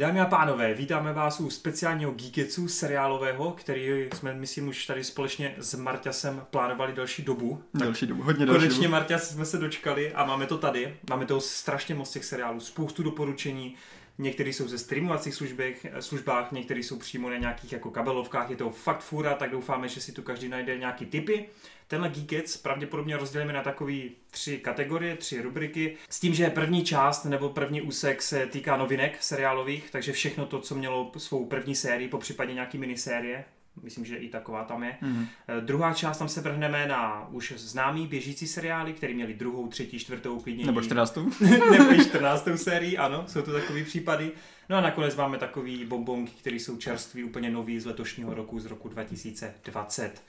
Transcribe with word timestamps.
Dámy 0.00 0.20
a 0.20 0.26
pánové, 0.26 0.74
vítáme 0.74 1.12
vás 1.12 1.40
u 1.40 1.50
speciálního 1.50 2.12
Geeketsu 2.12 2.68
seriálového, 2.68 3.50
který 3.50 4.08
jsme, 4.14 4.34
myslím, 4.34 4.68
už 4.68 4.86
tady 4.86 5.04
společně 5.04 5.54
s 5.58 5.74
Marťasem 5.74 6.46
plánovali 6.50 6.92
další 6.92 7.22
dobu. 7.22 7.62
Další 7.74 8.06
dobu, 8.06 8.22
hodně 8.22 8.46
další 8.46 8.58
Konečně 8.58 8.82
dobu. 8.82 8.92
Marťas 8.92 9.30
jsme 9.30 9.44
se 9.44 9.58
dočkali 9.58 10.12
a 10.12 10.24
máme 10.24 10.46
to 10.46 10.58
tady. 10.58 10.96
Máme 11.10 11.26
toho 11.26 11.40
strašně 11.40 11.94
moc 11.94 12.10
těch 12.10 12.24
seriálů, 12.24 12.60
spoustu 12.60 13.02
doporučení. 13.02 13.74
Některý 14.18 14.52
jsou 14.52 14.68
ze 14.68 14.78
streamovacích 14.78 15.34
službách, 15.34 15.74
službách, 16.00 16.52
některý 16.52 16.82
jsou 16.82 16.98
přímo 16.98 17.30
na 17.30 17.36
nějakých 17.36 17.72
jako 17.72 17.90
kabelovkách, 17.90 18.50
je 18.50 18.56
to 18.56 18.70
fakt 18.70 19.00
fůra, 19.00 19.34
tak 19.34 19.50
doufáme, 19.50 19.88
že 19.88 20.00
si 20.00 20.12
tu 20.12 20.22
každý 20.22 20.48
najde 20.48 20.78
nějaký 20.78 21.06
tipy. 21.06 21.48
Tenhle 21.90 22.08
Geekets 22.08 22.56
pravděpodobně 22.56 23.16
rozdělíme 23.16 23.52
na 23.52 23.62
takový 23.62 24.10
tři 24.30 24.58
kategorie, 24.58 25.16
tři 25.16 25.42
rubriky, 25.42 25.96
s 26.08 26.20
tím, 26.20 26.34
že 26.34 26.50
první 26.50 26.84
část 26.84 27.24
nebo 27.24 27.48
první 27.48 27.82
úsek 27.82 28.22
se 28.22 28.46
týká 28.46 28.76
novinek 28.76 29.22
seriálových, 29.22 29.90
takže 29.90 30.12
všechno 30.12 30.46
to, 30.46 30.60
co 30.60 30.74
mělo 30.74 31.12
svou 31.16 31.46
první 31.46 31.74
sérii, 31.74 32.08
po 32.08 32.18
případě 32.18 32.54
nějaký 32.54 32.78
minisérie, 32.78 33.44
myslím, 33.82 34.04
že 34.04 34.16
i 34.16 34.28
taková 34.28 34.64
tam 34.64 34.82
je. 34.82 34.96
Mhm. 35.00 35.26
Eh, 35.48 35.60
Druhá 35.60 35.94
část 35.94 36.18
tam 36.18 36.28
se 36.28 36.40
vrhneme 36.40 36.86
na 36.86 37.28
už 37.30 37.52
známý 37.56 38.06
běžící 38.06 38.46
seriály, 38.46 38.92
které 38.92 39.14
měli 39.14 39.34
druhou, 39.34 39.68
třetí, 39.68 39.98
čtvrtou, 39.98 40.40
klidně 40.40 40.66
Nebo 40.66 40.82
14. 40.82 41.18
nebo 41.70 41.92
i 41.92 42.04
14. 42.04 42.48
sérii, 42.56 42.96
ano, 42.96 43.24
jsou 43.28 43.42
to 43.42 43.52
takový 43.52 43.84
případy. 43.84 44.30
No 44.68 44.76
a 44.76 44.80
nakonec 44.80 45.16
máme 45.16 45.38
takový 45.38 45.84
bombonky, 45.84 46.32
které 46.40 46.56
jsou 46.56 46.76
čerství, 46.76 47.24
úplně 47.24 47.50
nový 47.50 47.80
z 47.80 47.86
letošního 47.86 48.34
roku, 48.34 48.60
z 48.60 48.66
roku 48.66 48.88
2020. 48.88 50.22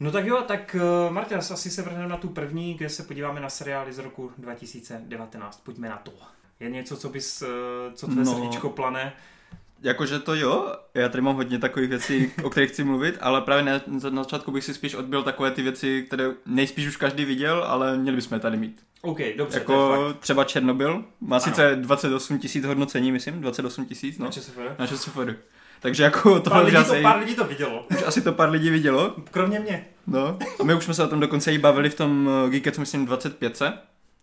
No 0.00 0.10
tak 0.10 0.26
jo, 0.26 0.42
tak 0.48 0.76
uh, 1.08 1.12
Martias, 1.14 1.50
asi 1.50 1.70
se 1.70 1.82
vrhneme 1.82 2.08
na 2.08 2.16
tu 2.16 2.28
první, 2.28 2.74
kde 2.74 2.88
se 2.88 3.02
podíváme 3.02 3.40
na 3.40 3.50
seriály 3.50 3.92
z 3.92 3.98
roku 3.98 4.32
2019. 4.38 5.60
Pojďme 5.64 5.88
na 5.88 5.96
to. 5.96 6.12
Je 6.60 6.70
něco, 6.70 6.96
co 6.96 7.08
bys, 7.08 7.42
uh, 7.42 7.48
co 7.94 8.06
tvé 8.06 8.24
No. 8.24 8.34
srdíčko 8.34 8.68
plane? 8.70 9.12
Jakože 9.82 10.18
to 10.18 10.34
jo, 10.34 10.74
já 10.94 11.08
tady 11.08 11.22
mám 11.22 11.36
hodně 11.36 11.58
takových 11.58 11.88
věcí, 11.88 12.32
o 12.42 12.50
kterých 12.50 12.70
chci 12.70 12.84
mluvit, 12.84 13.18
ale 13.20 13.40
právě 13.40 13.64
na, 13.64 13.80
na 14.10 14.22
začátku 14.22 14.50
bych 14.50 14.64
si 14.64 14.74
spíš 14.74 14.94
odbil 14.94 15.22
takové 15.22 15.50
ty 15.50 15.62
věci, 15.62 16.02
které 16.06 16.30
nejspíš 16.46 16.86
už 16.88 16.96
každý 16.96 17.24
viděl, 17.24 17.64
ale 17.66 17.96
měli 17.96 18.16
bychom 18.16 18.36
je 18.36 18.40
tady 18.40 18.56
mít. 18.56 18.82
OK, 19.02 19.18
dobře, 19.36 19.36
to 19.36 19.72
je 19.72 19.78
jako 19.78 20.06
fakt. 20.08 20.20
třeba 20.20 20.44
Černobyl, 20.44 21.04
má 21.20 21.40
sice 21.40 21.76
28 21.76 22.38
tisíc 22.38 22.64
hodnocení, 22.64 23.12
myslím, 23.12 23.40
28 23.40 23.84
tisíc, 23.86 24.18
no, 24.18 24.24
Na 24.24 24.30
ČSFR. 24.32 24.74
na 24.78 24.86
ČSFR. 24.86 25.36
Takže 25.80 26.02
jako 26.02 26.40
to 26.40 26.50
Pár 26.50 26.64
lidí, 26.64 26.76
asi, 26.76 26.96
to, 26.96 27.02
pár 27.02 27.18
lidí 27.18 27.34
to 27.34 27.44
vidělo. 27.44 27.86
už 27.90 28.02
asi 28.06 28.22
to 28.22 28.32
pár 28.32 28.50
lidí 28.50 28.70
vidělo. 28.70 29.14
Kromě 29.30 29.60
mě. 29.60 29.84
No. 30.06 30.38
A 30.60 30.64
my 30.64 30.74
už 30.74 30.84
jsme 30.84 30.94
se 30.94 31.04
o 31.04 31.08
tom 31.08 31.20
dokonce 31.20 31.52
i 31.52 31.58
bavili 31.58 31.90
v 31.90 31.94
tom 31.94 32.30
eh, 32.46 32.50
Geekets, 32.50 32.78
myslím, 32.78 33.06
25. 33.06 33.60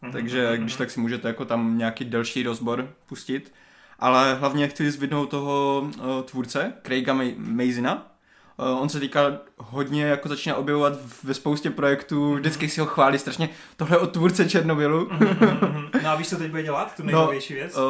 Mhm, 0.01 0.11
takže 0.11 0.47
mhm, 0.51 0.61
když 0.61 0.73
mhm. 0.73 0.77
tak 0.77 0.91
si 0.91 0.99
můžete 0.99 1.27
jako 1.27 1.45
tam 1.45 1.77
nějaký 1.77 2.05
delší 2.05 2.43
rozbor 2.43 2.89
pustit. 3.09 3.53
Ale 3.99 4.33
hlavně 4.33 4.67
chci 4.67 4.91
zvidnout 4.91 5.29
toho 5.29 5.81
uh, 5.85 6.23
tvůrce, 6.25 6.73
Craiga 6.83 7.13
Ma- 7.13 7.35
Mazina. 7.37 8.11
Uh, 8.59 8.81
on 8.81 8.89
se 8.89 8.99
týká 8.99 9.31
hodně, 9.57 10.05
jako 10.05 10.29
začíná 10.29 10.55
objevovat 10.55 10.93
ve 11.23 11.33
spoustě 11.33 11.69
projektů, 11.69 12.33
vždycky 12.35 12.69
si 12.69 12.79
ho 12.79 12.85
chválí 12.87 13.19
strašně. 13.19 13.49
Tohle 13.77 13.95
je 13.95 13.99
od 13.99 14.11
tvůrce 14.11 14.49
Černobylu. 14.49 15.07
Mhm, 15.11 15.27
mhm. 15.61 15.87
No 16.03 16.09
a 16.09 16.15
víš, 16.15 16.29
co 16.29 16.37
teď 16.37 16.49
bude 16.49 16.63
dělat? 16.63 16.95
Tu 16.95 17.03
nejnovější 17.03 17.53
věc? 17.53 17.77
Uh, 17.77 17.83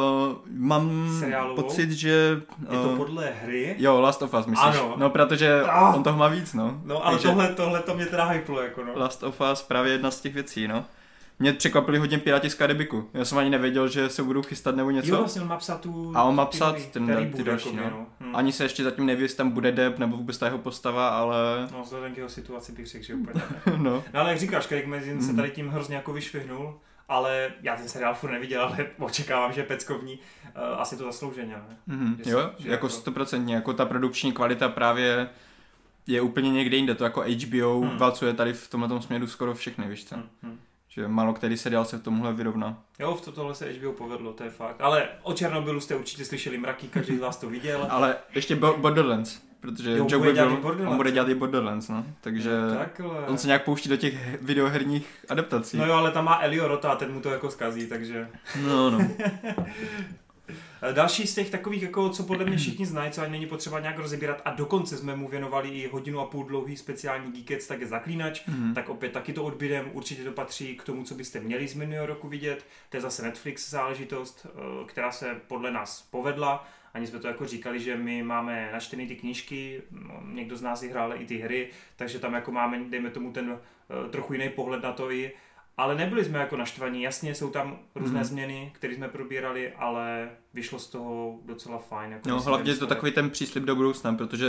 mám 0.56 1.10
Seriálovou? 1.20 1.62
pocit, 1.62 1.90
že... 1.90 2.40
Je 2.70 2.78
to 2.78 2.88
uh, 2.88 2.96
podle 2.96 3.32
hry. 3.42 3.76
Jo, 3.78 4.00
Last 4.00 4.22
of 4.22 4.34
Us, 4.34 4.46
myslíš? 4.46 4.76
Ano. 4.78 4.94
No, 4.96 5.10
protože 5.10 5.62
Ah. 5.66 5.94
on 5.96 6.02
toho 6.02 6.18
má 6.18 6.28
víc, 6.28 6.54
no. 6.54 6.80
No 6.84 7.06
ale 7.06 7.14
Takže 7.14 7.28
tohle, 7.28 7.48
tohle 7.48 7.80
to 7.80 7.94
mě 7.94 8.06
teda 8.06 8.24
hyplo, 8.24 8.62
jako 8.62 8.84
no. 8.84 8.92
Last 8.96 9.22
of 9.22 9.40
Us 9.52 9.62
právě 9.62 9.92
jedna 9.92 10.10
z 10.10 10.20
těch 10.20 10.34
věcí, 10.34 10.68
no. 10.68 10.84
Mě 11.38 11.52
překvapili 11.52 11.98
hodně 11.98 12.18
Piráti 12.18 12.50
z 12.50 12.54
Karibiku. 12.54 13.10
Já 13.14 13.24
jsem 13.24 13.38
ani 13.38 13.50
nevěděl, 13.50 13.88
že 13.88 14.08
se 14.08 14.22
budou 14.22 14.42
chystat 14.42 14.76
nebo 14.76 14.90
něco. 14.90 15.08
Jo, 15.10 15.16
vlastně 15.18 15.42
on 15.42 15.48
má 15.48 15.56
psát 15.56 15.80
tu... 15.80 16.12
A 16.16 16.22
on 16.22 16.34
má 16.34 16.44
ty 16.46 16.56
psát 16.56 16.74
nový- 16.76 16.86
ten- 16.90 17.06
ten 17.06 17.32
ty 17.32 17.44
další, 17.44 17.76
jakoby, 17.76 17.90
no. 17.94 18.06
Hm. 18.20 18.36
Ani 18.36 18.52
se 18.52 18.64
ještě 18.64 18.84
zatím 18.84 19.06
neví, 19.06 19.22
jestli 19.22 19.36
tam 19.36 19.50
bude 19.50 19.72
Deb 19.72 19.98
nebo 19.98 20.16
vůbec 20.16 20.38
ta 20.38 20.46
jeho 20.46 20.58
postava, 20.58 21.08
ale 21.08 21.68
No, 21.72 21.82
vzhledem 21.82 22.14
k 22.14 22.16
jeho 22.16 22.28
situaci 22.28 22.72
bych 22.72 22.86
řekl, 22.86 23.04
že 23.04 23.14
úplně 23.14 23.42
no. 23.76 24.04
No 24.14 24.20
ale 24.20 24.30
jak 24.30 24.38
říkáš, 24.38 24.66
Craig 24.66 24.86
Mazin 24.86 25.20
se 25.22 25.26
Mhm. 25.26 25.36
tady 25.36 25.50
tím 25.50 25.68
hrozně 25.68 25.96
jako 25.96 26.12
vyšvihnul, 26.12 26.80
ale 27.08 27.50
já 27.62 27.76
ten 27.76 27.88
seriál 27.88 28.14
furt 28.14 28.30
neviděl, 28.30 28.62
ale 28.62 28.86
očekávám, 28.98 29.52
že 29.52 29.62
peckovní. 29.62 30.12
Uh, 30.14 30.80
asi 30.80 30.96
to 30.96 31.04
zaslouženě, 31.04 31.52
ne? 31.68 31.76
Mhm. 31.86 32.20
Že 32.24 32.30
Jo, 32.30 32.38
se- 32.56 32.62
že 32.62 32.70
jako 32.70 32.88
stoprocentně, 32.88 33.54
jako 33.54 33.72
ta 33.72 33.84
produkční 33.86 34.32
kvalita 34.32 34.68
právě 34.68 35.28
je 36.06 36.20
úplně 36.20 36.50
někde 36.50 36.76
jinde, 36.76 36.94
to 36.94 37.04
jako 37.04 37.20
HBO 37.22 37.80
Hmm. 37.80 37.98
válcuje 37.98 38.32
tady 38.34 38.52
v 38.52 38.68
tomhle 38.70 39.02
směru 39.02 39.26
skoro 39.26 39.54
všechny, 39.54 39.88
víš 39.88 40.04
co? 40.04 40.16
Hm, 40.16 40.22
hm. 40.42 40.58
Že 40.98 41.08
málo 41.08 41.32
který 41.32 41.56
seriál 41.56 41.84
se 41.84 41.98
v 41.98 42.02
tomhle 42.02 42.32
vyrovná. 42.32 42.82
Jo, 42.98 43.14
v 43.14 43.20
to, 43.20 43.32
tohle 43.32 43.54
se 43.54 43.72
HBO 43.72 43.92
povedlo, 43.92 44.32
to 44.32 44.44
je 44.44 44.50
fakt. 44.50 44.76
Ale 44.80 45.08
o 45.22 45.32
Černobylu 45.32 45.80
jste 45.80 45.96
určitě 45.96 46.24
slyšeli 46.24 46.58
mraky, 46.58 46.88
každý 46.88 47.16
z 47.16 47.20
vás 47.20 47.36
to 47.36 47.48
viděl. 47.50 47.86
Ale 47.90 48.16
ještě 48.34 48.56
Bo- 48.56 48.76
Borderlands, 48.78 49.42
protože 49.60 49.90
Jo, 49.90 50.06
Joe 50.10 50.18
bude 50.18 50.32
dělat 50.32 50.58
on 50.86 50.96
bude 50.96 51.10
dělat 51.10 51.28
i 51.28 51.34
Borderlands, 51.34 51.88
no. 51.88 52.04
Takže 52.20 52.50
Takhle. 52.78 53.26
on 53.26 53.38
se 53.38 53.46
nějak 53.46 53.64
pouští 53.64 53.88
do 53.88 53.96
těch 53.96 54.14
he- 54.14 54.38
videoherních 54.42 55.24
adaptací. 55.28 55.76
No 55.76 55.86
jo, 55.86 55.94
ale 55.94 56.10
tam 56.10 56.24
má 56.24 56.38
Elio 56.42 56.68
Rota 56.68 56.90
a 56.92 56.96
ten 56.96 57.12
mu 57.12 57.20
to 57.20 57.30
jako 57.30 57.50
zkazí, 57.50 57.86
takže... 57.86 58.28
no, 58.66 58.90
no. 58.90 58.98
Eh, 60.82 60.92
Další 60.92 61.26
z 61.26 61.34
těch 61.34 61.50
takových, 61.50 61.82
jako, 61.82 62.08
co 62.10 62.22
podle 62.22 62.44
mě 62.44 62.56
všichni 62.56 62.86
znají, 62.86 63.10
co 63.10 63.22
ani 63.22 63.30
není 63.32 63.46
potřeba 63.46 63.80
nějak 63.80 63.98
rozebírat 63.98 64.42
a 64.44 64.50
dokonce 64.50 64.96
jsme 64.96 65.16
mu 65.16 65.28
věnovali 65.28 65.68
i 65.68 65.88
hodinu 65.88 66.20
a 66.20 66.26
půl 66.26 66.44
dlouhý 66.44 66.76
speciální 66.76 67.32
Geekets, 67.32 67.66
tak 67.66 67.80
je 67.80 67.86
Zaklínač, 67.86 68.46
Mhm. 68.46 68.74
tak 68.74 68.88
opět 68.88 69.12
taky 69.12 69.32
to 69.32 69.44
odbydem, 69.44 69.90
určitě 69.92 70.24
to 70.24 70.32
patří 70.32 70.76
k 70.76 70.82
tomu, 70.84 71.04
co 71.04 71.14
byste 71.14 71.40
měli 71.40 71.68
z 71.68 71.74
minulého 71.74 72.06
roku 72.06 72.28
vidět. 72.28 72.66
To 72.90 72.96
je 72.96 73.00
zase 73.00 73.22
Netflix 73.22 73.70
záležitost, 73.70 74.46
eh, 74.46 74.58
která 74.86 75.12
se 75.12 75.36
podle 75.48 75.70
nás 75.70 76.02
povedla. 76.10 76.68
Ani 76.94 77.06
jsme 77.06 77.18
to 77.18 77.28
jako 77.28 77.46
říkali, 77.46 77.80
že 77.80 77.96
my 77.96 78.22
máme 78.22 78.70
načtený 78.72 79.06
ty 79.06 79.16
knížky, 79.16 79.82
no, 79.90 80.22
někdo 80.32 80.56
z 80.56 80.62
nás 80.62 80.82
i 80.82 80.88
hrál 80.88 81.14
i 81.20 81.26
ty 81.26 81.38
hry, 81.38 81.68
takže 81.96 82.18
tam 82.18 82.34
jako 82.34 82.52
máme, 82.52 82.80
dejme 82.88 83.10
tomu, 83.10 83.32
ten 83.32 83.58
eh, 84.06 84.08
trochu 84.10 84.32
jiný 84.32 84.48
pohled 84.48 84.82
na 84.82 84.92
to 84.92 85.10
i. 85.12 85.32
Ale 85.78 85.94
nebyli 85.94 86.24
jsme 86.24 86.38
jako 86.38 86.56
naštvaní, 86.56 87.02
jasně 87.02 87.34
jsou 87.34 87.50
tam 87.50 87.78
různé 87.94 88.14
Mhm. 88.20 88.24
změny, 88.24 88.70
které 88.74 88.94
jsme 88.94 89.08
probírali, 89.08 89.72
ale 89.72 90.30
vyšlo 90.54 90.78
z 90.78 90.86
toho 90.86 91.38
docela 91.44 91.78
fajn. 91.78 92.12
Jako 92.12 92.28
No, 92.28 92.34
myslím, 92.34 92.48
hlavně 92.50 92.72
je 92.72 92.76
to 92.76 92.86
takový 92.86 93.12
ten 93.12 93.30
příslip 93.30 93.64
do 93.64 93.76
budoucna, 93.76 94.14
protože 94.14 94.48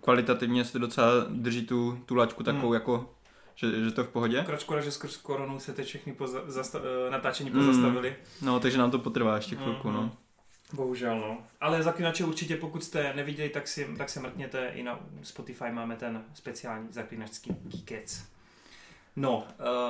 kvalitativně 0.00 0.64
se 0.64 0.78
docela 0.78 1.10
drží 1.28 1.66
tu, 1.66 1.98
tu 2.06 2.14
laťku 2.14 2.42
takovou 2.42 2.66
Hmm. 2.66 2.74
jako, 2.74 3.14
že, 3.54 3.84
že 3.84 3.90
to 3.90 4.00
je 4.00 4.04
v 4.06 4.10
pohodě. 4.10 4.40
Akorát 4.40 4.60
škoda, 4.60 4.80
že 4.80 4.90
skrz 4.92 5.16
koronu 5.16 5.58
se 5.58 5.72
teď 5.72 5.86
všechny 5.86 6.12
poza, 6.12 6.40
zasta, 6.46 6.78
eh, 7.06 7.10
natáčení 7.10 7.50
Mm. 7.50 7.56
pozastavili. 7.56 8.16
No, 8.42 8.60
takže 8.60 8.78
nám 8.78 8.90
to 8.90 8.98
potrvá 8.98 9.36
ještě 9.36 9.56
chvilku, 9.56 9.88
Mhm. 9.88 9.96
no. 9.96 10.10
Bohužel, 10.72 11.18
no. 11.18 11.38
Ale 11.60 11.82
zaklínače 11.82 12.24
určitě, 12.24 12.56
pokud 12.56 12.84
jste 12.84 13.12
neviděli, 13.16 13.48
tak 13.48 13.68
si, 13.68 13.88
tak 13.98 14.08
se 14.10 14.20
mrkněte. 14.20 14.68
I 14.74 14.82
na 14.82 15.00
Spotify 15.22 15.64
máme 15.72 15.96
ten 15.96 16.24
speciální 16.34 16.88
zaklínačský 16.90 17.50
Geekets. 17.64 18.24
No, 19.16 19.36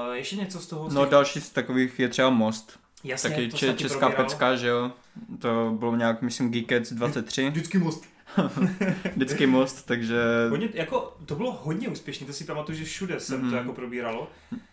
uh, 0.09 0.13
ještě 0.15 0.37
něco 0.37 0.61
z 0.61 0.67
toho? 0.67 0.91
Z 0.91 0.95
No, 0.95 1.01
těch- 1.03 1.11
další 1.11 1.41
z 1.41 1.51
takových 1.51 1.99
je 2.01 2.09
třeba 2.09 2.31
Most. 2.31 2.79
Jasně, 3.05 3.31
Taky 3.31 3.49
to 3.49 3.57
če, 3.57 3.67
taky 3.67 3.79
česká 3.79 3.99
probíralo. 3.99 4.25
pecka, 4.29 4.57
že 4.57 4.69
jo. 4.69 4.93
To 5.39 5.77
bylo 5.79 5.97
nějak, 5.97 6.23
myslím, 6.23 6.51
Geekets 6.51 6.93
23. 6.93 7.49
Vždycky 7.51 7.79
most. 7.79 8.05
Vždycky 9.17 9.47
Most, 9.47 9.87
takže 9.87 10.17
Hodně, 10.51 10.69
jako, 10.75 11.17
to 11.27 11.35
bylo 11.35 11.53
hodně 11.63 11.89
úspěšné, 11.89 12.27
to 12.27 12.33
si 12.33 12.45
pamatuju, 12.45 12.79
že 12.79 12.85
všude 12.85 13.21
jsem 13.21 13.41
Mhm. 13.41 13.51
to 13.51 13.57
jako 13.57 13.73
probíralo. 13.73 14.29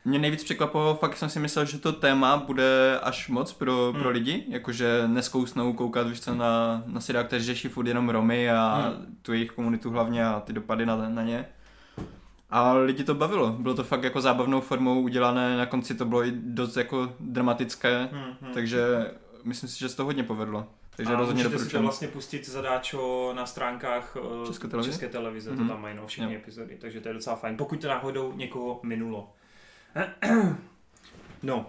mě 0.05 0.19
nejvíc 0.19 0.43
překvapilo, 0.43 0.95
fakt 0.95 1.17
jsem 1.17 1.29
si 1.29 1.39
myslel, 1.39 1.65
že 1.65 1.77
to 1.79 1.93
téma 1.93 2.37
bude 2.37 2.99
až 3.03 3.29
moc 3.29 3.53
pro, 3.53 3.89
Hmm. 3.91 4.01
pro 4.01 4.09
lidi, 4.09 4.43
jakože 4.47 5.03
neskousnou 5.07 5.73
koukat 5.73 6.07
víš 6.09 6.21
co, 6.21 6.35
na, 6.35 6.83
na 6.85 7.01
seriál, 7.01 7.25
který 7.25 7.43
řeší 7.43 7.67
furt 7.67 7.87
jenom 7.87 8.09
Romy 8.09 8.51
a 8.51 8.75
Hmm. 8.95 9.17
tu 9.21 9.33
jejich 9.33 9.51
komunitu 9.51 9.89
hlavně 9.89 10.25
a 10.25 10.39
ty 10.39 10.53
dopady 10.53 10.85
na, 10.85 10.95
na 11.09 11.23
ně. 11.23 11.45
A 12.51 12.73
lidi 12.73 13.03
to 13.03 13.15
bavilo. 13.15 13.49
Bylo 13.51 13.73
to 13.75 13.83
fakt 13.83 14.03
jako 14.03 14.21
zábavnou 14.21 14.61
formou 14.61 15.01
udělané, 15.01 15.57
na 15.57 15.65
konci 15.65 15.95
to 15.95 16.05
bylo 16.05 16.25
i 16.25 16.31
dost 16.35 16.77
jako 16.77 17.13
dramatické, 17.19 18.09
Hmm, 18.11 18.23
hmm. 18.41 18.53
takže 18.53 19.11
myslím 19.43 19.69
si, 19.69 19.79
že 19.79 19.89
se 19.89 19.97
to 19.97 20.05
hodně 20.05 20.23
povedlo. 20.23 20.67
Takže 20.95 21.13
a 21.13 21.17
rozhodně 21.17 21.43
můžete 21.43 21.63
si 21.63 21.71
to 21.71 21.81
vlastně 21.81 22.07
pustit 22.07 22.49
zadáčo 22.49 23.31
na 23.35 23.45
stránkách 23.45 24.17
eh, 24.43 24.47
České 24.47 24.67
televize? 24.67 24.91
České 24.91 25.07
televize, 25.09 25.51
Mhm. 25.51 25.67
to 25.67 25.73
tam 25.73 25.81
mají 25.81 25.95
no, 25.97 26.07
všechny 26.07 26.33
Jo. 26.33 26.39
epizody, 26.39 26.77
takže 26.81 27.01
to 27.01 27.07
je 27.07 27.13
docela 27.13 27.35
fajn. 27.35 27.57
Pokud 27.57 27.81
to 27.81 27.87
náhodou 27.87 28.33
někoho 28.35 28.79
minulo. 28.83 29.33
no, 31.43 31.65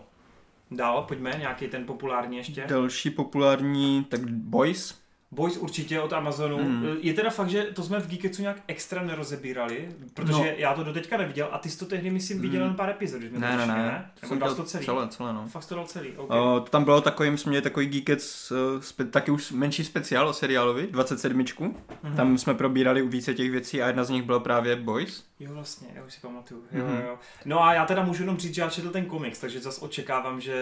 dál, 0.70 1.02
pojďme, 1.08 1.30
nějaký 1.38 1.68
ten 1.68 1.84
populární 1.86 2.36
ještě. 2.36 2.64
Další 2.68 3.10
populární, 3.10 4.04
tak 4.04 4.20
Boys. 4.30 5.01
Boys 5.32 5.56
určitě 5.56 6.00
od 6.00 6.12
Amazonu. 6.12 6.58
Mhm. 6.58 6.86
Je 7.00 7.14
teda 7.14 7.30
fakt, 7.30 7.48
že 7.50 7.62
to 7.62 7.82
jsme 7.82 8.00
v 8.00 8.06
Geeketsu 8.08 8.42
nějak 8.42 8.56
extra 8.66 9.02
nerozebírali, 9.02 9.88
protože 10.14 10.32
No. 10.32 10.44
já 10.56 10.74
to 10.74 10.84
doteďka 10.84 11.16
neviděl 11.16 11.48
a 11.52 11.58
ty 11.58 11.70
jsi 11.70 11.78
to 11.78 11.86
tehdy, 11.86 12.10
myslím, 12.10 12.40
viděl 12.40 12.60
Mhm. 12.60 12.68
jen 12.68 12.76
pár 12.76 12.90
epizod, 12.90 13.18
když 13.20 13.30
jsme 13.30 13.38
Ne, 13.40 13.50
to 13.52 13.56
ne, 13.58 13.66
ne. 13.66 14.10
Nebo 14.22 14.28
jsem 14.28 14.38
dal 14.38 14.54
to 14.54 14.62
celý? 14.64 14.84
Celé, 14.84 15.08
celé, 15.08 15.32
no. 15.32 15.46
Fakt 15.48 15.66
to 15.66 15.74
dal 15.74 15.84
celý, 15.86 16.12
OK. 16.16 16.30
O, 16.30 16.60
to 16.60 16.70
tam 16.70 16.84
bylo 16.84 17.00
takový, 17.00 17.30
my 17.30 17.38
jsme 17.38 17.50
měli 17.50 17.62
takový 17.62 17.86
Geekets, 17.86 18.50
uh, 18.50 18.58
spe, 18.80 19.04
taky 19.04 19.30
už 19.30 19.52
menší 19.52 19.84
speciál 19.84 20.28
o 20.28 20.32
seriálovi, 20.32 20.86
27. 20.90 21.74
Mhm. 22.02 22.16
Tam 22.16 22.38
jsme 22.38 22.54
probírali 22.54 23.02
u 23.02 23.08
více 23.08 23.34
těch 23.34 23.50
věcí 23.50 23.82
a 23.82 23.86
jedna 23.86 24.04
z 24.04 24.10
nich 24.10 24.22
byla 24.22 24.40
právě 24.40 24.76
Boys. 24.76 25.24
Jo, 25.40 25.50
vlastně, 25.54 25.88
já 25.94 26.04
už 26.04 26.12
si 26.14 26.20
pamatuju. 26.20 26.62
Jo, 26.72 26.84
Mhm. 26.84 27.02
jo. 27.06 27.18
No 27.44 27.62
a 27.64 27.74
já 27.74 27.86
teda 27.86 28.02
můžu 28.04 28.22
jenom 28.22 28.36
říct, 28.38 28.54
že 28.54 28.62
já 28.62 28.70
četl 28.70 28.90
ten 28.90 29.04
komiks, 29.04 29.38
takže 29.40 29.60
zase 29.60 29.80
očekávám, 29.80 30.40
že 30.40 30.54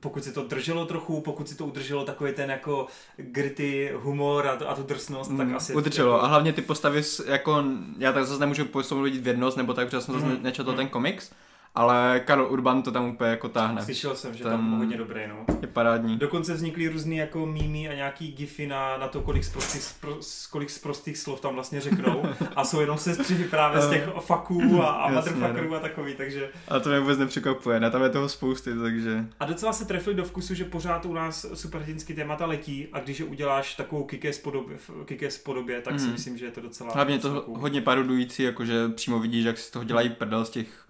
pokud 0.00 0.24
si 0.24 0.32
to 0.32 0.42
drželo 0.44 0.86
trochu, 0.86 1.20
pokud 1.20 1.48
si 1.48 1.54
to 1.56 1.66
udrželo 1.66 2.04
takový 2.04 2.32
ten 2.32 2.50
jako 2.50 2.86
gritty 3.16 3.92
humor 4.00 4.46
a, 4.46 4.56
to, 4.56 4.70
a 4.70 4.74
tu 4.74 4.82
drsnost, 4.82 5.36
tak 5.36 5.46
Mm, 5.48 5.56
asi... 5.56 5.74
Udrželo. 5.74 6.12
jako- 6.12 6.24
A 6.24 6.26
hlavně 6.28 6.52
ty 6.52 6.62
postavy, 6.62 7.02
jako, 7.26 7.64
já 7.98 8.12
tak 8.12 8.26
zase 8.26 8.40
nemůžu 8.40 8.64
posoudit 8.64 9.22
v 9.22 9.26
jednost, 9.26 9.56
nebo 9.56 9.74
tak, 9.74 9.86
protože 9.88 10.00
jsem 10.00 10.14
zase 10.14 10.26
mm. 10.26 10.38
nečetl 10.42 10.68
Mhm. 10.70 10.76
ten 10.76 10.88
komiks, 10.88 11.30
ale 11.76 12.20
Karl 12.24 12.46
Urban 12.50 12.82
to 12.82 12.92
tam 12.92 13.04
úplně 13.04 13.30
jako 13.30 13.48
táhne. 13.48 13.82
Slyšel 13.84 14.14
jsem, 14.16 14.34
že 14.34 14.42
Ten- 14.42 14.52
tam 14.52 14.78
hodně 14.78 14.96
dobrý, 14.96 15.20
no. 15.28 15.54
Je 15.60 15.68
parádní. 15.68 16.16
Dokonce 16.18 16.54
vznikly 16.54 16.88
různý 16.88 17.16
jako 17.16 17.46
mýmy 17.46 17.88
a 17.88 17.94
nějaký 17.94 18.32
gify 18.32 18.66
na, 18.66 18.96
na 18.96 19.08
to, 19.08 19.20
kolik 19.20 19.44
z, 19.44 19.50
prostých, 19.52 19.82
spro, 19.82 20.18
kolik 20.50 20.70
z 20.70 20.78
prostých 20.78 21.18
slov 21.18 21.40
tam 21.40 21.54
vlastně 21.54 21.80
řeknou. 21.80 22.22
A 22.56 22.64
jsou 22.64 22.80
jenom 22.80 22.98
sestřihy 22.98 23.44
právě 23.44 23.82
z 23.82 23.90
těch 23.90 24.08
faků 24.20 24.82
a, 24.82 24.86
a 24.90 25.10
motherfuckerů 25.12 25.74
a 25.74 25.80
takový, 25.80 26.14
takže... 26.14 26.48
A 26.68 26.80
to 26.80 26.88
mě 26.88 27.00
vůbec 27.00 27.18
nepřekvapuje, 27.18 27.80
na 27.80 27.90
tam 27.90 28.02
je 28.02 28.08
toho 28.10 28.28
spousty, 28.28 28.74
takže... 28.82 29.24
A 29.40 29.46
docela 29.46 29.72
se 29.72 29.84
trefili 29.84 30.16
do 30.16 30.24
vkusu, 30.24 30.54
že 30.54 30.64
pořád 30.64 31.06
u 31.06 31.12
nás 31.14 31.46
superhrdinský 31.54 32.14
témata 32.14 32.46
letí 32.46 32.88
a 32.92 33.00
když 33.00 33.20
je 33.20 33.26
uděláš 33.26 33.74
takovou 33.74 34.04
kick 34.04 34.42
podobě, 34.42 34.76
kick 35.04 35.42
podobě, 35.44 35.80
tak 35.80 35.98
si 36.00 36.04
Mhm. 36.06 36.12
myslím, 36.12 36.38
že 36.38 36.44
je 36.44 36.50
to 36.50 36.60
docela... 36.60 36.92
Hlavně 36.94 37.18
to 37.18 37.44
hodně 37.48 37.80
parodující, 37.80 38.42
jakože 38.42 38.88
přímo 38.88 39.18
vidíš, 39.18 39.44
jak 39.44 39.58
si 39.58 39.64
z 39.64 39.70
toho 39.70 39.84
dělají 39.84 40.08
prdel 40.10 40.44
z 40.44 40.50
těch 40.50 40.85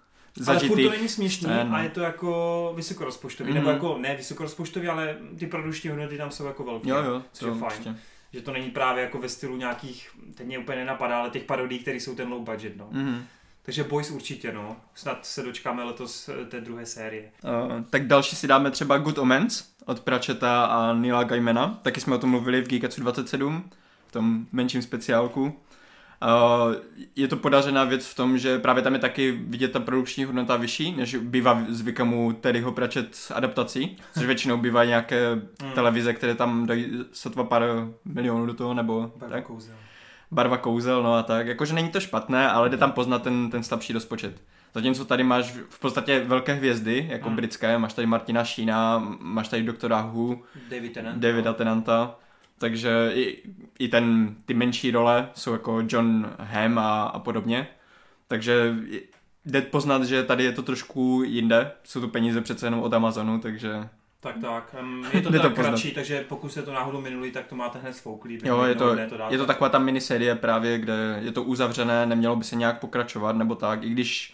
Ale 0.47 0.59
furt 0.59 0.83
to 0.83 0.89
není 0.89 1.09
směšný 1.09 1.49
scén, 1.49 1.69
no. 1.69 1.75
a 1.75 1.79
je 1.81 1.89
to 1.89 2.01
jako 2.01 2.73
vysokorozpočtový, 2.75 3.49
Mhm. 3.49 3.59
nebo 3.59 3.69
jako 3.69 3.97
ne 3.97 4.15
vysokorozpočtový, 4.15 4.87
ale 4.87 5.17
ty 5.39 5.47
produkční 5.47 5.89
hodnoty 5.89 6.17
tam 6.17 6.31
jsou 6.31 6.45
jako 6.45 6.63
velké. 6.63 6.89
Jo, 6.89 6.97
jo, 7.03 7.21
což 7.33 7.45
je 7.47 7.53
to 7.53 7.59
fajn. 7.59 7.71
určitě. 7.71 7.95
Že 8.33 8.41
to 8.41 8.53
není 8.53 8.69
právě 8.71 9.03
jako 9.03 9.17
ve 9.17 9.29
stylu 9.29 9.57
nějakých, 9.57 10.09
teď 10.35 10.47
mě 10.47 10.59
úplně 10.59 10.77
nenapadá, 10.77 11.19
ale 11.19 11.29
těch 11.29 11.43
parodí, 11.43 11.79
které 11.79 11.97
jsou 11.97 12.15
ten 12.15 12.29
low 12.31 12.43
budget, 12.43 12.77
no. 12.77 12.87
Mhm. 12.91 13.23
Takže 13.61 13.83
Boys 13.83 14.11
určitě, 14.11 14.51
no. 14.53 14.75
Snad 14.95 15.25
se 15.25 15.43
dočkáme 15.43 15.83
letos 15.83 16.29
eh, 16.29 16.45
té 16.45 16.61
druhé 16.61 16.85
série. 16.85 17.23
Uh, 17.43 17.83
tak 17.89 18.07
další 18.07 18.35
si 18.35 18.47
dáme 18.47 18.71
třeba 18.71 18.97
Good 18.97 19.17
Omens 19.17 19.63
od 19.85 19.99
Pratchetta 19.99 20.65
a 20.65 20.93
Nila 20.93 21.23
Gaimana. 21.23 21.79
Taky 21.81 22.01
jsme 22.01 22.15
o 22.15 22.17
tom 22.17 22.29
mluvili 22.29 22.61
v 22.61 22.67
Geekatsu 22.67 23.01
27, 23.01 23.69
v 24.07 24.11
tom 24.11 24.45
menším 24.51 24.81
speciálku. 24.81 25.59
Uh, 26.21 26.75
je 27.15 27.27
to 27.27 27.35
podařená 27.37 27.83
věc 27.83 28.05
v 28.07 28.15
tom, 28.15 28.37
že 28.37 28.59
právě 28.59 28.83
tam 28.83 28.93
je 28.93 28.99
taky 28.99 29.31
vidět 29.31 29.71
ta 29.71 29.79
produkční 29.79 30.25
hodnota 30.25 30.57
vyšší, 30.57 30.91
než 30.97 31.15
bývá 31.15 31.63
zvykem 31.69 32.13
u 32.13 32.33
Terryho 32.33 32.71
Pratchett 32.71 33.17
adaptací, 33.33 33.97
což 34.13 34.25
většinou 34.25 34.57
bývá 34.57 34.85
nějaké 34.85 35.27
Hmm. 35.63 35.71
televize, 35.73 36.13
které 36.13 36.35
tam 36.35 36.65
dají 36.65 36.91
sotva 37.11 37.43
pár 37.43 37.63
milionů 38.05 38.45
do 38.45 38.53
toho, 38.53 38.73
nebo 38.73 39.11
Barva 39.15 39.35
tak. 39.35 39.43
kouzel. 39.45 39.75
barva 40.31 40.57
kouzel, 40.57 41.03
no 41.03 41.13
a 41.13 41.23
tak. 41.23 41.47
Jakože 41.47 41.73
není 41.73 41.89
to 41.89 41.99
špatné, 41.99 42.49
ale 42.51 42.69
jde 42.69 42.77
tam 42.77 42.91
poznat 42.91 43.23
ten, 43.23 43.49
ten 43.49 43.63
slabší 43.63 43.93
rozpočet. 43.93 44.41
Zatímco 44.73 45.05
tady 45.05 45.23
máš 45.23 45.53
v 45.69 45.79
podstatě 45.79 46.19
velké 46.19 46.53
hvězdy, 46.53 47.07
jako 47.11 47.27
Hmm. 47.27 47.35
britské, 47.35 47.77
máš 47.77 47.93
tady 47.93 48.05
Martina 48.07 48.43
Sheena, 48.45 48.99
máš 49.19 49.47
tady 49.47 49.63
doktora 49.63 50.01
Who, 50.01 50.37
David. 50.69 50.97
Davida 51.15 51.51
no. 51.51 51.53
Tenanta, 51.53 52.15
takže 52.57 53.11
i, 53.13 53.37
i 53.79 53.87
ten, 53.87 54.35
ty 54.45 54.53
menší 54.53 54.91
role 54.91 55.29
jsou 55.33 55.51
jako 55.53 55.83
John 55.89 56.29
Hamm 56.39 56.77
a, 56.77 57.03
a 57.03 57.19
podobně. 57.19 57.67
Takže 58.27 58.75
jde 59.45 59.61
poznat, 59.61 60.03
že 60.03 60.23
tady 60.23 60.43
je 60.43 60.51
to 60.51 60.61
trošku 60.63 61.23
jinde. 61.25 61.71
Jsou 61.83 62.01
to 62.01 62.07
peníze 62.07 62.41
přece 62.41 62.67
jenom 62.67 62.79
od 62.79 62.93
Amazonu, 62.93 63.39
takže 63.39 63.89
Tak, 64.21 64.35
tak. 64.41 64.75
Je 65.13 65.21
to 65.21 65.31
to 65.31 65.39
tak 65.39 65.55
poznat. 65.55 65.69
kratší, 65.69 65.91
takže 65.91 66.25
pokud 66.29 66.51
jste 66.51 66.61
to 66.61 66.73
náhodou 66.73 67.01
minuli, 67.01 67.31
tak 67.31 67.47
to 67.47 67.55
máte 67.55 67.79
hned 67.79 67.93
svouklý. 67.95 68.39
Jo, 68.43 68.63
je 68.63 68.75
to, 68.75 68.95
to 68.95 68.99
je 69.29 69.37
to 69.37 69.45
taková 69.45 69.69
ta 69.69 69.79
minisérie 69.79 70.35
právě, 70.35 70.77
kde 70.79 71.19
je 71.21 71.31
to 71.31 71.43
uzavřené, 71.43 72.05
nemělo 72.05 72.35
by 72.35 72.43
se 72.43 72.55
nějak 72.55 72.79
pokračovat 72.79 73.35
nebo 73.35 73.55
tak, 73.55 73.83
i 73.83 73.89
když 73.89 74.33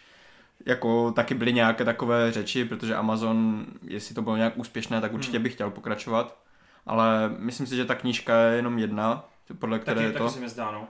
jako 0.66 1.12
taky 1.12 1.34
byly 1.34 1.54
nějaké 1.54 1.86
takové 1.86 2.32
řeči, 2.32 2.66
protože 2.66 2.96
Amazon, 2.96 3.66
jestli 3.88 4.16
to 4.16 4.22
bylo 4.22 4.38
nějak 4.38 4.58
úspěšné, 4.58 5.02
tak 5.02 5.14
určitě 5.14 5.38
Hmm. 5.38 5.44
bych 5.44 5.54
chtěl 5.54 5.70
pokračovat, 5.70 6.38
ale 6.86 7.36
myslím 7.38 7.68
si, 7.68 7.76
že 7.76 7.86
ta 7.86 7.96
knížka 7.96 8.38
je 8.38 8.56
jenom 8.56 8.78
jedna, 8.80 9.26
podle 9.60 9.80
které 9.80 9.96
Taky, 9.96 10.06
je 10.06 10.12
taky 10.14 10.24
to. 10.24 10.30
se 10.30 10.40
mi 10.40 10.50
zdá, 10.50 10.72
no. 10.72 10.88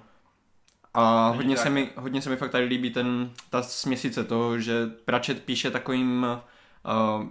A 0.93 1.25
Není 1.27 1.37
hodně 1.37 1.55
tak. 1.55 1.63
se, 1.63 1.69
mi, 1.69 1.89
hodně 1.95 2.21
se 2.21 2.29
mi 2.29 2.35
fakt 2.35 2.51
tady 2.51 2.65
líbí 2.65 2.89
ten, 2.89 3.31
ta 3.49 3.63
směsice 3.63 4.23
toho, 4.23 4.59
že 4.59 4.87
Pratchett 5.05 5.43
píše 5.43 5.71
takovým, 5.71 6.25
uh, 7.19 7.27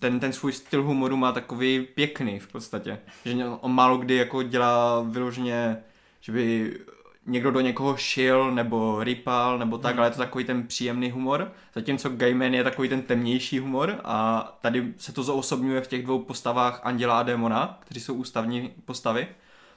ten, 0.00 0.20
ten 0.20 0.32
svůj 0.32 0.52
styl 0.52 0.82
humoru 0.82 1.16
má 1.16 1.32
takový 1.32 1.80
pěkný 1.94 2.38
v 2.38 2.46
podstatě. 2.48 2.98
Že 3.24 3.44
on 3.60 3.72
málo 3.72 3.98
kdy 3.98 4.16
jako 4.16 4.42
dělá 4.42 5.00
vyloženě, 5.00 5.76
že 6.20 6.32
by 6.32 6.78
někdo 7.26 7.50
do 7.50 7.60
někoho 7.60 7.96
šil 7.96 8.50
nebo 8.50 9.04
rypal 9.04 9.58
nebo 9.58 9.78
tak, 9.78 9.92
Hmm. 9.92 9.98
ale 10.00 10.06
je 10.06 10.12
to 10.12 10.18
takový 10.18 10.44
ten 10.44 10.66
příjemný 10.66 11.10
humor. 11.10 11.52
Zatímco 11.74 12.08
Gaiman 12.08 12.54
je 12.54 12.64
takový 12.64 12.88
ten 12.88 13.02
temnější 13.02 13.58
humor 13.58 14.00
a 14.04 14.42
tady 14.60 14.94
se 14.96 15.12
to 15.12 15.22
zoosobňuje 15.22 15.80
v 15.80 15.86
těch 15.86 16.04
dvou 16.04 16.18
postavách 16.18 16.80
Anděla 16.84 17.18
a 17.18 17.22
Démona, 17.22 17.78
kteří 17.84 18.00
jsou 18.00 18.14
ústavní 18.14 18.72
postavy. 18.84 19.28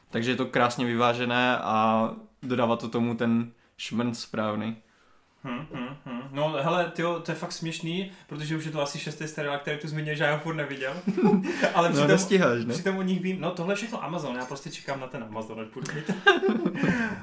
Takže 0.09 0.31
je 0.31 0.35
to 0.35 0.45
krásně 0.45 0.85
vyvážené 0.85 1.57
a 1.57 2.09
dodává 2.43 2.75
to 2.75 2.89
tomu 2.89 3.15
ten 3.15 3.51
šmrnc 3.77 4.19
správný. 4.19 4.75
Hm, 5.43 5.65
hm, 5.73 5.95
hm. 6.05 6.21
No 6.31 6.55
hele, 6.61 6.85
tyjo, 6.95 7.19
to 7.19 7.31
je 7.31 7.35
fakt 7.35 7.51
směšný, 7.51 8.11
protože 8.27 8.57
už 8.57 8.65
je 8.65 8.71
to 8.71 8.81
asi 8.81 8.99
šestý 8.99 9.27
seriál, 9.27 9.57
který 9.57 9.77
tu 9.79 9.87
zmiňuje, 9.87 10.15
že 10.15 10.23
já 10.23 10.33
ho 10.33 10.39
furt 10.39 10.53
neviděl. 10.55 10.93
Ale 11.73 11.87
No 11.89 11.93
přitom, 11.93 12.07
nestíháš, 12.07 12.65
ne? 12.65 12.73
přitom 12.73 12.97
o 12.97 13.01
nich 13.01 13.21
vím, 13.21 13.41
no 13.41 13.51
tohle 13.51 13.71
je 13.71 13.75
všechno 13.75 14.03
Amazon, 14.03 14.35
já 14.35 14.45
prostě 14.45 14.69
čekám 14.69 14.99
na 14.99 15.07
ten 15.07 15.23
Amazon, 15.23 15.59
ať 15.59 15.67
budu 15.73 15.87
mít. 15.95 16.11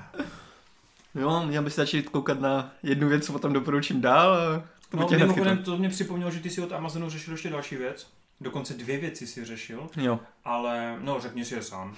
Jo, 1.14 1.42
měl 1.46 1.62
bys 1.62 1.74
začít 1.76 2.08
koukat 2.08 2.40
na 2.40 2.72
jednu 2.82 3.08
věc, 3.08 3.26
co 3.26 3.32
potom 3.32 3.52
doporučím 3.52 4.00
dál. 4.00 4.34
A 4.34 4.62
to 4.90 4.96
No 4.96 5.08
mimochodem 5.18 5.58
to 5.58 5.76
mě 5.76 5.88
připomnělo, 5.88 6.30
že 6.30 6.40
ty 6.40 6.50
si 6.50 6.60
od 6.62 6.72
Amazonu 6.72 7.10
řešil 7.10 7.34
ještě 7.34 7.50
další 7.50 7.76
věc. 7.76 8.06
Dokonce 8.40 8.74
dvě 8.74 8.98
věci 8.98 9.26
si 9.26 9.44
řešil, 9.44 9.88
Jo, 9.96 10.20
ale 10.44 10.96
no 11.00 11.20
řekni 11.20 11.44
si 11.44 11.54
je 11.54 11.62
sám. 11.62 11.94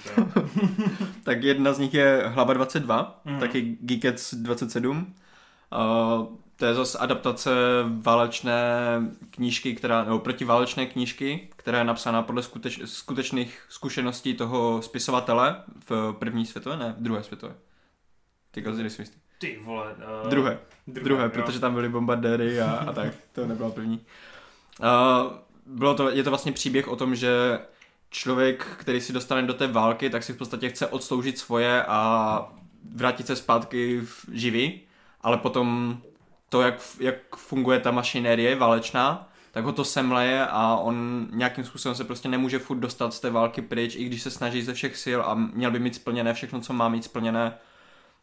tak 1.23 1.43
jedna 1.43 1.73
z 1.73 1.79
nich 1.79 1.95
je 1.95 2.23
Hlava 2.27 2.53
22, 2.55 3.21
Mhm. 3.25 3.41
taky 3.41 3.77
Geekets 3.81 4.35
27. 4.35 5.15
Uh, 5.77 6.27
to 6.57 6.67
je 6.67 6.75
zase 6.75 6.99
adaptace 6.99 7.51
válečné 8.03 8.63
knížky, 9.31 9.75
která, 9.75 10.05
nebo 10.05 10.19
protiválečné 10.19 10.87
knížky, 10.87 11.49
která 11.57 11.79
je 11.79 11.85
napsána 11.85 12.23
podle 12.23 12.43
skuteč, 12.43 12.81
skutečných 12.85 13.67
zkušeností 13.69 14.35
toho 14.35 14.83
spisovatele 14.83 15.57
v 15.89 16.17
první 16.19 16.47
světové, 16.47 16.77
ne, 16.77 16.95
v 16.99 17.03
druhé 17.03 17.23
světové. 17.23 17.55
Ty 18.51 18.63
kozy 18.63 18.83
nejsou 18.83 19.03
jistý. 19.03 19.19
Ty 19.39 19.61
vole. 19.65 19.95
Uh, 20.23 20.31
Druhé. 20.31 20.59
Druhé, 20.87 21.25
jo. 21.25 21.31
protože 21.31 21.61
tam 21.61 21.75
byly 21.75 21.89
bombardéry 21.89 22.61
a, 22.61 22.71
a 22.71 22.93
tak. 22.93 23.15
To 23.33 23.47
nebyla 23.47 23.71
první. 23.71 24.01
Uh, 24.81 25.33
bylo 25.67 25.95
to, 25.95 26.11
je 26.11 26.23
to 26.23 26.31
vlastně 26.31 26.53
příběh 26.53 26.89
o 26.89 26.97
tom, 26.97 27.15
že 27.15 27.61
člověk, 28.11 28.67
který 28.79 29.01
si 29.01 29.13
dostane 29.13 29.43
do 29.43 29.55
té 29.55 29.67
války, 29.67 30.11
tak 30.11 30.23
si 30.23 30.33
v 30.33 30.37
podstatě 30.37 30.69
chce 30.69 30.87
odsloužit 30.87 31.39
svoje 31.39 31.85
a 31.85 32.53
vrátit 32.95 33.27
se 33.27 33.37
zpátky 33.37 34.01
v 34.01 34.25
živý, 34.33 34.81
ale 35.23 35.37
potom 35.37 35.99
to, 36.49 36.63
jak, 36.63 36.75
jak 37.01 37.37
funguje 37.37 37.81
ta 37.81 37.91
mašinérie 37.91 38.57
válečná, 38.57 39.29
tak 39.53 39.65
ho 39.65 39.73
to 39.73 39.85
semleje 39.85 40.47
a 40.47 40.77
on 40.77 41.27
nějakým 41.33 41.65
způsobem 41.65 41.95
se 41.97 42.05
prostě 42.05 42.29
nemůže 42.29 42.59
furt 42.59 42.79
dostat 42.79 43.15
z 43.15 43.21
té 43.21 43.31
války 43.31 43.63
pryč, 43.63 43.97
i 43.97 44.05
když 44.05 44.23
se 44.23 44.31
snaží 44.31 44.63
ze 44.63 44.75
všech 44.75 44.97
sil 45.05 45.21
a 45.27 45.35
měl 45.35 45.71
by 45.71 45.79
mít 45.79 45.95
splněné 45.95 46.35
všechno, 46.35 46.61
co 46.61 46.73
má 46.73 46.89
mít 46.89 47.05
splněné. 47.05 47.55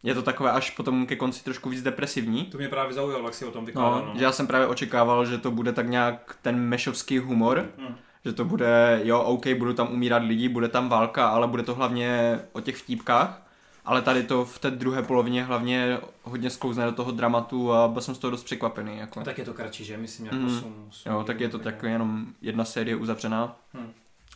Je 0.03 0.13
to 0.15 0.21
takové 0.21 0.51
až 0.51 0.69
potom 0.71 1.05
ke 1.05 1.15
konci 1.15 1.43
trošku 1.43 1.69
víc 1.69 1.81
depresivní. 1.83 2.45
To 2.45 2.57
mě 2.57 2.69
právě 2.69 2.93
zaujalo, 2.93 3.25
jak 3.25 3.33
si 3.33 3.45
o 3.45 3.51
tom 3.51 3.65
vykládal. 3.65 4.05
No, 4.05 4.13
že 4.17 4.23
já 4.23 4.31
jsem 4.31 4.47
právě 4.47 4.67
očekával, 4.67 5.25
že 5.25 5.37
to 5.37 5.51
bude 5.51 5.73
tak 5.73 5.87
nějak 5.89 6.35
ten 6.41 6.59
mešovský 6.59 7.17
humor, 7.17 7.65
Hm. 7.77 7.95
že 8.25 8.33
to 8.33 8.45
bude, 8.45 9.01
jo, 9.03 9.19
OK, 9.21 9.47
budou 9.47 9.73
tam 9.73 9.91
umírat 9.91 10.23
lidi, 10.23 10.49
bude 10.49 10.67
tam 10.67 10.89
válka, 10.89 11.27
ale 11.27 11.47
bude 11.47 11.63
to 11.63 11.75
hlavně 11.75 12.39
o 12.51 12.61
těch 12.61 12.75
vtípkách. 12.77 13.48
Ale 13.89 14.01
tady 14.01 14.23
to 14.23 14.45
v 14.45 14.59
té 14.59 14.71
druhé 14.71 15.03
polovině 15.03 15.43
hlavně 15.43 15.97
hodně 16.23 16.49
sklouzne 16.49 16.85
do 16.85 16.91
toho 16.91 17.11
dramatu 17.11 17.73
a 17.73 17.87
byl 17.87 18.01
jsem 18.01 18.15
z 18.15 18.17
toho 18.17 18.31
dost 18.31 18.43
překvapený. 18.43 18.97
Jako. 18.97 19.21
Tak 19.21 19.37
je 19.37 19.45
to 19.45 19.53
kratší, 19.53 19.85
že? 19.85 19.97
Myslím, 19.97 20.25
jak 20.25 20.35
Mhm. 20.35 20.57
8, 20.57 20.85
8 20.89 21.11
Jo, 21.11 21.23
tak 21.23 21.39
je 21.39 21.49
to 21.49 21.59
tak 21.59 21.83
jenom 21.83 22.27
jedna 22.41 22.65
série 22.65 22.95
uzavřená. 22.95 23.57
Hm. 23.73 23.91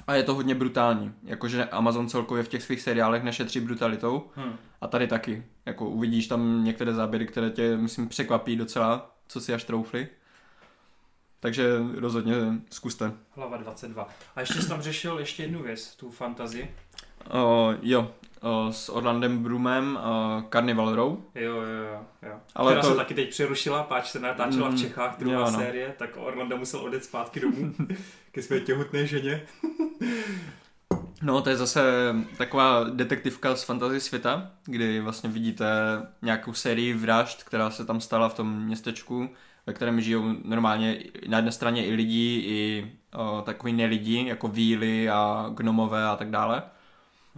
A 0.08 0.16
je 0.16 0.24
to 0.24 0.36
hodně 0.36 0.56
brutální. 0.56 1.14
Jakože 1.24 1.66
Amazon 1.66 2.10
celkově 2.10 2.44
v 2.44 2.48
těch 2.48 2.64
svých 2.64 2.82
seriálech 2.82 3.24
nešetří 3.24 3.60
brutalitou. 3.60 4.24
Hm. 4.36 4.56
A 4.82 4.88
tady 4.88 5.08
taky. 5.08 5.44
Jako 5.66 5.90
uvidíš 5.90 6.28
tam 6.28 6.64
některé 6.64 6.94
záběry, 6.94 7.28
které 7.28 7.50
tě, 7.50 7.78
myslím, 7.78 8.10
překvapí 8.10 8.56
docela, 8.56 9.12
co 9.28 9.42
si 9.42 9.54
až 9.54 9.64
troufli. 9.64 10.08
Takže 11.40 11.78
rozhodně 11.98 12.36
zkuste. 12.70 13.12
Hlava 13.36 13.58
22. 13.58 14.08
A 14.36 14.40
ještě 14.40 14.62
jsi 14.62 14.70
tam 14.70 14.82
řešil 14.82 15.20
ještě 15.20 15.44
jednu 15.44 15.64
věc, 15.64 15.96
tu 15.96 16.12
fantazii. 16.12 16.76
O, 17.32 17.74
jo, 17.82 18.12
o, 18.44 18.72
s 18.72 18.90
Orlandem 18.90 19.44
Broomem 19.44 20.00
o, 20.04 20.44
Carnival 20.50 20.96
Row. 20.96 21.18
Jo, 21.36 21.52
jo, 21.56 21.62
jo. 21.94 22.00
jo. 22.30 22.34
Ale 22.56 22.72
Která 22.72 22.82
to- 22.82 22.90
se 22.92 22.96
taky 22.96 23.14
teď 23.14 23.30
přerušila, 23.30 23.84
páč 23.84 24.08
se 24.10 24.20
natáčela 24.20 24.68
v 24.68 24.72
Mm, 24.72 24.78
Čechách, 24.78 25.16
druhá 25.20 25.40
jo, 25.40 25.52
no. 25.52 25.60
série, 25.60 25.96
tak 25.98 26.10
Orlando 26.18 26.58
musel 26.58 26.80
odjet 26.80 27.04
zpátky 27.04 27.40
domů 27.40 27.74
ke 28.32 28.42
své 28.42 28.60
těhotné 28.60 29.08
ženě. 29.08 29.42
No, 31.22 31.42
to 31.42 31.50
je 31.50 31.58
zase 31.58 31.82
taková 32.38 32.84
detektivka 32.84 33.56
z 33.56 33.64
fantasy 33.64 34.00
světa, 34.00 34.52
kdy 34.66 35.00
vlastně 35.02 35.30
vidíte 35.30 35.66
nějakou 36.22 36.54
sérii 36.54 36.94
vražd, 36.94 37.44
která 37.44 37.70
se 37.70 37.86
tam 37.86 38.02
stala 38.02 38.30
v 38.30 38.34
tom 38.34 38.60
městečku, 38.64 39.30
ve 39.68 39.74
kterém 39.74 40.02
žijou 40.02 40.24
normálně 40.44 41.04
na 41.28 41.38
jedné 41.38 41.52
straně 41.52 41.86
i 41.86 41.94
lidi, 41.96 42.44
i 42.46 42.92
o, 43.16 43.42
takový 43.46 43.74
nelidi, 43.74 44.26
jako 44.28 44.48
víly 44.48 45.10
a 45.10 45.50
gnomové 45.54 46.06
a 46.06 46.16
tak 46.16 46.30
dále. 46.32 46.64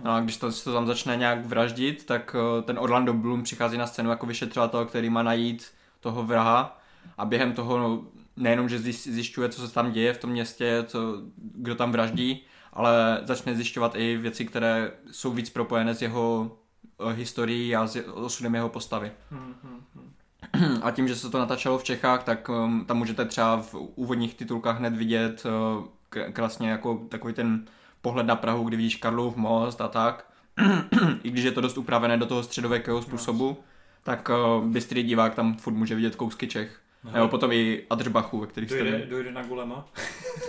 No 0.04 0.12
a 0.12 0.20
když 0.20 0.38
to, 0.38 0.52
se 0.52 0.64
to 0.64 0.74
tam 0.74 0.88
začne 0.88 1.16
nějak 1.16 1.46
vraždit, 1.46 2.06
tak 2.06 2.36
eh, 2.40 2.62
ten 2.62 2.80
Orlando 2.80 3.14
Bloom 3.14 3.44
přichází 3.44 3.78
na 3.78 3.88
scénu 3.88 4.10
jako 4.10 4.26
vyšetřovatel, 4.26 4.86
který 4.86 5.10
má 5.10 5.24
najít 5.24 5.68
toho 6.00 6.24
vraha 6.24 6.80
a 7.18 7.26
během 7.26 7.54
toho 7.54 7.78
no, 7.78 8.04
nejenom, 8.38 8.70
že 8.70 8.80
zjiš- 8.80 9.12
zjišťuje, 9.12 9.50
co 9.50 9.68
se 9.68 9.74
tam 9.74 9.92
děje 9.92 10.14
v 10.14 10.18
tom 10.18 10.30
městě, 10.30 10.84
co, 10.88 11.00
kdo 11.36 11.76
tam 11.76 11.92
vraždí, 11.92 12.44
ale 12.74 13.22
začne 13.24 13.56
zjišťovat 13.56 13.96
i 13.96 14.18
věci, 14.18 14.46
které 14.46 14.92
jsou 15.12 15.32
víc 15.32 15.50
propojené 15.50 15.96
s 15.96 16.02
jeho 16.02 16.58
eh, 17.10 17.14
historií 17.14 17.76
a 17.76 17.88
s 17.88 17.96
osudem 18.14 18.56
jeho 18.56 18.70
postavy. 18.70 19.12
A 20.82 20.92
tím, 20.92 21.08
že 21.08 21.16
se 21.16 21.30
to 21.30 21.40
natáčelo 21.40 21.78
v 21.78 21.84
Čechách, 21.84 22.24
tak 22.24 22.50
um, 22.50 22.86
tam 22.86 22.98
můžete 22.98 23.26
třeba 23.26 23.58
v 23.62 23.76
úvodních 23.96 24.36
titulkách 24.36 24.80
hned 24.80 24.96
vidět 24.96 25.44
uh, 25.46 25.86
krásně 26.34 26.70
jako 26.70 27.02
takový 27.10 27.34
ten 27.34 27.66
pohled 28.06 28.28
na 28.28 28.36
Prahu, 28.36 28.64
kdy 28.64 28.78
vidíš 28.78 28.96
Karlův 28.96 29.36
most 29.36 29.82
a 29.82 29.88
tak. 29.88 30.26
I 31.24 31.30
když 31.30 31.44
je 31.44 31.52
to 31.52 31.62
dost 31.62 31.78
upravené 31.78 32.18
do 32.18 32.26
toho 32.26 32.44
středověkého 32.44 33.02
způsobu, 33.02 33.58
tak 34.04 34.30
uh, 34.30 34.66
bystrý 34.66 35.04
divák 35.04 35.36
tam 35.36 35.58
furt 35.58 35.74
může 35.74 35.96
vidět 35.96 36.16
kousky 36.16 36.48
Čech. 36.48 36.80
Nebo 37.14 37.28
potom 37.28 37.52
i 37.52 37.84
Adřbachu, 37.90 38.40
ve 38.40 38.48
kterých 38.48 38.70
jste 38.70 38.80
Dojde, 38.80 38.98
byli. 38.98 39.10
dojde 39.10 39.32
na 39.32 39.44
Gulema. 39.44 39.88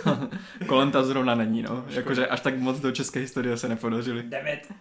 Kolem 0.67 0.91
ta 0.91 1.03
zrovna 1.03 1.35
není, 1.35 1.61
no. 1.61 1.85
Jakože 1.89 2.27
až 2.27 2.39
tak 2.41 2.57
moc 2.59 2.79
do 2.79 2.91
české 2.91 3.19
historie 3.19 3.57
se 3.57 3.69
nepodařili. 3.69 4.23
Demet. 4.23 4.73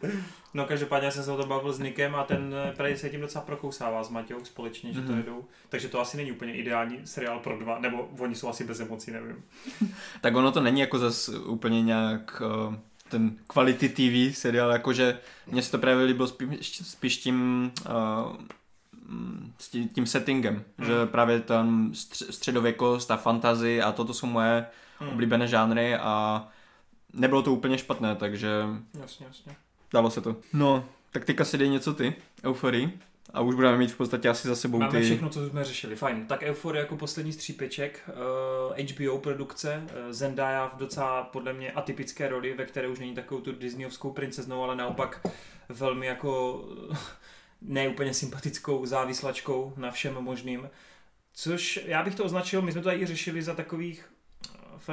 No 0.55 0.65
každopádně 0.65 1.11
jsem 1.11 1.25
se 1.25 1.31
o 1.33 1.37
tom 1.37 1.49
bavil 1.49 1.73
s 1.73 1.79
Nikem 1.79 2.15
a 2.15 2.25
ten 2.25 2.55
eh, 2.69 2.73
prej 2.77 2.97
se 2.97 3.09
tím 3.11 3.21
docela 3.21 3.45
prokousává 3.45 4.05
s 4.05 4.11
Matějou 4.11 4.45
společně, 4.45 4.93
že 4.93 5.01
to 5.01 5.09
Mhm. 5.09 5.19
jedou. 5.19 5.45
Takže 5.69 5.89
to 5.89 6.01
asi 6.01 6.17
není 6.17 6.33
úplně 6.33 6.55
ideální 6.55 6.99
seriál 7.05 7.39
pro 7.39 7.59
dva, 7.59 7.79
nebo 7.79 8.09
oni 8.19 8.35
jsou 8.35 8.49
asi 8.49 8.65
bez 8.65 8.81
emocí, 8.81 9.11
nevím. 9.11 9.37
Tak 10.21 10.37
ono 10.37 10.53
to 10.53 10.61
není 10.61 10.81
jako 10.81 10.99
zas 10.99 11.29
úplně 11.29 11.83
nějak 11.83 12.43
uh, 12.69 12.75
ten 13.09 13.37
quality 13.47 13.89
TV 13.89 14.37
seriál, 14.39 14.71
jakože 14.71 15.19
mně 15.47 15.63
se 15.63 15.71
to 15.71 15.79
právě 15.79 16.05
líbilo 16.05 16.29
spíš, 16.29 16.77
spíš 16.89 17.17
tím, 17.17 17.71
uh, 17.89 18.37
s 19.59 19.69
tí- 19.69 19.89
tím 19.89 20.07
settingem, 20.07 20.65
Hmm. 20.79 20.87
že 20.89 21.07
právě 21.07 21.41
tam 21.41 21.91
stř- 21.93 22.31
středověkost 22.31 23.11
a 23.11 23.17
fantazy 23.17 23.83
a 23.83 23.93
toto 23.93 24.15
jsou 24.15 24.27
moje 24.27 24.67
Hmm. 24.99 25.09
oblíbené 25.11 25.49
žánry 25.49 25.95
a 25.97 26.49
nebylo 27.13 27.43
to 27.43 27.53
úplně 27.53 27.79
špatné, 27.79 28.17
takže 28.17 28.51
Jasně, 29.01 29.27
jasně. 29.27 29.57
dalo 29.93 30.11
se 30.11 30.21
to. 30.21 30.37
No, 30.53 30.85
tak 31.13 31.25
teďka 31.25 31.45
si 31.45 31.59
dej 31.59 31.69
něco 31.69 31.95
ty, 31.95 32.15
Euforii. 32.45 32.99
A 33.35 33.41
už 33.41 33.55
budeme 33.55 33.79
mít 33.79 33.93
v 33.93 33.97
podstatě 33.97 34.29
asi 34.29 34.49
za 34.49 34.57
sebou 34.57 34.79
Máme 34.79 34.91
ty... 35.01 35.05
všechno, 35.05 35.29
co 35.29 35.49
jsme 35.49 35.65
řešili, 35.65 35.97
fajn. 35.97 36.27
Tak 36.27 36.43
Euphoria 36.43 36.83
jako 36.83 36.97
poslední 36.97 37.33
střípeček, 37.33 38.11
uh, 38.71 38.77
HBO 38.87 39.19
produkce, 39.19 39.83
uh, 39.85 40.13
Zendaya 40.13 40.67
v 40.67 40.77
docela 40.79 41.23
podle 41.23 41.53
mě 41.53 41.73
atypické 41.73 42.29
roli, 42.29 42.55
ve 42.55 42.65
které 42.65 42.89
už 42.89 42.99
není 42.99 43.15
takovou 43.15 43.41
tu 43.41 43.53
disneyovskou 43.53 44.11
princeznou, 44.11 44.63
ale 44.63 44.77
naopak 44.77 45.27
velmi 45.69 46.07
jako 46.07 46.65
eh, 46.93 46.97
neúplně 47.61 48.15
sympatickou 48.15 48.87
závislačkou 48.87 49.73
na 49.77 49.91
všem 49.91 50.15
možným. 50.15 50.71
Což 51.33 51.81
já 51.85 52.03
bych 52.03 52.15
to 52.15 52.25
označil, 52.25 52.63
my 52.63 52.73
jsme 52.73 52.81
to 52.81 52.89
tady 52.89 53.01
i 53.01 53.07
řešili 53.07 53.43
za 53.43 53.55
takových 53.55 54.05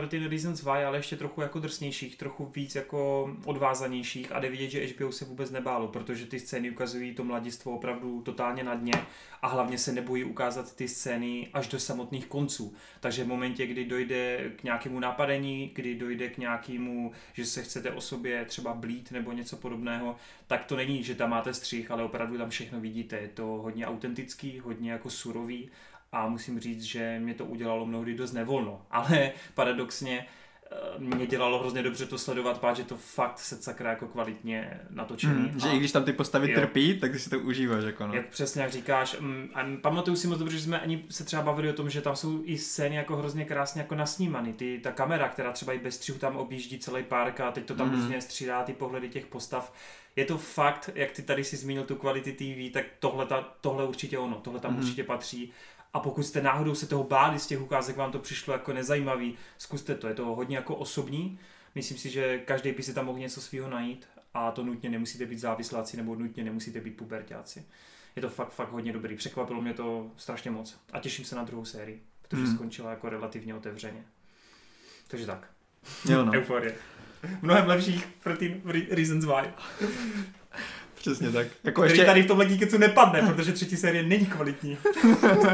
13 0.01 0.29
Reasons 0.29 0.63
Why, 0.63 0.83
ale 0.85 0.97
ještě 0.97 1.17
trochu 1.17 1.41
jako 1.41 1.59
drsnějších, 1.59 2.15
trochu 2.15 2.45
víc 2.45 2.75
jako 2.75 3.29
odvázanějších 3.45 4.31
a 4.31 4.39
jde 4.39 4.49
vidět, 4.49 4.69
že 4.69 4.85
HBO 4.85 5.11
se 5.11 5.25
vůbec 5.25 5.51
nebálo, 5.51 5.87
protože 5.87 6.25
ty 6.25 6.39
scény 6.39 6.71
ukazují 6.71 7.13
to 7.13 7.23
mladistvo 7.23 7.71
opravdu 7.71 8.21
totálně 8.21 8.63
na 8.63 8.75
dně 8.75 8.93
a 9.41 9.47
hlavně 9.47 9.77
se 9.77 9.91
nebojí 9.91 10.23
ukázat 10.23 10.75
ty 10.75 10.87
scény 10.87 11.49
až 11.53 11.67
do 11.67 11.79
samotných 11.79 12.25
konců. 12.27 12.73
Takže 12.99 13.23
v 13.23 13.27
momentě, 13.27 13.67
kdy 13.67 13.85
dojde 13.85 14.51
k 14.55 14.63
nějakému 14.63 14.99
napadení, 14.99 15.71
kdy 15.75 15.95
dojde 15.95 16.29
k 16.29 16.37
nějakému, 16.37 17.11
že 17.33 17.45
se 17.45 17.63
chcete 17.63 17.91
o 17.91 18.01
sobě 18.01 18.45
třeba 18.45 18.73
blít 18.73 19.11
nebo 19.11 19.31
něco 19.31 19.57
podobného, 19.57 20.15
tak 20.47 20.65
to 20.65 20.75
není, 20.75 21.03
že 21.03 21.15
tam 21.15 21.29
máte 21.29 21.53
střih, 21.53 21.91
ale 21.91 22.03
opravdu 22.03 22.37
tam 22.37 22.49
všechno 22.49 22.79
vidíte. 22.79 23.17
Je 23.17 23.27
to 23.27 23.45
hodně 23.45 23.87
autentický, 23.87 24.59
hodně 24.59 24.91
jako 24.91 25.09
surový 25.09 25.69
a 26.13 26.27
musím 26.27 26.59
říct, 26.59 26.83
že 26.83 27.19
mě 27.19 27.33
to 27.33 27.45
udělalo 27.45 27.85
mnohdy 27.85 28.13
dost 28.15 28.31
nevolno. 28.33 28.81
Ale 28.91 29.31
paradoxně 29.53 30.25
eh, 30.71 30.75
mě 30.97 31.27
dělalo 31.27 31.59
hrozně 31.59 31.83
dobře 31.83 32.05
to 32.05 32.17
sledovat, 32.17 32.59
páč, 32.59 32.77
že 32.77 32.83
to 32.83 32.97
fakt 32.97 33.39
se 33.39 33.55
sakra 33.55 33.89
jako 33.89 34.07
kvalitně 34.07 34.79
natočený. 34.89 35.49
Mm, 35.53 35.59
že 35.59 35.69
a- 35.69 35.71
i 35.73 35.77
když 35.77 35.91
tam 35.91 36.03
ty 36.03 36.13
postavy 36.13 36.51
Jo. 36.51 36.59
trpí, 36.59 36.99
tak 36.99 37.19
si 37.19 37.29
to 37.29 37.39
užíváš, 37.39 37.83
jako 37.83 38.07
no. 38.07 38.13
jak 38.13 38.27
přesně 38.27 38.61
jak 38.61 38.71
říkáš, 38.71 39.15
mm, 39.19 39.49
a 39.53 39.63
pamatuju 39.81 40.15
si 40.17 40.27
moc 40.27 40.39
dobře, 40.39 40.57
že 40.57 40.63
jsme 40.63 40.79
ani 40.79 41.05
se 41.09 41.23
třeba 41.23 41.41
bavili 41.41 41.69
o 41.69 41.73
tom, 41.73 41.89
že 41.89 42.01
tam 42.01 42.15
jsou 42.15 42.41
i 42.45 42.57
scény 42.57 42.95
jako 42.95 43.15
hrozně 43.17 43.45
krásně 43.45 43.81
jako 43.81 43.95
nasnímaný. 43.95 44.53
Ty, 44.53 44.79
ta 44.83 44.91
kamera, 44.91 45.29
která 45.29 45.51
třeba 45.51 45.73
i 45.73 45.79
bez 45.79 45.95
střihu 45.95 46.17
tam 46.19 46.35
objíždí 46.37 46.79
celý 46.79 47.03
park 47.03 47.39
a 47.39 47.51
teď 47.51 47.65
to 47.65 47.75
tam 47.75 47.87
Mhm. 47.87 47.95
různě 47.95 48.21
střídá 48.21 48.63
ty 48.63 48.73
pohledy 48.73 49.09
těch 49.09 49.25
postav. 49.25 49.73
Je 50.15 50.25
to 50.25 50.37
fakt, 50.37 50.89
jak 50.95 51.11
ty 51.11 51.21
tady 51.21 51.43
si 51.43 51.57
zmínil 51.57 51.83
tu 51.83 51.95
kvality 51.95 52.31
TV, 52.31 52.73
tak 52.73 52.85
tohle, 52.99 53.25
ta, 53.25 53.41
tohle 53.61 53.87
určitě 53.87 54.17
ono, 54.17 54.35
tohle 54.35 54.59
tam 54.59 54.71
Mhm. 54.73 54.79
určitě 54.81 55.03
patří. 55.03 55.51
A 55.93 55.99
pokud 55.99 56.23
jste 56.23 56.41
náhodou 56.41 56.75
se 56.75 56.87
toho 56.87 57.03
báli 57.03 57.39
z 57.39 57.47
těch 57.47 57.61
ukázek, 57.61 57.97
vám 57.97 58.11
to 58.11 58.19
přišlo 58.19 58.53
jako 58.53 58.73
nezajímavý, 58.73 59.37
zkuste 59.57 59.95
to, 59.95 60.07
je 60.07 60.13
to 60.13 60.25
hodně 60.25 60.55
jako 60.55 60.75
osobní. 60.75 61.39
Myslím 61.75 61.97
si, 61.97 62.09
že 62.09 62.37
každý 62.37 62.71
by 62.71 62.83
si 62.83 62.93
tam 62.93 63.05
mohl 63.05 63.19
něco 63.19 63.41
svého 63.41 63.69
najít 63.69 64.07
a 64.33 64.51
to 64.51 64.63
nutně 64.63 64.89
nemusíte 64.89 65.25
být 65.25 65.39
závisláci 65.39 65.97
nebo 65.97 66.15
nutně 66.15 66.43
nemusíte 66.43 66.81
být 66.81 66.97
pubertáci. 66.97 67.65
Je 68.15 68.21
to 68.21 68.29
fakt, 68.29 68.49
fakt 68.53 68.71
hodně 68.71 68.93
dobrý. 68.93 69.15
Překvapilo 69.15 69.61
mě 69.61 69.73
to 69.73 70.11
strašně 70.17 70.51
moc. 70.51 70.79
A 70.93 70.99
těším 70.99 71.25
se 71.25 71.35
na 71.35 71.43
druhou 71.43 71.65
sérii, 71.65 72.03
protože 72.21 72.43
Hmm. 72.43 72.55
skončila 72.55 72.89
jako 72.89 73.09
relativně 73.09 73.55
otevřeně. 73.55 74.03
Takže 75.07 75.25
tak. 75.25 75.47
Jo, 76.09 76.25
no. 76.25 76.31
Euforie. 76.35 76.75
Mnohem 77.41 77.67
lepších 77.67 78.07
13 78.19 78.61
re- 78.65 78.95
Reasons 78.95 79.25
Why. 79.25 79.49
Přesně 81.03 81.31
tak. 81.31 81.47
Jako 81.63 81.81
Který 81.81 81.93
ještě 81.93 82.05
tady 82.05 82.23
v 82.23 82.27
tomhle 82.27 82.45
Geeketsu 82.45 82.77
nepadne, 82.77 83.21
protože 83.21 83.51
třetí 83.51 83.77
série 83.77 84.03
není 84.03 84.25
kvalitní. 84.25 84.77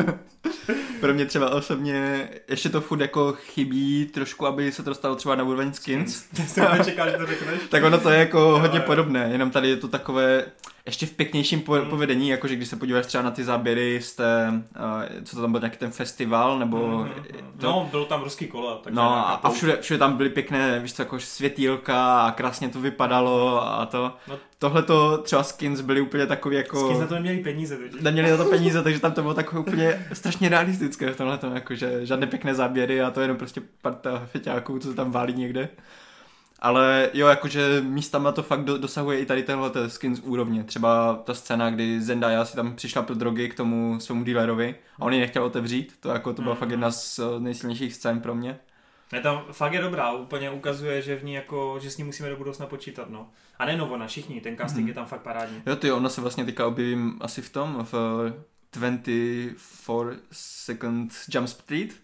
pro 1.00 1.14
mě 1.14 1.26
třeba 1.26 1.50
osobně 1.50 2.30
ještě 2.48 2.70
to 2.70 2.82
furt 2.82 3.02
jako 3.02 3.34
chybí 3.34 4.06
trošku, 4.06 4.48
aby 4.48 4.72
se 4.72 4.84
to 4.84 4.90
dostalo 4.90 5.16
třeba 5.16 5.36
na 5.36 5.44
úroveň 5.44 5.74
skins. 5.74 6.26
Já 6.40 6.46
jsem 6.46 6.78
nečekal, 6.78 7.10
že 7.10 7.18
to 7.18 7.26
řekneš. 7.28 7.60
Tak 7.70 7.84
ono 7.84 7.98
to 7.98 8.10
je 8.10 8.20
jako 8.20 8.60
hodně 8.60 8.80
jo. 8.80 8.84
podobné, 8.86 9.30
jenom 9.32 9.52
tady 9.52 9.70
je 9.70 9.78
to 9.78 9.88
takové 9.88 10.46
ještě 10.90 11.06
v 11.06 11.12
pěknějším 11.12 11.62
po- 11.62 11.76
Mm. 11.76 11.86
povedení, 11.90 12.30
jakože 12.30 12.56
když 12.56 12.68
se 12.68 12.76
podíváš 12.76 13.06
třeba 13.06 13.24
na 13.24 13.32
ty 13.32 13.44
záběry 13.44 14.00
z 14.04 14.16
té, 14.16 14.54
uh, 14.54 15.24
co 15.26 15.36
to 15.36 15.42
tam 15.42 15.52
byl, 15.52 15.60
nějaký 15.62 15.78
ten 15.78 15.92
festival, 15.92 16.60
nebo... 16.60 16.78
Mhm, 16.98 17.12
To, 17.60 17.68
No, 17.68 17.88
bylo 17.92 18.06
tam 18.06 18.22
ruský 18.24 18.48
kola. 18.48 18.76
Takže 18.84 18.96
No 18.96 19.04
a, 19.12 19.22
a 19.34 19.50
všude, 19.50 19.78
všude 19.82 19.98
tam 19.98 20.18
byly 20.18 20.30
pěkné, 20.30 20.80
víš 20.80 20.94
co, 20.94 21.02
jako 21.02 21.20
světýlka 21.20 22.22
a 22.22 22.32
krásně 22.32 22.70
to 22.70 22.80
vypadalo 22.82 23.64
a 23.64 23.86
to. 23.86 24.14
No. 24.28 24.38
Tohle 24.60 24.84
to 24.84 25.18
třeba 25.18 25.44
skins 25.44 25.82
byly 25.82 26.02
úplně 26.02 26.26
takový 26.28 26.56
jako... 26.56 26.86
Skins 26.86 27.00
na 27.00 27.08
to 27.08 27.14
neměli 27.14 27.38
peníze 27.38 27.78
totiž. 27.78 28.02
Neměli 28.02 28.32
na 28.32 28.38
to 28.38 28.46
peníze, 28.50 28.84
takže 28.84 29.00
tam 29.00 29.12
to 29.12 29.22
bylo 29.22 29.34
takové 29.34 29.60
úplně 29.62 30.06
strašně 30.14 30.50
realistické 30.50 31.12
v 31.12 31.18
tomhle 31.18 31.38
tom, 31.38 31.56
jakože 31.56 32.06
žádné 32.06 32.28
pěkné 32.28 32.56
záběry 32.56 33.02
a 33.02 33.12
to 33.12 33.20
je 33.20 33.24
jenom 33.24 33.38
prostě 33.38 33.62
parta 33.82 34.22
feťáků, 34.26 34.80
co 34.80 34.88
se 34.90 34.94
tam 34.96 35.12
válí 35.12 35.34
někde. 35.34 35.70
Ale 36.62 37.10
jo, 37.14 37.28
jakože 37.28 37.82
místama 37.82 38.32
to 38.32 38.44
fakt 38.44 38.64
do, 38.64 38.78
dosahuje 38.78 39.20
i 39.20 39.26
tady 39.26 39.44
tohle 39.44 39.90
skins 39.90 40.20
úrovně. 40.20 40.64
Třeba 40.64 41.16
ta 41.24 41.34
scéna, 41.34 41.70
kdy 41.70 42.02
Zendaya 42.02 42.46
si 42.46 42.56
tam 42.56 42.76
přišla 42.76 43.02
pro 43.02 43.16
drogy 43.16 43.50
k 43.50 43.56
tomu 43.56 44.00
svému 44.00 44.24
dealerovi 44.24 44.76
a 45.00 45.02
on 45.02 45.14
ji 45.14 45.20
nechtěl 45.20 45.44
otevřít, 45.44 45.94
to 46.00 46.10
jako 46.10 46.34
to 46.34 46.42
byla 46.42 46.54
Mhm. 46.54 46.60
fakt 46.60 46.70
jedna 46.72 46.92
z 46.92 47.20
eh, 47.20 47.40
nejsilnějších 47.40 47.94
scén 47.94 48.20
pro 48.20 48.36
mě. 48.36 48.60
Ne, 49.14 49.22
tam 49.22 49.42
fakt 49.52 49.74
je 49.74 49.82
dobrá, 49.82 50.12
úplně 50.12 50.50
ukazuje, 50.52 51.02
že 51.02 51.16
v 51.16 51.24
ní 51.24 51.34
jako, 51.34 51.80
že 51.82 51.92
s 51.92 51.98
ní 51.98 52.04
musíme 52.04 52.30
do 52.30 52.38
budoucna 52.38 52.66
počítat, 52.66 53.10
no. 53.10 53.28
A 53.60 53.66
nejen 53.66 53.82
ona, 53.82 54.08
všichni, 54.08 54.42
ten 54.42 54.58
casting 54.58 54.80
Mhm. 54.82 54.88
je 54.88 54.94
tam 54.94 55.06
fakt 55.06 55.22
parádní. 55.22 55.62
Jo, 55.66 55.76
ty, 55.76 55.92
ona 55.92 56.10
se 56.10 56.22
vlastně 56.22 56.46
teďka 56.46 56.68
objevím 56.68 57.18
asi 57.22 57.42
v 57.42 57.50
tom, 57.50 57.88
v 57.92 57.94
24 58.74 59.56
Second 60.32 61.14
Jump 61.34 61.48
Street. 61.48 61.96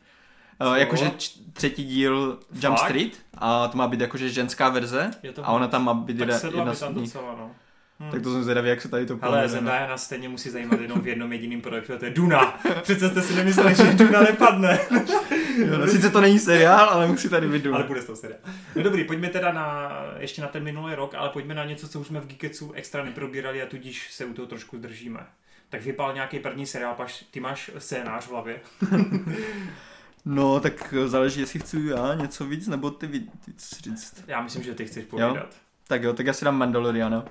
Co? 0.62 0.70
Uh, 0.70 0.76
jakože 0.76 1.12
třetí 1.54 1.86
díl 1.86 2.40
Jump 2.52 2.78
Fakt? 2.78 2.90
Street 2.90 3.20
a 3.38 3.68
to 3.68 3.78
má 3.78 3.88
být 3.88 4.02
jakože 4.02 4.30
ženská 4.30 4.70
verze 4.70 5.12
to 5.34 5.46
a 5.46 5.52
ona 5.52 5.68
tam 5.68 5.84
má 5.84 5.94
být 5.94 6.18
tak 6.18 6.28
jedna, 6.28 6.74
z 6.74 6.80
tam 6.80 6.96
nich. 6.96 7.04
docela, 7.04 7.36
no. 7.40 7.52
Hm. 8.00 8.12
Tak 8.12 8.22
to 8.22 8.32
jsem 8.32 8.44
zvědavý, 8.44 8.70
jak 8.70 8.82
se 8.82 8.90
tady 8.90 9.06
to 9.06 9.20
Ale 9.22 9.42
no. 9.42 9.48
Zendaya 9.48 9.88
nás 9.88 10.04
stejně 10.04 10.30
musí 10.30 10.50
zajímat 10.50 10.80
jenom 10.82 11.02
v 11.02 11.08
jednom 11.08 11.34
jediném 11.34 11.62
projektu, 11.62 11.94
a 11.94 11.98
to 11.98 12.06
je 12.06 12.12
Duna. 12.12 12.60
Přece 12.82 13.10
jste 13.10 13.22
si 13.22 13.34
nemysleli, 13.36 13.76
že 13.76 13.84
Duna 13.84 14.22
nepadne. 14.22 14.80
Jo, 15.58 15.78
no, 15.78 15.88
sice 15.88 16.10
to 16.10 16.22
není 16.22 16.40
seriál, 16.40 16.90
ale 16.90 17.08
musí 17.08 17.30
tady 17.30 17.48
být 17.48 17.66
Ale 17.66 17.78
dům. 17.78 17.88
bude 17.88 18.02
toho 18.02 18.16
seriál. 18.16 18.40
No 18.76 18.84
dobrý, 18.84 19.04
pojďme 19.04 19.30
teda 19.30 19.52
na, 19.52 19.92
ještě 20.18 20.42
na 20.42 20.48
ten 20.48 20.64
minulý 20.64 20.96
rok, 20.96 21.16
ale 21.16 21.30
pojďme 21.30 21.54
na 21.54 21.66
něco, 21.66 21.88
co 21.88 22.00
už 22.00 22.08
jsme 22.08 22.20
v 22.20 22.28
Geeketsu 22.28 22.72
extra 22.72 23.04
neprobírali 23.04 23.62
a 23.62 23.66
tudíž 23.66 24.12
se 24.12 24.26
u 24.26 24.34
toho 24.34 24.48
trošku 24.48 24.78
držíme. 24.78 25.20
Tak 25.70 25.82
vypal 25.82 26.14
nějaký 26.14 26.40
první 26.40 26.66
seriál, 26.66 26.94
paš, 26.94 27.26
ty 27.32 27.40
máš 27.40 27.72
scénář 27.78 28.26
v 28.26 28.32
hlavě. 28.32 28.60
No, 30.26 30.60
tak 30.60 30.94
záleží, 31.06 31.40
jestli 31.42 31.60
chci 31.60 31.78
já 31.86 32.14
něco 32.14 32.46
víc, 32.46 32.68
nebo 32.68 32.92
ty 32.92 33.08
víc 33.08 33.80
říct. 33.84 34.24
Já 34.28 34.42
myslím, 34.42 34.64
že 34.64 34.74
ty 34.76 34.86
chceš 34.86 35.06
povídat. 35.06 35.56
Tak 35.88 36.04
jo, 36.04 36.14
tak 36.14 36.26
já 36.26 36.34
si 36.34 36.46
dám 36.46 36.58
Mandaloriana. 36.58 37.26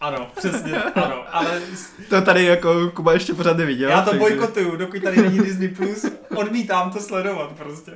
Ano, 0.00 0.30
přesně, 0.36 0.82
ano, 0.82 1.24
ale 1.36 1.62
To 2.08 2.22
tady 2.22 2.44
jako 2.44 2.90
Kuba 2.90 3.12
ještě 3.12 3.34
pořád 3.34 3.56
neviděl. 3.56 3.90
já 3.90 4.00
to 4.02 4.10
takže- 4.10 4.18
bojkotuju, 4.20 4.76
dokud 4.76 5.02
tady 5.02 5.22
není 5.22 5.38
Disney+, 5.38 5.68
Plus, 5.68 6.06
odmítám 6.36 6.90
to 6.90 7.00
sledovat 7.00 7.52
prostě. 7.52 7.92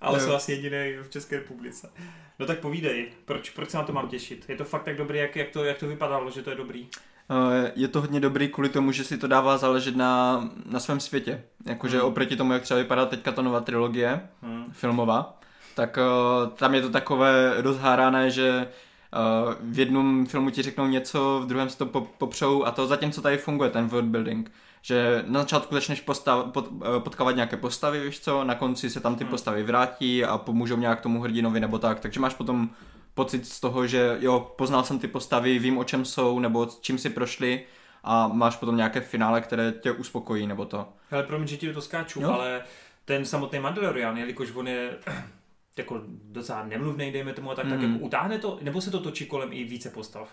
ale 0.00 0.18
Jo. 0.20 0.26
jsou 0.26 0.32
asi 0.34 0.52
jediný 0.52 0.92
v 1.02 1.08
České 1.10 1.36
republice. 1.36 1.90
No 2.38 2.46
tak 2.46 2.58
povídej, 2.58 3.08
proč, 3.24 3.50
proč 3.50 3.70
se 3.70 3.76
na 3.76 3.82
to 3.82 3.92
mám 3.92 4.08
těšit? 4.08 4.44
Je 4.48 4.56
to 4.56 4.64
fakt 4.64 4.82
tak 4.84 4.96
dobrý, 4.96 5.18
jak, 5.18 5.36
jak, 5.36 5.50
to, 5.50 5.64
jak 5.64 5.78
to 5.78 5.88
vypadalo, 5.88 6.30
že 6.30 6.42
to 6.42 6.50
je 6.50 6.56
dobrý? 6.56 6.88
Eh, 7.30 7.72
Je 7.76 7.88
to 7.88 8.00
hodně 8.00 8.20
dobrý 8.20 8.48
kvůli 8.48 8.68
tomu, 8.68 8.92
že 8.92 9.04
si 9.04 9.18
to 9.18 9.26
dává 9.26 9.58
záležet 9.58 9.96
na, 9.96 10.44
na 10.66 10.80
svém 10.80 11.00
světě. 11.00 11.42
Jakože 11.66 11.98
Hmm. 11.98 12.06
oproti 12.08 12.36
tomu, 12.36 12.52
jak 12.52 12.62
třeba 12.62 12.78
vypadá 12.80 13.06
teďka 13.06 13.32
ta 13.32 13.42
nová 13.42 13.60
trilogie, 13.60 14.20
Hmm. 14.42 14.64
filmová, 14.72 15.38
tak 15.74 15.98
uh, 15.98 16.48
tam 16.52 16.74
je 16.74 16.82
to 16.82 16.90
takové 16.90 17.54
rozhárané, 17.56 18.30
že 18.30 18.68
uh, 19.46 19.54
v 19.60 19.78
jednom 19.78 20.26
filmu 20.26 20.50
ti 20.50 20.62
řeknou 20.62 20.86
něco, 20.86 21.40
v 21.44 21.46
druhém 21.46 21.70
si 21.70 21.78
to 21.78 21.86
po- 21.86 22.08
popřou 22.18 22.64
a 22.64 22.70
to 22.70 22.86
zatímco 22.86 23.22
tady 23.22 23.38
funguje 23.38 23.70
ten 23.70 23.86
world 23.88 24.08
building. 24.08 24.52
Že 24.82 25.24
na 25.26 25.40
začátku 25.40 25.74
začneš 25.74 26.00
postav, 26.00 26.46
pot, 26.52 26.68
potkávat 26.98 27.34
nějaké 27.36 27.56
postavy, 27.56 28.00
víš 28.00 28.20
co, 28.20 28.44
na 28.44 28.54
konci 28.54 28.90
se 28.90 29.00
tam 29.00 29.16
ty 29.16 29.24
Hmm. 29.24 29.30
postavy 29.30 29.62
vrátí 29.62 30.24
a 30.24 30.38
pomůžou 30.38 30.76
nějak 30.76 31.00
tomu 31.00 31.20
hrdinovi 31.20 31.60
nebo 31.60 31.78
tak, 31.78 32.00
takže 32.00 32.20
máš 32.20 32.34
potom 32.34 32.70
pocit 33.14 33.46
z 33.46 33.60
toho, 33.60 33.86
že 33.86 34.16
jo, 34.20 34.52
poznal 34.58 34.84
jsem 34.84 34.98
ty 34.98 35.08
postavy, 35.08 35.58
vím 35.58 35.78
o 35.78 35.84
čem 35.84 36.04
jsou 36.04 36.38
nebo 36.38 36.66
s 36.70 36.80
čím 36.80 36.98
si 36.98 37.10
prošli 37.10 37.64
a 38.04 38.28
máš 38.28 38.56
potom 38.56 38.76
nějaké 38.76 39.00
finále, 39.00 39.40
které 39.40 39.72
tě 39.72 39.92
uspokojí 39.92 40.46
nebo 40.46 40.64
to. 40.64 40.88
Hele, 41.10 41.22
promiň, 41.22 41.48
že 41.48 41.56
ti 41.56 41.72
to 41.72 41.80
skáču, 41.80 42.20
Jo. 42.20 42.30
ale 42.32 42.62
ten 43.04 43.24
samotný 43.24 43.58
Mandalorian, 43.58 44.16
jelikož 44.16 44.52
on 44.54 44.68
je 44.68 44.90
jako 45.76 46.00
docela 46.24 46.64
nemluvný, 46.66 47.12
dejme 47.12 47.32
tomu, 47.32 47.50
a 47.50 47.54
tak, 47.54 47.68
tak 47.68 47.78
Mhm. 47.80 47.92
jako 47.92 48.04
utáhne 48.04 48.38
to, 48.38 48.58
nebo 48.62 48.80
se 48.80 48.90
to 48.90 49.00
točí 49.00 49.26
kolem 49.26 49.48
i 49.52 49.64
více 49.64 49.90
postav? 49.90 50.28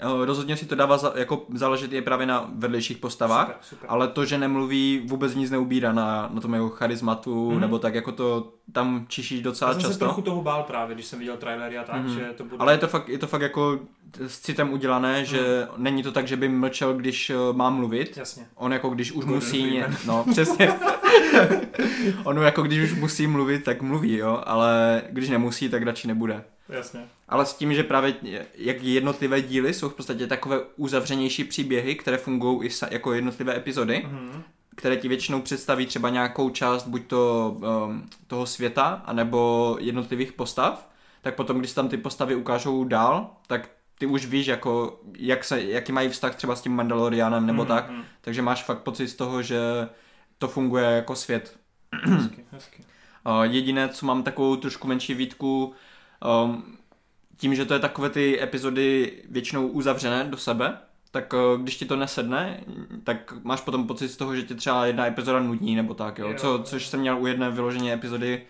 Eh, 0.00 0.24
Rozhodně 0.26 0.56
si 0.56 0.66
to 0.66 0.74
dává 0.74 0.98
za, 0.98 1.12
jako 1.16 1.46
záležet 1.54 1.92
je 1.92 2.02
právě 2.02 2.26
na 2.26 2.50
vedlejších 2.54 2.96
postavách, 2.98 3.46
Super, 3.46 3.56
super. 3.62 3.86
ale 3.90 4.08
to, 4.08 4.24
že 4.24 4.38
nemluví, 4.38 5.02
vůbec 5.06 5.34
nic 5.34 5.50
neubírá 5.50 5.92
na, 5.92 6.30
na 6.34 6.40
tom 6.40 6.54
jeho 6.54 6.68
charizmatu, 6.70 7.50
Mhm. 7.50 7.60
nebo 7.60 7.78
tak, 7.78 7.94
jako 7.94 8.12
to 8.12 8.52
tam 8.72 9.04
čišíš 9.08 9.42
docela 9.42 9.70
Já 9.70 9.74
jsem 9.74 9.82
se 9.82 9.88
často. 9.88 10.04
trochu 10.04 10.22
toho 10.22 10.42
bál 10.42 10.62
právě, 10.62 10.94
když 10.94 11.06
jsem 11.06 11.18
viděl 11.18 11.36
trailery 11.36 11.78
a 11.78 11.84
tak, 11.84 11.96
Mhm. 12.02 12.08
že 12.14 12.32
to 12.36 12.44
bude... 12.44 12.56
Ale 12.58 12.72
je 12.72 12.78
to, 12.78 12.88
fakt, 12.88 13.08
je 13.08 13.18
to 13.18 13.26
fakt 13.26 13.42
jako 13.42 13.78
s 14.26 14.38
citem 14.40 14.72
udělané, 14.72 15.24
že 15.24 15.68
není 15.76 16.02
to 16.02 16.12
tak, 16.12 16.28
že 16.28 16.36
by 16.36 16.48
mlčel, 16.48 16.94
když 16.94 17.30
eh, 17.30 17.34
má 17.52 17.70
mluvit. 17.70 18.16
Jasně. 18.16 18.46
On 18.54 18.72
jako 18.72 18.90
když 18.90 19.12
už 19.12 19.24
Gordon 19.24 19.34
musí, 19.34 19.70
Freeman. 19.70 19.96
no 20.06 20.24
přesně. 20.30 20.72
On 22.24 22.38
jako 22.38 22.62
když 22.62 22.82
už 22.92 22.98
musí 22.98 23.26
mluvit, 23.26 23.64
tak 23.64 23.82
mluví, 23.82 24.16
jo, 24.16 24.42
ale 24.46 25.02
když 25.10 25.28
nemusí, 25.28 25.68
tak 25.68 25.82
radši 25.82 26.08
nebude. 26.08 26.44
Jasně. 26.68 27.00
Ale 27.28 27.46
s 27.46 27.54
tím, 27.54 27.74
že 27.74 27.82
právě 27.82 28.14
jak 28.54 28.82
jednotlivé 28.82 29.42
díly 29.42 29.74
jsou 29.74 29.88
v 29.88 29.94
podstatě 29.94 30.26
takové 30.26 30.60
uzavřenější 30.76 31.44
příběhy, 31.44 31.94
které 31.94 32.16
fungují 32.18 32.68
i 32.68 32.72
jako 32.90 33.12
jednotlivé 33.12 33.56
epizody, 33.56 34.02
Mhm. 34.06 34.42
které 34.76 34.96
ti 34.96 35.08
většinou 35.08 35.40
představí 35.40 35.86
třeba 35.86 36.08
nějakou 36.08 36.50
část 36.50 36.86
buď 36.86 37.06
to 37.06 37.54
um, 37.86 38.08
toho 38.26 38.46
světa, 38.46 39.02
anebo 39.04 39.76
jednotlivých 39.80 40.32
postav, 40.32 40.88
tak 41.22 41.34
potom, 41.34 41.58
když 41.58 41.70
se 41.70 41.74
tam 41.76 41.88
ty 41.88 41.96
postavy 41.96 42.34
ukážou 42.34 42.84
dál, 42.84 43.30
tak 43.46 43.68
ty 44.02 44.06
už 44.06 44.26
víš, 44.26 44.46
jako, 44.46 45.00
jak 45.18 45.44
se, 45.44 45.62
jaký 45.62 45.92
mají 45.92 46.08
vztah 46.08 46.34
třeba 46.34 46.56
s 46.56 46.60
tím 46.62 46.76
Mandalorianem 46.76 47.46
nebo 47.46 47.62
Mhm, 47.62 47.68
tak, 47.68 47.90
mhm. 47.90 48.02
takže 48.20 48.42
máš 48.42 48.64
fakt 48.64 48.78
pocit 48.78 49.08
z 49.08 49.14
toho, 49.14 49.42
že 49.42 49.60
to 50.38 50.48
funguje 50.48 50.84
jako 50.84 51.16
svět. 51.16 51.56
Hezky, 52.04 52.44
hezky. 52.52 52.84
Uh, 53.26 53.42
jediné, 53.42 53.88
co 53.88 54.06
mám 54.06 54.22
takovou 54.22 54.56
trošku 54.56 54.88
menší 54.88 55.14
výtku, 55.14 55.74
um, 56.44 56.78
tím, 57.36 57.54
že 57.54 57.64
to 57.64 57.74
je 57.74 57.80
takové 57.80 58.10
ty 58.10 58.42
epizody 58.42 59.12
většinou 59.28 59.68
uzavřené 59.68 60.24
do 60.24 60.36
sebe, 60.36 60.78
tak 61.10 61.32
uh, 61.32 61.60
když 61.60 61.76
ti 61.76 61.84
to 61.84 61.96
nesedne, 61.96 62.60
tak 63.04 63.34
máš 63.42 63.60
potom 63.60 63.86
pocit 63.86 64.08
z 64.08 64.16
toho, 64.16 64.36
že 64.36 64.42
tě 64.42 64.54
třeba 64.54 64.86
jedna 64.86 65.06
epizoda 65.06 65.40
nudní 65.40 65.76
nebo 65.76 65.94
tak, 65.94 66.18
jo. 66.18 66.28
Jo. 66.28 66.34
Co, 66.36 66.60
což 66.64 66.86
jsem 66.86 67.00
měl 67.00 67.22
u 67.22 67.26
jedné 67.26 67.50
vyloženě 67.50 67.92
epizody. 67.92 68.42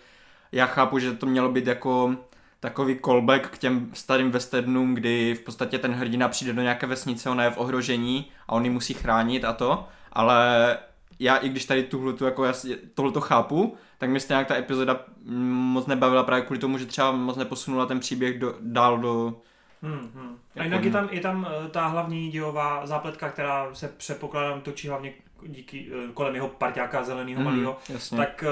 Já 0.51 0.65
chápu, 0.65 0.99
že 0.99 1.13
to 1.13 1.25
mělo 1.25 1.51
být 1.51 1.67
jako 1.67 2.15
takový 2.63 2.99
callback 3.05 3.49
k 3.49 3.57
těm 3.57 3.89
starým 3.93 4.31
westernům, 4.31 4.95
kdy 4.95 5.35
v 5.35 5.39
podstatě 5.39 5.77
ten 5.77 5.93
hrdina 5.93 6.27
přijde 6.27 6.53
do 6.53 6.61
nějaké 6.61 6.87
vesnice, 6.87 7.29
ona 7.29 7.43
je 7.43 7.49
v 7.49 7.57
ohrožení 7.57 8.31
a 8.47 8.53
on 8.53 8.63
ji 8.63 8.69
musí 8.69 8.93
chránit 8.93 9.45
a 9.45 9.53
to, 9.53 9.87
ale 10.13 10.77
já 11.19 11.37
i 11.37 11.49
když 11.49 11.65
tady 11.65 11.83
tuhle 11.83 12.13
tu 12.13 12.25
jako 12.25 12.45
tohle 12.93 13.11
to 13.11 13.21
chápu, 13.21 13.75
tak 13.97 14.09
mi 14.09 14.19
stejně 14.19 14.45
ta 14.45 14.55
epizoda 14.55 14.99
moc 15.25 15.87
nebavila 15.87 16.23
právě 16.23 16.45
kvůli 16.45 16.59
tomu, 16.59 16.77
že 16.77 16.85
třeba 16.85 17.11
moc 17.11 17.37
neposunula 17.37 17.85
ten 17.85 17.99
příběh 17.99 18.39
do, 18.39 18.55
dál 18.59 18.97
do... 18.97 19.35
Hmm, 19.81 20.11
hmm. 20.15 20.37
A 20.55 20.63
Jako 20.63 20.63
jinak 20.63 20.83
je 20.83 20.91
tam, 20.91 21.09
je 21.11 21.21
tam 21.21 21.47
eh, 21.49 21.69
ta 21.69 21.87
hlavní 21.87 22.31
dějová 22.31 22.85
zápletka, 22.85 23.29
která 23.29 23.73
se 23.73 23.87
předpokládám 23.87 24.61
točí 24.61 24.87
hlavně 24.87 25.13
díky, 25.47 25.87
eh, 25.91 26.11
kolem 26.13 26.35
jeho 26.35 26.47
parťáka 26.47 27.03
zeleného 27.03 27.39
Mm, 27.39 27.45
malého. 27.45 27.77
Tak 28.17 28.43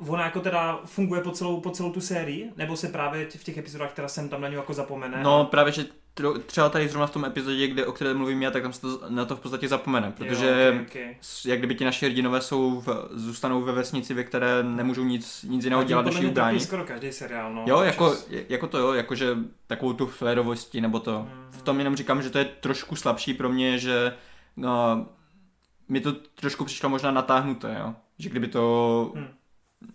uh, 0.00 0.12
ona 0.12 0.24
jako 0.24 0.40
teda 0.40 0.80
funguje 0.84 1.20
po 1.20 1.30
celou, 1.30 1.60
po 1.60 1.70
celou 1.70 1.92
tu 1.92 2.00
sérii, 2.00 2.50
nebo 2.56 2.76
se 2.76 2.88
právě 2.88 3.26
v 3.26 3.44
těch 3.44 3.58
epizodách, 3.58 3.90
která 3.90 4.08
jsem 4.08 4.28
tam 4.28 4.40
na 4.40 4.48
něj 4.48 4.56
jako 4.56 4.74
zapomene? 4.74 5.20
No 5.22 5.44
právě, 5.44 5.72
že 5.72 5.84
třeba 6.46 6.68
tady 6.68 6.88
zrovna 6.88 7.06
v 7.06 7.10
tom 7.10 7.24
epizodě, 7.24 7.66
kde, 7.66 7.86
o 7.86 7.92
které 7.92 8.14
mluvím 8.14 8.42
já, 8.42 8.50
tak 8.50 8.62
tam 8.62 8.72
se 8.72 8.80
to, 8.80 9.00
na 9.08 9.24
to 9.24 9.36
v 9.36 9.40
podstatě 9.40 9.68
zapomene, 9.68 10.12
protože 10.16 10.46
jo, 10.46 10.52
okay, 10.82 10.86
okay. 10.86 11.16
jak 11.44 11.58
kdyby 11.58 11.74
ti 11.74 11.84
naši 11.84 12.06
hrdinové 12.06 12.40
jsou 12.40 12.80
v, 12.80 13.08
zůstanou 13.10 13.62
ve 13.62 13.72
vesnici, 13.72 14.14
ve 14.14 14.24
které 14.24 14.62
nemůžou 14.62 15.04
nic, 15.04 15.42
nic 15.48 15.64
jiného 15.64 15.82
A 15.82 15.84
dělat, 15.84 16.04
než 16.06 16.20
ji 16.20 16.26
ubránit. 16.26 16.60
skoro 16.60 16.84
každý 16.84 17.12
seriál, 17.12 17.54
no. 17.54 17.64
Jo, 17.66 17.80
jako, 17.80 18.10
Čas. 18.10 18.28
jako 18.48 18.66
to 18.66 18.78
jo, 18.78 18.92
jakože 18.92 19.36
takovou 19.66 19.92
tu 19.92 20.06
férovosti 20.06 20.80
nebo 20.80 21.00
to. 21.00 21.18
Mhm. 21.18 21.46
V 21.50 21.62
tom 21.62 21.78
jenom 21.78 21.96
říkám, 21.96 22.22
že 22.22 22.30
to 22.30 22.38
je 22.38 22.44
trošku 22.44 22.96
slabší 22.96 23.34
pro 23.34 23.48
mě, 23.48 23.78
že 23.78 24.14
no, 24.56 25.06
mi 25.94 26.00
to 26.00 26.12
trošku 26.12 26.64
přišlo 26.64 26.88
možná 26.88 27.10
natáhnuté, 27.10 27.76
jo. 27.80 27.94
Že 28.18 28.30
kdyby 28.30 28.48
to, 28.48 29.12
Hmm. 29.14 29.28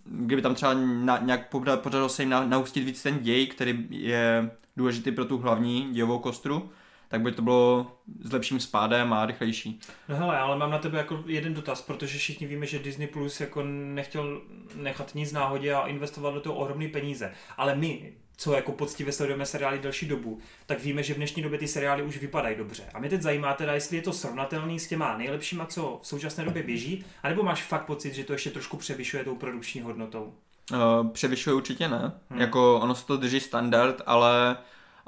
kdyby 0.04 0.42
tam 0.42 0.54
třeba 0.54 0.74
na, 0.74 1.18
nějak 1.18 1.52
poda- 1.52 1.76
podařilo 1.76 2.08
se 2.08 2.22
jim 2.22 2.30
na, 2.30 2.46
naustit 2.46 2.80
víc 2.84 3.02
ten 3.02 3.18
děj, 3.18 3.46
který 3.46 3.86
je 3.90 4.50
důležitý 4.76 5.12
pro 5.12 5.24
tu 5.24 5.38
hlavní 5.38 5.88
dějovou 5.92 6.18
kostru, 6.18 6.70
tak 7.08 7.20
by 7.20 7.32
to 7.32 7.42
bylo 7.42 7.96
s 8.20 8.32
lepším 8.32 8.60
spádem 8.60 9.12
a 9.12 9.26
rychlejší. 9.26 9.80
No 10.08 10.16
hele, 10.16 10.38
ale 10.38 10.58
mám 10.58 10.70
na 10.70 10.78
tebe 10.78 10.98
jako 10.98 11.24
jeden 11.26 11.54
dotaz, 11.54 11.82
protože 11.82 12.18
všichni 12.18 12.46
víme, 12.46 12.66
že 12.66 12.78
Disney 12.78 13.06
Plus 13.08 13.40
jako 13.40 13.62
nechtěl 13.66 14.42
nechat 14.74 15.14
nic 15.14 15.32
náhodě 15.32 15.74
a 15.74 15.86
investovat 15.86 16.34
do 16.34 16.40
toho 16.40 16.54
ohromné 16.56 16.88
peníze. 16.88 17.32
Ale 17.56 17.74
my, 17.76 18.12
co 18.40 18.52
jako 18.52 18.72
poctivě 18.72 19.12
sledujeme 19.12 19.46
seriály 19.46 19.78
delší 19.78 20.06
dobu, 20.08 20.38
tak 20.66 20.82
víme, 20.82 21.02
že 21.02 21.14
v 21.14 21.16
dnešní 21.16 21.42
době 21.42 21.58
ty 21.58 21.68
seriály 21.68 22.02
už 22.02 22.18
vypadají 22.18 22.56
dobře. 22.56 22.82
A 22.94 22.98
mě 22.98 23.08
teď 23.08 23.22
zajímá 23.22 23.54
teda, 23.54 23.74
jestli 23.74 23.96
je 23.96 24.02
to 24.02 24.12
srovnatelný 24.12 24.80
s 24.80 24.88
těma 24.88 25.16
nejlepšíma, 25.16 25.66
co 25.66 25.98
v 26.02 26.06
současné 26.06 26.44
době 26.44 26.62
běží, 26.62 27.04
anebo 27.22 27.42
máš 27.42 27.62
fakt 27.62 27.84
pocit, 27.84 28.14
že 28.14 28.24
to 28.24 28.32
ještě 28.32 28.50
trošku 28.50 28.76
převyšuje 28.76 29.24
tou 29.24 29.36
produkční 29.36 29.80
hodnotou. 29.80 30.32
Uh, 30.72 31.08
převyšuje 31.08 31.54
určitě 31.54 31.88
ne, 31.88 32.12
Hmm. 32.30 32.40
jako 32.40 32.80
ono 32.82 32.94
se 32.94 33.06
to 33.06 33.16
drží 33.16 33.40
standard, 33.40 34.02
ale 34.06 34.56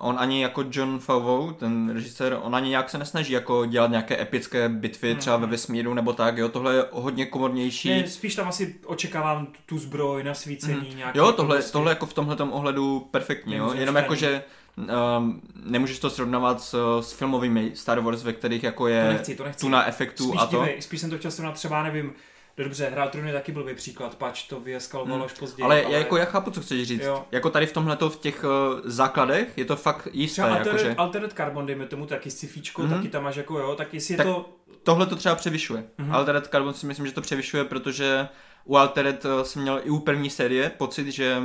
on 0.02 0.16
ani 0.18 0.42
jako 0.42 0.64
John 0.70 0.98
Favreau, 0.98 1.52
ten 1.52 1.90
režisér, 1.94 2.38
on 2.42 2.54
ani 2.56 2.68
nějak 2.68 2.90
se 2.90 2.98
nesnaží 2.98 3.32
jako 3.32 3.66
dělat 3.66 3.90
nějaké 3.90 4.22
epické 4.22 4.68
bitvy 4.68 5.14
třeba 5.14 5.36
ve 5.36 5.46
vesmíru 5.46 5.94
nebo 5.94 6.12
tak, 6.12 6.36
jo, 6.38 6.48
tohle 6.48 6.74
je 6.74 6.84
hodně 6.90 7.26
komornější. 7.26 7.88
Ne, 7.88 8.06
spíš 8.08 8.34
tam 8.34 8.48
asi 8.48 8.74
očekávám 8.86 9.46
tu- 9.66 9.78
zbroj, 9.78 10.24
nasvícení, 10.24 10.88
Mhm. 10.88 10.96
nějaký... 10.96 11.18
Jo, 11.18 11.32
tohle, 11.32 11.56
prostě- 11.56 11.72
tohle 11.72 11.90
jako 11.90 12.06
v 12.06 12.12
tomhle 12.14 12.36
ohledu 12.36 13.08
perfektní, 13.10 13.54
jo, 13.54 13.72
jenom 13.74 13.96
jako, 13.96 14.14
že 14.14 14.42
um, 14.76 15.40
nemůžeš 15.64 15.98
to 15.98 16.10
srovnávat 16.10 16.60
s, 16.62 17.00
s 17.00 17.12
filmovými 17.12 17.70
Star 17.74 18.00
Wars, 18.00 18.22
ve 18.22 18.32
kterých 18.32 18.62
jako 18.62 18.84
To 18.84 18.88
je 18.88 19.04
nechci, 19.08 19.34
to 19.36 19.44
nechci. 19.44 19.60
tuna 19.60 19.86
efektů 19.88 20.28
Spíš, 20.28 20.40
a 20.42 20.46
to. 20.46 20.56
dívej, 20.56 20.76
spíš 20.82 21.00
jsem 21.00 21.10
to 21.10 21.18
chtěl 21.18 21.30
srovnat 21.30 21.52
třeba, 21.52 21.82
nevím, 21.82 22.12
dobře, 22.56 22.86
hrál 22.92 23.08
Trůny 23.08 23.28
je 23.28 23.32
taky 23.32 23.52
blbý 23.52 23.74
příklad, 23.74 24.14
pač 24.14 24.42
to 24.42 24.60
vyeskalovalo 24.60 25.16
Hmm. 25.16 25.24
až 25.24 25.32
později. 25.32 25.64
Ale, 25.64 25.82
já, 25.82 25.98
jako 25.98 26.16
já 26.16 26.24
chápu, 26.24 26.50
co 26.50 26.60
chceš 26.60 26.88
říct. 26.88 27.02
Jo. 27.02 27.24
Jako 27.32 27.50
tady 27.50 27.66
v 27.66 27.72
tomhle 27.72 27.96
v 28.08 28.16
těch 28.16 28.44
uh, 28.44 28.50
základech 28.84 29.48
je 29.58 29.64
to 29.64 29.76
fakt 29.76 30.08
jisté. 30.12 30.32
Třeba 30.42 30.48
Altered, 30.48 30.66
Jakože, 30.66 30.94
Altered 30.98 31.32
Carbon, 31.32 31.66
dejme 31.66 31.86
tomu, 31.86 32.06
taky 32.06 32.30
sci-fíčko, 32.30 32.82
Mhm. 32.82 32.94
taky 32.94 33.08
tam 33.08 33.22
máš 33.24 33.36
jako 33.36 33.58
jo, 33.58 33.74
tak 33.74 33.94
jestli 33.94 34.14
je 34.14 34.18
Tak- 34.18 34.26
to... 34.26 34.48
tohle 34.82 35.06
to 35.06 35.16
třeba 35.16 35.34
převyšuje. 35.34 35.84
Mm-hmm. 35.98 36.14
Altered 36.14 36.46
Carbon 36.46 36.74
si 36.74 36.86
myslím, 36.86 37.06
že 37.06 37.12
to 37.12 37.20
převyšuje, 37.20 37.64
protože 37.64 38.28
u 38.64 38.76
Altered 38.76 39.24
eh, 39.24 39.44
jsem 39.44 39.62
měl 39.62 39.80
i 39.84 39.90
u 39.90 39.98
první 39.98 40.30
série 40.30 40.70
pocit, 40.70 41.08
že 41.08 41.38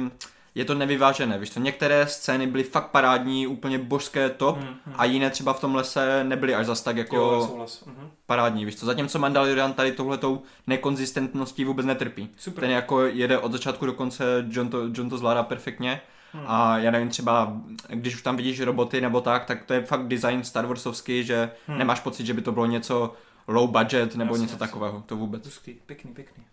je 0.58 0.66
to 0.66 0.74
nevyvážené. 0.74 1.38
Víš 1.38 1.50
to, 1.50 1.60
některé 1.60 2.08
scény 2.08 2.48
byly 2.48 2.64
fakt 2.64 2.88
parádní, 2.88 3.48
úplně 3.48 3.80
božské 3.80 4.30
top 4.30 4.58
Mhm, 4.58 4.68
mhm. 4.86 4.96
a 4.98 5.06
jiné 5.06 5.30
třeba 5.30 5.54
v 5.54 5.60
tom 5.62 5.76
lese 5.76 6.24
nebyly 6.24 6.56
až 6.56 6.66
zas 6.66 6.82
tak 6.82 6.98
jako 6.98 7.16
Jo. 7.16 7.66
Mhm. 7.86 8.10
parádní. 8.26 8.66
Víš 8.66 8.76
to, 8.76 8.86
zatímco 8.86 9.20
Mandalorian 9.20 9.74
tady 9.74 9.92
tohletou 9.92 10.42
nekonzistentností 10.68 11.66
vůbec 11.66 11.86
netrpí. 11.86 12.30
Super. 12.38 12.62
Ten 12.62 12.72
jako 12.72 13.02
jede 13.06 13.38
od 13.38 13.52
začátku 13.52 13.86
do 13.86 13.94
konce, 13.94 14.46
John 14.50 14.70
to, 14.70 14.82
John 14.94 15.10
to 15.10 15.18
zvládá 15.18 15.44
perfektně. 15.44 16.02
Hmm. 16.34 16.44
A 16.48 16.78
já 16.78 16.92
nevím, 16.92 17.10
třeba 17.10 17.54
když 17.90 18.16
už 18.16 18.22
tam 18.22 18.38
vidíš 18.38 18.60
roboty 18.62 19.02
nebo 19.02 19.22
tak, 19.22 19.46
tak 19.46 19.64
to 19.64 19.74
je 19.74 19.82
fakt 19.86 20.08
design 20.08 20.44
Star 20.44 20.66
Warsovský, 20.66 21.24
že 21.24 21.52
Hmm. 21.68 21.78
nemáš 21.78 22.00
pocit, 22.00 22.26
že 22.26 22.34
by 22.34 22.42
to 22.42 22.52
bylo 22.52 22.66
něco 22.66 23.14
low 23.48 23.70
budget 23.70 24.16
nebo 24.16 24.34
Jasně, 24.34 24.42
něco 24.42 24.54
jasně. 24.54 24.68
takového, 24.68 25.04
to 25.06 25.16
vůbec. 25.16 25.46
Hustý, 25.46 25.74
pěkný, 25.86 26.14
pěkný. 26.14 26.44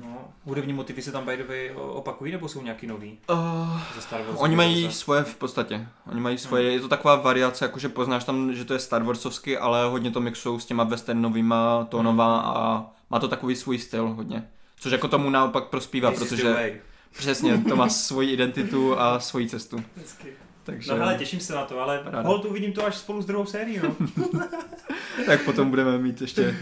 No, 0.00 0.28
hudební 0.44 0.72
motivy 0.72 1.02
se 1.02 1.12
tam 1.12 1.24
by 1.26 1.36
the 1.36 1.44
way 1.48 1.70
opakují, 1.76 2.32
nebo 2.32 2.48
jsou 2.48 2.62
nějaký 2.62 2.86
nový 2.86 3.18
Uh, 3.30 3.80
ze 3.94 4.00
Star 4.00 4.22
Wars? 4.22 4.38
oni 4.40 4.56
mají 4.56 4.82
verze? 4.82 4.98
svoje 4.98 5.22
v 5.22 5.36
podstatě. 5.36 5.86
Oni 6.10 6.20
mají 6.20 6.38
svoje, 6.38 6.62
Hmm. 6.62 6.72
je 6.72 6.80
to 6.80 6.88
taková 6.88 7.16
variace, 7.16 7.64
jakože 7.64 7.88
poznáš 7.88 8.24
tam, 8.24 8.54
že 8.54 8.64
to 8.64 8.72
je 8.72 8.78
Star 8.78 9.02
Warsovský, 9.02 9.56
ale 9.56 9.84
hodně 9.88 10.10
to 10.10 10.20
mixují 10.20 10.60
s 10.60 10.64
těma 10.64 10.84
westernovýma 10.84 11.84
tónova 11.90 12.36
Hmm. 12.40 12.50
a 12.50 12.92
má 13.10 13.18
to 13.18 13.28
takový 13.28 13.56
svůj 13.56 13.78
styl 13.78 14.08
hodně. 14.08 14.48
Což 14.80 14.92
jako 14.92 15.08
tomu 15.08 15.30
naopak 15.30 15.64
prospívá, 15.64 16.10
This 16.10 16.18
protože. 16.18 16.80
Přesně, 17.18 17.58
to 17.68 17.76
má 17.76 17.88
svoji 17.88 18.32
identitu 18.32 19.00
a 19.00 19.20
svoji 19.20 19.48
cestu. 19.48 19.84
Hezky. 19.96 20.28
Takže, 20.64 20.90
No 20.92 20.96
hele, 20.98 21.14
těším 21.14 21.40
se 21.40 21.54
na 21.54 21.64
to, 21.64 21.80
ale 21.80 22.02
hold 22.22 22.44
uvidím 22.44 22.72
to 22.72 22.86
až 22.86 22.96
spolu 22.96 23.22
s 23.22 23.26
druhou 23.26 23.46
sérií, 23.46 23.80
no. 23.82 23.96
tak 25.26 25.44
potom 25.44 25.70
budeme 25.70 25.98
mít 25.98 26.20
ještě 26.20 26.56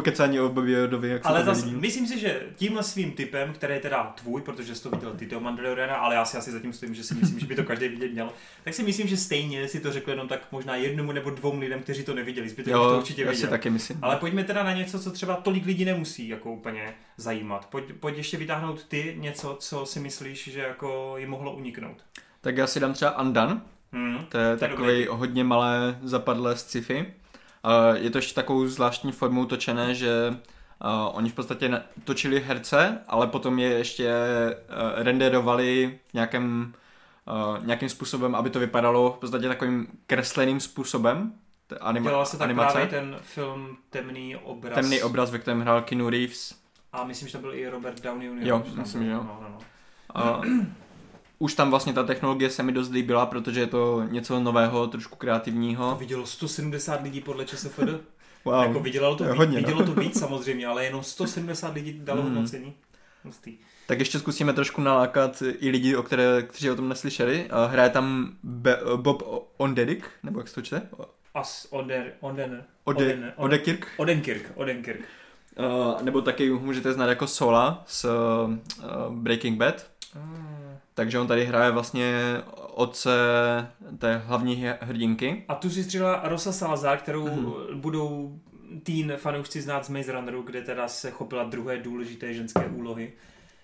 pokecání 0.00 0.40
o 0.40 0.48
Bobby 0.48 0.72
Yodovi, 0.72 1.08
jak 1.08 1.26
Ale 1.26 1.44
zase, 1.44 1.66
myslím 1.66 2.06
si, 2.06 2.18
že 2.20 2.40
tímhle 2.56 2.82
svým 2.82 3.12
typem, 3.12 3.52
který 3.52 3.74
je 3.74 3.80
teda 3.80 4.12
tvůj, 4.22 4.42
protože 4.42 4.74
jsi 4.74 4.82
to 4.82 4.90
viděl 4.90 5.12
ty 5.12 5.26
toho 5.26 5.40
Mandaloriana, 5.40 5.94
ale 5.96 6.14
já 6.14 6.24
si 6.24 6.36
asi 6.36 6.50
zatím 6.50 6.72
stojím, 6.72 6.94
že 6.94 7.04
si 7.04 7.14
myslím, 7.14 7.38
že 7.40 7.46
by 7.46 7.54
to 7.54 7.64
každý 7.64 7.88
vidět 7.88 8.12
měl, 8.12 8.30
tak 8.64 8.74
si 8.74 8.82
myslím, 8.82 9.06
že 9.08 9.16
stejně 9.16 9.68
si 9.68 9.80
to 9.80 9.92
řekl 9.92 10.10
jenom 10.10 10.28
tak 10.28 10.40
možná 10.52 10.76
jednomu 10.76 11.12
nebo 11.12 11.30
dvou 11.30 11.58
lidem, 11.58 11.80
kteří 11.82 12.04
to 12.04 12.14
neviděli, 12.14 12.48
zbytek 12.48 12.74
už 12.74 12.80
to 12.80 12.90
Jo, 12.92 12.98
určitě 12.98 13.22
já 13.22 13.28
si 13.30 13.36
viděl. 13.36 13.50
taky 13.50 13.70
myslím. 13.70 13.98
Ale 14.02 14.16
pojďme 14.16 14.44
teda 14.44 14.62
na 14.62 14.72
něco, 14.72 14.98
co 15.00 15.10
třeba 15.10 15.36
tolik 15.36 15.66
lidí 15.66 15.84
nemusí 15.84 16.28
jako 16.28 16.52
úplně 16.52 16.94
zajímat. 17.16 17.66
Pojď, 17.66 17.84
pojď 18.00 18.16
ještě 18.16 18.36
vytáhnout 18.36 18.84
ty 18.84 19.14
něco, 19.18 19.56
co 19.60 19.86
si 19.86 20.00
myslíš, 20.00 20.48
že 20.52 20.60
jako 20.60 21.14
jim 21.18 21.30
mohlo 21.30 21.52
uniknout. 21.56 21.96
Tak 22.40 22.56
já 22.56 22.66
si 22.66 22.80
dám 22.80 22.92
třeba 22.92 23.20
Undone, 23.20 23.60
Hmm. 23.92 24.18
to 24.28 24.38
je 24.38 24.56
To 24.56 24.64
je 24.64 24.68
takový 24.70 25.06
hodně 25.10 25.44
malé 25.44 25.98
zapadlé 26.02 26.56
sci-fi. 26.56 27.06
Uh, 27.66 27.96
je 27.96 28.10
to 28.10 28.18
ještě 28.18 28.34
takovou 28.34 28.66
zvláštní 28.66 29.12
formou 29.12 29.44
točené, 29.44 29.94
že 29.94 30.28
uh, 30.30 30.88
oni 31.16 31.30
v 31.30 31.34
podstatě 31.34 31.82
točili 32.04 32.40
herce, 32.40 32.98
ale 33.08 33.26
potom 33.26 33.58
je 33.58 33.68
ještě 33.68 34.10
uh, 34.14 35.02
renderovali 35.02 35.98
v 36.10 36.14
nějakém, 36.14 36.72
uh, 37.58 37.66
nějakým 37.66 37.88
způsobem, 37.88 38.34
aby 38.34 38.50
to 38.50 38.58
vypadalo 38.60 39.12
v 39.12 39.18
podstatě 39.18 39.48
takovým 39.48 39.86
kresleným 40.06 40.60
způsobem. 40.60 41.32
t- 41.66 41.76
Anima- 41.76 42.08
Dělal 42.10 42.26
se 42.26 42.38
tak 42.38 42.44
animace. 42.44 42.72
právě 42.72 42.90
ten 42.90 43.16
film 43.22 43.76
Temný 43.90 44.36
obraz. 44.36 44.74
Temný 44.74 45.02
obraz, 45.02 45.30
ve 45.30 45.38
kterém 45.38 45.60
hrál 45.60 45.82
Keanu 45.82 46.10
Reeves. 46.10 46.54
A 46.92 47.04
myslím, 47.04 47.28
že 47.28 47.32
to 47.32 47.38
byl 47.42 47.54
i 47.54 47.68
Robert 47.68 48.02
Downey 48.02 48.28
Jr. 48.28 48.46
Jo, 48.46 48.62
myslím, 48.74 49.04
že 49.04 49.10
jo. 49.10 49.18
No, 49.22 49.38
no, 49.42 49.48
no. 49.48 49.58
A 50.14 50.40
už 51.38 51.54
tam 51.54 51.70
vlastně 51.70 51.92
ta 51.92 52.02
technologie 52.02 52.50
se 52.50 52.62
mi 52.62 52.72
dost 52.72 52.90
líbila, 52.92 53.26
protože 53.26 53.60
je 53.60 53.66
to 53.66 54.02
něco 54.10 54.40
nového, 54.40 54.86
trošku 54.86 55.10
To 55.10 55.16
kreativního. 55.16 55.96
vidělo 55.96 56.26
170 56.26 57.02
lidí 57.02 57.20
podle 57.20 57.44
ČSFD. 57.44 57.80
Wow. 58.44 58.62
Jako 58.62 58.80
vidělo 58.80 59.16
to, 59.16 59.24
To 59.24 59.30
víc, 59.30 59.38
hodně, 59.38 59.60
no. 59.60 59.66
vidělo 59.66 59.86
to 59.86 60.00
víc 60.00 60.18
samozřejmě, 60.20 60.66
ale 60.66 60.84
jenom 60.84 61.02
170 61.02 61.74
lidí 61.74 62.00
dalo 62.04 62.22
Mm. 62.22 62.28
hodnocení. 62.28 62.74
Hustý. 63.24 63.56
Tak 63.86 63.98
ještě 63.98 64.18
zkusíme 64.18 64.52
trošku 64.52 64.80
nalákat 64.80 65.42
i 65.58 65.68
lidi, 65.70 65.96
o 65.96 66.02
které, 66.02 66.42
kteří 66.42 66.70
o 66.70 66.74
tom 66.76 66.88
neslyšeli. 66.88 67.48
Hraje 67.66 67.90
tam 67.90 68.32
Be- 68.42 68.78
Bob 68.96 69.22
Ondedik, 69.56 70.10
nebo 70.22 70.40
jak 70.40 70.48
se 70.48 70.54
to 70.54 70.62
čte? 70.62 70.82
As 71.34 71.66
Oder, 71.70 72.12
Oden, 72.20 72.64
Ode, 72.84 73.04
Oden, 73.04 73.32
Odekirk. 73.36 73.88
Odenkirk, 73.96 74.52
Odenkirk. 74.54 75.00
Uh, 75.58 76.02
nebo 76.02 76.20
taky 76.22 76.50
můžete 76.50 76.92
znát 76.92 77.06
jako 77.06 77.26
Sola 77.26 77.84
z 77.86 78.04
uh, 78.04 78.50
Breaking 79.14 79.58
Bad. 79.58 79.86
Mm. 80.14 80.65
Takže 80.96 81.18
on 81.18 81.26
tady 81.26 81.44
hraje 81.44 81.70
vlastně 81.70 82.14
otce 82.74 83.10
té 83.98 84.16
hlavní 84.26 84.64
hrdinky. 84.80 85.44
A 85.48 85.54
tu 85.54 85.70
si 85.70 85.84
střílela 85.84 86.20
Rosa 86.24 86.52
Salazar, 86.52 86.98
kterou 86.98 87.26
Mhm. 87.28 87.52
budou 87.80 88.38
teen 88.82 89.12
fanoušci 89.16 89.62
znát 89.62 89.84
z 89.84 89.88
Maze 89.88 90.12
Runneru, 90.12 90.42
kde 90.42 90.62
teda 90.62 90.88
se 90.88 91.10
chopila 91.10 91.44
druhé 91.44 91.78
důležité 91.78 92.34
ženské 92.34 92.66
úlohy. 92.66 93.12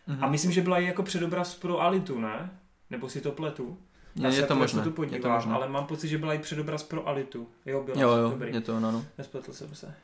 Mhm. 0.07 0.25
A 0.25 0.29
myslím, 0.29 0.53
že 0.53 0.61
byla 0.63 0.79
i 0.79 0.85
jako 0.85 1.03
předobraz 1.03 1.55
pro 1.55 1.81
Alitu, 1.81 2.21
ne? 2.21 2.51
Nebo 2.91 3.09
si 3.09 3.21
to 3.21 3.33
pletu? 3.33 3.79
Já 4.17 4.27
je, 4.29 4.33
se 4.35 4.41
je 4.41 4.47
to 4.47 4.57
možné. 4.57 4.83
tu 4.83 4.89
Je 4.89 4.93
to 4.93 4.97
podívám, 4.97 5.33
možné. 5.35 5.55
ale 5.55 5.69
mám 5.69 5.87
pocit, 5.87 6.09
že 6.09 6.19
byla 6.19 6.35
i 6.35 6.39
předobraz 6.39 6.83
pro 6.83 7.09
Alitu. 7.09 7.49
Jo, 7.67 7.83
byla. 7.83 8.01
Jo, 8.03 8.11
jo, 8.11 8.31
Dobrý. 8.31 8.55
je 8.55 8.61
to 8.61 8.77
ono. 8.77 8.93
No. 8.93 9.05
Nespletl 9.19 9.53
jsem 9.53 9.75
se. 9.75 9.95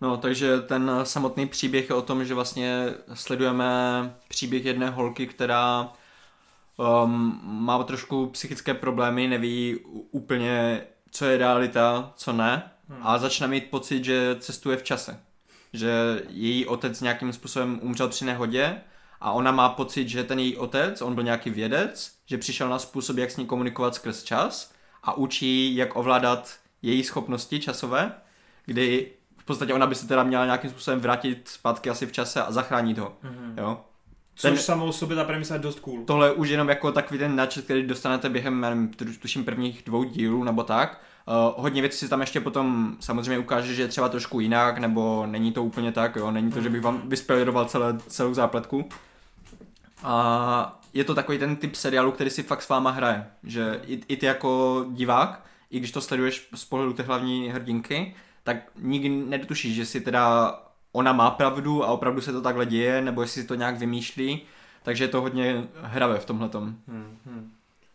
No, 0.00 0.16
takže 0.16 0.60
ten 0.60 0.90
samotný 1.02 1.46
příběh 1.46 1.88
je 1.90 1.96
o 1.96 2.02
tom, 2.02 2.24
že 2.24 2.34
vlastně 2.34 2.94
sledujeme 3.14 3.66
příběh 4.28 4.64
jedné 4.64 4.90
holky, 4.90 5.26
která 5.26 5.92
um, 6.76 7.40
má 7.42 7.82
trošku 7.84 8.26
psychické 8.26 8.74
problémy, 8.74 9.28
neví 9.28 9.78
úplně, 10.10 10.80
co 11.10 11.24
je 11.24 11.38
realita, 11.38 12.12
co 12.16 12.32
ne 12.32 12.70
Hmm. 12.88 13.00
a 13.02 13.18
začne 13.18 13.48
mít 13.48 13.70
pocit, 13.70 14.04
že 14.04 14.36
cestuje 14.38 14.76
v 14.76 14.82
čase. 14.82 15.20
Že 15.72 16.22
její 16.28 16.66
otec 16.66 17.00
nějakým 17.00 17.32
způsobem 17.32 17.80
umřel 17.82 18.08
při 18.08 18.24
nehodě 18.24 18.80
a 19.20 19.32
ona 19.32 19.52
má 19.52 19.68
pocit, 19.68 20.08
že 20.08 20.24
ten 20.24 20.38
její 20.38 20.56
otec, 20.56 21.02
on 21.02 21.14
byl 21.14 21.24
nějaký 21.24 21.50
vědec, 21.50 22.12
že 22.26 22.38
přišel 22.38 22.68
na 22.68 22.78
způsob, 22.78 23.16
jak 23.16 23.30
s 23.30 23.36
ní 23.36 23.46
komunikovat 23.46 23.94
skrz 23.94 24.22
čas 24.22 24.72
a 25.02 25.12
učí, 25.16 25.76
jak 25.76 25.96
ovládat 25.96 26.54
její 26.82 27.04
schopnosti 27.04 27.60
časové, 27.60 28.12
kdy 28.64 29.12
v 29.38 29.44
podstatě 29.44 29.74
ona 29.74 29.86
by 29.86 29.94
se 29.94 30.08
teda 30.08 30.22
měla 30.22 30.44
nějakým 30.44 30.70
způsobem 30.70 31.00
vrátit 31.00 31.48
zpátky 31.48 31.90
asi 31.90 32.06
v 32.06 32.12
čase 32.12 32.42
a 32.42 32.52
zachránit 32.52 32.98
ho. 32.98 33.16
Mhm. 33.22 33.54
Jo? 33.58 33.84
Což 34.38 34.50
Ten- 34.50 34.58
samou 34.58 34.92
sobě 34.92 35.16
ta 35.16 35.24
premisa 35.24 35.54
je 35.54 35.60
dost 35.60 35.80
cool. 35.80 36.04
Tohle 36.04 36.26
je 36.26 36.32
už 36.32 36.48
jenom 36.48 36.68
jako 36.68 36.92
takový 36.92 37.18
ten 37.18 37.36
náčet, 37.36 37.64
který 37.64 37.82
dostanete 37.82 38.28
během, 38.28 38.60
nevím, 38.60 38.88
tu- 38.88 39.04
tuším 39.04 39.44
prvních 39.44 39.82
dvou 39.86 40.04
dílů 40.04 40.44
nebo 40.44 40.62
tak. 40.62 41.00
Uh, 41.28 41.62
hodně 41.62 41.80
věcí 41.80 41.98
si 41.98 42.08
tam 42.08 42.20
ještě 42.20 42.40
potom 42.40 42.96
samozřejmě 43.00 43.38
ukáže, 43.38 43.74
že 43.74 43.82
je 43.82 43.88
třeba 43.88 44.08
trošku 44.08 44.40
jinak, 44.40 44.78
nebo 44.78 45.26
není 45.26 45.52
to 45.52 45.64
úplně 45.64 45.92
tak, 45.92 46.16
jo, 46.16 46.30
není 46.30 46.52
to, 46.52 46.60
že 46.60 46.70
bych 46.70 46.80
vám 46.80 47.02
vyspoileroval 47.08 47.64
celé, 47.64 47.98
celou 48.08 48.34
zápletku. 48.34 48.88
A 50.02 50.80
je 50.94 51.04
to 51.04 51.14
takový 51.14 51.38
ten 51.38 51.56
typ 51.56 51.74
seriálu, 51.74 52.12
který 52.12 52.30
si 52.30 52.42
fakt 52.42 52.62
s 52.62 52.68
váma 52.68 52.90
hraje, 52.90 53.26
že 53.44 53.80
i, 53.86 54.00
i 54.08 54.16
ty 54.16 54.26
jako 54.26 54.84
divák, 54.90 55.44
i 55.70 55.78
když 55.78 55.90
to 55.92 56.00
sleduješ 56.00 56.48
z 56.54 56.64
pohledu 56.64 56.92
té 56.92 57.02
hlavní 57.02 57.48
hrdinky, 57.48 58.14
tak 58.44 58.56
nikdy 58.78 59.08
nedotušíš, 59.08 59.74
že 59.74 59.86
si 59.86 60.00
teda 60.00 60.54
ona 60.96 61.12
má 61.12 61.30
pravdu 61.30 61.84
a 61.84 61.86
opravdu 61.86 62.20
se 62.20 62.32
to 62.32 62.42
takhle 62.42 62.66
děje, 62.66 63.02
nebo 63.02 63.22
jestli 63.22 63.42
si 63.42 63.48
to 63.48 63.54
nějak 63.54 63.78
vymýšlí, 63.78 64.42
takže 64.82 65.04
je 65.04 65.08
to 65.08 65.20
hodně 65.20 65.64
hravé 65.82 66.18
v 66.18 66.24
tomhletom. 66.24 66.74
Hmm. 66.88 67.18
Hmm. 67.26 67.52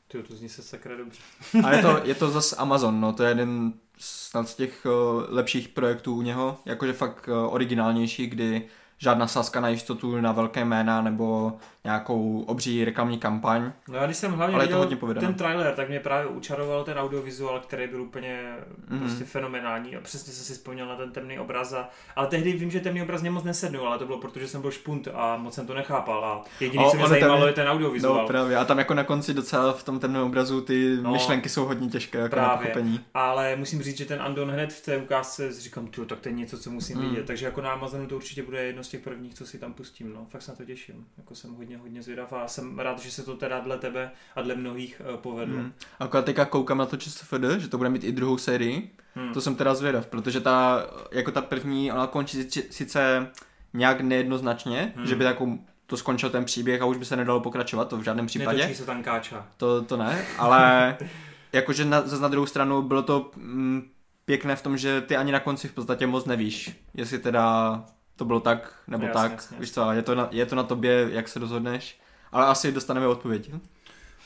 Ty 0.08 0.24
to 0.24 0.36
zní 0.36 0.50
se 0.50 0.62
sakra 0.62 0.96
dobře. 0.96 1.22
A 1.64 1.74
je 1.74 1.82
to, 1.82 2.00
je 2.04 2.16
to 2.16 2.30
zase 2.30 2.56
Amazon, 2.56 3.02
no, 3.02 3.14
to 3.14 3.24
je 3.24 3.30
jeden 3.30 3.74
snad 3.98 4.50
z 4.50 4.56
těch 4.56 4.86
uh, 4.86 5.24
lepších 5.30 5.70
projektů 5.70 6.16
u 6.16 6.22
něho, 6.22 6.58
jakože 6.66 6.94
fakt 6.94 7.28
uh, 7.28 7.54
originálnější, 7.54 8.28
kdy 8.28 8.68
žádná 8.98 9.28
sázka 9.28 9.60
na 9.60 9.70
jistotu 9.70 10.22
na 10.22 10.32
velké 10.32 10.66
jména 10.66 11.02
nebo 11.02 11.54
nějakou 11.84 12.42
obří 12.48 12.86
reklamní 12.86 13.18
kampaň. 13.20 13.72
No 13.90 13.98
já 13.98 14.06
když 14.06 14.18
jsem 14.18 14.32
hlavně 14.32 14.56
Ale 14.56 14.66
viděl 14.66 15.14
ten 15.20 15.34
trailer, 15.34 15.74
tak 15.76 15.90
mě 15.90 16.00
právě 16.00 16.28
učaroval 16.28 16.84
ten 16.84 16.98
audiovizuál, 16.98 17.60
který 17.60 17.88
byl 17.88 18.02
úplně 18.02 18.56
Mhm. 18.90 19.00
prostě 19.00 19.24
fenomenální 19.26 19.96
a 19.96 20.02
přesně 20.02 20.34
jsem 20.34 20.46
si 20.46 20.54
vzpomněl 20.54 20.88
na 20.88 20.96
ten 20.96 21.12
temný 21.12 21.40
obraz. 21.40 21.74
A, 21.74 21.90
ale 22.16 22.28
tehdy 22.28 22.54
vím, 22.54 22.72
že 22.72 22.80
temný 22.80 23.02
obraz 23.02 23.22
mě 23.22 23.32
moc 23.32 23.44
nesednul, 23.44 23.88
ale 23.88 24.00
to 24.00 24.06
bylo 24.06 24.18
proto, 24.18 24.40
že 24.40 24.48
jsem 24.48 24.62
byl 24.62 24.72
špunt 24.72 25.08
a 25.14 25.38
moc 25.38 25.54
jsem 25.54 25.68
to 25.68 25.74
nechápal 25.74 26.26
a 26.26 26.44
jediný, 26.60 26.86
O, 26.86 26.90
co 26.90 26.96
mě 26.96 27.06
ono 27.06 27.10
tam 27.14 27.20
zajímalo, 27.20 27.48
je- 27.48 27.54
ten 27.54 27.68
audiovizuál. 27.68 28.22
No 28.22 28.28
právě, 28.28 28.58
a 28.58 28.66
tam 28.66 28.78
jako 28.78 28.94
na 28.94 29.04
konci 29.04 29.34
docela 29.34 29.74
v 29.74 29.84
tom 29.84 30.00
temném 30.00 30.24
obrazu 30.24 30.62
ty 30.62 30.98
No. 31.02 31.12
myšlenky 31.12 31.50
jsou 31.50 31.66
hodně 31.66 31.90
těžké 31.90 32.18
jako 32.18 32.36
na 32.36 32.44
Právě. 32.44 32.68
pochopení. 32.68 33.00
Ale 33.14 33.56
musím 33.56 33.82
říct, 33.82 33.98
že 33.98 34.06
ten 34.06 34.22
Andon 34.22 34.50
hned 34.52 34.74
v 34.74 34.86
té 34.86 34.98
ukázce 34.98 35.54
říkám, 35.54 35.88
tu, 35.88 36.06
tak 36.06 36.20
to 36.20 36.30
je 36.30 36.34
něco, 36.36 36.58
co 36.60 36.72
musím 36.72 36.98
Mm. 36.98 37.10
vidět. 37.10 37.26
Takže 37.26 37.46
jako 37.46 37.62
na 37.62 37.72
Amazonu 37.72 38.08
to 38.08 38.16
určitě 38.16 38.44
bude 38.44 38.64
jedno 38.64 38.84
z 38.84 38.88
těch 38.88 39.02
prvních, 39.02 39.34
co 39.34 39.46
si 39.46 39.58
tam 39.60 39.74
pustím. 39.74 40.14
No. 40.14 40.26
Fakt 40.30 40.42
se 40.42 40.52
na 40.52 40.58
to 40.58 40.66
těším. 40.66 41.06
Jako 41.18 41.36
jsem 41.36 41.54
hodně, 41.54 41.71
hodně 41.78 42.02
zvědav 42.02 42.34
a 42.34 42.48
jsem 42.48 42.80
rád, 42.80 43.00
že 43.00 43.12
se 43.12 43.24
to 43.24 43.36
teda 43.36 43.60
dle 43.60 43.78
tebe 43.78 44.12
a 44.36 44.42
dle 44.42 44.56
mnohých 44.56 45.02
uh, 45.14 45.16
povedlo. 45.18 45.58
Hmm. 45.58 45.74
Akorát 46.00 46.26
teďka 46.26 46.46
koukám 46.46 46.78
na 46.78 46.86
to 46.86 46.98
ČSFD, 46.98 47.44
že 47.58 47.68
to 47.68 47.78
bude 47.78 47.90
mít 47.90 48.04
i 48.04 48.12
druhou 48.12 48.38
sérii, 48.38 48.92
Hmm. 49.16 49.34
to 49.34 49.42
jsem 49.42 49.56
teda 49.56 49.76
zvědav, 49.76 50.08
protože 50.08 50.40
ta, 50.40 50.86
jako 51.12 51.32
ta 51.32 51.42
první, 51.42 51.92
ona 51.92 52.08
končí 52.08 52.38
sice- 52.38 52.64
sice 52.70 53.28
nějak 53.74 54.02
nejednoznačně, 54.02 54.94
Hmm. 54.96 55.06
že 55.06 55.16
by 55.16 55.24
jako 55.24 55.58
to 55.88 55.98
skončil 55.98 56.30
ten 56.30 56.46
příběh 56.46 56.82
a 56.82 56.86
už 56.86 56.98
by 56.98 57.06
se 57.06 57.16
nedalo 57.16 57.40
pokračovat, 57.40 57.86
to 57.88 57.98
v 57.98 58.02
žádném 58.04 58.26
případě. 58.28 58.58
Netočí 58.58 58.76
se 58.76 58.86
tam 58.86 59.04
káča. 59.04 59.48
To, 59.58 59.82
to 59.82 59.98
ne, 59.98 60.26
ale 60.38 60.98
jakože 61.54 61.86
na, 61.86 62.02
zase 62.02 62.22
na 62.22 62.28
druhou 62.28 62.46
stranu 62.46 62.82
bylo 62.82 63.04
to 63.04 63.32
mm, 63.36 63.90
pěkné 64.26 64.56
v 64.56 64.62
tom, 64.62 64.78
že 64.78 65.02
ty 65.02 65.16
ani 65.18 65.32
na 65.32 65.40
konci 65.40 65.68
v 65.68 65.74
podstatě 65.74 66.08
moc 66.08 66.26
nevíš, 66.26 66.72
jestli 66.94 67.20
teda 67.20 67.76
to 68.22 68.26
bylo 68.26 68.40
tak 68.40 68.74
nebo 68.88 69.06
Jasně, 69.06 69.22
tak, 69.22 69.32
jasně. 69.32 69.58
víš 69.60 69.72
co, 69.72 69.92
je 69.92 70.02
to, 70.02 70.16
na, 70.16 70.28
je 70.32 70.46
to 70.46 70.56
na 70.56 70.64
tobě, 70.64 71.08
jak 71.12 71.28
se 71.28 71.40
rozhodneš, 71.40 72.00
ale 72.32 72.46
asi 72.46 72.72
dostaneme 72.72 73.08
odpověď. 73.08 73.52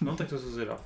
No 0.02 0.16
tak 0.16 0.30
to 0.30 0.38
se 0.40 0.52
zvědav. 0.52 0.82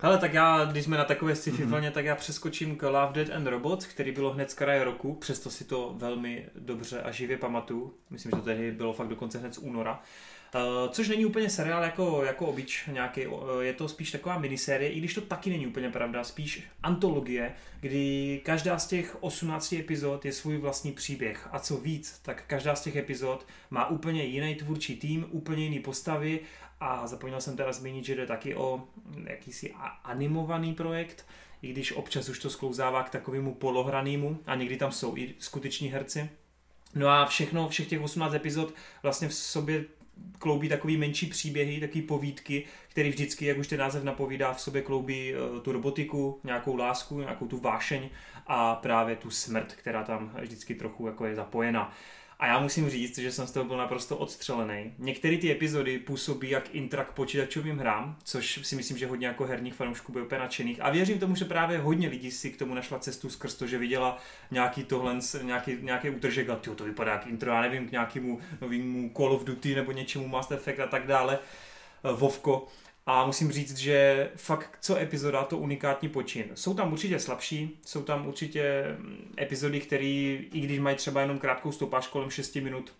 Hele, 0.00 0.18
tak 0.18 0.34
já, 0.34 0.64
když 0.64 0.84
jsme 0.84 0.96
na 0.96 1.04
takové 1.04 1.36
sci-fi 1.36 1.62
Mhm. 1.62 1.70
vlně, 1.70 1.90
tak 1.90 2.04
já 2.04 2.16
přeskočím 2.16 2.76
k 2.76 2.82
Love, 2.82 3.12
Dead 3.12 3.30
and 3.36 3.46
Robots, 3.46 3.86
který 3.86 4.12
bylo 4.12 4.32
hned 4.32 4.50
z 4.50 4.54
kraje 4.54 4.84
roku, 4.84 5.14
přesto 5.14 5.50
si 5.50 5.64
to 5.64 5.94
velmi 5.96 6.48
dobře 6.58 7.02
a 7.02 7.10
živě 7.10 7.38
pamatuju. 7.38 7.94
Myslím, 8.10 8.30
že 8.30 8.36
to 8.36 8.42
tehdy 8.42 8.72
bylo 8.72 8.92
fakt 8.92 9.08
dokonce 9.08 9.38
hned 9.38 9.54
z 9.54 9.58
února. 9.58 9.92
Uh, 9.92 9.98
což 10.90 11.08
není 11.08 11.26
úplně 11.26 11.50
seriál 11.50 11.82
jako, 11.82 12.22
jako 12.24 12.46
obyč 12.46 12.88
nějaký, 12.92 13.26
uh, 13.26 13.60
je 13.60 13.72
to 13.72 13.88
spíš 13.88 14.10
taková 14.10 14.38
minisérie, 14.38 14.90
i 14.90 14.98
když 14.98 15.14
to 15.14 15.20
taky 15.20 15.50
není 15.50 15.66
úplně 15.66 15.90
pravda, 15.90 16.24
spíš 16.24 16.62
antologie, 16.82 17.54
kdy 17.80 18.40
každá 18.44 18.78
z 18.78 18.86
těch 18.86 19.16
18 19.20 19.72
epizod 19.72 20.24
je 20.24 20.32
svůj 20.32 20.56
vlastní 20.56 20.92
příběh. 20.92 21.48
A 21.52 21.58
co 21.58 21.76
víc, 21.76 22.18
tak 22.22 22.44
každá 22.46 22.74
z 22.74 22.82
těch 22.82 22.96
epizod 22.96 23.46
má 23.70 23.90
úplně 23.90 24.24
jiný 24.24 24.54
tvůrčí 24.54 24.96
tým, 24.96 25.26
úplně 25.30 25.64
jiný 25.64 25.80
postavy 25.80 26.40
a 26.80 27.06
zapomněl 27.06 27.40
jsem 27.40 27.56
teda 27.56 27.72
zmínit, 27.72 28.04
že 28.04 28.14
jde 28.14 28.26
taky 28.26 28.54
o 28.54 28.84
jakýsi 29.24 29.72
a- 29.72 29.86
animovaný 29.86 30.74
projekt, 30.74 31.26
i 31.62 31.72
když 31.72 31.92
občas 31.92 32.28
už 32.28 32.38
to 32.38 32.50
sklouzává 32.50 33.02
k 33.02 33.10
takovému 33.10 33.54
polohranému 33.54 34.38
a 34.46 34.54
někdy 34.54 34.76
tam 34.76 34.92
jsou 34.92 35.16
i 35.16 35.34
skuteční 35.38 35.88
herci. 35.88 36.28
No 36.94 37.08
a 37.08 37.26
všechno, 37.26 37.68
všech 37.68 37.88
těch 37.88 38.00
18 38.00 38.34
epizod 38.34 38.74
vlastně 39.02 39.28
v 39.28 39.34
sobě 39.34 39.84
kloubí 40.38 40.68
takový 40.68 40.96
menší 40.96 41.26
příběhy, 41.26 41.80
takový 41.80 42.02
povídky, 42.02 42.64
který 42.88 43.10
vždycky, 43.10 43.46
jak 43.46 43.58
už 43.58 43.66
ten 43.66 43.78
název 43.78 44.04
napovídá, 44.04 44.52
v 44.52 44.60
sobě 44.60 44.82
kloubí 44.82 45.34
uh, 45.34 45.60
tu 45.60 45.72
robotiku, 45.72 46.40
nějakou 46.44 46.76
lásku, 46.76 47.20
nějakou 47.20 47.46
tu 47.46 47.58
vášeň 47.58 48.08
a 48.46 48.74
právě 48.74 49.16
tu 49.16 49.30
smrt, 49.30 49.72
která 49.72 50.04
tam 50.04 50.36
vždycky 50.40 50.74
trochu 50.74 51.06
jako 51.06 51.26
je 51.26 51.34
zapojena. 51.34 51.94
A 52.38 52.46
já 52.46 52.58
musím 52.58 52.90
říct, 52.90 53.18
že 53.18 53.32
jsem 53.32 53.46
z 53.46 53.52
toho 53.52 53.64
byl 53.64 53.76
naprosto 53.76 54.16
odstřelený. 54.16 54.94
Některé 54.98 55.36
ty 55.36 55.50
epizody 55.50 55.98
působí 55.98 56.50
jak 56.50 56.74
intrak 56.74 57.12
počítačovým 57.12 57.78
hrám, 57.78 58.16
což 58.24 58.60
si 58.62 58.76
myslím, 58.76 58.98
že 58.98 59.06
hodně 59.06 59.26
jako 59.26 59.44
herních 59.44 59.74
fanoušků 59.74 60.12
by 60.12 60.22
úplně 60.22 60.38
nadšených. 60.38 60.80
A 60.80 60.90
věřím 60.90 61.18
tomu, 61.18 61.36
že 61.36 61.44
právě 61.44 61.78
hodně 61.78 62.08
lidí 62.08 62.30
si 62.30 62.50
k 62.50 62.58
tomu 62.58 62.74
našla 62.74 62.98
cestu 62.98 63.30
skrz 63.30 63.54
to, 63.54 63.66
že 63.66 63.78
viděla 63.78 64.18
nějaký 64.50 64.84
tohle, 64.84 65.18
nějaký, 65.42 65.76
nějaký 65.80 66.10
útržek 66.10 66.48
a 66.48 66.56
to 66.56 66.84
vypadá 66.84 67.12
jak 67.12 67.26
intro, 67.26 67.50
já 67.50 67.60
nevím, 67.60 67.88
k 67.88 67.92
nějakému 67.92 68.40
novému 68.60 69.12
Call 69.16 69.32
of 69.32 69.44
Duty 69.44 69.74
nebo 69.74 69.92
něčemu 69.92 70.28
Mass 70.28 70.50
Effect 70.50 70.80
a 70.80 70.86
tak 70.86 71.06
dále. 71.06 71.38
Eh, 72.04 72.12
Vovko. 72.12 72.66
A 73.06 73.26
musím 73.26 73.52
říct, 73.52 73.76
že 73.76 74.30
fakt 74.36 74.78
co 74.80 74.96
epizoda, 74.96 75.44
to 75.44 75.58
unikátní 75.58 76.08
počin. 76.08 76.46
Jsou 76.54 76.74
tam 76.74 76.92
určitě 76.92 77.18
slabší, 77.18 77.80
jsou 77.86 78.02
tam 78.02 78.26
určitě 78.26 78.84
mm, 78.98 79.34
epizody, 79.40 79.80
které, 79.80 80.04
i 80.04 80.60
když 80.60 80.78
mají 80.78 80.96
třeba 80.96 81.20
jenom 81.20 81.38
krátkou 81.38 81.72
stopáž 81.72 82.06
kolem 82.06 82.30
6 82.30 82.54
minut, 82.54 82.92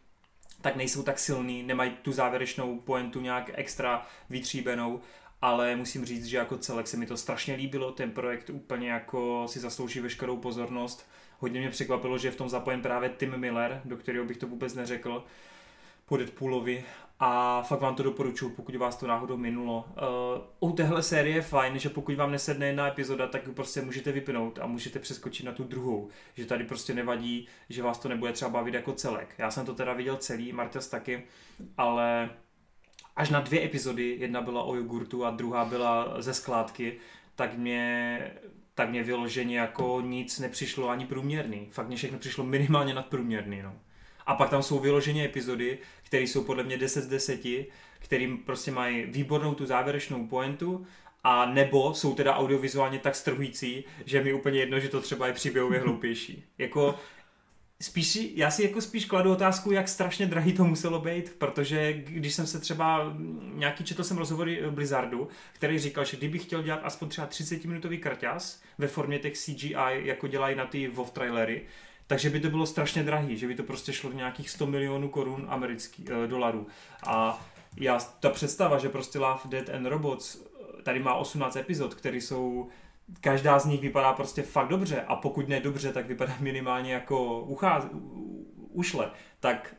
tak 0.61 0.77
nejsou 0.77 1.03
tak 1.03 1.19
silný, 1.19 1.63
nemají 1.63 1.91
tu 2.03 2.13
závěrečnou 2.13 2.79
pointu 2.79 3.21
nějak 3.21 3.51
extra 3.55 4.07
vytříbenou, 4.31 5.01
ale 5.43 5.77
musím 5.77 6.05
říct, 6.05 6.27
že 6.27 6.37
jako 6.37 6.59
celek 6.59 6.89
se 6.89 6.97
mi 6.97 7.07
to 7.07 7.17
strašně 7.17 7.55
líbilo, 7.55 7.93
ten 7.93 8.11
projekt 8.11 8.51
úplně 8.51 8.91
jako 8.91 9.49
si 9.49 9.61
zaslouží 9.61 10.01
veškerou 10.01 10.37
pozornost. 10.37 11.09
Hodně 11.39 11.61
mě 11.61 11.71
překvapilo, 11.71 12.19
že 12.19 12.29
je 12.29 12.33
v 12.33 12.37
tom 12.37 12.49
zapojen 12.49 12.83
právě 12.83 13.09
Tim 13.09 13.37
Miller, 13.37 13.81
do 13.85 13.97
kterého 13.97 14.25
bych 14.25 14.37
to 14.37 14.47
vůbec 14.47 14.75
neřekl, 14.75 15.25
po 16.07 16.17
Deadpoolovi 16.17 16.85
a 17.21 17.63
fakt 17.63 17.81
vám 17.81 17.95
to 17.95 18.03
doporučuji, 18.03 18.51
pokud 18.51 18.77
vás 18.77 18.97
to 18.97 19.07
náhodou 19.07 19.37
minulo. 19.37 19.85
Uh, 20.61 20.71
u 20.71 20.73
téhle 20.73 21.03
série 21.03 21.37
je 21.37 21.43
fajn, 21.43 21.79
že 21.79 21.89
pokud 21.89 22.15
vám 22.15 22.33
nesedne 22.33 22.67
jedna 22.67 22.89
epizoda, 22.89 23.27
tak 23.27 23.47
ji 23.47 23.53
prostě 23.53 23.83
můžete 23.83 24.13
vypnout 24.13 24.59
a 24.59 24.67
můžete 24.67 24.99
přeskočit 24.99 25.47
na 25.47 25.53
tu 25.53 25.65
druhou. 25.65 26.09
Že 26.35 26.47
tady 26.47 26.65
prostě 26.65 26.95
nevadí, 26.95 27.49
že 27.69 27.83
vás 27.83 27.99
to 27.99 28.09
nebude 28.09 28.33
třeba 28.33 28.51
bavit 28.51 28.75
jako 28.75 28.93
celek. 28.93 29.35
Já 29.39 29.51
jsem 29.51 29.67
to 29.67 29.75
teda 29.75 29.93
viděl 29.93 30.17
celý, 30.17 30.53
Martas 30.53 30.87
taky, 30.87 31.23
ale 31.77 32.31
až 33.17 33.31
na 33.31 33.41
dvě 33.41 33.65
epizody, 33.65 34.17
jedna 34.21 34.43
byla 34.43 34.63
o 34.63 34.75
jogurtu 34.75 35.25
a 35.25 35.31
druhá 35.31 35.65
byla 35.65 36.23
ze 36.23 36.35
skládky, 36.35 36.99
tak 37.37 37.55
mě 37.59 38.31
tak 38.75 38.91
mě 38.91 39.03
vyloženě 39.03 39.59
jako 39.59 40.01
nic 40.01 40.39
nepřišlo 40.39 40.89
ani 40.89 41.07
průměrný. 41.07 41.69
Fakt 41.71 41.87
mě 41.87 41.97
všechno 41.97 42.19
přišlo 42.19 42.45
minimálně 42.45 42.95
nadprůměrný. 42.95 43.63
No. 43.63 43.73
A 44.27 44.35
pak 44.35 44.51
tam 44.51 44.63
jsou 44.63 44.79
vyloženě 44.79 45.25
epizody, 45.25 45.79
které 46.03 46.23
jsou 46.23 46.45
podle 46.45 46.63
mě 46.63 46.79
10 46.79 47.03
z 47.03 47.07
10, 47.07 47.41
kterým 47.99 48.39
prostě 48.39 48.71
mají 48.71 49.05
výbornou 49.07 49.55
tu 49.55 49.67
závěrečnou 49.67 50.27
pointu, 50.27 50.87
a 51.25 51.47
nebo 51.47 51.95
jsou 51.95 52.15
teda 52.15 52.37
audiovizuálně 52.37 52.99
tak 52.99 53.17
strhující, 53.17 53.85
že 54.05 54.25
mi 54.25 54.33
úplně 54.33 54.61
jedno, 54.61 54.81
že 54.81 54.89
to 54.89 55.01
třeba 55.01 55.27
je 55.27 55.33
příběhově 55.33 55.81
hloupější. 55.81 56.45
Jako 56.59 56.95
spíš, 57.81 58.19
já 58.35 58.51
si 58.51 58.63
jako 58.63 58.81
spíš 58.81 59.05
kladu 59.05 59.33
otázku, 59.33 59.73
jak 59.73 59.89
strašně 59.89 60.27
drahý 60.27 60.53
to 60.53 60.65
muselo 60.65 61.01
být, 61.01 61.35
protože 61.39 61.93
když 61.93 62.35
jsem 62.35 62.47
se 62.47 62.61
třeba, 62.61 63.17
nějaký 63.55 63.85
četl 63.85 64.05
jsem 64.05 64.19
rozhovory 64.19 64.63
Blizzardu, 64.71 65.29
který 65.53 65.79
říkal, 65.79 66.05
že 66.05 66.17
kdyby 66.17 66.39
chtěl 66.39 66.63
dělat 66.63 66.81
aspoň 66.83 67.09
třeba 67.09 67.27
30 67.27 67.65
minutový 67.65 67.99
krťas 67.99 68.63
ve 68.79 68.89
formě 68.89 69.19
těch 69.19 69.39
CGI, 69.39 69.75
jako 70.03 70.27
dělají 70.27 70.57
na 70.57 70.67
ty 70.67 70.89
WoW 70.89 71.11
trailery, 71.11 71.63
takže 72.07 72.31
by 72.31 72.41
to 72.41 72.51
bylo 72.51 72.67
strašně 72.67 73.03
drahý, 73.03 73.37
že 73.37 73.47
by 73.47 73.55
to 73.55 73.63
prostě 73.63 73.93
šlo 73.93 74.13
nějakých 74.13 74.51
100 74.51 74.67
milionů 74.67 75.09
korun 75.09 75.47
amerických 75.49 76.09
e, 76.09 76.27
dolarů. 76.27 76.67
A 77.07 77.47
já, 77.77 77.99
ta 77.99 78.31
představa, 78.31 78.79
že 78.79 78.89
prostě 78.89 79.19
Love, 79.19 79.41
Dead 79.45 79.69
and 79.69 79.87
Robots 79.87 80.37
eh, 80.37 80.83
tady 80.83 81.03
má 81.03 81.15
18 81.15 81.57
epizod, 81.57 81.95
které 81.95 82.17
jsou 82.17 82.69
každá 83.21 83.59
z 83.59 83.65
nich 83.65 83.81
vypadá 83.81 84.13
prostě 84.13 84.43
fakt 84.43 84.69
dobře 84.69 85.03
a 85.03 85.17
pokud 85.17 85.49
ne 85.49 85.61
dobře, 85.61 85.93
tak 85.93 86.07
vypadá 86.07 86.37
minimálně 86.41 86.93
jako 86.93 87.41
ucház, 87.41 87.85
ušle, 88.69 89.11
tak 89.41 89.75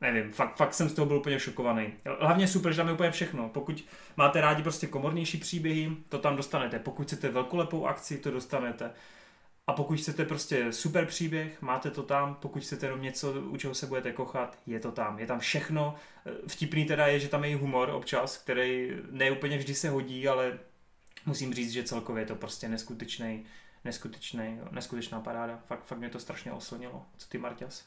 nevím, 0.00 0.32
fakt, 0.32 0.56
fakt 0.56 0.74
jsem 0.74 0.88
z 0.88 0.94
toho 0.94 1.06
byl 1.06 1.16
úplně 1.16 1.40
šokovaný. 1.40 1.92
Hlavně 2.20 2.48
super, 2.48 2.72
že 2.72 2.76
tam 2.76 2.88
je 2.88 2.94
úplně 2.94 3.10
všechno. 3.10 3.48
Pokud 3.48 3.84
máte 4.16 4.40
rádi 4.40 4.62
prostě 4.62 4.86
komornější 4.86 5.38
příběhy, 5.38 5.96
to 6.08 6.18
tam 6.18 6.36
dostanete. 6.36 6.78
Pokud 6.78 7.06
chcete 7.06 7.28
velkolepou 7.28 7.86
akci, 7.86 8.18
to 8.18 8.30
dostanete. 8.30 8.90
A 9.66 9.72
pokud 9.72 9.98
chcete 9.98 10.24
prostě 10.24 10.72
super 10.72 11.06
příběh, 11.06 11.62
máte 11.62 11.90
to 11.90 12.02
tam, 12.02 12.34
pokud 12.34 12.62
chcete 12.62 12.86
jenom 12.86 13.02
něco, 13.02 13.32
u 13.32 13.56
čeho 13.56 13.74
se 13.74 13.86
budete 13.86 14.12
kochat, 14.12 14.58
je 14.66 14.80
to 14.80 14.92
tam. 14.92 15.18
Je 15.18 15.26
tam 15.26 15.38
všechno. 15.38 15.94
Vtipný 16.46 16.84
teda 16.84 17.06
je, 17.06 17.20
že 17.20 17.28
tam 17.28 17.44
je 17.44 17.50
i 17.50 17.54
humor 17.54 17.90
občas, 17.90 18.38
který 18.38 18.92
ne 19.10 19.30
úplně 19.30 19.58
vždy 19.58 19.74
se 19.74 19.90
hodí, 19.90 20.28
ale 20.28 20.58
musím 21.26 21.54
říct, 21.54 21.72
že 21.72 21.84
celkově 21.84 22.22
je 22.22 22.26
to 22.26 22.34
prostě 22.34 22.68
neskutečný, 22.68 23.44
neskutečný, 23.84 24.60
neskutečná 24.70 25.20
paráda. 25.20 25.58
Fakt, 25.66 25.84
fakt 25.84 25.98
mě 25.98 26.10
to 26.10 26.18
strašně 26.18 26.52
oslnilo. 26.52 27.02
Co 27.16 27.28
ty, 27.28 27.38
Marťas? 27.38 27.84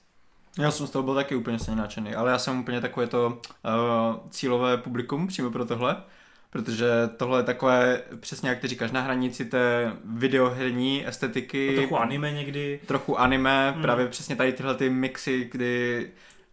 Já 0.59 0.71
jsem 0.71 0.87
z 0.87 0.89
toho 0.89 1.03
byl 1.03 1.15
taky 1.15 1.35
úplně 1.35 1.59
stejně 1.59 2.15
ale 2.15 2.31
já 2.31 2.39
jsem 2.39 2.59
úplně 2.59 2.81
takové 2.81 3.07
to 3.07 3.27
uh, 3.27 4.29
cílové 4.29 4.77
publikum 4.77 5.27
přímo 5.27 5.51
pro 5.51 5.65
tohle 5.65 6.03
protože 6.49 6.87
tohle 7.17 7.39
je 7.39 7.43
takové, 7.43 8.01
přesně 8.19 8.49
jak 8.49 8.59
ty 8.59 8.67
říkáš, 8.67 8.91
na 8.91 9.01
hranici 9.01 9.45
té 9.45 9.93
videoherní 10.05 11.07
estetiky. 11.07 11.69
A 11.69 11.75
trochu 11.75 11.97
anime 11.97 12.31
někdy. 12.31 12.79
Trochu 12.85 13.19
anime, 13.19 13.71
hmm. 13.71 13.81
právě 13.81 14.07
přesně 14.07 14.35
tady 14.35 14.53
tyhle 14.53 14.75
ty 14.75 14.89
mixy, 14.89 15.49
kdy 15.51 16.07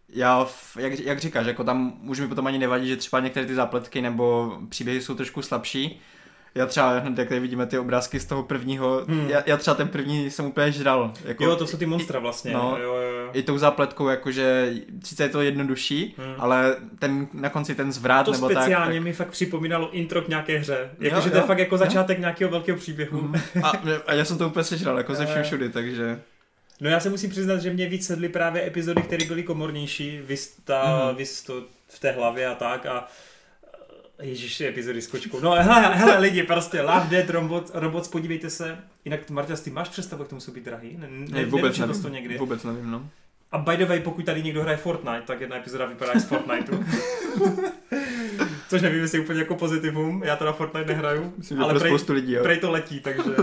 já, 0.09 0.47
jak, 0.79 0.99
jak 0.99 1.19
říkáš, 1.19 1.47
jako 1.47 1.63
tam 1.63 2.09
už 2.09 2.19
mi 2.19 2.27
potom 2.27 2.47
ani 2.47 2.57
nevadí, 2.57 2.87
že 2.87 2.97
třeba 2.97 3.19
některé 3.19 3.45
ty 3.45 3.55
zápletky 3.55 4.01
nebo 4.01 4.57
příběhy 4.69 5.01
jsou 5.01 5.15
trošku 5.15 5.41
slabší, 5.41 6.01
já 6.57 6.65
třeba 6.65 6.99
hned, 6.99 7.17
jak 7.17 7.27
tady 7.27 7.39
vidíme 7.39 7.65
ty 7.65 7.79
obrázky 7.79 8.19
z 8.19 8.25
toho 8.25 8.43
prvního, 8.43 9.05
hmm. 9.07 9.29
já, 9.29 9.43
já 9.45 9.57
třeba 9.57 9.75
ten 9.75 9.87
první 9.87 10.31
jsem 10.31 10.45
úplně 10.45 10.71
žral. 10.71 11.13
Jako, 11.25 11.43
jo, 11.43 11.55
to 11.55 11.67
jsou 11.67 11.77
ty 11.77 11.85
monstra 11.85 12.19
vlastně. 12.19 12.53
No, 12.53 12.77
jo, 12.81 12.95
jo, 12.95 13.11
jo. 13.11 13.29
I 13.33 13.43
tou 13.43 13.57
zápletkou, 13.57 14.07
jakože 14.07 14.73
sice 15.03 15.23
je 15.23 15.29
to 15.29 15.41
jednodušší, 15.41 16.15
hmm. 16.17 16.35
ale 16.37 16.75
ten 16.99 17.27
na 17.33 17.49
konci 17.49 17.75
ten 17.75 17.91
zvrat 17.91 18.25
to 18.25 18.31
nebo 18.31 18.47
tak. 18.47 18.55
To 18.57 18.61
speciálně 18.61 18.99
mi 18.99 19.13
fakt 19.13 19.31
připomínalo 19.31 19.91
intro 19.91 20.21
k 20.21 20.27
nějaké 20.27 20.59
hře. 20.59 20.89
Jakože 20.99 21.29
to 21.29 21.37
je 21.37 21.43
fakt 21.43 21.59
jako 21.59 21.77
začátek 21.77 22.17
jo. 22.17 22.21
nějakého 22.21 22.51
velkého 22.51 22.77
příběhu. 22.77 23.21
Hmm. 23.21 23.35
A, 23.63 23.71
a, 24.07 24.13
já 24.13 24.25
jsem 24.25 24.37
to 24.37 24.47
úplně 24.47 24.63
sežral, 24.63 24.97
jako 24.97 25.15
ze 25.15 25.25
všem 25.25 25.43
všudy, 25.43 25.69
takže... 25.69 26.19
No 26.81 26.89
já 26.89 26.99
se 26.99 27.09
musím 27.09 27.29
přiznat, 27.29 27.57
že 27.57 27.73
mě 27.73 27.89
víc 27.89 28.07
sedly 28.07 28.29
právě 28.29 28.67
epizody, 28.67 29.01
které 29.01 29.25
byly 29.25 29.43
komornější, 29.43 30.19
vys, 30.23 30.57
ta, 30.63 31.09
mm. 31.09 31.17
vys 31.17 31.43
to 31.43 31.63
v 31.87 31.99
té 31.99 32.11
hlavě 32.11 32.47
a 32.47 32.55
tak 32.55 32.85
a 32.85 33.07
Ježíš, 34.21 34.61
epizody 34.61 35.01
s 35.01 35.07
kočkou. 35.07 35.39
No 35.39 35.51
hele, 35.51 35.95
hele 35.95 36.19
lidi, 36.19 36.43
prostě 36.43 36.81
Love 36.81 37.07
Dead 37.09 37.29
Robots, 37.29 37.71
Robots, 37.73 38.07
podívejte 38.07 38.49
se. 38.49 38.77
Jinak 39.05 39.29
Marta, 39.29 39.55
ty 39.55 39.69
máš 39.69 39.89
představu, 39.89 40.21
jak 40.21 40.29
to 40.29 40.35
musí 40.35 40.51
být 40.51 40.63
drahý? 40.65 40.97
Ne, 40.97 41.07
ne, 41.09 41.45
vůbec 41.45 41.77
nevím, 41.77 42.01
to 42.01 42.09
někdy. 42.09 42.37
Vůbec 42.37 42.63
nevím, 42.63 42.91
no. 42.91 43.09
A 43.51 43.57
by 43.57 43.77
the 43.77 43.85
way, 43.85 43.99
pokud 43.99 44.25
tady 44.25 44.43
někdo 44.43 44.61
hraje 44.61 44.77
Fortnite, 44.77 45.21
tak 45.25 45.41
jedna 45.41 45.57
epizoda 45.57 45.85
vypadá 45.85 46.19
z 46.19 46.25
Fortniteu. 46.25 46.83
Což 48.69 48.81
nevím, 48.81 49.01
jestli 49.01 49.19
úplně 49.19 49.39
jako 49.39 49.55
pozitivum, 49.55 50.23
já 50.23 50.35
teda 50.35 50.53
Fortnite 50.53 50.87
nehraju, 50.87 51.33
Myslím, 51.37 51.61
ale 51.63 51.79
prej, 51.79 51.97
lidí, 52.09 52.33
jo. 52.33 52.43
prej 52.43 52.57
to 52.57 52.71
letí, 52.71 52.99
takže, 52.99 53.35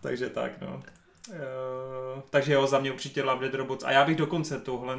takže 0.00 0.28
tak, 0.28 0.52
no. 0.60 0.82
Uh, 1.30 2.20
takže 2.30 2.52
jo, 2.52 2.66
za 2.66 2.78
mě 2.78 2.92
určitě 2.92 3.22
Love 3.22 3.40
Dead 3.40 3.54
Robots. 3.54 3.84
A 3.84 3.90
já 3.90 4.04
bych 4.04 4.16
dokonce 4.16 4.60
tohle 4.60 4.98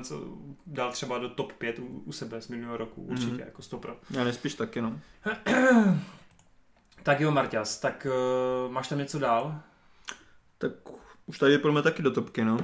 dal 0.67 0.91
třeba 0.91 1.17
do 1.17 1.29
top 1.29 1.53
5 1.53 1.79
u, 1.79 2.01
u 2.05 2.11
sebe 2.11 2.41
z 2.41 2.47
minulého 2.47 2.77
roku, 2.77 3.01
určitě, 3.01 3.31
mm-hmm. 3.31 3.45
jako 3.45 3.61
stopro. 3.61 3.95
Já 4.09 4.23
nespíš 4.23 4.53
taky, 4.53 4.81
no. 4.81 4.99
tak 7.03 7.19
jo, 7.19 7.31
Marťas, 7.31 7.79
tak 7.79 8.07
uh, 8.65 8.71
máš 8.71 8.87
tam 8.87 8.97
něco 8.97 9.19
dál? 9.19 9.55
Tak 10.57 10.71
už 11.25 11.39
tady 11.39 11.57
půjdeme 11.57 11.81
taky 11.81 12.01
do 12.01 12.11
topky, 12.11 12.43
no. 12.43 12.57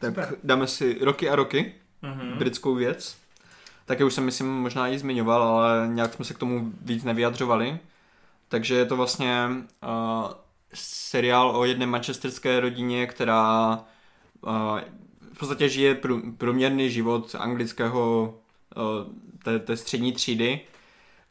Tak 0.00 0.14
Super. 0.14 0.36
dáme 0.44 0.66
si 0.66 0.98
roky 1.00 1.30
a 1.30 1.36
roky, 1.36 1.74
mm-hmm. 2.02 2.38
britskou 2.38 2.74
věc. 2.74 3.16
Také 3.84 4.04
už 4.04 4.14
jsem, 4.14 4.24
myslím, 4.24 4.48
možná 4.48 4.86
ji 4.86 4.98
zmiňoval, 4.98 5.42
ale 5.42 5.88
nějak 5.88 6.14
jsme 6.14 6.24
se 6.24 6.34
k 6.34 6.38
tomu 6.38 6.72
víc 6.82 7.04
nevyjadřovali. 7.04 7.78
Takže 8.48 8.74
je 8.74 8.86
to 8.86 8.96
vlastně 8.96 9.46
uh, 9.82 10.32
seriál 10.76 11.56
o 11.56 11.64
jedné 11.64 11.86
manchesterské 11.86 12.60
rodině, 12.60 13.06
která 13.06 13.78
uh, 14.40 14.80
v 15.32 15.38
podstatě 15.38 15.68
žije 15.68 16.00
průměrný 16.38 16.90
život 16.90 17.34
anglického 17.38 18.34
uh, 18.76 19.12
té, 19.44 19.58
té 19.58 19.76
střední 19.76 20.12
třídy, 20.12 20.60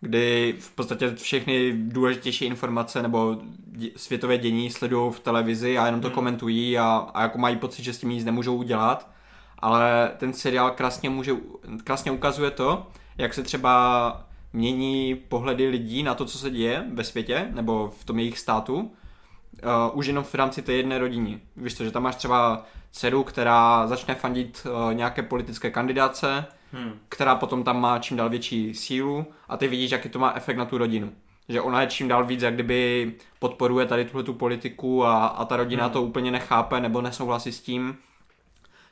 kdy 0.01 0.55
v 0.59 0.71
podstatě 0.71 1.15
všechny 1.15 1.73
důležitější 1.73 2.45
informace 2.45 3.01
nebo 3.01 3.37
dě, 3.67 3.89
světové 3.95 4.37
dění 4.37 4.69
sledují 4.69 5.13
v 5.13 5.19
televizi 5.19 5.77
a 5.77 5.85
jenom 5.85 6.01
to 6.01 6.07
hmm. 6.07 6.15
komentují 6.15 6.77
a, 6.77 7.09
a 7.13 7.21
jako 7.21 7.37
mají 7.37 7.57
pocit, 7.57 7.83
že 7.83 7.93
s 7.93 7.97
tím 7.97 8.09
nic 8.09 8.25
nemůžou 8.25 8.55
udělat. 8.55 9.09
Ale 9.59 10.11
ten 10.17 10.33
seriál 10.33 10.71
krásně, 10.71 11.09
může, 11.09 11.33
krásně 11.83 12.11
ukazuje 12.11 12.51
to, 12.51 12.87
jak 13.17 13.33
se 13.33 13.43
třeba 13.43 14.25
mění 14.53 15.15
pohledy 15.15 15.67
lidí 15.67 16.03
na 16.03 16.13
to, 16.13 16.25
co 16.25 16.37
se 16.37 16.49
děje 16.49 16.85
ve 16.93 17.03
světě 17.03 17.47
nebo 17.53 17.93
v 17.99 18.05
tom 18.05 18.19
jejich 18.19 18.39
státu 18.39 18.91
uh, 19.63 19.97
už 19.97 20.05
jenom 20.05 20.23
v 20.23 20.35
rámci 20.35 20.61
té 20.61 20.73
jedné 20.73 20.99
rodiny. 20.99 21.39
Víš 21.57 21.77
co, 21.77 21.83
že 21.83 21.91
tam 21.91 22.03
máš 22.03 22.15
třeba 22.15 22.65
dceru, 22.91 23.23
která 23.23 23.87
začne 23.87 24.15
fandit 24.15 24.67
uh, 24.67 24.93
nějaké 24.93 25.23
politické 25.23 25.71
kandidáce, 25.71 26.45
hmm. 26.71 26.93
která 27.09 27.35
potom 27.35 27.63
tam 27.63 27.81
má 27.81 27.99
čím 27.99 28.17
dál 28.17 28.29
větší 28.29 28.73
sílu 28.73 29.25
a 29.49 29.57
ty 29.57 29.67
vidíš, 29.67 29.91
jaký 29.91 30.09
to 30.09 30.19
má 30.19 30.33
efekt 30.35 30.57
na 30.57 30.65
tu 30.65 30.77
rodinu. 30.77 31.11
Že 31.49 31.61
ona 31.61 31.81
je 31.81 31.87
čím 31.87 32.07
dál 32.07 32.25
víc, 32.25 32.41
jak 32.41 32.53
kdyby 32.53 33.13
podporuje 33.39 33.85
tady 33.85 34.05
tuhle 34.05 34.23
tu 34.23 34.33
politiku 34.33 35.05
a, 35.05 35.25
a 35.25 35.45
ta 35.45 35.57
rodina 35.57 35.83
hmm. 35.83 35.93
to 35.93 36.01
úplně 36.01 36.31
nechápe 36.31 36.79
nebo 36.79 37.01
nesouhlasí 37.01 37.51
s 37.51 37.61
tím. 37.61 37.97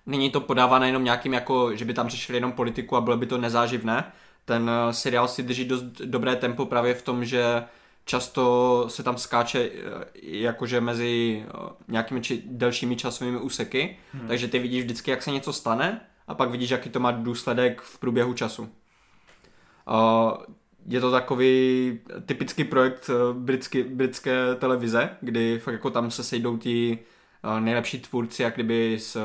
Není 0.06 0.30
to 0.30 0.41
podávané 0.41 0.88
jenom 0.88 1.04
nějakým 1.04 1.34
jako, 1.34 1.76
že 1.76 1.86
by 1.86 1.93
tam 1.93 2.10
řešili 2.10 2.38
jenom 2.38 2.52
politiku 2.52 2.95
a 2.95 3.02
bylo 3.02 3.17
by 3.17 3.26
to 3.26 3.38
nezáživné. 3.38 4.04
Ten 4.45 4.63
uh, 4.63 4.91
seriál 4.91 5.28
si 5.28 5.43
drží 5.43 5.65
dost 5.65 5.84
dobré 5.84 6.36
tempo 6.36 6.65
právě 6.65 6.93
v 6.93 7.02
tom, 7.02 7.26
že 7.26 7.63
často 8.06 8.86
se 8.89 9.04
tam 9.04 9.18
skáče 9.18 9.60
eh, 9.60 10.06
jakože 10.22 10.82
mezi 10.82 11.46
eh, 11.48 11.70
nějakými 11.88 12.22
či, 12.22 12.44
delšími 12.46 12.96
časovými 12.96 13.38
úseky, 13.38 13.98
hmm. 14.13 14.28
takže 14.28 14.48
ty 14.48 14.60
vidíš 14.60 14.84
vždycky, 14.84 15.12
jak 15.12 15.24
se 15.24 15.32
něco 15.32 15.54
stane 15.54 16.02
a 16.28 16.36
pak 16.36 16.50
vidíš, 16.52 16.70
jaký 16.70 16.89
to 16.89 17.00
má 17.00 17.12
důsledek 17.12 17.82
v 17.82 18.00
průběhu 18.00 18.34
času. 18.34 18.70
Uh, 19.88 20.32
je 20.88 21.02
to 21.02 21.12
takový 21.12 22.00
typický 22.26 22.63
projekt 22.63 23.10
britské, 23.34 23.84
britské 23.84 24.56
televize, 24.56 25.10
kdy 25.22 25.60
fakt 25.60 25.74
jako 25.74 25.89
tam 25.89 26.12
se 26.12 26.24
sejdou 26.24 26.58
ti 26.58 27.00
nejlepší 27.60 27.99
tvůrci, 27.99 28.43
jak 28.43 28.53
kdyby, 28.53 28.99
s, 28.99 29.17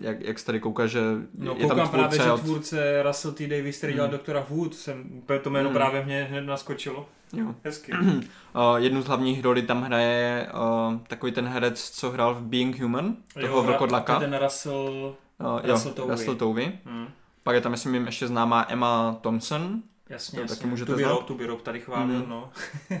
jak, 0.00 0.20
jak 0.20 0.42
tady 0.42 0.60
kouká, 0.60 0.86
že 0.86 1.00
no, 1.38 1.54
je 1.58 1.66
tam 1.66 1.76
tvůrce 1.76 1.90
právě, 1.90 2.18
že 2.18 2.42
tvůrce 2.42 3.02
Russell 3.02 3.34
T. 3.34 3.46
Davis, 3.46 3.78
který 3.78 3.92
dělal 3.92 4.08
hmm. 4.08 4.16
doktora 4.16 4.46
Wood, 4.50 4.74
jsem, 4.74 5.22
to 5.42 5.50
jméno 5.50 5.68
hmm. 5.68 5.78
právě 5.78 6.04
mě 6.04 6.26
hned 6.30 6.40
naskočilo. 6.40 7.08
Jo. 7.32 7.54
Hezky. 7.64 7.92
uh, 7.92 8.76
jednu 8.76 9.02
z 9.02 9.06
hlavních 9.06 9.42
rolí 9.42 9.62
tam 9.62 9.82
hraje 9.82 10.48
uh, 10.54 11.00
takový 11.06 11.32
ten 11.32 11.46
herec, 11.48 11.90
co 11.90 12.10
hrál 12.10 12.34
v 12.34 12.40
Being 12.40 12.80
Human, 12.80 13.16
toho 13.40 13.62
vlkodlaka. 13.62 14.20
ten 14.20 14.38
Russell, 14.38 15.16
uh, 15.40 15.70
Russell 15.70 15.90
jo, 15.90 15.94
Tovey. 15.94 16.16
Russell 16.16 16.34
Tovey. 16.36 16.72
Hmm. 16.84 17.06
Pak 17.42 17.54
je 17.54 17.60
tam, 17.60 17.72
myslím, 17.72 18.06
ještě 18.06 18.26
známá 18.26 18.66
Emma 18.68 19.18
Thompson. 19.20 19.82
Jasně, 20.08 20.36
to 20.36 20.42
jasně. 20.42 20.56
taky 20.56 20.68
můžete 20.68 20.92
tu 20.92 20.98
znát. 20.98 21.24
Tu 21.24 21.46
Rob 21.46 21.62
tady 21.62 21.80
chválil, 21.80 22.18
mm. 22.18 22.28
no. 22.28 22.50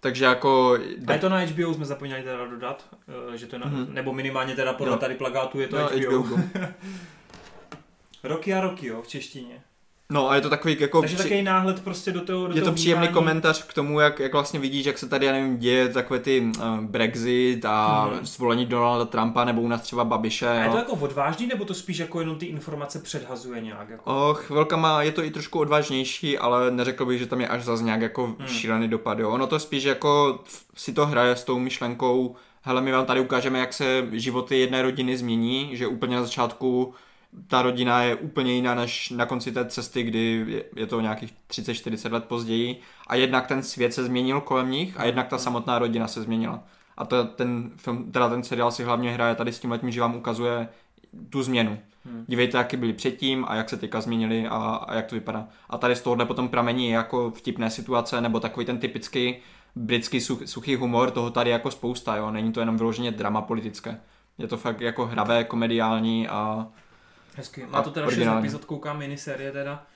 Takže 0.00 0.24
jako... 0.24 0.78
A 1.06 1.12
je 1.12 1.18
to 1.18 1.28
na 1.28 1.38
HBO, 1.38 1.74
jsme 1.74 1.84
zapomněli 1.84 2.22
teda 2.22 2.46
dodat, 2.46 2.84
eh, 3.32 3.38
že 3.38 3.46
to 3.46 3.56
je 3.56 3.60
na, 3.60 3.66
mm-hmm. 3.66 3.92
nebo 3.92 4.12
minimálně 4.12 4.56
teda 4.56 4.72
podle 4.72 4.92
jo. 4.92 4.98
tady 4.98 5.14
plagátu 5.14 5.60
je 5.60 5.68
to 5.68 5.78
no, 5.78 5.88
HBO. 5.88 6.22
HBO. 6.22 6.38
roky 8.22 8.54
a 8.54 8.60
roky, 8.60 8.86
jo, 8.86 9.02
v 9.02 9.08
češtině. 9.08 9.62
No 10.10 10.30
a 10.30 10.34
je 10.34 10.40
to 10.40 10.50
takový 10.50 10.76
jako... 10.80 11.00
Takže 11.00 11.16
při... 11.16 11.22
takový 11.22 11.42
náhled 11.42 11.84
prostě 11.84 12.12
do 12.12 12.20
toho 12.20 12.46
do 12.46 12.54
Je 12.54 12.60
toho 12.60 12.72
to 12.72 12.74
příjemný 12.74 13.06
vnímání. 13.06 13.14
komentář 13.14 13.66
k 13.66 13.74
tomu, 13.74 14.00
jak, 14.00 14.20
jak 14.20 14.32
vlastně 14.32 14.60
vidíš, 14.60 14.86
jak 14.86 14.98
se 14.98 15.08
tady, 15.08 15.26
já 15.26 15.32
nevím, 15.32 15.58
děje 15.58 15.88
takové 15.88 16.20
ty 16.20 16.40
uh, 16.40 16.80
Brexit 16.80 17.64
a 17.64 18.04
hmm. 18.04 18.26
zvolení 18.26 18.66
Donalda 18.66 19.04
Trumpa 19.04 19.44
nebo 19.44 19.60
u 19.62 19.68
nás 19.68 19.80
třeba 19.82 20.04
Babiše. 20.04 20.48
A 20.48 20.54
je 20.64 20.70
to 20.70 20.76
jako 20.76 20.92
odvážný, 20.92 21.46
nebo 21.46 21.64
to 21.64 21.74
spíš 21.74 21.98
jako 21.98 22.20
jenom 22.20 22.38
ty 22.38 22.46
informace 22.46 22.98
předhazuje 22.98 23.60
nějak? 23.60 23.88
Jako? 23.88 24.30
Oh, 24.30 24.36
chvilka 24.36 24.76
má, 24.76 25.02
je 25.02 25.12
to 25.12 25.24
i 25.24 25.30
trošku 25.30 25.58
odvážnější, 25.58 26.38
ale 26.38 26.70
neřekl 26.70 27.06
bych, 27.06 27.18
že 27.18 27.26
tam 27.26 27.40
je 27.40 27.48
až 27.48 27.64
zase 27.64 27.82
nějak 27.82 28.00
jako 28.00 28.26
hmm. 28.26 28.48
šílený 28.48 28.88
dopad, 28.88 29.18
jo. 29.18 29.30
Ono 29.30 29.46
to 29.46 29.58
spíš 29.58 29.84
jako 29.84 30.40
si 30.76 30.92
to 30.92 31.06
hraje 31.06 31.36
s 31.36 31.44
tou 31.44 31.58
myšlenkou, 31.58 32.36
hele, 32.62 32.80
my 32.80 32.92
vám 32.92 33.06
tady 33.06 33.20
ukážeme, 33.20 33.58
jak 33.58 33.72
se 33.72 34.06
životy 34.12 34.58
jedné 34.58 34.82
rodiny 34.82 35.16
změní, 35.16 35.76
že 35.76 35.86
úplně 35.86 36.16
na 36.16 36.22
začátku 36.22 36.94
ta 37.46 37.62
rodina 37.62 38.02
je 38.02 38.14
úplně 38.14 38.52
jiná 38.52 38.74
než 38.74 39.10
na 39.10 39.26
konci 39.26 39.52
té 39.52 39.64
cesty, 39.64 40.02
kdy 40.02 40.46
je 40.76 40.86
to 40.86 41.00
nějakých 41.00 41.34
30-40 41.50 42.12
let 42.12 42.24
později 42.24 42.80
a 43.06 43.14
jednak 43.14 43.46
ten 43.46 43.62
svět 43.62 43.94
se 43.94 44.04
změnil 44.04 44.40
kolem 44.40 44.70
nich 44.70 45.00
a 45.00 45.04
jednak 45.04 45.28
ta 45.28 45.38
samotná 45.38 45.78
rodina 45.78 46.08
se 46.08 46.22
změnila. 46.22 46.62
A 46.96 47.04
to 47.04 47.24
ten 47.24 47.70
film, 47.76 48.12
teda 48.12 48.28
ten 48.28 48.42
seriál 48.42 48.70
si 48.70 48.84
hlavně 48.84 49.12
hraje 49.12 49.34
tady 49.34 49.52
s 49.52 49.58
tím 49.58 49.70
letím, 49.70 49.90
že 49.90 50.00
vám 50.00 50.16
ukazuje 50.16 50.68
tu 51.30 51.42
změnu. 51.42 51.78
Hmm. 52.04 52.24
Dívejte, 52.28 52.58
jaký 52.58 52.76
byli 52.76 52.92
předtím 52.92 53.44
a 53.48 53.54
jak 53.54 53.68
se 53.68 53.76
teďka 53.76 54.00
změnili 54.00 54.46
a, 54.46 54.56
a 54.56 54.94
jak 54.94 55.06
to 55.06 55.14
vypadá. 55.14 55.48
A 55.70 55.78
tady 55.78 55.96
z 55.96 56.00
tohohle 56.02 56.26
potom 56.26 56.48
pramení 56.48 56.90
jako 56.90 57.30
vtipné 57.30 57.70
situace 57.70 58.20
nebo 58.20 58.40
takový 58.40 58.66
ten 58.66 58.78
typický 58.78 59.36
britský 59.76 60.20
such, 60.20 60.42
suchý 60.44 60.76
humor, 60.76 61.10
toho 61.10 61.30
tady 61.30 61.50
jako 61.50 61.70
spousta, 61.70 62.16
jo. 62.16 62.30
Není 62.30 62.52
to 62.52 62.60
jenom 62.60 62.76
vyloženě 62.76 63.10
drama 63.10 63.42
politické. 63.42 64.00
Je 64.38 64.48
to 64.48 64.56
fakt 64.56 64.80
jako 64.80 65.06
hravé, 65.06 65.44
komediální 65.44 66.28
a 66.28 66.66
Hezky. 67.40 67.66
Má 67.66 67.82
to 67.82 67.90
teda 67.90 68.06
originální. 68.06 68.42
6 68.42 68.44
epizod, 68.44 68.64
koukám 68.64 68.98
miniserie 68.98 69.52
teda. 69.52 69.86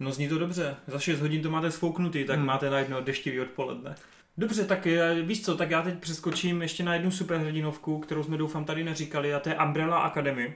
No 0.00 0.12
zní 0.12 0.28
to 0.28 0.38
dobře. 0.38 0.76
Za 0.86 0.98
6 0.98 1.20
hodin 1.20 1.42
to 1.42 1.50
máte 1.50 1.70
sfouknutý, 1.70 2.24
tak 2.24 2.36
hmm. 2.36 2.46
máte 2.46 2.70
na 2.70 2.78
jedno 2.78 3.00
deštivý 3.00 3.40
odpoledne. 3.40 3.94
Dobře, 4.38 4.64
tak 4.64 4.86
víš 5.22 5.44
co, 5.44 5.56
tak 5.56 5.70
já 5.70 5.82
teď 5.82 5.98
přeskočím 5.98 6.62
ještě 6.62 6.84
na 6.84 6.94
jednu 6.94 7.10
superhrdinovku, 7.10 7.98
kterou 7.98 8.22
jsme 8.22 8.36
doufám 8.36 8.64
tady 8.64 8.84
neříkali, 8.84 9.34
a 9.34 9.40
to 9.40 9.48
je 9.48 9.58
Umbrella 9.58 9.98
Academy, 9.98 10.54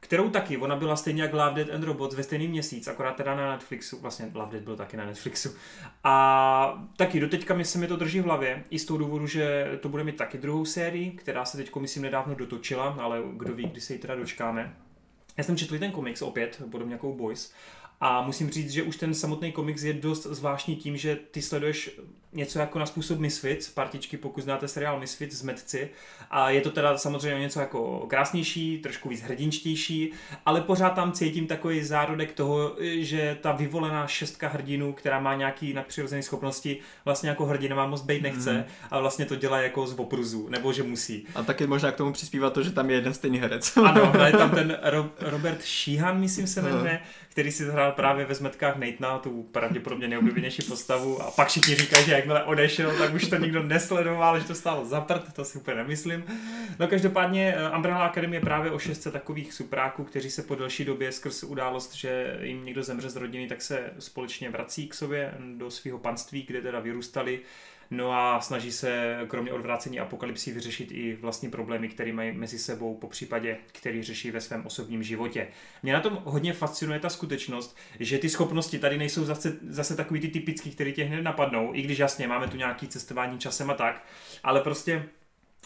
kterou 0.00 0.30
taky, 0.30 0.56
ona 0.56 0.76
byla 0.76 0.96
stejně 0.96 1.22
jak 1.22 1.32
Love 1.32 1.64
Dead 1.64 1.74
and 1.74 1.84
Robots 1.84 2.16
ve 2.16 2.22
stejný 2.22 2.48
měsíc, 2.48 2.88
akorát 2.88 3.16
teda 3.16 3.34
na 3.34 3.50
Netflixu, 3.50 4.00
vlastně 4.00 4.30
Love 4.34 4.52
Dead 4.52 4.64
byl 4.64 4.76
taky 4.76 4.96
na 4.96 5.04
Netflixu. 5.04 5.54
A 6.04 6.86
taky 6.96 7.20
doteďka 7.20 7.54
mi 7.54 7.64
se 7.64 7.78
mi 7.78 7.86
to 7.86 7.96
drží 7.96 8.20
v 8.20 8.24
hlavě, 8.24 8.64
i 8.70 8.78
z 8.78 8.84
toho 8.84 8.98
důvodu, 8.98 9.26
že 9.26 9.78
to 9.80 9.88
bude 9.88 10.04
mít 10.04 10.16
taky 10.16 10.38
druhou 10.38 10.64
sérii, 10.64 11.10
která 11.10 11.44
se 11.44 11.56
teď 11.56 11.76
myslím 11.76 12.02
nedávno 12.02 12.34
dotočila, 12.34 12.96
ale 13.00 13.22
kdo 13.36 13.54
ví, 13.54 13.66
kdy 13.66 13.80
se 13.80 13.92
ji 13.92 13.98
teda 13.98 14.14
dočkáme. 14.14 14.74
Já 15.36 15.44
jsem 15.44 15.56
četl 15.56 15.78
ten 15.78 15.92
komiks 15.92 16.22
opět, 16.22 16.62
podobně 16.70 16.94
jako 16.94 17.12
Boys, 17.12 17.52
a 18.00 18.22
musím 18.22 18.50
říct, 18.50 18.70
že 18.70 18.82
už 18.82 18.96
ten 18.96 19.14
samotný 19.14 19.52
komiks 19.52 19.82
je 19.82 19.92
dost 19.92 20.22
zvláštní 20.22 20.76
tím, 20.76 20.96
že 20.96 21.16
ty 21.16 21.42
sleduješ 21.42 21.90
něco 22.32 22.58
jako 22.58 22.78
na 22.78 22.86
způsob 22.86 23.18
Misfits, 23.18 23.68
partičky, 23.68 24.16
pokud 24.16 24.44
znáte 24.44 24.68
seriál 24.68 25.00
Misfits 25.00 25.36
z 25.36 25.42
Metci. 25.42 25.90
A 26.30 26.50
je 26.50 26.60
to 26.60 26.70
teda 26.70 26.98
samozřejmě 26.98 27.40
něco 27.40 27.60
jako 27.60 28.06
krásnější, 28.08 28.78
trošku 28.78 29.08
víc 29.08 29.20
hrdinčtější, 29.20 30.12
ale 30.46 30.60
pořád 30.60 30.90
tam 30.90 31.12
cítím 31.12 31.46
takový 31.46 31.84
zárodek 31.84 32.32
toho, 32.32 32.76
že 32.98 33.38
ta 33.40 33.52
vyvolená 33.52 34.06
šestka 34.06 34.48
hrdinů, 34.48 34.92
která 34.92 35.20
má 35.20 35.34
nějaký 35.34 35.72
nadpřirozené 35.72 36.22
schopnosti, 36.22 36.78
vlastně 37.04 37.28
jako 37.28 37.46
hrdina 37.46 37.76
má 37.76 37.86
moc 37.86 38.02
být 38.02 38.22
nechce 38.22 38.52
mm. 38.52 38.64
a 38.90 38.98
vlastně 38.98 39.26
to 39.26 39.36
dělá 39.36 39.58
jako 39.60 39.86
z 39.86 39.94
opruzu, 39.98 40.48
nebo 40.48 40.72
že 40.72 40.82
musí. 40.82 41.26
A 41.34 41.42
taky 41.42 41.66
možná 41.66 41.92
k 41.92 41.96
tomu 41.96 42.12
přispívá 42.12 42.50
to, 42.50 42.62
že 42.62 42.70
tam 42.70 42.90
je 42.90 42.96
jeden 42.96 43.14
stejný 43.14 43.38
herec. 43.38 43.76
ano, 43.76 44.12
je 44.26 44.32
tam 44.32 44.50
ten 44.54 44.78
Ro- 44.82 45.10
Robert 45.20 45.62
Sheehan, 45.62 46.20
myslím 46.20 46.46
se 46.46 46.62
jmenuje, 46.62 47.00
který 47.32 47.52
si 47.52 47.64
zahrál 47.64 47.92
právě 47.92 48.24
ve 48.24 48.34
Zmetkách 48.34 48.76
Natana, 48.76 49.18
tu 49.18 49.42
pravděpodobně 49.42 50.08
nejoblíbenější 50.08 50.62
postavu 50.62 51.22
a 51.22 51.30
pak 51.30 51.48
všichni 51.48 51.74
říkají, 51.74 52.06
že 52.06 52.12
jakmile 52.12 52.44
odešel, 52.44 52.98
tak 52.98 53.14
už 53.14 53.28
to 53.28 53.36
nikdo 53.36 53.62
nesledoval, 53.62 54.40
že 54.40 54.46
to 54.46 54.54
stálo 54.54 54.84
za 54.84 55.00
prd, 55.00 55.32
to 55.32 55.44
si 55.44 55.58
úplně 55.58 55.76
nemyslím. 55.76 56.24
No 56.78 56.88
každopádně 56.88 57.54
eh, 57.56 57.76
Umbrella 57.76 58.06
Academy 58.06 58.36
je 58.36 58.40
právě 58.40 58.70
o 58.70 58.78
šestce 58.78 59.10
takových 59.10 59.52
supráků, 59.52 60.04
kteří 60.04 60.30
se 60.30 60.42
po 60.42 60.54
delší 60.54 60.84
době 60.84 61.12
skrz 61.12 61.42
událost, 61.42 61.94
že 61.94 62.38
jim 62.42 62.64
někdo 62.64 62.82
zemře 62.82 63.10
z 63.10 63.16
rodiny, 63.16 63.48
tak 63.48 63.62
se 63.62 63.90
společně 63.98 64.50
vrací 64.50 64.88
k 64.88 64.94
sobě 64.94 65.34
do 65.56 65.70
svého 65.70 65.98
panství, 65.98 66.42
kde 66.42 66.60
teda 66.60 66.80
vyrůstali 66.80 67.40
No 67.94 68.12
a 68.12 68.40
snaží 68.40 68.72
se 68.72 69.18
kromě 69.26 69.52
odvrácení 69.52 70.00
apokalypsy 70.00 70.52
vyřešit 70.52 70.92
i 70.92 71.16
vlastní 71.20 71.50
problémy, 71.50 71.88
které 71.88 72.12
mají 72.12 72.32
mezi 72.32 72.58
sebou, 72.58 72.94
po 72.94 73.08
případě, 73.08 73.56
který 73.72 74.02
řeší 74.02 74.30
ve 74.30 74.40
svém 74.40 74.66
osobním 74.66 75.02
životě. 75.02 75.48
Mě 75.82 75.92
na 75.92 76.00
tom 76.00 76.18
hodně 76.24 76.52
fascinuje 76.52 77.00
ta 77.00 77.08
skutečnost, 77.08 77.76
že 78.00 78.18
ty 78.18 78.28
schopnosti 78.28 78.78
tady 78.78 78.98
nejsou 78.98 79.24
zase, 79.24 79.56
zase 79.68 79.96
takový 79.96 80.20
ty 80.20 80.28
typický, 80.28 80.70
které 80.70 80.92
tě 80.92 81.04
hned 81.04 81.22
napadnou, 81.22 81.70
i 81.74 81.82
když 81.82 81.98
jasně 81.98 82.28
máme 82.28 82.48
tu 82.48 82.56
nějaký 82.56 82.88
cestování 82.88 83.38
časem 83.38 83.70
a 83.70 83.74
tak, 83.74 84.04
ale 84.42 84.60
prostě 84.60 85.08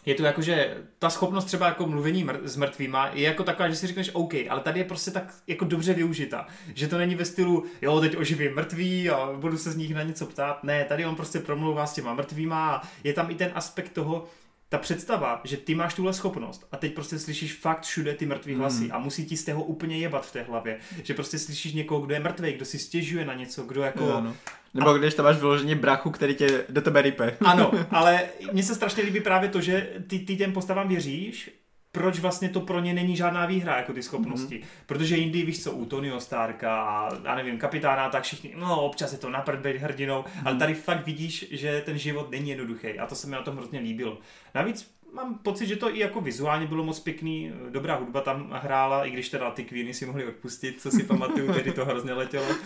je 0.06 0.14
to 0.14 0.22
jako, 0.22 0.42
že 0.42 0.76
ta 0.98 1.10
schopnost 1.10 1.44
třeba 1.44 1.66
jako 1.66 1.86
mluvení 1.86 2.26
mr- 2.26 2.40
s 2.44 2.56
mrtvýma 2.56 3.10
je 3.12 3.22
jako 3.22 3.44
taková, 3.44 3.68
že 3.68 3.76
si 3.76 3.86
řekneš 3.86 4.10
OK, 4.12 4.34
ale 4.48 4.60
tady 4.60 4.80
je 4.80 4.84
prostě 4.84 5.10
tak 5.10 5.34
jako 5.46 5.64
dobře 5.64 5.94
využita. 5.94 6.46
Že 6.74 6.88
to 6.88 6.98
není 6.98 7.14
ve 7.14 7.24
stylu, 7.24 7.64
jo, 7.82 8.00
teď 8.00 8.16
oživím 8.16 8.54
mrtvý 8.54 9.10
a 9.10 9.32
budu 9.32 9.58
se 9.58 9.72
z 9.72 9.76
nich 9.76 9.94
na 9.94 10.02
něco 10.02 10.26
ptát. 10.26 10.64
Ne, 10.64 10.84
tady 10.84 11.06
on 11.06 11.16
prostě 11.16 11.38
promlouvá 11.38 11.86
s 11.86 11.94
těma 11.94 12.14
mrtvýma 12.14 12.74
a 12.74 12.82
je 13.04 13.12
tam 13.12 13.30
i 13.30 13.34
ten 13.34 13.50
aspekt 13.54 13.92
toho, 13.92 14.26
ta 14.68 14.78
představa, 14.78 15.40
že 15.44 15.56
ty 15.56 15.74
máš 15.74 15.94
tuhle 15.94 16.12
schopnost 16.12 16.66
a 16.72 16.76
teď 16.76 16.94
prostě 16.94 17.18
slyšíš 17.18 17.54
fakt 17.54 17.82
všude 17.82 18.14
ty 18.14 18.26
mrtvý 18.26 18.54
hlasy 18.54 18.82
hmm. 18.82 18.92
a 18.92 18.98
musí 18.98 19.26
ti 19.26 19.36
z 19.36 19.44
toho 19.44 19.64
úplně 19.64 19.98
jebat 19.98 20.26
v 20.26 20.32
té 20.32 20.42
hlavě. 20.42 20.78
Že 21.02 21.14
prostě 21.14 21.38
slyšíš 21.38 21.72
někoho, 21.72 22.00
kdo 22.00 22.14
je 22.14 22.20
mrtvý, 22.20 22.52
kdo 22.52 22.64
si 22.64 22.78
stěžuje 22.78 23.24
na 23.24 23.34
něco, 23.34 23.62
kdo 23.62 23.82
jako... 23.82 24.04
Jo, 24.04 24.20
no. 24.20 24.36
Nebo 24.76 24.90
a... 24.90 24.98
když 24.98 25.14
tam 25.14 25.24
máš 25.24 25.36
vyloženě 25.36 25.76
brachu, 25.76 26.10
který 26.10 26.34
tě 26.34 26.64
do 26.68 26.82
tebe 26.82 27.02
rype. 27.02 27.36
Ano, 27.46 27.72
ale 27.90 28.22
mně 28.52 28.62
se 28.62 28.74
strašně 28.74 29.02
líbí 29.02 29.20
právě 29.20 29.48
to, 29.48 29.60
že 29.60 29.88
ty, 30.06 30.18
ty 30.18 30.36
těm 30.36 30.52
postavám 30.52 30.88
věříš, 30.88 31.50
proč 31.92 32.18
vlastně 32.18 32.48
to 32.48 32.60
pro 32.60 32.80
ně 32.80 32.94
není 32.94 33.16
žádná 33.16 33.46
výhra, 33.46 33.76
jako 33.76 33.92
ty 33.92 34.02
schopnosti. 34.02 34.58
Mm-hmm. 34.58 34.84
Protože 34.86 35.16
jindy, 35.16 35.42
víš 35.42 35.62
co, 35.62 35.72
u 35.72 35.84
Tonyho 35.84 36.20
Starka 36.20 36.82
a, 36.82 37.08
já 37.24 37.34
nevím, 37.34 37.58
kapitána, 37.58 38.08
tak 38.08 38.22
všichni, 38.22 38.54
no 38.56 38.82
občas 38.82 39.12
je 39.12 39.18
to 39.18 39.30
napřed 39.30 39.60
být 39.60 39.76
hrdinou, 39.76 40.22
mm-hmm. 40.22 40.42
ale 40.44 40.56
tady 40.56 40.74
fakt 40.74 41.06
vidíš, 41.06 41.46
že 41.50 41.82
ten 41.86 41.98
život 41.98 42.30
není 42.30 42.50
jednoduchý 42.50 42.98
a 42.98 43.06
to 43.06 43.14
se 43.14 43.26
mi 43.26 43.32
na 43.32 43.42
tom 43.42 43.56
hrozně 43.56 43.80
líbilo. 43.80 44.18
Navíc 44.54 44.95
mám 45.16 45.38
pocit, 45.38 45.66
že 45.66 45.76
to 45.76 45.96
i 45.96 45.98
jako 45.98 46.20
vizuálně 46.20 46.66
bylo 46.66 46.84
moc 46.84 47.00
pěkný, 47.00 47.52
dobrá 47.70 47.94
hudba 47.94 48.20
tam 48.20 48.50
hrála, 48.52 49.04
i 49.04 49.10
když 49.10 49.28
teda 49.28 49.50
ty 49.50 49.64
Queeny 49.64 49.94
si 49.94 50.06
mohli 50.06 50.26
odpustit, 50.26 50.80
co 50.80 50.90
si 50.90 51.02
pamatuju, 51.02 51.52
tedy 51.52 51.72
to 51.72 51.84
hrozně 51.84 52.12
letělo. 52.12 52.46
Uh, 52.48 52.56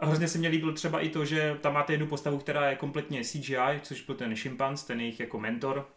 hrozně 0.00 0.28
se 0.28 0.38
mi 0.38 0.48
líbil 0.48 0.72
třeba 0.72 1.00
i 1.00 1.08
to, 1.08 1.24
že 1.24 1.58
tam 1.60 1.74
máte 1.74 1.92
jednu 1.92 2.06
postavu, 2.06 2.38
která 2.38 2.70
je 2.70 2.76
kompletně 2.76 3.24
CGI, 3.24 3.80
což 3.82 4.02
byl 4.02 4.14
ten 4.14 4.36
šimpanz, 4.36 4.84
ten 4.84 5.00
jejich 5.00 5.20
jako 5.20 5.40
mentor, 5.40 5.88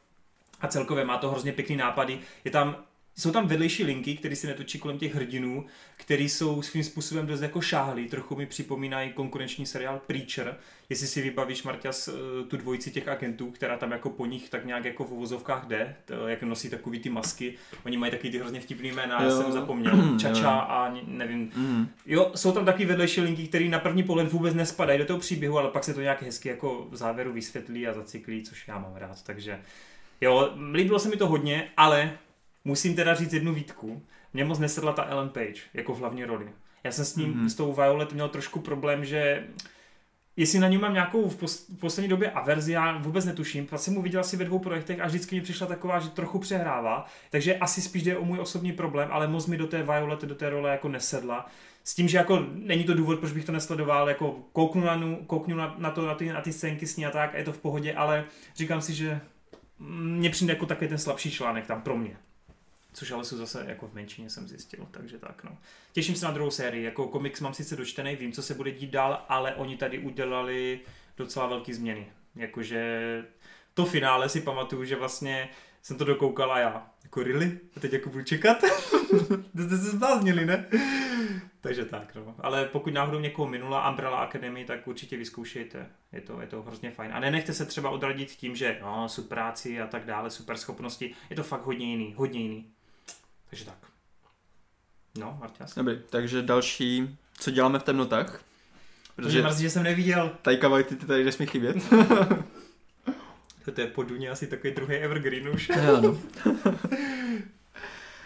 a 0.62 0.68
celkově 0.68 1.06
má 1.06 1.18
to 1.18 1.30
hrozně 1.30 1.52
pěkný 1.52 1.76
nápady. 1.76 2.20
Je 2.46 2.52
tam 2.52 2.76
jsou 3.18 3.32
tam 3.32 3.48
vedlejší 3.48 3.84
linky, 3.84 4.16
které 4.16 4.36
si 4.36 4.48
netočí 4.48 4.80
kolem 4.80 4.98
těch 4.98 5.16
hrdinů, 5.16 5.66
který 5.98 6.30
jsou 6.30 6.62
svým 6.62 6.84
způsobem 6.84 7.28
dost 7.28 7.42
jako 7.42 7.62
šáhlí. 7.62 8.08
Trochu 8.08 8.36
mi 8.36 8.46
připomínají 8.46 9.14
konkurenční 9.14 9.66
seriál 9.66 10.02
Preacher. 10.08 10.58
Jestli 10.90 11.08
si 11.08 11.22
vybavíš, 11.22 11.64
Marťas, 11.64 12.08
eh, 12.08 12.12
tu 12.48 12.58
dvojici 12.58 12.92
těch 12.92 13.08
agentů, 13.08 13.52
která 13.52 13.78
tam 13.78 13.92
jako 13.92 14.10
po 14.10 14.26
nich 14.26 14.50
tak 14.50 14.66
nějak 14.66 14.86
jako 14.86 15.04
v 15.04 15.12
uvozovkách 15.12 15.66
jde, 15.68 15.96
to, 16.06 16.28
jak 16.28 16.44
nosí 16.44 16.70
takový 16.70 17.00
ty 17.00 17.10
masky. 17.10 17.54
Oni 17.86 17.98
mají 17.98 18.12
taky 18.12 18.30
ty 18.30 18.40
hrozně 18.40 18.60
vtipný 18.60 18.92
jména, 18.92 19.24
já 19.24 19.32
jsem 19.32 19.52
zapomněl. 19.52 20.16
Čača 20.20 20.52
a 20.52 20.94
nevím. 21.08 21.52
Mm. 21.56 21.88
Jo, 22.06 22.32
jsou 22.36 22.52
tam 22.52 22.66
taky 22.66 22.86
vedlejší 22.86 23.22
linky, 23.22 23.48
které 23.48 23.70
na 23.70 23.80
první 23.80 24.04
pohled 24.04 24.32
vůbec 24.32 24.54
nespadají 24.54 25.00
do 25.00 25.06
toho 25.06 25.20
příběhu, 25.20 25.58
ale 25.58 25.70
pak 25.72 25.84
se 25.84 25.94
to 25.94 26.02
nějak 26.02 26.22
hezky 26.22 26.50
jako 26.50 26.88
v 26.92 26.96
závěru 26.96 27.34
vysvětlí 27.34 27.88
a 27.88 27.94
zacyklí, 27.94 28.44
což 28.44 28.68
já 28.68 28.80
mám 28.80 28.96
rád. 28.96 29.24
Takže 29.24 29.60
jo, 30.22 30.54
líbilo 30.74 31.00
se 31.00 31.10
mi 31.10 31.18
to 31.18 31.28
hodně, 31.28 31.68
ale 31.78 32.18
Musím 32.66 32.96
teda 32.96 33.16
říct 33.16 33.34
jednu 33.34 33.54
výtku. 33.54 34.02
Mě 34.34 34.46
moc 34.46 34.60
nesedla 34.60 34.94
ta 34.94 35.04
Ellen 35.04 35.30
Page 35.30 35.62
jako 35.74 35.94
v 35.94 36.00
hlavní 36.00 36.26
roli. 36.26 36.50
Já 36.84 36.92
jsem 36.92 37.06
s 37.06 37.16
ním, 37.16 37.34
mm-hmm. 37.34 37.48
s 37.48 37.56
tou 37.56 37.74
Violet 37.74 38.14
měl 38.14 38.30
trošku 38.30 38.60
problém, 38.60 39.06
že 39.06 39.48
jestli 40.38 40.60
na 40.60 40.68
něm 40.68 40.82
mám 40.82 40.94
nějakou 40.94 41.30
v, 41.30 41.36
pos, 41.36 41.70
v 41.70 41.80
poslední 41.80 42.10
době 42.10 42.32
averzi, 42.32 42.72
já 42.72 42.98
vůbec 42.98 43.26
netuším. 43.26 43.68
Pak 43.68 43.80
jsem 43.80 43.94
mu 43.94 44.02
viděl 44.02 44.20
asi 44.20 44.38
ve 44.38 44.46
dvou 44.46 44.60
projektech 44.60 45.00
a 45.00 45.08
vždycky 45.08 45.36
mi 45.36 45.42
přišla 45.42 45.68
taková, 45.68 46.00
že 46.00 46.10
trochu 46.10 46.40
přehrává. 46.40 47.06
Takže 47.30 47.58
asi 47.58 47.82
spíš 47.82 48.04
jde 48.04 48.18
o 48.18 48.26
můj 48.26 48.40
osobní 48.40 48.72
problém, 48.72 49.10
ale 49.12 49.28
moc 49.28 49.48
mi 49.48 49.58
do 49.58 49.68
té 49.68 49.84
Violet, 49.84 50.22
do 50.22 50.36
té 50.36 50.50
role 50.50 50.72
jako 50.72 50.90
nesedla. 50.90 51.48
S 51.84 51.96
tím, 51.96 52.08
že 52.08 52.18
jako 52.18 52.46
není 52.54 52.84
to 52.84 52.94
důvod, 52.94 53.20
proč 53.20 53.32
bych 53.32 53.46
to 53.46 53.52
nesledoval, 53.52 54.10
jako 54.10 54.40
kouknu 54.54 54.82
na, 54.82 55.00
kouknu 55.28 55.56
na, 55.56 55.76
na 55.78 55.92
to, 55.92 56.06
na 56.06 56.16
ty, 56.16 56.34
na 56.34 56.42
ty 56.42 56.54
scénky 56.54 56.88
s 56.88 56.98
ní 56.98 57.06
a 57.06 57.12
tak, 57.12 57.36
a 57.36 57.38
je 57.38 57.44
to 57.44 57.54
v 57.54 57.58
pohodě, 57.58 57.94
ale 57.94 58.26
říkám 58.56 58.82
si, 58.82 58.94
že 58.94 59.22
mně 59.80 60.30
přijde 60.30 60.54
jako 60.54 60.66
takový 60.66 60.88
ten 60.88 60.98
slabší 60.98 61.32
článek 61.32 61.68
tam 61.68 61.82
pro 61.82 61.98
mě 61.98 62.18
což 62.96 63.12
ale 63.12 63.26
jsou 63.26 63.38
zase 63.38 63.66
jako 63.68 63.88
v 63.88 63.94
menšině 63.94 64.30
jsem 64.30 64.48
zjistil, 64.48 64.88
takže 64.92 65.18
tak 65.18 65.44
no. 65.44 65.58
Těším 65.92 66.16
se 66.16 66.26
na 66.26 66.32
druhou 66.32 66.52
sérii, 66.52 66.84
jako 66.84 67.08
komiks 67.08 67.42
mám 67.42 67.54
sice 67.54 67.76
dočtený, 67.76 68.16
vím, 68.16 68.32
co 68.32 68.44
se 68.44 68.54
bude 68.54 68.72
dít 68.72 68.90
dál, 68.90 69.26
ale 69.30 69.56
oni 69.56 69.78
tady 69.78 70.00
udělali 70.00 70.80
docela 71.18 71.48
velké 71.48 71.74
změny, 71.74 72.08
jakože 72.36 73.24
to 73.74 73.86
finále 73.86 74.30
si 74.30 74.42
pamatuju, 74.42 74.86
že 74.86 74.96
vlastně 74.96 75.50
jsem 75.82 75.98
to 75.98 76.06
dokoukal 76.06 76.52
a 76.52 76.60
já, 76.60 76.90
jako 77.04 77.24
really? 77.24 77.60
A 77.78 77.80
teď 77.80 77.94
jako 77.94 78.10
budu 78.10 78.24
čekat? 78.24 78.64
Jste 79.56 79.78
se 79.78 79.78
zbláznili, 79.78 80.46
ne? 80.46 80.66
Takže 81.62 81.86
tak, 81.86 82.16
no. 82.16 82.36
Ale 82.40 82.66
pokud 82.66 82.94
náhodou 82.94 83.20
někoho 83.20 83.48
minula 83.48 83.90
Umbrella 83.90 84.18
Academy, 84.18 84.66
tak 84.66 84.88
určitě 84.88 85.18
vyzkoušejte. 85.18 85.90
Je 86.12 86.22
to, 86.22 86.42
je 86.42 86.48
to 86.48 86.62
hrozně 86.62 86.92
fajn. 86.92 87.12
A 87.14 87.20
nenechte 87.20 87.54
se 87.54 87.66
třeba 87.66 87.90
odradit 87.90 88.32
tím, 88.32 88.56
že 88.56 88.78
no, 88.82 89.10
super 89.10 89.36
práci 89.36 89.82
a 89.82 89.88
tak 89.88 90.06
dále, 90.06 90.30
super 90.30 90.58
schopnosti. 90.58 91.16
Je 91.30 91.36
to 91.36 91.44
fakt 91.44 91.66
hodně 91.66 91.86
jiný, 91.86 92.14
hodně 92.18 92.40
jiný. 92.40 92.72
Takže 93.50 93.66
tak. 93.66 93.78
No, 95.18 95.38
Martias. 95.40 95.76
Dobrý, 95.76 96.00
takže 96.10 96.42
další, 96.42 97.18
co 97.40 97.52
děláme 97.52 97.80
v 97.80 97.84
temnotách? 97.84 98.42
Protože 99.16 99.42
mrzí, 99.42 99.64
že 99.64 99.70
jsem 99.70 99.84
neviděl. 99.84 100.32
Taika 100.42 100.68
Waititi 100.68 101.06
tady 101.06 101.24
nesmí 101.24 101.46
chybět. 101.46 101.78
to 103.76 103.82
je 103.82 103.88
poduně 103.88 104.30
asi 104.30 104.48
takový 104.48 104.74
druhý 104.74 104.96
evergreen 104.96 105.50
už. 105.50 105.72
no. 106.02 106.18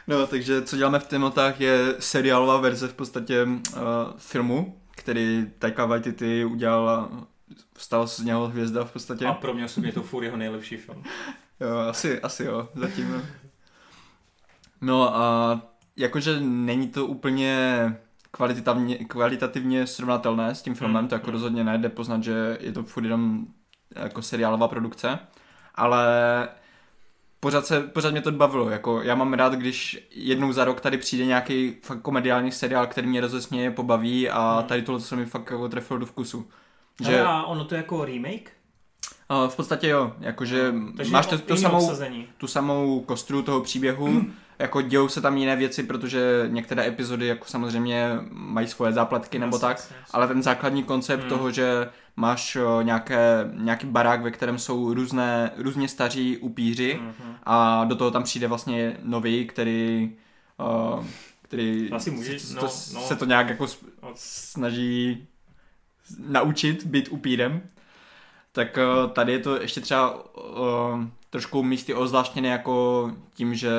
no, 0.08 0.28
takže 0.28 0.62
co 0.62 0.78
děláme 0.78 1.00
v 1.00 1.08
temnotách 1.08 1.62
je 1.62 1.96
seriálová 2.00 2.58
verze 2.58 2.88
v 2.88 2.94
podstatě 2.94 3.44
uh, 3.44 3.82
filmu, 4.18 4.82
který 4.92 5.52
Taika 5.60 5.86
Waititi 5.86 6.46
udělal 6.46 6.90
a 6.90 7.28
stal 7.78 8.08
z 8.08 8.20
něho 8.20 8.48
hvězda 8.48 8.86
v 8.86 8.92
podstatě. 8.92 9.26
A 9.26 9.34
pro 9.34 9.54
mě 9.54 9.66
osobně 9.66 9.92
to 9.92 10.04
furt 10.04 10.24
jeho 10.24 10.38
nejlepší 10.38 10.78
film. 10.78 11.04
jo, 11.60 11.78
asi, 11.78 12.20
asi 12.20 12.44
jo, 12.44 12.70
zatím. 12.76 13.22
No 14.82 15.16
a 15.16 15.62
jakože 15.98 16.40
není 16.40 16.88
to 16.88 17.06
úplně 17.06 17.56
kvalitativně, 18.32 18.98
kvalitativně 18.98 19.88
srovnatelné 19.88 20.56
s 20.56 20.62
tím 20.62 20.76
filmem, 20.76 21.02
mm, 21.02 21.08
to 21.08 21.16
jako 21.16 21.32
rozhodně 21.32 21.64
nejde 21.64 21.90
poznat, 21.90 22.24
že 22.24 22.58
je 22.60 22.72
to 22.72 22.84
furt 22.84 23.04
jenom 23.04 23.46
jako 23.96 24.22
seriálová 24.22 24.68
produkce, 24.68 25.20
ale 25.76 26.08
pořád, 27.40 27.66
se, 27.66 27.82
pořád 27.82 28.12
mě 28.12 28.22
to 28.22 28.32
bavilo, 28.32 28.70
jako 28.70 29.02
já 29.02 29.16
mám 29.16 29.34
rád, 29.34 29.54
když 29.54 30.08
jednou 30.12 30.52
za 30.52 30.66
rok 30.66 30.82
tady 30.82 30.98
přijde 30.98 31.26
nějaký 31.26 31.76
fakt 31.84 32.02
komediální 32.02 32.52
seriál, 32.52 32.88
který 32.88 33.08
mě 33.08 33.22
rozesměje, 33.22 33.72
pobaví 33.72 34.30
a 34.30 34.60
mm. 34.62 34.68
tady 34.68 34.82
tohle 34.82 35.02
se 35.02 35.16
mi 35.16 35.26
fakt 35.26 35.52
jako 35.52 35.70
trefilo 35.70 36.00
do 36.00 36.06
vkusu. 36.06 36.50
Že... 37.06 37.22
A 37.22 37.44
ono 37.44 37.66
to 37.66 37.76
je 37.76 37.78
jako 37.78 38.06
remake? 38.06 38.52
v 39.48 39.56
podstatě 39.56 39.88
jo, 39.88 40.14
jakože 40.20 40.72
no, 40.72 41.10
máš 41.10 41.26
to, 41.26 41.40
to 41.40 41.58
samou, 41.58 41.92
tu 42.38 42.48
samou 42.48 43.00
kostru 43.00 43.42
toho 43.42 43.62
příběhu, 43.62 44.22
jako 44.60 44.82
dějou 44.82 45.08
se 45.08 45.22
tam 45.22 45.38
jiné 45.38 45.56
věci, 45.56 45.84
protože 45.84 46.46
některé 46.48 46.88
epizody 46.88 47.28
jako 47.28 47.46
samozřejmě 47.46 48.18
mají 48.32 48.68
svoje 48.68 48.94
zápletky 48.94 49.40
nebo 49.40 49.60
tak, 49.60 49.78
yes, 49.78 49.92
yes. 50.00 50.10
ale 50.12 50.28
ten 50.28 50.44
základní 50.44 50.84
koncept 50.84 51.20
hmm. 51.20 51.30
toho, 51.30 51.52
že 51.52 51.90
máš 52.16 52.58
nějaké, 52.82 53.50
nějaký 53.54 53.88
barák, 53.88 54.22
ve 54.22 54.32
kterém 54.32 54.60
jsou 54.60 54.94
různé, 54.94 55.52
různě 55.58 55.88
staří 55.88 56.38
upíři 56.38 57.00
mm-hmm. 57.02 57.34
a 57.44 57.86
do 57.86 57.96
toho 57.96 58.12
tam 58.12 58.24
přijde 58.24 58.48
vlastně 58.48 58.98
nový, 59.04 59.48
který 59.48 60.12
uh, 60.98 61.06
který 61.42 61.92
Asi 61.92 62.12
může, 62.12 62.40
se, 62.40 62.54
no, 62.54 62.60
to, 62.60 62.66
no. 62.66 63.02
se 63.02 63.16
to 63.16 63.26
nějak 63.26 63.50
jako 63.50 63.68
snaží 64.16 65.28
naučit 66.20 66.86
být 66.86 67.08
upírem 67.12 67.62
tak 68.52 68.78
uh, 68.78 69.12
tady 69.12 69.32
je 69.32 69.40
to 69.40 69.62
ještě 69.62 69.82
třeba 69.82 70.36
uh, 70.38 71.04
trošku 71.30 71.64
místy 71.64 71.94
ozvláštněné 71.94 72.50
jako 72.50 73.12
tím, 73.34 73.56
že 73.56 73.70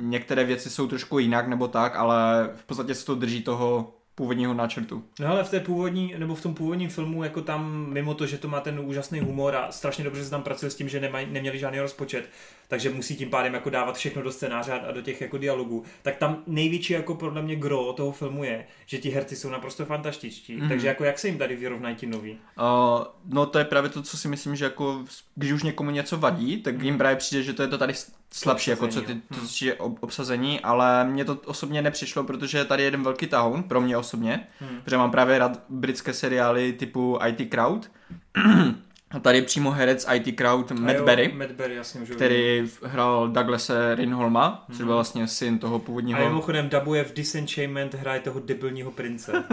některé 0.00 0.44
věci 0.44 0.70
jsou 0.70 0.86
trošku 0.86 1.18
jinak 1.18 1.48
nebo 1.48 1.68
tak, 1.68 1.96
ale 1.96 2.50
v 2.54 2.64
podstatě 2.64 2.94
se 2.94 3.06
to 3.06 3.14
drží 3.14 3.42
toho 3.42 3.94
původního 4.14 4.54
náčrtu. 4.54 5.04
No 5.20 5.28
ale 5.28 5.44
v 5.44 5.50
té 5.50 5.60
původní, 5.60 6.14
nebo 6.18 6.34
v 6.34 6.42
tom 6.42 6.54
původním 6.54 6.90
filmu, 6.90 7.24
jako 7.24 7.42
tam, 7.42 7.86
mimo 7.92 8.14
to, 8.14 8.26
že 8.26 8.38
to 8.38 8.48
má 8.48 8.60
ten 8.60 8.80
úžasný 8.80 9.20
humor 9.20 9.56
a 9.56 9.72
strašně 9.72 10.04
dobře 10.04 10.24
se 10.24 10.30
tam 10.30 10.42
pracuje 10.42 10.70
s 10.70 10.74
tím, 10.74 10.88
že 10.88 11.00
nemaj, 11.00 11.26
neměli 11.26 11.58
žádný 11.58 11.80
rozpočet, 11.80 12.30
takže 12.68 12.90
musí 12.90 13.16
tím 13.16 13.30
pádem 13.30 13.54
jako 13.54 13.70
dávat 13.70 13.96
všechno 13.96 14.22
do 14.22 14.32
scénáře 14.32 14.72
a 14.72 14.92
do 14.92 15.02
těch 15.02 15.20
jako 15.20 15.38
dialogů, 15.38 15.84
tak 16.02 16.16
tam 16.16 16.42
největší 16.46 16.92
jako 16.92 17.14
podle 17.14 17.42
mě 17.42 17.56
gro 17.56 17.92
toho 17.92 18.12
filmu 18.12 18.44
je, 18.44 18.66
že 18.86 18.98
ti 18.98 19.10
herci 19.10 19.36
jsou 19.36 19.50
naprosto 19.50 19.84
fantastičtí. 19.84 20.56
Mm. 20.56 20.68
Takže 20.68 20.88
jako 20.88 21.04
jak 21.04 21.18
se 21.18 21.28
jim 21.28 21.38
tady 21.38 21.56
vyrovnají 21.56 21.96
ti 21.96 22.06
noví? 22.06 22.32
Uh, 22.32 23.04
no 23.24 23.46
to 23.46 23.58
je 23.58 23.64
právě 23.64 23.90
to, 23.90 24.02
co 24.02 24.16
si 24.16 24.28
myslím, 24.28 24.56
že 24.56 24.64
jako 24.64 25.04
když 25.34 25.52
už 25.52 25.62
někomu 25.62 25.90
něco 25.90 26.16
vadí, 26.16 26.62
tak 26.62 26.82
jim 26.82 26.98
právě 26.98 27.16
přijde, 27.16 27.42
že 27.42 27.52
to 27.52 27.62
je 27.62 27.68
to 27.68 27.78
tady 27.78 27.94
slabší, 28.32 28.70
jako 28.70 28.88
co 28.88 29.00
ty 29.00 29.14
to 29.14 29.36
hmm. 29.36 29.48
je 29.62 29.74
obsazení, 29.74 30.60
ale 30.60 31.04
mně 31.04 31.24
to 31.24 31.34
osobně 31.44 31.82
nepřišlo, 31.82 32.24
protože 32.24 32.64
tady 32.64 32.82
je 32.82 32.86
jeden 32.86 33.02
velký 33.02 33.26
tahoun, 33.26 33.62
pro 33.62 33.80
mě 33.80 33.96
osobně, 33.96 34.46
hmm. 34.60 34.80
protože 34.84 34.96
mám 34.96 35.10
právě 35.10 35.38
rád 35.38 35.62
britské 35.68 36.12
seriály 36.12 36.72
typu 36.72 37.18
IT 37.26 37.50
Crowd, 37.50 37.90
a 39.10 39.18
tady 39.18 39.38
je 39.38 39.42
přímo 39.42 39.70
herec 39.70 40.06
IT 40.14 40.36
Crowd 40.36 40.70
Matt 40.70 40.98
jo, 40.98 41.04
Berry, 41.04 41.32
Matt 41.32 41.50
Berry 41.50 41.74
jasně, 41.74 42.00
který 42.00 42.60
vím. 42.60 42.70
hrál 42.82 43.28
Douglase 43.28 43.94
Rinholma, 43.94 44.64
hmm. 44.68 44.76
což 44.76 44.84
byl 44.84 44.94
vlastně 44.94 45.28
syn 45.28 45.58
toho 45.58 45.78
původního... 45.78 46.20
A 46.20 46.28
mimochodem 46.28 46.68
dabuje 46.68 47.04
v 47.04 47.14
Disenchantment, 47.14 47.94
hraje 47.94 48.20
toho 48.20 48.40
debilního 48.40 48.90
prince. 48.90 49.32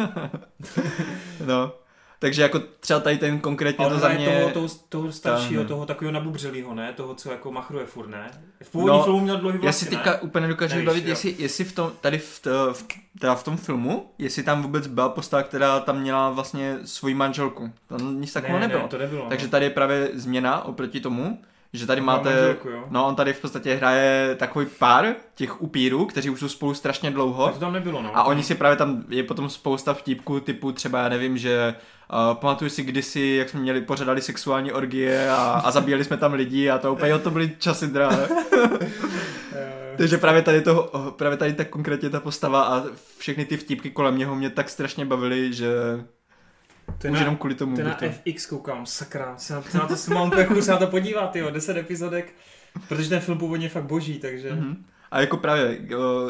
no, 1.45 1.73
takže 2.19 2.41
jako 2.41 2.59
třeba 2.79 2.99
tady 2.99 3.17
ten 3.17 3.39
konkrétně 3.39 3.85
to 3.85 3.99
za 3.99 4.09
mě... 4.09 4.25
Toho, 4.25 4.49
toho, 4.51 4.67
toho 4.89 5.11
staršího, 5.11 5.61
tam. 5.61 5.67
toho 5.67 5.85
takového 5.85 6.11
nabubřelého, 6.11 6.73
ne? 6.73 6.93
Toho, 6.93 7.15
co 7.15 7.31
jako 7.31 7.51
machruje 7.51 7.85
furt, 7.85 8.07
ne? 8.07 8.31
V 8.63 8.71
původním 8.71 8.97
no, 8.97 9.03
filmu 9.03 9.19
měl 9.19 9.37
dlouhý 9.37 9.57
vlasy, 9.57 9.85
Já 9.85 9.89
si 9.89 9.95
teďka 9.95 10.21
úplně 10.21 10.47
dokážu 10.47 10.85
bavit, 10.85 11.05
jestli, 11.05 11.35
jestli 11.39 11.63
v 11.63 11.73
tom, 11.73 11.91
tady 12.01 12.17
v, 12.17 12.45
v, 12.73 12.85
teda 13.19 13.35
v 13.35 13.43
tom 13.43 13.57
filmu, 13.57 14.11
jestli 14.17 14.43
tam 14.43 14.61
vůbec 14.61 14.87
byla 14.87 15.09
postava, 15.09 15.43
která 15.43 15.79
tam 15.79 15.99
měla 15.99 16.29
vlastně 16.29 16.77
svoji 16.85 17.15
manželku. 17.15 17.71
Tam 17.87 18.21
nic 18.21 18.33
takového 18.33 18.59
ne, 18.59 18.67
nebylo. 18.67 18.83
Ne, 18.83 18.89
to 18.89 18.97
nebylo. 18.97 19.25
Takže 19.29 19.45
no. 19.45 19.51
tady 19.51 19.65
je 19.65 19.69
právě 19.69 20.09
změna 20.13 20.65
oproti 20.65 20.99
tomu, 20.99 21.39
že 21.77 21.87
tady 21.87 22.01
máte, 22.01 22.29
manželku, 22.29 22.69
no 22.89 23.07
on 23.07 23.15
tady 23.15 23.33
v 23.33 23.41
podstatě 23.41 23.75
hraje 23.75 24.35
takový 24.39 24.65
pár 24.79 25.15
těch 25.35 25.61
upírů, 25.61 26.05
kteří 26.05 26.29
už 26.29 26.39
jsou 26.39 26.47
spolu 26.47 26.73
strašně 26.73 27.11
dlouho. 27.11 27.45
Tak 27.45 27.53
to 27.53 27.59
tam 27.59 27.73
nebylo, 27.73 28.01
no. 28.01 28.17
A 28.17 28.23
oni 28.23 28.43
si 28.43 28.55
právě 28.55 28.77
tam, 28.77 29.03
je 29.09 29.23
potom 29.23 29.49
spousta 29.49 29.93
vtipků 29.93 30.39
typu 30.39 30.71
třeba, 30.71 30.99
já 30.99 31.09
nevím, 31.09 31.37
že 31.37 31.75
Uh, 32.29 32.37
pamatuju 32.37 32.69
si 32.69 32.83
kdysi, 32.83 33.35
jak 33.39 33.49
jsme 33.49 33.59
měli, 33.59 33.81
pořadali 33.81 34.21
sexuální 34.21 34.71
orgie 34.71 35.29
a, 35.29 35.35
a 35.35 35.71
zabíjeli 35.71 36.03
jsme 36.03 36.17
tam 36.17 36.33
lidi 36.33 36.69
a 36.69 36.77
to 36.77 36.93
úplně, 36.93 37.11
jo, 37.11 37.19
to 37.19 37.31
byly 37.31 37.51
časy 37.59 37.87
drahé. 37.87 38.27
Takže 39.97 40.17
právě 40.17 40.41
tady 40.41 40.61
to, 40.61 40.91
právě 41.17 41.37
tady 41.37 41.53
tak 41.53 41.69
konkrétně 41.69 42.09
ta 42.09 42.19
postava 42.19 42.63
a 42.63 42.83
všechny 43.17 43.45
ty 43.45 43.57
vtipky 43.57 43.89
kolem 43.89 44.17
něho 44.17 44.35
mě 44.35 44.49
tak 44.49 44.69
strašně 44.69 45.05
bavily, 45.05 45.53
že 45.53 45.69
to 46.97 47.07
Už 47.07 47.13
na, 47.13 47.19
jenom 47.19 47.37
kvůli 47.37 47.55
tomu. 47.55 47.75
To 47.75 47.83
na 47.83 47.97
FX 48.11 48.45
koukám, 48.45 48.85
sakra, 48.85 49.37
se 49.37 49.53
na, 49.53 49.61
se 49.61 49.77
na 49.77 49.87
to 49.87 49.95
se 49.95 50.13
mám 50.13 50.31
se 50.59 50.71
na 50.71 50.77
to 50.77 50.87
podívat, 50.87 51.35
jo, 51.35 51.49
10 51.49 51.77
epizodek, 51.77 52.33
protože 52.87 53.09
ten 53.09 53.19
film 53.19 53.37
původně 53.37 53.65
je 53.65 53.69
fakt 53.69 53.83
boží, 53.83 54.19
takže... 54.19 54.51
Mm-hmm. 54.51 54.75
A 55.11 55.19
jako 55.21 55.37
právě, 55.37 55.79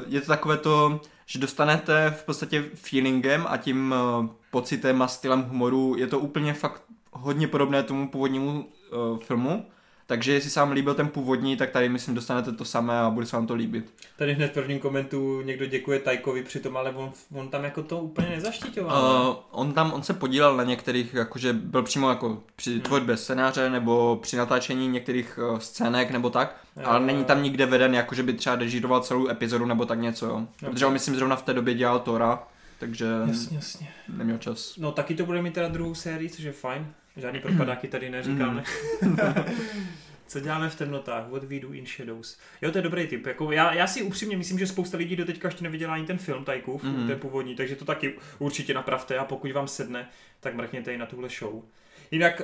je 0.08 0.22
to 0.22 0.28
takové 0.28 0.58
to, 0.58 1.02
že 1.26 1.40
dostanete 1.40 2.14
v 2.18 2.24
podstatě 2.24 2.64
feelingem 2.76 3.46
a 3.50 3.58
tím 3.58 3.96
eh, 3.98 4.30
pocitem 4.52 5.02
a 5.02 5.08
stylem 5.08 5.42
humoru, 5.42 5.96
je 5.98 6.08
to 6.08 6.20
úplně 6.20 6.54
fakt 6.54 6.82
hodně 7.16 7.48
podobné 7.48 7.84
tomu 7.84 8.10
původnímu 8.10 8.66
uh, 8.92 9.20
filmu, 9.20 9.66
Takže 10.08 10.34
jestli 10.34 10.50
se 10.50 10.60
vám 10.60 10.72
líbil 10.72 10.94
ten 10.94 11.08
původní, 11.08 11.58
tak 11.58 11.72
tady 11.72 11.90
myslím 11.90 12.16
dostanete 12.16 12.52
to 12.52 12.66
samé 12.66 13.00
a 13.00 13.10
bude 13.10 13.26
se 13.26 13.36
vám 13.36 13.48
to 13.48 13.56
líbit. 13.56 13.94
Tady 14.18 14.34
hned 14.34 14.48
v 14.48 14.54
prvním 14.54 14.80
komentu 14.80 15.42
někdo 15.42 15.66
děkuje 15.66 16.00
Tajkovi 16.00 16.44
přitom, 16.44 16.78
ale 16.78 16.92
on, 16.92 17.12
on 17.34 17.50
tam 17.50 17.64
jako 17.64 17.84
to 17.84 18.00
úplně 18.00 18.30
nezaštiťoval. 18.30 19.30
Uh, 19.30 19.36
on 19.52 19.74
tam, 19.74 19.94
on 19.94 20.04
se 20.04 20.14
podílel 20.14 20.58
na 20.58 20.64
některých, 20.64 21.14
jakože 21.14 21.54
byl 21.54 21.84
přímo 21.84 22.10
jako 22.10 22.44
při 22.56 22.72
hmm. 22.72 22.82
tvorbě 22.82 23.18
scénáře 23.18 23.70
nebo 23.70 24.20
při 24.22 24.38
natáčení 24.38 24.88
některých 24.88 25.40
uh, 25.52 25.60
scének 25.60 26.12
nebo 26.12 26.30
tak, 26.30 26.56
jo, 26.78 26.84
ale 26.86 27.00
není 27.00 27.24
tam 27.24 27.44
nikde 27.44 27.66
veden, 27.66 27.96
jakože 27.96 28.24
by 28.24 28.34
třeba 28.34 28.56
režíroval 28.56 29.02
celou 29.02 29.30
epizodu 29.30 29.66
nebo 29.66 29.86
tak 29.86 30.00
něco, 30.00 30.26
jo. 30.26 30.36
Okay. 30.36 30.70
Protože 30.70 30.86
on 30.86 30.94
myslím 30.94 31.16
zrovna 31.16 31.36
v 31.36 31.44
té 31.44 31.54
době 31.54 31.74
dělal 31.74 32.00
Tora, 32.00 32.44
takže 32.80 33.06
jasně, 33.28 33.58
jasně. 33.58 33.90
neměl 34.10 34.38
čas. 34.38 34.74
No 34.78 34.92
taky 34.92 35.16
to 35.16 35.26
bude 35.26 35.42
mít 35.42 35.54
teda 35.54 35.68
druhou 35.68 35.96
sérii, 35.96 36.30
což 36.30 36.44
je 36.44 36.52
fajn. 36.52 36.88
Žádný 37.18 37.40
propadáky 37.40 37.88
tady 37.88 38.10
neříkáme. 38.10 38.64
Mm. 39.02 39.18
Co 40.28 40.40
děláme 40.40 40.70
v 40.70 40.76
temnotách? 40.76 41.30
What 41.30 41.44
we 41.44 41.60
do 41.60 41.72
in 41.72 41.86
shadows. 41.86 42.38
Jo, 42.62 42.72
to 42.72 42.78
je 42.78 42.82
dobrý 42.82 43.08
tip. 43.08 43.26
Jako 43.26 43.52
já, 43.52 43.74
já 43.74 43.88
si 43.88 44.02
upřímně 44.02 44.38
myslím, 44.38 44.60
že 44.60 44.68
spousta 44.68 44.98
lidí 44.98 45.16
do 45.16 45.26
teďka 45.26 45.48
ještě 45.48 45.64
neviděla 45.64 45.94
ani 45.94 46.06
ten 46.06 46.18
film 46.18 46.44
Tajkův, 46.44 46.84
mm. 46.84 47.08
ten 47.08 47.20
původní, 47.20 47.56
takže 47.56 47.76
to 47.76 47.86
taky 47.86 48.14
určitě 48.40 48.74
napravte 48.74 49.18
a 49.18 49.26
pokud 49.26 49.52
vám 49.52 49.68
sedne, 49.68 50.10
tak 50.40 50.56
mrkněte 50.56 50.94
i 50.94 50.98
na 50.98 51.06
tuhle 51.06 51.30
show. 51.30 51.64
Jinak 52.12 52.42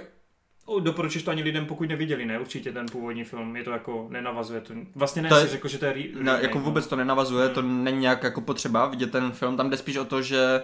doporučíš 0.79 1.23
to 1.23 1.31
ani 1.31 1.43
lidem, 1.43 1.65
pokud 1.65 1.89
neviděli, 1.89 2.25
ne? 2.25 2.39
Určitě 2.39 2.71
ten 2.71 2.85
původní 2.85 3.23
film, 3.23 3.55
je 3.55 3.63
to 3.63 3.71
jako, 3.71 4.07
nenavazuje 4.09 4.61
to. 4.61 4.73
Vlastně 4.95 5.21
ne, 5.21 5.29
to 5.29 5.35
je, 5.35 5.47
řekl, 5.47 5.67
že 5.67 5.77
to 5.77 5.85
je 5.85 5.93
re- 5.93 6.23
ne, 6.23 6.39
jako 6.41 6.57
no. 6.57 6.63
vůbec 6.63 6.87
to 6.87 6.95
nenavazuje, 6.95 7.45
hmm. 7.45 7.55
to 7.55 7.61
není 7.61 7.99
nějak 7.99 8.23
jako 8.23 8.41
potřeba 8.41 8.85
vidět 8.85 9.11
ten 9.11 9.31
film, 9.31 9.57
tam 9.57 9.69
jde 9.69 9.77
spíš 9.77 9.97
o 9.97 10.05
to, 10.05 10.21
že 10.21 10.61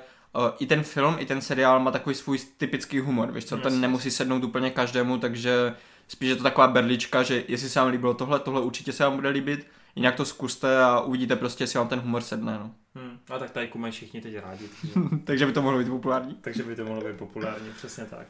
i 0.59 0.65
ten 0.65 0.83
film, 0.83 1.15
i 1.19 1.25
ten 1.25 1.41
seriál 1.41 1.79
má 1.79 1.91
takový 1.91 2.15
svůj 2.15 2.39
typický 2.57 2.99
humor, 2.99 3.31
víš 3.31 3.45
co, 3.45 3.57
ten 3.57 3.81
nemusí 3.81 4.11
sednout 4.11 4.43
úplně 4.43 4.69
každému, 4.69 5.17
takže 5.17 5.75
spíš 6.07 6.29
je 6.29 6.35
to 6.35 6.43
taková 6.43 6.67
berlička, 6.67 7.23
že 7.23 7.43
jestli 7.47 7.69
se 7.69 7.79
vám 7.79 7.89
líbilo 7.89 8.13
tohle, 8.13 8.39
tohle 8.39 8.61
určitě 8.61 8.91
se 8.91 9.03
vám 9.03 9.15
bude 9.15 9.29
líbit, 9.29 9.67
jinak 9.95 10.15
to 10.15 10.25
zkuste 10.25 10.83
a 10.83 10.99
uvidíte 10.99 11.35
prostě, 11.35 11.63
jestli 11.63 11.79
vám 11.79 11.87
ten 11.87 11.99
humor 11.99 12.21
sedne, 12.21 12.53
no. 12.53 12.71
Hmm. 12.95 13.19
A 13.29 13.39
tak 13.39 13.51
tady 13.51 13.71
mají 13.75 13.93
všichni 13.93 14.21
teď 14.21 14.35
rádi. 14.37 14.69
Takže... 14.81 14.99
takže 15.23 15.45
by 15.45 15.51
to 15.51 15.61
mohlo 15.61 15.79
být 15.79 15.89
populární. 15.89 16.37
takže 16.41 16.63
by 16.63 16.75
to 16.75 16.85
mohlo 16.85 17.03
být 17.03 17.17
populární, 17.17 17.69
přesně 17.77 18.05
tak. 18.05 18.27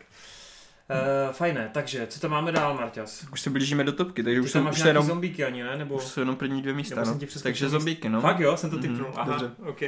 Uh, 0.90 1.34
fajné, 1.34 1.70
takže 1.74 2.08
co 2.08 2.20
tam 2.20 2.32
máme 2.32 2.52
dál, 2.52 2.74
Marťas? 2.74 3.26
Už 3.32 3.42
se 3.42 3.50
blížíme 3.50 3.84
do 3.84 3.92
topky, 3.92 4.24
takže 4.24 4.40
Ty 4.40 4.46
už 4.46 4.52
jsou 4.52 4.70
už 4.70 4.80
jenom... 4.80 5.06
zombíky 5.06 5.44
ani, 5.44 5.64
ne? 5.64 5.78
Nebo... 5.78 5.96
Už 5.96 6.04
jsou 6.04 6.20
jenom 6.20 6.36
první 6.36 6.62
dvě 6.62 6.74
místa, 6.74 7.04
no. 7.06 7.20
Takže 7.44 7.70
zombíky, 7.70 8.10
no. 8.10 8.22
Fakt 8.22 8.40
jo, 8.40 8.58
jsem 8.58 8.70
to 8.70 8.78
typnul, 8.78 9.08
mm, 9.08 9.14
aha, 9.16 9.32
dobře. 9.32 9.52
ok. 9.58 9.82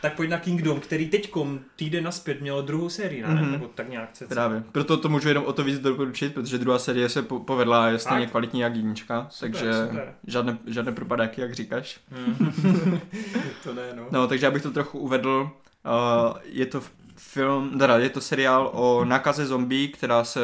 tak 0.00 0.14
pojď 0.16 0.30
na 0.30 0.38
Kingdom, 0.38 0.80
který 0.80 1.08
teďkom 1.08 1.60
týden 1.76 2.04
naspět 2.04 2.40
měl 2.40 2.62
druhou 2.62 2.88
sérii, 2.88 3.22
ne? 3.22 3.28
Mm-hmm. 3.28 3.50
Nebo 3.50 3.66
tak 3.66 3.88
nějak 3.88 4.16
se. 4.16 4.26
Právě, 4.26 4.62
proto 4.72 4.96
to 4.96 5.08
můžu 5.08 5.28
jenom 5.28 5.44
o 5.44 5.52
to 5.52 5.64
víc 5.64 5.78
doporučit, 5.78 6.34
protože 6.34 6.58
druhá 6.58 6.78
série 6.78 7.08
se 7.08 7.22
povedla 7.22 7.84
a 7.84 7.88
je 7.88 7.98
stejně 7.98 8.26
kvalitní 8.26 8.60
jak 8.60 8.76
jednička, 8.76 9.26
super, 9.30 9.50
takže 9.50 9.72
super. 9.86 10.14
Žádné, 10.26 10.58
žádné 10.66 10.92
propadáky, 10.92 11.40
jak 11.40 11.54
říkáš. 11.54 12.00
Mm. 12.10 13.00
to 13.64 13.74
ne, 13.74 13.82
no. 13.94 14.06
No, 14.10 14.26
takže 14.26 14.46
abych 14.46 14.62
to 14.62 14.70
trochu 14.70 14.98
uvedl, 14.98 15.50
Uh, 15.84 16.36
je 16.44 16.66
to 16.66 16.80
v 16.80 16.90
film, 17.32 17.78
teda 17.78 17.98
je 17.98 18.10
to 18.10 18.20
seriál 18.20 18.70
o 18.74 19.04
nákaze 19.04 19.46
zombie, 19.46 19.88
která 19.88 20.24
se 20.24 20.40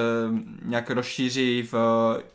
nějak 0.63 0.91
rozšíří 0.91 1.69
v 1.73 1.75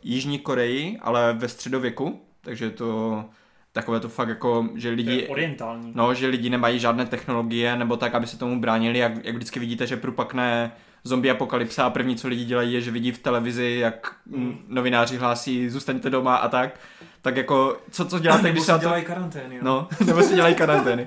Jižní 0.02 0.38
Koreji, 0.38 0.98
ale 1.00 1.32
ve 1.32 1.48
středověku, 1.48 2.20
takže 2.40 2.64
je 2.64 2.70
to 2.70 3.24
takové 3.72 4.00
to 4.00 4.08
fakt 4.08 4.28
jako, 4.28 4.68
že 4.74 4.90
lidi... 4.90 5.26
orientální. 5.28 5.92
No, 5.94 6.14
že 6.14 6.26
lidi 6.26 6.50
nemají 6.50 6.78
žádné 6.78 7.06
technologie, 7.06 7.76
nebo 7.76 7.96
tak, 7.96 8.14
aby 8.14 8.26
se 8.26 8.38
tomu 8.38 8.60
bránili, 8.60 8.98
jak, 8.98 9.24
jak 9.24 9.34
vždycky 9.34 9.60
vidíte, 9.60 9.86
že 9.86 9.96
prupakne 9.96 10.72
zombie 11.04 11.32
apokalypsa 11.32 11.86
a 11.86 11.90
první, 11.90 12.16
co 12.16 12.28
lidi 12.28 12.44
dělají, 12.44 12.72
je, 12.72 12.80
že 12.80 12.90
vidí 12.90 13.12
v 13.12 13.18
televizi, 13.18 13.78
jak 13.80 14.16
mm. 14.26 14.58
novináři 14.68 15.16
hlásí, 15.16 15.68
zůstaňte 15.68 16.10
doma 16.10 16.36
a 16.36 16.48
tak 16.48 16.80
tak 17.22 17.36
jako, 17.36 17.76
co, 17.90 18.04
co 18.04 18.18
děláte, 18.18 18.42
nebo 18.42 18.52
když 18.52 18.64
se 18.64 18.78
dělají 18.80 19.02
to... 19.02 19.08
karantény. 19.08 19.56
Jo. 19.56 19.60
No, 19.64 19.88
nebo 20.06 20.22
si 20.22 20.34
dělají 20.34 20.54
karantény. 20.54 21.06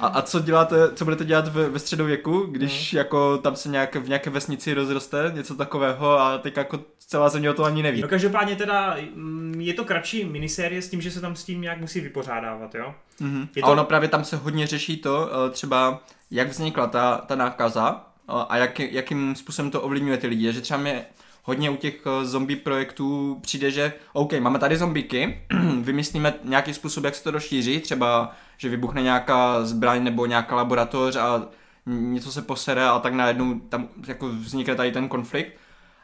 A, 0.00 0.06
a 0.06 0.22
co 0.22 0.40
děláte, 0.40 0.76
co 0.94 1.04
budete 1.04 1.24
dělat 1.24 1.48
ve, 1.48 1.68
ve 1.68 1.78
středověku, 1.78 2.40
když 2.40 2.92
no. 2.92 2.98
jako 2.98 3.38
tam 3.38 3.56
se 3.56 3.68
nějak, 3.68 3.96
v 3.96 4.08
nějaké 4.08 4.30
vesnici 4.30 4.74
rozroste 4.74 5.32
něco 5.34 5.54
takového 5.54 6.20
a 6.20 6.38
teď 6.38 6.56
jako 6.56 6.80
celá 6.98 7.28
země 7.28 7.50
o 7.50 7.54
to 7.54 7.64
ani 7.64 7.82
neví. 7.82 8.02
No 8.02 8.08
každopádně 8.08 8.56
teda 8.56 8.96
mm, 9.14 9.54
je 9.60 9.74
to 9.74 9.84
kratší 9.84 10.24
minisérie 10.24 10.82
s 10.82 10.90
tím, 10.90 11.00
že 11.00 11.10
se 11.10 11.20
tam 11.20 11.36
s 11.36 11.44
tím 11.44 11.60
nějak 11.60 11.80
musí 11.80 12.00
vypořádávat, 12.00 12.74
jo? 12.74 12.94
Mm-hmm. 13.20 13.48
Je 13.56 13.62
to... 13.62 13.68
A 13.68 13.70
ono 13.70 13.84
právě 13.84 14.08
tam 14.08 14.24
se 14.24 14.36
hodně 14.36 14.66
řeší 14.66 14.96
to, 14.96 15.30
eh, 15.30 15.50
třeba 15.50 16.02
jak 16.30 16.48
vznikla 16.48 16.86
ta, 16.86 17.16
ta 17.16 17.34
nákaza 17.34 18.06
eh, 18.28 18.32
a 18.48 18.56
jak, 18.56 18.80
jakým 18.80 19.34
způsobem 19.34 19.70
to 19.70 19.82
ovlivňuje 19.82 20.18
ty 20.18 20.26
lidi. 20.26 20.52
Že 20.52 20.60
třeba 20.60 20.80
mě 20.80 21.06
hodně 21.46 21.70
u 21.70 21.76
těch 21.76 21.94
eh, 22.06 22.24
zombie 22.24 22.56
projektů 22.56 23.38
přijde, 23.40 23.70
že 23.70 23.92
OK, 24.12 24.32
máme 24.32 24.58
tady 24.58 24.76
zombíky, 24.76 25.40
vymyslíme 25.80 26.34
nějaký 26.44 26.74
způsob, 26.74 27.04
jak 27.04 27.14
se 27.14 27.24
to 27.24 27.30
rozšíří, 27.30 27.80
třeba, 27.80 28.32
že 28.58 28.68
vybuchne 28.68 29.02
nějaká 29.02 29.64
zbraň 29.64 30.04
nebo 30.04 30.26
nějaká 30.26 30.56
laboratoř 30.56 31.16
a 31.16 31.48
něco 31.86 32.32
se 32.32 32.42
posere 32.42 32.84
a 32.84 32.98
tak 32.98 33.12
najednou 33.12 33.60
tam 33.60 33.88
jako 34.06 34.28
vznikne 34.28 34.74
tady 34.74 34.92
ten 34.92 35.08
konflikt, 35.08 35.52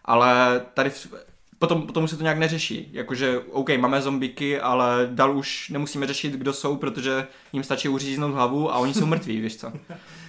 ale 0.04 0.60
tady 0.74 0.90
v, 0.90 1.14
potom, 1.58 1.82
potom 1.82 2.08
se 2.08 2.16
to 2.16 2.22
nějak 2.22 2.38
neřeší. 2.38 2.88
Jakože, 2.92 3.38
OK, 3.38 3.70
máme 3.76 4.02
zombíky, 4.02 4.60
ale 4.60 5.08
dal 5.10 5.38
už 5.38 5.68
nemusíme 5.68 6.06
řešit, 6.06 6.32
kdo 6.32 6.52
jsou, 6.52 6.76
protože 6.76 7.26
jim 7.52 7.62
stačí 7.62 7.88
uříznout 7.88 8.34
hlavu 8.34 8.72
a 8.72 8.78
oni 8.78 8.94
jsou 8.94 9.06
mrtví, 9.06 9.40
víš 9.42 9.56
co. 9.56 9.72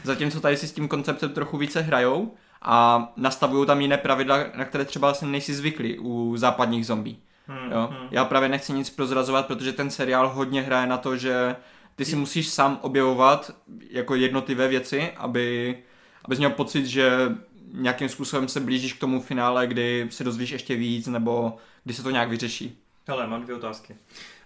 Zatímco 0.04 0.40
tady 0.40 0.58
si 0.58 0.68
s 0.68 0.72
tím 0.72 0.88
konceptem 0.88 1.30
trochu 1.30 1.58
více 1.58 1.82
hrajou 1.82 2.34
a 2.64 3.08
nastavují 3.18 3.68
tam 3.68 3.82
jiné 3.82 3.98
pravidla, 3.98 4.38
na 4.56 4.66
které 4.66 4.86
třeba 4.86 5.10
asi 5.10 5.26
nejsi 5.26 5.54
zvyklý 5.54 6.00
u 6.00 6.38
západních 6.38 6.86
zombí. 6.86 7.20
Hmm, 7.48 7.72
jo? 7.72 7.90
Hmm. 7.92 8.08
Já 8.12 8.26
právě 8.26 8.50
nechci 8.50 8.74
nic 8.74 8.90
prozrazovat, 8.90 9.48
protože 9.48 9.74
ten 9.74 9.90
seriál 9.90 10.30
hodně 10.30 10.62
hraje 10.62 10.88
na 10.88 10.98
to, 10.98 11.18
že 11.18 11.56
ty 11.96 12.06
si 12.06 12.16
musíš 12.16 12.50
sám 12.50 12.80
objevovat 12.82 13.52
jako 13.90 14.16
jednotlivé 14.16 14.68
věci, 14.68 15.12
aby, 15.18 15.78
abys 16.26 16.40
měl 16.40 16.50
pocit, 16.50 16.86
že 16.86 17.32
nějakým 17.74 18.10
způsobem 18.10 18.48
se 18.48 18.60
blížíš 18.60 18.94
k 18.94 19.00
tomu 19.00 19.22
finále, 19.22 19.68
kdy 19.68 20.08
se 20.10 20.24
dozvíš 20.24 20.50
ještě 20.50 20.76
víc, 20.76 21.08
nebo 21.08 21.58
kdy 21.84 21.94
se 21.94 22.04
to 22.04 22.10
nějak 22.10 22.30
vyřeší. 22.30 22.78
Hele, 23.08 23.28
mám 23.28 23.42
dvě 23.42 23.56
otázky. 23.56 23.96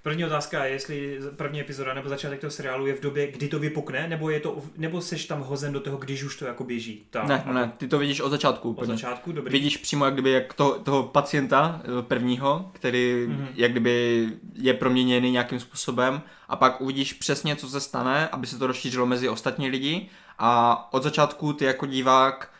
První 0.07 0.25
otázka 0.25 0.65
je, 0.65 0.71
jestli 0.71 1.19
první 1.35 1.61
epizoda 1.61 1.93
nebo 1.93 2.09
začátek 2.09 2.41
toho 2.41 2.51
seriálu 2.51 2.87
je 2.87 2.93
v 2.93 3.01
době, 3.01 3.31
kdy 3.31 3.47
to 3.47 3.59
vypukne, 3.59 4.07
nebo 4.07 4.29
je 4.29 4.39
to, 4.39 4.57
nebo 4.77 5.01
seš 5.01 5.25
tam 5.25 5.41
hozen 5.41 5.73
do 5.73 5.79
toho, 5.79 5.97
když 5.97 6.23
už 6.23 6.35
to 6.35 6.45
jako 6.45 6.63
běží. 6.63 7.05
Ta, 7.09 7.23
ne, 7.23 7.43
ne, 7.51 7.71
ty 7.77 7.87
to 7.87 7.99
vidíš 7.99 8.21
od 8.21 8.29
začátku. 8.29 8.75
Od 8.77 8.85
začátku, 8.85 9.31
dobrý. 9.31 9.51
Vidíš 9.51 9.77
přímo 9.77 10.05
jak 10.05 10.13
kdyby 10.13 10.31
jak 10.31 10.53
to, 10.53 10.79
toho 10.79 11.03
pacienta 11.03 11.81
eh, 11.83 12.01
prvního, 12.01 12.71
který 12.73 13.27
mm-hmm. 13.27 13.47
jak 13.55 13.71
kdyby 13.71 14.27
je 14.53 14.73
proměněný 14.73 15.31
nějakým 15.31 15.59
způsobem 15.59 16.21
a 16.47 16.55
pak 16.55 16.81
uvidíš 16.81 17.13
přesně, 17.13 17.55
co 17.55 17.69
se 17.69 17.79
stane, 17.79 18.27
aby 18.27 18.47
se 18.47 18.59
to 18.59 18.67
rozšířilo 18.67 19.05
mezi 19.05 19.29
ostatní 19.29 19.69
lidi 19.69 20.09
a 20.39 20.93
od 20.93 21.03
začátku 21.03 21.53
ty 21.53 21.65
jako 21.65 21.85
divák 21.85 22.51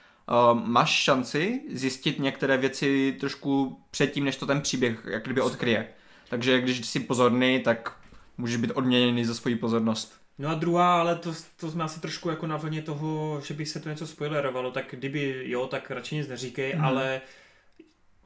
uh, 0.53 0.59
máš 0.65 0.89
šanci 0.89 1.61
zjistit 1.73 2.19
některé 2.19 2.57
věci 2.57 3.15
trošku 3.19 3.79
předtím, 3.91 4.25
než 4.25 4.35
to 4.35 4.45
ten 4.45 4.61
příběh 4.61 5.07
jak 5.09 5.23
kdyby 5.23 5.41
odkryje. 5.41 5.87
Takže 6.29 6.61
když 6.61 6.85
jsi 6.85 6.99
pozorný, 6.99 7.59
tak 7.59 7.97
můžeš 8.37 8.57
být 8.57 8.71
odměněný 8.71 9.25
za 9.25 9.33
svoji 9.33 9.55
pozornost. 9.55 10.21
No 10.39 10.49
a 10.49 10.53
druhá, 10.53 10.99
ale 10.99 11.15
to, 11.15 11.33
to 11.59 11.71
jsme 11.71 11.83
asi 11.83 12.01
trošku 12.01 12.29
jako 12.29 12.47
na 12.47 12.57
vlně 12.57 12.81
toho, 12.81 13.41
že 13.45 13.53
by 13.53 13.65
se 13.65 13.79
to 13.79 13.89
něco 13.89 14.07
spoilerovalo, 14.07 14.71
tak 14.71 14.85
kdyby 14.89 15.43
jo, 15.45 15.67
tak 15.67 15.91
radši 15.91 16.15
nic 16.15 16.27
neříkej, 16.27 16.75
mm. 16.75 16.85
ale 16.85 17.21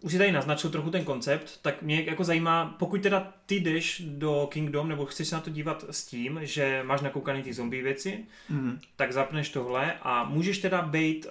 už 0.02 0.12
si 0.12 0.18
tady 0.18 0.32
naznačil 0.32 0.70
trochu 0.70 0.89
ten 0.89 1.04
koncept, 1.04 1.60
tak 1.62 1.82
mě 1.82 2.04
jako 2.04 2.24
zajímá, 2.24 2.76
pokud 2.80 3.02
teda 3.02 3.34
ty 3.45 3.56
jdeš 3.56 4.02
do 4.06 4.47
Kingdom, 4.52 4.89
nebo 4.89 5.06
chceš 5.06 5.28
se 5.28 5.36
na 5.36 5.41
to 5.41 5.49
dívat 5.49 5.86
s 5.91 6.06
tím, 6.06 6.39
že 6.43 6.84
máš 6.84 7.02
nakoukaný 7.02 7.43
ty 7.43 7.54
zombie 7.54 7.84
věci, 7.84 8.26
mm. 8.49 8.80
tak 8.95 9.14
zapneš 9.14 9.49
tohle 9.49 9.93
a 10.02 10.24
můžeš 10.24 10.58
teda 10.58 10.82
být 10.82 11.28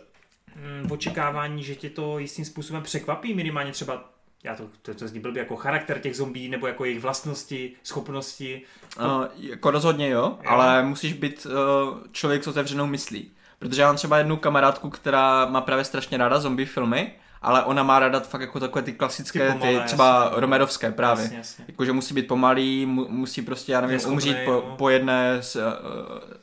mm, 0.57 0.89
v 0.89 0.93
očekávání, 0.93 1.63
že 1.63 1.75
tě 1.75 1.91
to 1.91 2.19
jistým 2.19 2.45
způsobem 2.45 2.83
překvapí, 2.83 3.35
minimálně 3.35 3.73
třeba 3.73 4.13
já 4.45 4.57
to, 4.57 4.69
to, 4.83 4.95
to 4.95 5.09
zní 5.09 5.21
blbě, 5.21 5.41
jako 5.41 5.57
charakter 5.57 5.99
těch 5.99 6.17
zombí, 6.17 6.49
nebo 6.49 6.67
jako 6.67 6.85
jejich 6.85 7.01
vlastnosti, 7.01 7.73
schopnosti. 7.83 8.63
Uh, 8.99 9.25
jako 9.37 9.71
rozhodně 9.71 10.09
jo, 10.09 10.21
jo, 10.21 10.39
ale 10.51 10.83
musíš 10.83 11.13
být 11.13 11.47
uh, 11.47 11.99
člověk 12.13 12.45
s 12.45 12.47
otevřenou 12.47 12.87
myslí. 12.87 13.31
Protože 13.59 13.83
já 13.83 13.89
mám 13.89 13.97
třeba 13.97 14.19
jednu 14.19 14.37
kamarádku, 14.37 14.91
která 14.91 15.47
má 15.47 15.61
právě 15.61 15.85
strašně 15.85 16.19
ráda 16.19 16.41
zombie 16.41 16.67
filmy 16.67 17.13
ale 17.43 17.65
ona 17.65 17.83
má 17.83 17.99
ráda 17.99 18.21
fakt 18.21 18.41
jako 18.41 18.61
takové 18.61 18.83
ty 18.83 18.93
klasické, 18.93 19.47
ty, 19.47 19.53
pomalé, 19.53 19.79
ty 19.81 19.87
třeba 19.87 20.25
jasně. 20.25 20.41
romerovské 20.41 20.93
právě. 20.93 21.23
Jasně, 21.23 21.37
jasně. 21.37 21.65
Jakože 21.69 21.93
musí 21.93 22.15
být 22.15 22.27
pomalý, 22.27 22.87
mu, 22.87 23.07
musí 23.09 23.43
prostě, 23.43 23.73
já 23.73 23.81
nevím, 23.81 23.95
Neskupnej, 23.95 24.15
umřít 24.15 24.37
po, 24.45 24.51
no. 24.51 24.77
po 24.77 24.89
jedné 24.89 25.37
s, 25.41 25.57
uh, 25.57 25.63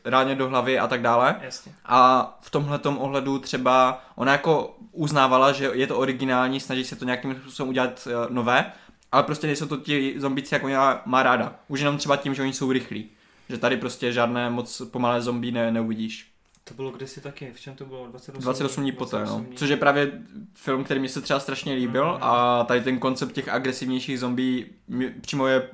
ráně 0.06 0.36
do 0.36 0.50
hlavy 0.50 0.80
a 0.80 0.88
tak 0.88 1.02
dále. 1.02 1.36
Jasně. 1.42 1.72
A 1.86 2.38
v 2.42 2.50
tomhle 2.50 2.80
ohledu 2.80 3.40
třeba 3.40 4.04
ona 4.16 4.32
jako 4.32 4.78
uznávala, 4.92 5.52
že 5.52 5.70
je 5.74 5.88
to 5.88 5.98
originální, 5.98 6.60
snaží 6.60 6.84
se 6.84 6.96
to 6.96 7.06
nějakým 7.06 7.36
způsobem 7.36 7.70
udělat 7.70 8.08
uh, 8.08 8.34
nové, 8.34 8.72
ale 9.12 9.24
prostě 9.24 9.48
nejsou 9.48 9.68
to 9.68 9.78
ti 9.78 10.14
zombici, 10.18 10.56
jako 10.56 10.66
ona 10.66 11.02
má 11.06 11.24
ráda. 11.24 11.56
Už 11.68 11.80
jenom 11.80 11.98
třeba 11.98 12.18
tím, 12.18 12.34
že 12.34 12.42
oni 12.42 12.54
jsou 12.54 12.72
rychlí. 12.72 13.10
Že 13.50 13.58
tady 13.58 13.78
prostě 13.78 14.12
žádné 14.12 14.50
moc 14.50 14.82
pomalé 14.92 15.22
zombie 15.22 15.52
ne, 15.52 15.72
neuvidíš. 15.72 16.32
To 16.68 16.74
bylo 16.74 16.92
kdysi 16.92 17.22
taky, 17.22 17.52
v 17.56 17.60
čem 17.60 17.76
to 17.76 17.86
bylo? 17.86 18.08
28, 18.08 18.42
28 18.42 18.82
dní 18.84 18.92
poté, 18.92 19.16
no. 19.18 19.24
28 19.24 19.46
dní. 19.46 19.58
Což 19.58 19.70
je 19.70 19.78
právě 19.78 20.12
film, 20.54 20.84
který 20.84 21.00
mi 21.00 21.10
se 21.10 21.22
třeba 21.22 21.40
strašně 21.40 21.74
líbil 21.74 22.06
Mhm. 22.06 22.18
a 22.22 22.64
tady 22.64 22.82
ten 22.82 23.00
koncept 23.00 23.32
těch 23.32 23.50
agresivnějších 23.50 24.20
zombí 24.20 24.66
přímo 25.22 25.48
je 25.48 25.70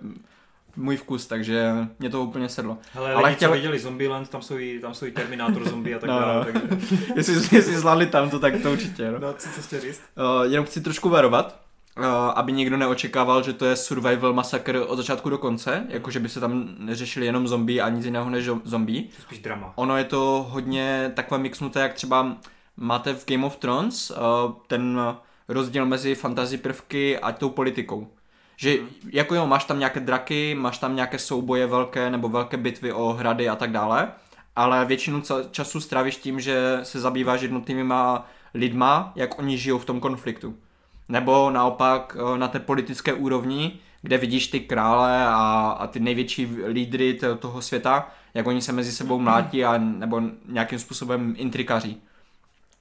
můj 0.75 0.97
vkus, 0.97 1.27
takže 1.27 1.71
mě 1.99 2.09
to 2.09 2.21
úplně 2.23 2.49
sedlo. 2.49 2.77
Hele, 2.93 3.13
Ale 3.13 3.23
lidi, 3.27 3.35
chtěl- 3.35 3.49
co 3.49 3.55
viděli 3.55 3.79
Zombieland, 3.79 4.29
tam 4.29 4.41
jsou 4.41 4.57
i, 4.57 4.79
tam 4.79 4.93
jsou 4.93 5.05
i 5.05 5.11
Terminátor 5.11 5.69
zombie 5.69 5.95
a 5.95 5.99
tak 5.99 6.09
No, 6.09 6.19
dále. 6.19 6.45
no. 6.53 6.59
Takže... 6.69 6.97
jestli, 7.15 7.33
jestli 7.57 7.77
zvládli 7.77 8.05
tam 8.05 8.29
to, 8.29 8.39
tak 8.39 8.53
to 8.63 8.71
určitě, 8.71 9.11
no. 9.11 9.19
No, 9.19 9.33
co, 9.33 9.49
co 9.55 9.61
chtěl 9.61 9.79
říct? 9.81 10.01
Uh, 10.17 10.51
jenom 10.51 10.65
chci 10.65 10.81
trošku 10.81 11.09
varovat, 11.09 11.62
uh, 11.97 12.05
aby 12.35 12.51
někdo 12.51 12.77
neočekával, 12.77 13.43
že 13.43 13.53
to 13.53 13.65
je 13.65 13.75
survival 13.75 14.33
masakr 14.33 14.83
od 14.87 14.95
začátku 14.95 15.29
do 15.29 15.37
konce, 15.37 15.85
jakože 15.89 16.19
by 16.19 16.29
se 16.29 16.39
tam 16.39 16.65
neřešili 16.77 17.25
jenom 17.25 17.47
zombie 17.47 17.81
a 17.81 17.89
nic 17.89 18.05
jiného 18.05 18.29
než 18.29 18.49
zo- 18.49 18.61
zombie. 18.63 19.01
To 19.03 19.15
je 19.17 19.21
spíš 19.21 19.39
drama. 19.39 19.73
Ono 19.75 19.97
je 19.97 20.03
to 20.03 20.45
hodně 20.49 21.11
takové 21.15 21.39
mixnuté, 21.39 21.79
jak 21.79 21.93
třeba 21.93 22.37
máte 22.77 23.13
v 23.13 23.25
Game 23.25 23.45
of 23.45 23.55
Thrones 23.57 24.11
uh, 24.11 24.17
ten 24.67 24.99
rozdíl 25.47 25.85
mezi 25.85 26.15
fantasy 26.15 26.57
prvky 26.57 27.19
a 27.19 27.31
tou 27.31 27.49
politikou. 27.49 28.07
Že 28.57 28.73
Mhm. 28.77 28.87
jako 29.13 29.35
jo, 29.35 29.47
máš 29.47 29.65
tam 29.65 29.79
nějaké 29.79 29.99
draky, 29.99 30.55
máš 30.55 30.77
tam 30.77 30.95
nějaké 30.95 31.19
souboje 31.19 31.67
velké 31.67 32.09
nebo 32.09 32.29
velké 32.29 32.57
bitvy 32.57 32.93
o 32.93 33.13
hrady 33.13 33.49
a 33.49 33.55
tak 33.55 33.71
dále, 33.71 34.11
ale 34.55 34.85
většinu 34.85 35.21
času 35.51 35.81
strávíš 35.81 36.15
tím, 36.17 36.39
že 36.39 36.79
se 36.83 36.99
zabýváš 36.99 37.41
jednotlivýma 37.41 38.27
lidma, 38.53 39.11
jak 39.15 39.39
oni 39.39 39.57
žijou 39.57 39.77
v 39.77 39.85
tom 39.85 39.99
konfliktu. 39.99 40.55
Nebo 41.10 41.49
naopak 41.49 42.18
eh, 42.20 42.38
na 42.38 42.47
té 42.47 42.60
politické 42.60 43.14
úrovni, 43.14 43.80
kde 44.01 44.18
vidíš 44.18 44.47
ty 44.47 44.60
krále 44.60 45.26
a, 45.26 45.76
a 45.80 45.88
ty 45.88 45.99
největší 45.99 46.49
lídry 46.68 47.20
toho 47.39 47.62
světa, 47.62 48.12
jak 48.34 48.47
oni 48.47 48.62
se 48.62 48.72
mezi 48.72 48.91
sebou 48.91 49.20
mlátí 49.20 49.66
a 49.66 49.78
nebo 49.78 50.22
nějakým 50.45 50.80
způsobem 50.80 51.34
intrikaří. 51.38 52.01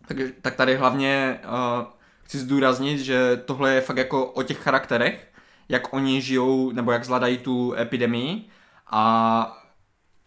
Tak, 0.06 0.16
tak 0.42 0.54
tady 0.56 0.76
hlavně 0.76 1.40
uh, 1.44 1.86
chci 2.22 2.38
zdůraznit, 2.38 2.98
že 2.98 3.42
tohle 3.44 3.74
je 3.74 3.80
fakt 3.80 3.96
jako 3.96 4.26
o 4.26 4.42
těch 4.42 4.58
charakterech, 4.58 5.32
jak 5.68 5.92
oni 5.92 6.20
žijou 6.20 6.72
nebo 6.72 6.92
jak 6.92 7.04
zvládají 7.04 7.38
tu 7.38 7.74
epidemii 7.74 8.44
a 8.90 9.62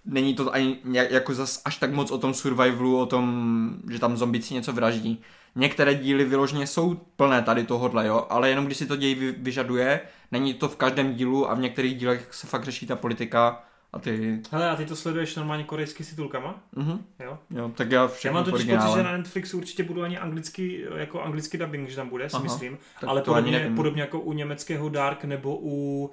není 0.06 0.34
to 0.34 0.54
ani 0.54 0.80
jako 0.94 1.34
zas 1.34 1.62
až 1.66 1.78
tak 1.78 1.94
moc 1.94 2.12
o 2.12 2.18
tom 2.18 2.34
survivalu, 2.34 3.00
o 3.00 3.06
tom, 3.06 3.78
že 3.90 4.00
tam 4.00 4.18
zombici 4.18 4.54
něco 4.54 4.74
vraždí. 4.74 5.22
Některé 5.56 5.96
díly 5.96 6.26
vyloženě 6.26 6.68
jsou 6.68 6.96
plné 7.16 7.42
tady 7.42 7.64
tohodle, 7.64 8.08
jo, 8.08 8.28
ale 8.30 8.50
jenom 8.50 8.66
když 8.66 8.78
si 8.78 8.86
to 8.86 8.96
děj 8.96 9.16
vy- 9.16 9.32
vyžaduje, 9.32 10.02
není 10.32 10.54
to 10.54 10.70
v 10.70 10.76
každém 10.76 11.14
dílu 11.14 11.52
a 11.52 11.54
v 11.54 11.60
některých 11.60 11.98
dílech 11.98 12.28
se 12.32 12.48
fakt 12.48 12.64
řeší 12.64 12.88
ta 12.88 12.96
politika 12.96 13.64
a 13.94 14.00
ty... 14.00 14.42
Hele, 14.52 14.70
a 14.70 14.76
ty 14.76 14.86
to 14.86 14.96
sleduješ 14.96 15.36
normálně 15.36 15.64
korejsky 15.64 16.04
s 16.04 16.10
titulkama? 16.10 16.64
Mhm. 16.76 17.06
Jo? 17.20 17.40
Jo, 17.50 17.72
tak 17.76 17.92
já 17.92 18.02
Já 18.02 18.08
všechno 18.08 18.34
mám 18.34 18.44
v 18.44 18.52
totiž 18.52 18.66
pocit, 18.66 18.98
že 18.98 19.04
na 19.04 19.18
Netflixu 19.18 19.58
určitě 19.58 19.84
budu 19.84 20.04
ani 20.04 20.18
anglický, 20.18 20.84
jako 20.96 21.22
anglický 21.22 21.58
dubbing, 21.58 21.90
že 21.90 21.96
tam 21.96 22.10
bude, 22.10 22.30
si 22.30 22.36
Aha, 22.36 22.44
myslím. 22.44 22.78
Ale 23.08 23.22
to 23.22 23.34
ani 23.34 23.52
podobně, 23.52 23.76
podobně 23.76 24.02
jako 24.02 24.20
u 24.20 24.34
německého 24.34 24.90
Dark 24.90 25.24
nebo 25.24 25.60
u 25.62 26.12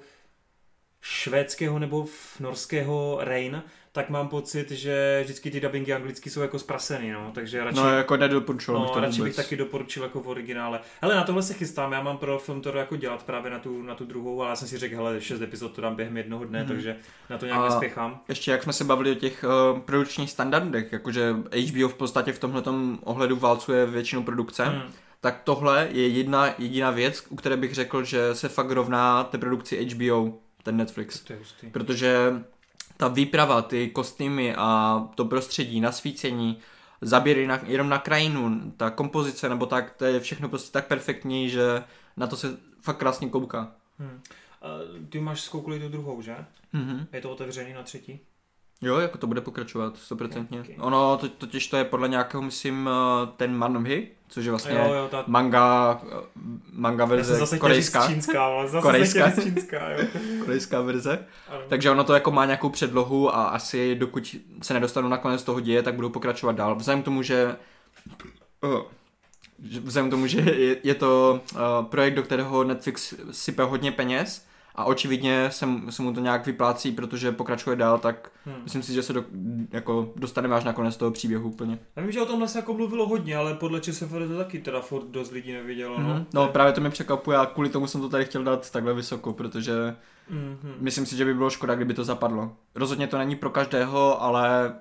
švédského 1.01 1.79
nebo 1.79 2.05
norského 2.39 3.17
Rain, 3.21 3.63
tak 3.95 4.09
mám 4.09 4.27
pocit, 4.27 4.71
že 4.71 5.19
vždycky 5.23 5.51
ty 5.51 5.59
dubbingy 5.59 5.93
anglicky 5.93 6.29
jsou 6.29 6.41
jako 6.41 6.59
zprasený, 6.59 7.11
no, 7.11 7.31
takže 7.35 7.63
radši, 7.63 7.77
No 7.79 7.89
jako 7.89 8.17
nedoporučoval 8.17 8.81
bych 8.81 8.87
no, 8.89 8.93
to 8.93 8.99
radši 8.99 9.17
vůbec. 9.19 9.29
bych 9.29 9.45
taky 9.45 9.55
doporučil 9.57 10.03
jako 10.03 10.19
v 10.21 10.27
originále. 10.27 10.79
Hele, 11.01 11.15
na 11.15 11.23
tohle 11.23 11.43
se 11.43 11.53
chystám, 11.53 11.91
já 11.91 12.01
mám 12.03 12.17
pro 12.17 12.39
film 12.39 12.61
to 12.61 12.69
jako 12.77 12.95
dělat 12.95 13.23
právě 13.23 13.51
na 13.51 13.59
tu, 13.59 13.81
na 13.81 13.95
tu 13.95 14.05
druhou, 14.05 14.41
ale 14.41 14.49
já 14.49 14.55
jsem 14.55 14.67
si 14.67 14.77
řekl, 14.77 14.95
hele, 14.95 15.21
6 15.21 15.41
epizod 15.41 15.71
to 15.75 15.81
dám 15.81 15.95
během 15.95 16.17
jednoho 16.17 16.45
dne, 16.45 16.59
Mhm. 16.59 16.67
takže 16.67 16.95
na 17.29 17.37
to 17.37 17.45
nějak 17.45 17.61
A- 17.61 17.63
nespěchám. 17.65 18.19
Ještě 18.29 18.51
jak 18.51 18.63
jsme 18.63 18.73
se 18.73 18.83
bavili 18.83 19.11
o 19.11 19.15
těch 19.15 19.45
uh, 19.73 19.79
produkčních 19.79 20.31
standardech, 20.31 20.91
jakože 20.93 21.35
HBO 21.73 21.87
v 21.89 21.93
podstatě 21.95 22.33
v 22.33 22.39
tomhletom 22.39 22.99
ohledu 23.03 23.35
válcuje 23.35 23.85
většinu 23.85 24.23
produkce, 24.23 24.65
Hmm. 24.65 24.81
tak 25.21 25.41
tohle 25.43 25.87
je 25.91 26.07
jedna 26.07 26.53
jediná 26.57 26.91
věc, 26.91 27.23
u 27.29 27.35
které 27.35 27.57
bych 27.57 27.73
řekl, 27.73 28.03
že 28.03 28.35
se 28.35 28.49
fakt 28.49 28.71
rovná 28.71 29.23
té 29.23 29.37
produkci 29.37 29.85
HBO, 29.85 30.33
ten 30.63 30.77
Netflix. 30.77 31.19
To 31.19 31.33
je 31.33 31.39
hustý. 31.39 31.67
Protože 31.67 32.33
ta 32.97 33.07
výprava, 33.07 33.61
ty 33.61 33.89
kostýmy 33.89 34.55
a 34.55 34.99
to 35.15 35.25
prostředí, 35.25 35.81
nasvícení, 35.81 36.57
zaběry 37.01 37.47
na, 37.47 37.59
jenom 37.65 37.89
na 37.89 37.97
krajinu, 37.97 38.71
ta 38.77 38.89
kompozice 38.89 39.49
nebo 39.49 39.65
tak, 39.65 39.91
to 39.91 40.05
je 40.05 40.19
všechno 40.19 40.49
prostě 40.49 40.71
tak 40.71 40.87
perfektní, 40.87 41.49
že 41.49 41.83
na 42.17 42.27
to 42.27 42.37
se 42.37 42.57
fakt 42.81 42.97
krásně 42.97 43.29
kouká. 43.29 43.71
Hmm. 43.99 44.21
A 44.61 44.67
ty 45.09 45.19
máš 45.19 45.41
zkoukli 45.41 45.79
tu 45.79 45.89
druhou, 45.89 46.21
že? 46.21 46.35
Mhm. 46.73 47.07
Je 47.13 47.21
to 47.21 47.31
otevřený 47.31 47.73
na 47.73 47.83
třetí? 47.83 48.19
Jo, 48.83 48.97
jako 48.97 49.17
to 49.17 49.27
bude 49.27 49.41
pokračovat, 49.41 49.97
stoprocentně. 49.97 50.59
Ok. 50.59 50.67
Ono 50.79 51.17
to, 51.17 51.29
totiž 51.29 51.67
to 51.67 51.77
je 51.77 51.83
podle 51.83 52.07
nějakého, 52.07 52.43
myslím, 52.43 52.89
eh, 52.91 53.27
ten 53.37 53.57
Manhhy, 53.57 54.07
což 54.27 54.45
je 54.45 54.51
vlastně 54.51 54.71
Jo, 54.71 54.93
jo, 54.93 55.07
ta... 55.11 55.23
manga, 55.27 56.01
eh, 56.11 56.15
manga 56.71 57.05
verze 57.05 57.35
zase 57.35 57.59
korejská, 57.59 58.07
čínská, 58.07 58.45
ale 58.45 58.67
zase 58.67 58.81
Korejská. 58.87 59.31
čínská, 59.31 59.89
jo. 59.89 60.05
korejská 60.45 60.81
verze. 60.81 61.25
Ano. 61.49 61.61
Takže 61.67 61.91
ono 61.91 62.03
to 62.03 62.13
jako 62.13 62.31
má 62.31 62.45
nějakou 62.45 62.69
předlohu 62.69 63.35
a 63.35 63.43
asi 63.43 63.95
dokud 63.95 64.35
se 64.61 64.73
nedostanu 64.73 65.09
na 65.09 65.17
konec 65.17 65.43
toho 65.43 65.59
děje, 65.59 65.83
tak 65.83 65.95
budou 65.95 66.09
pokračovat 66.09 66.55
dál. 66.55 66.75
Vzhledem 66.75 67.01
k 67.01 67.05
tomu, 67.05 67.21
že 67.21 67.55
oh, 68.61 68.81
že 69.63 69.79
vzhledem 69.79 70.11
tomu, 70.11 70.27
že 70.27 70.39
je, 70.39 70.77
je 70.83 70.95
to 70.95 71.41
uh, 71.53 71.59
projekt, 71.85 72.13
do 72.13 72.23
kterého 72.23 72.63
Netflix 72.63 73.13
sype 73.31 73.63
hodně 73.63 73.91
peněz 73.91 74.45
a 74.75 74.85
očividně 74.85 75.51
se, 75.51 75.65
mu- 75.65 75.91
se 75.91 76.01
mu 76.01 76.13
to 76.13 76.19
nějak 76.19 76.45
vyplácí, 76.45 76.91
protože 76.91 77.31
pokračuje 77.31 77.75
dál, 77.75 77.99
tak 77.99 78.29
Hmm. 78.45 78.55
myslím 78.63 78.83
si, 78.83 78.93
že 78.93 79.03
se 79.03 79.13
do, 79.13 79.25
jako 79.71 80.13
dostaneme 80.15 80.55
až 80.55 80.63
na 80.63 80.73
konec 80.73 80.97
toho 80.97 81.11
příběhu 81.11 81.49
úplně. 81.49 81.79
Já 81.95 82.01
vím, 82.03 82.11
že 82.11 82.21
o 82.21 82.25
tomhle 82.25 82.47
se 82.47 82.57
jako 82.59 82.73
mluvilo 82.73 83.07
hodně, 83.07 83.35
ale 83.37 83.53
podle 83.53 83.81
ČSFD 83.81 84.11
to 84.27 84.37
taky 84.37 84.59
teda 84.59 84.81
furt 84.81 85.05
dost 85.07 85.31
lidí 85.31 85.51
nevidělo, 85.53 85.99
no. 86.01 86.07
No, 86.09 86.25
no 86.33 86.47
právě 86.47 86.73
to 86.73 86.81
mě 86.81 86.89
překvapuje 86.89 87.37
a 87.37 87.45
kvůli 87.45 87.69
tomu 87.69 87.87
jsem 87.87 88.01
to 88.01 88.09
tady 88.09 88.25
chtěl 88.25 88.43
dát 88.43 88.71
takhle 88.71 88.93
vysoko, 88.93 89.33
protože 89.33 89.95
Mhm. 90.29 90.57
myslím 90.79 91.05
si, 91.05 91.17
že 91.17 91.25
by 91.25 91.33
bylo 91.33 91.49
škoda, 91.49 91.75
kdyby 91.75 91.93
to 91.93 92.03
zapadlo. 92.03 92.55
Rozhodně 92.75 93.07
to 93.07 93.17
není 93.17 93.35
pro 93.35 93.49
každého, 93.49 94.21
ale 94.21 94.73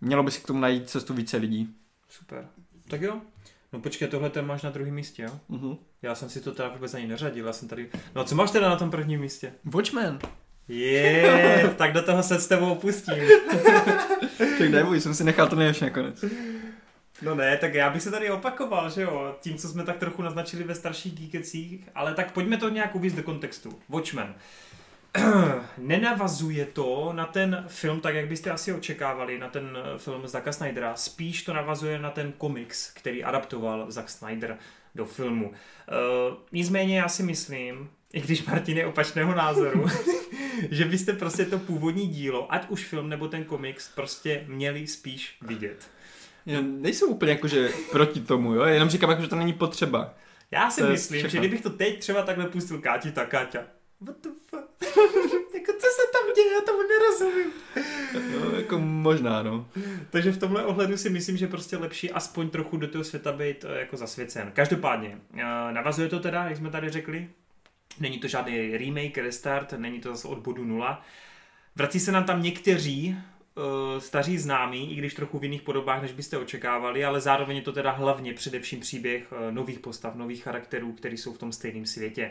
mělo 0.00 0.22
by 0.22 0.30
si 0.30 0.40
k 0.40 0.46
tomu 0.46 0.60
najít 0.60 0.90
cestu 0.90 1.14
více 1.14 1.36
lidí. 1.36 1.74
Super. 2.08 2.46
Tak 2.88 3.00
jo. 3.00 3.20
No 3.72 3.80
počkej, 3.80 4.08
tohle 4.08 4.30
ten 4.30 4.46
máš 4.46 4.62
na 4.62 4.70
druhém 4.70 4.94
místě, 4.94 5.22
jo? 5.22 5.30
Uh-huh. 5.50 5.76
Já 6.04 6.14
jsem 6.14 6.28
si 6.28 6.40
to 6.40 6.52
teda 6.52 6.68
vůbec 6.68 6.94
ani 6.94 7.06
neřadil, 7.06 7.46
já 7.46 7.52
jsem 7.52 7.68
tady... 7.68 7.88
No 8.14 8.20
a 8.20 8.24
co 8.24 8.34
máš 8.34 8.50
teda 8.50 8.68
na 8.68 8.76
tom 8.76 8.90
prvním 8.90 9.20
místě? 9.20 9.52
Watchmen. 9.64 10.18
Je, 10.68 11.74
tak 11.78 11.92
do 11.92 12.02
toho 12.02 12.22
se 12.22 12.40
s 12.40 12.46
tebou 12.46 12.74
pustím. 12.74 13.14
Tak 14.58 14.68
neboj, 14.70 15.00
jsem 15.00 15.14
si 15.14 15.24
nechal 15.24 15.48
to 15.48 15.56
nejlepší 15.56 15.84
nakonec. 15.84 16.24
No 17.22 17.34
ne, 17.34 17.56
tak 17.56 17.74
já 17.74 17.90
bych 17.90 18.02
se 18.02 18.10
tady 18.10 18.30
opakoval, 18.30 18.90
že 18.90 19.02
jo, 19.02 19.36
tím, 19.40 19.56
co 19.56 19.68
jsme 19.68 19.84
tak 19.84 19.98
trochu 19.98 20.22
naznačili 20.22 20.64
ve 20.64 20.74
starších 20.74 21.14
geekecích, 21.14 21.88
ale 21.94 22.14
tak 22.14 22.32
pojďme 22.32 22.56
to 22.56 22.68
nějak 22.68 22.94
uvíct 22.94 23.16
do 23.16 23.22
kontextu. 23.22 23.78
Watchmen. 23.88 24.34
Nenavazuje 25.78 26.66
to 26.66 27.12
na 27.12 27.26
ten 27.26 27.64
film, 27.68 28.00
tak 28.00 28.14
jak 28.14 28.28
byste 28.28 28.50
asi 28.50 28.72
očekávali, 28.72 29.38
na 29.38 29.48
ten 29.48 29.78
eh, 29.94 29.98
film 29.98 30.28
Zacka 30.28 30.52
Snydera, 30.52 30.96
spíš 30.96 31.42
to 31.42 31.52
navazuje 31.52 31.98
na 31.98 32.10
ten 32.10 32.32
komiks, 32.32 32.90
který 32.90 33.24
adaptoval 33.24 33.90
Zack 33.90 34.08
Snyder 34.08 34.58
do 34.94 35.04
filmu. 35.04 35.48
Uh, 35.48 36.36
nicméně 36.52 36.98
já 36.98 37.08
si 37.08 37.22
myslím, 37.22 37.90
i 38.12 38.20
když 38.20 38.44
Martin 38.46 38.76
je 38.78 38.86
opačného 38.86 39.34
názoru, 39.34 39.86
že 40.70 40.84
byste 40.84 41.12
prostě 41.12 41.44
to 41.44 41.58
původní 41.58 42.06
dílo, 42.06 42.52
ať 42.52 42.68
už 42.68 42.84
film 42.84 43.08
nebo 43.08 43.28
ten 43.28 43.44
komiks, 43.44 43.88
prostě 43.94 44.44
měli 44.48 44.86
spíš 44.86 45.36
vidět. 45.42 45.88
Já 46.46 46.60
nejsem 46.60 47.08
úplně 47.08 47.32
jakože 47.32 47.68
proti 47.90 48.20
tomu, 48.20 48.54
jo? 48.54 48.62
jenom 48.64 48.88
říkám, 48.88 49.10
jako, 49.10 49.22
že 49.22 49.28
to 49.28 49.36
není 49.36 49.52
potřeba. 49.52 50.14
Já 50.50 50.70
si 50.70 50.80
To 50.80 50.86
myslím, 50.88 51.18
všechno. 51.18 51.30
že 51.30 51.38
kdybych 51.38 51.60
to 51.62 51.70
teď 51.70 51.98
třeba 51.98 52.22
takhle 52.22 52.46
pustil 52.46 52.78
Káti, 52.78 53.12
tak 53.12 53.28
Káťa. 53.28 53.60
What 54.00 54.16
the 54.22 54.28
fuck? 54.50 54.94
jako 55.68 55.80
co 55.80 55.86
se 55.86 56.02
tam 56.12 56.34
děje, 56.34 56.52
já 56.52 56.60
tomu 56.60 56.78
nerozumím. 56.88 57.52
No, 58.30 58.56
jako 58.56 58.78
možná, 58.78 59.42
no. 59.42 59.68
Takže 60.10 60.32
v 60.32 60.38
tomhle 60.38 60.64
ohledu 60.64 60.96
si 60.96 61.10
myslím, 61.10 61.36
že 61.36 61.46
prostě 61.46 61.76
lepší 61.76 62.10
aspoň 62.10 62.50
trochu 62.50 62.76
do 62.76 62.88
toho 62.88 63.04
světa 63.04 63.32
být 63.32 63.64
eh, 63.64 63.78
jako 63.78 63.96
zasvěcen. 63.96 64.50
Každopádně, 64.54 65.18
eh, 65.34 65.42
navazuje 65.72 66.08
to 66.08 66.20
teda, 66.20 66.44
jak 66.44 66.56
jsme 66.56 66.70
tady 66.70 66.90
řekli, 66.90 67.28
není 68.00 68.18
to 68.18 68.28
žádný 68.28 68.76
remake, 68.76 69.18
restart, 69.18 69.72
není 69.72 70.00
to 70.00 70.10
zase 70.10 70.28
od 70.28 70.38
bodu 70.38 70.64
nula. 70.64 71.02
Vrací 71.76 72.00
se 72.00 72.12
nám 72.12 72.24
tam 72.24 72.42
někteří 72.42 73.16
uh, 73.54 74.00
staří 74.00 74.38
známí, 74.38 74.92
i 74.92 74.96
když 74.96 75.14
trochu 75.14 75.38
v 75.38 75.44
jiných 75.44 75.62
podobách, 75.62 76.02
než 76.02 76.12
byste 76.12 76.38
očekávali, 76.38 77.04
ale 77.04 77.20
zároveň 77.20 77.56
je 77.56 77.62
to 77.62 77.72
teda 77.72 77.90
hlavně 77.90 78.34
především 78.34 78.80
příběh 78.80 79.32
nových 79.50 79.78
postav, 79.78 80.14
nových 80.14 80.42
charakterů, 80.42 80.92
který 80.92 81.16
jsou 81.16 81.32
v 81.32 81.38
tom 81.38 81.52
stejném 81.52 81.86
světě 81.86 82.30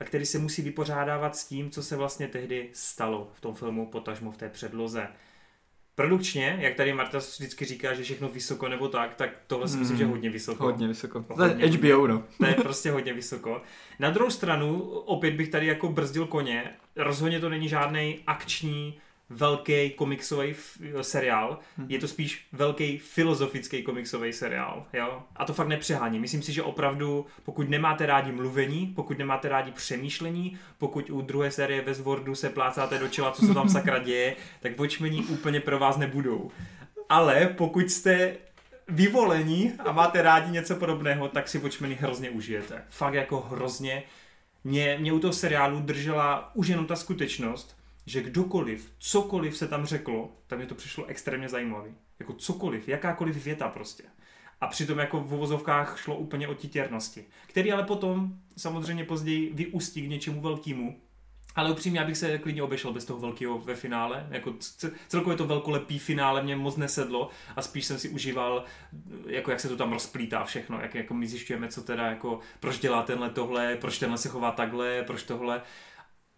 a 0.00 0.04
který 0.04 0.26
se 0.26 0.38
musí 0.38 0.62
vypořádávat 0.62 1.36
s 1.36 1.44
tím, 1.44 1.70
co 1.70 1.82
se 1.82 1.96
vlastně 1.96 2.28
tehdy 2.28 2.70
stalo 2.72 3.30
v 3.34 3.40
tom 3.40 3.54
filmu, 3.54 3.86
potažmo 3.86 4.30
v 4.30 4.36
té 4.36 4.48
předloze. 4.48 5.08
Produkčně, 5.94 6.56
jak 6.60 6.74
tady 6.74 6.92
Marta 6.94 7.18
vždycky 7.18 7.64
říká, 7.64 7.94
že 7.94 8.02
všechno 8.02 8.28
vysoko 8.28 8.68
nebo 8.68 8.88
tak, 8.88 9.14
tak 9.14 9.30
tohle 9.46 9.68
si 9.68 9.76
myslím, 9.76 9.98
že 9.98 10.04
hodně 10.06 10.30
vysoko. 10.30 10.64
Hodně 10.64 10.88
vysoko. 10.88 11.22
To 11.22 11.34
Hodně. 11.34 11.64
je 11.64 11.70
HBO, 11.70 12.06
no. 12.06 12.24
To 12.38 12.46
je 12.46 12.54
prostě 12.54 12.90
hodně 12.90 13.12
vysoko. 13.12 13.62
Na 13.98 14.10
druhou 14.10 14.30
stranu, 14.30 14.80
opět 14.88 15.34
bych 15.34 15.48
tady 15.48 15.66
jako 15.66 15.88
brzdil 15.88 16.26
koně, 16.26 16.70
rozhodně 16.96 17.40
to 17.40 17.48
není 17.48 17.68
žádný 17.68 18.18
akční 18.26 18.98
velký 19.30 19.90
komiksový 19.90 20.50
f- 20.50 20.78
seriál, 21.00 21.58
Mhm. 21.78 21.86
je 21.90 21.98
to 21.98 22.08
spíš 22.08 22.46
velký 22.52 22.98
filozofický 22.98 23.82
komiksový 23.82 24.32
seriál, 24.32 24.86
jo? 24.92 25.22
A 25.36 25.44
to 25.44 25.54
fakt 25.54 25.68
nepřehání. 25.68 26.18
Myslím 26.18 26.42
si, 26.42 26.52
že 26.52 26.62
opravdu, 26.62 27.26
pokud 27.44 27.68
nemáte 27.68 28.06
rádi 28.06 28.32
mluvení, 28.32 28.86
pokud 28.86 29.18
nemáte 29.18 29.48
rádi 29.48 29.70
přemýšlení, 29.72 30.58
pokud 30.78 31.10
u 31.10 31.20
druhé 31.20 31.50
série 31.50 31.82
Westworldu 31.82 32.34
se 32.34 32.50
plácáte 32.50 32.98
do 32.98 33.08
čela, 33.08 33.30
co 33.32 33.46
se 33.46 33.54
tam 33.54 33.68
sakra 33.68 33.98
děje, 33.98 34.36
tak 34.60 34.78
Watchmeni 34.78 35.22
úplně 35.24 35.60
pro 35.60 35.78
vás 35.78 35.96
nebudou. 35.96 36.50
Ale 37.08 37.46
pokud 37.46 37.90
jste 37.90 38.36
vyvolení 38.88 39.72
a 39.78 39.92
máte 39.92 40.22
rádi 40.22 40.50
něco 40.52 40.76
podobného, 40.76 41.28
tak 41.28 41.48
si 41.48 41.58
Watchmeny 41.58 41.94
hrozně 41.94 42.30
užijete. 42.30 42.82
Fakt 42.88 43.14
jako 43.14 43.40
hrozně. 43.40 44.02
Mě, 44.64 44.96
mě 45.00 45.12
u 45.12 45.18
toho 45.18 45.32
seriálu 45.32 45.80
držela 45.80 46.50
už 46.54 46.68
jenom 46.68 46.86
ta 46.86 46.96
skutečnost, 46.96 47.75
že 48.06 48.22
kdokoliv, 48.22 48.92
cokoliv 48.98 49.56
se 49.56 49.68
tam 49.68 49.86
řeklo, 49.86 50.32
tak 50.46 50.58
mě 50.58 50.68
to 50.68 50.74
přišlo 50.74 51.06
extrémně 51.06 51.48
zajímavý. 51.48 51.94
Jako 52.18 52.32
cokoliv, 52.32 52.88
jakákoliv 52.88 53.44
věta 53.44 53.68
prostě. 53.68 54.02
A 54.60 54.66
přitom 54.66 54.98
jako 54.98 55.20
v 55.20 55.34
uvozovkách 55.34 55.98
šlo 56.00 56.16
úplně 56.16 56.48
o 56.48 56.54
titěrnosti, 56.54 57.24
který 57.46 57.72
ale 57.72 57.82
potom 57.82 58.32
samozřejmě 58.56 59.04
později 59.04 59.52
vyústí 59.54 60.02
k 60.02 60.10
něčemu 60.10 60.40
velkému. 60.40 61.00
Ale 61.56 61.70
upřímně, 61.70 62.00
já 62.00 62.06
bych 62.06 62.16
se 62.16 62.38
klidně 62.38 62.62
obešel 62.62 62.92
bez 62.92 63.04
toho 63.04 63.20
velkého 63.20 63.58
ve 63.58 63.74
finále. 63.74 64.26
Jako 64.30 64.54
celkově 65.08 65.36
to 65.36 65.46
velkolepý 65.46 65.98
finále 65.98 66.42
mě 66.42 66.56
moc 66.56 66.76
nesedlo 66.76 67.30
a 67.56 67.62
spíš 67.62 67.84
jsem 67.84 67.98
si 67.98 68.08
užíval, 68.08 68.64
jako 69.26 69.50
jak 69.50 69.60
se 69.60 69.68
to 69.68 69.76
tam 69.76 69.92
rozplítá 69.92 70.44
všechno, 70.44 70.80
jak 70.80 70.94
jako 70.94 71.14
my 71.14 71.26
zjišťujeme, 71.26 71.68
co 71.68 71.82
teda 71.82 72.06
jako, 72.06 72.40
proč 72.60 72.78
dělá 72.78 73.02
tenhle 73.02 73.30
tohle, 73.30 73.76
proč 73.76 73.98
tenhle 73.98 74.18
se 74.18 74.28
chová 74.28 74.50
takhle, 74.50 75.02
proč 75.02 75.22
tohle. 75.22 75.62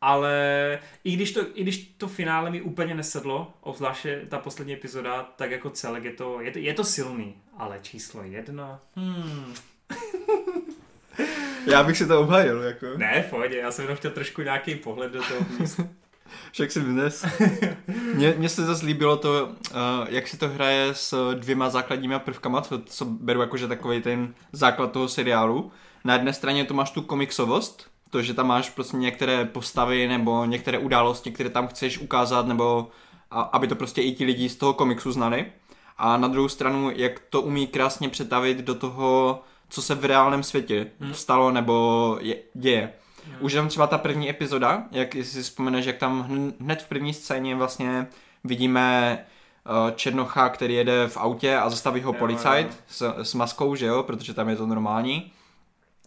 Ale 0.01 0.79
i 1.05 1.13
když, 1.13 1.33
to, 1.33 1.41
i 1.55 1.63
když 1.63 1.79
to 1.79 2.09
finále 2.09 2.51
mi 2.51 2.63
úplně 2.63 2.95
nesedlo, 2.95 3.55
obzvláště 3.61 4.27
ta 4.29 4.39
poslední 4.39 4.73
epizoda, 4.73 5.23
tak 5.37 5.51
jako 5.51 5.71
celek 5.71 6.05
je 6.05 6.13
to, 6.13 6.41
je 6.41 6.51
to, 6.51 6.59
je 6.59 6.75
to 6.75 6.85
silný. 6.85 7.35
Ale 7.57 7.79
číslo 7.83 8.23
jedna? 8.23 8.81
Hmm. 8.97 9.55
Já 11.67 11.83
bych 11.83 11.97
si 11.97 12.07
to 12.07 12.21
obhajil, 12.21 12.63
jako. 12.63 12.87
Ne, 12.97 13.23
v 13.23 13.31
pohodě, 13.31 13.57
já 13.57 13.73
jsem 13.73 13.83
jenom 13.83 13.97
chtěl 13.97 14.11
trošku 14.11 14.43
nějaký 14.43 14.75
pohled 14.75 15.13
do 15.13 15.23
toho 15.23 15.41
místa. 15.61 15.89
Však 16.53 16.73
si 16.73 16.81
dnes. 16.81 17.27
Mně, 18.15 18.49
se 18.49 18.65
zase 18.65 18.87
líbilo 18.87 19.17
to, 19.17 19.49
uh, 19.49 19.79
jak 20.09 20.29
si 20.29 20.37
to 20.39 20.49
hraje 20.49 20.95
s 20.95 21.35
dvěma 21.35 21.71
základníma 21.71 22.19
prvkama, 22.19 22.61
co, 22.61 22.83
co 22.83 23.05
beru 23.05 23.41
jakože 23.41 23.69
takový 23.69 24.03
ten 24.03 24.35
základ 24.53 24.93
toho 24.93 25.09
seriálu. 25.09 25.73
Na 26.05 26.15
jedné 26.15 26.33
straně 26.33 26.65
to 26.65 26.75
máš 26.75 26.91
tu 26.91 27.03
komiksovost, 27.03 27.91
to, 28.11 28.23
že 28.23 28.35
tam 28.35 28.47
máš 28.47 28.71
prostě 28.71 28.97
některé 28.97 29.45
postavy 29.45 30.09
nebo 30.09 30.45
některé 30.45 30.79
události, 30.79 31.31
které 31.31 31.51
tam 31.51 31.69
chceš 31.69 31.99
ukázat, 31.99 32.47
nebo 32.47 32.89
a, 33.31 33.41
aby 33.41 33.67
to 33.69 33.75
prostě 33.77 34.03
i 34.03 34.13
ti 34.13 34.25
lidi 34.25 34.49
z 34.49 34.57
toho 34.57 34.75
komiksu 34.75 35.13
znali. 35.13 35.47
A 35.99 36.17
na 36.17 36.29
druhou 36.29 36.49
stranu, 36.49 36.91
jak 36.97 37.21
to 37.31 37.43
umí 37.43 37.67
krásně 37.67 38.09
přetavit 38.09 38.59
do 38.59 38.75
toho, 38.75 39.41
co 39.69 39.83
se 39.83 39.95
v 39.95 40.05
reálném 40.05 40.43
světě 40.43 40.87
Hmm. 41.01 41.15
stalo 41.15 41.51
nebo 41.51 42.17
je, 42.21 42.37
děje. 42.55 42.93
Už 43.41 43.53
jenom 43.53 43.69
třeba 43.69 43.87
ta 43.87 43.99
první 43.99 44.31
epizoda, 44.31 44.83
jak 44.91 45.15
si 45.15 45.43
vzpomeneš, 45.43 45.87
jak 45.87 45.97
tam 45.97 46.23
hn- 46.31 46.53
hned 46.61 46.83
v 46.83 46.89
první 46.89 47.15
scéně 47.15 47.55
vlastně 47.57 48.07
vidíme 48.45 49.19
uh, 49.85 49.91
Černocha, 49.95 50.49
který 50.49 50.75
jede 50.75 51.09
v 51.09 51.17
autě 51.17 51.57
a 51.57 51.71
zastaví 51.71 52.01
ho 52.01 52.13
Jo, 52.13 52.19
policajt 52.19 52.67
jo. 52.67 52.75
s, 52.89 53.15
s 53.31 53.35
maskou, 53.35 53.75
že 53.75 53.87
jo, 53.87 54.03
protože 54.03 54.35
tam 54.35 54.49
je 54.49 54.57
to 54.57 54.67
normální. 54.67 55.33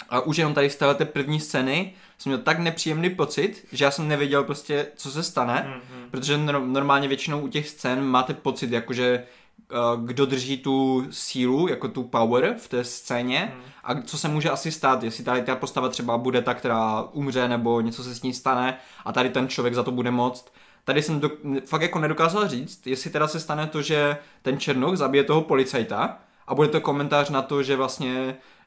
A 0.10 0.20
už 0.20 0.38
jenom 0.38 0.54
tady 0.54 0.70
z 0.70 0.76
té 0.76 1.06
první 1.06 1.40
scény 1.40 1.94
jsem 2.18 2.30
měl 2.32 2.40
tak 2.44 2.60
nepříjemný 2.60 3.10
pocit, 3.10 3.66
že 3.72 3.86
já 3.86 3.92
jsem 3.92 4.08
nevěděl 4.08 4.44
prostě, 4.44 4.88
co 4.96 5.12
se 5.12 5.24
stane, 5.24 5.66
Mhm. 5.68 6.10
protože 6.12 6.38
nor- 6.38 6.68
normálně 6.68 7.08
většinou 7.08 7.40
u 7.42 7.48
těch 7.48 7.70
scén 7.70 8.02
máte 8.04 8.34
pocit, 8.34 8.72
jakože 8.72 9.24
uh, 9.72 10.06
kdo 10.06 10.26
drží 10.26 10.58
tu 10.58 11.06
sílu, 11.10 11.68
jako 11.68 11.88
tu 11.88 12.04
power 12.04 12.56
v 12.60 12.68
té 12.68 12.84
scéně 12.84 13.52
Mhm. 13.56 13.64
a 13.84 14.02
co 14.02 14.18
se 14.18 14.28
může 14.28 14.50
asi 14.50 14.72
stát, 14.72 15.04
jestli 15.04 15.24
tady 15.24 15.42
ta 15.42 15.56
postava 15.56 15.90
třeba 15.90 16.18
bude 16.18 16.42
ta, 16.42 16.54
která 16.54 17.02
umře 17.12 17.48
nebo 17.48 17.82
něco 17.82 18.04
se 18.04 18.16
s 18.16 18.22
ní 18.22 18.34
stane 18.34 18.78
a 19.06 19.12
tady 19.14 19.30
ten 19.30 19.48
člověk 19.48 19.74
za 19.76 19.84
to 19.84 19.92
bude 19.92 20.12
moct. 20.12 20.54
Tady 20.84 21.02
jsem 21.02 21.20
do, 21.20 21.30
fakt 21.66 21.82
jako 21.82 22.00
nedokázal 22.00 22.48
říct, 22.48 22.88
jestli 22.88 23.10
teda 23.10 23.28
se 23.28 23.40
stane 23.40 23.68
to, 23.68 23.82
že 23.82 24.18
ten 24.42 24.60
Černoch 24.60 24.98
zabije 24.98 25.24
toho 25.24 25.42
policajta 25.42 26.18
a 26.48 26.56
bude 26.56 26.68
to 26.68 26.82
komentář 26.82 27.30
na 27.30 27.42
to, 27.42 27.64
že 27.64 27.76
vlastně 27.76 28.16
eh, 28.30 28.36
eh, 28.36 28.61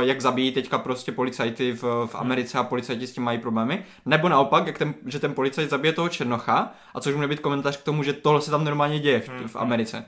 jak 0.00 0.20
zabijí 0.20 0.52
teďka 0.52 0.78
prostě 0.78 1.12
policajty 1.12 1.72
v, 1.72 1.82
v 2.06 2.14
Americe 2.14 2.58
a 2.58 2.64
policajti 2.64 3.06
s 3.06 3.12
tím 3.12 3.24
mají 3.24 3.38
problémy, 3.38 3.84
nebo 4.06 4.28
naopak, 4.28 4.66
jak 4.66 4.78
ten, 4.78 4.94
že 5.06 5.18
ten 5.18 5.34
policajt 5.34 5.70
zabije 5.70 5.92
toho 5.92 6.08
Černocha 6.08 6.72
a 6.94 7.00
což 7.00 7.14
může 7.14 7.28
být 7.28 7.40
komentář 7.40 7.76
k 7.76 7.84
tomu, 7.84 8.02
že 8.02 8.12
tohle 8.12 8.40
se 8.40 8.50
tam 8.50 8.64
normálně 8.64 9.00
děje 9.00 9.20
v, 9.20 9.28
v 9.46 9.56
Americe. 9.56 10.04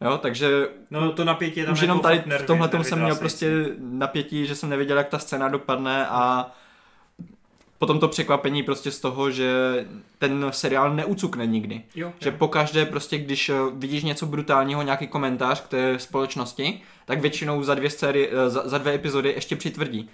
Jo, 0.00 0.18
takže 0.18 0.68
No 0.90 1.12
to 1.12 1.24
napětí 1.24 1.60
je 1.60 1.66
tam 1.66 1.72
už 1.72 1.80
jenom 1.80 1.96
jako 1.96 2.02
tady 2.02 2.22
nervy, 2.26 2.44
v 2.44 2.46
tomhle 2.46 2.84
jsem 2.84 3.02
měl 3.02 3.16
prostě 3.16 3.66
napětí, 3.78 4.46
že 4.46 4.54
jsem 4.54 4.68
nevěděl, 4.70 4.98
jak 4.98 5.08
ta 5.08 5.18
scéna 5.18 5.48
dopadne 5.48 6.06
a 6.06 6.52
potom 7.80 7.98
to 8.00 8.08
překvapení 8.08 8.62
prostě 8.62 8.90
z 8.90 9.00
toho, 9.00 9.30
že 9.30 9.50
ten 10.18 10.46
seriál 10.50 10.94
neucukne 10.94 11.46
nikdy. 11.46 11.82
Jo, 11.94 12.12
Že 12.20 12.28
jo. 12.28 12.34
pokaždé 12.38 12.84
prostě, 12.86 13.18
když 13.18 13.48
eh, 13.48 13.54
vidíš 13.74 14.04
něco 14.04 14.26
brutálního, 14.26 14.82
nějaký 14.82 15.06
komentář 15.06 15.60
k 15.60 15.68
té 15.68 15.98
společnosti, 15.98 16.80
tak 17.04 17.20
většinou 17.20 17.62
za 17.62 17.74
dvě, 17.74 17.90
série, 17.90 18.28
eh, 18.32 18.50
za, 18.50 18.68
za 18.68 18.78
dvě 18.78 18.94
epizody 18.94 19.28
ještě 19.32 19.56
přitvrdí. 19.56 20.10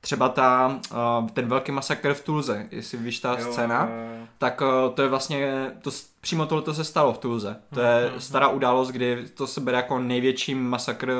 Třeba 0.00 0.28
ta, 0.28 0.80
eh, 0.92 0.96
ten 1.32 1.46
velký 1.48 1.72
masakr 1.72 2.14
v 2.14 2.24
Tulze, 2.24 2.68
jestli 2.70 2.98
víš 2.98 3.18
ta 3.20 3.36
Jo, 3.38 3.52
scéna, 3.52 3.82
jo, 3.90 4.26
tak 4.38 4.62
to 4.94 5.02
je 5.02 5.08
vlastně, 5.08 5.70
to, 5.82 5.90
přímo 6.20 6.46
tohle 6.46 6.74
se 6.74 6.84
stalo 6.84 7.12
v 7.12 7.18
Tulze. 7.18 7.56
To 7.74 7.80
je 7.80 8.10
Mhm. 8.10 8.20
stará 8.20 8.48
událost, 8.48 8.88
kdy 8.90 9.28
to 9.34 9.46
se 9.46 9.60
bere 9.60 9.76
jako 9.76 9.98
největší 9.98 10.54
masakr, 10.54 11.12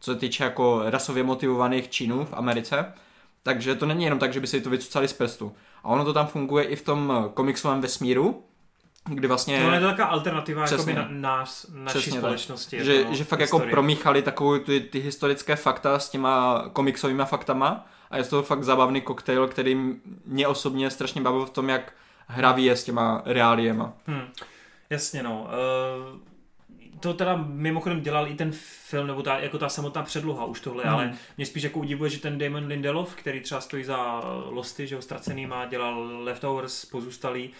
co 0.00 0.12
se 0.12 0.18
týče 0.18 0.44
jako 0.44 0.82
rasově 0.84 1.22
motivovaných 1.24 1.90
činů 1.90 2.24
v 2.24 2.32
Americe. 2.34 2.92
Takže 3.46 3.74
to 3.74 3.86
není 3.86 4.04
jenom 4.04 4.18
tak, 4.18 4.32
že 4.32 4.40
by 4.40 4.46
si 4.46 4.60
to 4.60 4.70
vycucali 4.70 5.08
z 5.08 5.12
prstu. 5.12 5.56
A 5.82 5.88
ono 5.88 6.04
to 6.04 6.12
tam 6.12 6.26
funguje 6.26 6.64
i 6.64 6.76
v 6.76 6.82
tom 6.82 7.12
eh, 7.16 7.28
komiksovém 7.34 7.80
vesmíru, 7.80 8.44
kdy 9.04 9.28
vlastně... 9.28 9.64
To 9.64 9.70
je 9.70 9.80
to 9.80 9.86
taková 9.86 10.06
alternativa 10.06 10.64
Přesně. 10.64 10.92
jakoby 10.92 11.14
na, 11.14 11.20
nás, 11.30 11.66
naší 11.74 11.98
Přesně 11.98 12.12
tak. 12.12 12.20
společnosti. 12.20 12.84
že, 12.84 12.94
jako 12.94 13.14
že 13.14 13.24
fakt 13.24 13.40
jako 13.40 13.56
historie. 13.56 13.70
promíchali 13.72 14.22
takovou 14.22 14.58
ty, 14.58 14.80
ty 14.80 14.98
historické 15.00 15.56
fakta 15.56 15.98
s 15.98 16.10
těma 16.10 16.64
komiksovými 16.72 17.22
faktama 17.24 17.86
a 18.10 18.16
je 18.16 18.24
to 18.24 18.42
fakt 18.42 18.64
zábavný 18.64 19.00
koktejl, 19.00 19.48
který 19.48 19.94
mě 20.26 20.48
osobně 20.48 20.90
strašně 20.90 21.20
bavil 21.20 21.46
v 21.46 21.50
tom, 21.50 21.68
jak 21.68 21.92
hravý 22.26 22.64
je 22.64 22.76
s 22.76 22.84
těma 22.84 23.22
reáliema. 23.24 23.92
Hm. 24.08 24.28
Jasně 24.90 25.22
no. 25.22 25.48
Uh, 26.12 26.18
to 27.00 27.14
teda 27.14 27.36
mimochodem 27.46 28.00
dělal 28.00 28.28
i 28.28 28.34
ten 28.34 28.50
film, 28.88 29.06
nebo 29.06 29.22
ta, 29.22 29.38
jako 29.38 29.58
ta 29.58 29.68
samotná 29.68 30.02
předloha 30.02 30.44
už 30.44 30.60
tohle, 30.60 30.82
Hmm. 30.84 30.94
ale 30.94 31.12
mě 31.36 31.46
spíš 31.46 31.62
jako 31.62 31.78
udivuje, 31.78 32.10
že 32.10 32.18
ten 32.20 32.38
Damon 32.38 32.66
Lindelof, 32.66 33.14
který 33.14 33.40
třeba 33.40 33.60
stojí 33.60 33.84
za 33.84 34.20
Losty, 34.50 34.86
že 34.86 34.96
ho 34.96 35.02
ztracený 35.02 35.46
má, 35.46 35.66
dělal 35.66 36.10
Leftovers, 36.24 36.84
pozůstalý, 36.84 37.50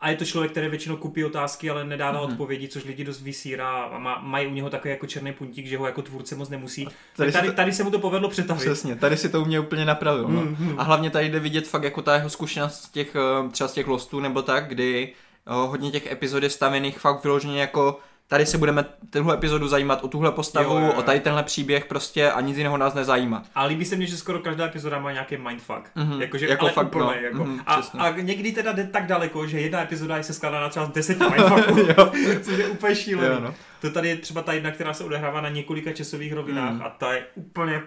a 0.00 0.10
je 0.10 0.16
to 0.16 0.24
člověk, 0.24 0.50
který 0.52 0.68
většinou 0.68 0.96
kupí 0.96 1.24
otázky, 1.24 1.70
ale 1.70 1.84
nedává 1.84 2.20
Mhm. 2.22 2.30
odpovědi, 2.32 2.68
což 2.68 2.84
lidi 2.84 3.04
dost 3.04 3.20
vysírá 3.22 3.82
a 3.82 3.98
má, 3.98 4.18
mají 4.20 4.46
u 4.46 4.50
něho 4.54 4.70
takový 4.70 4.90
jako 4.90 5.06
černý 5.06 5.32
puntík, 5.32 5.66
že 5.66 5.78
ho 5.78 5.86
jako 5.86 6.02
tvůrce 6.02 6.34
moc 6.36 6.48
nemusí. 6.48 6.88
Tady 7.16 7.32
Tady, 7.32 7.44
si 7.46 7.50
to- 7.50 7.56
tady 7.56 7.72
se 7.72 7.84
mu 7.84 7.90
to 7.90 7.98
povedlo 7.98 8.28
přetavit. 8.28 8.60
Přesně, 8.62 8.96
tady 8.96 9.16
si 9.16 9.28
to 9.28 9.40
u 9.42 9.44
mě 9.44 9.60
úplně 9.60 9.84
napravil. 9.84 10.28
No. 10.28 10.40
Mhm. 10.40 10.74
A 10.78 10.82
hlavně 10.82 11.10
tady 11.10 11.28
jde 11.30 11.40
vidět 11.40 11.66
fakt 11.68 11.82
jako 11.82 12.02
ta 12.02 12.14
jeho 12.14 12.30
zkušenost 12.30 12.74
z 12.82 12.88
těch, 12.90 13.16
eh, 13.16 13.48
třeba 13.50 13.68
z 13.68 13.72
těch 13.72 13.86
lostů 13.86 14.20
nebo 14.20 14.42
tak, 14.42 14.68
kdy 14.68 15.12
eh, 15.46 15.50
hodně 15.52 15.90
těch 15.90 16.12
epizod 16.12 16.42
je 16.42 16.50
stavěných 16.50 16.98
fakt 16.98 17.24
vyloženě 17.24 17.60
jako 17.60 17.98
tady 18.28 18.46
se 18.46 18.58
budeme 18.58 18.84
tenhle 19.10 19.34
epizodu 19.34 19.68
zajímat 19.68 20.04
o 20.04 20.08
tuhle 20.08 20.32
postavu, 20.32 20.74
Jo, 20.74 20.80
jo, 20.80 20.86
jo. 20.86 20.92
o 20.92 21.02
tady 21.02 21.20
tenhle 21.20 21.42
příběh 21.42 21.84
prostě 21.84 22.30
a 22.30 22.40
nic 22.40 22.56
jiného 22.58 22.76
nás 22.76 22.94
nezajímá. 22.94 23.42
A 23.54 23.64
líbí 23.64 23.84
se 23.84 23.96
mně, 23.96 24.06
že 24.06 24.16
skoro 24.16 24.38
každá 24.38 24.66
epizoda 24.66 24.98
má 24.98 25.12
nějaký 25.12 25.36
mindfuck. 25.36 25.90
Mhm, 25.94 26.20
Jakože, 26.22 26.48
jako 26.48 26.62
ale 26.64 26.72
fakt, 26.72 26.86
úplně, 26.86 27.04
no. 27.04 27.12
jako. 27.12 27.44
Mhm, 27.44 27.60
a, 27.66 27.80
přesně. 27.80 28.00
a, 28.00 28.10
někdy 28.10 28.52
teda 28.52 28.72
jde 28.72 28.84
tak 28.86 29.06
daleko, 29.06 29.46
že 29.46 29.60
jedna 29.60 29.82
epizoda 29.82 30.16
je 30.16 30.22
se 30.22 30.34
skládá 30.34 30.68
třeba 30.68 30.86
z 30.86 30.90
deseti 30.90 31.24
mindfucků. 31.24 31.78
Jo. 31.98 32.12
což 32.42 32.58
je 32.58 32.68
úplně 32.68 32.94
šílený. 32.96 33.34
Jo, 33.34 33.40
no. 33.40 33.54
To 33.80 33.90
tady 33.90 34.08
je 34.08 34.16
třeba 34.16 34.42
ta 34.42 34.52
jedna, 34.52 34.70
která 34.70 34.94
se 34.94 35.04
odehrává 35.04 35.40
na 35.40 35.48
několika 35.48 35.92
časových 35.92 36.32
rovinách 36.32 36.72
Mhm. 36.72 36.82
a 36.82 36.88
ta 36.90 37.12
je 37.12 37.26
úplně... 37.34 37.82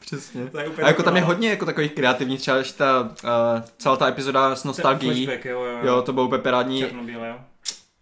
Přesně. 0.00 0.46
Ta 0.46 0.62
je 0.62 0.68
úplně 0.68 0.84
A 0.84 0.88
jako 0.88 1.02
tam 1.02 1.16
je 1.16 1.22
hodně 1.22 1.50
jako 1.50 1.66
takových 1.66 1.92
kreativních, 1.92 2.40
třeba 2.40 2.58
ta, 2.76 3.00
uh, 3.02 3.08
celá 3.78 3.96
ta 3.96 4.08
epizoda 4.08 4.56
s 4.56 4.64
nostalgií. 4.64 5.26
Flashback, 5.26 5.44
jo, 5.44 5.62
jo, 5.64 5.78
Jo, 5.82 6.02
to 6.02 6.12
bylo 6.12 6.26
úplně 6.26 6.42
parádní. 6.42 6.80
Černobíle, 6.80 7.28
jo. 7.28 7.34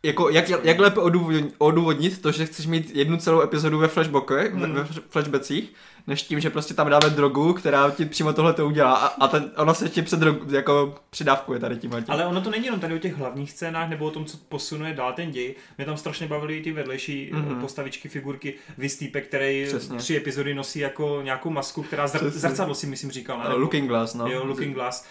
Jako, 0.03 0.29
jak, 0.29 0.49
jak 0.65 0.79
lépe 0.79 1.01
odůvodnit, 1.01 1.55
odůvodnit 1.59 2.23
to, 2.23 2.33
že 2.33 2.47
chceš 2.47 2.67
mít 2.67 2.91
jednu 2.97 3.17
celou 3.17 3.41
epizodu 3.43 3.79
ve 3.79 3.89
flashbacku, 3.89 4.35
Hmm. 4.53 4.61
ve, 4.75 4.83
ve 4.83 4.85
flashbackích, 5.09 5.73
než 6.07 6.23
tím, 6.23 6.41
že 6.41 6.51
prostě 6.51 6.75
tam 6.75 6.91
dáme 6.91 7.11
drogu, 7.11 7.53
která 7.53 7.91
ti 7.91 8.05
přímo 8.05 8.33
tohle 8.33 8.53
to 8.53 8.67
udělá 8.67 8.95
a, 8.97 9.07
a 9.07 9.29
ten, 9.29 9.51
ono 9.57 9.75
se 9.75 9.85
ještě 9.85 10.03
před 10.03 10.21
drogu, 10.21 10.55
jako 10.55 10.95
přidávkuje 11.11 11.61
tady 11.61 11.77
tím. 11.77 12.05
Ale 12.09 12.27
ono 12.27 12.41
to 12.41 12.51
není 12.51 12.65
jenom 12.65 12.81
tady 12.81 12.95
o 12.95 12.99
těch 12.99 13.15
hlavních 13.17 13.51
scénách 13.51 13.89
nebo 13.91 14.05
o 14.07 14.11
tom, 14.11 14.25
co 14.25 14.37
posunuje 14.49 14.95
dál 14.95 15.13
ten 15.13 15.31
děj. 15.31 15.55
Mě 15.79 15.85
tam 15.87 15.97
strašně 15.97 16.27
bavily 16.27 16.59
i 16.59 16.63
ty 16.63 16.73
vedlejší 16.73 17.31
Mhm. 17.33 17.45
mm-hmm. 17.49 17.61
postavičky, 17.61 18.09
figurky. 18.09 18.55
Vystýpek, 18.79 19.27
který 19.27 19.65
Přesně. 19.67 19.99
tři 19.99 20.17
epizody 20.17 20.55
nosí 20.55 20.79
jako 20.79 21.21
nějakou 21.25 21.51
masku, 21.51 21.83
která 21.83 22.07
zr- 22.07 22.29
zrcadlo 22.29 22.75
si 22.75 22.87
myslím 22.87 23.11
říkal. 23.11 23.39
ne? 23.39 23.55
Looking 23.55 23.89
Glass, 23.89 24.15
no. 24.15 24.27
Jo, 24.29 24.45
Looking 24.47 24.75
Glass. 24.75 25.05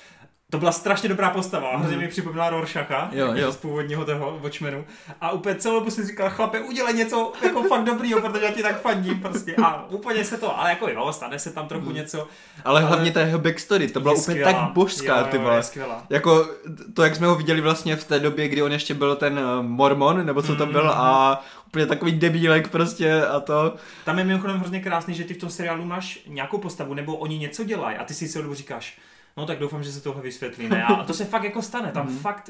To 0.52 0.58
byla 0.58 0.72
strašně 0.72 1.10
dobrá 1.10 1.30
postava, 1.30 1.70
Mhm. 1.72 1.80
hrozně 1.80 1.98
mi 1.98 2.08
připomněla 2.08 2.50
Rorschacha, 2.50 3.10
Jo, 3.12 3.28
jo. 3.36 3.52
z 3.52 3.58
původního 3.58 4.06
toho 4.06 4.40
Watchmenu. 4.42 4.86
A 5.22 5.32
úplně 5.32 5.56
celou 5.56 5.80
dobu 5.80 5.92
jsem 5.92 6.06
říkal, 6.08 6.30
chlape, 6.30 6.60
udělej 6.60 6.94
něco 6.94 7.34
jako 7.44 7.64
fakt 7.64 7.84
dobrýho, 7.84 8.22
protože 8.22 8.46
já 8.46 8.52
ti 8.52 8.64
tak 8.64 8.82
fandím 8.82 9.20
prostě. 9.22 9.56
A 9.64 9.86
úplně 9.90 10.26
se 10.26 10.38
to, 10.38 10.60
ale 10.60 10.70
jako 10.70 10.90
jo, 10.90 11.14
stane 11.14 11.40
se 11.40 11.52
tam 11.52 11.68
trochu 11.68 11.92
něco. 11.92 12.18
Ale 12.66 12.80
Ale- 12.80 12.90
hlavně 12.90 13.12
ta 13.12 13.20
jeho 13.22 13.40
backstory, 13.40 13.88
to 13.88 14.00
byla 14.00 14.14
úplně 14.14 14.24
skvělá. 14.24 14.54
tak 14.54 14.72
božská, 14.74 15.20
Jo, 15.20 15.28
ty 15.32 15.38
jo, 15.38 15.44
vole. 15.44 15.56
je 15.56 15.64
skvělá. 15.64 16.04
Jako 16.10 16.48
to, 16.94 17.04
jak 17.04 17.16
jsme 17.16 17.28
ho 17.28 17.36
viděli 17.36 17.62
vlastně 17.62 17.96
v 17.96 18.04
té 18.04 18.20
době, 18.20 18.48
kdy 18.48 18.62
on 18.62 18.72
ještě 18.72 18.94
byl 18.94 19.16
ten 19.16 19.40
eh, 19.40 19.62
mormon, 19.62 20.26
nebo 20.26 20.42
co 20.42 20.56
to 20.56 20.66
Mm. 20.66 20.72
byl, 20.72 20.90
a 20.92 21.42
úplně 21.68 21.86
takový 21.86 22.12
debílek 22.12 22.68
prostě 22.68 23.26
a 23.26 23.40
to. 23.40 23.76
Tam 24.06 24.18
je 24.20 24.24
mimochodem 24.24 24.58
hrozně 24.60 24.80
krásný, 24.80 25.14
že 25.14 25.24
ty 25.24 25.34
v 25.34 25.38
tom 25.38 25.50
seriálu 25.50 25.86
máš 25.86 26.20
nějakou 26.28 26.58
postavu, 26.58 26.94
nebo 26.94 27.16
oni 27.16 27.38
něco 27.38 27.64
dělají 27.64 27.98
a 27.98 28.04
ty 28.04 28.14
si 28.14 28.30
celou 28.30 28.44
dobu 28.44 28.56
říkáš, 28.56 28.98
no 29.40 29.46
tak 29.46 29.60
doufám, 29.60 29.84
že 29.84 29.92
se 29.92 30.02
tohle 30.02 30.22
vysvětlí, 30.22 30.70
ne? 30.70 30.84
A 30.84 31.04
to 31.04 31.14
se 31.14 31.26
fakt 31.26 31.44
jako 31.44 31.62
stane, 31.62 31.92
tam 31.92 32.06
Mhm. 32.08 32.18
fakt, 32.18 32.50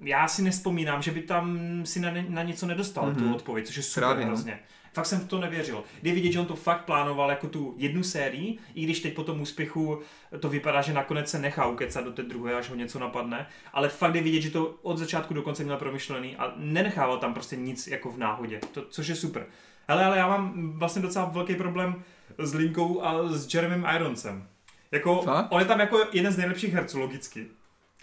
já 0.00 0.28
si 0.28 0.42
nespomínám, 0.42 1.02
že 1.02 1.10
by 1.10 1.22
tam 1.22 1.58
si 1.84 2.00
na, 2.00 2.10
na 2.28 2.42
něco 2.42 2.66
nedostal 2.66 3.06
Mhm. 3.06 3.14
tu 3.14 3.34
odpověď, 3.34 3.66
což 3.66 3.76
je 3.76 3.82
super 3.82 4.02
Právě, 4.08 4.24
no. 4.24 4.28
hrozně. 4.30 4.60
Fakt 4.92 5.06
jsem 5.06 5.20
v 5.20 5.28
to 5.28 5.38
nevěřil. 5.40 5.84
Jde 6.02 6.12
vidět, 6.12 6.32
že 6.32 6.40
on 6.40 6.46
to 6.46 6.56
fakt 6.56 6.84
plánoval 6.84 7.30
jako 7.30 7.46
tu 7.48 7.74
jednu 7.78 8.02
sérii, 8.02 8.58
i 8.74 8.84
když 8.84 9.00
teď 9.00 9.14
po 9.14 9.24
tom 9.24 9.40
úspěchu 9.40 10.00
to 10.40 10.48
vypadá, 10.48 10.82
že 10.82 10.92
nakonec 10.92 11.30
se 11.30 11.38
nechá 11.38 11.66
ukecat 11.66 12.04
do 12.04 12.12
té 12.12 12.22
druhé, 12.22 12.54
až 12.54 12.68
ho 12.70 12.74
něco 12.76 12.98
napadne, 12.98 13.46
ale 13.72 13.88
fakt 13.88 14.14
je 14.14 14.22
vidět, 14.22 14.40
že 14.40 14.50
to 14.50 14.78
od 14.82 14.98
začátku 14.98 15.34
do 15.34 15.42
konce 15.42 15.64
měl 15.64 15.76
promyšlený 15.76 16.36
a 16.36 16.52
nenechával 16.56 17.18
tam 17.18 17.34
prostě 17.34 17.56
nic 17.56 17.86
jako 17.86 18.10
v 18.10 18.18
náhodě, 18.18 18.60
to, 18.72 18.84
což 18.90 19.06
je 19.08 19.14
super. 19.16 19.46
Hele, 19.88 20.04
ale 20.04 20.18
já 20.18 20.28
mám 20.28 20.72
vlastně 20.78 21.02
docela 21.02 21.24
velký 21.24 21.54
problém 21.54 22.02
s 22.38 22.54
Linkou 22.54 23.02
a 23.04 23.28
s 23.28 23.54
Jeremym 23.54 23.86
Ironsem. 23.96 24.48
Jako, 24.92 25.22
Fakt? 25.22 25.46
on 25.50 25.60
je 25.60 25.66
tam 25.66 25.80
jako 25.80 25.98
jeden 26.12 26.32
z 26.32 26.36
nejlepších 26.36 26.74
herců, 26.74 27.00
logicky. 27.00 27.46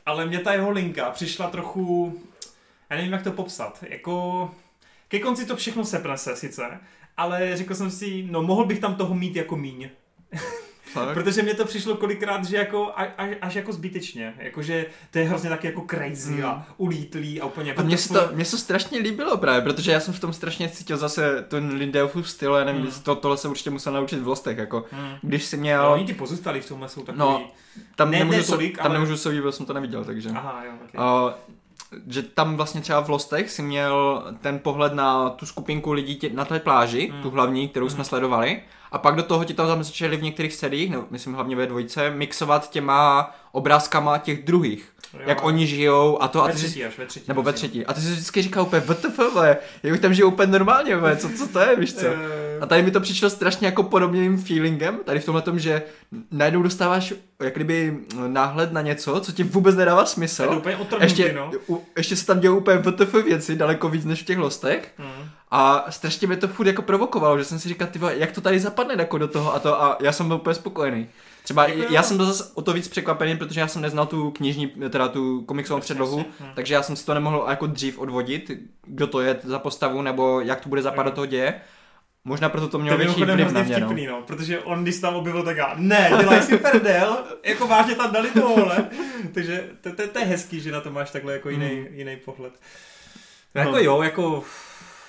Ale 0.05 0.25
mě 0.25 0.39
ta 0.39 0.53
jeho 0.53 0.71
linka 0.71 1.09
přišla 1.09 1.49
trochu, 1.49 2.19
já 2.89 2.95
nevím, 2.95 3.13
jak 3.13 3.23
to 3.23 3.31
popsat, 3.31 3.83
jako, 3.89 4.51
ke 5.07 5.19
konci 5.19 5.45
to 5.45 5.55
všechno 5.55 5.85
sepne 5.85 6.17
se 6.17 6.35
sice, 6.35 6.79
ale 7.17 7.57
řekl 7.57 7.75
jsem 7.75 7.91
si, 7.91 8.27
no 8.29 8.43
mohl 8.43 8.65
bych 8.65 8.79
tam 8.79 8.95
toho 8.95 9.15
mít 9.15 9.35
jako 9.35 9.55
míň. 9.55 9.89
Fakt? 10.95 11.13
Protože 11.13 11.41
mě 11.41 11.53
to 11.53 11.65
přišlo 11.65 11.95
kolikrát, 11.95 12.45
že 12.45 12.57
jako 12.57 12.91
a, 12.95 13.03
a, 13.17 13.35
až 13.41 13.55
jako 13.55 13.73
zbytečně. 13.73 14.33
Jakože 14.37 14.85
to 15.11 15.19
je 15.19 15.25
hrozně 15.25 15.49
taky 15.49 15.67
jako 15.67 15.85
crazy 15.89 16.33
Hmm. 16.33 16.45
a 16.45 16.67
ulítlý 16.77 17.41
a 17.41 17.45
úplně 17.45 17.69
jako 17.69 17.81
A 17.81 17.83
mně 17.83 17.97
se, 17.97 18.13
to, 18.13 18.29
se 18.43 18.51
to 18.51 18.57
strašně 18.57 18.99
líbilo 18.99 19.37
právě, 19.37 19.61
protože 19.61 19.91
já 19.91 19.99
jsem 19.99 20.13
v 20.13 20.19
tom 20.19 20.33
strašně 20.33 20.69
cítil 20.69 20.97
zase 20.97 21.45
ten 21.47 21.69
Lindeloffův 21.77 22.29
styl, 22.29 22.53
já 22.53 22.65
nevím, 22.65 22.81
Hmm. 22.81 22.91
to, 23.03 23.15
tohle 23.15 23.37
jsem 23.37 23.51
určitě 23.51 23.69
musel 23.69 23.93
naučit 23.93 24.19
v 24.19 24.27
Lostech, 24.27 24.57
jako 24.57 24.85
Hmm. 24.91 25.09
když 25.21 25.43
si 25.43 25.57
No, 25.57 25.61
měl, 25.61 25.85
oni 25.91 26.05
ty 26.05 26.13
pozůstali 26.13 26.61
v 26.61 26.67
tomhle 26.67 26.89
jsou 26.89 27.01
takový... 27.01 27.19
No, 27.19 27.41
tam, 27.95 28.11
ne- 28.11 28.19
nemůžu, 28.19 28.37
ne 28.37 28.43
so, 28.43 28.55
tolik, 28.55 28.77
tam 28.77 28.85
ale- 28.85 28.93
nemůžu 28.93 29.17
soudit, 29.17 29.41
protože 29.41 29.51
jsem 29.51 29.65
to 29.65 29.73
neviděl, 29.73 30.05
takže. 30.05 30.29
Aha, 30.29 30.61
jo, 30.65 30.71
okay. 30.75 30.89
A, 31.05 31.33
že 32.07 32.21
tam 32.21 32.55
vlastně 32.55 32.81
třeba 32.81 33.01
v 33.01 33.09
Lostech 33.09 33.51
si 33.51 33.61
měl 33.61 34.23
ten 34.41 34.59
pohled 34.59 34.93
na 34.93 35.29
tu 35.29 35.45
skupinku 35.45 35.91
lidí 35.91 36.15
tě, 36.15 36.29
na 36.33 36.45
té 36.45 36.59
pláži, 36.59 37.11
Mm. 37.15 37.21
tu 37.21 37.29
hlavní, 37.29 37.67
kterou 37.69 37.85
Mm. 37.85 37.89
jsme 37.89 38.03
sledovali. 38.03 38.61
A 38.95 38.97
pak 38.97 39.15
do 39.15 39.23
toho 39.23 39.43
ti 39.43 39.53
tam 39.53 39.83
začali 39.83 40.17
v 40.17 40.23
některých 40.23 40.53
seriích, 40.53 40.91
no, 40.91 41.05
myslím 41.11 41.33
hlavně 41.33 41.55
ve 41.55 41.67
dvojce, 41.67 42.09
mixovat 42.09 42.69
těma 42.69 43.31
obrázkama 43.51 44.17
těch 44.17 44.43
druhých. 44.43 44.89
Jo. 45.13 45.19
Jak 45.25 45.43
oni 45.43 45.67
žijou 45.67 46.21
a 46.21 46.27
to. 46.27 46.43
A 46.43 46.47
ve 46.47 46.53
ty 46.53 46.59
si, 46.59 46.65
třetí 46.65 46.85
až, 46.85 46.97
ve 46.97 47.05
třetí. 47.05 47.25
nebo 47.27 47.43
ve 47.43 47.53
třetí. 47.53 47.85
A 47.85 47.93
ty 47.93 48.01
si 48.01 48.11
vždycky 48.11 48.41
říkal 48.41 48.63
úplně 48.63 48.81
vole, 49.33 49.57
jak 49.83 49.93
už 49.93 49.99
tam 49.99 50.13
žijou 50.13 50.27
úplně 50.27 50.51
normálně, 50.51 50.95
vole, 50.95 51.17
co, 51.17 51.29
co 51.29 51.47
to 51.47 51.59
je, 51.59 51.75
víš 51.75 51.93
co? 51.93 52.07
A 52.61 52.65
tady 52.65 52.83
mi 52.83 52.91
to 52.91 52.99
přišlo 52.99 53.29
strašně 53.29 53.67
jako 53.67 53.83
podobným 53.83 54.37
feelingem, 54.37 54.99
tady 55.05 55.19
v 55.19 55.25
tomhle 55.25 55.41
tom, 55.41 55.59
že 55.59 55.83
najednou 56.31 56.61
dostáváš 56.61 57.13
jak 57.43 57.55
kdyby 57.55 57.97
náhled 58.27 58.73
na 58.73 58.81
něco, 58.81 59.19
co 59.19 59.31
ti 59.31 59.43
vůbec 59.43 59.75
nedává 59.75 60.01
to 60.03 60.09
je 60.09 60.13
smysl. 60.13 60.47
to 60.47 60.57
úplně 60.57 60.77
otrhnutý, 60.77 61.03
Ještě, 61.21 61.33
no. 61.33 61.51
u, 61.69 61.83
ještě 61.97 62.15
se 62.15 62.25
tam 62.25 62.39
dějou 62.39 62.57
úplně 62.57 62.77
WTF 62.77 63.13
věci, 63.13 63.55
daleko 63.55 63.89
víc 63.89 64.05
než 64.05 64.21
v 64.21 64.25
těch 64.25 64.37
lostech. 64.37 64.93
Hmm. 64.97 65.29
A 65.57 65.85
strašně 65.89 66.27
mě 66.27 66.37
to 66.37 66.47
furt 66.47 66.67
jako 66.67 66.81
provokovalo, 66.81 67.37
že 67.37 67.43
jsem 67.45 67.59
si 67.59 67.69
říkal, 67.69 67.87
ty 67.87 67.99
vole, 67.99 68.17
jak 68.17 68.31
to 68.31 68.41
tady 68.41 68.59
zapadne 68.59 68.95
jako 68.97 69.17
do 69.17 69.27
toho 69.27 69.53
a 69.55 69.59
to 69.59 69.81
a 69.83 69.97
já 70.01 70.11
jsem 70.11 70.27
byl 70.27 70.37
úplně 70.37 70.53
spokojený. 70.53 71.07
Třeba 71.43 71.67
Jako 71.67 71.93
já 71.93 72.03
jsem 72.03 72.17
byl 72.17 72.25
zase 72.25 72.51
o 72.55 72.61
to 72.61 72.73
víc 72.73 72.87
překvapený, 72.87 73.37
protože 73.37 73.59
já 73.59 73.67
jsem 73.67 73.81
neznal 73.81 74.05
tu 74.05 74.31
knižní, 74.31 74.67
teda 74.67 75.07
tu 75.07 75.41
komiksovou 75.41 75.79
předlohu, 75.79 76.17
Jasně, 76.17 76.33
hm. 76.39 76.51
takže 76.55 76.73
já 76.73 76.83
jsem 76.83 76.95
si 76.95 77.05
to 77.05 77.13
nemohl 77.13 77.45
jako 77.49 77.67
dřív 77.67 77.99
odvodit, 77.99 78.51
kdo 78.87 79.07
to 79.07 79.21
je 79.21 79.39
za 79.43 79.59
postavu, 79.59 80.01
nebo 80.01 80.41
jak 80.41 80.61
to 80.61 80.69
bude 80.69 80.81
zapadat 80.81 81.11
do 81.11 81.15
toho 81.15 81.25
děje. 81.25 81.61
Možná 82.25 82.49
proto 82.49 82.67
to 82.67 82.79
mělo 82.79 82.97
větší 82.97 83.23
vliv 83.23 83.51
na 83.51 83.63
mě, 83.63 83.79
no. 83.79 83.87
vtipný, 83.87 84.07
no. 84.07 84.21
Protože 84.21 84.59
on, 84.59 84.83
když 84.83 84.99
tam 84.99 85.15
objevil, 85.15 85.43
tak 85.43 85.57
já, 85.57 85.73
ne, 85.77 86.11
dělaj 86.19 86.41
si 86.41 86.57
perdel, 86.57 87.17
jako 87.43 87.67
vážně 87.67 87.95
tam 87.95 88.11
dali 88.13 88.31
tohle. 88.31 88.89
Takže 89.33 89.69
to, 89.81 89.91
to, 89.95 90.07
to, 90.07 90.19
je 90.19 90.25
hezký, 90.25 90.59
že 90.61 90.71
na 90.71 90.81
to 90.81 90.91
máš 90.91 91.11
takhle 91.11 91.33
jako 91.33 91.49
jiný, 91.49 91.71
Mm. 91.75 91.87
jiný 91.91 92.15
pohled. 92.25 92.53
No. 93.55 93.61
Jako 93.61 93.71
No. 93.71 93.79
jo, 93.79 94.01
jako, 94.01 94.43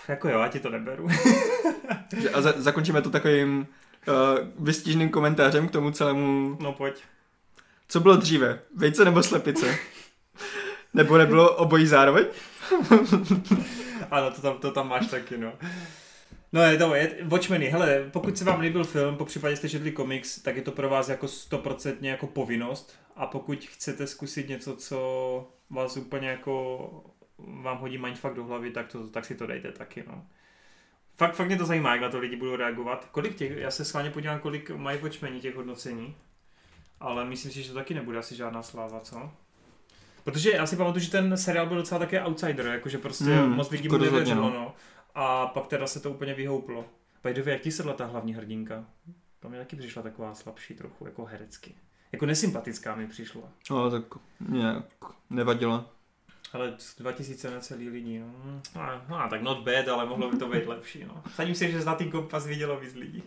jako 0.09 0.29
jo, 0.29 0.41
já 0.41 0.49
ti 0.49 0.61
to 0.61 0.71
neberu. 0.71 1.09
A 2.33 2.41
za, 2.41 2.55
zakončíme 2.57 3.03
to 3.03 3.11
takovým 3.11 3.67
uh, 4.09 4.65
vystižným 4.65 5.09
komentářem 5.09 5.69
k 5.69 5.71
tomu 5.71 5.91
celému. 5.91 6.57
No 6.61 6.73
pojď. 6.73 7.03
Co 7.89 8.01
bylo 8.01 8.17
dříve? 8.17 8.61
Vejce 8.75 9.05
nebo 9.05 9.23
slepice? 9.23 9.79
nebo 10.95 11.19
nebylo 11.19 11.57
obojí 11.57 11.87
zároveň? 11.87 12.27
Ano, 14.11 14.31
to 14.31 14.43
tam, 14.43 14.59
to 14.59 14.71
tam 14.71 14.89
máš 14.89 15.07
taky, 15.07 15.39
no. 15.39 15.53
No 16.53 16.63
je 16.63 16.79
to, 16.79 16.95
je, 16.95 17.17
Watchmeny, 17.23 17.67
hele, 17.67 18.05
pokud 18.13 18.39
se 18.39 18.45
vám 18.45 18.61
líbil 18.61 18.85
film, 18.85 19.17
po 19.17 19.25
případě 19.25 19.57
jste 19.57 19.69
četli 19.69 19.93
komiks, 19.93 20.39
tak 20.43 20.57
je 20.57 20.63
to 20.63 20.73
pro 20.73 20.89
vás 20.89 21.09
jako 21.09 21.29
stoprocentně 21.29 22.11
jako 22.11 22.27
povinnost 22.27 22.95
a 23.17 23.27
pokud 23.27 23.65
chcete 23.65 24.07
zkusit 24.07 24.49
něco, 24.49 24.77
co 24.77 25.49
vás 25.71 25.97
úplně 25.97 26.29
jako 26.29 27.16
vám 27.39 27.79
hodí 27.79 27.99
mindfuck 27.99 28.35
do 28.35 28.45
hlavy, 28.45 28.71
tak, 28.71 28.89
to, 28.89 29.09
tak 29.09 29.25
si 29.25 29.35
to 29.35 29.47
dejte 29.47 29.73
taky, 29.73 30.05
no. 30.09 30.27
Fakt, 31.17 31.35
fakt 31.35 31.47
mě 31.47 31.57
to 31.57 31.67
zajímá, 31.67 31.93
jak 31.93 32.01
na 32.01 32.09
to 32.09 32.19
lidi 32.19 32.37
budou 32.37 32.57
reagovat. 32.57 33.09
Kolik 33.13 33.35
těch, 33.35 33.57
já 33.57 33.71
se 33.71 33.85
schválně 33.85 34.11
podívám, 34.11 34.39
kolik 34.39 34.71
mají 34.71 34.99
Watchmeni 34.99 35.41
těch 35.41 35.55
hodnocení, 35.55 36.15
ale 37.01 37.25
myslím 37.25 37.53
si, 37.53 37.63
že 37.63 37.69
to 37.69 37.75
taky 37.75 37.95
nebude 37.95 38.19
asi 38.19 38.37
žádná 38.37 38.63
sláva, 38.63 39.01
co? 39.01 39.31
Protože 40.25 40.51
já 40.51 40.67
si 40.67 40.77
pamatuju, 40.77 41.05
že 41.05 41.11
ten 41.11 41.37
seriál 41.37 41.67
byl 41.67 41.77
docela 41.77 41.99
také 41.99 42.25
outsider, 42.25 42.67
jakože 42.67 42.99
prostě 42.99 43.25
Hmm, 43.25 43.53
moc 43.53 43.71
lidí 43.71 43.85
jako 43.85 43.99
mu 43.99 44.05
rozhodně, 44.05 44.35
nevěřilo, 44.35 44.51
no. 44.51 44.61
no. 44.61 44.75
A 45.15 45.47
pak 45.47 45.67
teda 45.67 45.87
se 45.87 46.01
to 46.01 46.11
úplně 46.11 46.35
vyhouplo. 46.35 46.85
By 47.25 47.35
the 47.35 47.43
way, 47.43 47.53
jak 47.53 47.63
ti 47.63 47.73
sedla 47.73 47.93
ta 47.93 48.07
hlavní 48.07 48.35
hrdinka? 48.35 48.85
To 49.41 49.49
mi 49.49 49.57
taky 49.59 49.77
přišla 49.77 50.03
taková 50.03 50.35
slabší 50.35 50.75
trochu, 50.75 51.07
jako 51.07 51.25
herecky. 51.25 51.75
Jako 52.13 52.27
nesympatická 52.27 52.95
mi 52.95 53.07
přišla. 53.07 53.43
No, 53.71 53.91
tak 53.91 54.03
nějak 54.49 54.85
nevadilo. 55.31 55.91
Ale 56.53 56.73
2000 56.99 57.51
necelý 57.51 57.89
lidí, 57.89 58.19
no. 58.19 58.61
A, 58.81 59.05
no, 59.09 59.27
tak 59.31 59.43
not 59.43 59.59
bad, 59.59 59.89
ale 59.89 60.07
mohlo 60.07 60.31
by 60.31 60.37
to 60.37 60.49
být 60.49 60.67
lepší, 60.67 61.05
no. 61.05 61.23
Sadím 61.35 61.55
si, 61.55 61.73
že 61.73 61.83
Zlatý 61.83 62.05
kompas 62.05 62.47
vidělo 62.47 62.81
víc 62.81 62.95
lidí. 62.95 63.23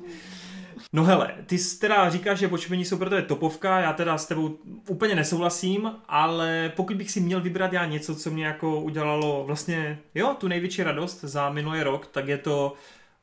No 0.93 1.03
hele, 1.03 1.35
ty 1.45 1.57
jsi 1.57 1.79
teda 1.79 2.09
říkáš, 2.09 2.39
že 2.39 2.47
Watchmeni 2.47 2.85
jsou 2.85 2.97
pro 2.97 3.09
tebe 3.09 3.21
topovka, 3.21 3.79
já 3.79 3.93
teda 3.93 4.17
s 4.17 4.27
tebou 4.27 4.59
úplně 4.87 5.15
nesouhlasím, 5.15 5.91
ale 6.07 6.71
pokud 6.75 6.95
bych 6.95 7.11
si 7.11 7.19
měl 7.19 7.41
vybrat 7.41 7.73
já 7.73 7.85
něco, 7.85 8.15
co 8.15 8.31
mě 8.31 8.45
jako 8.45 8.81
udělalo 8.81 9.43
vlastně, 9.47 9.99
jo, 10.15 10.35
tu 10.39 10.47
největší 10.47 10.83
radost 10.83 11.21
za 11.21 11.49
minulý 11.49 11.83
rok, 11.83 12.07
tak 12.07 12.27
je 12.27 12.37
to 12.37 12.73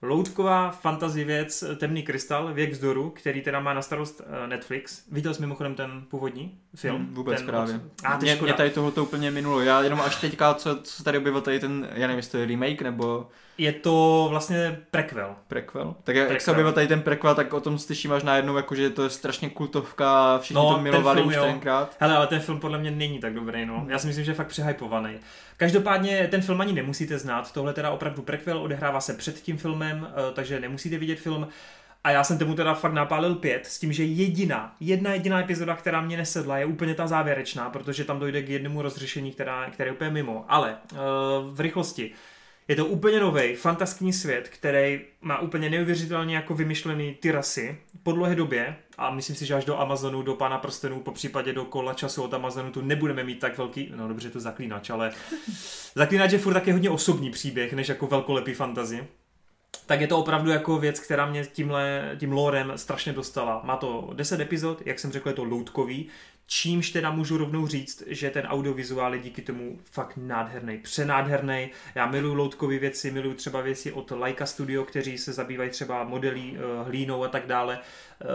loutková 0.03 0.71
fantasy 0.71 1.25
věc 1.25 1.65
Temný 1.77 2.03
krystal, 2.03 2.55
Věk 2.55 2.73
vzdoru, 2.73 3.11
který 3.11 3.43
teda 3.43 3.61
má 3.61 3.75
na 3.75 3.83
starost 3.83 4.21
eh, 4.27 4.47
Netflix. 4.47 5.03
Viděl 5.11 5.35
jsi 5.35 5.41
mimochodem 5.41 5.75
ten 5.75 6.03
původní 6.09 6.61
film? 6.77 6.97
Hmm, 6.97 7.15
vůbec 7.15 7.39
ten 7.39 7.47
právě. 7.47 7.75
Od... 7.75 7.83
A, 8.05 8.19
mě, 8.19 8.39
mě 8.43 8.53
tady 8.53 8.71
tohle 8.71 8.93
to 8.93 9.05
úplně 9.05 9.31
minulo. 9.31 9.61
Já 9.61 9.83
jenom 9.83 10.01
až 10.01 10.17
teďka, 10.17 10.55
co, 10.55 10.83
co 10.83 11.05
tady 11.05 11.19
objevil 11.19 11.41
tady 11.41 11.61
ten, 11.61 11.89
já 11.93 12.07
nevím, 12.07 12.17
jestli 12.17 12.31
to 12.33 12.39
je 12.39 12.47
remake 12.47 12.83
nebo 12.83 13.29
Je 13.59 13.73
to 13.73 14.27
vlastně 14.31 14.81
prequel. 14.91 15.37
prequel. 15.49 15.95
Tak 16.05 16.17
jak, 16.17 16.31
jak 16.31 16.41
se 16.41 16.51
objevil 16.51 16.73
tady 16.73 16.87
ten 16.87 17.03
prequel, 17.03 17.35
tak 17.35 17.53
o 17.53 17.61
tom 17.61 17.79
slyším 17.79 18.13
až 18.13 18.23
najednou, 18.23 18.57
jako, 18.57 18.75
že 18.75 18.91
to 18.91 19.03
je 19.05 19.11
strašně 19.11 19.51
kultovka, 19.51 20.39
všichni 20.39 20.63
No, 20.63 20.69
to 20.69 20.75
ten 20.75 20.83
milovali 20.83 21.17
film, 21.17 21.29
už 21.29 21.35
jo. 21.35 21.45
tenkrát. 21.45 21.97
Hele, 22.01 22.17
ale 22.17 22.27
ten 22.27 22.41
film 22.41 22.61
podle 22.61 22.79
mě 22.79 22.91
není 22.91 23.19
tak 23.19 23.35
dobrý, 23.35 23.67
no. 23.67 23.87
Já 23.89 23.99
si 23.99 24.07
myslím, 24.07 24.25
že 24.25 24.31
je 24.31 24.35
fakt 24.35 24.47
přehypovaný. 24.47 25.15
Každopádně 25.57 26.29
ten 26.31 26.43
film 26.43 26.61
ani 26.61 26.73
nemusíte 26.73 27.19
znát. 27.19 27.53
Tohle 27.53 27.73
teda 27.73 27.91
opravdu 27.91 28.23
prequel, 28.23 28.59
odehrává 28.59 29.01
se 29.01 29.15
před 29.15 29.41
tím 29.41 29.59
filmem, 29.59 30.09
eh, 30.11 30.35
takže 30.35 30.61
nemusíte 30.61 30.99
vidět 30.99 31.19
film. 31.19 31.49
A 32.05 32.11
já 32.11 32.25
jsem 32.25 32.39
tomu 32.39 32.55
teda 32.55 32.75
fakt 32.75 32.93
napálil 32.93 33.35
pět, 33.35 33.67
s 33.67 33.79
tím, 33.79 33.93
že 33.93 34.05
jediná, 34.05 34.75
jedna 34.81 35.13
jediná 35.13 35.41
epizoda, 35.41 35.77
která 35.77 36.01
mě 36.01 36.17
nesedla, 36.17 36.59
je 36.59 36.65
úplně 36.65 36.95
ta 36.95 37.07
závěrečná, 37.07 37.71
protože 37.71 38.05
tam 38.05 38.19
dojde 38.21 38.43
k 38.43 38.49
jednomu 38.49 38.83
rozřešení, 38.83 39.33
která, 39.33 39.71
které 39.71 39.89
je 39.89 39.93
úplně 39.93 40.11
mimo. 40.11 40.45
Ale 40.49 40.77
uh, 40.93 40.99
v 41.55 41.61
rychlosti. 41.61 42.13
Je 42.69 42.77
to 42.77 42.87
úplně 42.87 43.21
nový, 43.21 43.55
fantastický 43.55 44.13
svět, 44.13 44.49
který 44.49 45.01
má 45.21 45.39
úplně 45.39 45.71
neuvěřitelně 45.71 46.37
jako 46.37 46.55
vymyšlený 46.55 47.15
ty 47.15 47.31
rasy 47.31 47.79
po 48.03 48.13
dlouhé 48.13 48.35
době 48.35 48.77
a 48.99 49.11
myslím 49.11 49.37
si, 49.37 49.47
že 49.47 49.55
až 49.55 49.65
do 49.65 49.81
Amazonu, 49.81 50.23
do 50.23 50.35
Pána 50.35 50.59
prstenů, 50.59 51.01
po 51.01 51.13
případě 51.13 51.53
do 51.53 51.65
kola 51.65 51.95
času 51.95 52.23
od 52.23 52.35
Amazonu 52.35 52.71
tu 52.71 52.83
nebudeme 52.83 53.25
mít 53.25 53.39
tak 53.39 53.59
velký, 53.59 53.93
no 53.97 54.09
dobře, 54.09 54.31
to 54.31 54.41
zaklínač, 54.41 54.91
ale 54.91 55.13
zaklínač 55.95 56.33
je 56.33 56.39
furt 56.39 56.55
taky 56.55 56.73
hodně 56.73 56.91
osobní 56.91 57.31
příběh, 57.31 57.73
než 57.73 57.89
jako 57.89 58.07
velkolepý 58.07 58.55
fantazy. 58.55 59.07
Tak 59.87 60.01
je 60.01 60.07
to 60.07 60.19
opravdu 60.19 60.51
jako 60.51 60.79
věc, 60.79 61.01
která 61.01 61.27
mě 61.27 61.47
tímhle, 61.47 62.17
tím 62.19 62.33
lorem 62.33 62.73
strašně 62.77 63.13
dostala. 63.13 63.61
Má 63.65 63.77
to 63.77 64.11
10 64.15 64.41
epizod, 64.41 64.83
jak 64.87 64.99
jsem 64.99 65.13
řekl, 65.13 65.29
je 65.29 65.35
to 65.35 65.45
loutkový. 65.45 66.09
Čímž 66.49 66.91
teda 66.91 67.11
můžu 67.11 67.37
rovnou 67.37 67.67
říct, 67.67 68.03
že 68.07 68.31
ten 68.31 68.47
audiovizuál 68.47 69.15
je 69.15 69.21
díky 69.21 69.43
tomu 69.43 69.79
fakt 69.85 70.13
nádherný, 70.17 70.79
přenádherný. 70.79 71.71
Já 71.95 72.07
miluju 72.07 72.35
loutkové 72.35 72.79
věci, 72.79 73.11
miluju 73.11 73.35
třeba 73.35 73.61
věci 73.61 73.93
od 73.93 74.11
Leica 74.11 74.47
Studio, 74.47 74.85
kteří 74.85 75.19
se 75.19 75.33
zabývají 75.33 75.71
třeba 75.71 76.05
modelí, 76.05 76.57
eh, 76.57 76.85
hlínou 76.85 77.25
a 77.25 77.29
tak 77.29 77.47
dále, 77.47 77.79
eh, 77.79 78.27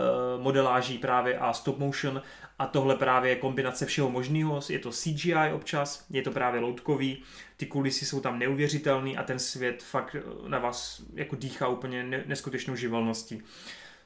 modeláží 0.42 0.98
právě 0.98 1.38
a 1.38 1.52
stop 1.52 1.78
motion. 1.78 2.22
A 2.58 2.66
tohle 2.66 2.96
právě 2.96 3.30
je 3.30 3.36
kombinace 3.36 3.86
všeho 3.86 4.10
možného. 4.10 4.60
Je 4.68 4.78
to 4.78 4.90
CGI 4.90 5.52
občas, 5.52 6.06
je 6.10 6.22
to 6.22 6.30
právě 6.30 6.60
loutkový, 6.60 7.22
ty 7.56 7.66
kulisy 7.66 8.06
jsou 8.06 8.20
tam 8.20 8.38
neuvěřitelný 8.38 9.16
a 9.16 9.22
ten 9.22 9.38
svět 9.38 9.82
fakt 9.82 10.16
na 10.46 10.58
vás 10.58 11.02
jako 11.14 11.36
dýchá 11.36 11.68
úplně 11.68 12.24
neskutečnou 12.26 12.76
živelností. 12.76 13.42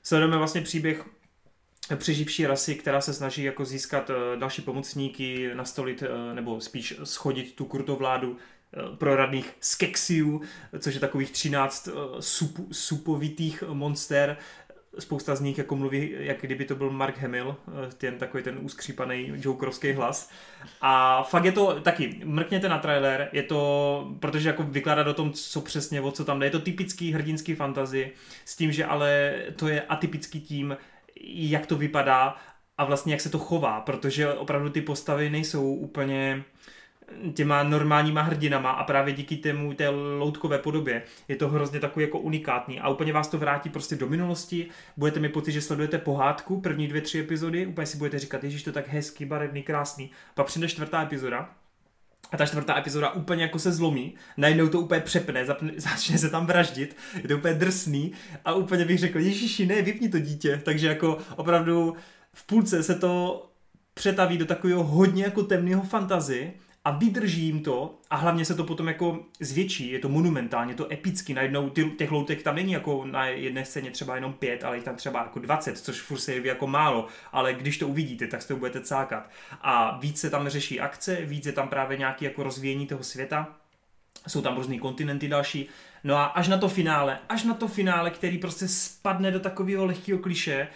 Sledujeme 0.02 0.36
vlastně 0.36 0.60
příběh 0.60 1.04
přeživší 1.94 2.46
rasy, 2.46 2.74
která 2.74 3.00
se 3.00 3.14
snaží 3.14 3.42
jako 3.42 3.64
získat 3.64 4.10
eh, 4.10 4.36
další 4.36 4.62
pomocníky, 4.62 5.50
nastolit 5.54 6.02
eh, 6.02 6.34
nebo 6.34 6.60
spíš 6.60 6.94
schodit 7.04 7.54
tu 7.54 7.64
krutovládu 7.64 8.36
eh, 8.36 8.96
proradných 8.96 9.50
skexiů, 9.60 10.40
což 10.78 10.94
je 10.94 11.00
takových 11.00 11.30
13 11.30 11.88
sup, 12.20 12.68
supovitých 12.72 13.62
monster. 13.62 14.36
Spousta 14.98 15.34
z 15.34 15.40
nich 15.40 15.58
jako 15.58 15.76
mluví, 15.76 16.14
jak 16.18 16.40
kdyby 16.40 16.64
to 16.64 16.74
byl 16.74 16.90
Mark 16.90 17.18
Hamill, 17.18 17.56
ten 17.98 18.18
takový 18.18 18.42
ten 18.42 18.58
úskřípaný 18.60 19.32
jokerovský 19.34 19.92
hlas. 19.92 20.30
A 20.80 21.22
fakt 21.22 21.44
je 21.44 21.52
to 21.52 21.80
taky, 21.80 22.20
mrkněte 22.24 22.68
na 22.68 22.78
trailer, 22.78 23.28
je 23.32 23.42
to, 23.42 24.16
protože 24.20 24.48
jako 24.48 24.62
vykládá 24.62 25.02
do 25.02 25.14
tom, 25.14 25.32
co 25.32 25.60
přesně, 25.60 26.00
o 26.00 26.10
co 26.10 26.24
tam 26.24 26.38
jde. 26.38 26.46
Je 26.46 26.50
to 26.50 26.60
typický 26.60 27.12
hrdinský 27.12 27.54
fantazy, 27.54 28.12
s 28.44 28.56
tím, 28.56 28.72
že 28.72 28.84
ale 28.84 29.34
to 29.56 29.68
je 29.68 29.82
atypický 29.82 30.40
tím, 30.40 30.76
jak 31.22 31.66
to 31.66 31.76
vypadá 31.76 32.36
a 32.78 32.84
vlastně 32.84 33.12
jak 33.12 33.20
se 33.20 33.30
to 33.30 33.38
chová, 33.38 33.80
protože 33.80 34.32
opravdu 34.32 34.70
ty 34.70 34.80
postavy 34.80 35.30
nejsou 35.30 35.74
úplně 35.74 36.44
těma 37.34 37.62
normálníma 37.62 38.22
hrdinama 38.22 38.70
a 38.70 38.84
právě 38.84 39.14
díky 39.14 39.36
tému 39.36 39.74
té 39.74 39.88
loutkové 40.18 40.58
podobě 40.58 41.02
je 41.28 41.36
to 41.36 41.48
hrozně 41.48 41.80
takový 41.80 42.04
jako 42.04 42.18
unikátní 42.18 42.80
a 42.80 42.88
úplně 42.88 43.12
vás 43.12 43.28
to 43.28 43.38
vrátí 43.38 43.70
prostě 43.70 43.96
do 43.96 44.06
minulosti, 44.06 44.68
budete 44.96 45.20
mi 45.20 45.28
pocit, 45.28 45.52
že 45.52 45.62
sledujete 45.62 45.98
pohádku, 45.98 46.60
první 46.60 46.88
dvě, 46.88 47.00
tři 47.00 47.20
epizody, 47.20 47.66
úplně 47.66 47.86
si 47.86 47.98
budete 47.98 48.18
říkat, 48.18 48.44
ježiš, 48.44 48.62
to 48.62 48.72
tak 48.72 48.88
hezký, 48.88 49.24
barevný, 49.24 49.62
krásný, 49.62 50.10
pak 50.34 50.46
přijde 50.46 50.68
čtvrtá 50.68 51.02
epizoda 51.02 51.54
a 52.32 52.36
ta 52.36 52.46
čtvrtá 52.46 52.78
epizoda 52.78 53.10
úplně 53.10 53.42
jako 53.42 53.58
se 53.58 53.72
zlomí, 53.72 54.14
najednou 54.36 54.68
to 54.68 54.80
úplně 54.80 55.00
přepne, 55.00 55.46
zapne, 55.46 55.72
začne 55.76 56.18
se 56.18 56.30
tam 56.30 56.46
vraždit, 56.46 56.96
je 57.22 57.28
to 57.28 57.36
úplně 57.36 57.54
drsný. 57.54 58.12
A 58.44 58.52
úplně 58.52 58.84
bych 58.84 58.98
řekl, 58.98 59.18
ježiši, 59.18 59.66
ne, 59.66 59.82
vypni 59.82 60.08
to 60.08 60.18
dítě, 60.18 60.60
takže 60.64 60.86
jako 60.86 61.18
opravdu 61.36 61.96
v 62.32 62.46
půlce 62.46 62.82
se 62.82 62.94
to 62.94 63.42
přetaví 63.94 64.38
do 64.38 64.46
takového 64.46 64.84
hodně 64.84 65.24
jako 65.24 65.42
temného 65.42 65.82
fantazy 65.82 66.52
a 66.86 66.90
vydrží 66.90 67.42
jim 67.42 67.62
to 67.62 67.94
a 68.10 68.16
hlavně 68.16 68.44
se 68.44 68.54
to 68.54 68.64
potom 68.64 68.88
jako 68.88 69.18
zvětší, 69.40 69.90
je 69.90 69.98
to 69.98 70.08
monumentálně, 70.08 70.72
je 70.72 70.76
to 70.76 70.92
epický, 70.92 71.34
najednou 71.34 71.70
ty, 71.70 71.90
těch 71.90 72.10
loutek 72.10 72.42
tam 72.42 72.54
není 72.54 72.72
jako 72.72 73.04
na 73.04 73.26
jedné 73.26 73.64
scéně 73.64 73.90
třeba 73.90 74.14
jenom 74.14 74.32
pět, 74.32 74.64
ale 74.64 74.76
je 74.76 74.82
tam 74.82 74.96
třeba 74.96 75.22
jako 75.22 75.38
20, 75.38 75.78
což 75.78 76.00
furt 76.00 76.18
se 76.18 76.34
jeví 76.34 76.48
jako 76.48 76.66
málo, 76.66 77.06
ale 77.32 77.54
když 77.54 77.78
to 77.78 77.88
uvidíte, 77.88 78.26
tak 78.26 78.42
se 78.42 78.48
to 78.48 78.56
budete 78.56 78.80
cákat. 78.80 79.30
A 79.60 79.98
víc 79.98 80.20
se 80.20 80.30
tam 80.30 80.48
řeší 80.48 80.80
akce, 80.80 81.16
víc 81.16 81.46
je 81.46 81.52
tam 81.52 81.68
právě 81.68 81.98
nějaký 81.98 82.24
jako 82.24 82.42
rozvíjení 82.42 82.86
toho 82.86 83.02
světa, 83.02 83.56
jsou 84.28 84.42
tam 84.42 84.56
různý 84.56 84.78
kontinenty 84.78 85.28
další, 85.28 85.68
no 86.04 86.16
a 86.16 86.24
až 86.24 86.48
na 86.48 86.58
to 86.58 86.68
finále, 86.68 87.18
až 87.28 87.44
na 87.44 87.54
to 87.54 87.68
finále, 87.68 88.10
který 88.10 88.38
prostě 88.38 88.68
spadne 88.68 89.30
do 89.30 89.40
takového 89.40 89.86
lehkého 89.86 90.18
kliše, 90.18 90.68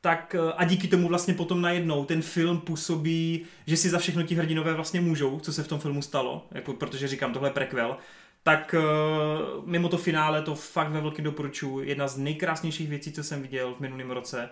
tak 0.00 0.34
eh, 0.34 0.52
a 0.56 0.64
díky 0.64 0.88
tomu 0.88 1.08
vlastně 1.08 1.34
potom 1.34 1.62
najednou 1.62 2.04
ten 2.04 2.22
film 2.22 2.60
působí, 2.60 3.46
že 3.66 3.76
si 3.76 3.90
za 3.90 3.98
všechno 3.98 4.22
ti 4.22 4.34
hrdinové 4.34 4.74
vlastně 4.74 5.00
můžou, 5.00 5.40
co 5.40 5.52
se 5.52 5.62
v 5.62 5.68
tom 5.68 5.78
filmu 5.78 6.02
stalo, 6.02 6.46
jako 6.50 6.72
protože 6.72 7.08
říkám, 7.08 7.32
tohle 7.32 7.48
je 7.48 7.52
prequel, 7.52 7.96
tak 8.42 8.74
uh, 8.78 9.68
mimo 9.68 9.88
to 9.88 9.98
finále 9.98 10.42
to 10.42 10.54
fakt 10.54 10.90
ve 10.90 11.00
velkém 11.00 11.24
doporučuji. 11.24 11.88
Jedna 11.88 12.08
z 12.08 12.18
nejkrásnějších 12.18 12.88
věcí, 12.88 13.12
co 13.12 13.24
jsem 13.24 13.42
viděl 13.42 13.74
v 13.74 13.80
minulém 13.80 14.10
roce. 14.10 14.48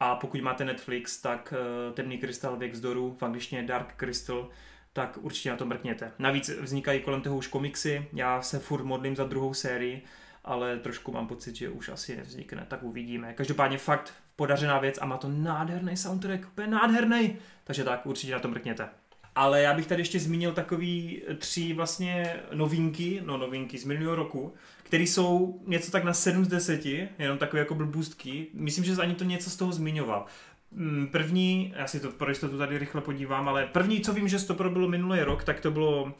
A 0.00 0.14
pokud 0.16 0.40
máte 0.40 0.64
Netflix, 0.64 1.20
tak 1.20 1.54
uh, 1.56 1.94
Temný 1.94 2.18
krystal 2.18 2.56
věk 2.56 2.74
zdoru, 2.74 3.16
v 3.18 3.22
angličtině 3.22 3.62
Dark 3.62 3.94
Crystal, 3.96 4.48
tak 4.92 5.18
určitě 5.20 5.50
na 5.50 5.56
to 5.56 5.66
mrkněte. 5.66 6.12
Navíc 6.18 6.48
vznikají 6.48 7.00
kolem 7.00 7.20
toho 7.20 7.36
už 7.36 7.46
komiksy, 7.46 8.06
já 8.12 8.42
se 8.42 8.58
furt 8.58 8.84
modlím 8.84 9.16
za 9.16 9.24
druhou 9.24 9.54
sérii, 9.54 10.02
ale 10.44 10.78
trošku 10.78 11.12
mám 11.12 11.26
pocit, 11.26 11.56
že 11.56 11.68
už 11.68 11.88
asi 11.88 12.16
nevznikne, 12.16 12.66
tak 12.68 12.82
uvidíme. 12.82 13.32
Každopádně 13.32 13.78
fakt 13.78 14.14
podařená 14.36 14.78
věc 14.78 14.98
a 15.00 15.06
má 15.06 15.16
to 15.16 15.28
nádherný 15.28 15.96
soundtrack, 15.96 16.46
úplně 16.52 16.66
nádherný. 16.66 17.36
Takže 17.64 17.84
tak, 17.84 18.06
určitě 18.06 18.32
na 18.32 18.38
to 18.38 18.48
mrkněte. 18.48 18.88
Ale 19.34 19.62
já 19.62 19.74
bych 19.74 19.86
tady 19.86 20.00
ještě 20.00 20.20
zmínil 20.20 20.52
takový 20.52 21.22
tři 21.38 21.72
vlastně 21.72 22.36
novinky, 22.52 23.22
no 23.24 23.36
novinky 23.36 23.78
z 23.78 23.84
minulého 23.84 24.16
roku, 24.16 24.54
které 24.82 25.02
jsou 25.02 25.62
něco 25.66 25.90
tak 25.90 26.04
na 26.04 26.12
7 26.12 26.44
z 26.44 26.48
10, 26.48 26.86
jenom 27.18 27.38
takové 27.38 27.60
jako 27.60 27.74
blbůstky. 27.74 28.46
Myslím, 28.54 28.84
že 28.84 28.92
ani 28.92 29.14
to 29.14 29.24
něco 29.24 29.50
z 29.50 29.56
toho 29.56 29.72
zmiňoval. 29.72 30.26
Mm, 30.72 31.08
první, 31.12 31.74
já 31.76 31.86
si 31.86 32.00
to 32.00 32.10
pro 32.10 32.28
jistotu 32.28 32.58
tady 32.58 32.78
rychle 32.78 33.00
podívám, 33.00 33.48
ale 33.48 33.66
první, 33.66 34.00
co 34.00 34.12
vím, 34.12 34.28
že 34.28 34.46
to 34.46 34.54
bylo 34.54 34.88
minulý 34.88 35.20
rok, 35.20 35.44
tak 35.44 35.60
to 35.60 35.70
bylo, 35.70 36.14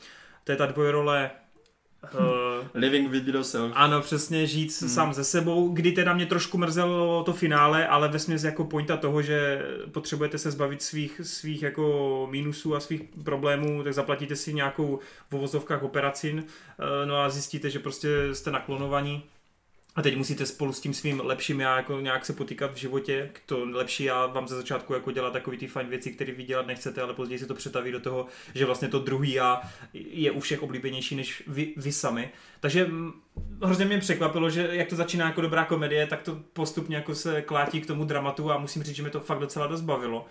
to 0.44 0.52
je 0.52 0.56
ta 0.56 0.66
dvojrole 0.66 1.30
Uh, 2.14 2.66
Living 2.74 3.10
with 3.10 3.28
yourself. 3.28 3.72
Ano, 3.74 4.00
přesně, 4.00 4.46
žít 4.46 4.80
hmm. 4.80 4.90
sám 4.90 5.14
ze 5.14 5.24
sebou, 5.24 5.68
kdy 5.68 5.92
teda 5.92 6.14
mě 6.14 6.26
trošku 6.26 6.58
mrzelo 6.58 7.22
to 7.24 7.32
finále, 7.32 7.86
ale 7.86 8.08
ve 8.08 8.18
směs 8.18 8.44
jako 8.44 8.64
pointa 8.64 8.96
toho, 8.96 9.22
že 9.22 9.62
potřebujete 9.92 10.38
se 10.38 10.50
zbavit 10.50 10.82
svých, 10.82 11.20
svých 11.24 11.62
jako 11.62 12.28
mínusů 12.30 12.76
a 12.76 12.80
svých 12.80 13.02
problémů, 13.24 13.82
tak 13.82 13.94
zaplatíte 13.94 14.36
si 14.36 14.54
nějakou 14.54 14.98
v 15.30 15.34
uvozovkách 15.34 15.82
operacin, 15.82 16.38
uh, 16.38 17.08
no 17.08 17.16
a 17.16 17.30
zjistíte, 17.30 17.70
že 17.70 17.78
prostě 17.78 18.08
jste 18.32 18.50
naklonovaní 18.50 19.22
a 19.96 20.02
teď 20.02 20.16
musíte 20.16 20.46
spolu 20.46 20.72
s 20.72 20.80
tím 20.80 20.94
svým 20.94 21.20
lepším 21.24 21.60
já 21.60 21.76
jako 21.76 22.00
nějak 22.00 22.26
se 22.26 22.32
potýkat 22.32 22.72
v 22.72 22.76
životě. 22.76 23.30
To 23.46 23.64
lepší 23.64 24.04
já 24.04 24.26
vám 24.26 24.48
ze 24.48 24.56
začátku 24.56 24.94
jako 24.94 25.10
dělat 25.10 25.32
takový 25.32 25.58
ty 25.58 25.66
fajn 25.66 25.88
věci, 25.88 26.12
které 26.12 26.32
vy 26.32 26.42
dělat 26.42 26.66
nechcete, 26.66 27.02
ale 27.02 27.14
později 27.14 27.38
se 27.38 27.46
to 27.46 27.54
přetaví 27.54 27.92
do 27.92 28.00
toho, 28.00 28.26
že 28.54 28.66
vlastně 28.66 28.88
to 28.88 28.98
druhý 28.98 29.32
já 29.32 29.60
je 29.92 30.30
u 30.30 30.40
všech 30.40 30.62
oblíbenější 30.62 31.16
než 31.16 31.42
vy, 31.46 31.74
vy 31.76 31.92
sami. 31.92 32.30
Takže 32.60 32.90
hrozně 33.62 33.84
mě 33.84 33.98
překvapilo, 33.98 34.50
že 34.50 34.68
jak 34.72 34.88
to 34.88 34.96
začíná 34.96 35.26
jako 35.26 35.40
dobrá 35.40 35.64
komedie, 35.64 36.06
tak 36.06 36.22
to 36.22 36.40
postupně 36.52 36.96
jako 36.96 37.14
se 37.14 37.42
klátí 37.42 37.80
k 37.80 37.86
tomu 37.86 38.04
dramatu 38.04 38.50
a 38.50 38.58
musím 38.58 38.82
říct, 38.82 38.96
že 38.96 39.02
mi 39.02 39.10
to 39.10 39.20
fakt 39.20 39.38
docela 39.38 39.66
dost 39.66 39.80
bavilo. 39.80 40.26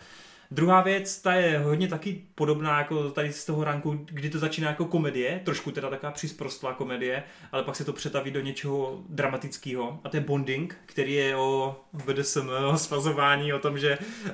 Druhá 0.52 0.82
věc, 0.82 1.22
ta 1.22 1.34
je 1.34 1.60
hodně 1.60 1.88
taky 1.88 2.22
podobná 2.36 2.78
jako 2.78 3.10
tady 3.10 3.34
z 3.34 3.46
toho 3.46 3.64
ranku, 3.64 4.06
kdy 4.06 4.30
to 4.30 4.40
začíná 4.40 4.70
jako 4.70 4.86
komedie, 4.86 5.42
trošku 5.44 5.72
teda 5.72 5.90
taková 5.90 6.12
přisprostlá 6.12 6.74
komedie, 6.74 7.24
ale 7.52 7.64
pak 7.64 7.76
se 7.76 7.86
to 7.86 7.94
přetaví 7.94 8.32
do 8.32 8.40
něčeho 8.40 9.04
dramatického. 9.10 10.00
A 10.04 10.10
to 10.10 10.18
je 10.18 10.22
Bonding, 10.22 10.78
který 10.86 11.14
je 11.14 11.36
o 11.36 11.80
BDSM, 11.94 12.50
o 12.72 12.78
svazování, 12.78 13.54
o 13.54 13.60
tom, 13.60 13.78
že 13.78 13.98
uh, 13.98 14.34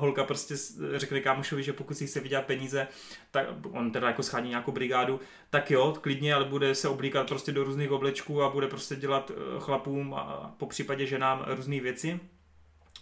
holka 0.00 0.24
prostě 0.24 0.54
řekne 0.96 1.20
kámošovi, 1.20 1.62
že 1.62 1.72
pokud 1.72 1.94
si 1.94 2.06
chce 2.06 2.20
vydělat 2.20 2.44
peníze, 2.44 2.88
tak 3.30 3.46
on 3.70 3.90
teda 3.90 4.06
jako 4.06 4.22
schání 4.22 4.48
nějakou 4.48 4.72
brigádu, 4.72 5.20
tak 5.50 5.70
jo, 5.70 5.94
klidně, 6.00 6.34
ale 6.34 6.44
bude 6.44 6.74
se 6.74 6.88
oblíkat 6.88 7.28
prostě 7.28 7.52
do 7.52 7.64
různých 7.64 7.90
oblečků 7.90 8.42
a 8.42 8.50
bude 8.50 8.68
prostě 8.68 8.96
dělat 8.96 9.30
eh, 9.30 9.60
chlapům 9.60 10.14
a 10.14 10.54
po 10.56 10.66
případě 10.66 11.06
ženám 11.06 11.44
různé 11.48 11.80
věci. 11.80 12.20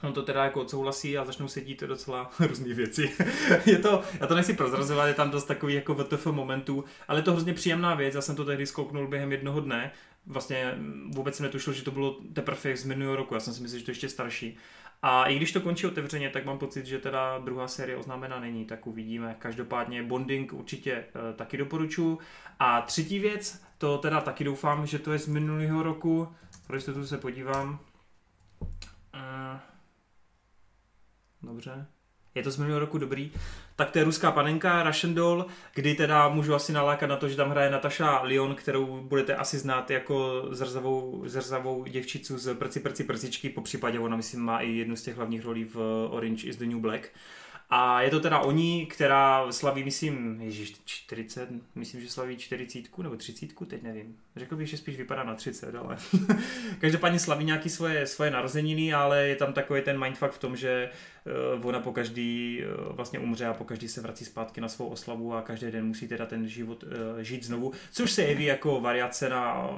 On 0.03 0.13
to 0.13 0.23
teda 0.23 0.45
jako 0.45 0.61
odsouhlasí 0.61 1.19
a 1.19 1.25
začnou 1.25 1.49
se 1.49 1.61
dít 1.61 1.83
docela 1.83 2.31
různé 2.41 2.75
věci. 2.75 3.11
je 3.67 3.79
to, 3.79 4.03
já 4.21 4.27
to 4.27 4.35
nechci 4.35 4.55
prozrazovat, 4.55 5.09
je 5.09 5.15
tam 5.15 5.31
dost 5.31 5.45
takový 5.45 5.75
jako 5.75 5.95
VTF 5.95 6.27
momentů, 6.27 6.85
ale 7.09 7.19
je 7.19 7.23
to 7.23 7.33
hrozně 7.33 7.55
příjemná 7.55 7.95
věc, 7.95 8.15
já 8.15 8.21
jsem 8.21 8.37
to 8.37 8.45
tehdy 8.45 8.67
zkouknul 8.67 9.09
během 9.09 9.33
jednoho 9.33 9.61
dne, 9.61 9.93
vlastně 10.27 10.75
vůbec 11.09 11.37
jsem 11.37 11.45
netušil, 11.45 11.73
že 11.73 11.83
to 11.83 11.91
bylo 11.91 12.17
teprve 12.33 12.77
z 12.77 12.85
minulého 12.85 13.17
roku, 13.17 13.35
já 13.35 13.41
jsem 13.41 13.55
si 13.55 13.63
myslel, 13.63 13.79
že 13.79 13.85
to 13.85 13.91
ještě 13.91 14.09
starší. 14.09 14.57
A 15.07 15.25
i 15.25 15.37
když 15.37 15.53
to 15.53 15.61
končí 15.61 15.87
otevřeně, 15.87 16.31
tak 16.31 16.45
mám 16.45 16.59
pocit, 16.59 16.87
že 16.87 16.99
teda 16.99 17.39
druhá 17.39 17.69
série 17.69 17.97
oznámena 17.97 18.41
není, 18.41 18.65
tak 18.65 18.87
uvidíme. 18.87 19.37
Každopádně 19.39 20.03
Bonding 20.03 20.53
určitě 20.53 20.93
e, 20.93 21.05
taky 21.37 21.57
doporučuji. 21.57 22.19
A 22.59 22.81
třetí 22.81 23.19
věc, 23.19 23.63
to 23.79 23.99
teda 23.99 24.21
taky 24.21 24.45
doufám, 24.45 24.87
že 24.87 24.99
to 24.99 25.13
je 25.13 25.19
z 25.19 25.27
minulého 25.27 25.83
roku, 25.83 26.29
pro 26.67 26.83
tu 26.83 27.07
se 27.07 27.19
podívám. 27.19 27.79
Dobře, 31.47 31.87
je 32.35 32.43
to 32.43 32.51
z 32.51 32.57
minulého 32.57 32.81
roku 32.81 32.99
dobrý, 32.99 33.33
tak 33.77 33.91
to 33.91 33.99
je 33.99 34.05
ruská 34.05 34.33
panenka, 34.33 34.83
Russian 34.83 35.15
Doll, 35.15 35.47
kdy 35.75 35.95
teda 35.95 36.29
můžu 36.29 36.55
asi 36.55 36.73
nalákat 36.73 37.09
na 37.11 37.17
to, 37.17 37.29
že 37.29 37.37
tam 37.37 37.51
hraje 37.51 37.71
Natasha 37.71 38.23
Lyon, 38.23 38.55
kterou 38.55 39.01
budete 39.01 39.37
asi 39.37 39.59
znát 39.59 39.91
jako 39.91 40.47
zrzavou, 40.51 41.23
zrzavou 41.27 41.85
děvčicu 41.85 42.39
z 42.39 42.55
Prci 42.55 42.81
Prci 42.81 43.05
Prcičky, 43.05 43.49
po 43.49 43.61
případě 43.61 43.99
ona 43.99 44.17
myslím 44.17 44.41
má 44.41 44.61
i 44.61 44.71
jednu 44.71 44.97
z 44.97 45.03
těch 45.03 45.17
hlavních 45.17 45.45
rolí 45.45 45.65
v 45.65 46.09
Orange 46.11 46.47
is 46.47 46.57
the 46.57 46.67
New 46.67 46.79
Black. 46.79 47.11
A 47.71 48.03
je 48.03 48.11
to 48.11 48.21
teda 48.21 48.39
oni, 48.39 48.87
která 48.87 49.53
slaví, 49.53 49.85
myslím, 49.85 50.41
ježiš, 50.41 50.77
40, 50.85 51.49
myslím, 51.75 52.01
že 52.01 52.11
slaví 52.11 52.37
40 52.37 52.99
nebo 52.99 53.17
30, 53.17 53.67
teď 53.67 53.83
nevím, 53.83 54.17
Řekl 54.37 54.57
bych, 54.57 54.69
že 54.69 54.77
spíš 54.77 54.97
vypadá 54.97 55.25
na 55.25 55.35
30, 55.35 55.75
ale 55.75 55.97
každopádně 56.81 57.19
slaví 57.19 57.45
nějaký 57.45 57.71
svoje, 57.71 58.07
svoje 58.07 58.31
narozeniny, 58.31 58.95
ale 58.95 59.29
je 59.29 59.37
tam 59.37 59.53
takový 59.53 59.83
ten 59.83 60.01
mindfuck 60.01 60.33
v 60.33 60.39
tom, 60.39 60.57
že 60.57 60.91
uh, 61.59 61.67
ona 61.67 61.81
po 61.81 61.93
každý 61.93 62.63
uh, 62.65 62.97
vlastně 62.97 63.19
umře 63.19 63.47
a 63.47 63.55
po 63.55 63.65
každý 63.65 63.89
se 63.89 64.01
vrací 64.01 64.25
zpátky 64.25 64.61
na 64.61 64.69
svou 64.69 64.87
oslavu 64.87 65.35
a 65.35 65.43
každý 65.43 65.71
den 65.71 65.87
musí 65.87 66.09
teda 66.09 66.27
ten 66.27 66.49
život 66.49 66.83
uh, 66.83 66.91
žít 67.19 67.45
znovu, 67.45 67.73
což 67.93 68.11
se 68.11 68.23
jeví 68.23 68.45
jako 68.45 68.81
variace 68.81 69.29
na, 69.29 69.71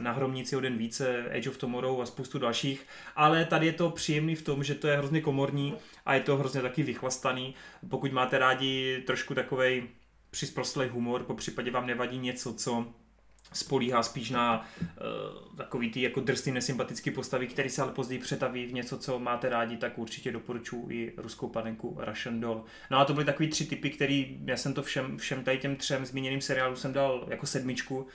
na 0.00 0.12
Hromnici 0.12 0.56
o 0.56 0.60
den 0.60 0.78
více, 0.78 1.24
Age 1.36 1.50
of 1.50 1.56
Tomorrow 1.56 2.02
a 2.02 2.06
spoustu 2.06 2.38
dalších, 2.38 2.86
ale 3.16 3.44
tady 3.44 3.66
je 3.66 3.72
to 3.72 3.90
příjemný 3.90 4.34
v 4.34 4.42
tom, 4.42 4.64
že 4.64 4.74
to 4.74 4.88
je 4.88 4.96
hrozně 4.96 5.20
komorní 5.20 5.74
a 6.06 6.14
je 6.14 6.20
to 6.20 6.36
hrozně 6.36 6.60
taky 6.60 6.82
vychlastaný. 6.82 7.54
Pokud 7.88 8.12
máte 8.12 8.38
rádi 8.38 9.02
trošku 9.06 9.34
takovej 9.34 9.88
přisprostlý 10.30 10.88
humor, 10.88 11.22
po 11.22 11.34
případě 11.34 11.70
vám 11.70 11.86
nevadí 11.86 12.18
něco, 12.18 12.54
co 12.54 12.86
spolíhá 13.52 14.02
spíš 14.02 14.30
na 14.30 14.68
uh, 14.80 15.56
takový 15.56 15.90
ty 15.90 16.02
jako 16.02 16.20
drsný 16.20 16.52
nesympatický 16.52 17.10
postavy, 17.10 17.46
který 17.46 17.68
se 17.68 17.82
ale 17.82 17.92
později 17.92 18.20
přetaví 18.20 18.66
v 18.66 18.72
něco, 18.72 18.98
co 18.98 19.18
máte 19.18 19.48
rádi, 19.48 19.76
tak 19.76 19.98
určitě 19.98 20.32
doporučuji 20.32 20.86
i 20.90 21.12
ruskou 21.16 21.48
panenku 21.48 21.98
Russian 22.00 22.40
Doll. 22.40 22.64
No 22.90 22.98
a 22.98 23.04
to 23.04 23.12
byly 23.12 23.26
takový 23.26 23.48
tři 23.48 23.66
typy, 23.66 23.90
který 23.90 24.38
já 24.44 24.56
jsem 24.56 24.74
to 24.74 24.82
všem, 24.82 25.18
všem 25.18 25.44
tady 25.44 25.58
těm 25.58 25.76
třem 25.76 26.06
zmíněným 26.06 26.40
seriálům 26.40 26.76
jsem 26.76 26.92
dal 26.92 27.26
jako 27.28 27.46
sedmičku, 27.46 28.06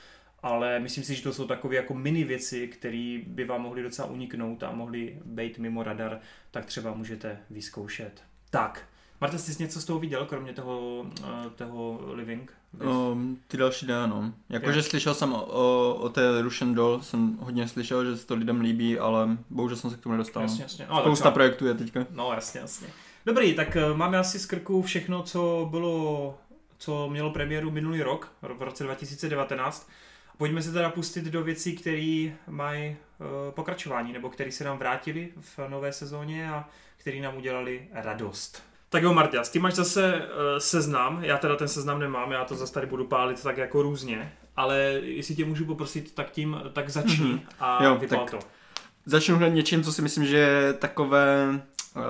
ale 0.44 0.80
myslím 0.80 1.04
si, 1.04 1.16
že 1.16 1.24
to 1.24 1.34
jsou 1.34 1.48
takové 1.48 1.76
jako 1.76 1.94
mini 1.94 2.24
věci, 2.24 2.68
které 2.68 3.20
by 3.28 3.46
vám 3.46 3.62
mohly 3.62 3.84
docela 3.84 4.08
uniknout 4.08 4.64
a 4.64 4.72
mohly 4.72 5.20
být 5.26 5.58
mimo 5.58 5.84
radar, 5.84 6.20
tak 6.52 6.66
třeba 6.66 6.94
můžete 6.94 7.40
vyzkoušet. 7.50 8.24
Tak, 8.50 8.88
Marta, 9.22 9.38
jsi 9.38 9.64
něco 9.64 9.82
z 9.82 9.86
toho 9.86 10.00
viděl, 10.00 10.26
kromě 10.26 10.54
toho, 10.54 11.00
uh, 11.00 11.52
toho 11.56 12.00
Living? 12.14 12.54
Um, 12.86 13.38
ty 13.48 13.58
další 13.58 13.86
ne, 13.86 14.08
no. 14.08 14.34
Jakože 14.50 14.84
slyšel 14.84 15.14
jsem 15.14 15.34
o, 15.34 15.46
o, 15.46 15.96
o 15.96 16.10
té 16.10 16.42
Russian 16.42 16.74
Doll, 16.74 17.02
jsem 17.02 17.38
hodně 17.40 17.68
slyšel, 17.68 18.06
že 18.06 18.18
se 18.18 18.28
to 18.28 18.36
lidem 18.36 18.62
líbí, 18.62 19.00
ale 19.00 19.38
bohužel 19.50 19.78
jsem 19.78 19.90
se 19.90 19.98
k 19.98 20.00
tomu 20.00 20.14
nedostal. 20.14 20.44
Jasně, 20.44 20.64
jasně. 20.64 20.88
No, 20.90 21.02
Spousta 21.02 21.32
projektů 21.32 21.68
je 21.68 21.74
teďka. 21.74 22.06
No, 22.12 22.34
jasně, 22.34 22.60
jasně. 22.60 22.88
Dobrý, 23.26 23.54
tak 23.56 23.78
uh, 23.92 23.98
máme 23.98 24.18
asi 24.18 24.40
z 24.40 24.46
krku 24.46 24.82
všechno, 24.82 25.24
co 25.24 25.68
bylo, 25.72 26.38
co 26.78 27.10
mělo 27.10 27.30
premiéru 27.30 27.72
minulý 27.72 28.02
rok, 28.02 28.32
v 28.42 28.62
roce 28.62 28.84
2019. 28.84 29.90
Pojďme 30.38 30.62
se 30.62 30.72
teda 30.72 30.90
pustit 30.90 31.26
do 31.26 31.44
věcí, 31.44 31.76
které 31.76 32.32
mají 32.48 32.90
uh, 32.90 33.26
pokračování, 33.52 34.14
nebo 34.14 34.30
které 34.30 34.52
se 34.52 34.64
nám 34.64 34.78
vrátili 34.78 35.30
v 35.40 35.60
nové 35.68 35.94
sezóně 35.94 36.52
a 36.52 36.70
které 36.98 37.22
nám 37.22 37.38
udělali 37.38 37.88
radost. 37.94 38.64
Tak 38.90 39.04
jo, 39.04 39.14
Marta, 39.14 39.44
ty 39.52 39.60
máš 39.60 39.74
zase 39.74 40.14
uh, 40.16 40.22
seznam, 40.58 41.24
já 41.24 41.38
teda 41.38 41.56
ten 41.56 41.68
seznam 41.68 42.00
nemám, 42.00 42.32
já 42.32 42.46
to 42.46 42.56
zase 42.56 42.74
tady 42.74 42.88
budu 42.88 43.08
pálit 43.08 43.44
tak 43.44 43.58
jako 43.58 43.82
různě, 43.82 44.34
ale 44.56 44.78
jestli 45.02 45.36
tě 45.36 45.46
můžu 45.46 45.66
poprosit, 45.66 46.16
tak 46.16 46.32
tím, 46.32 46.62
tak 46.74 46.90
začni 46.90 47.26
mm-hmm. 47.26 47.42
a 47.60 47.84
jo, 47.84 47.96
vypal 47.96 48.20
tak 48.20 48.32
to. 48.32 48.48
Začnu 49.06 49.36
hned 49.36 49.50
něčím, 49.50 49.84
co 49.84 49.94
si 49.94 50.02
myslím, 50.02 50.26
že 50.26 50.38
je 50.38 50.74
takové 50.74 51.62
uh, 51.96 52.04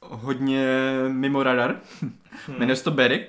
hodně 0.00 0.94
mimo 1.08 1.42
radar. 1.42 1.80
Hmm. 2.00 2.58
Jmenuje 2.58 2.76
se 2.76 2.84
to 2.84 2.90
Berry. 2.90 3.26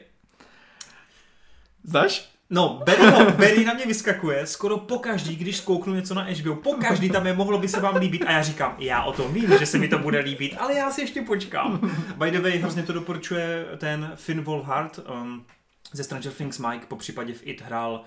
Znáš? 1.84 2.33
No, 2.50 2.82
Barry, 2.86 3.32
Barry 3.32 3.66
na 3.66 3.74
mě 3.74 3.86
vyskakuje 3.86 4.48
skoro 4.48 4.78
pokaždý, 4.78 5.36
když 5.36 5.58
zkouknu 5.58 5.94
něco 5.94 6.14
na 6.14 6.24
HBO. 6.24 6.56
Pokaždý 6.56 7.10
tam 7.10 7.28
je, 7.28 7.34
mohlo 7.34 7.58
by 7.58 7.68
se 7.68 7.80
vám 7.80 7.96
líbit. 7.96 8.24
A 8.28 8.32
já 8.32 8.44
říkám, 8.44 8.76
já 8.80 9.04
o 9.04 9.14
tom 9.14 9.34
vím, 9.34 9.58
že 9.60 9.66
se 9.66 9.78
mi 9.78 9.88
to 9.88 10.00
bude 10.00 10.20
líbit, 10.20 10.56
ale 10.60 10.74
já 10.74 10.92
si 10.92 11.02
ještě 11.02 11.22
počkám. 11.22 11.92
By 12.18 12.32
the 12.32 12.40
way, 12.40 12.58
hrozně 12.58 12.84
to 12.84 12.94
doporučuje 12.94 13.66
ten 13.78 14.12
Finn 14.16 14.42
Wolfhard 14.42 15.00
um, 15.22 15.46
ze 15.94 16.04
Stranger 16.04 16.32
Things 16.32 16.60
Mike, 16.60 16.86
po 16.88 16.96
případě 16.96 17.34
v 17.34 17.48
It 17.48 17.62
hrál 17.62 18.04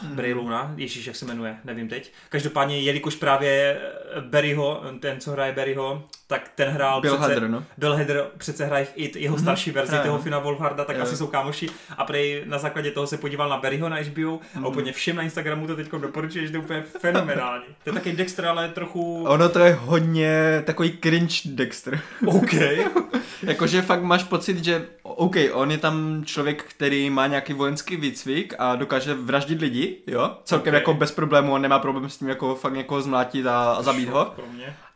Hmm. 0.00 0.16
Brayluna, 0.16 0.74
Ježíš, 0.76 1.06
jak 1.06 1.16
se 1.16 1.24
jmenuje, 1.24 1.58
nevím 1.64 1.88
teď. 1.88 2.12
Každopádně, 2.28 2.80
jelikož 2.80 3.14
právě 3.16 3.80
Barryho, 4.20 4.82
ten, 5.00 5.20
co 5.20 5.30
hraje 5.30 5.52
Barryho, 5.52 6.04
tak 6.32 6.48
ten 6.54 6.68
hrál 6.68 7.00
Bill 7.00 7.16
přece, 7.16 7.34
Hader, 7.34 7.50
no. 7.50 7.64
Bill 7.78 7.96
Hader 7.96 8.26
přece 8.38 8.64
hraje 8.64 8.84
v 8.84 8.92
IT, 8.94 9.16
jeho 9.16 9.36
mhm. 9.36 9.44
starší 9.44 9.70
verzi 9.70 9.92
mm-hmm. 9.92 10.02
toho 10.02 10.18
Fina 10.18 10.38
Wolfharda, 10.38 10.84
tak 10.84 10.96
yeah. 10.96 11.08
asi 11.08 11.16
jsou 11.16 11.26
kámoši 11.26 11.68
a 11.96 12.04
prej 12.04 12.42
na 12.46 12.58
základě 12.58 12.90
toho 12.90 13.06
se 13.06 13.18
podíval 13.18 13.48
na 13.48 13.56
Barryho 13.56 13.88
na 13.88 13.96
HBO 13.96 14.30
mm. 14.30 14.38
a 14.54 14.58
mhm. 14.58 14.66
úplně 14.66 14.92
všem 14.92 15.16
na 15.16 15.22
Instagramu 15.22 15.66
to 15.66 15.76
teď 15.76 15.90
doporučuje, 15.90 16.46
že 16.46 16.52
to 16.52 16.56
je 16.56 16.62
úplně 16.62 16.82
fenomenální. 16.82 17.64
To 17.84 17.90
je 17.90 17.94
taky 17.94 18.12
Dexter, 18.12 18.46
ale 18.46 18.68
trochu... 18.68 19.24
Ono 19.24 19.48
to 19.48 19.58
je 19.58 19.78
hodně 19.80 20.62
takový 20.66 20.98
cringe 21.02 21.34
Dexter. 21.44 22.00
OK. 22.26 22.52
Jakože 23.42 23.82
fakt 23.82 24.02
máš 24.02 24.24
pocit, 24.24 24.64
že 24.64 24.86
OK, 25.02 25.36
on 25.52 25.70
je 25.70 25.78
tam 25.78 26.22
člověk, 26.24 26.62
který 26.62 27.10
má 27.10 27.26
nějaký 27.26 27.52
vojenský 27.52 27.96
výcvik 27.96 28.54
a 28.58 28.76
dokáže 28.76 29.14
vraždit 29.14 29.60
lidi, 29.60 29.96
jo? 30.06 30.36
Celkem 30.44 30.70
okay. 30.70 30.80
jako 30.80 30.94
bez 30.94 31.12
problému, 31.12 31.52
on 31.52 31.62
nemá 31.62 31.78
problém 31.78 32.10
s 32.10 32.18
tím 32.18 32.28
jako 32.28 32.54
fakt 32.54 32.74
někoho 32.74 33.02
zmlátit 33.02 33.46
a, 33.46 33.72
a 33.72 33.82
zabít 33.82 34.08
ho. 34.08 34.34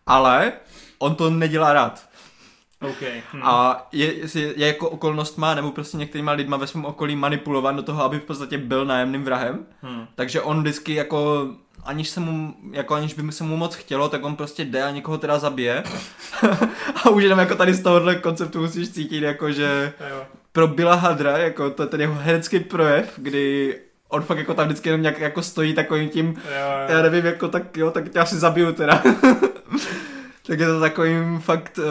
Ale 0.06 0.52
on 0.98 1.14
to 1.14 1.30
nedělá 1.30 1.72
rád. 1.72 2.08
Okay. 2.80 3.22
Hmm. 3.32 3.42
A 3.44 3.86
je, 3.92 4.14
je, 4.14 4.52
je, 4.56 4.66
jako 4.66 4.90
okolnost 4.90 5.38
má, 5.38 5.54
nebo 5.54 5.70
prostě 5.70 5.96
některýma 5.96 6.32
lidma 6.32 6.56
ve 6.56 6.66
svém 6.66 6.84
okolí 6.84 7.16
manipulovan 7.16 7.76
do 7.76 7.82
toho, 7.82 8.02
aby 8.04 8.18
v 8.18 8.22
podstatě 8.22 8.58
byl 8.58 8.84
nájemným 8.84 9.24
vrahem. 9.24 9.66
Hmm. 9.82 10.06
Takže 10.14 10.40
on 10.40 10.60
vždycky 10.60 10.94
jako 10.94 11.48
aniž, 11.84 12.08
se 12.08 12.20
mu, 12.20 12.54
jako 12.72 12.94
aniž 12.94 13.14
by 13.14 13.32
se 13.32 13.44
mu 13.44 13.56
moc 13.56 13.74
chtělo, 13.74 14.08
tak 14.08 14.24
on 14.24 14.36
prostě 14.36 14.64
jde 14.64 14.82
a 14.82 14.90
někoho 14.90 15.18
teda 15.18 15.38
zabije. 15.38 15.82
a 17.04 17.10
už 17.10 17.22
jenom 17.22 17.38
jako 17.38 17.54
tady 17.54 17.74
z 17.74 17.82
tohohle 17.82 18.14
konceptu 18.14 18.60
musíš 18.60 18.88
cítit, 18.88 19.22
jako 19.22 19.52
že 19.52 19.92
pro 20.52 20.68
Billa 20.68 20.94
Hadra, 20.94 21.38
jako 21.38 21.70
to 21.70 21.82
je 21.82 21.86
ten 21.86 22.00
jeho 22.00 22.14
herecký 22.14 22.60
projev, 22.60 23.12
kdy 23.16 23.76
on 24.08 24.22
fakt 24.22 24.38
jako 24.38 24.54
tam 24.54 24.66
vždycky 24.66 24.88
jenom 24.88 25.02
nějak 25.02 25.20
jako 25.20 25.42
stojí 25.42 25.74
takovým 25.74 26.08
tím, 26.08 26.26
jo, 26.26 26.32
jo. 26.44 26.86
já 26.88 27.02
nevím, 27.02 27.26
jako 27.26 27.48
tak 27.48 27.76
jo, 27.76 27.90
tak 27.90 28.08
tě 28.08 28.18
asi 28.18 28.36
zabiju 28.36 28.72
teda. 28.72 29.02
tak 30.46 30.60
je 30.60 30.66
to 30.66 30.80
takovým 30.80 31.40
fakt 31.40 31.78
uh, 31.78 31.84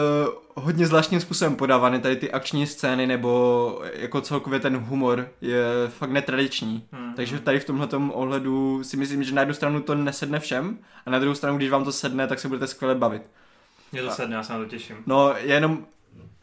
hodně 0.64 0.86
zvláštním 0.86 1.20
způsobem 1.20 1.56
podávány 1.56 2.00
tady 2.00 2.16
ty 2.16 2.32
akční 2.32 2.66
scény, 2.66 3.06
nebo 3.06 3.82
jako 3.94 4.20
celkově 4.20 4.60
ten 4.60 4.76
humor 4.76 5.28
je 5.40 5.64
fakt 5.88 6.10
netradiční. 6.10 6.84
Hmm. 6.92 7.14
Takže 7.14 7.38
tady 7.40 7.60
v 7.60 7.64
tomhle 7.64 7.88
ohledu 8.12 8.84
si 8.84 8.96
myslím, 8.96 9.24
že 9.24 9.34
na 9.34 9.42
jednu 9.42 9.54
stranu 9.54 9.80
to 9.80 9.94
nesedne 9.94 10.40
všem, 10.40 10.78
a 11.06 11.10
na 11.10 11.18
druhou 11.18 11.34
stranu, 11.34 11.56
když 11.56 11.70
vám 11.70 11.84
to 11.84 11.92
sedne, 11.92 12.26
tak 12.26 12.38
se 12.38 12.48
budete 12.48 12.66
skvěle 12.66 12.94
bavit. 12.94 13.22
Mě 13.92 14.02
to 14.02 14.10
sedne, 14.10 14.36
já 14.36 14.42
se 14.42 14.52
na 14.52 14.58
to 14.58 14.64
těším. 14.64 14.96
No, 15.06 15.34
jenom 15.38 15.86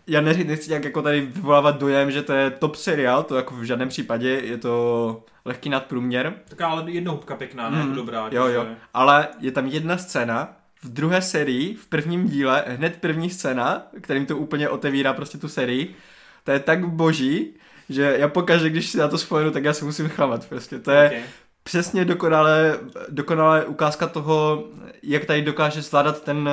já 0.07 0.21
nechci, 0.21 0.43
nechci 0.43 0.71
jak 0.71 0.83
jako 0.83 1.01
tady 1.01 1.21
vyvolávat 1.21 1.79
dojem, 1.79 2.11
že 2.11 2.21
to 2.21 2.33
je 2.33 2.51
top 2.51 2.75
seriál, 2.75 3.23
to 3.23 3.35
jako 3.35 3.55
v 3.55 3.63
žádném 3.63 3.89
případě, 3.89 4.29
je 4.29 4.57
to 4.57 5.23
lehký 5.45 5.69
nadprůměr. 5.69 6.33
Tak 6.49 6.61
ale 6.61 6.91
jednohubka 6.91 7.35
pěkná, 7.35 7.69
ne? 7.69 7.83
Mm, 7.83 7.95
dobrá. 7.95 8.29
Jo, 8.31 8.47
jo, 8.47 8.65
ale 8.93 9.27
je 9.39 9.51
tam 9.51 9.67
jedna 9.67 9.97
scéna, 9.97 10.55
v 10.83 10.89
druhé 10.89 11.21
sérii, 11.21 11.75
v 11.75 11.85
prvním 11.85 12.27
díle, 12.27 12.63
hned 12.67 12.97
první 12.99 13.29
scéna, 13.29 13.87
kterým 14.01 14.25
to 14.25 14.37
úplně 14.37 14.69
otevírá 14.69 15.13
prostě 15.13 15.37
tu 15.37 15.47
sérii, 15.47 15.95
to 16.43 16.51
je 16.51 16.59
tak 16.59 16.87
boží, 16.87 17.53
že 17.89 18.15
já 18.19 18.27
pokaždé, 18.27 18.69
když 18.69 18.89
si 18.89 18.97
na 18.97 19.07
to 19.07 19.17
spojenu, 19.17 19.51
tak 19.51 19.63
já 19.63 19.73
se 19.73 19.85
musím 19.85 20.09
chlamat 20.09 20.49
prostě. 20.49 20.79
To 20.79 20.91
je 20.91 21.07
okay. 21.07 21.21
přesně 21.63 22.05
dokonalé, 22.05 22.79
dokonalé 23.09 23.65
ukázka 23.65 24.07
toho, 24.07 24.63
jak 25.03 25.25
tady 25.25 25.41
dokáže 25.41 25.81
zvládat 25.81 26.23
ten 26.23 26.49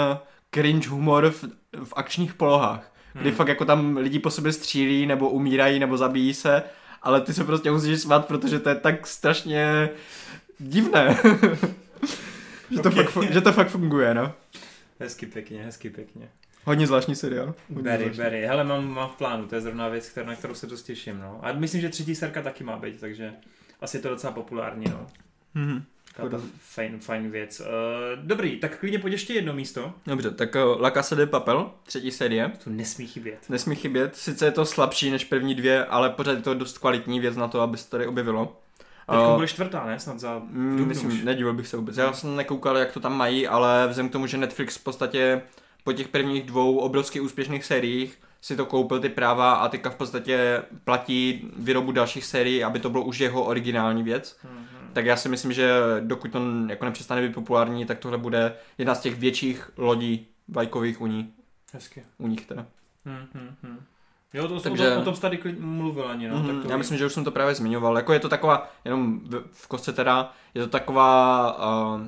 cringe 0.55 0.89
humor 0.89 1.31
v, 1.31 1.45
v 1.85 1.93
akčních 1.97 2.35
polohách. 2.35 2.93
Kdy 3.13 3.29
hmm. 3.29 3.37
fakt 3.37 3.49
jako 3.49 3.65
tam 3.65 3.97
lidi 3.97 4.19
po 4.19 4.31
sobě 4.31 4.53
střílí, 4.53 5.07
nebo 5.07 5.31
umírají, 5.31 5.79
nebo 5.79 5.97
zabíjí 5.97 6.35
se, 6.35 6.63
ale 7.03 7.21
ty 7.21 7.35
se 7.35 7.45
prostě 7.45 7.71
musíš 7.71 8.01
smát, 8.01 8.27
protože 8.27 8.59
to 8.59 8.69
je 8.69 8.75
tak 8.75 9.07
strašně 9.07 9.91
divné. 10.59 11.19
že, 12.71 12.83
to 12.83 12.89
okay. 12.89 13.05
fakt, 13.05 13.33
že 13.33 13.41
to 13.41 13.53
fakt 13.53 13.69
funguje, 13.69 14.15
no. 14.15 14.33
Hezky 15.01 15.27
pěkně, 15.27 15.63
hezky 15.63 15.91
pěkně. 15.91 16.29
Hodně 16.65 16.87
zvláštní 16.87 17.15
seriál. 17.15 17.55
Berry, 17.69 18.11
Berry. 18.11 18.47
Hele, 18.47 18.65
mám, 18.65 18.89
mám 18.89 19.09
v 19.09 19.17
plánu, 19.17 19.47
to 19.47 19.55
je 19.55 19.61
zrovna 19.61 19.89
věc, 19.89 20.09
kterou, 20.09 20.27
na 20.27 20.35
kterou 20.35 20.55
se 20.55 20.67
dost 20.67 20.83
těším, 20.83 21.21
no. 21.21 21.41
A 21.43 21.53
myslím, 21.53 21.81
že 21.81 21.89
třetí 21.89 22.15
serka 22.15 22.43
taky 22.43 22.65
má 22.65 22.77
být, 22.77 23.01
takže 23.01 23.33
asi 23.81 23.97
je 23.97 24.01
to 24.01 24.09
docela 24.09 24.33
populární, 24.33 24.85
no. 24.91 25.07
Mm-hmm. 25.57 25.83
Fajn, 26.59 26.99
fajn 26.99 27.31
věc. 27.31 27.61
Uh, 27.61 27.67
dobrý, 28.25 28.57
tak 28.57 28.79
klidně 28.79 28.99
pojď 28.99 29.13
ještě 29.13 29.35
jedno 29.35 29.53
místo. 29.53 29.93
Dobře, 30.07 30.31
tak 30.31 30.55
uh, 30.55 30.81
La 30.81 30.91
Casa 30.91 31.15
de 31.15 31.27
Papel, 31.27 31.71
třetí 31.83 32.11
série. 32.11 32.53
To 32.65 32.71
nesmí 32.71 33.07
chybět. 33.07 33.39
Nesmí 33.49 33.77
chybět, 33.77 34.17
sice 34.17 34.45
je 34.45 34.53
to 34.53 34.67
slabší 34.67 35.11
než 35.11 35.25
první 35.25 35.55
dvě, 35.55 35.85
ale 35.85 36.11
pořád 36.11 36.33
je 36.33 36.43
to 36.43 36.55
dost 36.55 36.79
kvalitní 36.79 37.21
věc 37.21 37.37
na 37.37 37.49
to, 37.49 37.61
aby 37.61 37.77
se 37.77 37.91
tady 37.91 38.07
objevilo. 38.07 38.57
Teď 39.11 39.19
uh, 39.19 39.35
bude 39.35 39.49
čtvrtá, 39.49 39.87
ne? 39.87 40.01
Snad 40.01 40.21
za 40.21 40.43
mm, 40.45 40.89
Myslím, 40.89 41.25
nedivil 41.25 41.55
bych 41.55 41.67
se 41.67 41.77
vůbec. 41.77 41.97
Já 41.97 42.13
jsem 42.13 42.37
nekoukal, 42.37 42.77
jak 42.77 42.93
to 42.93 43.01
tam 43.01 43.17
mají, 43.17 43.49
ale 43.49 43.87
vzhledem 43.89 44.09
k 44.09 44.13
tomu, 44.13 44.27
že 44.27 44.37
Netflix 44.37 44.77
v 44.77 44.83
podstatě 44.83 45.43
po 45.85 45.93
těch 45.93 46.09
prvních 46.09 46.43
dvou 46.43 46.79
obrovsky 46.79 47.21
úspěšných 47.21 47.65
sériích 47.65 48.19
si 48.41 48.57
to 48.57 48.67
koupil 48.67 49.01
ty 49.01 49.09
práva 49.09 49.55
a 49.55 49.69
teďka 49.69 49.91
v 49.91 49.95
podstatě 49.95 50.63
platí 50.85 51.51
výrobu 51.57 51.93
dalších 51.93 52.25
sérií, 52.25 52.65
aby 52.65 52.79
to 52.79 52.91
bylo 52.91 53.05
už 53.05 53.19
jeho 53.19 53.45
originální 53.45 54.03
věc. 54.03 54.39
Mm-hmm. 54.45 54.93
Tak 54.93 55.07
já 55.07 55.17
si 55.17 55.29
myslím, 55.29 55.53
že 55.53 55.71
dokud 56.01 56.33
to 56.33 56.41
jako 56.69 56.85
nepřestane 56.85 57.23
být 57.23 57.35
populární, 57.35 57.87
tak 57.87 57.99
tohle 57.99 58.19
bude 58.19 58.57
jedna 58.79 58.95
z 58.95 59.01
těch 59.01 59.19
větších 59.19 59.71
lodí 59.77 60.27
vlajkových 60.49 61.01
u 61.01 61.07
ní. 61.07 61.33
Hezky. 61.73 62.03
U 62.19 62.27
nich 62.27 62.47
teda. 62.47 62.67
Mm-hmm. 63.07 63.77
Jo, 64.35 64.49
to 64.49 64.61
Takže- 64.61 64.89
o, 64.89 64.93
tom, 64.93 65.03
o 65.03 65.05
tom 65.05 65.15
tady 65.15 65.41
mluvil 65.59 66.09
ani, 66.09 66.29
no. 66.29 66.37
Mhm, 66.37 66.47
tak 66.47 66.63
to 66.63 66.71
já 66.71 66.77
myslím, 66.77 66.99
že 66.99 67.07
už 67.07 67.13
jsem 67.13 67.25
to 67.25 67.31
právě 67.31 67.55
zmiňoval. 67.55 67.97
Jako 67.97 68.13
je 68.13 68.21
to 68.21 68.29
taková, 68.29 68.71
jenom 68.85 69.21
v, 69.21 69.45
v 69.53 69.67
kostce 69.67 69.93
teda, 69.93 70.33
je 70.55 70.63
to 70.63 70.69
taková 70.69 71.95
uh, 71.95 72.01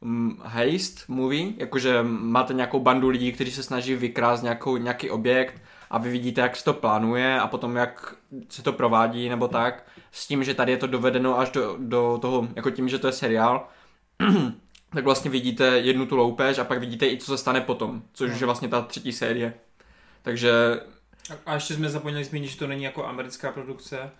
um, 0.00 0.40
heist 0.44 1.08
movie, 1.08 1.52
jakože 1.56 1.98
máte 2.02 2.54
nějakou 2.54 2.80
bandu 2.80 3.08
lidí, 3.08 3.32
kteří 3.32 3.50
se 3.50 3.62
snaží 3.62 3.94
vykrást 3.94 4.42
nějakou, 4.42 4.76
nějaký 4.76 5.10
objekt 5.10 5.62
a 5.90 5.98
vy 5.98 6.10
vidíte, 6.10 6.40
jak 6.40 6.56
se 6.56 6.64
to 6.64 6.74
plánuje 6.74 7.40
a 7.40 7.46
potom 7.46 7.76
jak 7.76 8.14
se 8.48 8.62
to 8.62 8.72
provádí 8.72 9.28
nebo 9.28 9.48
tak, 9.48 9.86
s 10.12 10.26
tím, 10.26 10.44
že 10.44 10.54
tady 10.54 10.72
je 10.72 10.78
to 10.78 10.86
dovedeno 10.86 11.38
až 11.38 11.50
do, 11.50 11.76
do 11.78 12.18
toho, 12.20 12.48
jako 12.56 12.70
tím, 12.70 12.88
že 12.88 12.98
to 12.98 13.06
je 13.06 13.12
seriál, 13.12 13.68
tak 14.94 15.04
vlastně 15.04 15.30
vidíte 15.30 15.64
jednu 15.64 16.06
tu 16.06 16.16
loupež 16.16 16.58
a 16.58 16.64
pak 16.64 16.78
vidíte 16.78 17.06
i, 17.06 17.18
co 17.18 17.26
se 17.26 17.38
stane 17.38 17.60
potom, 17.60 18.02
což 18.12 18.32
už 18.32 18.40
je 18.40 18.46
vlastně 18.46 18.68
ta 18.68 18.82
třetí 18.82 19.12
série. 19.12 19.54
Takže 20.22 20.80
A, 21.30 21.50
a 21.50 21.54
ještě 21.54 21.74
jsme 21.74 21.88
zapomněli 21.88 22.24
zmínit, 22.24 22.48
že 22.48 22.58
to 22.58 22.66
není 22.66 22.84
jako 22.84 23.06
americká 23.06 23.52
produkce, 23.52 24.10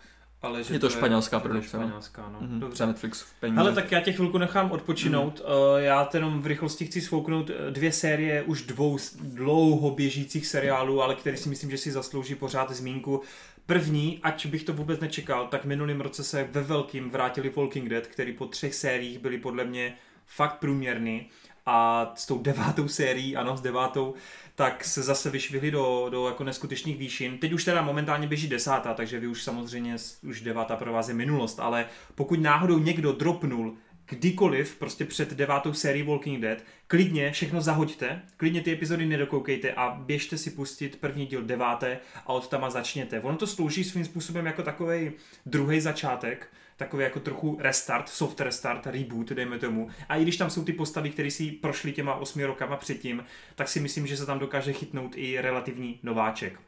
ale 0.42 0.64
že 0.64 0.74
Je 0.74 0.78
to 0.78 0.90
španělská 0.90 1.36
že 1.36 1.42
to 1.42 1.48
je 1.48 1.50
produkce, 1.50 1.76
no. 1.76 1.82
Španělská, 1.82 2.28
no. 2.28 2.40
mhm, 2.40 2.60
Dobře. 2.60 2.86
Netflix 2.86 3.20
v 3.20 3.34
peníze. 3.40 3.60
Hele, 3.60 3.72
tak 3.72 3.92
já 3.92 4.00
tě 4.00 4.12
chvilku 4.12 4.38
nechám 4.38 4.70
odpočinout. 4.70 5.40
Mm. 5.40 5.82
Já 5.82 6.04
te 6.04 6.18
jenom 6.18 6.42
v 6.42 6.46
rychlosti 6.46 6.86
chci 6.86 7.00
svouknout 7.00 7.50
eh, 7.50 7.70
dvě 7.70 7.92
série 7.92 8.42
už 8.42 8.62
dvou 8.62 8.98
dlouho 9.20 9.90
běžících 9.90 10.46
seriálů, 10.46 11.02
ale 11.02 11.14
který 11.14 11.36
si 11.36 11.48
myslím, 11.48 11.70
že 11.70 11.78
si 11.78 11.92
zaslouží 11.92 12.34
pořád 12.34 12.70
zmínku. 12.70 13.22
První, 13.66 14.20
ať 14.22 14.46
bych 14.46 14.64
to 14.64 14.72
vůbec 14.72 15.00
nečekal, 15.00 15.46
tak 15.46 15.64
minulým 15.64 16.00
roce 16.00 16.24
se 16.24 16.48
ve 16.52 16.62
velkým 16.62 17.10
vrátili 17.10 17.52
Walking 17.56 17.88
Dead, 17.88 18.06
který 18.06 18.32
po 18.32 18.46
třech 18.46 18.74
sériích 18.74 19.18
byli 19.18 19.38
podle 19.38 19.64
mě 19.64 19.94
fakt 20.26 20.54
průměrný 20.58 21.26
a 21.66 22.12
s 22.14 22.26
tou 22.26 22.38
devátou 22.38 22.88
sérií, 22.88 23.36
ano, 23.36 23.56
s 23.56 23.60
devátou, 23.60 24.14
tak 24.58 24.84
se 24.84 25.02
zase 25.02 25.30
vyšvihli 25.30 25.70
do, 25.70 26.08
do 26.10 26.28
jako 26.28 26.44
neskutečných 26.44 26.98
výšin. 26.98 27.38
Teď 27.38 27.52
už 27.52 27.64
teda 27.64 27.82
momentálně 27.82 28.26
běží 28.26 28.48
desátá, 28.48 28.94
takže 28.94 29.20
vy 29.20 29.26
už 29.26 29.42
samozřejmě, 29.42 29.96
už 30.22 30.40
devátá 30.40 30.76
pro 30.76 30.92
vás 30.92 31.08
je 31.08 31.14
minulost, 31.14 31.60
ale 31.60 31.86
pokud 32.14 32.40
náhodou 32.40 32.78
někdo 32.78 33.12
dropnul 33.12 33.76
kdykoliv, 34.08 34.76
prostě 34.76 35.04
před 35.04 35.34
devátou 35.34 35.72
sérií 35.72 36.02
Walking 36.02 36.42
Dead, 36.42 36.58
klidně 36.86 37.32
všechno 37.32 37.60
zahoďte, 37.60 38.22
klidně 38.36 38.60
ty 38.60 38.72
epizody 38.72 39.06
nedokoukejte 39.06 39.72
a 39.72 39.90
běžte 39.90 40.38
si 40.38 40.50
pustit 40.50 41.00
první 41.00 41.26
díl 41.26 41.42
deváté 41.42 41.98
a 42.26 42.32
od 42.32 42.48
tam 42.48 42.70
začněte. 42.70 43.20
Ono 43.20 43.36
to 43.36 43.46
slouží 43.46 43.84
svým 43.84 44.04
způsobem 44.04 44.46
jako 44.46 44.62
takový 44.62 45.12
druhý 45.46 45.80
začátek, 45.80 46.48
takový 46.78 47.04
jako 47.04 47.20
trochu 47.20 47.56
restart, 47.60 48.08
soft 48.08 48.40
restart, 48.40 48.86
reboot, 48.86 49.28
dejme 49.28 49.58
tomu. 49.58 49.88
A 50.08 50.16
i 50.16 50.22
když 50.22 50.36
tam 50.36 50.50
jsou 50.50 50.64
ty 50.64 50.72
postavy, 50.72 51.10
které 51.10 51.30
si 51.30 51.50
prošly 51.50 51.92
těma 51.92 52.14
osmi 52.14 52.44
rokama 52.44 52.76
předtím, 52.76 53.24
tak 53.54 53.68
si 53.68 53.80
myslím, 53.80 54.06
že 54.06 54.16
se 54.16 54.26
tam 54.26 54.38
dokáže 54.38 54.72
chytnout 54.72 55.12
i 55.16 55.40
relativní 55.40 56.00
nováček. 56.02 56.60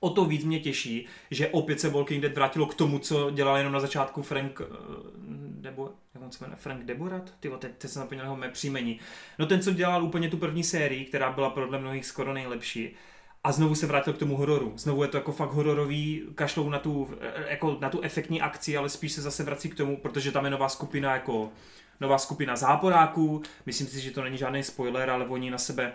O 0.00 0.10
to 0.10 0.24
víc 0.24 0.44
mě 0.44 0.60
těší, 0.60 1.06
že 1.30 1.48
opět 1.48 1.80
se 1.80 1.88
Walking 1.88 2.22
Dead 2.22 2.34
vrátilo 2.34 2.66
k 2.66 2.74
tomu, 2.74 2.98
co 2.98 3.30
dělal 3.30 3.56
jenom 3.56 3.72
na 3.72 3.80
začátku 3.80 4.22
Frank 4.22 4.60
eh, 4.60 4.64
Debo, 5.60 5.90
jak 6.14 6.24
on 6.24 6.32
se 6.32 6.44
jmenuje, 6.44 6.56
Frank 6.56 6.84
Deborat? 6.84 7.34
Ty 7.40 7.50
teď, 7.58 7.72
teď 7.78 7.90
jsem 7.90 8.02
zapomněl 8.02 8.24
jeho 8.24 8.36
mé 8.36 8.48
příjmení. 8.48 9.00
No 9.38 9.46
ten, 9.46 9.62
co 9.62 9.72
dělal 9.72 10.04
úplně 10.04 10.28
tu 10.28 10.36
první 10.36 10.64
sérii, 10.64 11.04
která 11.04 11.32
byla 11.32 11.50
podle 11.50 11.78
mnohých 11.78 12.06
skoro 12.06 12.34
nejlepší. 12.34 12.94
A 13.44 13.52
znovu 13.52 13.74
se 13.74 13.86
vrátil 13.86 14.12
k 14.12 14.18
tomu 14.18 14.36
hororu. 14.36 14.72
Znovu 14.76 15.02
je 15.02 15.08
to 15.08 15.16
jako 15.16 15.32
fakt 15.32 15.52
hororový, 15.52 16.22
kašlou 16.34 16.68
na 16.68 16.78
tu, 16.78 17.10
jako 17.48 17.76
na 17.80 17.90
tu 17.90 18.00
efektní 18.00 18.42
akci, 18.42 18.76
ale 18.76 18.88
spíš 18.88 19.12
se 19.12 19.22
zase 19.22 19.42
vrací 19.42 19.68
k 19.68 19.74
tomu, 19.74 19.96
protože 19.96 20.32
tam 20.32 20.44
je 20.44 20.50
nová 20.50 20.68
skupina 20.68 21.12
jako 21.12 21.50
nová 22.00 22.18
skupina 22.18 22.56
záporáků. 22.56 23.42
Myslím 23.66 23.86
si, 23.86 24.00
že 24.00 24.10
to 24.10 24.22
není 24.22 24.38
žádný 24.38 24.62
spoiler, 24.62 25.10
ale 25.10 25.26
oni 25.26 25.50
na 25.50 25.58
sebe 25.58 25.92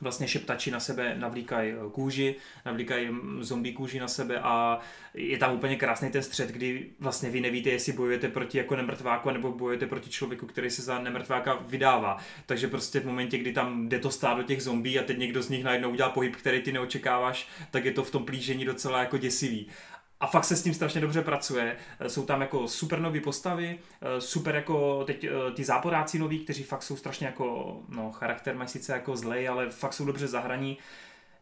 vlastně 0.00 0.28
šeptači 0.28 0.70
na 0.70 0.80
sebe 0.80 1.14
navlíkají 1.18 1.72
eh, 1.72 1.76
kůži, 1.92 2.34
navlíkají 2.64 3.10
mm, 3.10 3.44
zombie 3.44 3.74
kůži 3.74 4.00
na 4.00 4.08
sebe 4.08 4.40
a 4.40 4.80
je 5.14 5.38
tam 5.38 5.54
úplně 5.54 5.76
krásný 5.76 6.10
ten 6.10 6.22
střed, 6.22 6.50
kdy 6.50 6.86
vlastně 7.00 7.30
vy 7.30 7.40
nevíte, 7.40 7.70
jestli 7.70 7.92
bojujete 7.92 8.28
proti 8.28 8.58
jako 8.58 8.76
nemrtváku, 8.76 9.30
nebo 9.30 9.52
bojujete 9.52 9.86
proti 9.86 10.10
člověku, 10.10 10.46
který 10.46 10.70
se 10.70 10.82
za 10.82 10.98
nemrtváka 10.98 11.58
vydává. 11.66 12.16
Takže 12.46 12.68
prostě 12.68 13.00
v 13.00 13.06
momentě, 13.06 13.38
kdy 13.38 13.52
tam 13.52 13.88
jde 13.88 13.98
to 13.98 14.10
stát 14.10 14.36
do 14.36 14.42
těch 14.42 14.62
zombí 14.62 14.98
a 14.98 15.02
teď 15.02 15.18
někdo 15.18 15.42
z 15.42 15.48
nich 15.48 15.64
najednou 15.64 15.90
udělá 15.90 16.08
pohyb, 16.08 16.36
který 16.36 16.62
ty 16.62 16.72
neočekáváš, 16.72 17.48
tak 17.70 17.84
je 17.84 17.92
to 17.92 18.04
v 18.04 18.10
tom 18.10 18.24
plížení 18.24 18.64
docela 18.64 19.00
jako 19.00 19.18
děsivý. 19.18 19.66
A 20.24 20.26
fakt 20.26 20.44
se 20.44 20.56
s 20.56 20.62
tím 20.62 20.74
strašně 20.74 21.00
dobře 21.00 21.22
pracuje. 21.22 21.76
Eh, 22.00 22.08
Jsou 22.08 22.26
tam 22.26 22.40
jako 22.40 22.68
super 22.68 23.00
nové 23.00 23.20
postavy, 23.20 23.78
eh, 24.02 24.20
super 24.20 24.54
jako 24.54 25.04
teď 25.04 25.24
eh, 25.24 25.30
ty 25.54 25.64
záporáci 25.64 26.18
noví, 26.18 26.38
kteří 26.38 26.62
fakt 26.62 26.82
jsou 26.82 26.96
strašně 26.96 27.26
jako, 27.26 27.76
no 27.88 28.12
charakter 28.12 28.56
mají 28.56 28.68
sice 28.68 28.92
jako 28.92 29.16
zlej, 29.16 29.48
ale 29.48 29.70
fakt 29.70 29.92
jsou 29.92 30.04
dobře 30.04 30.26
zahraní. 30.26 30.78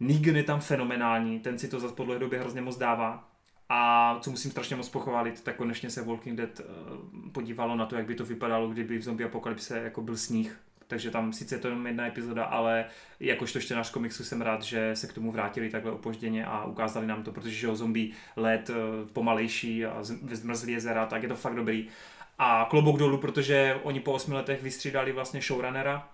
Negan 0.01 0.37
je 0.37 0.43
tam 0.43 0.61
fenomenální, 0.61 1.41
ten 1.41 1.59
si 1.59 1.69
to 1.69 1.81
za 1.81 1.89
podle 1.89 2.19
době 2.19 2.41
hrozně 2.41 2.61
moc 2.61 2.77
dává. 2.77 3.29
A 3.69 4.19
co 4.21 4.31
musím 4.31 4.51
strašně 4.51 4.77
moc 4.77 4.89
pochválit, 4.89 5.45
tak 5.45 5.57
konečně 5.57 5.91
se 5.91 6.03
Walking 6.03 6.39
Dead 6.39 6.61
podívalo 7.33 7.77
na 7.77 7.87
to, 7.87 7.97
jak 7.97 8.07
by 8.07 8.15
to 8.15 8.25
vypadalo, 8.25 8.69
kdyby 8.69 8.99
v 8.99 9.03
zombie 9.03 9.29
apokalypse 9.29 9.79
jako 9.79 10.03
byl 10.03 10.17
sníh. 10.17 10.61
Takže 10.93 11.11
tam 11.11 11.33
sice 11.33 11.55
je 11.55 11.59
to 11.59 11.69
jenom 11.69 11.87
jedna 11.87 12.07
epizoda, 12.07 12.45
ale 12.45 12.85
jakožto 13.21 13.61
čtenář 13.61 13.91
komiksu 13.91 14.25
jsem 14.25 14.43
rád, 14.43 14.63
že 14.63 14.97
se 14.97 15.07
k 15.07 15.13
tomu 15.13 15.33
vrátili 15.33 15.71
takhle 15.71 15.93
opožděně 15.93 16.47
a 16.47 16.65
ukázali 16.65 17.07
nám 17.07 17.23
to, 17.23 17.33
protože 17.33 17.55
že 17.55 17.67
jo, 17.67 17.77
zombie 17.77 18.13
let 18.37 18.71
eh, 18.71 18.75
pomalejší 19.13 19.87
a 19.87 19.99
zmrzlý 20.33 20.73
jezera, 20.73 21.07
tak 21.07 21.23
je 21.23 21.29
to 21.29 21.37
fakt 21.37 21.55
dobrý. 21.55 21.89
A 22.39 22.67
klobouk 22.71 22.99
dolů, 22.99 23.19
protože 23.19 23.81
oni 23.83 24.01
po 24.01 24.13
osmi 24.13 24.35
letech 24.35 24.63
vystřídali 24.63 25.13
vlastně 25.13 25.41
showrunnera 25.41 26.09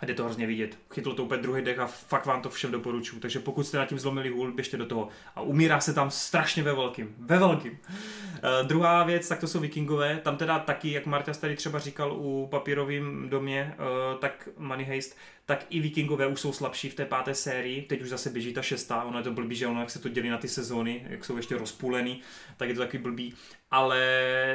a 0.00 0.06
jde 0.06 0.14
to 0.14 0.24
hrozně 0.24 0.46
vidět. 0.46 0.78
Chytlo 0.94 1.14
to 1.14 1.24
úplně 1.24 1.42
druhý 1.42 1.62
dech 1.62 1.78
a 1.78 1.86
fakt 1.86 2.26
vám 2.26 2.42
to 2.42 2.50
všem 2.50 2.72
doporučuji. 2.72 3.20
Takže 3.20 3.40
pokud 3.40 3.66
jste 3.66 3.78
na 3.78 3.86
tím 3.86 3.98
zlomili 3.98 4.28
hůl, 4.28 4.52
běžte 4.52 4.76
do 4.76 4.86
toho. 4.86 5.08
A 5.36 5.40
umírá 5.40 5.80
se 5.80 5.94
tam 5.94 6.10
strašně 6.10 6.62
ve 6.62 6.74
velkým. 6.74 7.14
Ve 7.18 7.38
velkým. 7.38 7.72
Uh, 7.72 8.66
druhá 8.66 9.04
věc, 9.04 9.28
tak 9.28 9.40
to 9.40 9.46
jsou 9.46 9.60
vikingové. 9.60 10.20
Tam 10.24 10.36
teda 10.36 10.58
taky, 10.58 10.92
jak 10.92 11.06
Marta 11.06 11.32
tady 11.32 11.56
třeba 11.56 11.78
říkal 11.78 12.12
u 12.12 12.48
papírovým 12.50 13.28
domě, 13.28 13.74
uh, 13.78 14.20
tak 14.20 14.48
Money 14.58 14.86
Heist, 14.86 15.16
tak 15.48 15.66
i 15.70 15.80
vikingové 15.80 16.26
už 16.26 16.40
jsou 16.40 16.52
slabší 16.52 16.90
v 16.90 16.94
té 16.94 17.04
páté 17.04 17.34
sérii. 17.34 17.82
Teď 17.82 18.02
už 18.02 18.08
zase 18.08 18.30
běží 18.30 18.52
ta 18.52 18.62
šestá. 18.62 19.02
Ono 19.02 19.18
je 19.18 19.24
to 19.24 19.32
blbý, 19.32 19.56
že 19.56 19.66
ono, 19.66 19.80
jak 19.80 19.90
se 19.90 19.98
to 19.98 20.08
dělí 20.08 20.28
na 20.28 20.38
ty 20.38 20.48
sezóny, 20.48 21.06
jak 21.08 21.24
jsou 21.24 21.36
ještě 21.36 21.58
rozpůlený, 21.58 22.20
tak 22.56 22.68
je 22.68 22.74
to 22.74 22.80
taky 22.80 22.98
blbý. 22.98 23.34
Ale 23.70 23.98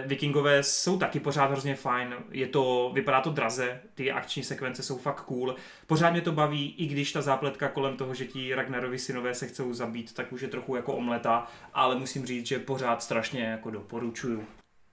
vikingové 0.06 0.64
jsou 0.64 0.98
taky 0.98 1.20
pořád 1.20 1.52
hrozně 1.52 1.76
fajn. 1.76 2.16
Je 2.32 2.48
to, 2.48 2.92
vypadá 2.94 3.22
to 3.22 3.30
draze, 3.30 3.82
ty 3.94 4.12
akční 4.12 4.44
sekvence 4.44 4.84
jsou 4.84 4.98
fakt 4.98 5.22
cool. 5.22 5.56
Pořád 5.88 6.12
mě 6.12 6.22
to 6.22 6.32
baví, 6.32 6.76
i 6.78 6.86
když 6.86 7.12
ta 7.12 7.22
zápletka 7.22 7.70
kolem 7.70 7.98
toho, 7.98 8.14
že 8.14 8.26
ti 8.26 8.56
Ragnarovi 8.56 9.00
synové 9.00 9.36
se 9.36 9.48
chcou 9.48 9.74
zabít, 9.74 10.14
tak 10.14 10.34
už 10.34 10.42
je 10.42 10.48
trochu 10.48 10.76
jako 10.76 10.94
omleta, 10.94 11.48
ale 11.74 11.96
musím 11.96 12.26
říct, 12.26 12.46
že 12.46 12.60
pořád 12.60 13.04
strašně 13.04 13.44
jako 13.44 13.72
doporučuju. 13.72 14.48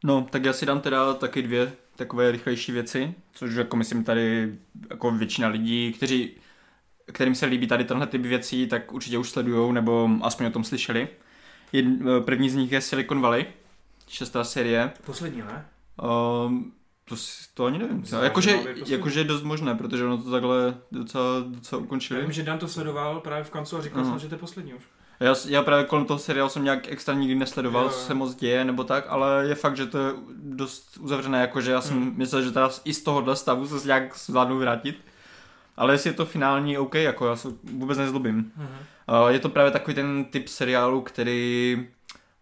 No, 0.04 0.26
tak 0.30 0.44
já 0.44 0.52
si 0.52 0.66
dám 0.66 0.80
teda 0.80 1.14
taky 1.14 1.42
dvě 1.42 1.72
takové 1.96 2.30
rychlejší 2.30 2.72
věci, 2.72 3.14
což 3.32 3.54
jako 3.54 3.76
myslím 3.76 4.04
tady 4.04 4.54
jako 4.90 5.10
většina 5.10 5.48
lidí, 5.48 5.92
kteří, 5.92 6.30
kterým 7.12 7.34
se 7.34 7.46
líbí 7.46 7.66
tady 7.66 7.84
tenhle 7.84 8.06
typ 8.06 8.22
věcí, 8.22 8.66
tak 8.66 8.92
určitě 8.92 9.18
už 9.18 9.30
sledujou 9.30 9.72
nebo 9.72 10.10
aspoň 10.22 10.46
o 10.46 10.50
tom 10.50 10.64
slyšeli. 10.64 11.08
Jed, 11.72 11.84
první 12.24 12.50
z 12.50 12.54
nich 12.54 12.72
je 12.72 12.80
Silicon 12.80 13.20
Valley, 13.20 13.46
šestá 14.08 14.44
série. 14.44 14.92
Poslední, 15.06 15.40
ne? 15.40 15.66
Um, 16.46 16.72
to, 17.04 17.14
to 17.54 17.64
ani 17.64 17.78
nevím. 17.78 18.04
Jakože, 18.22 18.58
jakože 18.86 19.20
je 19.20 19.24
dost 19.24 19.42
možné, 19.42 19.74
protože 19.74 20.04
ono 20.04 20.22
to 20.22 20.30
takhle 20.30 20.74
docela, 20.92 21.24
docela 21.46 21.80
Já 21.80 21.84
ukončili. 21.84 22.20
vím, 22.20 22.32
že 22.32 22.42
Dan 22.42 22.58
to 22.58 22.68
sledoval 22.68 23.20
právě 23.20 23.44
v 23.44 23.50
kancu 23.50 23.76
a 23.76 23.82
říkal 23.82 24.04
jsem, 24.04 24.18
že 24.18 24.28
to 24.28 24.34
je 24.34 24.38
poslední 24.38 24.74
už. 24.74 24.82
Já, 25.20 25.34
já 25.48 25.62
právě 25.62 25.84
kolem 25.84 26.04
toho 26.04 26.18
seriálu 26.18 26.50
jsem 26.50 26.64
nějak 26.64 26.88
extra 26.88 27.14
nikdy 27.14 27.34
nesledoval, 27.34 27.82
Jo, 27.84 27.88
co 27.90 27.98
se 27.98 28.14
moc 28.14 28.34
děje 28.34 28.64
nebo 28.64 28.84
tak, 28.84 29.04
ale 29.08 29.44
je 29.48 29.54
fakt, 29.54 29.76
že 29.76 29.86
to 29.86 29.98
je 29.98 30.12
dost 30.36 30.96
uzavřené, 31.00 31.40
jakože 31.40 31.70
já 31.70 31.80
jsem 31.80 31.96
Hmm. 32.02 32.14
myslel, 32.16 32.42
že 32.42 32.50
teda 32.50 32.70
i 32.84 32.94
z 32.94 33.02
tohohle 33.02 33.36
stavu 33.36 33.66
se 33.66 33.86
nějak 33.86 34.16
zvládnu 34.18 34.58
vrátit. 34.58 35.04
Ale 35.76 35.94
jestli 35.94 36.10
je 36.10 36.14
to 36.14 36.26
finální, 36.26 36.78
OK, 36.78 36.94
jako 36.94 37.26
já 37.26 37.36
se 37.36 37.48
vůbec 37.62 37.98
nezlobím. 37.98 38.52
Mhm. 38.56 38.68
Uh, 39.22 39.28
je 39.28 39.38
to 39.38 39.48
právě 39.48 39.70
takový 39.70 39.94
ten 39.94 40.24
typ 40.24 40.48
seriálu, 40.48 41.00
který 41.00 41.76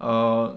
uh, 0.03 0.57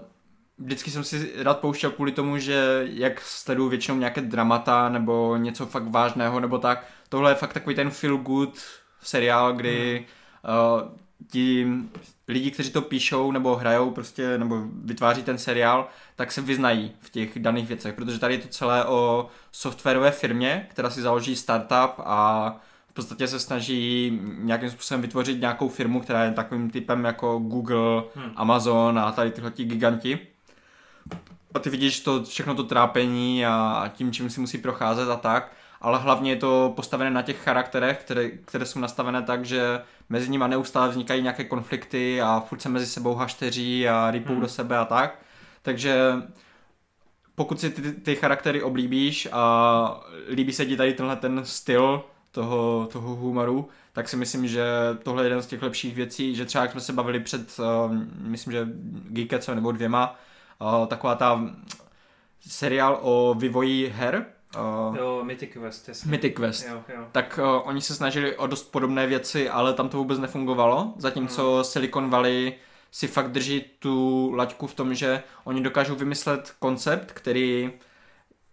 vždycky 0.58 0.90
jsem 0.90 1.04
si 1.04 1.32
rád 1.36 1.58
pouštěl 1.58 1.90
kvůli 1.90 2.12
tomu, 2.12 2.38
že 2.38 2.82
jak 2.90 3.20
sleduju 3.20 3.68
většinou 3.68 3.96
nějaké 3.98 4.20
dramata 4.20 4.88
nebo 4.88 5.36
něco 5.36 5.66
fakt 5.66 5.88
vážného 5.90 6.40
nebo 6.40 6.58
tak, 6.58 6.86
tohle 7.08 7.30
je 7.30 7.34
fakt 7.34 7.52
takový 7.52 7.76
ten 7.76 7.90
feel 7.90 8.16
good 8.16 8.58
seriál, 9.02 9.52
kdy 9.52 10.06
uh, 10.82 10.88
ti 11.30 11.66
lidi, 12.28 12.50
kteří 12.50 12.70
to 12.70 12.82
píšou 12.82 13.32
nebo 13.32 13.56
hrajou 13.56 13.90
prostě, 13.90 14.38
nebo 14.38 14.62
vytváří 14.84 15.22
ten 15.22 15.38
seriál, 15.38 15.88
tak 16.16 16.32
se 16.32 16.40
vyznají 16.40 16.92
v 17.00 17.10
těch 17.10 17.38
daných 17.38 17.68
věcech, 17.68 17.94
protože 17.94 18.18
tady 18.18 18.34
je 18.34 18.40
to 18.40 18.48
celé 18.48 18.84
o 18.84 19.28
softwarové 19.52 20.10
firmě, 20.10 20.66
která 20.70 20.90
si 20.90 21.02
založí 21.02 21.36
startup 21.36 21.92
a 21.98 22.50
v 22.88 22.94
podstatě 22.94 23.28
se 23.28 23.40
snaží 23.40 24.18
nějakým 24.38 24.70
způsobem 24.70 25.02
vytvořit 25.02 25.40
nějakou 25.40 25.68
firmu, 25.68 26.00
která 26.00 26.24
je 26.24 26.32
takovým 26.32 26.70
typem 26.70 27.04
jako 27.04 27.38
Google, 27.38 28.02
Hmm. 28.14 28.32
Amazon 28.36 28.98
a 28.98 29.12
tady 29.12 29.30
tyhle 29.30 29.50
ti 29.50 29.64
giganti. 29.64 30.18
a 31.54 31.58
ty 31.58 31.70
vidíš 31.70 32.00
to, 32.00 32.24
všechno 32.24 32.54
to 32.54 32.64
trápení 32.64 33.46
a 33.46 33.90
tím, 33.94 34.12
čím 34.12 34.30
si 34.30 34.40
musí 34.40 34.58
procházet 34.58 35.08
a 35.10 35.16
tak, 35.16 35.52
ale 35.80 35.98
hlavně 35.98 36.30
je 36.30 36.36
to 36.36 36.72
postavené 36.76 37.10
na 37.10 37.22
těch 37.22 37.42
charakterech, 37.42 37.98
které, 38.00 38.30
které 38.30 38.66
jsou 38.66 38.78
nastavené 38.80 39.22
tak, 39.22 39.44
že 39.44 39.80
mezi 40.12 40.30
nimi 40.30 40.44
neustále 40.48 40.88
vznikají 40.88 41.22
nějaké 41.22 41.44
konflikty 41.44 42.22
a 42.22 42.40
furt 42.40 42.62
se 42.62 42.68
mezi 42.68 42.86
sebou 42.86 43.14
hašteří 43.14 43.88
a 43.88 44.10
rypou 44.10 44.32
hmm. 44.32 44.40
do 44.40 44.48
sebe 44.48 44.78
a 44.78 44.84
tak. 44.84 45.18
Takže 45.62 46.14
pokud 47.34 47.60
si 47.60 47.70
ty, 47.70 47.92
ty 47.92 48.16
charaktery 48.16 48.62
oblíbíš 48.62 49.28
a 49.32 50.00
líbí 50.28 50.52
se 50.52 50.66
ti 50.66 50.76
tady 50.76 50.94
tenhle 50.94 51.16
ten 51.16 51.40
styl 51.44 52.04
toho, 52.30 52.88
toho 52.92 53.14
humoru, 53.14 53.68
tak 53.92 54.08
si 54.08 54.16
myslím, 54.16 54.48
že 54.48 54.64
tohle 55.02 55.22
je 55.22 55.26
jeden 55.26 55.42
z 55.42 55.46
těch 55.46 55.62
lepších 55.62 55.94
věcí, 55.94 56.34
že 56.34 56.44
třeba 56.44 56.64
jak 56.64 56.72
jsme 56.72 56.80
se 56.80 56.92
bavili 56.92 57.20
před, 57.20 57.58
uh, 57.58 57.96
myslím, 58.18 58.52
že 58.52 58.68
Geeketso 59.08 59.54
nebo 59.54 59.72
dvěma, 59.72 60.18
uh, 60.60 60.86
taková 60.86 61.14
ta 61.14 61.50
seriál 62.40 62.98
o 63.02 63.34
vývoji 63.38 63.88
her, 63.88 64.26
Uh, 64.56 64.96
jo, 64.96 65.20
Mythic 65.24 65.52
Quest, 65.52 65.88
jasně. 65.88 66.10
Mythic 66.10 66.36
Quest. 66.36 66.66
Jo, 66.68 66.82
jo. 66.94 67.06
Tak 67.12 67.40
uh, 67.42 67.68
oni 67.68 67.80
se 67.80 67.94
snažili 67.94 68.36
o 68.36 68.46
dost 68.46 68.62
podobné 68.62 69.06
věci, 69.06 69.48
ale 69.48 69.74
tam 69.74 69.88
to 69.88 69.96
vůbec 69.96 70.18
nefungovalo, 70.18 70.94
zatímco 70.96 71.54
hmm. 71.54 71.64
Silicon 71.64 72.10
Valley 72.10 72.54
si 72.90 73.08
fakt 73.08 73.30
drží 73.30 73.64
tu 73.78 74.30
laťku 74.34 74.66
v 74.66 74.74
tom, 74.74 74.94
že 74.94 75.22
oni 75.44 75.60
dokážou 75.60 75.94
vymyslet 75.94 76.54
koncept, 76.58 77.12
který 77.12 77.72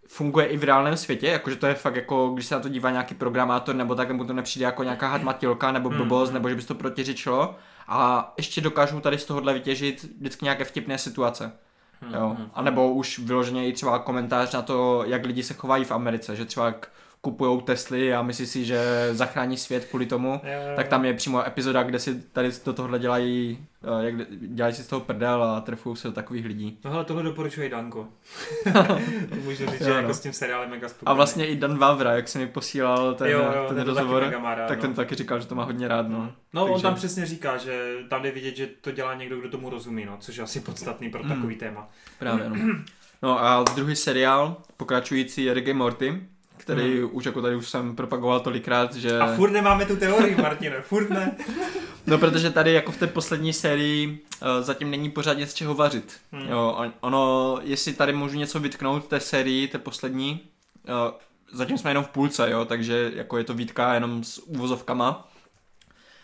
funguje 0.08 0.46
i 0.46 0.56
v 0.56 0.64
reálném 0.64 0.96
světě, 0.96 1.26
jakože 1.26 1.56
to 1.56 1.66
je 1.66 1.74
fakt 1.74 1.96
jako, 1.96 2.28
když 2.28 2.46
se 2.46 2.54
na 2.54 2.60
to 2.60 2.68
dívá 2.68 2.90
nějaký 2.90 3.14
programátor 3.14 3.74
nebo 3.74 3.94
tak, 3.94 4.08
nebo 4.08 4.24
to 4.24 4.32
nepřijde 4.32 4.64
jako 4.64 4.82
nějaká 4.82 5.08
hadmatilka 5.08 5.72
nebo 5.72 5.88
hmm, 5.88 5.98
blbost, 5.98 6.30
mm. 6.30 6.34
nebo 6.34 6.48
že 6.48 6.54
by 6.54 6.62
to 6.62 6.74
protiřečilo 6.74 7.56
a 7.88 8.32
ještě 8.36 8.60
dokážou 8.60 9.00
tady 9.00 9.18
z 9.18 9.24
tohohle 9.24 9.54
vytěžit 9.54 10.02
vždycky 10.02 10.44
nějaké 10.44 10.64
vtipné 10.64 10.98
situace. 10.98 11.52
Jo. 12.02 12.36
Hmm, 12.38 12.50
a 12.54 12.62
nebo 12.62 12.92
už 12.92 13.18
vyloženě 13.18 13.68
i 13.68 13.72
třeba 13.72 13.98
komentář 13.98 14.52
na 14.52 14.62
to, 14.62 15.04
jak 15.06 15.26
lidi 15.26 15.42
se 15.42 15.54
chovají 15.54 15.84
v 15.84 15.92
Americe, 15.92 16.36
že 16.36 16.44
třeba 16.44 16.74
kupují 17.20 17.62
Tesly 17.62 18.14
a 18.14 18.22
myslí 18.22 18.46
si, 18.46 18.64
že 18.64 19.08
zachrání 19.12 19.56
svět 19.56 19.84
kvůli 19.84 20.06
tomu, 20.06 20.28
jo, 20.28 20.40
jo. 20.42 20.76
tak 20.76 20.88
tam 20.88 21.04
je 21.04 21.14
přímo 21.14 21.46
epizoda, 21.46 21.82
kde 21.82 21.98
si 21.98 22.22
tady 22.22 22.50
do 22.64 22.72
tohohle 22.72 22.98
dělají, 22.98 23.66
eh, 23.82 24.04
jak 24.04 24.14
dělají 24.30 24.74
si 24.74 24.82
z 24.82 24.86
toho 24.86 25.00
prdel 25.00 25.44
a 25.44 25.60
trefují 25.60 25.96
se 25.96 26.08
do 26.08 26.14
takových 26.14 26.44
lidí. 26.44 26.78
No 26.84 26.90
hele, 26.90 27.04
tohle 27.04 27.22
doporučuje 27.22 27.68
Danko. 27.68 28.08
to 29.28 29.34
můžu 29.44 29.66
říct, 29.66 29.80
jo, 29.80 29.86
že 29.86 29.90
no. 29.90 29.96
jako 29.96 30.14
s 30.14 30.20
tím 30.20 30.32
seriálem 30.32 30.70
mega 30.70 30.88
spokojený. 30.88 31.10
A 31.10 31.16
vlastně 31.16 31.46
i 31.46 31.56
Dan 31.56 31.78
Vavra, 31.78 32.12
jak 32.12 32.28
se 32.28 32.38
mi 32.38 32.46
posílal 32.46 33.14
ten, 33.14 33.28
jo, 33.28 33.38
jo, 33.38 33.64
ten, 33.68 33.76
ten 33.76 33.86
rozhovor, 33.86 34.22
rád, 34.42 34.68
tak 34.68 34.78
no. 34.78 34.82
ten 34.82 34.94
taky 34.94 35.14
říkal, 35.14 35.40
že 35.40 35.46
to 35.46 35.54
má 35.54 35.64
hodně 35.64 35.88
rád. 35.88 36.08
No, 36.08 36.32
no 36.54 36.64
Takže... 36.64 36.74
on 36.74 36.82
tam 36.82 36.94
přesně 36.94 37.26
říká, 37.26 37.56
že 37.56 37.94
tam 38.08 38.22
jde 38.22 38.30
vidět, 38.30 38.56
že 38.56 38.66
to 38.66 38.90
dělá 38.90 39.14
někdo, 39.14 39.40
kdo 39.40 39.48
tomu 39.48 39.70
rozumí, 39.70 40.04
no, 40.04 40.16
což 40.20 40.36
je 40.36 40.44
asi 40.44 40.60
podstatný 40.60 41.10
pro 41.10 41.22
mm. 41.22 41.28
takový 41.28 41.56
téma. 41.56 41.88
Právě, 42.18 42.50
no. 42.50 42.56
No 43.22 43.44
a 43.44 43.64
druhý 43.74 43.96
seriál, 43.96 44.56
pokračující 44.76 45.44
je 45.44 45.54
Rick 45.54 45.74
Morty, 45.74 46.20
který 46.70 47.00
hmm. 47.00 47.08
už 47.12 47.24
jako 47.24 47.42
tady 47.42 47.56
už 47.56 47.68
jsem 47.68 47.96
propagoval 47.96 48.40
tolikrát, 48.40 48.94
že... 48.94 49.18
A 49.18 49.36
furt 49.36 49.50
nemáme 49.50 49.86
tu 49.86 49.96
teorii, 49.96 50.36
Martine, 50.36 50.80
furt 50.80 51.10
ne. 51.10 51.36
no 52.06 52.18
protože 52.18 52.50
tady 52.50 52.72
jako 52.72 52.92
v 52.92 52.96
té 52.96 53.06
poslední 53.06 53.52
sérii 53.52 54.06
uh, 54.08 54.64
zatím 54.64 54.90
není 54.90 55.10
pořádně 55.10 55.46
z 55.46 55.54
čeho 55.54 55.74
vařit. 55.74 56.16
Hmm. 56.32 56.48
Jo, 56.48 56.90
ono, 57.00 57.58
jestli 57.62 57.92
tady 57.92 58.12
můžu 58.12 58.38
něco 58.38 58.60
vytknout 58.60 59.04
v 59.04 59.08
té 59.08 59.20
sérii, 59.20 59.68
té 59.68 59.78
poslední, 59.78 60.40
uh, 60.88 60.94
zatím 61.52 61.78
jsme 61.78 61.90
jenom 61.90 62.04
v 62.04 62.08
půlce, 62.08 62.50
jo, 62.50 62.64
takže 62.64 63.12
jako 63.14 63.38
je 63.38 63.44
to 63.44 63.54
výtka 63.54 63.94
jenom 63.94 64.24
s 64.24 64.38
uvozovkama, 64.38 65.28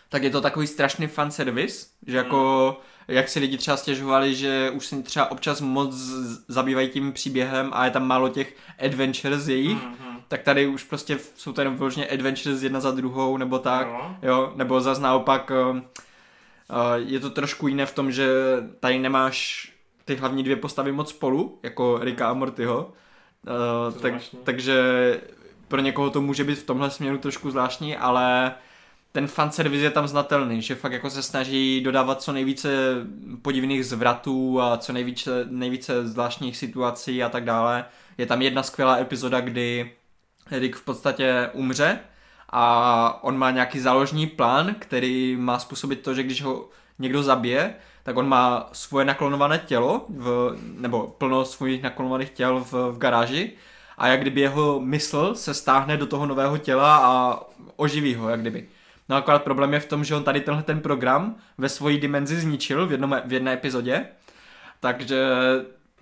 tak 0.09 0.23
je 0.23 0.29
to 0.29 0.41
takový 0.41 0.67
strašný 0.67 1.07
fan 1.07 1.31
service, 1.31 1.87
že 2.07 2.17
jako... 2.17 2.69
Hmm 2.77 2.87
jak 3.09 3.29
si 3.29 3.39
lidi 3.39 3.57
třeba 3.57 3.77
stěžovali, 3.77 4.35
že 4.35 4.71
už 4.73 4.85
se 4.85 5.03
třeba 5.03 5.31
občas 5.31 5.61
moc 5.61 5.95
zabývají 6.47 6.89
tím 6.89 7.13
příběhem 7.13 7.69
a 7.73 7.85
je 7.85 7.91
tam 7.91 8.07
málo 8.07 8.29
těch 8.29 8.55
adventures 8.79 9.47
jejich, 9.47 9.77
mm-hmm 9.77 10.06
tak 10.27 10.41
tady 10.41 10.67
už 10.67 10.83
prostě 10.83 11.17
jsou 11.35 11.53
to 11.53 11.61
jenom 11.61 11.77
vyloženě 11.77 12.07
adventures 12.07 12.63
jedna 12.63 12.79
za 12.79 12.91
druhou, 12.91 13.37
nebo 13.37 13.59
tak, 13.59 13.87
jo, 13.87 14.15
jo. 14.21 14.53
Nebo 14.55 14.81
zase 14.81 15.01
naopak 15.01 15.51
uh, 15.71 15.77
uh, 15.77 15.81
je 16.95 17.19
to 17.19 17.29
trošku 17.29 17.67
jiné 17.67 17.85
v 17.85 17.95
tom, 17.95 18.11
že 18.11 18.27
tady 18.79 18.99
nemáš 18.99 19.67
ty 20.05 20.15
hlavní 20.15 20.43
dvě 20.43 20.55
postavy 20.55 20.91
moc 20.91 21.09
spolu, 21.09 21.59
jako 21.63 21.99
Rika 22.01 22.29
a 22.29 22.33
Mortyho, 22.33 22.93
uh, 23.47 24.01
tak, 24.01 24.13
takže 24.43 24.81
pro 25.67 25.81
někoho 25.81 26.09
to 26.09 26.21
může 26.21 26.43
být 26.43 26.59
v 26.59 26.65
tomhle 26.65 26.89
směru 26.89 27.17
trošku 27.17 27.51
zvláštní, 27.51 27.97
ale 27.97 28.51
ten 29.11 29.27
fanservice 29.27 29.83
je 29.83 29.91
tam 29.91 30.07
znatelný, 30.07 30.61
že 30.61 30.75
fakt 30.75 30.91
jako 30.91 31.09
se 31.09 31.23
snaží 31.23 31.81
dodávat 31.81 32.21
co 32.21 32.33
nejvíce 32.33 32.69
podivných 33.41 33.85
zvratů 33.85 34.61
a 34.61 34.77
co 34.77 34.93
nejvíce, 34.93 35.45
nejvíce 35.49 36.07
zvláštních 36.07 36.57
situací 36.57 37.23
a 37.23 37.29
tak 37.29 37.45
dále. 37.45 37.85
Je 38.17 38.25
tam 38.25 38.41
jedna 38.41 38.63
skvělá 38.63 38.97
epizoda, 38.97 39.41
kdy 39.41 39.91
Rick 40.51 40.75
v 40.75 40.85
podstatě 40.85 41.49
umře 41.53 41.99
a 42.49 43.23
on 43.23 43.37
má 43.37 43.51
nějaký 43.51 43.79
záložní 43.79 44.27
plán, 44.27 44.75
který 44.79 45.35
má 45.39 45.59
způsobit 45.59 46.01
to, 46.01 46.13
že 46.13 46.23
když 46.23 46.41
ho 46.41 46.69
někdo 46.99 47.23
zabije, 47.23 47.75
tak 48.03 48.17
on 48.17 48.29
má 48.29 48.69
svoje 48.71 49.05
naklonované 49.05 49.59
tělo, 49.59 50.05
v, 50.09 50.57
nebo 50.61 51.15
plno 51.17 51.45
svých 51.45 51.83
naklonovaných 51.83 52.29
těl 52.29 52.59
v, 52.59 52.73
v 52.73 52.97
garáži 52.97 53.51
a 53.97 54.07
jak 54.07 54.21
kdyby 54.21 54.41
jeho 54.41 54.79
mysl 54.79 55.35
se 55.35 55.53
stáhne 55.53 55.97
do 55.97 56.05
toho 56.05 56.25
nového 56.25 56.57
těla 56.57 56.97
a 56.97 57.39
oživí 57.75 58.15
ho, 58.15 58.29
jak 58.29 58.41
kdyby. 58.41 58.67
No 59.09 59.15
akorát 59.15 59.43
problém 59.43 59.73
je 59.73 59.79
v 59.79 59.85
tom, 59.85 60.03
že 60.03 60.15
on 60.15 60.23
tady 60.23 60.41
tenhle 60.41 60.63
ten 60.63 60.79
program 60.79 61.35
ve 61.57 61.69
svojí 61.69 61.97
dimenzi 61.97 62.39
zničil 62.39 62.87
v, 62.87 62.91
jednom, 62.91 63.21
v 63.25 63.33
jedné 63.33 63.53
epizodě, 63.53 64.05
takže 64.79 65.25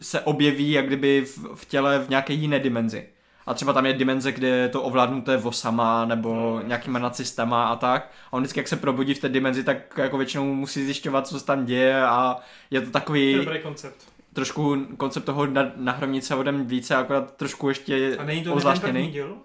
se 0.01 0.21
objeví 0.21 0.71
jak 0.71 0.87
kdyby 0.87 1.25
v, 1.25 1.55
v 1.55 1.65
těle 1.65 1.99
v 1.99 2.09
nějaké 2.09 2.33
jiné 2.33 2.59
dimenzi 2.59 3.07
a 3.45 3.53
třeba 3.53 3.73
tam 3.73 3.85
je 3.85 3.93
dimenze, 3.93 4.31
kde 4.31 4.47
je 4.47 4.69
to 4.69 4.81
ovládnuté 4.81 5.37
vosama 5.37 6.05
nebo 6.05 6.61
nějakýma 6.63 6.99
nacistama 6.99 7.67
a 7.67 7.75
tak. 7.75 8.11
A 8.27 8.33
on 8.33 8.41
vždycky, 8.43 8.59
jak 8.59 8.67
se 8.67 8.75
probudí 8.75 9.13
v 9.13 9.19
té 9.19 9.29
dimenzi, 9.29 9.63
tak 9.63 9.97
jako 9.97 10.17
většinou 10.17 10.53
musí 10.53 10.85
zjišťovat, 10.85 11.27
co 11.27 11.39
se 11.39 11.45
tam 11.45 11.65
děje 11.65 12.05
a 12.05 12.37
je 12.71 12.81
to 12.81 12.91
takový... 12.91 13.35
Dobrý 13.35 13.59
koncept. 13.59 14.15
Trošku 14.33 14.85
koncept 14.97 15.25
toho 15.25 15.47
nahromit 15.75 16.25
se 16.25 16.35
odem 16.35 16.65
více, 16.65 16.95
akorát 16.95 17.35
trošku 17.35 17.69
ještě 17.69 18.17
A 18.17 18.23
není 18.23 18.43
to 18.43 18.53
ozvláštněný. 18.53 19.03
ten 19.03 19.11
díl? 19.11 19.37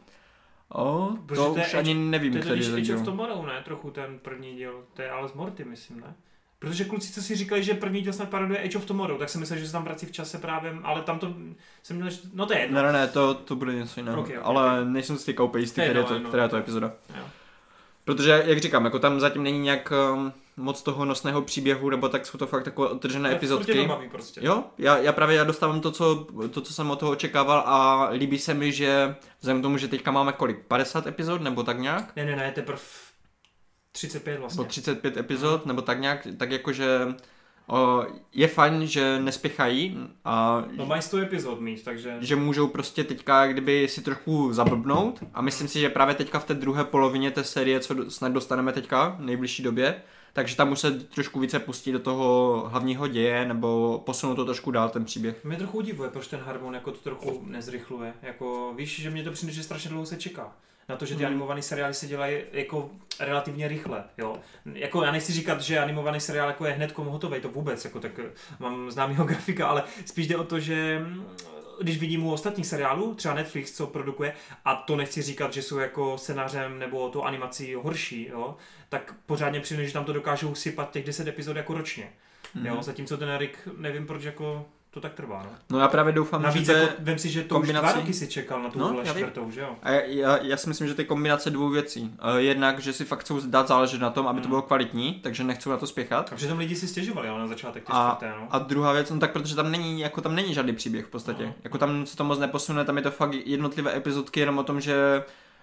O, 0.75 1.11
to 1.35 1.53
už 1.53 1.75
ani 1.75 1.95
nevím, 1.95 2.41
který 2.41 2.61
je 2.61 2.67
to. 2.67 2.77
To 2.77 2.93
je 2.93 2.97
of 2.97 3.05
Tomorrow, 3.05 3.47
ne? 3.47 3.63
Trochu 3.65 3.91
ten 3.91 4.19
první 4.19 4.55
díl. 4.57 4.85
To 4.95 5.03
je 5.03 5.11
ale 5.11 5.29
z 5.29 5.33
Morty, 5.33 5.65
myslím, 5.65 6.01
ne? 6.01 6.15
Protože 6.61 6.85
kluci, 6.85 7.13
co 7.13 7.23
si 7.23 7.37
říkali, 7.37 7.63
že 7.63 7.75
první 7.75 8.03
díl 8.03 8.13
snad 8.13 8.29
paroduje 8.29 8.63
Age 8.63 8.79
of 8.79 8.85
Tomorrow, 8.85 9.19
tak 9.19 9.29
jsem 9.29 9.41
myslel, 9.41 9.59
že 9.59 9.67
se 9.67 9.73
tam 9.73 9.85
vrací 9.85 10.07
v 10.07 10.13
čase 10.13 10.39
právě, 10.39 10.75
ale 10.83 11.03
tam 11.03 11.19
to 11.19 11.35
jsem 11.83 11.97
měl, 11.97 12.11
že... 12.11 12.19
no 12.35 12.47
to 12.47 12.53
je 12.53 12.61
jedno. 12.61 12.83
Ne, 12.83 12.93
ne, 12.93 12.93
ne, 12.93 13.09
to, 13.09 13.35
to 13.35 13.57
bude 13.57 13.75
něco 13.75 14.01
jiného, 14.01 14.21
okay, 14.21 14.39
okay, 14.39 14.45
ale 14.45 14.81
okay. 14.81 14.93
nejsem 14.93 15.19
si 15.19 15.27
teďka 15.27 15.43
úplně 15.43 15.63
jistý, 15.63 15.81
která 15.81 16.01
je 16.01 16.05
to, 16.07 16.21
která 16.21 16.43
je 16.43 16.49
to 16.49 16.57
epizoda. 16.57 16.93
Jo. 17.19 17.25
Protože, 18.05 18.43
jak 18.47 18.59
říkám, 18.59 18.85
jako 18.85 18.99
tam 18.99 19.21
zatím 19.21 19.43
není 19.43 19.59
nějak 19.59 19.93
um, 20.15 20.33
moc 20.57 20.83
toho 20.83 21.05
nosného 21.05 21.43
příběhu, 21.43 21.91
nebo 21.91 22.09
tak 22.09 22.27
jsou 22.27 22.39
to 22.39 22.47
fakt 22.47 22.65
takové 22.65 22.89
odtržené 22.89 23.33
epizodky. 23.33 23.87
baví 23.87 24.09
prostě. 24.09 24.41
Jo, 24.45 24.65
já, 24.79 24.99
já 24.99 25.13
právě 25.13 25.37
já 25.37 25.45
dostávám 25.45 25.81
to 25.81 25.91
co, 25.91 26.27
to, 26.51 26.61
co 26.61 26.73
jsem 26.73 26.91
od 26.91 26.99
toho 26.99 27.13
očekával 27.13 27.63
a 27.67 28.09
líbí 28.13 28.39
se 28.39 28.55
mi, 28.55 28.73
že 28.73 29.15
vzhledem 29.41 29.63
tomu, 29.63 29.79
že 29.79 29.89
teďka 29.89 30.11
máme 30.11 30.33
kolik, 30.33 30.67
50 30.67 31.07
epizod, 31.07 31.43
nebo 31.43 31.63
tak 31.63 31.79
nějak? 31.79 32.17
Ne, 32.17 32.25
ne, 32.25 32.37
ne, 32.37 32.53
teprve 32.55 32.81
35 33.93 34.41
vlastně. 34.41 34.61
Nebo 34.61 34.69
35 34.69 35.17
epizod, 35.17 35.67
nebo 35.67 35.83
tak 35.83 36.01
nějak, 36.01 36.27
tak 36.37 36.51
jakože 36.51 37.15
o, 37.69 38.05
je 38.33 38.49
fajn, 38.49 38.87
že 38.87 39.21
nespěchají 39.21 39.99
a... 40.25 40.65
No 40.77 40.87
mají 40.87 41.03
100 41.03 41.19
epizod 41.19 41.61
mít, 41.61 41.85
takže... 41.85 42.17
Že 42.21 42.37
můžou 42.37 42.67
prostě 42.67 43.05
teďka 43.05 43.47
kdyby 43.47 43.89
si 43.89 44.03
trochu 44.03 44.53
zablbnout 44.53 45.23
a 45.35 45.43
myslím 45.43 45.69
si, 45.69 45.81
že 45.81 45.89
právě 45.89 46.15
teďka 46.15 46.39
v 46.39 46.45
té 46.45 46.55
druhé 46.55 46.85
polovině 46.85 47.31
té 47.31 47.45
série, 47.45 47.81
co 47.81 48.11
snad 48.11 48.33
dostaneme 48.33 48.73
teďka 48.73 49.09
v 49.09 49.21
nejbližší 49.21 49.63
době, 49.63 50.03
takže 50.33 50.57
tam 50.57 50.73
už 50.73 50.81
se 50.81 50.91
trošku 50.91 51.41
více 51.41 51.59
pustí 51.59 51.93
do 51.93 51.99
toho 51.99 52.65
hlavního 52.69 53.09
děje 53.09 53.45
nebo 53.49 54.03
posunout 54.07 54.35
to 54.35 54.45
trošku 54.45 54.71
dál 54.71 54.89
ten 54.89 55.05
příběh. 55.05 55.45
Mě 55.45 55.57
trochu 55.57 55.79
udivuje, 55.79 56.11
proč 56.11 56.27
ten 56.27 56.41
Harmon 56.41 56.75
jako 56.75 56.91
to 56.91 56.99
trochu 56.99 57.43
nezrychluje. 57.47 58.15
Jako, 58.23 58.75
víš, 58.77 59.01
že 59.01 59.11
mě 59.11 59.25
to 59.25 59.33
přijde, 59.33 59.53
že 59.53 59.63
strašně 59.63 59.91
dlouho 59.91 60.07
se 60.07 60.17
čeká 60.17 60.53
na 60.91 60.97
to, 60.97 61.07
že 61.07 61.15
ty 61.15 61.23
mm. 61.23 61.27
animované 61.27 61.63
seriály 61.63 61.95
se 61.95 62.07
dělají 62.07 62.39
jako 62.53 62.91
relativně 63.21 63.69
rychle, 63.69 64.05
jo. 64.19 64.37
Jako 64.75 65.03
já 65.03 65.13
nechci 65.13 65.33
říkat, 65.33 65.61
že 65.61 65.79
animovaný 65.79 66.21
seriál 66.21 66.49
jako 66.49 66.67
je 66.67 66.73
hned 66.73 66.99
hotový, 66.99 67.41
to 67.41 67.49
vůbec, 67.49 67.85
jako 67.85 68.01
tak 68.01 68.19
eh, 68.19 68.31
mám 68.59 68.91
známýho 68.91 69.25
grafika, 69.31 69.69
ale 69.69 69.83
spíš 70.05 70.27
jde 70.27 70.37
o 70.37 70.45
to, 70.45 70.61
že 70.61 70.99
mm, 70.99 71.27
když 71.81 71.99
vidím 71.99 72.25
u 72.25 72.33
ostatních 72.33 72.67
seriálů, 72.67 73.15
třeba 73.15 73.35
Netflix, 73.35 73.73
co 73.73 73.87
produkuje, 73.87 74.33
a 74.65 74.75
to 74.75 74.97
nechci 74.97 75.23
říkat, 75.23 75.53
že 75.53 75.63
jsou 75.63 75.79
jako 75.79 76.19
scénářem 76.19 76.79
nebo 76.79 77.09
to 77.09 77.25
animací 77.25 77.75
horší, 77.75 78.29
jo, 78.29 78.57
tak 78.89 79.15
pořádně 79.27 79.61
přijde, 79.61 79.87
že 79.87 79.93
tam 79.93 80.05
to 80.05 80.13
dokážou 80.13 80.55
sypat 80.55 80.91
těch 80.91 81.05
10 81.05 81.29
epizod 81.29 81.57
jako 81.57 81.75
ročně. 81.75 82.13
Mm. 82.55 82.67
Jo, 82.67 82.83
zatímco 82.83 83.17
ten 83.17 83.29
Erik, 83.29 83.69
nevím 83.77 84.07
proč 84.07 84.23
jako 84.23 84.67
to 84.93 85.01
tak 85.01 85.15
trvá, 85.15 85.43
no. 85.43 85.51
No 85.71 85.79
já 85.79 85.89
právě 85.89 86.13
doufám, 86.13 86.43
Navíc 86.43 86.67
že 86.67 86.73
je... 86.73 86.79
jako, 86.79 86.95
vem 86.99 87.19
si, 87.19 87.29
že 87.31 87.43
to 87.43 87.55
kombinací- 87.55 87.87
už 87.87 87.93
dva 87.93 88.01
roky 88.01 88.13
si 88.13 88.29
čekal 88.29 88.63
na 88.63 88.71
tu 88.71 88.79
No, 88.79 89.01
čtvrtou, 89.05 89.51
že 89.51 89.61
jo? 89.61 89.77
A 89.83 89.91
já, 89.91 90.39
já, 90.43 90.57
si 90.57 90.69
myslím, 90.69 90.89
že 90.89 90.95
to 90.95 91.01
je 91.01 91.05
kombinace 91.05 91.51
dvou 91.51 91.69
věcí. 91.69 92.15
Eh, 92.37 92.41
Jednak, 92.41 92.79
že 92.79 92.93
si 92.93 93.05
fakt 93.05 93.21
chcou 93.21 93.41
dát 93.47 93.69
záležet 93.69 94.01
na 94.01 94.11
tom, 94.11 94.27
aby 94.29 94.41
to 94.41 94.45
Hmm. 94.45 94.51
bylo 94.51 94.63
kvalitní, 94.63 95.15
takže 95.23 95.45
nechcou 95.45 95.71
na 95.71 95.77
to 95.77 95.87
spěchat. 95.87 96.33
A 96.33 96.37
přitom 96.37 96.59
lidi 96.59 96.77
si 96.77 96.89
stěžovali, 96.89 97.29
ale 97.29 97.39
na 97.41 97.47
začátek 97.47 97.85
ty 97.87 97.93
A- 97.93 98.11
čtvrté, 98.17 98.35
no. 98.41 98.47
A 98.51 98.59
druhá 98.59 98.93
věc, 98.93 99.11
no 99.11 99.19
tak 99.19 99.33
protože 99.33 99.55
tam 99.57 99.71
není, 99.71 100.01
jako 100.01 100.21
tam 100.21 100.35
není 100.35 100.55
žádný 100.55 100.73
příběh 100.73 101.05
v 101.05 101.09
podstatě. 101.11 101.47
No. 101.47 101.55
Jako 101.65 101.79
tam 101.79 102.07
se 102.07 102.17
to 102.17 102.25
moc 102.25 102.39
neposune, 102.39 102.85
tam 102.85 102.97
je 102.97 103.03
to 103.03 103.11
fakt 103.11 103.35
jednotlivé 103.35 103.97
epizodky 103.97 104.41
jenom 104.41 104.59
o 104.59 104.63
tom, 104.65 104.81
že 104.81 105.23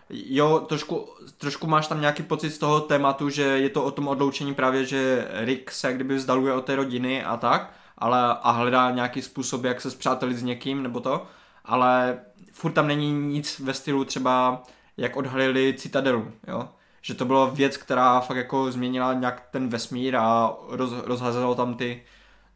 jo, 0.10 0.66
trošku, 0.70 1.10
trošku 1.38 1.68
máš 1.68 1.88
tam 1.88 2.02
nějaký 2.02 2.24
pocit 2.24 2.50
z 2.50 2.58
toho 2.58 2.80
tématu, 2.80 3.30
že 3.30 3.42
je 3.44 3.70
to 3.70 3.84
o 3.84 3.92
tom 3.92 4.08
odloučení 4.08 4.54
právě, 4.54 4.86
že 4.86 5.28
Rick 5.34 5.72
se 5.72 5.88
jak 5.88 5.96
kdyby 5.96 6.16
vzdaluje 6.16 6.54
od 6.54 6.66
té 6.66 6.76
rodiny 6.76 7.24
a 7.24 7.38
tak, 7.38 7.74
ale 7.98 8.38
a 8.42 8.52
hledá 8.52 8.92
nějaký 8.92 9.22
způsob, 9.22 9.64
jak 9.64 9.82
se 9.82 9.92
zpřátelit 9.92 10.38
s 10.38 10.44
někým 10.44 10.84
nebo 10.84 11.00
to, 11.00 11.28
ale 11.66 12.20
furt 12.52 12.72
tam 12.72 12.88
není 12.88 13.12
nic 13.12 13.60
ve 13.60 13.74
stylu 13.74 14.06
třeba, 14.06 14.64
jak 14.98 15.16
odhalili 15.16 15.74
Citadelu, 15.78 16.32
jo. 16.48 16.70
Že 17.02 17.14
to 17.14 17.26
byla 17.26 17.46
věc, 17.46 17.78
která 17.78 18.20
fakt 18.20 18.38
jako 18.38 18.72
změnila 18.72 19.14
nějak 19.14 19.48
ten 19.52 19.70
vesmír 19.70 20.16
a 20.16 20.54
roz, 20.70 20.94
rozhazelo 21.06 21.56
tam 21.56 21.76
ty 21.76 22.04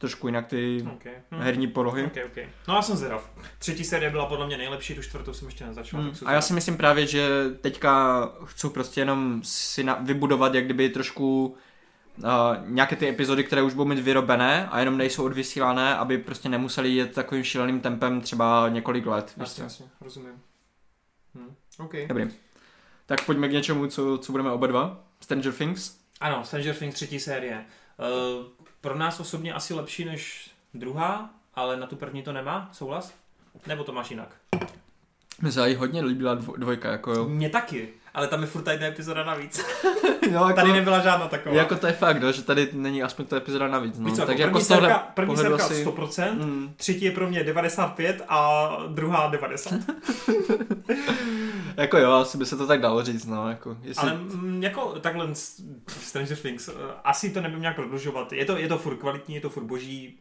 trošku 0.02 0.28
jinak 0.28 0.48
ty 0.48 0.86
Okay. 0.96 1.14
Hm. 1.32 1.40
herní 1.40 1.68
polohy. 1.68 2.06
Okay, 2.06 2.24
okay. 2.24 2.50
No 2.68 2.76
já 2.76 2.82
jsem 2.82 2.98
zvědav. 2.98 3.32
Třetí 3.60 3.84
série 3.84 4.12
byla 4.12 4.26
podle 4.26 4.48
mě 4.48 4.58
nejlepší, 4.58 4.96
tu 4.96 5.02
čtvrtou 5.02 5.34
jsem 5.34 5.48
ještě 5.48 5.66
nezačal. 5.66 6.02
Hmm. 6.02 6.14
A 6.26 6.32
já 6.32 6.42
si 6.42 6.54
myslím 6.54 6.78
právě, 6.78 7.08
že 7.08 7.30
teďka 7.62 8.22
chci 8.46 8.70
prostě 8.70 9.02
jenom 9.02 9.42
si 9.44 9.84
na, 9.84 9.94
vybudovat 9.94 10.54
jak 10.54 10.66
kdyby 10.66 10.90
trošku 10.90 11.56
uh, 12.24 12.68
nějaké 12.68 12.96
ty 12.96 13.10
epizody, 13.10 13.44
které 13.44 13.62
už 13.62 13.74
budou 13.74 13.90
mít 13.90 14.00
vyrobené 14.00 14.68
a 14.68 14.80
jenom 14.80 14.98
nejsou 14.98 15.26
odvysílané, 15.26 15.96
aby 15.96 16.18
prostě 16.18 16.50
nemuseli 16.50 16.96
jet 16.96 17.14
takovým 17.14 17.44
šíleným 17.44 17.80
tempem 17.80 18.22
třeba 18.22 18.70
několik 18.70 19.06
let. 19.06 19.34
Jasně, 19.38 19.64
jasně, 19.64 19.86
rozumím. 20.02 20.42
Hm. 21.36 21.56
OK. 21.80 21.94
Dobrý. 22.08 22.30
Tak 23.06 23.26
pojďme 23.26 23.48
k 23.48 23.52
něčemu, 23.52 23.88
co, 23.88 24.18
co 24.18 24.32
budeme 24.32 24.52
oba 24.52 24.68
dva. 24.68 25.04
Stranger 25.20 25.54
Things. 25.54 25.98
Ano, 26.22 26.44
Stranger 26.44 26.76
Things 26.76 26.96
třetí 26.96 27.20
série. 27.20 27.66
Uh, 28.00 28.46
pro 28.82 28.98
nás 28.98 29.20
osobně 29.20 29.54
asi 29.54 29.74
lepší 29.74 30.06
než 30.06 30.52
druhá, 30.74 31.30
ale 31.54 31.78
na 31.78 31.88
tu 31.88 31.96
první 31.96 32.24
to 32.24 32.34
nemá, 32.34 32.70
souhlas? 32.74 33.14
Nebo 33.68 33.84
to 33.84 33.92
máš 33.92 34.12
jinak? 34.12 34.36
Mně 35.42 35.52
se 35.52 35.76
hodně 35.76 36.02
líbila 36.02 36.36
dvo, 36.36 36.56
dvojka, 36.56 36.92
jako 36.92 37.12
jo. 37.12 37.28
Mně 37.30 37.50
taky, 37.50 37.94
ale 38.14 38.28
tam 38.28 38.42
je 38.42 38.48
furt 38.48 38.62
ta 38.62 38.72
jedna 38.72 38.88
epizoda 38.88 39.24
navíc. 39.24 39.60
jo 40.32 40.34
jako, 40.48 40.54
Tady 40.54 40.74
nebyla 40.74 41.00
žádná 41.00 41.28
taková. 41.28 41.56
jako 41.56 41.76
to 41.76 41.88
je 41.88 41.94
fakt, 41.94 42.22
no, 42.22 42.32
že 42.32 42.42
tady 42.44 42.70
není 42.74 43.04
aspoň 43.04 43.26
ta 43.26 43.38
epizoda 43.38 43.68
navíc. 43.68 44.00
No. 44.00 44.06
Víš 44.06 44.16
co, 44.16 44.26
Takže 44.26 44.44
jako 44.44 44.60
jako 44.60 44.66
první 44.66 44.76
tohle 44.76 44.90
serka, 44.90 45.08
první 45.14 45.38
serka 45.38 45.66
asi- 45.66 45.86
100%, 45.86 46.34
Mm, 46.46 46.74
třetí 46.78 47.06
je 47.06 47.12
pro 47.12 47.28
mě 47.30 47.44
95 47.44 48.22
a 48.30 48.70
druhá 48.88 49.28
90. 49.28 49.74
jako 51.78 51.98
jo, 51.98 52.12
asi 52.12 52.38
by 52.38 52.46
se 52.46 52.58
to 52.58 52.68
tak 52.68 52.82
dalo 52.82 53.04
říct, 53.04 53.26
no, 53.26 53.50
jako, 53.50 53.78
jestli... 53.82 54.02
Ale 54.10 54.18
mm, 54.20 54.64
jako 54.64 54.86
takhle 55.00 55.30
Stranger 55.88 56.38
Things, 56.38 56.68
eh, 56.68 56.72
asi 57.04 57.30
to 57.30 57.42
nebudeme 57.42 57.62
nějak 57.62 57.76
prodlužovat. 57.76 58.34
Je 58.34 58.46
to, 58.46 58.58
je 58.58 58.68
to 58.68 58.78
furt 58.78 58.96
kvalitní, 58.96 59.36
je 59.36 59.42
to 59.42 59.50
furt 59.50 59.64
boží. 59.64 60.18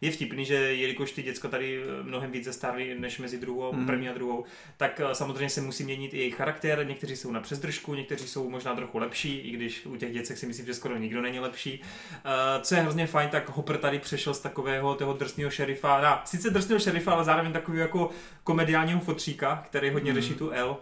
Je 0.00 0.10
vtipný, 0.10 0.44
že 0.44 0.54
jelikož 0.54 1.12
ty 1.12 1.22
děcka 1.22 1.48
tady 1.48 1.82
eh, 1.82 2.02
mnohem 2.02 2.30
víc 2.30 2.44
zestárly 2.44 2.96
než 2.98 3.18
mezi 3.18 3.38
druhou, 3.38 3.72
mm. 3.72 3.86
první 3.86 4.08
a 4.08 4.12
druhou, 4.12 4.44
tak 4.76 5.00
eh, 5.00 5.14
samozřejmě 5.14 5.50
se 5.50 5.60
musí 5.60 5.84
měnit 5.84 6.14
i 6.14 6.18
jejich 6.18 6.34
charakter. 6.36 6.86
Někteří 6.86 7.16
jsou 7.16 7.30
na 7.32 7.40
přezdržku, 7.40 7.94
někteří 7.94 8.28
jsou 8.28 8.50
možná 8.50 8.74
trochu 8.76 8.98
lepší, 8.98 9.38
i 9.38 9.50
když 9.50 9.86
u 9.86 9.96
těch 9.96 10.12
děcek 10.12 10.38
si 10.38 10.46
myslím, 10.46 10.66
že 10.66 10.74
skoro 10.74 10.96
nikdo 10.96 11.22
není 11.22 11.40
lepší. 11.40 11.80
Eh, 12.14 12.60
Co 12.62 12.74
je 12.74 12.80
hrozně 12.80 13.06
fajn, 13.06 13.28
tak 13.30 13.48
Hopper 13.48 13.78
tady 13.78 13.98
přešel 13.98 14.34
z 14.34 14.40
takového 14.40 14.94
toho 14.94 15.12
drsného 15.12 15.50
šerifa, 15.50 16.00
na, 16.00 16.22
sice 16.24 16.50
drsného 16.50 16.80
šerifa, 16.80 17.12
ale 17.12 17.24
zároveň 17.24 17.52
takového 17.52 17.82
jako 17.82 18.10
komediálního 18.44 19.00
fotříka, 19.00 19.64
který 19.66 19.90
hodně 19.90 20.12
Mhm. 20.12 20.20
řeší 20.20 20.34
tu 20.34 20.50
L. 20.50 20.76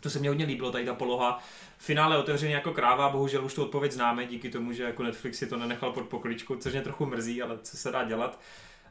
To 0.00 0.10
se 0.10 0.18
mně 0.18 0.28
hodně 0.28 0.44
líbilo, 0.44 0.72
tady 0.72 0.84
ta 0.84 0.94
poloha. 0.94 1.42
V 1.80 1.84
finále 1.84 2.18
otevřený 2.18 2.52
jako 2.52 2.72
kráva, 2.72 3.08
bohužel 3.08 3.44
už 3.44 3.54
tu 3.54 3.62
odpověď 3.62 3.92
známe, 3.92 4.26
díky 4.26 4.50
tomu, 4.50 4.72
že 4.72 4.82
jako 4.82 5.02
Netflix 5.02 5.38
si 5.38 5.46
to 5.46 5.56
nenechal 5.56 5.92
pod 5.92 6.08
pokličku, 6.08 6.56
což 6.56 6.72
mě 6.72 6.82
trochu 6.82 7.06
mrzí, 7.06 7.42
ale 7.42 7.58
co 7.62 7.76
se 7.76 7.90
dá 7.92 8.04
dělat. 8.04 8.40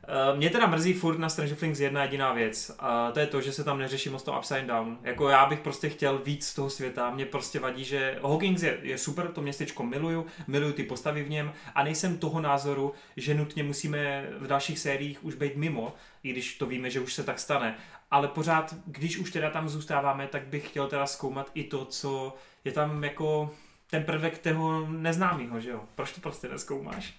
Eh, 0.03 0.37
Mě 0.37 0.49
teda 0.49 0.67
mrzí 0.67 0.93
furt 0.93 1.19
na 1.19 1.29
Stranger 1.29 1.57
Things 1.57 1.79
jedna 1.79 2.03
jediná 2.03 2.33
věc. 2.33 2.71
A 2.79 3.11
to 3.11 3.19
je 3.19 3.27
to, 3.27 3.41
že 3.41 3.53
se 3.53 3.63
tam 3.63 3.77
neřeší 3.77 4.09
moc 4.09 4.23
to 4.23 4.37
upside 4.37 4.61
down. 4.61 4.97
Jako 5.03 5.29
já 5.29 5.45
bych 5.45 5.59
prostě 5.59 5.89
chtěl 5.89 6.17
víc 6.17 6.47
z 6.47 6.53
toho 6.53 6.69
světa. 6.69 7.09
Mě 7.09 7.25
prostě 7.25 7.59
vadí, 7.59 7.83
že 7.83 8.19
Hawkins 8.23 8.63
je, 8.63 8.79
je 8.81 8.97
super, 8.97 9.27
to 9.27 9.41
městečko 9.41 9.83
miluju, 9.83 10.25
miluju 10.47 10.73
ty 10.73 10.83
postavy 10.83 11.23
v 11.23 11.29
něm 11.29 11.53
a 11.75 11.83
nejsem 11.83 12.17
toho 12.17 12.41
názoru, 12.41 12.93
že 13.17 13.33
nutně 13.33 13.63
musíme 13.63 14.29
v 14.39 14.47
dalších 14.47 14.79
sériích 14.79 15.23
už 15.23 15.35
být 15.35 15.55
mimo, 15.55 15.93
i 16.23 16.31
když 16.31 16.55
to 16.57 16.65
víme, 16.65 16.89
že 16.89 16.99
už 16.99 17.13
se 17.13 17.23
tak 17.23 17.39
stane. 17.39 17.77
Ale 18.11 18.27
pořád, 18.27 18.75
když 18.85 19.17
už 19.17 19.31
teda 19.31 19.49
tam 19.49 19.69
zůstáváme, 19.69 20.27
tak 20.27 20.43
bych 20.47 20.69
chtěl 20.69 20.87
teda 20.87 21.05
zkoumat 21.05 21.51
i 21.53 21.63
to, 21.63 21.85
co 21.85 22.35
je 22.65 22.71
tam 22.71 23.03
jako 23.03 23.51
ten 23.89 24.03
prvek 24.03 24.37
toho 24.37 24.87
neznámého, 24.89 25.59
že 25.59 25.69
jo? 25.69 25.79
Proč 25.95 26.11
to 26.11 26.21
prostě 26.21 26.47
neskoumáš? 26.49 27.13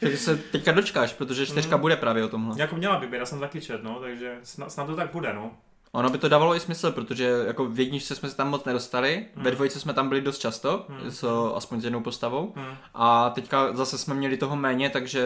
Takže 0.00 0.16
se 0.24 0.36
teďka 0.36 0.72
dočkáš, 0.72 1.12
protože 1.12 1.46
čtyřka 1.46 1.76
Mm. 1.76 1.80
bude 1.80 1.96
právě 1.96 2.24
o 2.24 2.28
tomhle. 2.28 2.60
Jako 2.60 2.76
měla 2.76 2.98
by 2.98 3.06
být, 3.06 3.16
já 3.18 3.26
jsem 3.26 3.40
taky 3.40 3.60
čet, 3.60 3.82
no, 3.82 4.00
takže 4.00 4.38
snad, 4.42 4.72
snad 4.72 4.86
to 4.86 4.96
tak 4.96 5.12
bude, 5.12 5.32
no. 5.32 5.50
Ono 5.92 6.10
by 6.10 6.18
to 6.18 6.28
dávalo 6.28 6.56
i 6.56 6.60
smysl, 6.60 6.92
protože 6.92 7.24
jako 7.46 7.64
v 7.66 7.80
jedničce 7.80 8.14
jsme 8.14 8.30
se 8.30 8.36
tam 8.36 8.50
moc 8.50 8.64
nedostali, 8.64 9.26
Hmm. 9.34 9.44
ve 9.44 9.50
dvojce 9.50 9.80
jsme 9.80 9.94
tam 9.94 10.08
byli 10.08 10.20
dost 10.20 10.38
často, 10.38 10.86
Hmm. 10.88 11.10
s, 11.10 11.50
aspoň 11.54 11.80
s 11.80 11.84
jednou 11.84 12.00
postavou, 12.00 12.52
Hm. 12.56 12.74
a 12.94 13.30
teďka 13.30 13.72
zase 13.76 13.98
jsme 13.98 14.14
měli 14.14 14.36
toho 14.36 14.56
méně, 14.56 14.90
takže 14.90 15.24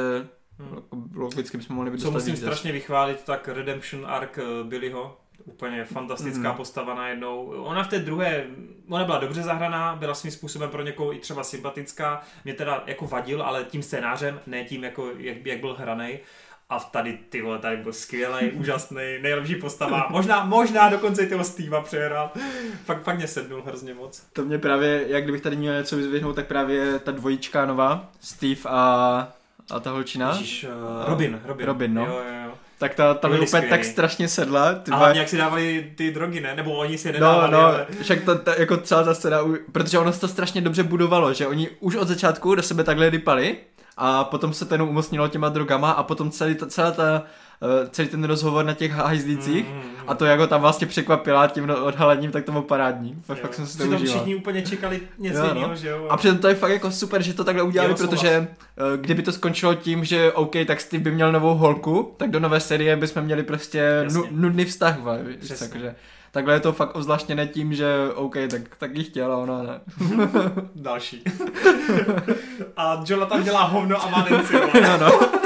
Hm. 0.61 0.75
jako 0.75 0.97
logicky 1.15 1.57
bychom 1.59 1.77
mohli 1.77 1.91
být 1.91 2.01
Co 2.01 2.11
musím 2.11 2.33
víc. 2.35 2.41
strašně 2.41 2.73
vychválit, 2.73 3.25
tak 3.25 3.49
Redemption 3.49 4.07
Arc 4.07 4.39
eh, 4.39 4.43
Billyho, 4.65 5.17
úplně 5.45 5.85
fantastická 5.85 6.49
Mhm. 6.49 6.57
postava 6.57 6.95
najednou. 6.95 7.45
Ona 7.47 7.83
v 7.85 7.89
té 7.89 7.99
druhé, 7.99 8.45
ona 8.89 9.05
byla 9.05 9.19
dobře 9.19 9.43
zahraná, 9.43 9.97
byla 9.97 10.15
svým 10.15 10.33
způsobem 10.33 10.71
pro 10.71 10.83
někoho 10.83 11.15
i 11.15 11.19
třeba 11.19 11.45
sympatická, 11.45 12.23
mě 12.45 12.55
teda 12.55 12.83
jako 12.87 13.07
vadil, 13.07 13.43
ale 13.43 13.65
tím 13.65 13.83
scénářem, 13.83 14.41
ne 14.47 14.65
tím, 14.65 14.85
jako, 14.85 15.11
jak, 15.19 15.47
jak 15.47 15.61
byl 15.61 15.75
hraný. 15.79 16.19
A 16.73 16.79
v 16.79 16.85
tady, 16.91 17.19
ty 17.29 17.43
vole, 17.43 17.59
tady 17.59 17.77
byl 17.77 17.93
skvělý, 17.93 18.51
úžasný, 18.55 18.97
nejlepší 19.23 19.55
postava. 19.55 20.07
Možná, 20.11 20.45
možná 20.45 20.89
dokonce 20.89 21.23
i 21.23 21.29
toho 21.29 21.45
Steva 21.45 21.81
přehrál. 21.81 22.31
Fakt, 22.85 23.03
fakt 23.03 23.17
mě 23.17 23.29
sednul 23.29 23.63
hrozně 23.67 23.95
moc. 23.95 24.23
To 24.33 24.45
mě 24.45 24.59
právě, 24.59 25.05
jak 25.09 25.23
kdybych 25.23 25.41
tady 25.41 25.57
měl 25.57 25.75
něco 25.75 25.97
vyzvihnout, 25.97 26.37
tak 26.37 26.47
právě 26.47 26.99
ta 26.99 27.11
dvojička 27.13 27.67
nová, 27.67 28.11
Steve 28.21 28.61
a, 28.69 29.33
a 29.71 29.81
ta 29.81 29.91
holčina, 29.91 30.29
Ježíš, 30.33 30.65
uh, 30.65 31.09
Robin, 31.09 31.41
Robin. 31.45 31.67
Robin, 31.67 31.95
no. 31.95 32.07
Jo, 32.07 32.13
jo, 32.13 32.45
jo. 32.47 32.53
tak 32.79 32.95
ta, 32.95 33.15
ta 33.15 33.29
mi 33.29 33.35
úplně 33.35 33.51
tak 33.51 33.61
skvělí. 33.63 33.85
strašně 33.85 34.29
sedla. 34.29 34.73
Ty 34.75 34.91
A 34.91 34.95
vole- 34.95 34.99
hlavně 34.99 35.21
jak 35.21 35.29
si 35.29 35.37
dávali 35.37 35.93
ty 35.97 36.11
drogy, 36.11 36.41
ne? 36.41 36.55
Nebo 36.57 36.73
oni 36.77 36.99
si 36.99 37.09
je 37.09 37.13
No, 37.13 37.19
nedávali, 37.19 37.53
no, 37.53 37.59
ale... 37.61 37.87
však 38.03 38.23
to, 38.25 38.39
to, 38.39 38.51
jako 38.59 38.77
celá 38.77 39.03
ta 39.03 39.15
scéna, 39.15 39.39
protože 39.73 39.99
ono 39.99 40.13
se 40.13 40.21
to 40.21 40.29
strašně 40.29 40.61
dobře 40.61 40.83
budovalo, 40.83 41.33
že 41.35 41.47
oni 41.47 41.69
už 41.81 41.97
od 41.97 42.09
začátku 42.09 42.55
do 42.55 42.63
sebe 42.63 42.85
takhle 42.85 43.11
rypali 43.11 43.57
a 43.97 44.25
potom 44.25 44.53
se 44.53 44.65
to 44.65 44.75
jenom 44.75 44.89
umocnilo 44.89 45.29
těma 45.29 45.49
drogama 45.49 45.91
a 45.91 46.03
potom 46.03 46.31
celý, 46.31 46.55
ta, 46.55 46.67
celá 46.67 46.91
ta, 46.91 47.23
celý 47.91 48.09
ten 48.09 48.25
rozhovor 48.25 48.65
na 48.65 48.73
těch 48.75 48.93
hajzlících 48.93 49.67
Mm, 49.69 49.75
mm, 49.75 49.81
mm. 49.83 49.91
a 50.07 50.15
to 50.15 50.25
jak 50.25 50.41
ho 50.41 50.47
tam 50.47 50.61
vlastně 50.61 50.87
překvapila 50.87 51.47
tím 51.47 51.67
no- 51.67 51.85
odhalením, 51.85 52.31
tak 52.31 52.45
to 52.45 52.53
bylo 52.53 52.65
parádní. 52.65 53.17
Fakt, 53.23 53.37
Jo. 53.39 53.43
fakt 53.43 53.55
jsem 53.55 53.67
si 53.67 53.79
to 53.79 53.83
Přitom 53.83 53.95
užíval. 54.03 54.15
všichni 54.17 54.35
úplně 54.35 54.63
čekali 54.63 55.01
něco 55.19 55.39
Jo, 55.39 55.45
no. 55.49 55.55
jiného, 55.55 55.77
že 55.77 55.89
jo? 55.89 56.07
A 56.11 56.17
přitom 56.17 56.39
to 56.39 56.49
je 56.49 56.55
fakt 56.55 56.71
jako 56.71 56.91
super, 56.91 57.23
že 57.23 57.35
to 57.35 57.45
takhle 57.45 57.63
udělali, 57.65 57.91
Jo, 57.93 57.97
protože 57.97 58.29
eh, 58.31 58.97
kdyby 58.97 59.23
to 59.23 59.33
skončilo 59.33 59.75
tím, 59.75 60.05
že 60.05 60.33
OK, 60.33 60.55
tak 60.67 60.81
Steve 60.81 61.03
by 61.05 61.11
měl 61.11 61.33
novou 61.33 61.55
holku, 61.55 62.15
tak 62.17 62.31
do 62.31 62.41
nové 62.41 62.61
série 62.61 62.97
bychom 62.97 63.23
měli 63.23 63.43
prostě 63.43 64.07
nu, 64.13 64.25
nudný 64.31 64.65
vztah, 64.65 64.97
víš, 65.41 65.53
takže 65.59 65.95
takhle 66.33 66.55
je 66.55 66.61
to 66.61 66.73
fakt 66.73 66.97
ozvláštněné 66.97 67.47
tím, 67.47 67.75
že 67.75 67.95
OK, 68.15 68.35
tak, 68.51 68.61
tak 68.79 68.97
ji 68.97 69.05
chtěla, 69.05 69.37
ona 69.37 69.63
ne. 69.63 69.81
Další. 70.75 71.23
a 72.77 73.03
Jonathan 73.07 73.43
dělá 73.43 73.63
hovno 73.63 74.03
a 74.05 74.09
má 74.11 74.27
Nancy. 74.31 74.55
no, 74.83 74.99
no. 75.01 75.40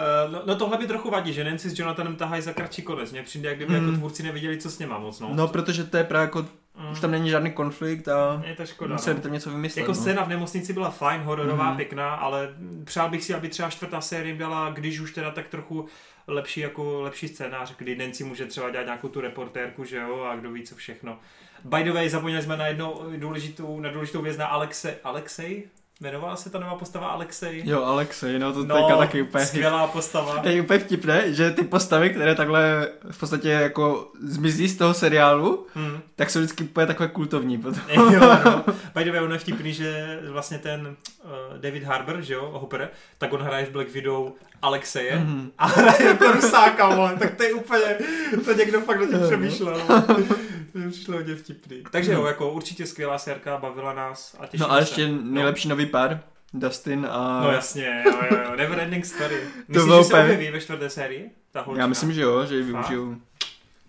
Eh, 0.00 0.30
no, 0.32 0.42
no, 0.46 0.56
tohle 0.56 0.76
by 0.78 0.86
trochu 0.86 1.10
vadí, 1.10 1.32
že 1.32 1.44
Nancy 1.44 1.70
s 1.70 1.78
Jonathanem 1.78 2.16
tahají 2.16 2.42
za 2.42 2.52
kratší 2.52 2.82
konec. 2.82 3.12
Mně 3.12 3.22
přijde, 3.22 3.48
jak 3.48 3.56
kdyby 3.58 3.74
Hmm. 3.74 3.84
jako 3.86 3.96
tvůrci 3.98 4.22
neviděli, 4.22 4.56
co 4.58 4.70
s 4.70 4.78
něma 4.78 4.98
moc, 4.98 5.20
no. 5.20 5.30
no, 5.34 5.48
protože 5.48 5.84
to 5.84 5.96
je 5.96 6.04
právě 6.04 6.24
jako, 6.24 6.46
Mm. 6.78 6.92
už 6.92 7.00
tam 7.00 7.10
není 7.10 7.30
žádný 7.30 7.50
konflikt 7.52 8.08
a 8.08 8.42
Je 8.46 8.54
to 8.54 8.66
škoda, 8.66 8.92
museli 8.92 9.14
by 9.14 9.18
no. 9.18 9.22
tam 9.22 9.32
něco 9.32 9.50
vymyslet. 9.50 9.80
Jako 9.80 9.92
no. 9.92 9.98
scéna 10.00 10.24
v 10.24 10.28
nemocnici 10.28 10.72
byla 10.72 10.90
fajn, 10.90 11.20
hororová, 11.20 11.64
Mhm. 11.68 11.76
pěkná, 11.76 12.14
ale 12.14 12.48
přál 12.84 13.10
bych 13.10 13.24
si, 13.24 13.34
aby 13.34 13.48
třeba 13.48 13.70
čtvrtá 13.70 14.00
série 14.00 14.34
byla, 14.34 14.70
když 14.70 15.00
už 15.00 15.12
teda 15.12 15.30
tak 15.30 15.48
trochu 15.48 15.86
lepší 16.26 16.60
jako 16.60 17.00
lepší 17.02 17.28
scénář, 17.28 17.74
kdy 17.78 17.96
Nancy 17.96 18.24
může 18.24 18.46
třeba 18.46 18.70
dělat 18.70 18.84
nějakou 18.84 19.08
tu 19.08 19.20
reportérku, 19.20 19.84
že 19.84 19.96
jo, 19.96 20.22
a 20.32 20.36
kdo 20.36 20.50
ví 20.50 20.62
co 20.62 20.74
všechno. 20.76 21.18
By 21.64 21.82
the 21.84 21.92
way, 21.92 22.08
zapomněli 22.08 22.42
jsme 22.42 22.56
na 22.56 22.66
jednu 22.66 22.94
důležitou, 23.16 23.80
na 23.80 23.90
důležitou 23.90 24.22
věc 24.22 24.36
na 24.36 24.46
Alexe, 24.46 24.96
Alexej? 25.04 25.64
Jmenovala 26.00 26.36
se 26.36 26.50
ta 26.50 26.58
nová 26.58 26.74
postava 26.74 27.08
Alexej? 27.08 27.62
Jo, 27.64 27.82
Alexej, 27.84 28.38
no 28.38 28.52
to 28.52 28.64
no, 28.64 28.74
teďka 28.74 28.96
taky 28.96 29.22
úplně 29.22 29.46
skvělá 29.46 29.86
postava. 29.86 30.42
Je 30.48 30.62
úplně 30.62 30.78
vtipné, 30.78 31.32
že 31.32 31.50
ty 31.50 31.62
postavy, 31.64 32.10
které 32.10 32.34
takhle 32.34 32.88
v 33.10 33.18
podstatě 33.18 33.48
jako 33.48 34.12
zmizí 34.22 34.68
z 34.68 34.76
toho 34.76 34.94
seriálu, 34.94 35.66
Hmm. 35.74 36.00
tak 36.16 36.30
jsou 36.30 36.38
vždycky 36.38 36.64
úplně 36.64 36.86
takové 36.86 37.08
kultovní. 37.08 37.58
potom. 37.58 37.80
jo, 38.12 38.20
no. 38.44 38.64
By 38.94 39.04
the 39.04 39.10
way, 39.10 39.20
ono 39.20 39.32
je 39.32 39.38
vtipný, 39.38 39.72
že 39.72 40.20
vlastně 40.28 40.58
ten 40.58 40.96
uh, 41.24 41.30
David 41.58 41.82
Harbour, 41.84 42.20
že 42.20 42.34
jo, 42.34 42.50
Hopper, 42.52 42.88
tak 43.18 43.32
on 43.32 43.42
hraje 43.42 43.66
v 43.66 43.70
Black 43.70 43.92
Widow 43.92 44.32
Alexeje 44.62 45.16
mm-hmm. 45.16 45.50
a 45.58 45.66
hraje 45.66 46.04
jako 46.06 46.32
rusáka, 46.32 47.12
tak 47.18 47.34
to 47.34 47.42
je 47.42 47.52
úplně, 47.54 47.96
to 48.44 48.52
někdo 48.52 48.80
fakt 48.80 49.00
na 49.00 49.06
tím 49.06 49.26
přemýšlel. 49.26 49.80
to 50.72 50.78
mi 50.78 50.90
přišlo 50.90 51.14
hodně 51.16 51.34
vtipný. 51.34 51.82
Takže 51.90 52.12
jo, 52.12 52.24
jako 52.26 52.50
určitě 52.52 52.86
skvělá 52.86 53.18
sérka, 53.18 53.56
bavila 53.58 53.92
nás 53.94 54.36
a 54.40 54.46
těšíme 54.46 54.68
No 54.68 54.74
a 54.74 54.78
ještě 54.78 55.06
se. 55.06 55.12
nejlepší 55.22 55.68
nový 55.68 55.86
pár, 55.86 56.20
Dustin 56.54 57.06
a... 57.10 57.40
No 57.44 57.50
jasně, 57.52 58.02
jo, 58.06 58.12
jo, 58.30 58.38
jo. 58.44 58.56
Never 58.56 58.80
Ending 58.80 59.04
Story. 59.06 59.36
Myslíš, 59.68 59.84
bylo 59.86 59.98
že 60.02 60.08
se 60.08 60.22
objeví 60.22 60.50
ve 60.50 60.60
čtvrté 60.60 60.90
sérii? 60.90 61.30
Ta 61.52 61.60
holčina? 61.60 61.82
Já 61.82 61.86
myslím, 61.86 62.12
že 62.12 62.22
jo, 62.22 62.46
že 62.46 62.56
ji 62.56 62.62
využiju. 62.62 63.20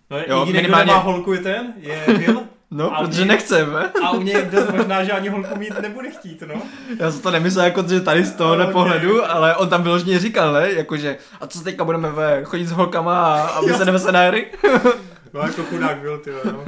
No, 0.10 0.18
Jo, 0.18 0.40
jediný, 0.40 0.54
minimálně- 0.58 0.84
kdo 0.84 0.92
nemá 0.94 1.04
holku 1.04 1.34
je 1.34 1.40
ten, 1.40 1.74
je 1.78 2.04
Will. 2.18 2.44
No, 2.74 2.96
A 2.98 3.02
protože 3.04 3.22
mě- 3.22 3.34
nechceme. 3.34 3.92
A 4.04 4.12
u 4.12 4.22
něj 4.22 4.36
je 4.36 4.42
dost 4.52 4.70
možná, 4.78 5.04
že 5.04 5.12
ani 5.12 5.30
holku 5.30 5.56
mít 5.60 5.74
nebude 5.82 6.10
chtít, 6.12 6.44
no. 6.48 6.62
Já 7.00 7.12
jsem 7.12 7.22
to 7.22 7.32
nemyslel 7.32 7.66
jako, 7.66 7.84
že 7.88 8.02
tady 8.02 8.24
z 8.26 8.32
tohohle 8.36 8.66
Ok. 8.66 8.72
pohledu, 8.72 9.26
ale 9.32 9.56
on 9.56 9.70
tam 9.70 9.84
vyloženě 9.84 10.20
říkal, 10.20 10.54
ne? 10.54 10.72
Jakože, 10.72 11.18
a 11.42 11.48
co 11.48 11.62
teďka 11.62 11.84
budeme 11.84 12.12
ve, 12.12 12.44
chodit 12.44 12.66
s 12.66 12.72
holkama 12.72 13.26
a, 13.36 13.42
a 13.48 13.62
Jo. 13.62 13.68
vysedeme 13.68 14.00
se 14.00 14.12
na 14.12 14.22
hry? 14.28 14.52
No 15.34 15.40
jako 15.42 15.64
chudák 15.64 15.98
byl, 15.98 16.18
ty 16.18 16.32
no. 16.46 16.66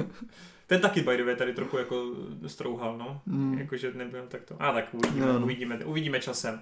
Ten 0.67 0.81
taky 0.81 1.01
by 1.01 1.17
the 1.17 1.23
way 1.23 1.35
tady 1.35 1.53
trochu 1.53 1.77
jako 1.77 2.05
strouhal, 2.47 2.97
no. 2.97 3.21
Mm. 3.25 3.57
Jakože 3.59 3.91
nebyl 3.95 4.23
takto. 4.27 4.55
A 4.59 4.71
tak 4.71 4.85
uvidíme, 4.91 5.25
No, 5.25 5.33
no. 5.33 5.39
uvidíme, 5.45 5.77
uvidíme 5.85 6.19
časem. 6.19 6.59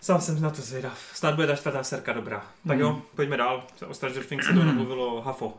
Sám 0.00 0.20
jsem 0.20 0.40
na 0.42 0.50
to 0.50 0.62
zvědav. 0.62 1.10
Snad 1.14 1.34
bude 1.34 1.46
ta 1.46 1.56
čtvrtá 1.56 1.82
serka 1.82 2.12
dobrá. 2.12 2.46
Tak 2.68 2.76
Mm. 2.76 2.80
jo, 2.82 3.02
pojďme 3.14 3.36
dál. 3.36 3.64
O 3.86 3.94
Stranger 3.94 4.22
Things 4.24 4.46
se 4.46 4.52
to 4.52 4.64
namluvilo 4.64 5.20
hafo. 5.22 5.54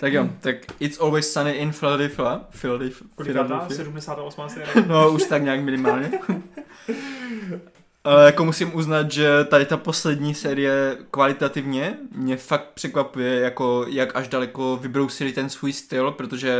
Tak 0.00 0.12
jo, 0.12 0.28
tak 0.40 0.56
It's 0.80 1.00
Always 1.00 1.32
Sunny 1.32 1.50
in 1.52 1.72
Philadelphia. 1.72 2.40
Philadelphia. 2.60 3.06
Kolikátá? 3.14 3.44
Philadelphia. 3.44 3.76
78. 3.76 4.48
série? 4.48 4.86
No, 4.86 5.10
už 5.10 5.22
tak 5.24 5.42
nějak 5.42 5.60
minimálně. 5.60 6.10
Ale 8.04 8.26
jako 8.26 8.44
musím 8.44 8.74
uznat, 8.74 9.12
že 9.12 9.44
tady 9.44 9.66
ta 9.66 9.76
poslední 9.76 10.34
série 10.34 10.98
kvalitativně 11.10 11.98
mě 12.12 12.36
fakt 12.36 12.70
překvapuje, 12.74 13.40
jako 13.40 13.86
jak 13.88 14.16
až 14.16 14.28
daleko 14.28 14.76
vybrousili 14.76 15.32
ten 15.32 15.50
svůj 15.50 15.72
styl, 15.72 16.10
protože 16.10 16.56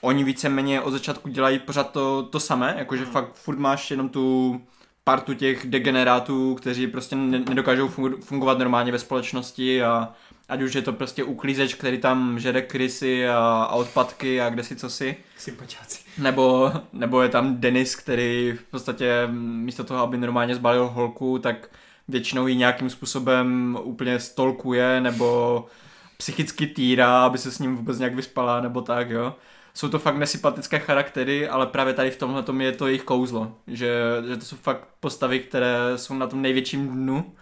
oni 0.00 0.24
víceméně 0.24 0.80
od 0.80 0.90
začátku 0.90 1.28
dělají 1.28 1.58
pořád 1.58 1.90
to, 1.90 2.22
to 2.22 2.40
samé, 2.40 2.74
jakože 2.78 3.04
fakt 3.04 3.34
furt 3.34 3.58
máš 3.58 3.90
jenom 3.90 4.08
tu 4.08 4.60
partu 5.04 5.34
těch 5.34 5.66
degenerátů, 5.66 6.54
kteří 6.54 6.86
prostě 6.86 7.16
ne- 7.16 7.42
nedokážou 7.48 7.88
fungovat 8.20 8.58
normálně 8.58 8.92
ve 8.92 8.98
společnosti 8.98 9.82
a 9.82 10.12
ať 10.52 10.62
už 10.62 10.74
je 10.74 10.82
to 10.82 10.92
prostě 10.92 11.24
uklízeč, 11.24 11.74
který 11.74 11.98
tam 11.98 12.38
žere 12.38 12.62
krysy 12.62 13.28
a, 13.28 13.36
a 13.70 13.74
odpadky 13.74 14.40
a 14.40 14.50
kde 14.50 14.64
si 14.64 14.76
co 14.76 14.90
si. 14.90 15.16
Sympatiáci. 15.38 16.00
Nebo, 16.18 16.72
nebo 16.92 17.22
je 17.22 17.28
tam 17.28 17.60
Denis, 17.60 17.96
který 17.96 18.52
v 18.52 18.62
podstatě 18.62 19.28
místo 19.32 19.84
toho, 19.84 20.02
aby 20.02 20.16
normálně 20.16 20.54
zbalil 20.54 20.88
holku, 20.88 21.38
tak 21.38 21.68
většinou 22.08 22.46
ji 22.46 22.56
nějakým 22.56 22.90
způsobem 22.90 23.78
úplně 23.82 24.20
stolkuje, 24.20 25.00
nebo 25.00 25.66
psychicky 26.16 26.66
týrá, 26.66 27.24
aby 27.24 27.38
se 27.38 27.50
s 27.50 27.58
ním 27.58 27.76
vůbec 27.76 27.98
nějak 27.98 28.14
vyspala, 28.14 28.60
nebo 28.60 28.80
tak, 28.80 29.10
jo. 29.10 29.34
Jsou 29.74 29.88
to 29.88 29.98
fakt 29.98 30.16
nesympatické 30.16 30.78
charaktery, 30.78 31.48
ale 31.48 31.66
právě 31.66 31.94
tady 31.94 32.10
v 32.10 32.16
tomhle 32.16 32.42
tom 32.42 32.60
je 32.60 32.72
to 32.72 32.86
jejich 32.86 33.02
kouzlo, 33.02 33.54
že, 33.66 33.92
že 34.28 34.36
to 34.36 34.44
jsou 34.44 34.56
fakt 34.56 34.88
postavy, 35.00 35.40
které 35.40 35.76
jsou 35.96 36.14
na 36.14 36.26
tom 36.26 36.42
největším 36.42 36.88
dnu 36.88 37.32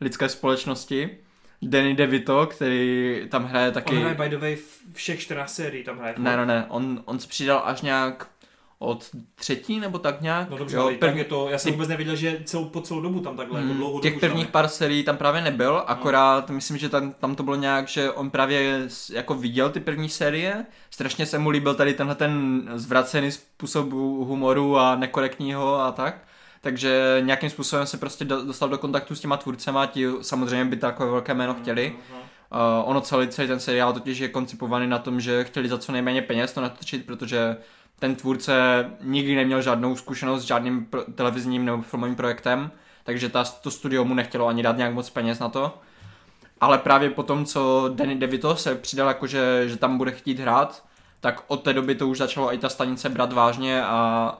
lidské 0.00 0.28
společnosti. 0.28 1.18
Danny 1.62 1.94
DeVito, 1.94 2.46
který 2.46 3.20
tam 3.28 3.44
hraje 3.44 3.72
taky... 3.72 3.94
On 3.96 4.00
hraje 4.00 4.14
by 4.14 4.28
the 4.28 4.36
way 4.38 4.56
v 4.56 4.80
všech 4.94 5.20
14 5.20 5.54
sérií, 5.54 5.84
tam 5.84 5.98
hraje. 5.98 6.14
Ne, 6.18 6.36
ne, 6.36 6.46
ne, 6.46 6.66
on, 6.68 7.02
on 7.04 7.18
se 7.18 7.28
přidal 7.28 7.62
až 7.64 7.82
nějak 7.82 8.26
od 8.78 9.10
třetí 9.34 9.80
nebo 9.80 9.98
tak 9.98 10.20
nějak. 10.20 10.50
No 10.50 10.58
dobře, 10.58 10.76
jo, 10.76 10.82
ale 10.82 10.90
tak 10.90 11.00
první, 11.00 11.18
je 11.18 11.24
to, 11.24 11.48
já 11.50 11.58
jsem 11.58 11.68
ty- 11.68 11.72
vůbec 11.72 11.88
nevěděl, 11.88 12.16
že 12.16 12.40
celou, 12.44 12.64
po 12.64 12.80
celou 12.80 13.00
dobu 13.00 13.20
tam 13.20 13.36
takhle, 13.36 13.60
jako 13.60 13.72
mm, 13.72 13.78
dlouhou 13.78 14.00
těch 14.00 14.12
dobu 14.12 14.20
prvních 14.20 14.46
pár 14.46 14.68
serií 14.68 15.02
tam 15.02 15.16
právě 15.16 15.40
nebyl, 15.40 15.82
akorát 15.86 16.50
myslím, 16.50 16.78
že 16.78 16.88
tam, 16.88 17.12
tam 17.12 17.34
to 17.34 17.42
bylo 17.42 17.56
nějak, 17.56 17.88
že 17.88 18.10
on 18.10 18.30
právě 18.30 18.88
jako 19.12 19.34
viděl 19.34 19.70
ty 19.70 19.80
první 19.80 20.08
série, 20.08 20.66
strašně 20.90 21.26
se 21.26 21.38
mu 21.38 21.50
líbil 21.50 21.74
tady 21.74 21.94
tenhle 21.94 22.14
ten 22.14 22.62
zvracený 22.74 23.30
způsob 23.32 23.92
humoru 23.92 24.78
a 24.78 24.96
nekorektního 24.96 25.80
a 25.80 25.92
tak. 25.92 26.27
Takže 26.60 27.18
nějakým 27.20 27.50
způsobem 27.50 27.86
se 27.86 27.96
prostě 27.96 28.24
do- 28.24 28.44
dostal 28.44 28.68
do 28.68 28.78
kontaktu 28.78 29.14
s 29.14 29.20
těma 29.20 29.36
tvůrcema, 29.36 29.86
ti 29.86 30.06
samozřejmě 30.20 30.64
by 30.64 30.76
takové 30.76 31.10
velké 31.10 31.34
jméno 31.34 31.54
chtěli. 31.54 31.96
Aha. 32.10 32.20
Uh, 32.82 32.90
ono 32.90 33.00
celý, 33.00 33.28
celý 33.28 33.48
ten 33.48 33.60
seriál 33.60 33.92
totiž 33.92 34.18
je 34.18 34.28
koncipovaný 34.28 34.86
na 34.86 34.98
tom, 34.98 35.20
že 35.20 35.44
chtěli 35.44 35.68
za 35.68 35.78
co 35.78 35.92
nejméně 35.92 36.22
peněz 36.22 36.52
to 36.52 36.60
natočit, 36.60 37.06
protože 37.06 37.56
ten 37.98 38.16
tvůrce 38.16 38.84
nikdy 39.00 39.36
neměl 39.36 39.62
žádnou 39.62 39.96
zkušenost 39.96 40.42
s 40.42 40.46
žádným 40.46 40.84
pro- 40.84 41.04
televizním 41.14 41.64
nebo 41.64 41.82
filmovým 41.82 42.16
projektem, 42.16 42.70
takže 43.04 43.28
ta, 43.28 43.44
to 43.44 43.70
studio 43.70 44.04
mu 44.04 44.14
nechtělo 44.14 44.46
ani 44.46 44.62
dát 44.62 44.76
nějak 44.76 44.94
moc 44.94 45.10
peněz 45.10 45.38
na 45.38 45.48
to. 45.48 45.78
Ale 46.60 46.78
právě 46.78 47.10
po 47.10 47.22
tom, 47.22 47.44
co 47.44 47.90
Danny 47.94 48.14
DeVito 48.14 48.56
se 48.56 48.74
přidal, 48.74 49.08
jakože, 49.08 49.68
že 49.68 49.76
tam 49.76 49.98
bude 49.98 50.12
chtít 50.12 50.38
hrát, 50.38 50.84
tak 51.20 51.44
od 51.46 51.62
té 51.62 51.72
doby 51.72 51.94
to 51.94 52.08
už 52.08 52.18
začalo 52.18 52.54
i 52.54 52.58
ta 52.58 52.68
stanice 52.68 53.08
brát 53.08 53.32
vážně 53.32 53.84
a 53.84 54.38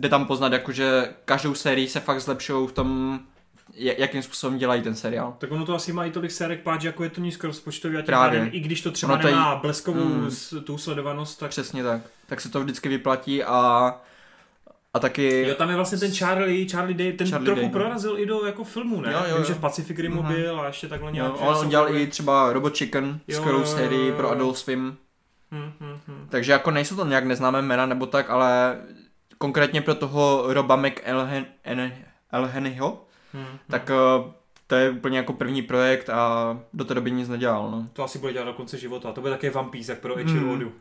jde 0.00 0.08
tam 0.08 0.26
poznat, 0.26 0.52
jakože 0.52 1.08
každou 1.24 1.54
sérii 1.54 1.88
se 1.88 2.00
fakt 2.00 2.20
zlepšují 2.20 2.68
v 2.68 2.72
tom, 2.72 3.20
ja- 3.76 3.94
jakým 3.98 4.22
způsobem 4.22 4.58
dělají 4.58 4.82
ten 4.82 4.94
seriál. 4.94 5.34
Tak 5.38 5.52
ono 5.52 5.66
to 5.66 5.74
asi 5.74 5.92
má 5.92 6.04
i 6.04 6.10
tolik 6.10 6.30
sérek 6.30 6.60
páč, 6.62 6.84
jako 6.84 7.04
je 7.04 7.10
to 7.10 7.20
nízkorozpočtový 7.20 7.96
a 7.96 8.00
tím 8.00 8.06
Právě. 8.06 8.38
pádem, 8.40 8.50
i 8.54 8.60
když 8.60 8.80
to 8.82 8.90
třeba 8.90 9.12
Ono 9.12 9.22
to 9.22 9.28
je- 9.28 9.34
nemá 9.34 9.56
bleskovou 9.56 10.04
Mm. 10.04 10.30
tu 10.64 10.78
sledovanost, 10.78 11.38
tak 11.40 11.50
Přesně 11.50 11.82
tak. 11.82 12.00
Tak 12.26 12.40
se 12.40 12.48
to 12.50 12.60
vždycky 12.60 12.88
vyplatí 12.88 13.44
a, 13.44 13.94
a 14.94 14.98
taky... 14.98 15.44
Jo, 15.48 15.54
tam 15.54 15.70
je 15.70 15.76
vlastně 15.76 15.98
ten 15.98 16.12
Charlie, 16.14 16.68
Charlie 16.68 16.98
Day, 16.98 17.12
ten 17.12 17.28
Charlie 17.30 17.46
trochu 17.46 17.60
Day, 17.60 17.68
no. 17.68 17.72
prorazil 17.72 18.18
i 18.18 18.26
do 18.26 18.46
jako 18.46 18.64
filmu, 18.64 19.00
ne? 19.00 19.12
Jo, 19.12 19.18
jo, 19.28 19.36
Vím, 19.36 19.44
že 19.44 19.52
jo. 19.52 19.58
v 19.58 19.60
Pacific 19.60 19.98
Rimu 19.98 20.22
Mhm. 20.22 20.34
byl 20.34 20.60
a 20.60 20.66
ještě 20.66 20.88
takhle 20.88 21.12
nějak. 21.12 21.28
Jo, 21.28 21.34
on, 21.38 21.56
on 21.56 21.68
dělal 21.68 21.96
i 21.96 22.06
třeba 22.06 22.52
Robot 22.52 22.76
Chicken, 22.76 23.20
Jo, 23.28 23.36
skvělou 23.36 23.58
jo, 23.60 23.64
jo, 23.64 23.70
sérii 23.76 24.08
jo, 24.08 24.14
pro 24.16 24.26
jo. 24.26 24.32
Adult 24.32 24.58
Swim. 24.58 24.96
Hm, 25.52 25.72
hm, 25.80 25.98
hm. 26.08 26.26
Takže 26.28 26.52
jako 26.52 26.70
nejsou 26.70 26.96
to 26.96 27.04
nějak 27.06 27.24
neznámé 27.24 27.62
jména 27.62 27.86
nebo 27.86 28.06
tak, 28.06 28.30
ale 28.30 28.76
konkrétně 29.42 29.80
pro 29.82 29.94
toho 29.94 30.44
Roba 30.54 30.76
McElhennyho, 30.76 33.04
Hm, 33.34 33.44
hm. 33.52 33.58
tak 33.70 33.90
eh, 33.90 33.94
to 34.66 34.74
je 34.74 34.90
úplně 34.90 35.18
jako 35.18 35.32
první 35.32 35.62
projekt 35.62 36.10
a 36.10 36.58
do 36.72 36.84
té 36.84 36.94
doby 36.94 37.10
nic 37.10 37.28
nedělal, 37.28 37.70
no. 37.70 37.86
To 37.92 38.04
asi 38.04 38.18
bude 38.18 38.32
dělat 38.32 38.44
do 38.44 38.52
konce 38.52 38.78
života. 38.78 39.12
To 39.12 39.20
bude 39.20 39.32
také 39.32 39.50
One 39.50 39.68
Piece, 39.68 39.92
jak 39.92 40.00
pro 40.00 40.14
Hmm. 40.14 40.26
Echirodu. 40.26 40.72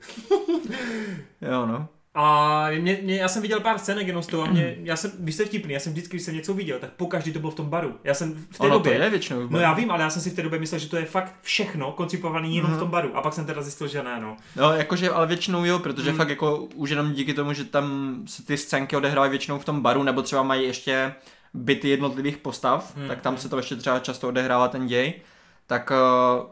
Jo, 1.41 1.65
no. 1.65 1.87
A 2.15 2.67
mě, 2.79 2.99
mě, 3.03 3.15
já 3.15 3.27
jsem 3.27 3.41
viděl 3.41 3.59
pár 3.59 3.77
scének 3.77 4.07
jenom 4.07 4.23
z 4.23 4.27
toho 4.27 4.43
a 4.43 4.47
mě, 4.47 4.75
já 4.83 4.95
jsem, 4.95 5.11
vy 5.19 5.31
jste 5.31 5.45
vtipný, 5.45 5.73
já 5.73 5.79
jsem 5.79 5.91
vždycky, 5.93 6.17
když 6.17 6.25
jsem 6.25 6.35
něco 6.35 6.53
viděl, 6.53 6.79
tak 6.79 6.89
pokaždý 6.89 7.33
to 7.33 7.39
bylo 7.39 7.51
v 7.51 7.55
tom 7.55 7.69
baru. 7.69 7.93
Já 8.03 8.13
jsem 8.13 8.33
v 8.51 8.57
té 8.57 8.63
Ono 8.63 8.69
době, 8.73 8.97
to 8.97 9.03
je 9.03 9.09
většinou. 9.09 9.47
no 9.49 9.59
já 9.59 9.73
vím, 9.73 9.91
ale 9.91 10.03
já 10.03 10.09
jsem 10.09 10.21
si 10.21 10.29
v 10.29 10.33
té 10.35 10.41
době 10.41 10.59
myslel, 10.59 10.79
že 10.79 10.89
to 10.89 10.97
je 10.97 11.05
fakt 11.05 11.35
všechno 11.41 11.91
koncipované 11.91 12.47
jenom 12.47 12.69
Mhm. 12.71 12.77
v 12.77 12.81
tom 12.81 12.89
baru. 12.89 13.17
A 13.17 13.21
pak 13.21 13.33
jsem 13.33 13.45
teda 13.45 13.61
zjistil, 13.61 13.87
že 13.87 14.03
ne, 14.03 14.19
no. 14.21 14.37
No, 14.55 14.73
jakože, 14.73 15.09
ale 15.09 15.27
většinou 15.27 15.65
jo, 15.65 15.79
protože 15.79 16.09
Hmm. 16.09 16.17
fakt 16.17 16.29
jako 16.29 16.57
už 16.57 16.89
jenom 16.89 17.11
díky 17.13 17.33
tomu, 17.33 17.53
že 17.53 17.63
tam 17.65 18.15
se 18.25 18.45
ty 18.45 18.57
scénky 18.57 18.95
odehrávají 18.95 19.29
většinou 19.29 19.59
v 19.59 19.65
tom 19.65 19.81
baru, 19.81 20.03
nebo 20.03 20.21
třeba 20.21 20.43
mají 20.43 20.63
ještě 20.67 21.13
byty 21.53 21.89
jednotlivých 21.89 22.37
postav, 22.37 22.95
Hmm, 22.95 23.07
tak 23.07 23.21
tam 23.21 23.33
hmm. 23.33 23.41
se 23.41 23.49
to 23.49 23.57
ještě 23.57 23.75
třeba 23.75 23.99
často 23.99 24.27
odehrává 24.27 24.67
ten 24.67 24.87
děj, 24.87 25.13
tak 25.67 25.91
uh, 25.91 26.49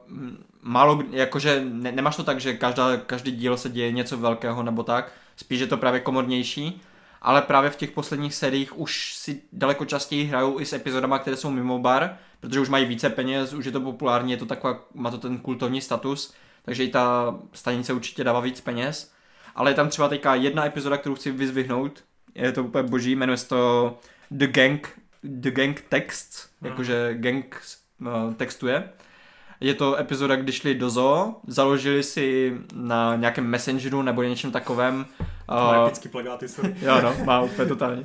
málo, 0.62 1.04
jakože 1.12 1.64
ne, 1.72 1.92
nemáš 1.92 2.16
to 2.16 2.24
tak, 2.24 2.40
že 2.40 2.54
každá, 2.54 2.98
každý 2.98 3.32
díl 3.32 3.58
se 3.58 3.70
děje 3.70 3.92
něco 3.92 4.18
velkého 4.18 4.64
nebo 4.64 4.84
tak, 4.84 5.12
spíš 5.38 5.60
je 5.60 5.68
to 5.68 5.78
právě 5.78 6.00
komornější, 6.00 6.82
ale 7.22 7.42
právě 7.42 7.70
v 7.70 7.76
těch 7.76 7.92
posledních 7.92 8.36
seriích 8.36 8.78
už 8.80 9.14
si 9.16 9.42
daleko 9.54 9.86
častěji 9.86 10.24
hrajou 10.26 10.60
i 10.60 10.66
s 10.66 10.74
epizodama, 10.74 11.20
které 11.20 11.38
jsou 11.38 11.52
mimo 11.52 11.80
bar, 11.80 12.18
protože 12.40 12.60
už 12.60 12.70
mají 12.70 12.86
více 12.86 13.10
peněz, 13.10 13.54
už 13.54 13.66
je 13.66 13.72
to 13.72 13.82
populární, 13.82 14.32
je 14.32 14.38
to 14.38 14.46
taková, 14.46 14.80
má 14.94 15.12
to 15.12 15.18
ten 15.18 15.38
kultovní 15.38 15.82
status, 15.82 16.34
takže 16.66 16.84
i 16.84 16.88
ta 16.88 17.36
stanice 17.54 17.94
určitě 17.94 18.24
dává 18.24 18.40
víc 18.40 18.62
peněz. 18.62 19.12
Ale 19.56 19.72
je 19.72 19.76
tam 19.76 19.90
třeba 19.90 20.10
teďka 20.10 20.36
jedna 20.36 20.66
epizoda, 20.66 20.98
kterou 20.98 21.16
chci 21.16 21.32
vyzvihnout, 21.32 22.04
je 22.36 22.52
to 22.52 22.64
úplně 22.64 22.84
boží, 22.90 23.16
jmenuje 23.16 23.38
se 23.38 23.48
to 23.48 23.98
The 24.32 24.48
Gang, 24.48 24.88
The 25.24 25.52
Gang 25.52 25.82
Text, 25.90 26.50
Mhm. 26.62 26.72
jakože 26.72 27.14
gang 27.14 27.62
uh, 28.02 28.34
textuje. 28.34 28.90
Je 29.62 29.74
to 29.74 29.98
epizoda, 29.98 30.36
kdy 30.36 30.52
šli 30.52 30.76
do 30.76 30.90
zoo, 30.90 31.36
založili 31.48 32.04
si 32.04 32.58
na 32.74 33.16
nějakém 33.16 33.48
messengeru 33.48 34.02
nebo 34.02 34.24
něčem 34.24 34.52
takovém. 34.52 35.06
Uh, 35.20 35.28
Uh, 35.52 35.86
epický 35.86 36.10
plagáty 36.10 36.48
jsou. 36.48 36.62
jo 36.82 37.02
no, 37.02 37.16
má 37.26 37.42
úplně 37.42 37.68
totálně. 37.68 38.04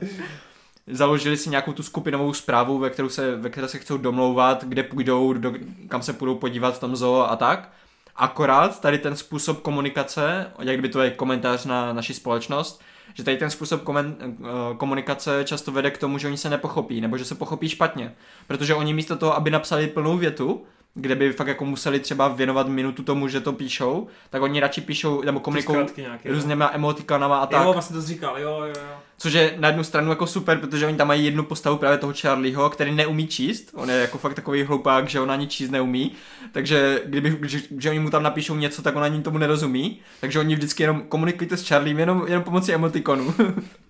Založili 0.86 1.36
si 1.36 1.50
nějakou 1.50 1.72
tu 1.72 1.82
skupinovou 1.82 2.32
zprávu, 2.32 2.78
ve, 2.78 2.90
kterou 2.90 3.08
se, 3.08 3.36
ve 3.36 3.50
které 3.50 3.68
se 3.68 3.78
chcou 3.78 3.96
domlouvat, 3.96 4.64
kde 4.64 4.82
půjdou, 4.82 5.32
do, 5.32 5.52
kam 5.88 6.02
se 6.02 6.12
půjdou 6.12 6.34
podívat 6.34 6.76
v 6.76 6.80
tom 6.80 6.96
zoo 6.96 7.30
a 7.30 7.36
tak. 7.36 7.72
Akorát 8.16 8.80
tady 8.80 8.98
ten 8.98 9.16
způsob 9.16 9.60
komunikace, 9.60 10.46
jak 10.60 10.80
by 10.80 10.88
to 10.88 11.02
je 11.02 11.10
komentář 11.10 11.64
na 11.64 11.92
naši 11.92 12.14
společnost, 12.14 12.82
že 13.14 13.24
tady 13.24 13.36
ten 13.36 13.50
způsob 13.50 13.82
komen, 13.82 14.16
eh, 14.20 14.76
komunikace 14.76 15.44
často 15.44 15.72
vede 15.72 15.90
k 15.90 15.98
tomu, 15.98 16.18
že 16.18 16.26
oni 16.28 16.36
se 16.36 16.50
nepochopí, 16.50 17.00
nebo 17.00 17.18
že 17.18 17.24
se 17.24 17.34
pochopí 17.34 17.68
špatně. 17.68 18.14
Protože 18.46 18.74
oni 18.74 18.94
místo 18.94 19.16
toho, 19.16 19.36
aby 19.36 19.50
napsali 19.50 19.86
plnou 19.86 20.18
větu, 20.18 20.64
kde 20.94 21.14
by 21.14 21.32
fakt 21.32 21.46
jako 21.46 21.64
museli 21.64 22.00
třeba 22.00 22.28
věnovat 22.28 22.68
minutu 22.68 23.02
tomu, 23.02 23.28
že 23.28 23.40
to 23.40 23.52
píšou, 23.52 24.06
tak 24.30 24.42
oni 24.42 24.60
radši 24.60 24.80
píšou 24.80 25.22
nebo 25.22 25.40
komunikují 25.40 25.86
různýma 26.24 26.70
emotikanama 26.72 27.38
a 27.38 27.46
tak. 27.46 27.64
Jo, 27.64 27.72
vlastně 27.72 27.96
to 27.96 28.02
říkal, 28.02 28.38
jo, 28.38 28.60
jo, 28.60 28.66
jo. 28.66 28.96
Což 29.18 29.32
je 29.32 29.54
na 29.58 29.68
jednu 29.68 29.84
stranu 29.84 30.10
jako 30.10 30.26
super, 30.26 30.58
protože 30.58 30.86
oni 30.86 30.96
tam 30.96 31.08
mají 31.08 31.24
jednu 31.24 31.42
postavu 31.42 31.76
právě 31.76 31.98
toho 31.98 32.12
Charlieho, 32.20 32.70
který 32.70 32.94
neumí 32.94 33.26
číst. 33.26 33.70
On 33.74 33.90
je 33.90 33.96
jako 33.96 34.18
fakt 34.18 34.34
takový 34.34 34.62
hloupák, 34.62 35.08
že 35.08 35.20
on 35.20 35.30
ani 35.30 35.46
číst 35.46 35.70
neumí. 35.70 36.12
Takže 36.52 37.02
kdyby, 37.06 37.38
že, 37.42 37.60
že 37.78 37.90
oni 37.90 37.98
mu 37.98 38.10
tam 38.10 38.22
napíšou 38.22 38.54
něco, 38.54 38.82
tak 38.82 38.96
on 38.96 39.02
ani 39.02 39.22
tomu 39.22 39.38
nerozumí. 39.38 40.00
Takže 40.20 40.38
oni 40.38 40.54
vždycky 40.54 40.82
jenom 40.82 41.02
komunikujete 41.08 41.56
s 41.56 41.68
Charliem 41.68 41.98
jenom, 41.98 42.24
jenom 42.26 42.42
pomocí 42.42 42.72
emotikonu. 42.72 43.34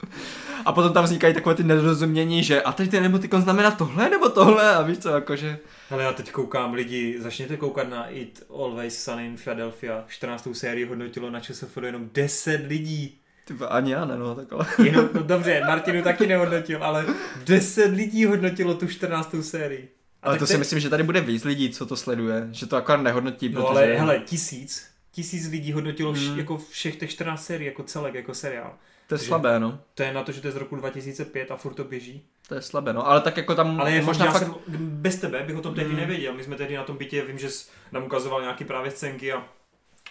a 0.65 0.73
potom 0.73 0.93
tam 0.93 1.05
vznikají 1.05 1.35
takové 1.35 1.55
ty 1.55 1.65
nedorozumění, 1.65 2.45
že 2.45 2.63
a 2.63 2.73
teď 2.73 2.91
ten 2.91 3.05
emotikon 3.05 3.43
znamená 3.43 3.71
tohle 3.71 4.11
nebo 4.11 4.29
tohle 4.29 4.75
a 4.75 4.83
víš 4.83 4.99
co, 4.99 5.09
jakože... 5.09 5.59
Ale 5.93 6.03
já 6.03 6.13
teď 6.13 6.31
koukám 6.31 6.75
lidi, 6.75 7.17
začněte 7.21 7.57
koukat 7.57 7.89
na 7.89 8.09
It 8.09 8.47
Always 8.51 9.05
Sunny 9.05 9.27
in 9.27 9.37
Philadelphia, 9.37 10.05
14. 10.09 10.49
sérii 10.53 10.85
hodnotilo 10.85 11.31
na 11.31 11.41
ČSFD 11.41 11.77
jenom 11.77 12.11
10 12.13 12.67
lidí. 12.67 13.19
Ty 13.45 13.55
ani 13.69 13.93
já 13.93 14.05
ne, 14.05 14.17
no, 14.17 14.35
takhle. 14.35 14.67
Jenom, 14.85 15.09
no 15.15 15.23
dobře, 15.23 15.61
Martinu 15.67 16.03
taky 16.03 16.27
nehodnotil, 16.27 16.85
ale 16.85 17.07
10 17.45 17.87
lidí 17.87 18.25
hodnotilo 18.25 18.75
tu 18.75 18.89
14. 18.89 19.35
sérii. 19.41 19.89
A 20.23 20.27
ale 20.27 20.39
to 20.39 20.47
te... 20.47 20.53
si 20.53 20.59
myslím, 20.59 20.81
že 20.81 20.91
tady 20.91 21.03
bude 21.03 21.21
víc 21.21 21.45
lidí, 21.45 21.71
co 21.71 21.87
to 21.87 21.97
sleduje, 21.97 22.49
že 22.51 22.67
to 22.67 22.77
akorát 22.77 23.03
nehodnotí, 23.03 23.49
no, 23.49 23.63
protože... 23.63 23.69
ale 23.69 23.95
hele, 23.95 24.19
tisíc, 24.19 24.87
tisíc 25.11 25.49
lidí 25.49 25.73
hodnotilo 25.73 26.13
vš, 26.13 26.29
hmm. 26.29 26.39
jako 26.39 26.59
všech 26.71 26.97
těch 26.97 27.11
14 27.11 27.45
sérií, 27.45 27.67
jako 27.67 27.83
celek, 27.83 28.15
jako 28.15 28.35
seriál. 28.35 28.71
To 29.07 29.15
je 29.15 29.19
Takže 29.19 29.27
slabé, 29.27 29.61
no. 29.61 29.81
To 29.95 30.03
je 30.03 30.13
na 30.13 30.23
to, 30.23 30.33
že 30.33 30.41
to 30.41 30.49
je 30.49 30.53
z 30.53 30.57
roku 30.57 30.77
2005 30.77 31.51
a 31.51 31.57
furt 31.57 31.75
to 31.75 31.85
běží. 31.85 32.27
To 32.53 32.57
je 32.57 32.63
slabé, 32.63 32.93
no, 32.93 33.09
ale 33.09 33.21
tak 33.21 33.37
jako 33.37 33.55
tam 33.55 33.81
ale 33.81 33.93
je 33.93 34.03
možná 34.03 34.33
fakt... 34.33 34.43
Jsem, 34.43 34.55
bez 34.79 35.17
tebe 35.17 35.43
bych 35.47 35.57
o 35.57 35.61
tom 35.61 35.75
tehdy 35.75 35.91
hmm. 35.91 36.01
nevěděl. 36.01 36.35
My 36.35 36.45
jsme 36.45 36.57
tehdy 36.57 36.77
na 36.77 36.83
tom 36.83 36.97
bytě, 36.97 37.23
vím, 37.23 37.39
že 37.39 37.51
jsi 37.51 37.71
nám 37.93 38.05
ukazoval 38.05 38.41
nějaký 38.41 38.65
právě 38.65 38.91
scénky 38.91 39.33
a 39.33 39.45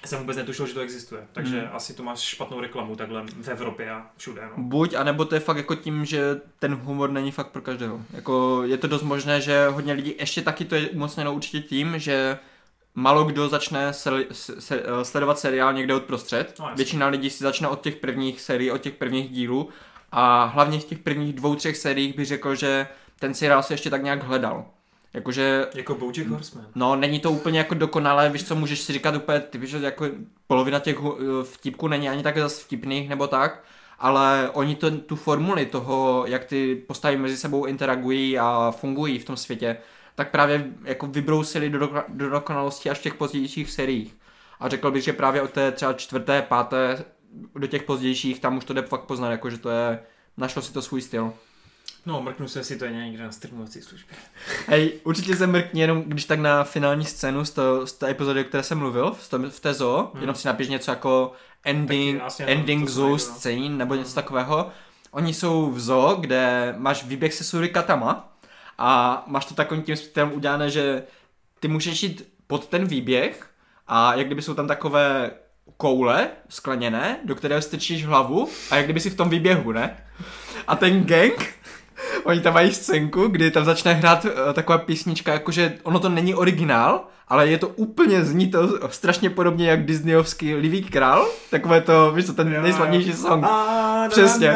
jsem 0.06 0.20
vůbec 0.20 0.38
netušil, 0.38 0.68
že 0.68 0.74
to 0.74 0.80
existuje. 0.80 1.28
Takže 1.32 1.60
hmm. 1.60 1.70
asi 1.74 1.94
to 1.94 2.04
máš 2.04 2.20
špatnou 2.20 2.60
reklamu 2.60 2.96
takhle 2.96 3.24
v 3.42 3.48
Evropě 3.48 3.92
a 3.92 4.06
všude. 4.18 4.42
No. 4.42 4.64
Buď, 4.64 4.94
anebo 4.94 5.26
to 5.26 5.36
je 5.36 5.42
fakt 5.42 5.58
jako 5.58 5.76
tím, 5.76 6.06
že 6.06 6.42
ten 6.60 6.76
humor 6.76 7.12
není 7.12 7.32
fakt 7.32 7.48
pro 7.48 7.62
každého. 7.62 8.02
Jako 8.14 8.64
je 8.66 8.78
to 8.78 8.88
dost 8.88 9.04
možné, 9.04 9.42
že 9.42 9.68
hodně 9.68 9.94
lidí, 9.94 10.16
ještě 10.20 10.42
taky 10.42 10.66
to 10.66 10.76
je 10.76 10.90
umocněno 10.90 11.34
určitě 11.34 11.62
tím, 11.62 12.00
že 12.00 12.38
malo 12.96 13.24
kdo 13.24 13.50
začne 13.50 13.94
se, 13.94 14.12
se, 14.32 14.62
se, 14.62 14.84
sledovat 15.04 15.40
seriál 15.40 15.74
někde 15.74 15.94
od 15.94 16.04
prostřed. 16.04 16.56
No, 16.60 16.72
Většina 16.76 17.08
lidí 17.08 17.30
si 17.30 17.44
začne 17.44 17.68
od 17.68 17.82
těch 17.82 17.96
prvních 17.96 18.42
sérií, 18.42 18.72
od 18.72 18.82
těch 18.82 18.94
prvních 18.94 19.30
dílů 19.30 19.70
a 20.12 20.46
hlavně 20.46 20.80
v 20.80 20.86
těch 20.86 21.00
prvních 21.00 21.34
dvou, 21.34 21.56
třech 21.56 21.78
sériích 21.78 22.16
bych 22.16 22.26
řekl, 22.26 22.56
že 22.56 22.88
ten 23.20 23.34
seriál 23.34 23.64
se 23.64 23.74
ještě 23.74 23.90
tak 23.90 24.04
nějak 24.04 24.24
hledal. 24.24 24.66
Jakože... 25.14 25.68
Jako 25.76 25.96
Bojack 25.96 26.28
Horseman. 26.28 26.68
No, 26.76 26.96
není 26.96 27.20
to 27.20 27.32
úplně 27.32 27.60
jako 27.60 27.74
dokonalé, 27.74 28.30
víš 28.30 28.44
co, 28.44 28.56
můžeš 28.56 28.82
si 28.82 28.94
říkat 28.94 29.16
úplně, 29.16 29.40
ty 29.40 29.58
víš, 29.58 29.72
jako 29.72 30.06
polovina 30.48 30.80
těch 30.80 30.98
eh, 30.98 31.24
vtipků 31.44 31.88
není 31.88 32.10
ani 32.10 32.24
tak 32.24 32.38
zase 32.38 32.64
vtipných 32.64 33.10
nebo 33.10 33.28
tak, 33.28 33.64
ale 34.00 34.50
oni 34.54 34.76
to, 34.76 34.92
tu 34.92 35.16
formuli 35.16 35.66
toho, 35.66 36.24
jak 36.28 36.46
ty 36.46 36.76
postavy 36.88 37.18
mezi 37.18 37.38
sebou 37.38 37.66
interagují 37.66 38.40
a 38.40 38.72
fungují 38.72 39.20
v 39.20 39.26
tom 39.26 39.38
světě, 39.38 39.78
tak 40.16 40.32
právě 40.32 40.66
jako 40.84 41.08
vybrousili 41.08 41.70
do, 41.70 41.90
do 42.08 42.30
dokonalosti 42.30 42.90
až 42.90 42.98
v 42.98 43.02
těch 43.02 43.14
pozdějších 43.14 43.72
seriích. 43.72 44.16
A 44.60 44.70
řekl 44.70 44.92
bych, 44.92 45.04
že 45.04 45.14
právě 45.14 45.42
od 45.42 45.52
té 45.52 45.72
třeba 45.72 45.94
čtvrté, 45.94 46.42
páté 46.42 47.06
do 47.56 47.68
těch 47.68 47.84
pozdějších, 47.84 48.40
tam 48.40 48.58
už 48.58 48.66
to 48.66 48.74
jde 48.74 48.82
fakt 48.82 49.02
poznat, 49.02 49.32
jako 49.32 49.50
že 49.50 49.58
to 49.58 49.70
je, 49.70 50.00
našlo 50.38 50.62
si 50.62 50.74
to 50.74 50.82
svůj 50.82 51.02
styl. 51.02 51.34
No, 52.06 52.22
mrknu 52.22 52.48
se, 52.48 52.60
jestli 52.60 52.76
to 52.76 52.86
je 52.86 52.92
někde 52.92 53.24
na 53.24 53.32
streamovací 53.32 53.82
službě. 53.82 54.18
Hej, 54.68 55.00
určitě 55.04 55.36
se 55.36 55.48
mrkni 55.48 55.82
jenom, 55.82 56.04
když 56.04 56.26
tak 56.26 56.40
na 56.40 56.64
finální 56.64 57.06
scénu 57.06 57.46
z, 57.46 57.52
to, 57.52 57.88
z 57.88 57.94
té 57.94 58.10
epizody, 58.10 58.42
o 58.42 58.44
které 58.44 58.64
jsem 58.64 58.78
mluvil, 58.78 59.12
v, 59.12 59.30
tom, 59.30 59.50
v 59.50 59.60
té 59.60 59.74
zoo, 59.74 60.10
hmm. 60.14 60.22
jenom 60.22 60.36
si 60.36 60.48
napiš 60.48 60.68
něco 60.68 60.92
jako 60.92 61.34
ending, 61.64 62.22
ending 62.40 62.90
zoo 62.90 63.10
no. 63.10 63.20
scéne, 63.20 63.70
nebo 63.70 63.96
něco 63.96 64.08
hmm. 64.08 64.16
takového. 64.16 64.72
Oni 65.12 65.34
jsou 65.34 65.72
v 65.72 65.80
zoo, 65.80 66.16
kde 66.16 66.76
máš 66.78 67.04
výběh 67.04 67.34
se 67.34 67.44
surikatama 67.44 68.38
a 68.78 69.24
máš 69.28 69.46
to 69.46 69.54
takovým 69.54 69.84
tím 69.84 69.96
způsobem 69.96 70.32
udělané, 70.34 70.70
že 70.70 71.04
ty 71.60 71.68
můžeš 71.68 72.04
jít 72.04 72.34
pod 72.48 72.68
ten 72.68 72.88
výběh 72.88 73.50
a 73.88 74.16
jak 74.16 74.26
kdyby 74.26 74.42
jsou 74.42 74.54
tam 74.54 74.68
takové 74.68 75.32
koule 75.78 76.30
skleněné, 76.50 77.18
do 77.24 77.36
které 77.36 77.62
strčíš 77.62 78.06
hlavu 78.06 78.50
a 78.72 78.76
jak 78.76 78.86
kdyby 78.86 79.00
si 79.00 79.10
v 79.10 79.16
tom 79.16 79.30
výběhu, 79.30 79.72
ne? 79.72 79.98
A 80.68 80.76
ten 80.76 81.04
gang 81.04 81.56
oni 82.24 82.40
tam 82.42 82.54
mají 82.54 82.74
scénku, 82.74 83.28
kdy 83.28 83.52
tam 83.52 83.66
začne 83.66 83.94
hrát 83.94 84.26
uh, 84.26 84.54
taková 84.54 84.78
písnička, 84.78 85.34
jakože 85.34 85.74
ono 85.84 86.00
to 86.00 86.10
není 86.10 86.36
originál, 86.36 87.06
ale 87.32 87.48
je 87.48 87.58
to 87.58 87.68
úplně, 87.68 88.26
zní 88.26 88.48
to 88.48 88.80
strašně 88.90 89.30
podobně 89.30 89.70
jak 89.70 89.86
Disneyovský 89.86 90.56
Livý 90.56 90.84
král, 90.84 91.28
takové 91.50 91.82
to, 91.82 92.12
víš 92.12 92.26
co, 92.26 92.34
ten 92.34 92.54
jo. 92.54 92.62
nejslavnější 92.62 93.14
song. 93.14 93.44
A, 93.48 94.06
Přesně. 94.10 94.56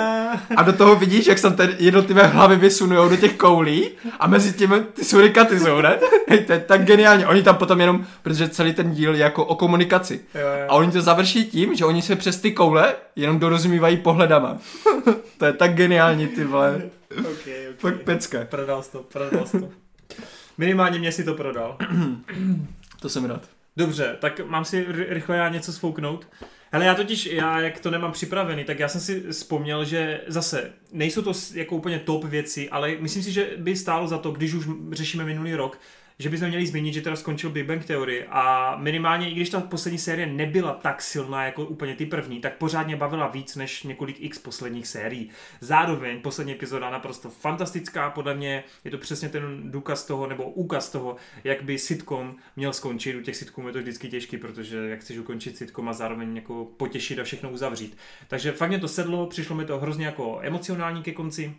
A 0.57 0.63
do 0.63 0.73
toho 0.73 0.95
vidíš, 0.95 1.27
jak 1.27 1.37
se 1.37 1.51
ten 1.51 1.75
jednotlivé 1.79 2.27
hlavy 2.27 2.55
vysunují 2.55 3.09
do 3.09 3.15
těch 3.17 3.33
koulí 3.37 3.89
a 4.19 4.27
mezi 4.27 4.53
tím 4.53 4.85
ty 4.93 5.03
surikaty 5.03 5.59
jsou, 5.59 5.81
ne? 5.81 5.97
Hej, 6.29 6.39
to 6.39 6.51
je 6.51 6.59
tak 6.59 6.85
geniálně. 6.85 7.27
Oni 7.27 7.43
tam 7.43 7.55
potom 7.55 7.79
jenom, 7.79 8.05
protože 8.23 8.49
celý 8.49 8.73
ten 8.73 8.91
díl 8.91 9.15
je 9.15 9.23
jako 9.23 9.45
o 9.45 9.55
komunikaci. 9.55 10.19
Jo, 10.35 10.41
jo. 10.41 10.65
A 10.69 10.73
oni 10.73 10.91
to 10.91 11.01
završí 11.01 11.45
tím, 11.45 11.75
že 11.75 11.85
oni 11.85 12.01
se 12.01 12.15
přes 12.15 12.41
ty 12.41 12.51
koule 12.51 12.93
jenom 13.15 13.39
dorozumívají 13.39 13.97
pohledama. 13.97 14.57
to 15.37 15.45
je 15.45 15.53
tak 15.53 15.73
geniální, 15.73 16.27
ty 16.27 16.43
vole. 16.43 16.81
Okay, 17.19 17.31
okay. 17.31 17.73
Fakt 17.77 18.01
pecka. 18.01 18.45
Prodal 18.45 18.83
to, 18.91 19.03
prodal 19.03 19.45
to. 19.51 19.69
Minimálně 20.57 20.99
mě 20.99 21.11
si 21.11 21.23
to 21.23 21.33
prodal. 21.33 21.77
to 23.01 23.09
jsem 23.09 23.25
rád. 23.25 23.49
Dobře, 23.77 24.17
tak 24.19 24.39
mám 24.45 24.65
si 24.65 24.85
rychle 24.89 25.37
já 25.37 25.49
něco 25.49 25.73
sfouknout. 25.73 26.27
Hele, 26.71 26.85
já 26.85 26.95
totiž, 26.95 27.25
já 27.25 27.59
jak 27.59 27.79
to 27.79 27.91
nemám 27.91 28.11
připravený, 28.11 28.63
tak 28.63 28.79
já 28.79 28.87
jsem 28.87 29.01
si 29.01 29.23
vzpomněl, 29.31 29.85
že 29.85 30.21
zase 30.27 30.71
nejsou 30.91 31.21
to 31.21 31.33
jako 31.53 31.75
úplně 31.75 31.99
top 31.99 32.23
věci, 32.23 32.69
ale 32.69 32.95
myslím 32.99 33.23
si, 33.23 33.31
že 33.31 33.49
by 33.57 33.75
stálo 33.75 34.07
za 34.07 34.17
to, 34.17 34.31
když 34.31 34.53
už 34.53 34.65
řešíme 34.91 35.25
minulý 35.25 35.55
rok, 35.55 35.79
že 36.19 36.29
bychom 36.29 36.47
měli 36.47 36.67
zmínit, 36.67 36.93
že 36.93 37.01
teda 37.01 37.15
skončil 37.15 37.49
Big 37.49 37.65
Bang 37.65 37.85
Theory 37.85 38.25
a 38.29 38.75
minimálně, 38.77 39.29
i 39.29 39.33
když 39.33 39.49
ta 39.49 39.61
poslední 39.61 39.99
série 39.99 40.27
nebyla 40.27 40.73
tak 40.73 41.01
silná 41.01 41.45
jako 41.45 41.65
úplně 41.65 41.95
ty 41.95 42.05
první, 42.05 42.39
tak 42.39 42.57
pořádně 42.57 42.95
bavila 42.95 43.27
víc 43.27 43.55
než 43.55 43.83
několik 43.83 44.15
x 44.19 44.39
posledních 44.39 44.87
sérií. 44.87 45.29
Zároveň 45.59 46.21
poslední 46.21 46.53
epizoda 46.53 46.89
naprosto 46.89 47.29
fantastická, 47.29 48.09
podle 48.09 48.35
mě 48.35 48.63
je 48.83 48.91
to 48.91 48.97
přesně 48.97 49.29
ten 49.29 49.71
důkaz 49.71 50.05
toho, 50.05 50.27
nebo 50.27 50.43
úkaz 50.43 50.89
toho, 50.89 51.15
jak 51.43 51.61
by 51.61 51.77
sitcom 51.77 52.35
měl 52.55 52.73
skončit. 52.73 53.15
U 53.15 53.21
těch 53.21 53.35
sitcomů 53.35 53.67
je 53.67 53.73
to 53.73 53.79
vždycky 53.79 54.09
těžký, 54.09 54.37
protože 54.37 54.77
jak 54.77 54.99
chceš 54.99 55.17
ukončit 55.17 55.57
sitcom 55.57 55.89
a 55.89 55.93
zároveň 55.93 56.35
jako 56.35 56.67
potěšit 56.77 57.19
a 57.19 57.23
všechno 57.23 57.49
uzavřít. 57.49 57.97
Takže 58.27 58.51
fakt 58.51 58.69
mě 58.69 58.79
to 58.79 58.87
sedlo, 58.87 59.27
přišlo 59.27 59.55
mi 59.55 59.65
to 59.65 59.79
hrozně 59.79 60.05
jako 60.05 60.39
emocionální 60.41 61.03
ke 61.03 61.11
konci. 61.11 61.55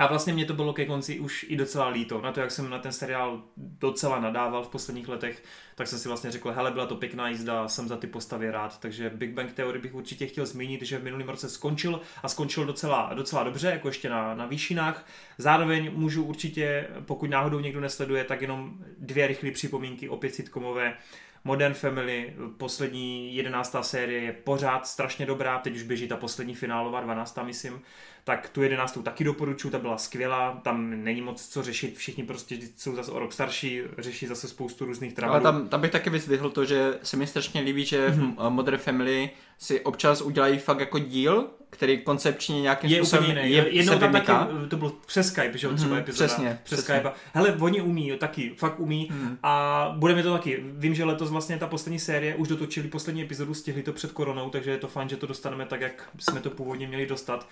A 0.00 0.06
vlastně 0.06 0.32
mě 0.32 0.44
to 0.44 0.54
bylo 0.54 0.72
ke 0.72 0.86
konci 0.86 1.20
už 1.20 1.46
i 1.48 1.56
docela 1.56 1.88
líto. 1.88 2.20
Na 2.20 2.32
to, 2.32 2.40
jak 2.40 2.50
jsem 2.50 2.70
na 2.70 2.78
ten 2.78 2.92
seriál 2.92 3.42
docela 3.56 4.20
nadával 4.20 4.64
v 4.64 4.68
posledních 4.68 5.08
letech, 5.08 5.42
tak 5.74 5.86
jsem 5.86 5.98
si 5.98 6.08
vlastně 6.08 6.30
řekl, 6.30 6.52
hele, 6.52 6.70
byla 6.70 6.86
to 6.86 6.96
pěkná 6.96 7.28
jízda, 7.28 7.68
jsem 7.68 7.88
za 7.88 7.96
ty 7.96 8.06
postavy 8.06 8.50
rád. 8.50 8.80
Takže 8.80 9.10
Big 9.10 9.30
Bang 9.30 9.52
Theory 9.52 9.78
bych 9.78 9.94
určitě 9.94 10.26
chtěl 10.26 10.46
zmínit, 10.46 10.82
že 10.82 10.98
v 10.98 11.04
minulém 11.04 11.28
roce 11.28 11.48
skončil 11.48 12.00
a 12.22 12.28
skončil 12.28 12.64
docela, 12.64 13.10
docela 13.14 13.42
dobře, 13.42 13.68
jako 13.68 13.88
ještě 13.88 14.08
na, 14.08 14.34
na 14.34 14.46
výšinách. 14.46 15.06
Zároveň 15.38 15.90
můžu 15.94 16.24
určitě, 16.24 16.88
pokud 17.04 17.30
náhodou 17.30 17.60
někdo 17.60 17.80
nesleduje, 17.80 18.24
tak 18.24 18.42
jenom 18.42 18.74
dvě 18.98 19.26
rychlé 19.26 19.50
připomínky, 19.50 20.08
opět 20.08 20.34
sitcomové. 20.34 20.96
Modern 21.44 21.74
Family, 21.74 22.34
poslední 22.56 23.34
jedenáctá 23.34 23.82
série 23.82 24.22
je 24.22 24.32
pořád 24.32 24.86
strašně 24.86 25.26
dobrá, 25.26 25.58
teď 25.58 25.74
už 25.74 25.82
běží 25.82 26.08
ta 26.08 26.16
poslední 26.16 26.54
finálová, 26.54 27.00
dvanáctá 27.00 27.42
myslím, 27.42 27.82
tak 28.30 28.48
tu 28.48 28.62
jedenáctou 28.62 29.02
taky 29.02 29.24
doporučuji, 29.24 29.70
ta 29.70 29.78
byla 29.78 29.98
skvělá, 29.98 30.60
tam 30.62 31.04
není 31.04 31.20
moc 31.20 31.48
co 31.48 31.62
řešit, 31.62 31.96
všichni 31.96 32.24
prostě 32.24 32.58
jsou 32.76 32.94
zase 32.94 33.12
o 33.12 33.18
rok 33.18 33.32
starší, 33.32 33.82
řeší 33.98 34.26
zase 34.26 34.48
spoustu 34.48 34.84
různých 34.84 35.14
travelů. 35.14 35.34
Ale 35.34 35.42
tam, 35.42 35.68
tam 35.68 35.80
bych 35.80 35.90
taky 35.90 36.10
vyzvihl 36.10 36.50
to, 36.50 36.64
že 36.64 36.98
se 37.02 37.16
mi 37.16 37.26
strašně 37.26 37.60
líbí, 37.60 37.84
že 37.84 38.08
mm-hmm. 38.08 38.34
v 38.38 38.50
Modern 38.50 38.78
Family 38.78 39.30
si 39.58 39.80
občas 39.80 40.20
udělají 40.20 40.58
fakt 40.58 40.80
jako 40.80 40.98
díl, 40.98 41.46
který 41.70 41.98
koncepčně 41.98 42.60
nějakým 42.60 42.90
je 42.90 42.96
způsobem 42.96 43.24
úplně 43.24 43.40
je, 43.40 43.68
jednou 43.70 43.98
tam 43.98 44.12
taky, 44.12 44.32
to 44.68 44.76
bylo 44.76 44.92
přes 45.06 45.26
Skype, 45.26 45.58
že 45.58 45.66
jo, 45.66 45.74
třeba 45.74 45.94
mm, 45.94 46.00
epizoda. 46.00 46.26
Přesně, 46.26 46.58
přes 46.62 46.78
přesně. 46.78 46.94
Skype. 46.94 47.12
Hele, 47.32 47.56
oni 47.60 47.80
umí, 47.80 48.12
taky, 48.18 48.52
fakt 48.56 48.80
umí 48.80 49.08
mm. 49.10 49.38
a 49.42 49.94
budeme 49.98 50.22
to 50.22 50.32
taky. 50.32 50.62
Vím, 50.62 50.94
že 50.94 51.04
letos 51.04 51.30
vlastně 51.30 51.58
ta 51.58 51.66
poslední 51.66 51.98
série 51.98 52.34
už 52.34 52.48
dotočili 52.48 52.88
poslední 52.88 53.22
epizodu, 53.22 53.54
stihli 53.54 53.82
to 53.82 53.92
před 53.92 54.12
koronou, 54.12 54.50
takže 54.50 54.70
je 54.70 54.78
to 54.78 54.88
fajn, 54.88 55.08
že 55.08 55.16
to 55.16 55.26
dostaneme 55.26 55.66
tak, 55.66 55.80
jak 55.80 56.08
jsme 56.18 56.40
to 56.40 56.50
původně 56.50 56.88
měli 56.88 57.06
dostat 57.06 57.48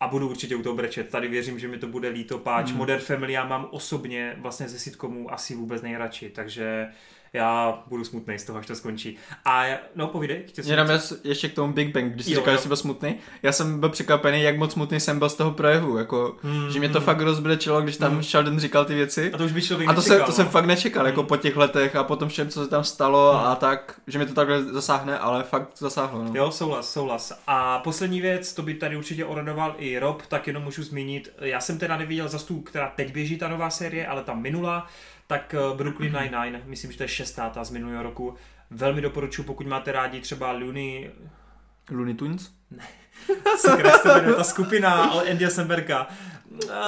a 0.00 0.08
budu 0.08 0.30
určitě 0.30 0.56
u 0.56 0.62
toho 0.62 0.76
brečet. 0.76 1.08
Tady 1.08 1.28
věřím, 1.28 1.58
že 1.58 1.68
mi 1.68 1.78
to 1.78 1.86
bude 1.86 2.08
líto 2.08 2.38
páč. 2.38 2.70
Mm. 2.70 2.76
Modern 2.76 3.00
Family 3.00 3.32
já 3.32 3.44
mám 3.44 3.68
osobně 3.70 4.36
vlastně 4.38 4.68
ze 4.68 4.78
sitcomů 4.78 5.32
asi 5.32 5.54
vůbec 5.54 5.82
nejradši, 5.82 6.30
takže 6.30 6.88
já 7.32 7.82
budu 7.86 8.04
smutný 8.04 8.38
z 8.38 8.44
toho, 8.44 8.58
až 8.58 8.66
to 8.66 8.74
skončí. 8.74 9.16
A 9.44 9.64
no, 9.94 10.06
povídej. 10.06 10.44
Jenom 10.64 10.88
ještě 11.24 11.48
k 11.48 11.54
tomu 11.54 11.72
Big 11.72 11.94
Bang, 11.94 12.12
když 12.12 12.26
jsi 12.26 12.32
jo, 12.32 12.40
říkal, 12.40 12.54
že 12.54 12.60
jsi 12.60 12.68
byl 12.68 12.76
smutný. 12.76 13.14
Já 13.42 13.52
jsem 13.52 13.80
byl 13.80 13.88
překvapený, 13.88 14.42
jak 14.42 14.58
moc 14.58 14.72
smutný 14.72 15.00
jsem 15.00 15.18
byl 15.18 15.28
z 15.28 15.34
toho 15.34 15.50
projevu. 15.50 15.98
Jako, 15.98 16.36
mm, 16.42 16.70
že 16.70 16.78
mě 16.78 16.88
to 16.88 16.98
mm. 16.98 17.04
fakt 17.04 17.20
rozbrečelo, 17.20 17.82
když 17.82 17.96
tam 17.96 18.14
mm. 18.14 18.22
Sheldon 18.22 18.58
říkal 18.58 18.84
ty 18.84 18.94
věci. 18.94 19.32
A 19.32 19.38
to 19.38 19.44
už 19.44 19.52
by 19.52 19.62
člověk 19.62 19.90
A 19.90 19.92
to, 19.92 20.00
nečekal, 20.00 20.18
se, 20.18 20.26
to 20.26 20.32
jsem 20.32 20.44
no. 20.44 20.50
fakt 20.50 20.66
nečekal, 20.66 21.02
mm. 21.02 21.06
jako 21.06 21.22
po 21.22 21.36
těch 21.36 21.56
letech 21.56 21.96
a 21.96 22.04
po 22.04 22.16
tom 22.16 22.28
všem, 22.28 22.48
co 22.48 22.64
se 22.64 22.70
tam 22.70 22.84
stalo 22.84 23.32
mm. 23.32 23.46
a 23.46 23.54
tak, 23.54 24.00
že 24.06 24.18
mě 24.18 24.26
to 24.26 24.34
takhle 24.34 24.64
zasáhne, 24.64 25.18
ale 25.18 25.42
fakt 25.42 25.68
zasáhlo. 25.78 26.24
No. 26.24 26.30
Jo, 26.34 26.50
souhlas, 26.50 26.92
souhlas. 26.92 27.32
A 27.46 27.78
poslední 27.78 28.20
věc, 28.20 28.52
to 28.52 28.62
by 28.62 28.74
tady 28.74 28.96
určitě 28.96 29.24
orodoval 29.24 29.74
i 29.78 29.98
Rob, 29.98 30.22
tak 30.28 30.46
jenom 30.46 30.62
můžu 30.62 30.82
zmínit. 30.82 31.32
Já 31.40 31.60
jsem 31.60 31.78
teda 31.78 31.96
neviděl 31.96 32.28
za 32.28 32.38
tu, 32.38 32.60
která 32.60 32.92
teď 32.96 33.12
běží 33.12 33.38
ta 33.38 33.48
nová 33.48 33.70
série, 33.70 34.06
ale 34.06 34.24
ta 34.24 34.34
minula 34.34 34.86
tak 35.28 35.54
eh, 35.54 35.76
Brooklyn 35.76 36.12
Nine-Nine, 36.12 36.62
myslím, 36.64 36.92
že 36.92 36.96
to 36.96 37.04
je 37.04 37.08
šestá 37.08 37.50
ta 37.50 37.64
z 37.64 37.70
minulého 37.70 38.02
roku. 38.02 38.34
Velmi 38.70 39.00
doporučuji, 39.00 39.42
pokud 39.42 39.66
máte 39.66 39.92
rádi 39.92 40.20
třeba 40.20 40.52
Looney... 40.52 41.10
Looney 41.90 42.14
Tunes? 42.14 42.50
Ne. 42.70 42.84
Sakra, 43.58 43.98
ta 44.36 44.44
skupina 44.44 45.02
Andy 45.30 45.50
Semberka. 45.50 46.08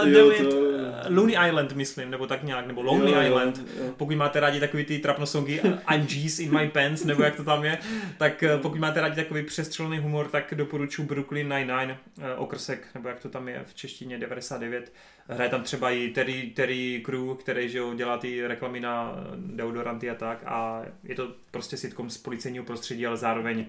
Jo, 0.05 0.33
to... 0.51 0.71
Looney 1.09 1.37
Island, 1.49 1.73
myslím, 1.73 2.11
nebo 2.11 2.27
tak 2.27 2.43
nějak, 2.43 2.67
nebo 2.67 2.83
Lonely 2.83 3.13
jo, 3.13 3.21
Island. 3.23 3.59
Jo, 3.59 3.85
jo. 3.85 3.93
Pokud 3.97 4.17
máte 4.17 4.41
rádi 4.41 4.61
takový 4.61 4.85
ty 4.85 4.99
trapnosongy 4.99 5.61
I'm 5.95 6.07
G's 6.07 6.39
in 6.39 6.59
my 6.59 6.69
pants, 6.69 7.05
nebo 7.05 7.23
jak 7.23 7.37
to 7.37 7.45
tam 7.45 7.65
je, 7.65 7.79
tak 8.19 8.43
eh, 8.43 8.59
pokud 8.59 8.79
máte 8.79 9.01
rádi 9.01 9.17
takový 9.17 9.43
přestřelený 9.43 9.99
humor, 9.99 10.29
tak 10.29 10.55
doporučuji 10.57 11.03
Brooklyn 11.03 11.49
Nine-Nine, 11.49 11.99
okrsek, 12.37 12.87
nebo 12.95 13.09
jak 13.09 13.21
to 13.21 13.29
tam 13.29 13.49
je 13.49 13.63
v 13.67 13.75
češtině 13.75 14.19
99. 14.19 14.93
Hraje 15.29 15.51
tam 15.51 15.63
třeba 15.63 15.91
i 15.91 16.09
Terry, 16.09 16.53
Terry 16.57 17.03
Crew, 17.05 17.37
který 17.37 17.69
že 17.69 17.79
jo, 17.79 17.95
dělá 17.95 18.19
ty 18.19 18.47
reklamy 18.47 18.81
na 18.81 19.15
deodoranty 19.37 20.11
a 20.11 20.15
tak 20.15 20.43
a 20.47 20.83
je 21.05 21.15
to 21.15 21.35
prostě 21.51 21.77
sitcom 21.77 22.11
z 22.11 22.19
policejního 22.19 22.65
prostředí, 22.65 23.07
ale 23.07 23.17
zároveň 23.17 23.67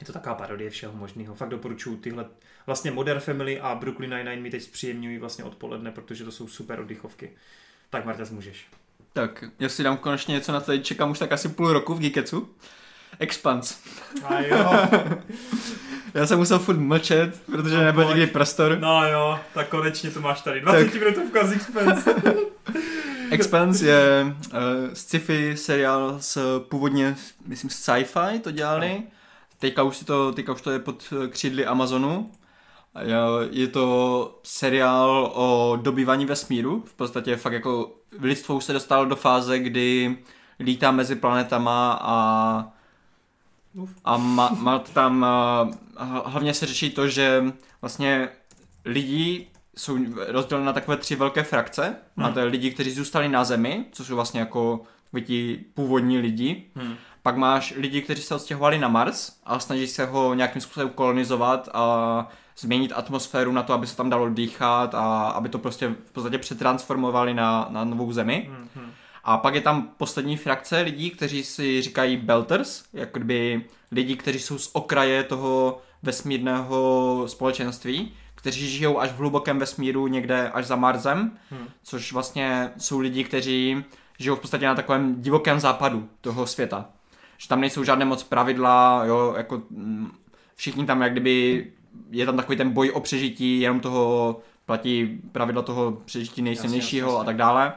je 0.00 0.06
to 0.06 0.12
taková 0.12 0.34
parodie 0.34 0.70
všeho 0.70 0.92
možného. 0.92 1.34
Fakt 1.34 1.48
doporučuji 1.48 1.96
tyhle, 1.96 2.26
vlastně 2.66 2.90
Modern 2.90 3.20
Family 3.20 3.60
a 3.60 3.74
Brooklyn 3.74 4.10
Nine-Nine 4.10 4.42
mi 4.42 4.50
teď 4.50 4.62
zpříjemňují 4.62 5.18
vlastně 5.18 5.44
odpoledne, 5.44 5.90
protože 5.90 6.24
to 6.24 6.32
jsou 6.32 6.48
super 6.48 6.80
oddychovky. 6.80 7.30
Tak 7.90 8.04
Marta, 8.04 8.24
můžeš. 8.30 8.66
Tak, 9.12 9.44
já 9.58 9.68
si 9.68 9.82
dám 9.82 9.96
konečně 9.96 10.34
něco 10.34 10.52
na 10.52 10.60
to, 10.60 10.78
čekám 10.78 11.10
už 11.10 11.18
tak 11.18 11.32
asi 11.32 11.48
půl 11.48 11.72
roku 11.72 11.94
v 11.94 12.00
Geeketsu. 12.00 12.48
Expans. 13.18 13.78
A 14.24 14.40
jo. 14.40 14.72
Já 16.14 16.26
jsem 16.26 16.38
musel 16.38 16.58
furt 16.58 16.76
mlčet, 16.76 17.42
protože 17.46 17.76
no, 17.76 17.82
nebyl 17.82 18.04
nikdy 18.04 18.26
prostor. 18.26 18.78
No 18.80 19.08
jo, 19.08 19.40
tak 19.54 19.68
konečně 19.68 20.10
to 20.10 20.20
máš 20.20 20.40
tady. 20.40 20.60
20 20.60 20.84
tak. 20.84 20.94
minutovka 20.94 21.46
z 21.46 21.52
Expanse. 21.52 22.14
Expanse 23.30 23.86
je 23.86 24.24
uh, 24.24 24.58
sci-fi 24.92 25.56
seriál 25.56 26.16
s 26.20 26.60
původně, 26.68 27.16
myslím, 27.46 27.70
sci-fi 27.70 28.38
to 28.42 28.50
dělali. 28.50 28.92
No. 28.98 29.04
Teďka 29.62 29.82
už, 29.82 29.96
si 29.96 30.04
to, 30.04 30.32
teďka 30.32 30.52
už 30.52 30.62
to 30.62 30.70
je 30.70 30.78
pod 30.78 31.12
křídly 31.28 31.66
Amazonu. 31.66 32.32
Je 33.50 33.68
to 33.68 34.40
seriál 34.42 35.32
o 35.34 35.78
dobývání 35.82 36.26
vesmíru. 36.26 36.82
V 36.86 36.94
podstatě 36.94 37.36
fakt 37.36 37.52
jako 37.52 37.94
lidstvo 38.20 38.56
už 38.56 38.64
se 38.64 38.72
dostalo 38.72 39.04
do 39.04 39.16
fáze, 39.16 39.58
kdy 39.58 40.18
lítá 40.60 40.90
mezi 40.90 41.16
planetama 41.16 41.98
a 42.02 42.72
a 44.04 44.16
má, 44.16 44.48
má 44.48 44.78
tam, 44.78 45.26
hlavně 46.24 46.54
se 46.54 46.66
řeší 46.66 46.90
to, 46.90 47.08
že 47.08 47.44
vlastně 47.80 48.28
lidi 48.84 49.48
jsou 49.76 49.98
rozděleni 50.28 50.66
na 50.66 50.72
takové 50.72 50.96
tři 50.96 51.16
velké 51.16 51.42
frakce. 51.42 51.82
Hmm. 51.84 51.96
Máte 52.16 52.44
lidi, 52.44 52.70
kteří 52.70 52.90
zůstali 52.90 53.28
na 53.28 53.44
Zemi, 53.44 53.84
což 53.92 54.06
jsou 54.06 54.14
vlastně 54.14 54.40
jako 54.40 54.82
ti 55.24 55.64
původní 55.74 56.18
lidi. 56.18 56.64
Hmm. 56.74 56.94
Pak 57.22 57.36
máš 57.36 57.74
lidi, 57.76 58.02
kteří 58.02 58.22
se 58.22 58.34
odstěhovali 58.34 58.78
na 58.78 58.88
Mars 58.88 59.32
a 59.44 59.58
snaží 59.58 59.86
se 59.86 60.06
ho 60.06 60.34
nějakým 60.34 60.62
způsobem 60.62 60.88
kolonizovat 60.88 61.68
a 61.72 62.28
změnit 62.56 62.92
atmosféru 62.94 63.52
na 63.52 63.62
to, 63.62 63.72
aby 63.72 63.86
se 63.86 63.96
tam 63.96 64.10
dalo 64.10 64.28
dýchat 64.28 64.94
a 64.94 65.28
aby 65.28 65.48
to 65.48 65.58
prostě 65.58 65.88
v 65.88 66.12
podstatě 66.12 66.38
přetransformovali 66.38 67.34
na, 67.34 67.66
na 67.70 67.84
novou 67.84 68.12
zemi. 68.12 68.50
Hmm. 68.50 68.68
hmm. 68.74 68.92
A 69.24 69.38
pak 69.38 69.54
je 69.54 69.60
tam 69.60 69.88
poslední 69.96 70.36
frakce 70.36 70.80
lidí, 70.80 71.10
kteří 71.10 71.44
si 71.44 71.82
říkají 71.82 72.16
Belters, 72.16 72.84
jako 72.92 73.18
kdyby 73.18 73.64
lidi, 73.92 74.16
kteří 74.16 74.38
jsou 74.38 74.58
z 74.58 74.70
okraje 74.72 75.22
toho 75.22 75.80
vesmírného 76.02 77.24
společenství, 77.26 78.14
kteří 78.34 78.70
žijou 78.70 79.00
až 79.00 79.10
v 79.10 79.16
hlubokém 79.16 79.58
vesmíru 79.58 80.06
někde 80.06 80.50
až 80.50 80.66
za 80.66 80.76
Marsem, 80.76 81.38
hmm. 81.50 81.68
což 81.82 82.12
vlastně 82.12 82.70
jsou 82.78 82.98
lidi, 82.98 83.24
kteří 83.24 83.84
žijou 84.18 84.36
v 84.36 84.40
podstatě 84.40 84.66
na 84.66 84.74
takovém 84.74 85.22
divokém 85.22 85.60
západu 85.60 86.08
toho 86.20 86.46
světa. 86.46 86.88
Že 87.42 87.48
tam 87.48 87.60
nejsou 87.60 87.84
žádné 87.84 88.04
moc 88.04 88.22
pravidla, 88.22 89.04
jo, 89.04 89.34
jako 89.36 89.62
mm, 89.70 90.12
všichni 90.54 90.86
tam 90.86 91.02
jak 91.02 91.12
kdyby, 91.12 91.66
je 92.10 92.26
tam 92.26 92.36
takový 92.36 92.58
ten 92.58 92.70
boj 92.70 92.90
o 92.90 93.00
přežití, 93.00 93.60
jenom 93.60 93.80
toho 93.80 94.40
platí 94.66 95.20
pravidla 95.32 95.62
toho 95.62 95.92
přežití 96.04 96.42
nejsilnějšího 96.42 97.20
a 97.20 97.24
tak 97.24 97.36
dále. 97.36 97.72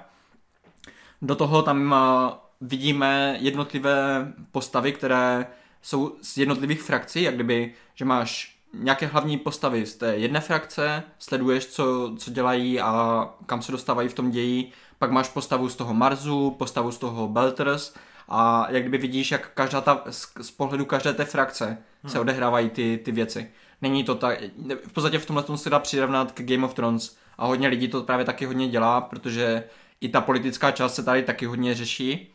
Do 1.22 1.36
toho 1.36 1.62
tam 1.62 1.96
eh, 1.96 2.34
vidíme 2.62 3.38
jednotlivé 3.40 4.34
postavy, 4.52 4.92
které 4.92 5.48
jsou 5.82 6.16
z 6.22 6.38
jednotlivých 6.38 6.82
frakcí, 6.82 7.22
jak 7.22 7.36
kdyby, 7.36 7.74
že 7.96 8.06
máš 8.06 8.58
nějaké 8.74 9.08
hlavní 9.08 9.38
postavy 9.38 9.86
z 9.86 9.96
té 9.96 10.18
jedné 10.18 10.40
frakce, 10.40 11.04
sleduješ, 11.20 11.66
co, 11.66 12.14
co 12.18 12.32
dělají 12.32 12.80
a 12.80 13.26
kam 13.46 13.62
se 13.62 13.72
dostávají 13.72 14.10
v 14.10 14.14
tom 14.14 14.32
ději, 14.32 14.72
pak 15.00 15.12
máš 15.12 15.30
postavu 15.30 15.70
z 15.70 15.76
toho 15.76 15.94
Marzu, 15.94 16.52
postavu 16.52 16.92
z 16.92 16.98
toho 16.98 17.28
Belters 17.28 17.94
a 18.30 18.68
jak 18.69 18.84
kdyby 18.84 18.97
vidíš, 18.97 19.31
jak 19.31 19.53
každá 19.53 19.81
ta, 19.81 20.03
z, 20.10 20.27
z 20.41 20.52
pohledu 20.52 20.85
každé 20.85 21.14
té 21.14 21.26
frakce 21.26 21.65
hmm. 21.65 22.11
se 22.11 22.19
odehrávají 22.19 22.69
ty, 22.69 22.99
ty 23.06 23.11
věci. 23.11 23.52
Není 23.81 24.03
to 24.03 24.15
tak, 24.15 24.39
v 24.85 24.93
podstatě 24.93 25.19
v 25.19 25.26
tomhle 25.26 25.43
tom 25.43 25.57
se 25.57 25.69
dá 25.69 25.80
přirovnat 25.80 26.31
k 26.31 26.43
Game 26.43 26.65
of 26.65 26.73
Thrones 26.73 27.18
a 27.38 27.45
hodně 27.45 27.68
lidí 27.68 27.88
to 27.88 28.03
právě 28.03 28.26
taky 28.26 28.45
hodně 28.45 28.68
dělá, 28.68 29.02
protože 29.02 29.64
i 30.02 30.10
ta 30.10 30.22
politická 30.22 30.72
část 30.72 30.95
se 30.95 31.03
tady 31.03 31.23
taky 31.23 31.45
hodně 31.45 31.76
řeší. 31.76 32.27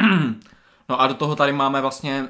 No 0.88 1.00
a 1.00 1.06
do 1.06 1.14
toho 1.14 1.36
tady 1.36 1.52
máme 1.52 1.80
vlastně 1.80 2.28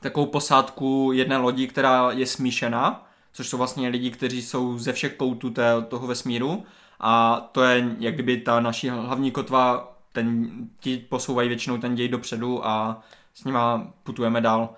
takovou 0.00 0.26
posádku 0.26 1.10
jedné 1.14 1.36
lodi, 1.36 1.66
která 1.66 2.10
je 2.10 2.26
smíšená, 2.26 3.06
což 3.32 3.48
jsou 3.48 3.58
vlastně 3.58 3.88
lidi, 3.88 4.10
kteří 4.10 4.42
jsou 4.42 4.78
ze 4.78 4.92
všech 4.92 5.14
koutů 5.16 5.50
té, 5.50 5.82
toho 5.88 6.06
vesmíru 6.06 6.64
a 7.00 7.40
to 7.52 7.62
je 7.62 7.96
jak 7.98 8.14
kdyby 8.14 8.36
ta 8.36 8.60
naší 8.60 8.88
hlavní 8.88 9.30
kotva, 9.30 9.93
ten, 10.14 10.50
ti 10.80 10.96
posouvají 11.08 11.48
většinou 11.48 11.78
ten 11.78 11.94
děj 11.94 12.08
dopředu 12.08 12.66
a 12.66 13.02
s 13.34 13.44
nima 13.44 13.92
putujeme 14.02 14.40
dál. 14.40 14.74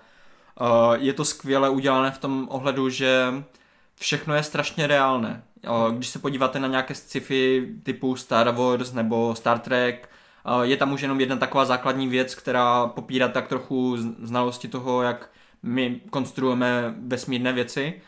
Uh, 0.61 0.67
je 0.93 1.13
to 1.13 1.25
skvěle 1.25 1.69
udělané 1.69 2.11
v 2.11 2.17
tom 2.17 2.47
ohledu, 2.51 2.89
že 2.89 3.33
všechno 3.95 4.35
je 4.35 4.43
strašně 4.43 4.87
reálné. 4.87 5.43
Když 5.91 6.07
se 6.07 6.19
podíváte 6.19 6.59
na 6.59 6.67
nějaké 6.67 6.95
sci-fi 6.95 7.73
typu 7.83 8.15
Star 8.15 8.55
Wars 8.55 8.93
nebo 8.93 9.35
Star 9.35 9.59
Trek, 9.59 10.09
je 10.61 10.77
tam 10.77 10.93
už 10.93 11.01
jenom 11.01 11.19
jedna 11.19 11.35
taková 11.35 11.65
základní 11.65 12.07
věc, 12.07 12.35
která 12.35 12.87
popírá 12.87 13.27
tak 13.27 13.47
trochu 13.47 13.97
znalosti 13.97 14.67
toho, 14.67 15.01
jak 15.01 15.29
my 15.63 16.01
konstruujeme 16.09 16.95
vesmírné 16.97 17.53
věci. 17.53 18.01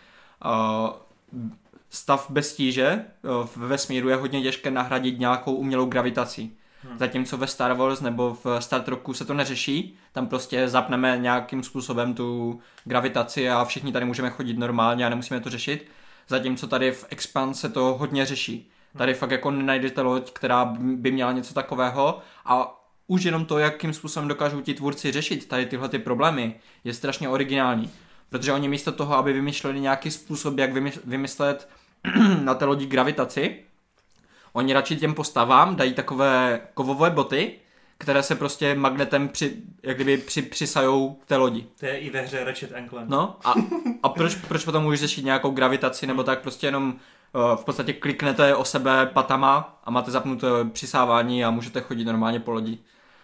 Stav 1.89 2.31
bez 2.31 2.55
tíže 2.55 3.05
v 3.23 3.57
vesmíru 3.57 4.09
je 4.09 4.15
hodně 4.15 4.41
těžké 4.41 4.71
nahradit 4.71 5.19
nějakou 5.19 5.53
umělou 5.53 5.85
gravitací. 5.85 6.57
Hmm. 6.83 6.99
Zatímco 6.99 7.37
ve 7.37 7.47
Star 7.47 7.73
Wars 7.73 8.01
nebo 8.01 8.37
v 8.43 8.61
Star 8.61 8.81
Treku 8.81 9.13
se 9.13 9.25
to 9.25 9.33
neřeší, 9.33 9.97
tam 10.11 10.27
prostě 10.27 10.67
zapneme 10.67 11.17
nějakým 11.17 11.63
způsobem 11.63 12.13
tu 12.13 12.59
gravitaci 12.83 13.49
a 13.49 13.65
všichni 13.65 13.91
tady 13.91 14.05
můžeme 14.05 14.29
chodit 14.29 14.57
normálně 14.57 15.05
a 15.05 15.09
nemusíme 15.09 15.39
to 15.39 15.49
řešit. 15.49 15.87
Zatímco 16.27 16.67
tady 16.67 16.91
v 16.91 17.05
Expanse 17.09 17.69
to 17.69 17.95
hodně 17.99 18.25
řeší. 18.25 18.71
Tady 18.97 19.13
fakt 19.13 19.31
jako 19.31 19.51
nenajdete 19.51 20.01
loď, 20.01 20.31
která 20.31 20.65
by 20.79 21.11
měla 21.11 21.31
něco 21.31 21.53
takového 21.53 22.19
a 22.45 22.75
už 23.07 23.23
jenom 23.23 23.45
to, 23.45 23.59
jakým 23.59 23.93
způsobem 23.93 24.27
dokážou 24.27 24.61
ti 24.61 24.73
tvůrci 24.73 25.11
řešit 25.11 25.47
tady 25.47 25.65
tyhle 25.65 25.89
ty 25.89 25.99
problémy, 25.99 26.55
je 26.83 26.93
strašně 26.93 27.29
originální. 27.29 27.89
Protože 28.29 28.53
oni 28.53 28.67
místo 28.67 28.91
toho, 28.91 29.15
aby 29.15 29.33
vymýšleli 29.33 29.79
nějaký 29.79 30.11
způsob, 30.11 30.57
jak 30.57 30.71
vymyslet 31.05 31.69
na 32.43 32.53
té 32.53 32.65
lodi 32.65 32.85
gravitaci, 32.85 33.63
oni 34.53 34.73
radši 34.73 34.95
těm 34.95 35.13
postavám 35.13 35.75
dají 35.75 35.93
takové 35.93 36.61
kovové 36.73 37.09
boty, 37.09 37.51
které 37.97 38.23
se 38.23 38.35
prostě 38.35 38.75
magnetem 38.75 39.27
při, 39.27 39.53
jak 39.83 39.95
kdyby 39.95 40.17
při, 40.17 40.41
přisajou 40.41 41.13
k 41.13 41.25
té 41.25 41.35
lodi. 41.35 41.65
To 41.79 41.85
je 41.85 41.97
i 41.97 42.09
ve 42.09 42.21
hře 42.21 42.43
Ratchet 42.43 42.69
Clank. 42.89 43.09
No 43.09 43.37
a, 43.43 43.53
a 44.03 44.09
proč, 44.09 44.35
proč 44.35 44.65
potom 44.65 44.83
můžeš 44.83 44.99
řešit 44.99 45.25
nějakou 45.25 45.51
gravitaci 45.51 46.07
nebo 46.07 46.23
tak 46.23 46.39
prostě 46.39 46.67
jenom 46.67 46.93
uh, 47.33 47.55
v 47.55 47.65
podstatě 47.65 47.93
kliknete 47.93 48.55
o 48.55 48.65
sebe 48.65 49.05
patama 49.05 49.79
a 49.83 49.91
máte 49.91 50.11
zapnuté 50.11 50.47
přisávání 50.71 51.45
a 51.45 51.51
můžete 51.51 51.81
chodit 51.81 52.05
normálně 52.05 52.39
po 52.39 52.51
lodi. 52.51 52.77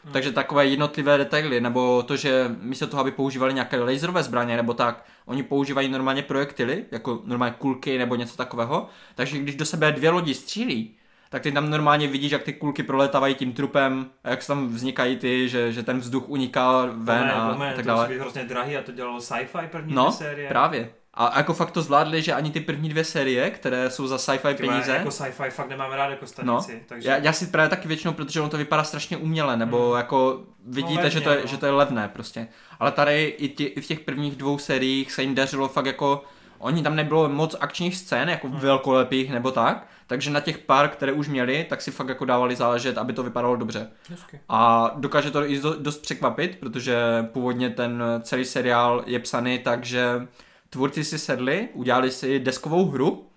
Hmm. 0.04 0.14
Takže 0.14 0.32
takové 0.32 0.66
jednotlivé 0.66 1.18
detaily, 1.18 1.62
nebo 1.62 2.04
to, 2.04 2.16
že 2.16 2.56
místo 2.62 2.88
toho, 2.88 3.02
aby 3.02 3.12
používali 3.12 3.54
nějaké 3.54 3.80
laserové 3.80 4.24
zbraně 4.24 4.56
nebo 4.56 4.74
tak, 4.74 5.06
oni 5.26 5.44
používají 5.44 5.90
normálně 5.90 6.22
projektily, 6.22 6.86
jako 6.92 7.22
normálně 7.26 7.56
kulky 7.58 7.98
nebo 7.98 8.16
něco 8.16 8.38
takového. 8.38 8.88
Takže 9.16 9.38
když 9.38 9.56
do 9.56 9.66
sebe 9.66 9.92
dvě 9.92 10.10
lodi 10.10 10.34
střílí, 10.34 10.96
tak 11.36 11.42
ty 11.42 11.52
tam 11.52 11.70
normálně 11.70 12.08
vidíš, 12.08 12.32
jak 12.32 12.44
ty 12.44 12.54
kulky 12.54 12.84
proletávají 12.84 13.36
tím 13.36 13.54
trupem, 13.54 14.06
a 14.24 14.30
jak 14.30 14.46
tam 14.48 14.68
vznikají 14.68 15.18
ty, 15.18 15.50
že, 15.50 15.72
že 15.72 15.84
ten 15.84 16.00
vzduch 16.00 16.30
uniká 16.30 16.82
ven 16.82 17.18
moment, 17.20 17.32
a 17.32 17.52
moment, 17.54 17.76
tak 17.76 17.86
to 17.86 17.92
musí 17.92 17.98
dále. 17.98 18.08
být 18.08 18.20
hrozně 18.20 18.44
drahý 18.44 18.78
a 18.78 18.82
to 18.82 18.92
dělalo 18.92 19.22
sci-fi 19.22 19.68
první 19.72 19.94
No, 19.96 20.12
série. 20.12 20.50
právě. 20.50 20.90
A 21.14 21.38
jako 21.38 21.54
fakt 21.54 21.72
to 21.72 21.82
zvládli, 21.82 22.22
že 22.22 22.34
ani 22.34 22.52
ty 22.52 22.60
první 22.60 22.90
dvě 22.90 23.04
série, 23.04 23.50
které 23.50 23.90
jsou 23.90 24.08
za 24.08 24.18
sci-fi 24.18 24.54
Ty 24.56 24.64
vole, 24.64 24.74
peníze, 24.76 24.92
Jako 24.92 25.12
sci-fi 25.12 25.50
fakt 25.50 25.70
nemám 25.70 25.92
rád 25.92 26.10
jako 26.10 26.28
stanici. 26.28 26.84
takže... 26.86 27.10
já, 27.10 27.18
já 27.18 27.34
si 27.34 27.48
právě 27.48 27.70
taky 27.70 27.88
většinou, 27.88 28.14
protože 28.14 28.42
ono 28.42 28.50
to 28.50 28.58
vypadá 28.58 28.84
strašně 28.84 29.18
uměle, 29.18 29.58
nebo 29.58 29.88
Hmm. 29.90 29.98
jako 29.98 30.44
vidíte, 30.68 30.94
levně, 30.94 31.10
že, 31.10 31.22
to 31.22 31.30
je, 31.30 31.40
no. 31.42 31.48
že 31.48 31.58
to 31.58 31.66
je 31.66 31.72
levné 31.72 32.08
prostě. 32.14 32.48
Ale 32.80 32.92
tady 32.92 33.26
i, 33.38 33.50
ti, 33.50 33.64
i 33.64 33.82
v 33.82 33.88
těch 33.88 34.00
prvních 34.00 34.36
dvou 34.36 34.58
sériích 34.58 35.12
se 35.12 35.22
jim 35.22 35.36
dařilo 35.36 35.68
fakt 35.68 35.86
jako, 35.86 36.24
oni 36.60 36.84
tam 36.84 36.96
nebylo 36.96 37.30
moc 37.30 37.56
akčních 37.60 37.98
scén, 37.98 38.30
jako 38.30 38.48
Hmm. 38.48 38.60
velkolepých 38.60 39.32
nebo 39.32 39.52
tak, 39.52 39.88
takže 40.08 40.32
na 40.32 40.40
těch 40.40 40.58
pár, 40.58 40.90
které 40.90 41.12
už 41.12 41.28
měli, 41.28 41.66
tak 41.70 41.82
si 41.82 41.92
fakt 41.92 42.10
jako 42.10 42.26
dávali 42.26 42.56
záležet, 42.56 42.98
aby 42.98 43.14
to 43.14 43.24
vypadalo 43.24 43.56
dobře. 43.56 43.90
Hezky. 44.10 44.40
A 44.50 44.92
dokáže 44.96 45.32
to 45.32 45.50
i 45.50 45.60
do- 45.60 45.76
dost 45.80 45.98
překvapit, 46.02 46.58
protože 46.60 46.98
původně 47.34 47.70
ten 47.70 48.04
celý 48.22 48.46
seriál 48.46 49.04
je 49.06 49.20
psaný 49.20 49.60
tak, 49.60 49.86
že 49.86 50.28
tvůrci 50.70 51.04
si 51.04 51.20
sedli, 51.20 51.70
udělali 51.74 52.12
si 52.12 52.40
deskovou 52.40 52.86
hru 52.86 53.28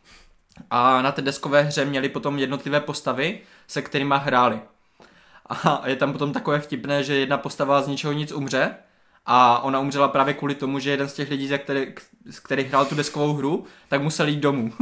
a 0.70 1.02
na 1.02 1.12
té 1.12 1.22
deskové 1.22 1.62
hře 1.62 1.84
měli 1.84 2.08
potom 2.08 2.38
jednotlivé 2.38 2.80
postavy, 2.80 3.40
se 3.66 3.82
kterými 3.82 4.14
hráli. 4.18 4.60
A 5.50 5.82
je 5.86 5.96
tam 5.96 6.12
potom 6.12 6.32
takové 6.32 6.60
vtipné, 6.60 7.04
že 7.04 7.14
jedna 7.14 7.38
postava 7.38 7.82
z 7.82 7.88
ničeho 7.88 8.12
nic 8.12 8.32
umře 8.32 8.74
a 9.30 9.62
ona 9.62 9.80
umřela 9.80 10.08
právě 10.08 10.34
kvůli 10.34 10.54
tomu, 10.54 10.78
že 10.78 10.90
jeden 10.90 11.08
z 11.08 11.14
těch 11.14 11.30
lidí, 11.30 11.48
ze 11.48 11.58
který, 11.58 11.86
z 12.30 12.40
kterých 12.40 12.68
hrál 12.68 12.84
tu 12.84 12.94
deskovou 12.94 13.32
hru, 13.34 13.64
tak 13.88 14.02
musel 14.02 14.28
jít 14.28 14.40
domů. 14.40 14.72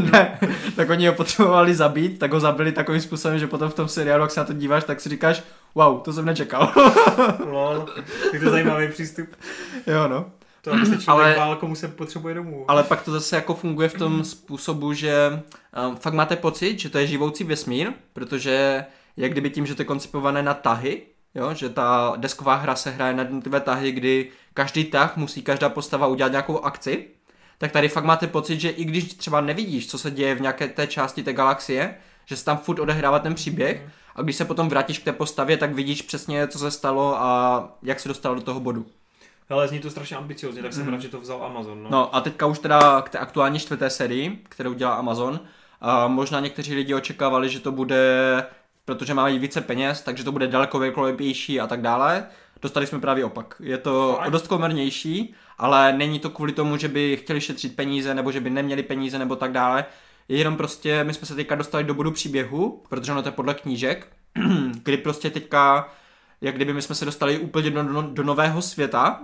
ne, 0.12 0.38
tak 0.76 0.90
oni 0.90 1.06
ho 1.06 1.12
potřebovali 1.14 1.74
zabít, 1.74 2.18
tak 2.18 2.32
ho 2.32 2.40
zabili 2.40 2.72
takovým 2.72 3.00
způsobem, 3.00 3.38
že 3.38 3.46
potom 3.46 3.70
v 3.70 3.74
tom 3.74 3.88
seriálu, 3.88 4.22
jak 4.22 4.30
se 4.30 4.40
na 4.40 4.46
to 4.46 4.52
díváš, 4.52 4.84
tak 4.84 5.00
si 5.00 5.08
říkáš, 5.08 5.42
wow, 5.74 6.00
to 6.00 6.12
jsem 6.12 6.24
nečekal. 6.24 6.72
Lol, 7.50 7.80
tak 7.80 8.04
to 8.30 8.44
je 8.44 8.50
zajímavý 8.50 8.88
přístup. 8.88 9.28
jo, 9.86 10.08
no. 10.08 10.26
To, 10.62 10.72
aby 10.72 10.86
se 10.86 10.98
člověk 10.98 11.06
Ale- 11.08 11.24
Ale... 11.24 11.36
bál, 11.36 11.56
komu 11.56 11.74
se 11.74 11.88
potřebuje 11.88 12.34
domů. 12.34 12.64
Ale 12.68 12.82
pak 12.82 13.02
to 13.02 13.12
zase 13.12 13.36
jako 13.36 13.54
funguje 13.54 13.88
v 13.88 13.94
tom 13.94 14.24
způsobu, 14.24 14.92
že 14.92 15.42
um, 15.88 15.96
fakt 15.96 16.14
máte 16.14 16.36
pocit, 16.36 16.78
že 16.78 16.88
to 16.88 16.98
je 16.98 17.06
živoucí 17.06 17.44
vesmír, 17.44 17.92
protože 18.12 18.84
jak 19.16 19.32
kdyby 19.32 19.50
tím, 19.50 19.66
že 19.66 19.74
to 19.74 19.82
je 19.82 19.86
koncipované 19.86 20.42
na 20.42 20.54
tahy, 20.54 21.02
jo, 21.34 21.54
že 21.54 21.68
ta 21.68 22.12
desková 22.16 22.54
hra 22.54 22.76
se 22.76 22.90
hraje 22.90 23.14
na 23.14 23.22
jednotlivé 23.22 23.60
tahy, 23.60 23.92
kdy 23.92 24.30
každý 24.54 24.84
tah 24.84 25.16
musí 25.16 25.42
každá 25.42 25.68
postava 25.68 26.06
udělat 26.06 26.32
nějakou 26.32 26.60
akci, 26.64 27.06
tak 27.58 27.72
tady 27.72 27.88
fakt 27.88 28.04
máte 28.04 28.26
pocit, 28.26 28.60
že 28.60 28.70
i 28.70 28.84
když 28.84 29.14
třeba 29.14 29.40
nevidíš, 29.40 29.90
co 29.90 29.98
se 29.98 30.10
děje 30.10 30.34
v 30.34 30.40
nějaké 30.40 30.68
té 30.68 30.86
části 30.86 31.22
té 31.22 31.32
galaxie, 31.32 31.94
že 32.26 32.36
se 32.36 32.44
tam 32.44 32.56
furt 32.58 32.78
odehrává 32.78 33.18
ten 33.18 33.34
příběh 33.34 33.88
a 34.16 34.22
když 34.22 34.36
se 34.36 34.44
potom 34.44 34.68
vrátíš 34.68 34.98
k 34.98 35.04
té 35.04 35.12
postavě, 35.12 35.56
tak 35.56 35.74
vidíš 35.74 36.02
přesně, 36.02 36.48
co 36.48 36.58
se 36.58 36.70
stalo 36.70 37.16
a 37.22 37.68
jak 37.82 38.00
se 38.00 38.08
dostal 38.08 38.34
do 38.34 38.40
toho 38.40 38.60
bodu. 38.60 38.86
Hele, 39.48 39.68
zní 39.68 39.78
to 39.80 39.90
strašně 39.90 40.16
ambiciozně, 40.16 40.62
tak 40.62 40.72
jsem 40.72 40.86
Mm. 40.86 40.92
rád, 40.92 41.00
že 41.00 41.08
to 41.08 41.20
vzal 41.20 41.44
Amazon. 41.44 41.82
No. 41.82 41.90
No 41.90 42.14
a 42.16 42.20
teďka 42.20 42.46
už 42.46 42.58
teda 42.58 43.02
k 43.02 43.08
té 43.08 43.18
aktuální 43.18 43.58
čtvrté 43.58 43.90
sérii, 43.90 44.38
kterou 44.48 44.72
dělá 44.72 44.94
Amazon. 44.94 45.40
A 45.80 46.08
možná 46.08 46.40
někteří 46.40 46.74
lidi 46.74 46.94
očekávali, 46.94 47.48
že 47.48 47.60
to 47.60 47.72
bude, 47.72 48.44
protože 48.84 49.14
mají 49.14 49.38
více 49.38 49.60
peněz, 49.60 50.02
takže 50.02 50.24
to 50.24 50.32
bude 50.32 50.46
daleko 50.46 50.78
velkolepější 50.78 51.60
a 51.60 51.66
tak 51.66 51.82
dále. 51.82 52.26
Dostali 52.62 52.86
jsme 52.86 53.00
právě 53.00 53.24
opak. 53.24 53.54
Je 53.60 53.78
to 53.78 54.14
Fakt? 54.18 54.30
dost 54.30 54.46
komernější, 54.46 55.34
ale 55.58 55.92
není 55.92 56.18
to 56.18 56.30
kvůli 56.30 56.52
tomu, 56.52 56.76
že 56.76 56.88
by 56.88 57.16
chtěli 57.16 57.40
šetřit 57.40 57.76
peníze, 57.76 58.14
nebo 58.14 58.32
že 58.32 58.40
by 58.40 58.50
neměli 58.50 58.82
peníze, 58.82 59.18
nebo 59.18 59.36
tak 59.36 59.52
dále. 59.52 59.84
Je 60.28 60.38
jenom 60.38 60.56
prostě, 60.56 61.04
my 61.04 61.14
jsme 61.14 61.26
se 61.26 61.34
teďka 61.34 61.54
dostali 61.54 61.84
do 61.84 61.94
bodu 61.94 62.10
příběhu, 62.10 62.82
protože 62.88 63.12
ono 63.12 63.22
to 63.22 63.28
je 63.28 63.32
podle 63.32 63.54
knížek, 63.54 64.06
kdy 64.82 64.96
prostě 64.96 65.30
teďka, 65.30 65.88
jak 66.40 66.54
kdyby 66.54 66.72
my 66.72 66.82
jsme 66.82 66.94
se 66.94 67.04
dostali 67.04 67.38
úplně 67.38 67.70
do, 67.70 67.82
do, 67.82 68.02
do 68.02 68.22
nového 68.22 68.62
světa, 68.62 69.20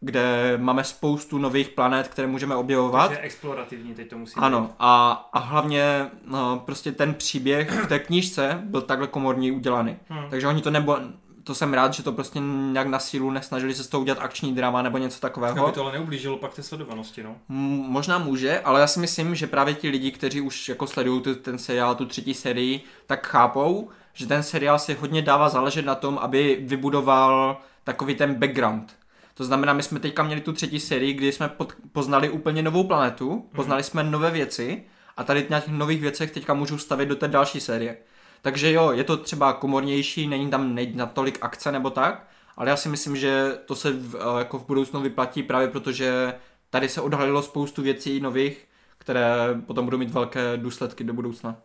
kde 0.00 0.54
máme 0.56 0.84
spoustu 0.84 1.38
nových 1.38 1.68
planet, 1.68 2.08
které 2.08 2.28
můžeme 2.28 2.56
objevovat. 2.56 3.06
Takže 3.08 3.22
explorativní 3.22 3.94
teď 3.94 4.10
to 4.10 4.18
musí 4.18 4.34
Ano, 4.36 4.70
a, 4.78 5.12
a 5.32 5.38
hlavně 5.38 6.06
no, 6.26 6.62
prostě 6.66 6.92
ten 6.92 7.14
příběh 7.14 7.70
v 7.84 7.86
té 7.88 7.98
knížce 7.98 8.60
byl 8.64 8.82
takhle 8.82 9.06
komorní 9.06 9.52
udělaný. 9.52 9.92
být. 9.92 9.98
Hm. 10.10 10.30
Takže 10.30 10.46
oni 10.48 10.62
to 10.62 10.70
nebo, 10.70 10.98
to 11.44 11.54
jsem 11.54 11.74
rád, 11.74 11.94
že 11.94 12.02
to 12.02 12.12
prostě 12.12 12.38
nějak 12.72 12.86
na 12.86 12.98
sílu 12.98 13.30
nesnažili 13.30 13.74
se 13.74 13.84
z 13.84 13.88
toho 13.88 14.00
udělat 14.00 14.18
akční 14.22 14.54
drama 14.54 14.82
nebo 14.82 14.98
něco 14.98 15.20
takového. 15.20 15.64
Aby 15.64 15.72
to 15.74 15.82
ale 15.82 15.92
neublížilo 15.92 16.36
pak 16.36 16.54
té 16.54 16.62
sledovanosti, 16.62 17.22
no. 17.22 17.30
M- 17.48 17.56
možná 17.88 18.18
může, 18.18 18.60
ale 18.60 18.80
já 18.80 18.86
si 18.86 19.00
myslím, 19.00 19.34
že 19.34 19.46
právě 19.46 19.74
ti 19.74 19.88
lidi, 19.88 20.10
kteří 20.10 20.40
už 20.40 20.68
jako 20.68 20.86
sledují 20.86 21.22
tu, 21.22 21.34
ten 21.34 21.58
seriál, 21.58 21.94
tu 21.94 22.06
třetí 22.06 22.34
sérii, 22.34 22.80
tak 23.06 23.26
chápou, 23.26 23.88
že 24.12 24.26
ten 24.26 24.42
seriál 24.42 24.78
si 24.78 24.94
hodně 24.94 25.22
dává 25.22 25.48
záležet 25.48 25.84
na 25.84 25.94
tom, 25.94 26.18
aby 26.18 26.58
vybudoval 26.60 27.60
takový 27.84 28.14
ten 28.14 28.34
background. 28.34 28.96
To 29.36 29.44
znamená, 29.44 29.72
my 29.72 29.82
jsme 29.82 30.00
teďka 30.00 30.22
měli 30.22 30.40
tu 30.40 30.52
třetí 30.52 30.80
sérii, 30.80 31.12
kdy 31.12 31.32
jsme 31.32 31.48
pod, 31.48 31.72
poznali 31.92 32.30
úplně 32.30 32.62
novou 32.62 32.84
planetu, 32.84 33.48
poznali 33.54 33.82
jsme 33.82 34.02
nové 34.02 34.30
věci 34.30 34.82
a 35.16 35.24
tady 35.24 35.46
na 35.50 35.60
těch 35.60 35.72
nových 35.72 36.00
věcech 36.00 36.30
teďka 36.30 36.54
můžu 36.54 36.78
stavět 36.78 37.06
do 37.06 37.16
té 37.16 37.28
další 37.28 37.60
série. 37.60 37.96
Takže 38.42 38.72
jo, 38.72 38.92
je 38.92 39.04
to 39.04 39.16
třeba 39.16 39.52
komornější, 39.52 40.26
není 40.26 40.50
tam 40.50 40.78
na 40.94 41.06
tolik 41.06 41.38
akce 41.40 41.72
nebo 41.72 41.90
tak, 41.90 42.28
ale 42.56 42.70
já 42.70 42.76
si 42.76 42.88
myslím, 42.88 43.16
že 43.16 43.58
to 43.66 43.74
se 43.74 43.92
v, 43.92 44.16
eh, 44.16 44.38
jako 44.38 44.58
v 44.58 44.66
budoucnu 44.66 45.00
vyplatí 45.00 45.42
právě 45.42 45.68
protože 45.68 46.34
tady 46.70 46.88
se 46.88 47.00
odhalilo 47.00 47.42
spoustu 47.42 47.82
věcí 47.82 48.20
nových, 48.20 48.68
které 48.98 49.26
potom 49.66 49.84
budou 49.84 49.98
mít 49.98 50.10
velké 50.10 50.56
důsledky 50.56 51.04
do 51.04 51.12
budoucna. 51.12 51.56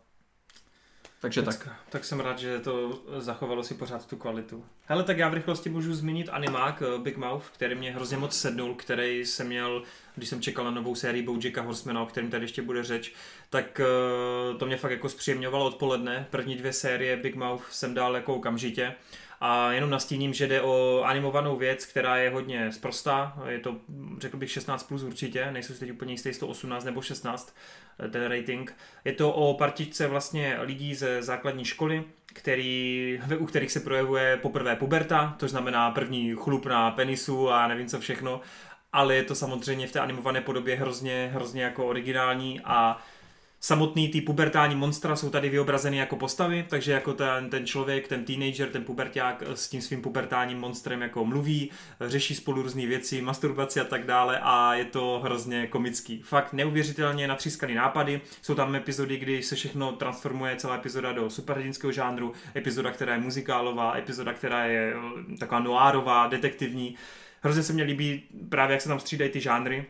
Takže 1.21 1.41
tak. 1.41 1.57
Pecka. 1.57 1.75
tak 1.89 2.05
jsem 2.05 2.19
rád, 2.19 2.39
že 2.39 2.59
to 2.59 2.99
zachovalo 3.17 3.63
si 3.63 3.73
pořád 3.73 4.05
tu 4.05 4.17
kvalitu. 4.17 4.65
Hele, 4.85 5.03
tak 5.03 5.17
já 5.17 5.29
v 5.29 5.33
rychlosti 5.33 5.69
můžu 5.69 5.93
zmínit 5.93 6.29
animák 6.31 6.83
eh, 6.85 6.99
Big 6.99 7.17
Mouth, 7.17 7.43
který 7.53 7.75
mě 7.75 7.91
hrozně 7.91 8.17
moc 8.17 8.37
sednul, 8.39 8.75
který 8.75 9.25
jsem 9.25 9.47
měl, 9.47 9.83
když 10.15 10.29
jsem 10.29 10.41
čekal 10.41 10.65
na 10.65 10.71
novou 10.71 10.95
sérii 10.95 11.23
Bojacka 11.23 11.61
Horsemana, 11.61 12.03
o 12.03 12.05
kterém 12.05 12.29
tady 12.29 12.43
ještě 12.43 12.61
bude 12.61 12.83
řeč, 12.83 13.13
tak 13.49 13.79
eh, 13.79 14.57
to 14.57 14.65
mě 14.65 14.77
fakt 14.77 14.91
jako 14.91 15.09
zpříjemňovalo 15.09 15.65
odpoledne. 15.65 16.27
První 16.29 16.55
dvě 16.55 16.73
série 16.73 17.17
Big 17.17 17.35
Mouth 17.35 17.63
jsem 17.71 17.93
dal 17.93 18.15
jako 18.15 18.35
okamžitě. 18.35 18.93
A 19.43 19.71
jenom 19.71 19.89
nastíním, 19.89 20.33
že 20.33 20.47
jde 20.47 20.61
o 20.61 21.03
animovanou 21.05 21.57
věc, 21.57 21.85
která 21.85 22.17
je 22.17 22.29
hodně 22.29 22.71
sprostá. 22.71 23.33
Je 23.47 23.59
to, 23.59 23.75
řekl 24.19 24.37
bych, 24.37 24.51
16 24.51 24.83
plus 24.83 25.03
určitě, 25.03 25.51
nejsou 25.51 25.73
si 25.73 25.79
teď 25.79 25.91
úplně 25.91 26.13
jistý, 26.13 26.29
jestli 26.29 26.39
to 26.39 26.47
18 26.47 26.83
nebo 26.83 27.01
16, 27.01 27.55
eh, 28.05 28.07
ten 28.07 28.23
rating. 28.23 28.75
Je 29.05 29.13
to 29.13 29.33
o 29.33 29.53
partičce 29.53 30.07
vlastně 30.07 30.57
lidí 30.61 30.95
ze 30.95 31.23
základní 31.23 31.65
školy, 31.65 32.03
který, 32.33 33.19
u 33.37 33.45
kterých 33.45 33.71
se 33.71 33.79
projevuje 33.79 34.37
poprvé 34.37 34.75
puberta, 34.75 35.35
to 35.39 35.47
znamená 35.47 35.91
první 35.91 36.33
chlup 36.35 36.65
na 36.65 36.91
penisu 36.91 37.49
a 37.49 37.67
nevím 37.67 37.87
co 37.87 37.99
všechno, 37.99 38.41
ale 38.93 39.15
je 39.15 39.23
to 39.23 39.35
samozřejmě 39.35 39.87
v 39.87 39.91
té 39.91 39.99
animované 39.99 40.41
podobě 40.41 40.75
hrozně, 40.75 41.29
hrozně 41.33 41.63
jako 41.63 41.87
originální 41.87 42.61
a 42.63 43.01
samotný 43.63 44.09
ty 44.09 44.21
pubertální 44.21 44.75
monstra 44.75 45.15
jsou 45.15 45.29
tady 45.29 45.49
vyobrazeny 45.49 45.97
jako 45.97 46.15
postavy, 46.15 46.65
takže 46.69 46.91
jako 46.91 47.13
ten, 47.13 47.49
ten 47.49 47.65
člověk, 47.65 48.07
ten 48.07 48.25
teenager, 48.25 48.69
ten 48.69 48.83
puberták 48.83 49.43
s 49.55 49.69
tím 49.69 49.81
svým 49.81 50.01
pubertálním 50.01 50.59
monstrem 50.59 51.01
jako 51.01 51.25
mluví, 51.25 51.71
řeší 52.01 52.35
spolu 52.35 52.61
různé 52.61 52.85
věci, 52.85 53.21
masturbaci 53.21 53.79
a 53.79 53.83
tak 53.83 54.05
dále 54.05 54.39
a 54.43 54.73
je 54.73 54.85
to 54.85 55.21
hrozně 55.23 55.67
komický. 55.67 56.21
Fakt 56.21 56.53
neuvěřitelně 56.53 57.27
natřískaný 57.27 57.73
nápady, 57.73 58.21
jsou 58.41 58.55
tam 58.55 58.75
epizody, 58.75 59.17
kdy 59.17 59.43
se 59.43 59.55
všechno 59.55 59.91
transformuje, 59.91 60.55
celá 60.55 60.75
epizoda 60.75 61.11
do 61.11 61.29
superhrdinského 61.29 61.91
žánru, 61.91 62.33
epizoda, 62.55 62.91
která 62.91 63.13
je 63.13 63.19
muzikálová, 63.19 63.97
epizoda, 63.97 64.33
která 64.33 64.65
je 64.65 64.93
eh, 65.33 65.37
taková 65.37 65.59
noárová, 65.59 66.27
detektivní. 66.27 66.95
Hrozně 67.43 67.63
se 67.63 67.73
mi 67.73 67.83
líbí 67.83 68.23
právě, 68.49 68.73
jak 68.73 68.81
se 68.81 68.89
tam 68.89 68.99
střídají 68.99 69.31
ty 69.31 69.39
žánry, 69.39 69.85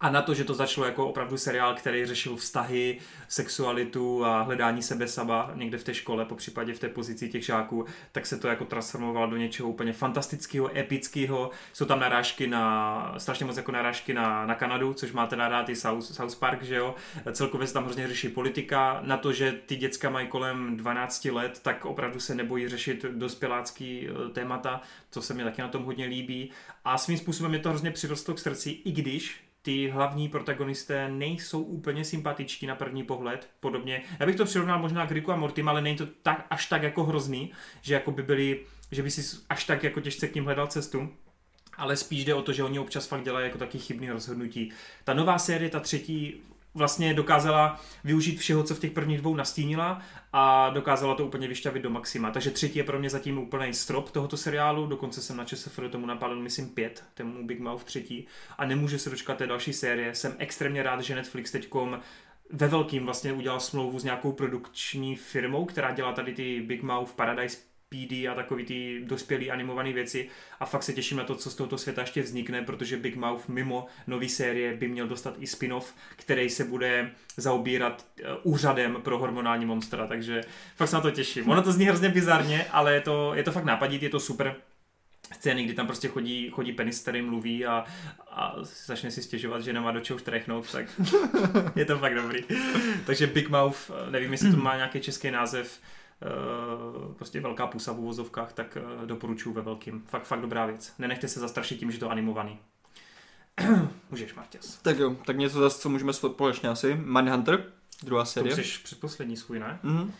a 0.00 0.10
na 0.10 0.22
to, 0.22 0.34
že 0.34 0.44
to 0.44 0.54
začalo 0.54 0.86
jako 0.86 1.06
opravdu 1.06 1.36
seriál, 1.36 1.74
který 1.74 2.06
řešil 2.06 2.36
vztahy, 2.36 2.98
sexualitu 3.28 4.24
a 4.24 4.42
hledání 4.42 4.82
sebe 4.82 5.08
sama 5.08 5.50
někde 5.54 5.78
v 5.78 5.84
té 5.84 5.94
škole, 5.94 6.24
po 6.24 6.34
případě 6.34 6.74
v 6.74 6.78
té 6.78 6.88
pozici 6.88 7.28
těch 7.28 7.44
žáků, 7.44 7.86
tak 8.12 8.26
se 8.26 8.38
to 8.38 8.48
jako 8.48 8.64
transformovalo 8.64 9.26
do 9.26 9.36
něčeho 9.36 9.68
úplně 9.68 9.92
fantastického, 9.92 10.78
epického. 10.78 11.50
Jsou 11.72 11.84
tam 11.84 12.00
narážky 12.00 12.46
na, 12.46 13.14
strašně 13.18 13.46
moc 13.46 13.56
jako 13.56 13.72
narážky 13.72 14.14
na, 14.14 14.46
na 14.46 14.54
Kanadu, 14.54 14.94
což 14.94 15.12
máte 15.12 15.36
rád 15.36 15.68
i 15.68 15.76
South, 15.76 16.04
South 16.04 16.36
Park, 16.36 16.62
že 16.62 16.76
jo. 16.76 16.94
Celkově 17.32 17.66
se 17.66 17.74
tam 17.74 17.84
hrozně 17.84 18.08
řeší 18.08 18.28
politika. 18.28 19.00
Na 19.02 19.16
to, 19.16 19.32
že 19.32 19.52
ty 19.52 19.76
děcka 19.76 20.10
mají 20.10 20.28
kolem 20.28 20.76
12 20.76 21.24
let, 21.24 21.60
tak 21.62 21.84
opravdu 21.84 22.20
se 22.20 22.34
nebojí 22.34 22.68
řešit 22.68 23.04
dospělácký 23.04 24.08
eh, 24.08 24.28
témata, 24.28 24.80
to 25.10 25.22
se 25.22 25.34
mi 25.34 25.44
taky 25.44 25.62
na 25.62 25.68
tom 25.68 25.84
hodně 25.84 26.06
líbí. 26.06 26.50
A 26.84 26.98
svým 26.98 27.18
způsobem 27.18 27.54
je 27.54 27.60
to 27.60 27.68
hrozně 27.68 27.90
přirostlo 27.90 28.34
k 28.34 28.38
srdci, 28.38 28.70
i 28.70 28.92
když 28.92 29.45
ty 29.66 29.88
hlavní 29.88 30.28
protagonisté 30.28 31.08
nejsou 31.08 31.62
úplně 31.62 32.04
sympatičtí 32.04 32.66
na 32.66 32.74
první 32.74 33.02
pohled, 33.02 33.48
podobně. 33.60 34.02
Já 34.20 34.26
bych 34.26 34.36
to 34.36 34.44
přirovnal 34.44 34.78
možná 34.78 35.06
k 35.06 35.10
Ricku 35.10 35.32
a 35.32 35.36
Mortim, 35.36 35.68
ale 35.68 35.82
není 35.82 35.96
to 35.96 36.06
tak, 36.22 36.46
až 36.50 36.66
tak 36.66 36.82
jako 36.82 37.04
hrozný, 37.04 37.52
že 37.82 37.94
jako 37.94 38.10
by 38.10 38.22
byli, 38.22 38.64
že 38.92 39.02
by 39.02 39.10
si 39.10 39.36
až 39.48 39.64
tak 39.64 39.82
jako 39.82 40.00
těžce 40.00 40.28
k 40.28 40.34
ním 40.34 40.44
hledal 40.44 40.66
cestu. 40.66 41.08
Ale 41.76 41.96
spíš 41.96 42.24
jde 42.24 42.34
o 42.34 42.42
to, 42.42 42.52
že 42.52 42.64
oni 42.64 42.78
občas 42.78 43.06
fakt 43.06 43.24
dělají 43.24 43.46
jako 43.46 43.58
taky 43.58 43.78
chybný 43.78 44.10
rozhodnutí. 44.10 44.72
Ta 45.04 45.14
nová 45.14 45.38
série, 45.38 45.70
ta 45.70 45.80
třetí, 45.80 46.42
vlastně 46.76 47.14
dokázala 47.14 47.80
využít 48.04 48.38
všeho, 48.38 48.62
co 48.62 48.74
v 48.74 48.78
těch 48.78 48.90
prvních 48.90 49.18
dvou 49.18 49.34
nastínila 49.34 50.02
a 50.32 50.70
dokázala 50.70 51.14
to 51.14 51.26
úplně 51.26 51.48
vyšťavit 51.48 51.82
do 51.82 51.90
maxima. 51.90 52.30
Takže 52.30 52.50
třetí 52.50 52.78
je 52.78 52.84
pro 52.84 52.98
mě 52.98 53.10
zatím 53.10 53.38
úplný 53.38 53.74
strop 53.74 54.10
tohoto 54.10 54.36
seriálu, 54.36 54.86
dokonce 54.86 55.22
jsem 55.22 55.36
na 55.36 55.44
ČSFR 55.44 55.88
tomu 55.88 56.06
napadl, 56.06 56.36
myslím, 56.36 56.68
pět, 56.68 57.04
tomu 57.14 57.46
Big 57.46 57.60
Mouth 57.60 57.84
třetí 57.84 58.26
a 58.58 58.64
nemůžu 58.66 58.98
se 58.98 59.10
dočkat 59.10 59.38
té 59.38 59.46
další 59.46 59.72
série. 59.72 60.14
Jsem 60.14 60.34
extrémně 60.38 60.82
rád, 60.82 61.00
že 61.00 61.14
Netflix 61.14 61.50
teďkom 61.50 62.00
ve 62.50 62.68
velkým 62.68 63.04
vlastně 63.04 63.32
udělal 63.32 63.60
smlouvu 63.60 63.98
s 63.98 64.04
nějakou 64.04 64.32
produkční 64.32 65.16
firmou, 65.16 65.64
která 65.64 65.92
dělá 65.92 66.12
tady 66.12 66.34
ty 66.34 66.60
Big 66.60 66.82
Mouth 66.82 67.12
Paradise 67.12 67.58
PD 67.88 68.28
a 68.30 68.34
takový 68.34 68.64
ty 68.64 69.00
dospělý 69.04 69.50
animované 69.50 69.92
věci 69.92 70.28
a 70.60 70.66
fakt 70.66 70.82
se 70.82 70.92
těším 70.92 71.18
na 71.18 71.24
to, 71.24 71.34
co 71.34 71.50
z 71.50 71.54
tohoto 71.54 71.78
světa 71.78 72.00
ještě 72.00 72.22
vznikne, 72.22 72.62
protože 72.62 72.96
Big 72.96 73.16
Mouth 73.16 73.48
mimo 73.48 73.86
nový 74.06 74.28
série 74.28 74.76
by 74.76 74.88
měl 74.88 75.08
dostat 75.08 75.34
i 75.38 75.46
spin-off, 75.46 75.94
který 76.16 76.50
se 76.50 76.64
bude 76.64 77.10
zaobírat 77.36 78.06
eh, 78.18 78.24
úřadem 78.42 78.98
pro 79.02 79.18
hormonální 79.18 79.66
monstra, 79.66 80.06
takže 80.06 80.40
fakt 80.76 80.88
se 80.88 80.96
na 80.96 81.02
to 81.02 81.10
těším. 81.10 81.48
Ono 81.48 81.62
to 81.62 81.72
zní 81.72 81.86
hrozně 81.86 82.08
bizarně, 82.08 82.66
ale 82.72 82.94
je 82.94 83.00
to, 83.00 83.34
je 83.34 83.42
to 83.42 83.52
fakt 83.52 83.64
nápadit, 83.64 84.02
je 84.02 84.10
to 84.10 84.20
super 84.20 84.56
scény, 85.32 85.64
kdy 85.64 85.74
tam 85.74 85.86
prostě 85.86 86.08
chodí, 86.08 86.50
chodí 86.50 86.72
penis, 86.72 87.00
který 87.00 87.22
mluví 87.22 87.66
a, 87.66 87.84
a 88.30 88.56
začne 88.86 89.10
si 89.10 89.22
stěžovat, 89.22 89.62
že 89.62 89.72
nemá 89.72 89.92
do 89.92 90.00
čeho 90.00 90.18
štrechnout, 90.18 90.72
tak 90.72 90.86
je 91.76 91.84
to 91.84 91.98
fakt 91.98 92.14
dobrý. 92.14 92.44
Takže 93.06 93.26
Big 93.26 93.48
Mouth, 93.48 93.90
eh, 93.90 94.10
nevím, 94.10 94.32
jestli 94.32 94.50
to 94.50 94.56
má 94.56 94.76
nějaký 94.76 95.00
český 95.00 95.30
název, 95.30 95.80
prostě 97.16 97.40
velká 97.40 97.66
pusa 97.66 97.92
v 97.92 97.98
uvozovkách, 97.98 98.52
tak 98.52 98.76
eh, 98.76 99.06
doporučuji 99.06 99.52
ve 99.52 99.62
velkým. 99.62 100.04
Fakt, 100.08 100.24
fakt 100.24 100.40
dobrá 100.40 100.66
věc. 100.66 100.92
Nenechte 100.98 101.28
se 101.28 101.40
zastrašit 101.40 101.78
tím, 101.78 101.90
že 101.90 101.98
to 101.98 102.10
animovaný. 102.10 102.58
Můžeš, 104.10 104.34
Martěs. 104.34 104.78
Tak 104.82 104.98
jo, 104.98 105.16
tak 105.26 105.36
něco 105.36 105.60
zase, 105.60 105.78
co 105.78 105.88
můžeme 105.88 106.12
společně 106.12 106.68
asi. 106.68 106.94
Mindhunter, 106.94 107.72
druhá 108.02 108.24
série. 108.24 108.56
To 108.56 108.62
jsi 108.62 108.78
předposlední 108.84 109.36
svůj, 109.36 109.58
ne? 109.58 109.78
Mm-hmm. 109.84 110.10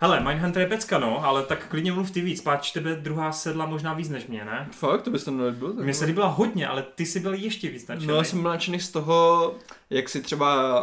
Hele, 0.00 0.20
Mindhunter 0.20 0.62
je 0.62 0.68
pecka, 0.68 0.98
no, 0.98 1.24
ale 1.24 1.42
tak 1.42 1.68
klidně 1.68 1.92
mluv 1.92 2.10
ty 2.10 2.20
víc, 2.20 2.40
páč 2.40 2.72
tebe 2.72 2.94
druhá 2.94 3.32
sedla 3.32 3.66
možná 3.66 3.94
víc 3.94 4.08
než 4.08 4.26
mě, 4.26 4.44
ne? 4.44 4.68
Fakt, 4.70 5.02
to 5.02 5.10
bys 5.10 5.24
tam 5.24 5.38
nelíbil? 5.38 5.72
Mně 5.72 5.94
se 5.94 6.04
líbila 6.04 6.26
hodně, 6.26 6.68
ale 6.68 6.84
ty 6.94 7.06
jsi 7.06 7.20
byl 7.20 7.34
ještě 7.34 7.70
víc 7.70 7.86
nadšený. 7.86 8.06
No, 8.06 8.14
já 8.14 8.24
jsem 8.24 8.42
byl 8.42 8.50
nadšený 8.50 8.80
z 8.80 8.88
toho, 8.88 9.54
jak 9.90 10.08
si 10.08 10.22
třeba 10.22 10.82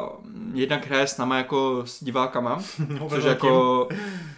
jednak 0.54 0.88
hraje 0.88 1.08
s 1.08 1.18
náma 1.18 1.38
jako 1.38 1.84
s 1.86 2.04
divákama, 2.04 2.62
no, 3.00 3.10
což 3.10 3.24
jako 3.24 3.88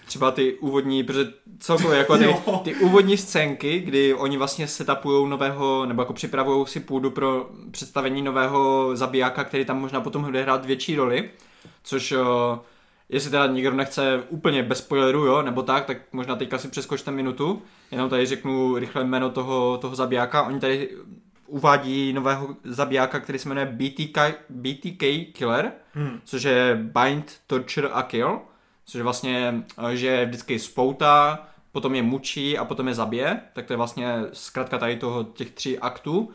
třeba 0.05 0.31
ty 0.31 0.53
úvodní, 0.53 1.03
protože 1.03 1.31
celkově 1.59 1.97
jako 1.97 2.17
ty, 2.17 2.35
ty 2.63 2.75
úvodní 2.75 3.17
scénky, 3.17 3.79
kdy 3.79 4.13
oni 4.13 4.37
vlastně 4.37 4.67
setupujou 4.67 5.27
nového, 5.27 5.85
nebo 5.85 6.01
jako 6.01 6.13
připravují 6.13 6.67
si 6.67 6.79
půdu 6.79 7.11
pro 7.11 7.49
představení 7.71 8.21
nového 8.21 8.91
zabijáka, 8.95 9.43
který 9.43 9.65
tam 9.65 9.81
možná 9.81 10.01
potom 10.01 10.23
bude 10.23 10.43
hrát 10.43 10.65
větší 10.65 10.95
roli, 10.95 11.29
což 11.83 12.11
eh, 12.11 12.17
jestli 13.13 13.31
teda 13.31 13.47
nikdo 13.47 13.71
nechce 13.71 14.23
úplně 14.29 14.63
bez 14.63 14.77
spoileru, 14.77 15.25
jo, 15.25 15.41
nebo 15.41 15.61
tak, 15.61 15.85
tak 15.85 15.97
možná 16.11 16.35
teďka 16.35 16.57
si 16.57 16.67
přeskočte 16.67 17.11
minutu, 17.11 17.61
jenom 17.91 18.09
tady 18.09 18.25
řeknu 18.25 18.77
rychle 18.77 19.03
jméno 19.03 19.29
toho, 19.29 19.77
toho 19.77 19.95
zabijáka. 19.95 20.43
Oni 20.43 20.59
tady 20.59 20.89
uvádí 21.47 22.13
nového 22.13 22.55
zabijáka, 22.63 23.19
který 23.19 23.39
se 23.39 23.49
jmenuje 23.49 23.65
BTK, 23.65 24.17
BTK 24.49 25.33
Killer, 25.33 25.71
hmm. 25.93 26.19
což 26.23 26.43
je 26.43 26.75
Bind, 26.75 27.33
Torture 27.47 27.89
a 27.89 28.01
Kill, 28.01 28.39
což 28.85 28.95
je 28.95 29.03
vlastně, 29.03 29.63
že 29.93 30.25
vždycky 30.25 30.59
spoutá, 30.59 31.47
potom 31.71 31.95
je 31.95 32.03
mučí 32.03 32.57
a 32.57 32.65
potom 32.65 32.87
je 32.87 32.93
zabije, 32.93 33.41
tak 33.53 33.65
to 33.65 33.73
je 33.73 33.77
vlastně 33.77 34.19
zkrátka 34.33 34.77
tady 34.77 34.95
toho 34.95 35.23
těch 35.23 35.51
tří 35.51 35.79
aktů. 35.79 36.29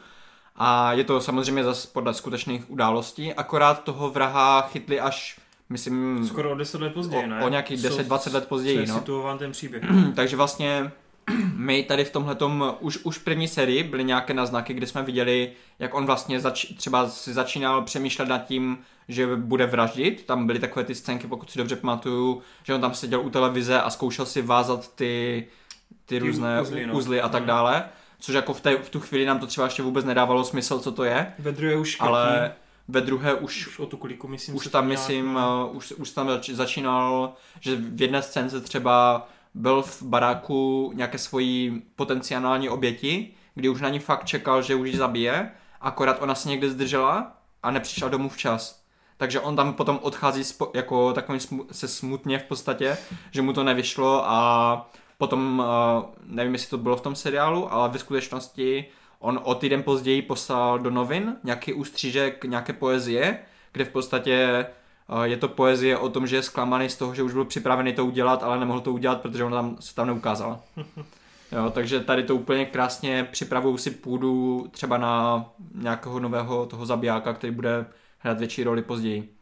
A 0.57 0.93
je 0.93 1.05
to 1.05 1.21
samozřejmě 1.21 1.65
zase 1.65 1.89
podle 1.93 2.15
skutečných 2.15 2.71
událostí, 2.71 3.35
akorát 3.35 3.85
toho 3.85 4.11
vraha 4.11 4.63
chytli 4.63 5.01
až 5.01 5.41
myslím... 5.71 6.27
Skoro 6.27 6.51
o 6.51 6.55
10 6.55 6.81
let 6.81 6.95
později, 6.95 7.27
ne? 7.27 7.45
O 7.45 7.49
nějakých 7.49 7.81
10-20 7.81 8.35
let 8.35 8.49
později, 8.49 8.87
no. 8.87 8.95
situován 8.95 9.39
ten 9.39 9.53
příběh. 9.53 9.83
Takže 10.15 10.37
vlastně 10.37 10.91
my 11.55 11.83
tady 11.83 12.05
v 12.05 12.11
tomhle 12.11 12.37
už, 12.81 12.99
už 13.05 13.19
v 13.19 13.25
první 13.25 13.49
sérii 13.49 13.83
byly 13.83 14.05
nějaké 14.05 14.35
náznaky, 14.35 14.75
kde 14.75 14.87
jsme 14.87 15.03
viděli, 15.03 15.53
jak 15.79 15.95
on 15.95 16.07
vlastně 16.07 16.41
zač, 16.41 16.67
třeba 16.77 17.09
si 17.09 17.33
začínal 17.33 17.83
přemýšlet 17.83 18.29
nad 18.29 18.39
tím, 18.39 18.79
že 19.09 19.37
bude 19.37 19.67
vraždit. 19.67 20.27
Tam 20.27 20.47
byly 20.47 20.59
takové 20.59 20.85
ty 20.85 20.95
scénky, 20.95 21.27
pokud 21.27 21.51
si 21.51 21.59
dobře 21.59 21.77
pamatuju, 21.77 22.43
že 22.63 22.75
on 22.75 22.81
tam 22.81 22.95
seděl 22.95 23.21
u 23.21 23.31
televize 23.31 23.81
a 23.81 23.91
zkoušel 23.91 24.27
si 24.27 24.43
vázat 24.43 24.95
ty, 24.95 25.47
ty, 25.89 26.05
ty 26.07 26.19
různé 26.19 26.61
uzly, 26.61 26.87
no. 26.87 26.95
uzly 26.95 27.21
a 27.21 27.29
tak 27.29 27.43
mhm. 27.43 27.49
dále. 27.49 27.85
Což 28.21 28.35
jako 28.35 28.55
v, 28.55 28.61
té, 28.61 28.77
v 28.77 28.91
tu 28.91 29.01
chvíli 29.01 29.25
nám 29.25 29.39
to 29.39 29.47
třeba 29.47 29.67
ještě 29.67 29.83
vůbec 29.83 30.05
nedávalo 30.05 30.45
smysl, 30.45 30.79
co 30.79 30.93
to 30.93 31.05
je. 31.05 31.33
Ve 31.39 31.53
druhé 31.53 31.77
už 31.77 31.97
ale, 32.01 32.53
ve 32.89 33.01
druhé 33.01 33.35
už, 33.35 33.67
už 33.67 33.79
o 33.79 33.87
tu 33.87 33.97
kliku, 33.97 34.29
myslím, 34.29 34.57
už 34.57 34.67
tam, 34.67 34.87
myslím, 34.87 35.37
uh, 35.37 35.77
už, 35.77 35.93
už 35.93 36.11
tam 36.11 36.31
začínal, 36.53 37.35
že 37.61 37.77
v 37.77 38.03
jedné 38.03 38.23
scénce 38.23 38.61
třeba 38.61 39.29
byl 39.55 39.83
v 39.83 40.03
baráku 40.03 40.93
nějaké 40.95 41.19
svojí 41.19 41.83
potenciální 41.97 42.69
oběti, 42.69 43.35
kdy 43.55 43.69
už 43.69 43.81
na 43.81 43.89
ní 43.89 43.99
fakt 43.99 44.25
čekal, 44.25 44.63
že 44.63 44.75
už 44.75 44.89
ji 44.89 44.97
zabije, 44.97 45.51
akorát 45.81 46.23
ona 46.23 46.35
se 46.35 46.49
někde 46.49 46.71
zdržela 46.71 47.33
a 47.63 47.71
nepřišla 47.71 48.09
domů 48.09 48.29
včas. 48.29 48.83
Takže 49.17 49.41
on 49.41 49.57
tam 49.57 49.75
potom 49.75 49.99
odchází 50.03 50.45
spo, 50.45 50.71
jako 50.75 51.13
takovým 51.13 51.41
smu, 51.41 51.67
se 51.73 51.89
smutně 51.89 52.39
v 52.39 52.45
podstatě, 52.45 52.99
že 53.31 53.43
mu 53.43 53.53
to 53.53 53.65
nevyšlo 53.65 54.23
a 54.25 54.91
potom, 55.19 55.59
uh, 55.59 56.05
nevím 56.25 56.53
jestli 56.53 56.71
to 56.71 56.79
bylo 56.79 56.97
v 56.97 57.01
tom 57.01 57.15
seriálu, 57.15 57.73
ale 57.73 57.89
ve 57.89 57.99
skutečnosti 57.99 58.85
On 59.21 59.41
o 59.45 59.55
týden 59.55 59.83
později 59.83 60.23
poslal 60.23 60.79
do 60.79 60.91
novin 60.91 61.37
nějaký 61.45 61.73
ústřížek 61.73 62.45
nějaké 62.45 62.73
poezie, 62.73 63.39
kde 63.73 63.85
v 63.85 63.89
podstatě 63.89 64.35
eh, 64.35 65.29
je 65.29 65.37
to 65.37 65.49
poezie 65.49 65.99
o 65.99 66.09
tom, 66.09 66.27
že 66.27 66.37
je 66.37 66.43
zklamaný 66.43 66.89
z 66.89 66.97
toho, 66.97 67.15
že 67.15 67.23
už 67.23 67.33
byl 67.33 67.45
připravený 67.45 67.93
to 67.93 68.07
udělat, 68.07 68.43
ale 68.43 68.59
nemohl 68.59 68.81
to 68.81 68.93
udělat, 68.93 69.21
protože 69.21 69.45
ona 69.45 69.57
tam 69.57 69.77
se 69.81 69.95
tam 69.95 70.07
neukázala. 70.07 70.61
Jo, 71.53 71.71
takže 71.71 72.01
tady 72.01 72.23
to 72.23 72.35
úplně 72.35 72.67
krásně 72.67 73.29
připravuju 73.31 73.77
si 73.77 73.91
půdu 73.91 74.67
třeba 74.71 74.99
na 74.99 75.45
nějakého 75.75 76.21
nového 76.21 76.67
toho 76.67 76.87
zabijáka, 76.87 77.33
který 77.33 77.53
bude 77.53 77.87
hrát 78.19 78.39
větší 78.39 78.65
roli 78.65 78.83
později. 78.83 79.35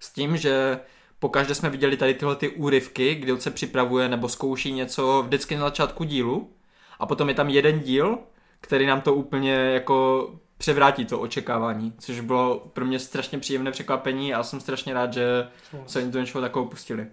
S 0.00 0.12
tím, 0.12 0.36
že 0.36 0.80
pokaždé 1.18 1.54
jsme 1.54 1.70
viděli 1.70 1.96
tady 1.96 2.14
tyhle 2.14 2.36
ty 2.36 2.48
úryvky, 2.48 3.14
kdy 3.14 3.32
on 3.32 3.40
se 3.40 3.50
připravuje 3.50 4.08
nebo 4.08 4.28
zkouší 4.28 4.72
něco 4.72 5.22
vždycky 5.26 5.56
na 5.56 5.64
začátku 5.64 6.04
dílu 6.04 6.50
a 6.98 7.06
potom 7.06 7.28
je 7.28 7.34
tam 7.34 7.48
jeden 7.48 7.80
díl, 7.80 8.18
který 8.60 8.86
nám 8.86 9.00
to 9.00 9.14
úplně 9.14 9.52
jako 9.52 10.30
převrátí 10.58 11.04
to 11.04 11.20
očekávání, 11.20 11.92
což 11.98 12.20
bylo 12.20 12.70
pro 12.72 12.84
mě 12.84 12.98
strašně 12.98 13.38
příjemné 13.38 13.70
překvapení 13.70 14.34
a 14.34 14.42
jsem 14.42 14.60
strašně 14.60 14.94
rád, 14.94 15.12
že 15.12 15.48
se 15.86 16.02
do 16.02 16.20
něčeho 16.20 16.40
takového 16.40 16.70
pustili. 16.70 17.06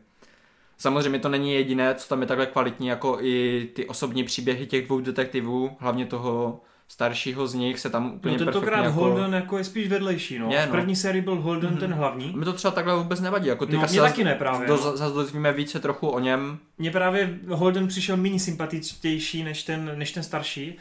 Samozřejmě 0.77 1.19
to 1.19 1.29
není 1.29 1.53
jediné, 1.53 1.95
co 1.95 2.09
tam 2.09 2.21
je 2.21 2.27
takhle 2.27 2.45
kvalitní, 2.45 2.87
jako 2.87 3.17
i 3.21 3.67
ty 3.73 3.85
osobní 3.85 4.23
příběhy 4.23 4.65
těch 4.65 4.85
dvou 4.85 4.99
detektivů, 4.99 5.77
hlavně 5.79 6.05
toho 6.05 6.61
staršího 6.87 7.47
z 7.47 7.53
nich 7.53 7.79
se 7.79 7.89
tam 7.89 8.13
úplně 8.15 8.37
No 8.37 8.45
tentokrát 8.45 8.83
jako... 8.83 8.99
Holden 8.99 9.33
jako 9.33 9.57
je 9.57 9.63
spíš 9.63 9.87
vedlejší, 9.87 10.39
no. 10.39 10.49
Je, 10.51 10.59
no. 10.59 10.67
V 10.67 10.71
první 10.71 10.95
sérii 10.95 11.21
byl 11.21 11.35
Holden 11.35 11.75
mm-hmm. 11.75 11.79
ten 11.79 11.93
hlavní. 11.93 12.33
Mi 12.35 12.45
to 12.45 12.53
třeba 12.53 12.71
takhle 12.71 12.95
vůbec 12.95 13.19
nevadí, 13.19 13.47
jako 13.47 13.65
ty 13.65 13.75
no, 13.75 13.83
mě 13.89 14.01
taky 14.01 14.23
ne 14.23 14.35
právě. 14.35 14.67
Do, 14.67 14.73
no. 14.73 14.97
Zase 14.97 15.13
dozvíme 15.13 15.53
více 15.53 15.79
trochu 15.79 16.07
o 16.07 16.19
něm. 16.19 16.57
Mně 16.77 16.91
právě 16.91 17.39
Holden 17.47 17.87
přišel 17.87 18.17
méně 18.17 18.39
sympatičtější 18.39 19.43
než 19.43 19.63
ten, 19.63 19.91
než 19.95 20.11
ten 20.11 20.23
starší, 20.23 20.77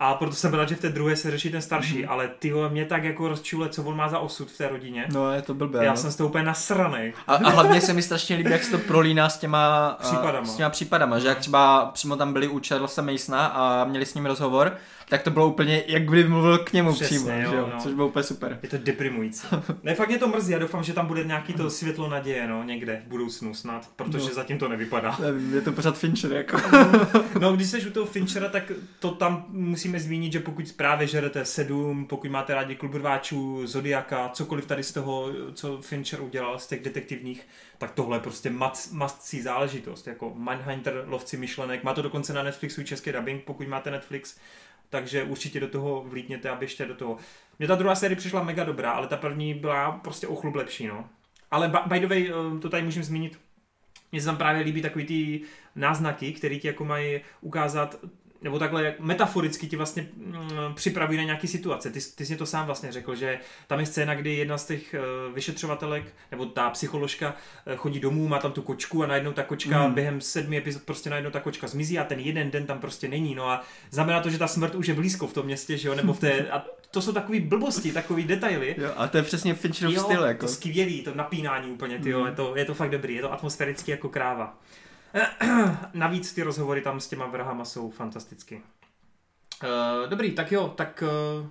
a 0.00 0.14
proto 0.14 0.36
jsem 0.36 0.54
rád, 0.54 0.68
že 0.68 0.74
v 0.74 0.80
té 0.80 0.88
druhé 0.88 1.16
se 1.16 1.30
řeší 1.30 1.50
ten 1.50 1.62
starší, 1.62 2.04
mm-hmm. 2.04 2.10
ale 2.10 2.28
ty 2.38 2.52
mě 2.68 2.84
tak 2.84 3.04
jako 3.04 3.28
rozčule, 3.28 3.68
co 3.68 3.82
on 3.82 3.96
má 3.96 4.08
za 4.08 4.18
osud 4.18 4.50
v 4.50 4.58
té 4.58 4.68
rodině. 4.68 5.06
No, 5.12 5.32
je 5.32 5.42
to 5.42 5.54
blbé. 5.54 5.84
Já 5.84 5.90
no. 5.90 5.96
jsem 5.96 6.10
z 6.10 6.16
toho 6.16 6.28
úplně 6.28 6.44
nasranej. 6.44 7.12
A, 7.26 7.34
a 7.34 7.50
hlavně 7.50 7.80
se 7.80 7.92
mi 7.92 8.02
strašně 8.02 8.36
líbí, 8.36 8.50
jak 8.50 8.64
se 8.64 8.70
to 8.70 8.78
prolíná 8.78 9.28
s 9.28 9.38
těma 9.38 9.96
případama, 10.00 10.46
s 10.46 10.56
těma 10.56 10.70
případama 10.70 11.18
že 11.18 11.28
jak 11.28 11.38
třeba 11.38 11.90
přímo 11.94 12.16
tam 12.16 12.32
byli 12.32 12.48
u 12.48 12.60
Charlesa 12.68 13.02
Masona 13.02 13.46
a 13.46 13.84
měli 13.84 14.06
s 14.06 14.14
ním 14.14 14.26
rozhovor, 14.26 14.76
tak 15.10 15.22
to 15.22 15.30
bylo 15.30 15.48
úplně, 15.48 15.84
jak 15.86 16.02
kdyby 16.02 16.28
mluvil 16.28 16.58
k 16.58 16.72
němu 16.72 16.92
Přesně, 16.92 17.18
přímo, 17.18 17.30
jo, 17.32 17.50
že 17.50 17.56
jo? 17.56 17.70
No. 17.74 17.80
což 17.80 17.94
bylo 17.94 18.08
úplně 18.08 18.22
super. 18.22 18.58
Je 18.62 18.68
to 18.68 18.78
deprimující. 18.78 19.46
ne, 19.82 19.94
fakt 19.94 20.08
mě 20.08 20.18
to 20.18 20.28
mrzí, 20.28 20.52
já 20.52 20.58
doufám, 20.58 20.82
že 20.82 20.92
tam 20.92 21.06
bude 21.06 21.24
nějaký 21.24 21.52
to 21.52 21.70
světlo 21.70 22.08
naděje, 22.08 22.48
no, 22.48 22.64
někde 22.64 23.02
v 23.06 23.08
budoucnu 23.08 23.54
snad, 23.54 23.90
protože 23.96 24.28
no. 24.28 24.34
zatím 24.34 24.58
to 24.58 24.68
nevypadá. 24.68 25.16
Nevím, 25.20 25.54
je 25.54 25.60
to 25.60 25.72
pořád 25.72 25.98
Fincher, 25.98 26.32
jako. 26.32 26.60
no, 27.40 27.52
když 27.52 27.66
jsi 27.66 27.86
u 27.86 27.90
toho 27.90 28.06
Finchera, 28.06 28.48
tak 28.48 28.72
to 28.98 29.10
tam 29.10 29.44
musíme 29.48 30.00
zmínit, 30.00 30.32
že 30.32 30.40
pokud 30.40 30.72
právě 30.72 31.06
žerete 31.06 31.44
sedm, 31.44 32.06
pokud 32.06 32.30
máte 32.30 32.54
rádi 32.54 32.74
klub 32.74 32.94
rváčů, 32.94 33.66
Zodiaka, 33.66 34.28
cokoliv 34.28 34.66
tady 34.66 34.82
z 34.82 34.92
toho, 34.92 35.30
co 35.54 35.78
Fincher 35.82 36.20
udělal 36.20 36.58
z 36.58 36.66
těch 36.66 36.82
detektivních, 36.82 37.46
tak 37.78 37.90
tohle 37.90 38.16
je 38.16 38.20
prostě 38.20 38.50
must 38.92 39.34
záležitost, 39.42 40.06
jako 40.06 40.34
Mindhunter, 40.34 41.04
lovci 41.06 41.36
myšlenek, 41.36 41.84
má 41.84 41.94
to 41.94 42.02
dokonce 42.02 42.32
na 42.32 42.42
Netflixu 42.42 42.82
český 42.82 43.12
dubbing, 43.12 43.44
pokud 43.44 43.68
máte 43.68 43.90
Netflix, 43.90 44.36
takže 44.90 45.22
určitě 45.22 45.60
do 45.60 45.68
toho 45.68 46.04
vlítněte 46.08 46.50
a 46.50 46.54
běžte 46.54 46.86
do 46.86 46.94
toho. 46.94 47.16
Mně 47.58 47.68
ta 47.68 47.74
druhá 47.74 47.94
série 47.94 48.16
přišla 48.16 48.42
mega 48.42 48.64
dobrá, 48.64 48.90
ale 48.90 49.06
ta 49.06 49.16
první 49.16 49.54
byla 49.54 49.92
prostě 49.92 50.26
o 50.26 50.36
chlub 50.36 50.54
lepší, 50.54 50.86
no. 50.86 51.08
Ale 51.50 51.72
by 51.86 52.00
the 52.00 52.06
way, 52.06 52.30
eh, 52.30 52.58
to 52.60 52.68
tady 52.68 52.82
můžeme 52.82 53.04
zmínit, 53.04 53.40
mně 54.12 54.20
se 54.20 54.26
tam 54.26 54.36
právě 54.36 54.62
líbí 54.62 54.82
takový 54.82 55.06
ty 55.06 55.40
náznaky, 55.76 56.32
které 56.32 56.56
ti 56.56 56.66
jako 56.66 56.84
mají 56.84 57.20
ukázat, 57.40 57.96
nebo 58.42 58.58
takhle 58.58 58.84
jak 58.84 59.00
metaforicky 59.00 59.66
ti 59.66 59.76
vlastně 59.76 60.08
mm, 60.16 60.74
připravují 60.74 61.18
na 61.18 61.24
nějaký 61.24 61.48
situace. 61.48 61.90
Ty, 61.90 62.00
ty 62.14 62.26
jsi 62.26 62.36
to 62.36 62.46
sám 62.46 62.66
vlastně 62.66 62.92
řekl, 62.92 63.14
že 63.14 63.38
tam 63.66 63.80
je 63.80 63.86
scéna, 63.86 64.14
kdy 64.14 64.34
jedna 64.34 64.58
z 64.58 64.66
těch 64.66 64.94
uh, 64.94 65.34
vyšetřovatelek, 65.34 66.04
nebo 66.30 66.46
ta 66.46 66.70
psycholožka 66.70 67.34
uh, 67.66 67.74
chodí 67.74 68.00
domů, 68.00 68.28
má 68.28 68.38
tam 68.38 68.52
tu 68.52 68.62
kočku 68.62 69.02
a 69.02 69.06
najednou 69.06 69.32
ta 69.32 69.42
kočka 69.42 69.86
mm. 69.86 69.94
během 69.94 70.20
sedmi 70.20 70.56
epizod 70.56 70.82
prostě 70.82 71.10
najednou 71.10 71.30
ta 71.30 71.40
kočka 71.40 71.68
zmizí 71.68 71.98
a 71.98 72.04
ten 72.04 72.18
jeden 72.18 72.50
den 72.50 72.66
tam 72.66 72.78
prostě 72.78 73.08
není. 73.08 73.34
No 73.34 73.48
a 73.50 73.64
znamená 73.90 74.20
to, 74.20 74.30
že 74.30 74.38
ta 74.38 74.48
smrt 74.48 74.74
už 74.74 74.86
je 74.86 74.94
blízko 74.94 75.26
v 75.26 75.32
tom 75.32 75.46
městě, 75.46 75.76
že 75.76 75.88
jo, 75.88 75.94
nebo 75.94 76.12
v 76.12 76.20
té, 76.20 76.50
a 76.50 76.64
to 76.90 77.02
jsou 77.02 77.12
takové 77.12 77.40
blbosti, 77.40 77.92
takové 77.92 78.22
detaily. 78.22 78.74
Jo, 78.78 78.90
a 78.96 79.08
to 79.08 79.16
je 79.16 79.22
přesně 79.22 79.54
Fincherův 79.54 79.98
styl, 79.98 80.24
jako. 80.24 80.46
to 80.46 80.52
skvělý, 80.52 81.02
to 81.02 81.14
napínání 81.14 81.70
úplně, 81.70 81.98
ty 81.98 82.14
mm. 82.14 82.26
je, 82.26 82.32
to, 82.32 82.56
je 82.56 82.64
to 82.64 82.74
fakt 82.74 82.90
dobrý, 82.90 83.14
je 83.14 83.22
to 83.22 83.32
atmosféricky 83.32 83.90
jako 83.90 84.08
kráva. 84.08 84.58
Navíc 85.94 86.32
ty 86.32 86.42
rozhovory 86.42 86.80
tam 86.80 87.00
s 87.00 87.08
těma 87.08 87.26
vrhama 87.26 87.64
jsou 87.64 87.90
fantasticky. 87.90 88.62
Uh, 89.62 90.08
dobrý, 90.08 90.32
tak 90.32 90.52
jo, 90.52 90.68
tak 90.68 91.02
uh, 91.42 91.46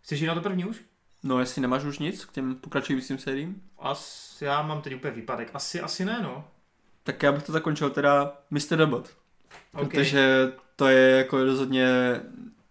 chceš 0.00 0.20
jít 0.20 0.26
na 0.26 0.34
to 0.34 0.40
první 0.40 0.64
už? 0.64 0.80
No, 1.22 1.40
jestli 1.40 1.62
nemáš 1.62 1.84
už 1.84 1.98
nic 1.98 2.24
k 2.24 2.32
těm 2.32 2.54
pokračujícím 2.54 3.18
sériím? 3.18 3.62
As, 3.78 4.36
já 4.42 4.62
mám 4.62 4.82
teď 4.82 4.94
úplně 4.94 5.12
výpadek. 5.12 5.50
Asi, 5.54 5.80
asi 5.80 6.04
ne, 6.04 6.20
no. 6.22 6.44
Tak 7.02 7.22
já 7.22 7.32
bych 7.32 7.42
to 7.42 7.52
zakončil 7.52 7.90
teda 7.90 8.32
Mr. 8.50 8.76
Robot. 8.76 9.16
Okay. 9.74 9.88
Protože 9.88 10.52
to 10.76 10.88
je 10.88 11.10
jako 11.10 11.44
rozhodně 11.44 12.20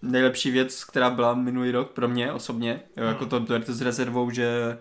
nejlepší 0.02 0.52
věc, 0.52 0.84
která 0.84 1.10
byla 1.10 1.34
minulý 1.34 1.72
rok 1.72 1.91
pro 1.91 2.08
mě 2.08 2.32
osobně. 2.32 2.82
Jo, 2.98 3.06
jako 3.06 3.26
hmm. 3.26 3.45
to, 3.45 3.60
to 3.60 3.74
s 3.74 3.82
rezervou, 3.82 4.30
že 4.30 4.78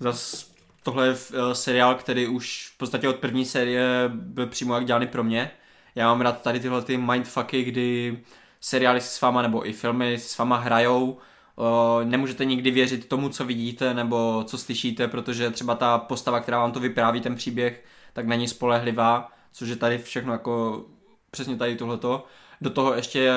zas 0.00 0.53
tohle 0.84 1.06
je 1.06 1.14
eh, 1.14 1.54
seriál, 1.54 1.94
který 1.94 2.26
už 2.26 2.70
v 2.74 2.78
podstatě 2.78 3.08
od 3.08 3.16
první 3.16 3.44
série 3.44 4.10
byl 4.14 4.46
přímo 4.46 4.74
jak 4.74 4.84
dělaný 4.84 5.06
pro 5.06 5.24
mě. 5.24 5.50
Já 5.94 6.08
mám 6.08 6.20
rád 6.20 6.42
tady 6.42 6.60
tyhle 6.60 6.82
ty 6.82 6.96
mindfucky, 6.96 7.62
kdy 7.64 8.18
seriály 8.60 9.00
s 9.00 9.20
váma 9.20 9.42
nebo 9.42 9.68
i 9.68 9.72
filmy 9.72 10.14
s 10.14 10.38
váma 10.38 10.56
hrajou, 10.56 11.18
Uh, 11.56 12.04
nemůžete 12.04 12.44
nikdy 12.44 12.70
věřit 12.70 13.08
tomu, 13.08 13.28
co 13.28 13.44
vidíte 13.44 13.94
nebo 13.94 14.44
co 14.46 14.58
slyšíte, 14.58 15.08
protože 15.08 15.50
třeba 15.50 15.74
ta 15.74 15.98
postava, 15.98 16.40
která 16.40 16.58
vám 16.58 16.72
to 16.72 16.80
vypráví, 16.80 17.20
ten 17.20 17.34
příběh, 17.34 17.84
tak 18.12 18.26
není 18.26 18.48
spolehlivá, 18.48 19.32
což 19.52 19.68
je 19.68 19.76
tady 19.76 19.98
všechno 19.98 20.32
jako 20.32 20.84
přesně 21.30 21.56
tady 21.56 21.76
tohleto. 21.76 22.26
Do 22.60 22.70
toho 22.70 22.94
ještě 22.94 23.32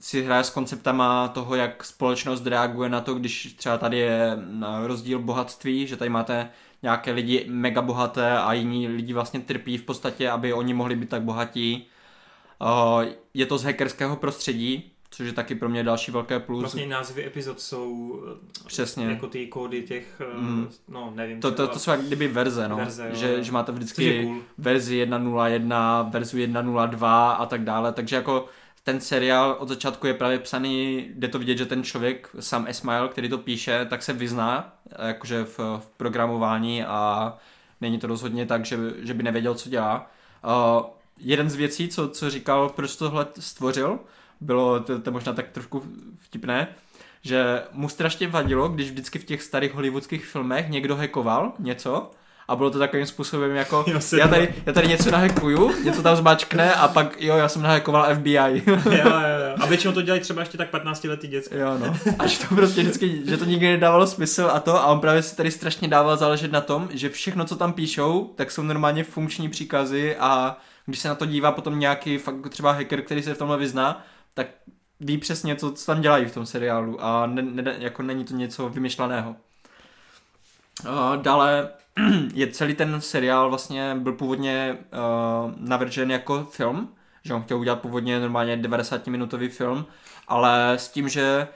si 0.00 0.22
hraje 0.22 0.44
s 0.44 0.50
konceptama 0.50 1.28
toho, 1.28 1.54
jak 1.54 1.84
společnost 1.84 2.46
reaguje 2.46 2.88
na 2.88 3.00
to, 3.00 3.14
když 3.14 3.54
třeba 3.56 3.78
tady 3.78 3.98
je 3.98 4.38
rozdíl 4.86 5.18
bohatství, 5.18 5.86
že 5.86 5.96
tady 5.96 6.10
máte 6.10 6.50
nějaké 6.82 7.12
lidi 7.12 7.46
mega 7.48 7.82
bohaté 7.82 8.38
a 8.38 8.52
jiní 8.52 8.88
lidi 8.88 9.12
vlastně 9.12 9.40
trpí 9.40 9.78
v 9.78 9.82
podstatě, 9.82 10.30
aby 10.30 10.52
oni 10.52 10.74
mohli 10.74 10.96
být 10.96 11.08
tak 11.08 11.22
bohatí. 11.22 11.86
Je 13.34 13.46
to 13.46 13.58
z 13.58 13.64
hackerského 13.64 14.16
prostředí, 14.16 14.90
což 15.10 15.26
je 15.26 15.32
taky 15.32 15.54
pro 15.54 15.68
mě 15.68 15.84
další 15.84 16.10
velké 16.10 16.40
plus. 16.40 16.60
Vlastně 16.60 16.86
názvy 16.86 17.26
epizod 17.26 17.60
jsou 17.60 18.20
Přesně. 18.66 19.06
jako 19.06 19.26
ty 19.26 19.46
kódy 19.46 19.82
těch, 19.82 20.22
mm. 20.38 20.68
no 20.88 21.12
nevím. 21.14 21.40
To, 21.40 21.52
to, 21.52 21.68
to 21.68 21.78
jsou 21.78 21.90
jak 21.90 22.00
kdyby 22.00 22.28
verze, 22.28 22.68
no. 22.68 22.76
verze 22.76 23.10
že, 23.12 23.44
že 23.44 23.52
máte 23.52 23.72
vždycky 23.72 24.22
cool. 24.22 24.36
verzi 24.58 25.06
1.01, 25.06 26.10
verzi 26.10 26.46
1.02 26.46 27.36
a 27.38 27.46
tak 27.46 27.64
dále, 27.64 27.92
takže 27.92 28.16
jako 28.16 28.48
ten 28.84 29.00
seriál 29.00 29.56
od 29.58 29.68
začátku 29.68 30.06
je 30.06 30.14
právě 30.14 30.38
psaný, 30.38 31.06
jde 31.14 31.28
to 31.28 31.38
vidět, 31.38 31.58
že 31.58 31.66
ten 31.66 31.82
člověk, 31.82 32.30
sam 32.40 32.66
Esmail, 32.68 33.08
který 33.08 33.28
to 33.28 33.38
píše, 33.38 33.86
tak 33.90 34.02
se 34.02 34.12
vyzná 34.12 34.76
jakože 35.06 35.44
v, 35.44 35.58
v 35.58 35.90
programování 35.96 36.84
a 36.84 37.32
není 37.80 37.98
to 37.98 38.06
rozhodně 38.06 38.46
tak, 38.46 38.64
že, 38.64 38.78
že 38.98 39.14
by 39.14 39.22
nevěděl, 39.22 39.54
co 39.54 39.68
dělá. 39.68 40.10
Uh, 40.44 40.86
jeden 41.18 41.50
z 41.50 41.54
věcí, 41.54 41.88
co, 41.88 42.08
co 42.08 42.30
říkal, 42.30 42.68
proč 42.68 42.96
tohle 42.96 43.26
stvořil, 43.38 43.98
bylo, 44.40 44.80
to, 44.80 44.98
to 44.98 45.10
možná 45.10 45.32
tak 45.32 45.48
trošku 45.48 45.82
vtipné, 46.18 46.68
že 47.22 47.62
mu 47.72 47.88
strašně 47.88 48.28
vadilo, 48.28 48.68
když 48.68 48.90
vždycky 48.90 49.18
v 49.18 49.24
těch 49.24 49.42
starých 49.42 49.74
hollywoodských 49.74 50.26
filmech 50.26 50.68
někdo 50.68 50.96
hackoval 50.96 51.52
něco 51.58 52.10
a 52.48 52.56
bylo 52.56 52.70
to 52.70 52.78
takovým 52.78 53.06
způsobem 53.06 53.56
jako, 53.56 53.84
jo, 53.86 54.00
já, 54.18 54.28
tady, 54.28 54.54
já 54.66 54.72
tady 54.72 54.88
něco 54.88 55.10
nahekuju, 55.10 55.84
něco 55.84 56.02
tam 56.02 56.16
zmačkne 56.16 56.74
a 56.74 56.88
pak 56.88 57.22
jo, 57.22 57.36
já 57.36 57.48
jsem 57.48 57.62
nahekoval 57.62 58.14
FBI. 58.14 58.32
jo, 58.34 58.78
jo, 58.86 58.94
jo. 58.94 59.56
A 59.60 59.66
většinou 59.66 59.92
to 59.92 60.02
dělají 60.02 60.20
třeba 60.20 60.40
ještě 60.42 60.58
tak 60.58 60.70
15 60.70 61.04
letý 61.04 61.28
děcka. 61.28 61.56
Jo, 61.56 61.78
no. 61.78 61.96
A 62.18 62.26
že 62.26 62.38
to 62.38 62.54
prostě 62.54 62.80
vždycky, 62.82 63.22
že 63.26 63.36
to 63.36 63.44
nikdy 63.44 63.68
nedávalo 63.68 64.06
smysl 64.06 64.50
a 64.52 64.60
to 64.60 64.76
a 64.76 64.86
on 64.86 65.00
právě 65.00 65.22
si 65.22 65.36
tady 65.36 65.50
strašně 65.50 65.88
dával 65.88 66.16
záležet 66.16 66.52
na 66.52 66.60
tom, 66.60 66.88
že 66.92 67.08
všechno, 67.08 67.44
co 67.44 67.56
tam 67.56 67.72
píšou, 67.72 68.32
tak 68.34 68.50
jsou 68.50 68.62
normálně 68.62 69.04
funkční 69.04 69.48
příkazy 69.48 70.16
a 70.16 70.56
když 70.86 70.98
se 70.98 71.08
na 71.08 71.14
to 71.14 71.26
dívá 71.26 71.52
potom 71.52 71.78
nějaký 71.78 72.18
fakt 72.18 72.48
třeba 72.48 72.72
hacker, 72.72 73.02
který 73.02 73.22
se 73.22 73.34
v 73.34 73.38
tomhle 73.38 73.56
vyzná, 73.56 74.04
tak 74.34 74.46
ví 75.00 75.18
přesně, 75.18 75.56
co, 75.56 75.72
co 75.72 75.86
tam 75.86 76.00
dělají 76.00 76.26
v 76.26 76.34
tom 76.34 76.46
seriálu 76.46 77.04
a 77.04 77.26
ne, 77.26 77.42
ne, 77.42 77.74
jako 77.78 78.02
není 78.02 78.24
to 78.24 78.34
něco 78.34 78.68
vymyšleného. 78.68 79.36
Uh, 80.84 81.22
dále 81.22 81.68
je 82.34 82.46
celý 82.46 82.74
ten 82.74 83.00
seriál 83.00 83.48
vlastně 83.48 83.94
byl 83.98 84.12
původně 84.12 84.78
uh, 84.78 85.52
navržen 85.56 86.10
jako 86.10 86.44
film, 86.44 86.94
že 87.22 87.34
on 87.34 87.42
chtěl 87.42 87.58
udělat 87.58 87.80
původně 87.80 88.20
normálně 88.20 88.56
90 88.56 89.06
minutový 89.06 89.48
film, 89.48 89.86
ale 90.28 90.72
s 90.72 90.88
tím, 90.88 91.08
že 91.08 91.48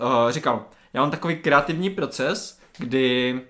uh, 0.00 0.30
říkal, 0.30 0.64
já 0.92 1.00
mám 1.00 1.10
takový 1.10 1.36
kreativní 1.36 1.90
proces, 1.90 2.60
kdy 2.78 3.40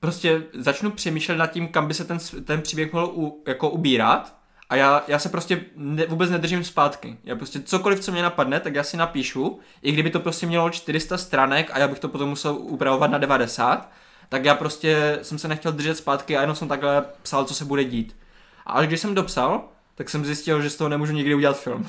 prostě 0.00 0.42
začnu 0.54 0.90
přemýšlet 0.90 1.36
nad 1.36 1.46
tím, 1.46 1.68
kam 1.68 1.88
by 1.88 1.94
se 1.94 2.04
ten, 2.04 2.18
ten 2.44 2.62
příběh 2.62 2.92
mohl 2.92 3.12
u, 3.14 3.42
jako 3.46 3.70
ubírat 3.70 4.36
a 4.68 4.76
já, 4.76 5.04
já 5.08 5.18
se 5.18 5.28
prostě 5.28 5.64
ne, 5.76 6.06
vůbec 6.06 6.30
nedržím 6.30 6.64
zpátky. 6.64 7.16
Já 7.24 7.36
prostě 7.36 7.60
cokoliv, 7.62 8.00
co 8.00 8.12
mě 8.12 8.22
napadne, 8.22 8.60
tak 8.60 8.74
já 8.74 8.82
si 8.82 8.96
napíšu, 8.96 9.60
i 9.82 9.92
kdyby 9.92 10.10
to 10.10 10.20
prostě 10.20 10.46
mělo 10.46 10.70
400 10.70 11.18
stranek 11.18 11.70
a 11.72 11.78
já 11.78 11.88
bych 11.88 11.98
to 11.98 12.08
potom 12.08 12.28
musel 12.28 12.54
upravovat 12.54 13.10
na 13.10 13.18
90, 13.18 13.92
tak 14.32 14.44
já 14.44 14.54
prostě 14.54 15.18
jsem 15.22 15.38
se 15.38 15.48
nechtěl 15.48 15.72
držet 15.72 15.96
zpátky 15.96 16.36
a 16.36 16.40
jenom 16.40 16.56
jsem 16.56 16.68
takhle 16.68 17.04
psal, 17.22 17.44
co 17.44 17.54
se 17.54 17.64
bude 17.64 17.84
dít. 17.84 18.16
A 18.66 18.72
až 18.72 18.86
když 18.86 19.00
jsem 19.00 19.14
dopsal, 19.14 19.64
tak 19.94 20.10
jsem 20.10 20.24
zjistil, 20.24 20.62
že 20.62 20.70
z 20.70 20.76
toho 20.76 20.88
nemůžu 20.88 21.12
nikdy 21.12 21.34
udělat 21.34 21.60
film. 21.60 21.88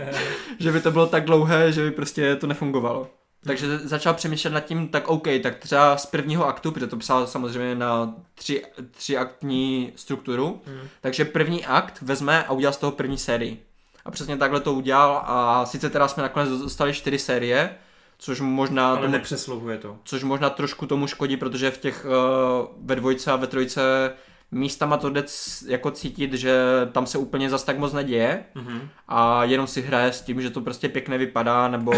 že 0.58 0.72
by 0.72 0.80
to 0.80 0.90
bylo 0.90 1.06
tak 1.06 1.24
dlouhé, 1.24 1.72
že 1.72 1.82
by 1.82 1.90
prostě 1.90 2.36
to 2.36 2.46
nefungovalo. 2.46 3.10
Takže 3.44 3.78
začal 3.78 4.14
přemýšlet 4.14 4.50
nad 4.50 4.60
tím, 4.60 4.88
tak 4.88 5.08
OK, 5.08 5.28
tak 5.42 5.58
třeba 5.58 5.96
z 5.96 6.06
prvního 6.06 6.46
aktu, 6.46 6.72
protože 6.72 6.86
to 6.86 6.96
psal 6.96 7.26
samozřejmě 7.26 7.74
na 7.74 8.14
tři, 8.34 8.62
tři 8.90 9.16
aktní 9.16 9.92
strukturu, 9.96 10.62
mm. 10.66 10.88
takže 11.00 11.24
první 11.24 11.66
akt 11.66 12.02
vezme 12.02 12.44
a 12.44 12.52
udělá 12.52 12.72
z 12.72 12.76
toho 12.76 12.92
první 12.92 13.18
sérii. 13.18 13.62
A 14.04 14.10
přesně 14.10 14.36
takhle 14.36 14.60
to 14.60 14.72
udělal 14.72 15.22
a 15.24 15.66
sice 15.66 15.90
teda 15.90 16.08
jsme 16.08 16.22
nakonec 16.22 16.48
dostali 16.48 16.94
čtyři 16.94 17.18
série, 17.18 17.76
což 18.20 18.40
možná... 18.40 18.88
Ale 18.88 19.00
tomu, 19.00 19.12
nepřesluhuje 19.12 19.78
to. 19.78 19.96
Což 20.04 20.22
možná 20.22 20.50
trošku 20.50 20.86
tomu 20.86 21.06
škodí, 21.06 21.36
protože 21.36 21.70
v 21.70 21.78
těch 21.78 22.06
uh, 22.06 22.66
ve 22.86 22.96
dvojce 22.96 23.32
a 23.32 23.36
ve 23.36 23.46
trojce 23.46 24.12
místama 24.50 24.96
to 24.96 25.10
jde 25.10 25.24
jako 25.66 25.90
cítit, 25.90 26.32
že 26.32 26.62
tam 26.92 27.06
se 27.06 27.18
úplně 27.18 27.50
zas 27.50 27.64
tak 27.64 27.78
moc 27.78 27.92
neděje 27.92 28.44
mm-hmm. 28.54 28.80
a 29.08 29.44
jenom 29.44 29.66
si 29.66 29.82
hraje 29.82 30.12
s 30.12 30.20
tím, 30.20 30.42
že 30.42 30.50
to 30.50 30.60
prostě 30.60 30.88
pěkně 30.88 31.18
vypadá, 31.18 31.68
nebo, 31.68 31.92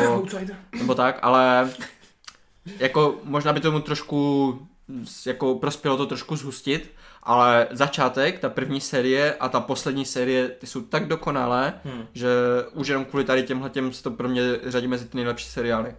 nebo 0.78 0.94
tak, 0.94 1.18
ale 1.22 1.70
jako 2.78 3.20
možná 3.24 3.52
by 3.52 3.60
tomu 3.60 3.80
trošku 3.80 4.58
jako 5.26 5.54
prospělo 5.54 5.96
to 5.96 6.06
trošku 6.06 6.36
zhustit, 6.36 6.92
ale 7.22 7.68
začátek, 7.70 8.38
ta 8.38 8.48
první 8.48 8.80
série 8.80 9.34
a 9.34 9.48
ta 9.48 9.60
poslední 9.60 10.04
série, 10.04 10.48
ty 10.48 10.66
jsou 10.66 10.82
tak 10.82 11.08
dokonalé, 11.08 11.74
hmm. 11.84 12.06
že 12.12 12.28
už 12.72 12.88
jenom 12.88 13.04
kvůli 13.04 13.24
tady 13.24 13.42
těmhle 13.42 13.70
těm 13.70 13.92
se 13.92 14.02
to 14.02 14.10
pro 14.10 14.28
mě 14.28 14.42
řadí 14.64 14.86
mezi 14.86 15.08
ty 15.08 15.16
nejlepší 15.16 15.48
seriály 15.48 15.94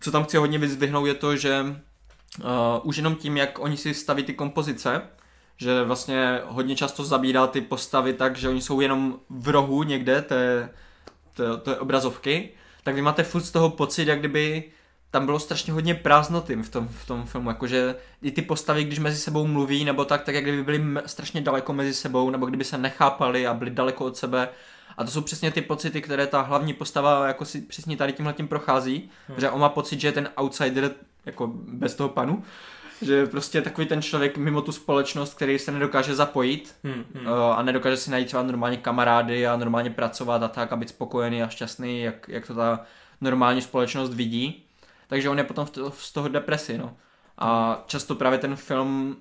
co 0.00 0.10
tam 0.10 0.24
chci 0.24 0.36
hodně 0.36 0.58
vyzdvihnout 0.58 1.06
je 1.06 1.14
to, 1.14 1.36
že 1.36 1.64
uh, 1.64 2.46
už 2.82 2.96
jenom 2.96 3.14
tím, 3.14 3.36
jak 3.36 3.58
oni 3.58 3.76
si 3.76 3.94
staví 3.94 4.22
ty 4.22 4.34
kompozice, 4.34 5.02
že 5.56 5.84
vlastně 5.84 6.40
hodně 6.46 6.76
často 6.76 7.04
zabírá 7.04 7.46
ty 7.46 7.60
postavy 7.60 8.12
tak, 8.12 8.36
že 8.36 8.48
oni 8.48 8.62
jsou 8.62 8.80
jenom 8.80 9.18
v 9.30 9.48
rohu 9.48 9.82
někde 9.82 10.22
té, 10.22 10.70
té, 11.34 11.56
té 11.56 11.76
obrazovky, 11.76 12.50
tak 12.82 12.94
vy 12.94 13.02
máte 13.02 13.22
furt 13.22 13.42
z 13.42 13.50
toho 13.50 13.70
pocit, 13.70 14.08
jak 14.08 14.18
kdyby 14.18 14.64
tam 15.10 15.26
bylo 15.26 15.38
strašně 15.38 15.72
hodně 15.72 15.94
prázdnoty 15.94 16.56
v 16.56 16.68
tom, 16.68 16.88
v 16.88 17.06
tom 17.06 17.26
filmu, 17.26 17.50
jakože 17.50 17.94
i 18.22 18.30
ty 18.30 18.42
postavy, 18.42 18.84
když 18.84 18.98
mezi 18.98 19.18
sebou 19.18 19.46
mluví 19.46 19.84
nebo 19.84 20.04
tak, 20.04 20.22
tak 20.22 20.34
jak 20.34 20.44
kdyby 20.44 20.62
byly 20.62 20.82
strašně 21.06 21.40
daleko 21.40 21.72
mezi 21.72 21.94
sebou, 21.94 22.30
nebo 22.30 22.46
kdyby 22.46 22.64
se 22.64 22.78
nechápali 22.78 23.46
a 23.46 23.54
byli 23.54 23.70
daleko 23.70 24.04
od 24.04 24.16
sebe 24.16 24.48
a 25.00 25.04
to 25.04 25.10
jsou 25.10 25.20
přesně 25.20 25.50
ty 25.50 25.62
pocity, 25.62 26.02
které 26.02 26.26
ta 26.26 26.40
hlavní 26.40 26.72
postava 26.72 27.26
jako 27.26 27.44
si 27.44 27.60
přesně 27.60 27.96
tady 27.96 28.12
tímhle 28.12 28.32
tím 28.32 28.48
prochází, 28.48 29.10
hmm. 29.28 29.40
že 29.40 29.50
on 29.50 29.60
má 29.60 29.68
pocit, 29.68 30.00
že 30.00 30.08
je 30.08 30.12
ten 30.12 30.28
outsider 30.36 30.90
jako 31.26 31.46
bez 31.54 31.94
toho 31.94 32.08
panu, 32.08 32.44
že 33.02 33.14
je 33.14 33.26
prostě 33.26 33.62
takový 33.62 33.86
ten 33.86 34.02
člověk 34.02 34.36
mimo 34.36 34.62
tu 34.62 34.72
společnost, 34.72 35.34
který 35.34 35.58
se 35.58 35.72
nedokáže 35.72 36.14
zapojit 36.14 36.74
hmm, 36.84 37.04
hmm. 37.14 37.26
Uh, 37.26 37.32
a 37.32 37.62
nedokáže 37.62 37.96
si 37.96 38.10
najít 38.10 38.26
třeba 38.26 38.42
normálně 38.42 38.76
kamarády 38.76 39.46
a 39.46 39.56
normálně 39.56 39.90
pracovat 39.90 40.42
a 40.42 40.48
tak 40.48 40.72
a 40.72 40.76
být 40.76 40.88
spokojený 40.88 41.42
a 41.42 41.48
šťastný, 41.48 42.02
jak, 42.02 42.28
jak 42.28 42.46
to 42.46 42.54
ta 42.54 42.80
normální 43.20 43.62
společnost 43.62 44.14
vidí. 44.14 44.64
Takže 45.08 45.30
on 45.30 45.38
je 45.38 45.44
potom 45.44 45.66
z 45.92 46.12
toho 46.12 46.28
depresi, 46.28 46.78
no. 46.78 46.96
A 47.38 47.82
často 47.86 48.14
právě 48.14 48.38
ten 48.38 48.56
film 48.56 49.16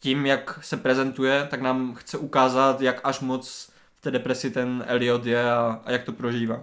tím, 0.00 0.26
jak 0.26 0.58
se 0.62 0.76
prezentuje, 0.76 1.46
tak 1.50 1.60
nám 1.60 1.94
chce 1.94 2.18
ukázat, 2.18 2.80
jak 2.80 3.00
až 3.04 3.20
moc 3.20 3.70
v 3.74 3.77
té 4.10 4.12
depresi 4.12 4.50
ten 4.50 4.84
Elliot 4.86 5.26
je 5.26 5.52
a, 5.52 5.80
a 5.84 5.90
jak 5.90 6.04
to 6.04 6.12
prožívá. 6.12 6.62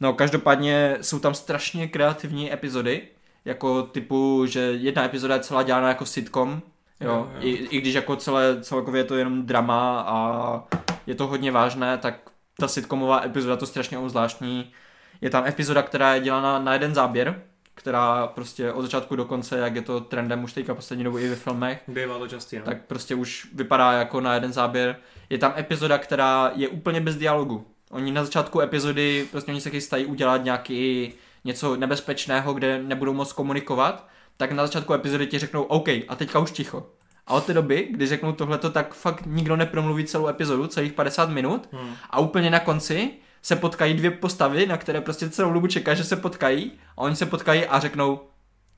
No, 0.00 0.12
každopádně 0.12 0.98
jsou 1.00 1.18
tam 1.18 1.34
strašně 1.34 1.88
kreativní 1.88 2.52
epizody, 2.52 3.02
jako 3.44 3.82
typu, 3.82 4.46
že 4.46 4.60
jedna 4.60 5.04
epizoda 5.04 5.34
je 5.34 5.40
celá 5.40 5.62
dělána 5.62 5.88
jako 5.88 6.06
sitcom, 6.06 6.62
jo, 7.00 7.10
jo, 7.10 7.28
jo. 7.34 7.40
I, 7.40 7.50
i 7.50 7.80
když 7.80 7.94
jako 7.94 8.16
celé, 8.16 8.62
celkově 8.62 9.00
je 9.00 9.04
to 9.04 9.16
jenom 9.16 9.46
drama 9.46 10.00
a 10.00 10.62
je 11.06 11.14
to 11.14 11.26
hodně 11.26 11.52
vážné, 11.52 11.98
tak 11.98 12.30
ta 12.58 12.68
sitcomová 12.68 13.24
epizoda 13.24 13.56
to 13.56 13.66
strašně 13.66 13.98
zvláštní. 14.06 14.72
Je 15.20 15.30
tam 15.30 15.46
epizoda, 15.46 15.82
která 15.82 16.14
je 16.14 16.20
dělána 16.20 16.58
na 16.58 16.72
jeden 16.72 16.94
záběr, 16.94 17.42
která 17.80 18.26
prostě 18.26 18.72
od 18.72 18.82
začátku 18.82 19.16
do 19.16 19.24
konce, 19.24 19.58
jak 19.58 19.74
je 19.74 19.82
to 19.82 20.00
trendem 20.00 20.44
už 20.44 20.52
teďka 20.52 20.74
poslední 20.74 21.04
dobu 21.04 21.18
i 21.18 21.28
ve 21.28 21.36
filmech, 21.36 21.82
Bývá 21.88 22.18
to 22.18 22.28
častý, 22.28 22.58
no. 22.58 22.64
tak 22.64 22.86
prostě 22.86 23.14
už 23.14 23.48
vypadá 23.54 23.92
jako 23.92 24.20
na 24.20 24.34
jeden 24.34 24.52
záběr. 24.52 24.96
Je 25.30 25.38
tam 25.38 25.54
epizoda, 25.56 25.98
která 25.98 26.52
je 26.54 26.68
úplně 26.68 27.00
bez 27.00 27.16
dialogu. 27.16 27.66
Oni 27.90 28.12
na 28.12 28.24
začátku 28.24 28.60
epizody, 28.60 29.28
prostě 29.30 29.52
oni 29.52 29.60
se 29.60 29.70
chystají 29.70 30.06
udělat 30.06 30.44
nějaký 30.44 31.12
něco 31.44 31.76
nebezpečného, 31.76 32.54
kde 32.54 32.82
nebudou 32.82 33.12
moc 33.12 33.32
komunikovat, 33.32 34.08
tak 34.36 34.52
na 34.52 34.66
začátku 34.66 34.94
epizody 34.94 35.26
ti 35.26 35.38
řeknou 35.38 35.62
OK, 35.62 35.88
a 35.88 36.16
teďka 36.16 36.38
už 36.38 36.50
ticho. 36.50 36.86
A 37.26 37.34
od 37.34 37.44
té 37.44 37.54
doby, 37.54 37.88
kdy 37.90 38.06
řeknou 38.06 38.32
tohleto, 38.32 38.70
tak 38.70 38.94
fakt 38.94 39.22
nikdo 39.26 39.56
nepromluví 39.56 40.04
celou 40.04 40.28
epizodu, 40.28 40.66
celých 40.66 40.92
50 40.92 41.30
minut 41.30 41.68
hmm. 41.72 41.94
a 42.10 42.20
úplně 42.20 42.50
na 42.50 42.60
konci 42.60 43.10
se 43.42 43.56
potkají 43.56 43.94
dvě 43.94 44.10
postavy, 44.10 44.66
na 44.66 44.76
které 44.76 45.00
prostě 45.00 45.30
celou 45.30 45.52
dobu 45.52 45.66
čeká, 45.66 45.94
že 45.94 46.04
se 46.04 46.16
potkají 46.16 46.72
a 46.96 46.98
oni 46.98 47.16
se 47.16 47.26
potkají 47.26 47.66
a 47.66 47.80
řeknou 47.80 48.20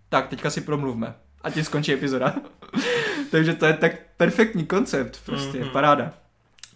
tak, 0.09 0.29
teďka 0.29 0.51
si 0.51 0.61
promluvme. 0.61 1.15
A 1.43 1.51
tím 1.51 1.65
skončí 1.65 1.93
epizoda. 1.93 2.35
Takže 3.31 3.55
to 3.55 3.67
je 3.67 3.73
tak 3.73 3.93
perfektní 4.17 4.67
koncept, 4.67 5.21
prostě, 5.27 5.59
mm-hmm. 5.59 5.73
paráda. 5.73 6.13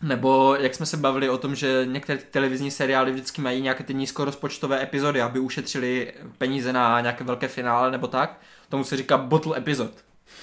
Nebo 0.03 0.57
jak 0.61 0.75
jsme 0.75 0.87
se 0.87 0.97
bavili 0.97 1.29
o 1.29 1.39
tom, 1.39 1.55
že 1.55 1.87
některé 1.91 2.19
televizní 2.19 2.71
seriály 2.71 3.13
vždycky 3.13 3.41
mají 3.41 3.63
nějaké 3.63 3.85
ty 3.85 3.95
nízkorozpočtové 3.95 4.83
epizody, 4.83 5.23
aby 5.23 5.39
ušetřili 5.39 6.13
peníze 6.39 6.73
na 6.73 7.01
nějaké 7.01 7.25
velké 7.25 7.49
finále 7.49 7.91
nebo 7.91 8.07
tak. 8.07 8.41
Tomu 8.69 8.85
se 8.85 8.97
říká 8.97 9.19
bottle 9.19 9.59
epizod. 9.59 9.91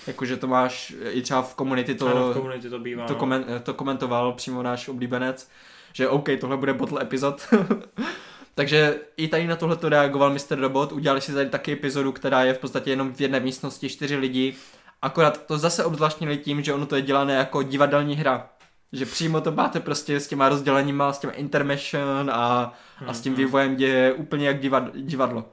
Jakože 0.08 0.38
to 0.38 0.48
máš 0.48 0.96
i 1.10 1.22
třeba 1.22 1.42
v 1.42 1.56
komunity 1.56 1.96
to, 1.96 2.08
ano, 2.08 2.32
v 2.32 2.34
komunity 2.34 2.70
to, 2.70 2.80
bývá, 2.80 3.06
to, 3.06 3.14
no. 3.14 3.20
komen, 3.20 3.46
to 3.64 3.74
komentoval 3.74 4.34
přímo 4.34 4.64
náš 4.64 4.88
oblíbenec, 4.88 5.50
že 5.94 6.10
OK, 6.10 6.30
tohle 6.40 6.58
bude 6.58 6.74
bottle 6.74 7.02
epizod. 7.02 7.42
Takže 8.56 8.96
i 9.18 9.28
tady 9.28 9.48
na 9.48 9.56
tohle 9.56 9.76
to 9.76 9.90
reagoval 9.90 10.30
Mr. 10.34 10.60
Robot, 10.60 10.92
udělali 10.92 11.22
si 11.22 11.34
tady 11.34 11.50
taky 11.50 11.72
epizodu, 11.72 12.12
která 12.12 12.44
je 12.44 12.54
v 12.54 12.58
podstatě 12.60 12.90
jenom 12.90 13.14
v 13.14 13.22
jedné 13.22 13.40
místnosti, 13.40 13.90
čtyři 13.90 14.16
lidi. 14.16 14.56
Akorát 15.02 15.46
to 15.46 15.58
zase 15.58 15.86
obzvláštnili 15.86 16.38
tím, 16.38 16.64
že 16.64 16.74
ono 16.74 16.86
to 16.86 16.96
je 16.96 17.02
dělané 17.02 17.34
jako 17.34 17.64
divadelní 17.64 18.16
hra. 18.16 18.50
Že 18.92 19.06
přímo 19.06 19.42
to 19.42 19.52
máte 19.52 19.80
prostě 19.80 20.20
s 20.20 20.28
těma 20.28 20.50
rozděleníma, 20.50 21.14
s 21.14 21.20
těma 21.20 21.34
intermission 21.34 22.30
a, 22.34 22.74
a 23.08 23.14
s 23.14 23.22
tím 23.22 23.34
Mhm. 23.34 23.42
vývojem 23.42 23.76
děje 23.76 24.14
úplně 24.14 24.48
jak 24.48 24.60
divad, 24.60 24.84
divadlo. 24.96 25.46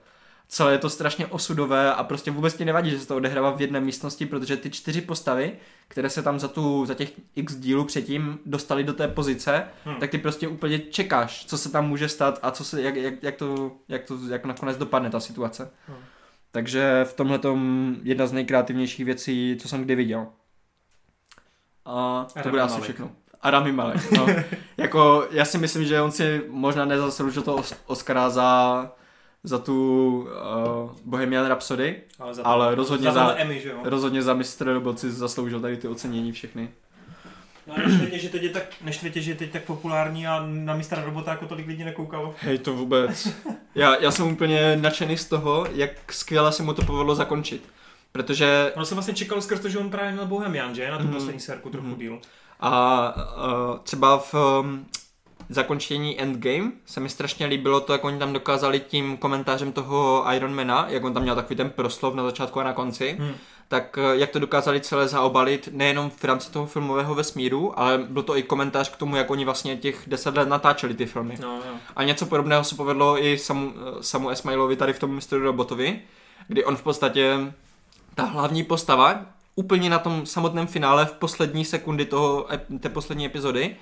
Celé 0.52 0.72
je 0.72 0.78
to 0.78 0.90
strašně 0.90 1.26
osudové 1.26 1.94
a 1.94 2.04
prostě 2.04 2.30
vůbec 2.30 2.54
ti 2.54 2.64
nevadí, 2.64 2.90
že 2.90 2.98
se 2.98 3.06
to 3.08 3.16
odehrává 3.16 3.50
v 3.50 3.60
jedné 3.60 3.80
místnosti, 3.80 4.26
protože 4.26 4.56
ty 4.56 4.70
čtyři 4.70 5.00
postavy, 5.00 5.52
které 5.88 6.10
se 6.10 6.22
tam 6.22 6.38
za, 6.38 6.48
tu, 6.48 6.86
za 6.86 6.94
těch 6.94 7.12
x 7.36 7.54
dílů 7.56 7.84
předtím 7.84 8.38
dostali 8.46 8.84
do 8.84 8.92
té 8.92 9.08
pozice, 9.08 9.64
Hmm. 9.84 9.96
tak 9.96 10.10
ty 10.10 10.18
prostě 10.18 10.48
úplně 10.48 10.78
čekáš, 10.78 11.44
co 11.46 11.58
se 11.58 11.72
tam 11.72 11.88
může 11.88 12.08
stát 12.08 12.38
a 12.42 12.50
co 12.50 12.64
se, 12.64 12.82
jak, 12.82 12.96
jak, 12.96 13.22
jak, 13.22 13.34
to, 13.36 13.72
jak 13.88 14.04
to 14.04 14.18
jak 14.30 14.44
nakonec 14.44 14.76
dopadne 14.76 15.10
ta 15.10 15.20
situace. 15.20 15.70
Hmm. 15.86 15.96
Takže 16.52 17.04
v 17.08 17.12
tomhle 17.12 17.40
jedna 18.02 18.26
z 18.26 18.32
nejkreativnějších 18.32 19.04
věcí, 19.06 19.56
co 19.62 19.68
jsem 19.68 19.84
kdy 19.84 19.94
viděl. 19.94 20.26
A 21.84 22.26
to 22.42 22.48
bude 22.48 22.62
asi 22.62 22.80
všechno. 22.80 23.10
A 23.42 23.50
Rami 23.50 23.72
Malek, 23.72 24.10
no. 24.12 24.26
jako, 24.76 25.26
já 25.30 25.44
si 25.44 25.58
myslím, 25.58 25.84
že 25.84 26.00
on 26.00 26.12
si 26.12 26.42
možná 26.48 26.84
nezasloužil 26.84 27.42
to 27.42 27.56
Os- 27.56 27.76
Oscara 27.86 28.30
za, 28.30 28.92
za 29.44 29.58
tu 29.58 30.16
uh, 30.84 30.90
Bohemian 31.04 31.46
Rhapsody, 31.46 31.96
Ale, 32.18 32.34
za 32.34 32.42
ale 32.44 32.74
rozhodně 32.74 33.04
za, 33.12 33.12
za- 33.26 33.34
Emmy, 33.38 33.60
že 33.60 33.68
jo? 33.68 33.78
rozhodně 33.84 34.22
za 34.22 34.34
Mr. 34.34 34.64
Robot 34.64 34.98
si 34.98 35.10
zasloužil 35.12 35.60
tady 35.60 35.76
ty 35.76 35.88
ocenění 35.88 36.32
všechny. 36.32 36.68
No, 37.66 37.74
a 37.74 37.78
neštvětě, 37.88 38.18
že 38.18 38.28
teď 38.28 38.42
je 38.42 38.48
tak, 38.48 38.62
neštvětě, 38.84 39.20
že 39.20 39.30
je 39.30 39.34
teď 39.34 39.50
tak 39.52 39.64
populární 39.64 40.26
a 40.26 40.44
na 40.46 40.74
mistra 40.74 41.04
robota 41.04 41.30
jako 41.30 41.46
tolik 41.46 41.66
lidí 41.66 41.84
nekoukalo. 41.84 42.34
Hej, 42.40 42.58
to 42.58 42.72
vůbec. 42.74 43.28
Já, 43.74 43.96
já 43.96 44.10
jsem 44.10 44.26
úplně 44.32 44.76
nadšený 44.80 45.16
z 45.16 45.24
toho, 45.24 45.66
jak 45.74 46.12
skvěle 46.12 46.52
se 46.52 46.62
mu 46.62 46.74
to 46.74 46.82
povedlo 46.82 47.14
zakončit. 47.14 47.62
Protože 48.12 48.72
Ono 48.76 48.84
se 48.84 48.94
vlastně 48.94 49.14
čekalo 49.14 49.40
skrz 49.42 49.60
to, 49.60 49.68
že 49.68 49.78
on 49.78 49.90
právě 49.90 50.12
měl 50.12 50.26
Bohemian, 50.26 50.74
že? 50.74 50.90
Na 50.90 50.98
tu 50.98 51.04
Mhm. 51.04 51.12
poslední 51.14 51.40
serku 51.40 51.70
trochu 51.70 51.86
Mhm. 51.86 51.96
díl. 51.98 52.18
a 52.62 53.14
uh, 53.70 53.78
třeba 53.78 54.18
v 54.18 54.34
um, 54.60 54.86
zakončení 55.50 56.20
Endgame 56.20 56.72
se 56.86 57.00
mi 57.00 57.08
strašně 57.08 57.46
líbilo 57.46 57.80
to, 57.80 57.92
jak 57.92 58.04
oni 58.04 58.18
tam 58.18 58.32
dokázali 58.32 58.80
tím 58.80 59.16
komentářem 59.16 59.72
toho 59.72 60.24
Ironmana, 60.34 60.86
jak 60.88 61.04
on 61.04 61.14
tam 61.14 61.22
měl 61.22 61.34
takový 61.34 61.56
ten 61.56 61.70
proslov 61.70 62.14
na 62.14 62.22
začátku 62.24 62.60
a 62.60 62.64
na 62.64 62.72
konci, 62.72 63.16
Hmm. 63.18 63.34
tak 63.68 63.98
eh, 63.98 64.16
jak 64.16 64.30
to 64.30 64.38
dokázali 64.38 64.80
celé 64.80 65.08
zaobalit 65.08 65.68
nejenom 65.72 66.10
v 66.10 66.24
rámci 66.24 66.50
toho 66.50 66.66
filmového 66.66 67.14
vesmíru, 67.14 67.78
ale 67.78 67.98
byl 67.98 68.22
to 68.22 68.36
i 68.36 68.42
komentář 68.42 68.88
k 68.90 68.96
tomu, 68.96 69.16
jak 69.16 69.30
oni 69.30 69.44
vlastně 69.44 69.76
těch 69.76 70.02
deset 70.06 70.36
let 70.36 70.48
natáčeli 70.48 70.94
ty 70.94 71.06
filmy. 71.06 71.38
No, 71.40 71.56
jo. 71.56 71.74
A 71.96 72.04
něco 72.04 72.26
podobného 72.26 72.64
se 72.64 72.74
povedlo 72.74 73.24
i 73.24 73.38
Samu, 73.38 73.72
Samu 74.00 74.30
Esmailovi 74.30 74.76
tady 74.76 74.92
v 74.92 74.98
tom 74.98 75.14
Mr. 75.14 75.38
Robotovi, 75.38 76.00
kdy 76.48 76.64
on 76.64 76.76
v 76.76 76.82
podstatě, 76.82 77.52
ta 78.14 78.24
hlavní 78.24 78.64
postava, 78.64 79.20
úplně 79.54 79.90
na 79.90 79.98
tom 79.98 80.26
samotném 80.26 80.66
finále 80.66 81.06
v 81.06 81.12
poslední 81.12 81.64
sekundy 81.64 82.04
toho, 82.04 82.46
té 82.80 82.88
poslední 82.88 83.26
epizody, 83.26 83.76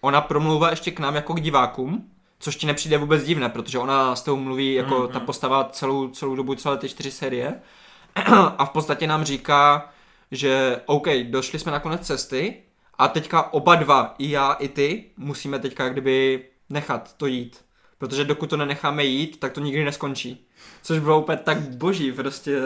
ona 0.00 0.20
promlouvá 0.20 0.70
ještě 0.70 0.90
k 0.90 0.98
nám 1.00 1.14
jako 1.14 1.34
k 1.34 1.40
divákům, 1.40 2.10
což 2.38 2.56
ti 2.56 2.66
nepřijde 2.66 2.98
vůbec 2.98 3.24
divné, 3.24 3.48
protože 3.48 3.78
ona 3.78 4.16
s 4.16 4.22
tou 4.22 4.36
mluví 4.36 4.74
jako 4.74 4.98
Mhm. 4.98 5.08
ta 5.08 5.20
postava 5.20 5.64
celou, 5.72 6.08
celou 6.08 6.34
dobu, 6.34 6.54
celé 6.54 6.76
ty 6.76 6.88
čtyři 6.88 7.10
série. 7.10 7.54
A 8.58 8.64
v 8.64 8.70
podstatě 8.70 9.06
nám 9.06 9.24
říká, 9.24 9.88
že 10.30 10.80
OK, 10.86 11.06
došli 11.24 11.58
jsme 11.58 11.72
na 11.72 11.78
konec 11.80 12.06
cesty 12.06 12.54
a 12.98 13.08
teďka 13.08 13.52
oba 13.52 13.74
dva, 13.74 14.14
i 14.18 14.30
já, 14.30 14.52
i 14.52 14.68
ty, 14.68 15.04
musíme 15.16 15.58
teďka 15.58 15.84
jak 15.84 15.92
kdyby 15.92 16.44
nechat 16.70 17.12
to 17.16 17.26
jít. 17.26 17.60
Protože 17.98 18.24
dokud 18.24 18.50
to 18.50 18.56
nenecháme 18.56 19.04
jít, 19.04 19.40
tak 19.40 19.52
to 19.52 19.60
nikdy 19.60 19.84
neskončí. 19.84 20.46
Což 20.82 20.98
bylo 20.98 21.20
úplně 21.20 21.38
tak 21.38 21.60
boží, 21.60 22.12
prostě. 22.12 22.58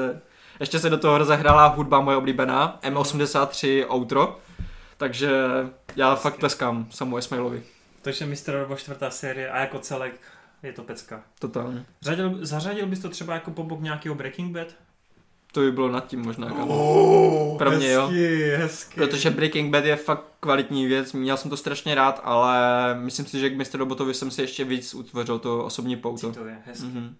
Ještě 0.61 0.79
se 0.79 0.91
do 0.91 0.99
toho 0.99 1.19
rozehrála 1.19 1.67
hudba 1.67 2.01
moje 2.01 2.17
oblíbená, 2.17 2.79
M83 2.83 3.85
Outro. 3.95 4.39
Takže 5.05 5.31
já 5.97 6.15
fakt 6.15 6.37
tleskám 6.37 6.87
Samu 6.91 7.17
Esmailovi. 7.17 7.63
Takže 8.03 8.27
Mr. 8.27 8.53
Robo 8.53 8.77
čtvrtá 8.77 9.11
série 9.11 9.51
a 9.51 9.61
jako 9.61 9.79
celek 9.79 10.21
je 10.63 10.73
to 10.73 10.83
pecka. 10.83 11.23
Totálně. 11.39 11.85
Řadil, 12.03 12.39
zařadil 12.41 12.87
bys 12.87 12.99
to 12.99 13.09
třeba 13.09 13.35
jako 13.35 13.51
po 13.51 13.63
bok 13.65 13.81
nějakého 13.81 14.15
Breaking 14.15 14.57
Bad? 14.57 14.67
To 15.53 15.61
by 15.61 15.73
bylo 15.73 15.89
nad 15.89 16.07
tím 16.07 16.21
možná. 16.21 16.55
Oh, 16.55 17.59
Pro 17.59 17.71
mě, 17.71 17.93
jo. 17.93 18.03
hezky, 18.07 18.51
Hezky. 18.57 18.95
Protože 19.01 19.31
Breaking 19.31 19.73
Bad 19.73 19.85
je 19.85 19.97
fakt 19.97 20.25
kvalitní 20.41 20.87
věc, 20.87 21.13
měl 21.13 21.37
jsem 21.37 21.51
to 21.51 21.57
strašně 21.57 21.95
rád, 21.95 22.21
ale 22.25 22.59
myslím 22.95 23.27
si, 23.27 23.41
že 23.41 23.51
k 23.51 23.57
Mr. 23.57 23.79
Robotovi 23.79 24.15
jsem 24.15 24.31
si 24.31 24.41
ještě 24.43 24.65
víc 24.65 24.95
utvořil 24.95 25.39
to 25.39 25.65
osobní 25.65 25.97
pouto. 25.97 26.33
to 26.33 26.47
je 26.47 26.59
hezky. 26.67 26.87
Mhm. 26.87 27.17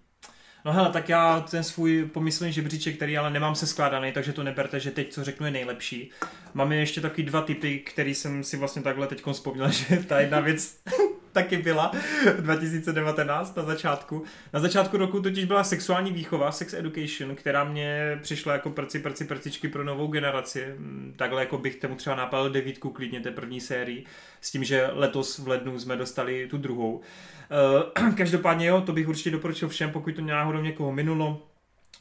No 0.65 0.73
hele, 0.73 0.89
tak 0.89 1.09
já 1.09 1.39
ten 1.39 1.63
svůj 1.63 2.05
pomyslný 2.05 2.53
žebříček, 2.53 2.95
který 2.95 3.17
ale 3.17 3.29
nemám 3.29 3.55
se 3.55 3.67
skládaný, 3.67 4.11
takže 4.11 4.33
to 4.33 4.43
neberte, 4.43 4.79
že 4.79 4.91
teď 4.91 5.13
co 5.13 5.23
řeknu 5.23 5.45
je 5.45 5.51
nejlepší. 5.51 6.09
Máme 6.53 6.75
ještě 6.75 7.01
takový 7.01 7.23
dva 7.23 7.41
typy, 7.41 7.79
který 7.79 8.15
jsem 8.15 8.43
si 8.43 8.57
vlastně 8.57 8.81
takhle 8.81 9.07
teď 9.07 9.23
vzpomněl, 9.31 9.69
že 9.71 9.97
ta 9.97 10.19
jedna 10.19 10.39
věc 10.39 10.77
taky 11.31 11.57
byla 11.57 11.91
2019 12.39 13.55
na 13.55 13.63
začátku. 13.63 14.23
Na 14.53 14.59
začátku 14.59 14.97
roku 14.97 15.21
totiž 15.21 15.45
byla 15.45 15.63
sexuální 15.63 16.11
výchova, 16.11 16.51
sex 16.51 16.73
education, 16.73 17.35
která 17.35 17.63
mě 17.63 18.19
přišla 18.21 18.53
jako 18.53 18.69
prci, 18.69 18.99
prci, 18.99 19.25
prcičky 19.25 19.67
pro 19.67 19.83
novou 19.83 20.07
generaci. 20.07 20.65
Mm, 20.77 21.13
Takhle 21.15 21.41
jako 21.41 21.57
bych 21.57 21.75
tomu 21.75 21.95
třeba 21.95 22.15
napal 22.15 22.49
devítku 22.49 22.89
klidně 22.89 23.19
té 23.19 23.31
první 23.31 23.61
sérii, 23.61 24.05
s 24.41 24.51
tím, 24.51 24.63
že 24.63 24.89
letos 24.93 25.39
v 25.39 25.47
lednu 25.47 25.79
jsme 25.79 25.95
dostali 25.95 26.47
tu 26.47 26.57
druhou. 26.57 27.01
Každopádně 28.17 28.67
jo, 28.67 28.81
to 28.81 28.93
bych 28.93 29.07
určitě 29.07 29.31
doporučil 29.31 29.69
všem, 29.69 29.91
pokud 29.91 30.15
to 30.15 30.21
náhodou 30.21 30.61
někoho 30.61 30.91
minulo. 30.91 31.47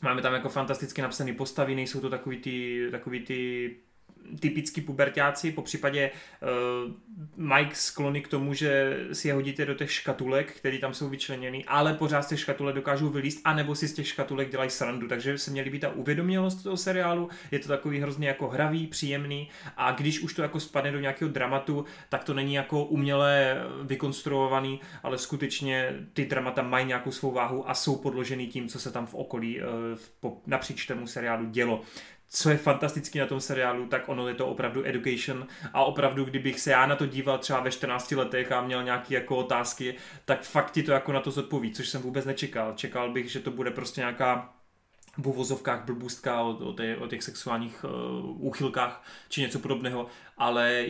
Máme 0.03 0.23
tam 0.23 0.35
jako 0.35 0.49
fantasticky 0.49 1.03
napsané 1.03 1.33
postavy, 1.33 1.75
nejsou 1.75 2.01
to 2.01 2.11
takový 2.11 2.37
ty, 2.37 2.89
takový 2.91 3.21
ty 3.21 3.71
typický 4.41 4.81
pubertáci, 4.81 5.53
po 5.53 5.63
případě 5.63 6.11
uh, 6.11 6.93
Mike 7.37 7.75
sklony 7.75 8.21
k 8.21 8.29
tomu, 8.29 8.55
že 8.55 8.99
si 9.13 9.29
je 9.29 9.35
hodíte 9.35 9.67
do 9.67 9.75
těch 9.75 9.93
škatulek, 9.93 10.53
které 10.53 10.79
tam 10.79 10.95
jsou 10.95 11.09
vyčleněny, 11.09 11.65
ale 11.65 11.95
pořád 11.95 12.23
z 12.23 12.27
těch 12.29 12.41
škatulek 12.41 12.75
dokážou 12.75 13.09
vylíst, 13.09 13.41
anebo 13.45 13.75
si 13.75 13.89
z 13.89 13.95
těch 13.95 14.09
škatulek 14.09 14.51
dělají 14.51 14.71
srandu, 14.71 15.09
takže 15.09 15.39
se 15.39 15.51
měli 15.51 15.71
být 15.71 15.79
ta 15.79 15.89
uvědomělost 15.89 16.63
toho 16.63 16.77
seriálu, 16.77 17.29
je 17.51 17.59
to 17.59 17.69
takový 17.69 18.01
hrozně 18.01 18.29
jako 18.29 18.49
hravý, 18.49 18.87
příjemný 18.87 19.49
a 19.77 19.93
když 19.93 20.21
už 20.21 20.35
to 20.35 20.43
jako 20.43 20.61
spadne 20.61 20.93
do 20.93 21.01
nějakého 21.01 21.31
dramatu, 21.31 21.85
tak 22.09 22.25
to 22.25 22.35
není 22.35 22.55
jako 22.55 22.85
uměle 22.85 23.57
vykonstruovaný, 23.83 24.81
ale 25.03 25.19
skutečně 25.19 25.95
ty 26.13 26.27
dramata 26.27 26.63
mají 26.63 26.87
nějakou 26.87 27.11
svou 27.11 27.31
váhu 27.33 27.71
a 27.71 27.75
jsou 27.75 27.97
podložený 27.97 28.47
tím, 28.47 28.69
co 28.69 28.81
se 28.81 28.93
tam 28.93 29.07
v 29.07 29.15
okolí 29.15 29.61
uh, 30.23 30.33
napříč 30.47 30.87
tomu 30.87 31.07
seriálu 31.07 31.47
dělo 31.51 31.83
co 32.35 32.51
je 32.51 32.57
fantastický 32.57 33.19
na 33.19 33.27
tom 33.27 33.41
seriálu, 33.41 33.87
tak 33.87 34.09
ono 34.09 34.29
je 34.29 34.35
to 34.35 34.47
opravdu 34.47 34.87
education 34.87 35.47
a 35.73 35.85
opravdu, 35.85 36.25
kdybych 36.25 36.61
se 36.61 36.71
já 36.71 36.87
na 36.87 36.97
to 36.97 37.07
díval 37.07 37.39
třeba 37.39 37.61
ve 37.61 37.71
14 37.71 38.13
letech 38.13 38.53
a 38.53 38.61
měl 38.61 38.83
nějaké 38.83 39.15
jako 39.15 39.37
otázky, 39.37 39.95
tak 40.25 40.43
fakt 40.43 40.71
ti 40.71 40.83
to 40.83 40.93
jako 40.93 41.13
na 41.13 41.21
to 41.21 41.31
zodpoví, 41.31 41.73
což 41.73 41.89
jsem 41.89 42.03
vůbec 42.03 42.25
nečekal. 42.25 42.73
Čekal 42.77 43.13
bych, 43.13 43.31
že 43.31 43.41
to 43.41 43.51
bude 43.51 43.71
prostě 43.71 44.01
nějaká 44.01 44.55
v 45.19 45.29
uvozovkách 45.29 45.85
blbůstka 45.85 46.43
o, 46.43 46.51
o, 46.51 46.73
té, 46.73 46.97
o 46.97 47.07
těch 47.07 47.23
sexuálních 47.23 47.85
uh, 47.85 48.47
úchylkách 48.47 49.05
či 49.29 49.41
něco 49.41 49.59
podobného, 49.59 50.07
ale 50.39 50.87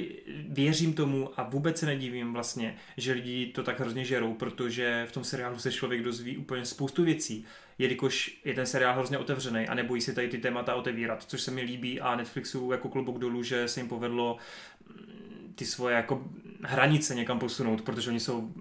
věřím 0.48 0.92
tomu 0.94 1.40
a 1.40 1.42
vůbec 1.42 1.78
se 1.78 1.86
nedivím 1.86 2.32
vlastně, 2.32 2.76
že 2.96 3.12
lidi 3.12 3.46
to 3.46 3.62
tak 3.62 3.80
hrozně 3.80 4.04
žerou, 4.04 4.34
protože 4.34 5.06
v 5.08 5.12
tom 5.12 5.24
seriálu 5.24 5.58
se 5.58 5.72
člověk 5.72 6.02
dozví 6.02 6.36
úplně 6.36 6.64
spoustu 6.64 7.04
věcí, 7.04 7.46
jelikož 7.78 8.40
je 8.44 8.54
ten 8.54 8.66
seriál 8.66 8.94
hrozně 8.94 9.18
otevřený 9.18 9.68
a 9.68 9.74
nebojí 9.74 10.00
si 10.00 10.14
tady 10.14 10.28
ty 10.28 10.38
témata 10.38 10.74
otevírat, 10.74 11.22
což 11.22 11.40
se 11.40 11.50
mi 11.50 11.62
líbí 11.62 12.00
a 12.00 12.16
Netflixu 12.16 12.72
jako 12.72 12.88
klubok 12.88 13.18
dolů, 13.18 13.42
že 13.42 13.68
se 13.68 13.80
jim 13.80 13.88
povedlo 13.88 14.36
mm, 14.88 15.52
ty 15.54 15.64
svoje 15.64 15.96
jako 15.96 16.24
hranice 16.62 17.14
někam 17.14 17.38
posunout, 17.38 17.82
protože 17.82 18.10
oni 18.10 18.20
jsou 18.20 18.52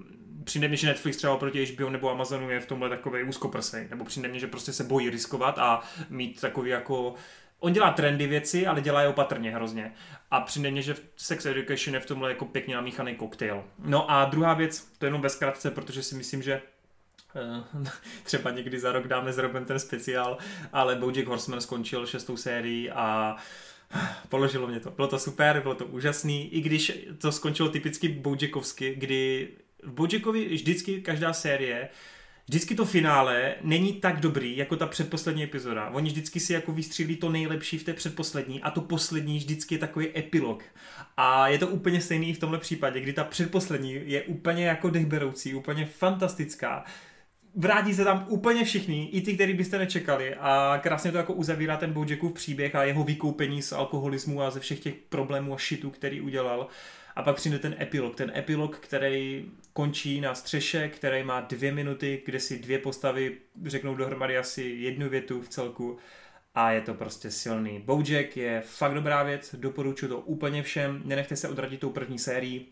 přijde 0.44 0.68
mi, 0.68 0.78
že 0.78 0.88
Netflix 0.88 1.18
třeba 1.18 1.38
proti 1.38 1.66
HBO 1.66 1.90
nebo 1.90 2.12
Amazonu 2.12 2.50
je 2.50 2.60
v 2.60 2.66
tomhle 2.66 2.90
takový 2.90 3.24
úzkoprsej, 3.24 3.88
nebo 3.90 4.06
přijde 4.06 4.28
mi, 4.28 4.40
že 4.40 4.48
prostě 4.48 4.74
se 4.74 4.84
bojí 4.84 5.10
riskovat 5.10 5.60
a 5.60 5.82
mít 6.10 6.42
takový 6.42 6.70
jako 6.70 7.16
On 7.64 7.74
dělá 7.74 7.92
trendy 7.92 8.28
věci, 8.28 8.68
ale 8.68 8.82
dělá 8.82 9.02
je 9.02 9.08
opatrně 9.08 9.52
hrozně. 9.52 9.94
A 10.32 10.42
přijde 10.42 10.72
mně, 10.72 10.82
že 10.82 10.96
Sex 11.16 11.46
Education 11.46 11.96
je 11.96 12.00
v 12.00 12.06
tomhle 12.06 12.30
jako 12.30 12.46
pěkně 12.46 12.76
namíchaný 12.76 13.16
koktejl. 13.16 13.64
No 13.80 14.12
a 14.12 14.26
druhá 14.26 14.54
věc, 14.54 14.92
to 14.98 15.06
jenom 15.06 15.22
ve 15.22 15.30
zkratce, 15.30 15.72
protože 15.72 16.04
si 16.04 16.16
myslím, 16.16 16.42
že 16.42 16.62
třeba 18.24 18.52
někdy 18.52 18.80
za 18.80 18.92
rok 18.92 19.08
dáme 19.08 19.34
s 19.34 19.42
ten 19.68 19.80
speciál, 19.80 20.38
ale 20.74 20.96
Bojack 20.96 21.28
Horseman 21.28 21.62
skončil 21.62 22.06
šestou 22.06 22.38
sérií 22.38 22.92
a 22.92 23.36
položilo 24.30 24.68
mě 24.68 24.80
to. 24.80 24.92
Bylo 24.92 25.08
to 25.08 25.20
super, 25.20 25.62
bylo 25.62 25.76
to 25.76 25.86
úžasný, 25.86 26.54
i 26.54 26.62
když 26.62 26.92
to 27.18 27.32
skončilo 27.32 27.70
typicky 27.70 28.08
Bojackovsky, 28.08 28.96
kdy 28.96 29.50
v 29.84 29.92
Bojackovi 29.92 30.48
vždycky 30.48 31.02
každá 31.02 31.34
série 31.34 31.90
vždycky 32.48 32.76
to 32.76 32.86
finále 32.86 33.56
není 33.62 33.94
tak 33.94 34.20
dobrý 34.20 34.58
jako 34.58 34.76
ta 34.76 34.88
předposlední 34.88 35.44
epizoda. 35.44 35.90
Oni 35.90 36.10
vždycky 36.10 36.40
si 36.40 36.54
jako 36.54 36.72
vystřílí 36.72 37.16
to 37.16 37.30
nejlepší 37.30 37.78
v 37.78 37.84
té 37.84 37.94
předposlední 37.94 38.62
a 38.62 38.72
to 38.72 38.82
poslední 38.82 39.38
vždycky 39.38 39.76
je 39.76 39.80
takový 39.80 40.18
epilog. 40.18 40.64
A 41.18 41.48
je 41.48 41.58
to 41.58 41.68
úplně 41.68 42.02
stejný 42.02 42.34
v 42.34 42.40
tomhle 42.40 42.60
případě, 42.60 43.00
kdy 43.00 43.14
ta 43.14 43.24
předposlední 43.24 44.02
je 44.06 44.24
úplně 44.24 44.66
jako 44.66 44.90
dechberoucí, 44.90 45.56
úplně 45.56 45.86
fantastická. 45.86 46.86
Vrátí 47.56 47.94
se 47.94 48.04
tam 48.04 48.26
úplně 48.30 48.66
všichni, 48.66 49.10
i 49.12 49.22
ty, 49.22 49.34
který 49.36 49.54
byste 49.54 49.78
nečekali. 49.78 50.36
A 50.36 50.80
krásně 50.84 51.12
to 51.12 51.18
jako 51.18 51.34
uzavírá 51.34 51.78
ten 51.78 51.94
Bojackův 51.94 52.34
příběh 52.34 52.76
a 52.76 52.84
jeho 52.84 53.04
vykoupení 53.04 53.62
z 53.62 53.74
alkoholismu 53.74 54.42
a 54.42 54.52
ze 54.52 54.60
všech 54.60 54.80
těch 54.80 54.96
problémů 55.10 55.54
a 55.54 55.58
šitů, 55.58 55.90
který 55.90 56.22
udělal. 56.22 56.68
A 57.16 57.24
pak 57.24 57.36
přijde 57.36 57.60
ten 57.60 57.76
epilog, 57.80 58.16
ten 58.16 58.32
epilog, 58.36 58.78
který 58.78 59.46
končí 59.74 60.22
na 60.22 60.36
střeše, 60.36 60.90
který 60.90 61.24
má 61.24 61.42
dvě 61.42 61.72
minuty, 61.72 62.22
kde 62.26 62.40
si 62.40 62.60
dvě 62.60 62.80
postavy 62.80 63.38
řeknou 63.66 63.96
dohromady 63.96 64.38
asi 64.38 64.64
jednu 64.64 65.10
větu 65.10 65.42
v 65.42 65.50
celku. 65.50 65.98
A 66.56 66.72
je 66.72 66.82
to 66.82 66.94
prostě 66.94 67.32
silný. 67.32 67.80
Bojack 67.80 68.38
je 68.38 68.62
fakt 68.66 68.94
dobrá 68.94 69.24
věc, 69.24 69.56
doporučuji 69.58 70.08
to 70.08 70.20
úplně 70.20 70.64
všem, 70.64 71.02
nenechte 71.06 71.36
se 71.36 71.50
odradit 71.50 71.80
tou 71.80 71.90
první 71.90 72.20
sérií, 72.20 72.68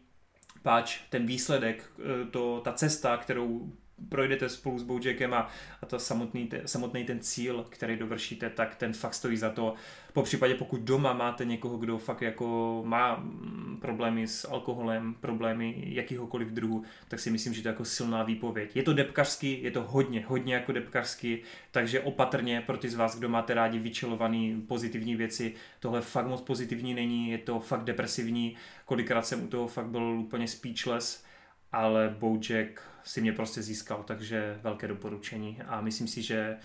páč 0.62 1.00
ten 1.10 1.26
výsledek, 1.26 1.92
eh, 2.00 2.26
to, 2.32 2.62
ta 2.64 2.74
cesta, 2.74 3.18
kterou 3.18 3.72
projdete 4.10 4.50
spolu 4.50 4.80
s 4.80 4.84
Bojackem 4.84 5.34
a, 5.34 5.50
a 5.82 5.86
to 5.86 6.00
samotný, 6.00 6.48
te, 6.48 6.62
samotný 6.66 7.04
ten 7.04 7.20
cíl, 7.20 7.66
který 7.70 7.98
dovršíte, 7.98 8.50
tak 8.50 8.76
ten 8.76 8.94
fakt 8.94 9.14
stojí 9.14 9.38
za 9.38 9.50
to. 9.50 9.74
Po 10.14 10.24
případě 10.24 10.56
pokud 10.56 10.82
doma 10.82 11.14
máte 11.14 11.46
někoho, 11.46 11.78
kdo 11.78 11.98
fakt 11.98 12.22
jako 12.22 12.82
má 12.86 13.16
mm, 13.16 13.78
problémy 13.82 14.28
s 14.28 14.50
alkoholem, 14.50 15.14
problémy 15.14 15.84
jakýhokoliv 15.88 16.48
druhu, 16.48 16.84
tak 17.08 17.20
si 17.20 17.32
myslím, 17.32 17.54
že 17.54 17.62
to 17.62 17.68
je 17.68 17.72
jako 17.72 17.86
silná 17.86 18.24
výpověď. 18.24 18.76
Je 18.76 18.84
to 18.84 18.94
depkařský, 18.94 19.64
je 19.64 19.72
to 19.72 19.84
hodně, 19.84 20.26
hodně 20.28 20.54
jako 20.54 20.72
depkařský, 20.72 21.38
takže 21.72 22.00
opatrně 22.00 22.64
pro 22.66 22.78
ty 22.78 22.90
z 22.90 22.96
vás, 22.96 23.18
kdo 23.18 23.30
máte 23.30 23.54
rádi 23.54 23.80
vyčelovaný 23.80 24.62
pozitivní 24.68 25.16
věci, 25.16 25.54
tohle 25.80 26.02
fakt 26.02 26.28
moc 26.28 26.42
pozitivní 26.42 26.94
není, 26.94 27.30
je 27.30 27.38
to 27.38 27.60
fakt 27.60 27.84
depresivní, 27.84 28.56
kolikrát 28.86 29.26
jsem 29.26 29.44
u 29.44 29.48
toho 29.48 29.68
fakt 29.68 29.88
byl 29.88 30.04
úplně 30.04 30.48
speechless, 30.48 31.24
ale 31.72 32.16
Bojack 32.20 32.91
si 33.04 33.22
mě 33.22 33.34
prostě 33.34 33.62
získal, 33.62 34.04
takže 34.04 34.60
velké 34.64 34.88
doporučení 34.88 35.62
a 35.68 35.82
myslím 35.82 36.08
si, 36.08 36.22
že 36.22 36.58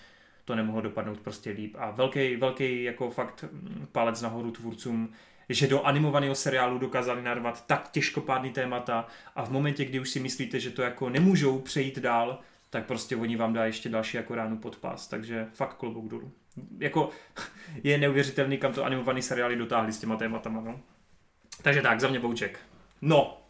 to 0.45 0.55
nemohlo 0.55 0.81
dopadnout 0.81 1.19
prostě 1.19 1.49
líp 1.49 1.75
a 1.79 1.91
velký, 1.91 2.35
velký 2.35 2.83
jako 2.83 3.11
fakt 3.11 3.45
palec 3.91 4.21
nahoru 4.21 4.51
tvůrcům, 4.51 5.13
že 5.49 5.67
do 5.67 5.83
animovaného 5.83 6.35
seriálu 6.35 6.77
dokázali 6.77 7.21
narvat 7.21 7.67
tak 7.67 7.91
těžkopádný 7.91 8.51
témata 8.51 9.07
a 9.35 9.45
v 9.45 9.51
momentě, 9.51 9.85
kdy 9.85 9.99
už 9.99 10.09
si 10.09 10.19
myslíte, 10.19 10.59
že 10.59 10.71
to 10.71 10.81
jako 10.81 11.09
nemůžou 11.09 11.59
přejít 11.59 11.99
dál, 11.99 12.39
tak 12.69 12.85
prostě 12.85 13.15
oni 13.15 13.35
vám 13.35 13.53
dá 13.53 13.65
ještě 13.65 13.89
další 13.89 14.17
jako 14.17 14.35
ránu 14.35 14.57
pod 14.57 14.75
pás, 14.75 15.07
takže 15.07 15.47
fakt 15.53 15.73
klobouk 15.73 16.07
dolů. 16.07 16.31
Jako 16.79 17.09
je 17.83 17.97
neuvěřitelný, 17.97 18.57
kam 18.57 18.73
to 18.73 18.85
animovaný 18.85 19.21
seriály 19.21 19.55
dotáhli 19.55 19.93
s 19.93 19.99
těma 19.99 20.15
tématama, 20.15 20.61
no. 20.61 20.79
Takže 21.61 21.81
tak, 21.81 21.99
za 21.99 22.07
mě 22.07 22.19
Bouček. 22.19 22.59
No, 23.01 23.46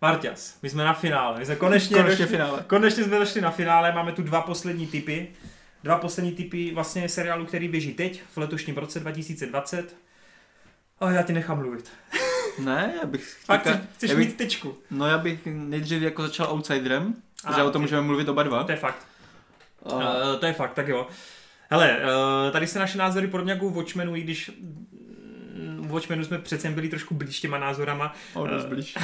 Marťas, 0.00 0.58
my 0.62 0.70
jsme 0.70 0.84
na 0.84 0.92
finále. 0.94 1.38
My 1.38 1.46
jsme 1.46 1.56
konečně, 1.56 1.96
konečně, 1.96 2.24
došli, 2.24 2.36
finále. 2.36 2.64
konečně 2.66 3.04
jsme 3.04 3.18
došli 3.18 3.40
na 3.40 3.50
finále, 3.50 3.92
máme 3.92 4.12
tu 4.12 4.22
dva 4.22 4.40
poslední 4.40 4.86
typy. 4.86 5.28
Dva 5.84 5.98
poslední 5.98 6.32
typy 6.32 6.70
vlastně 6.74 7.08
seriálu, 7.08 7.46
který 7.46 7.68
běží 7.68 7.94
teď, 7.94 8.22
v 8.32 8.36
letošním 8.36 8.76
roce 8.76 9.00
2020. 9.00 9.96
A 11.00 11.10
já 11.10 11.22
ti 11.22 11.32
nechám 11.32 11.58
mluvit. 11.58 11.90
Ne, 12.58 12.94
já 13.00 13.06
bych... 13.06 13.36
Fakt 13.44 13.62
teďka- 13.62 13.80
chceš, 13.96 14.10
já 14.10 14.16
bych, 14.16 14.28
mít 14.28 14.36
tyčku. 14.36 14.78
No 14.90 15.06
já 15.06 15.18
bych 15.18 15.46
nejdřív 15.46 16.02
jako 16.02 16.22
začal 16.22 16.46
Outsiderem, 16.52 17.14
A, 17.44 17.48
protože 17.48 17.62
o 17.62 17.70
tom 17.70 17.82
můžeme 17.82 18.02
mluvit 18.02 18.28
oba 18.28 18.42
dva. 18.42 18.64
To 18.64 18.72
je 18.72 18.76
fakt. 18.78 19.06
A, 19.86 19.94
Uh, 19.94 20.40
to 20.40 20.46
je 20.46 20.52
fakt, 20.52 20.74
tak 20.74 20.88
jo. 20.88 21.06
Hele, 21.70 21.96
uh, 21.98 22.52
tady 22.52 22.66
se 22.66 22.78
naše 22.78 22.98
názory 22.98 23.26
podobně 23.28 23.52
jako 23.52 23.64
u 23.66 23.70
Watchmenu, 23.70 24.16
i 24.16 24.20
když 24.22 24.50
u 25.78 25.88
Watchmenu 25.88 26.24
jsme 26.24 26.38
přece 26.38 26.70
byli 26.70 26.88
trošku 26.88 27.14
blíž 27.14 27.40
těma 27.40 27.58
názorama. 27.58 28.14
o, 28.34 28.46
dost 28.46 28.64
eh, 28.64 28.68
blíž. 28.68 28.94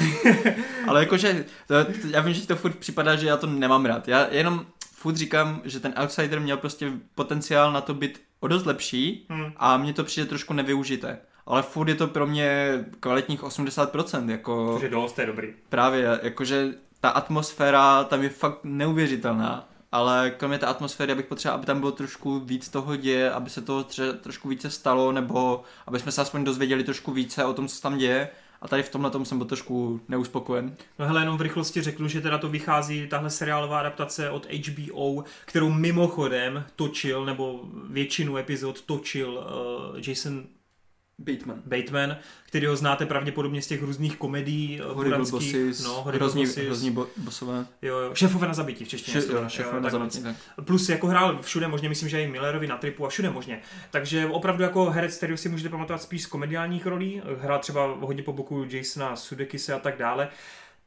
Ale 0.87 0.99
jakože, 0.99 1.45
to, 1.67 1.73
já 2.11 2.21
vím, 2.21 2.33
že 2.33 2.41
ti 2.41 2.47
to 2.47 2.55
furt 2.55 2.75
připadá, 2.75 3.15
že 3.15 3.27
já 3.27 3.37
to 3.37 3.47
nemám 3.47 3.85
rád. 3.85 4.07
Já 4.07 4.27
jenom 4.31 4.65
furt 4.93 5.15
říkám, 5.15 5.61
že 5.65 5.79
ten 5.79 5.93
Outsider 6.01 6.39
měl 6.39 6.57
prostě 6.57 6.91
potenciál 7.15 7.71
na 7.71 7.81
to 7.81 7.93
být 7.93 8.21
o 8.39 8.47
dost 8.47 8.65
lepší 8.65 9.25
Hmm. 9.29 9.51
a 9.57 9.77
mně 9.77 9.93
to 9.93 10.03
přijde 10.03 10.27
trošku 10.27 10.53
nevyužité. 10.53 11.19
Ale 11.45 11.61
furt 11.61 11.87
je 11.89 11.95
to 11.95 12.07
pro 12.07 12.27
mě 12.27 12.79
kvalitních 12.99 13.43
80%, 13.43 14.29
jako 14.29 14.73
Což 14.73 14.83
je 14.83 14.89
dost, 14.89 15.19
je 15.19 15.25
dobrý. 15.25 15.47
právě, 15.69 16.19
jakože 16.23 16.67
ta 17.01 17.09
atmosféra 17.09 18.03
tam 18.03 18.23
je 18.23 18.29
fakt 18.29 18.59
neuvěřitelná. 18.63 19.69
Ale 19.91 20.31
kromě 20.37 20.59
té 20.59 20.65
atmosféry, 20.65 21.15
bych 21.15 21.25
potřeboval, 21.25 21.57
aby 21.57 21.65
tam 21.65 21.79
bylo 21.79 21.91
trošku 21.91 22.39
víc 22.39 22.69
toho 22.69 22.95
děje, 22.95 23.31
aby 23.31 23.49
se 23.49 23.61
toho 23.61 23.83
tře- 23.83 24.17
trošku 24.17 24.49
více 24.49 24.69
stalo, 24.69 25.11
nebo 25.11 25.63
aby 25.87 25.99
jsme 25.99 26.11
se 26.11 26.21
aspoň 26.21 26.43
dozvěděli 26.43 26.83
trošku 26.83 27.11
více 27.11 27.45
o 27.45 27.53
tom, 27.53 27.67
co 27.67 27.81
tam 27.81 27.97
děje. 27.97 28.29
A 28.61 28.67
tady 28.67 28.83
v 28.83 28.89
tomhle 28.89 29.11
tom 29.11 29.25
jsem 29.25 29.37
byl 29.37 29.47
trošku 29.47 30.01
neuspokojen. 30.07 30.75
No 30.99 31.07
hele, 31.07 31.21
jenom 31.21 31.37
v 31.37 31.41
rychlosti 31.41 31.81
řeknu, 31.81 32.07
že 32.07 32.21
teda 32.21 32.37
to 32.37 32.49
vychází, 32.49 33.07
tahle 33.07 33.29
seriálová 33.29 33.79
adaptace 33.79 34.29
od 34.29 34.47
HBO, 34.51 35.23
kterou 35.45 35.69
mimochodem 35.69 36.63
točil, 36.75 37.25
nebo 37.25 37.61
většinu 37.89 38.37
epizod 38.37 38.81
točil 38.81 39.29
uh, 39.31 39.99
Jason 40.07 40.43
Bateman. 41.19 41.61
Bateman, 41.65 42.17
který 42.45 42.65
ho 42.65 42.75
znáte 42.75 43.05
pravděpodobně 43.05 43.61
z 43.61 43.67
těch 43.67 43.81
různých 43.81 44.17
komedií 44.17 44.81
uh, 44.81 44.91
Horrible. 44.95 45.17
Bosses, 45.17 45.83
no, 45.83 46.01
Horrible 46.01 46.27
Bosses. 46.29 46.55
hrozní 46.57 46.91
bo- 46.91 47.07
bosové. 47.17 47.65
Jo, 47.81 47.97
jo. 47.97 48.15
Šéfové 48.15 48.47
na 48.47 48.53
zabití 48.53 48.85
v 48.85 48.87
češtině. 48.87 49.17
Še- 49.21 49.33
jo, 49.33 49.49
šéfové 49.49 49.77
Jo, 49.77 49.83
na 49.83 49.89
zabití, 49.89 50.23
tak. 50.23 50.35
Plus 50.65 50.89
jako 50.89 51.07
hrál 51.07 51.39
všude 51.41 51.67
možně, 51.67 51.89
myslím, 51.89 52.09
že 52.09 52.23
i 52.23 52.27
Millerovi 52.27 52.67
na 52.67 52.77
tripu 52.77 53.05
a 53.05 53.09
všude 53.09 53.29
možně. 53.29 53.61
Takže 53.91 54.25
opravdu 54.25 54.63
jako 54.63 54.89
herec, 54.89 55.17
který 55.17 55.37
si 55.37 55.49
můžete 55.49 55.69
pamatovat 55.69 56.01
spíš 56.01 56.23
z 56.23 56.25
komediálních 56.25 56.85
rolí, 56.85 57.21
hrál 57.41 57.59
třeba 57.59 57.85
hodně 57.99 58.23
po 58.23 58.33
boku 58.33 58.65
Jasona 58.69 59.15
Sudekise 59.15 59.73
a 59.73 59.79
tak 59.79 59.97
dále. 59.97 60.29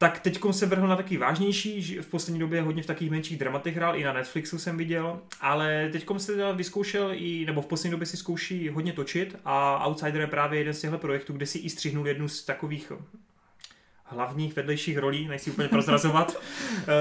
Tak 0.02 0.20
teď 0.20 0.38
se 0.50 0.66
vrhl 0.66 0.88
na 0.88 0.96
taky 0.96 1.16
vážnější, 1.16 1.98
v 1.98 2.06
poslední 2.06 2.40
době 2.40 2.62
hodně 2.62 2.82
v 2.82 2.86
takových 2.86 3.10
menších 3.10 3.38
dramatech 3.38 3.76
hrál, 3.76 3.96
i 3.96 4.04
na 4.04 4.12
Netflixu 4.12 4.58
jsem 4.58 4.76
viděl, 4.76 5.20
ale 5.40 5.88
teď 5.92 6.06
se 6.16 6.32
teda 6.32 6.52
vyzkoušel 6.52 7.10
i, 7.12 7.44
nebo 7.46 7.62
v 7.62 7.66
poslední 7.66 7.90
době 7.90 8.06
si 8.06 8.16
zkouší 8.16 8.68
hodně 8.68 8.92
točit 8.92 9.36
a 9.44 9.86
Outsider 9.86 10.20
je 10.20 10.26
právě 10.26 10.58
jeden 10.58 10.74
z 10.74 10.80
těchto 10.80 10.98
projektů, 10.98 11.32
kde 11.32 11.46
si 11.46 11.58
i 11.58 11.70
střihnul 11.70 12.08
jednu 12.08 12.28
z 12.28 12.44
takových 12.44 12.92
hlavních 14.10 14.56
vedlejších 14.56 14.98
rolí, 14.98 15.28
nechci 15.28 15.50
úplně 15.50 15.68
prozrazovat. 15.68 16.36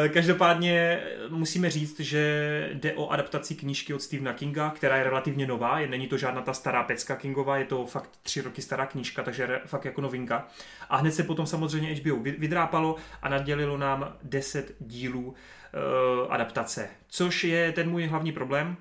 Eh, 0.06 0.10
Každopádně 0.10 1.00
musíme 1.30 1.70
říct, 1.70 2.00
že 2.00 2.70
jde 2.74 2.94
o 2.94 3.10
adaptaci 3.10 3.56
knížky 3.56 3.94
od 3.94 4.02
Stephena 4.02 4.34
Kinga, 4.34 4.70
která 4.70 4.98
je 4.98 5.04
relativně 5.04 5.48
nová, 5.48 5.80
je- 5.80 5.88
není 5.88 6.08
to 6.08 6.18
žádná 6.18 6.42
ta 6.42 6.54
stará 6.54 6.84
pecka 6.84 7.16
Kingova, 7.16 7.58
je 7.58 7.66
to 7.66 7.86
fakt 7.86 8.10
tři 8.24 8.42
roky 8.42 8.62
stará 8.62 8.86
knížka, 8.86 9.24
takže 9.24 9.62
fakt 9.66 9.86
jako 9.86 10.02
novinka. 10.02 10.48
A 10.90 10.98
hned 10.98 11.12
se 11.12 11.24
potom 11.24 11.46
samozřejmě 11.46 11.94
HBO 11.94 12.16
vy- 12.16 12.32
vydrápalo 12.32 12.96
a 13.22 13.30
nadělilo 13.30 13.78
nám 13.78 14.14
10 14.24 14.76
dílů 14.80 15.22
uh, 15.28 16.34
adaptace, 16.34 16.90
což 17.08 17.44
je 17.44 17.72
ten 17.72 17.90
můj 17.90 18.06
hlavní 18.08 18.32
problém, 18.32 18.78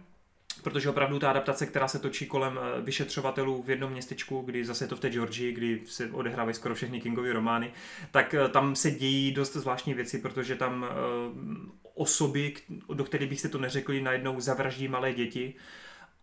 protože 0.63 0.91
opravdu 0.91 1.19
ta 1.19 1.31
adaptace, 1.31 1.67
která 1.67 1.89
se 1.89 1.99
točí 1.99 2.27
kolem 2.27 2.59
eh, 2.59 2.83
vyšetřovatelů 2.83 3.63
v 3.63 3.71
jednom 3.71 3.93
městečku, 3.93 4.41
kdy 4.41 4.65
zase 4.65 4.85
je 4.85 4.89
to 4.89 4.97
v 4.97 5.01
té 5.01 5.11
Georgii, 5.11 5.53
kdy 5.53 5.81
se 5.87 6.11
odehrávají 6.11 6.55
skoro 6.55 6.75
všechny 6.75 7.01
Kingovy 7.01 7.33
romány, 7.33 7.73
tak 8.11 8.35
eh, 8.35 8.49
tam 8.49 8.77
se 8.77 8.91
dějí 8.91 9.33
dost 9.33 9.53
zvláštní 9.53 9.95
věci, 9.95 10.19
protože 10.19 10.57
tam 10.57 10.87
osoby, 11.95 12.55
do 12.95 13.05
kterých 13.05 13.29
byste 13.29 13.49
to 13.49 13.59
neřekli, 13.59 14.03
najednou 14.03 14.41
zavraždí 14.41 14.89
malé 14.89 15.13
děti 15.13 15.55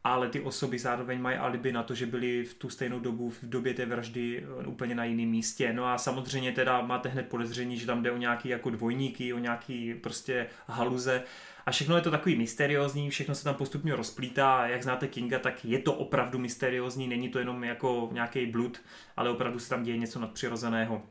ale 0.06 0.30
ty 0.30 0.42
osoby 0.42 0.80
zároveň 0.80 1.22
mají 1.22 1.38
alibi 1.38 1.72
na 1.72 1.84
to, 1.84 1.96
že 1.96 2.06
byly 2.06 2.44
v 2.44 2.54
tu 2.54 2.70
stejnou 2.70 3.00
dobu, 3.00 3.30
v 3.30 3.40
době 3.44 3.74
té 3.74 3.86
vraždy 3.86 4.44
eh, 4.44 4.68
úplně 4.68 4.96
na 4.96 5.06
jiném 5.06 5.30
místě. 5.30 5.74
No 5.74 5.86
a 5.86 5.98
samozřejmě 5.98 6.52
teda 6.52 6.82
máte 6.82 7.10
hned 7.10 7.30
podezření, 7.30 7.78
že 7.78 7.86
tam 7.86 8.04
jde 8.04 8.12
o 8.12 8.18
nějaký 8.18 8.50
jako 8.50 8.70
dvojníky, 8.70 9.34
o 9.34 9.40
nějaký 9.40 9.94
prostě 9.94 10.48
haluze. 10.68 11.24
A 11.66 11.72
všechno 11.72 11.96
je 11.96 12.02
to 12.02 12.12
takový 12.12 12.36
mysteriózní, 12.36 13.10
všechno 13.10 13.36
se 13.36 13.44
tam 13.44 13.56
postupně 13.56 13.96
rozplítá. 13.96 14.68
Jak 14.68 14.84
znáte 14.84 15.08
Kinga, 15.08 15.40
tak 15.40 15.66
je 15.66 15.80
to 15.80 15.94
opravdu 15.94 16.40
mysteriózní, 16.40 17.08
není 17.08 17.30
to 17.30 17.40
jenom 17.40 17.64
jako 17.64 18.10
nějaký 18.12 18.46
blud, 18.46 18.82
ale 19.18 19.30
opravdu 19.30 19.60
se 19.60 19.70
tam 19.70 19.84
děje 19.84 19.98
něco 19.98 20.20
nadpřirozeného. 20.20 21.02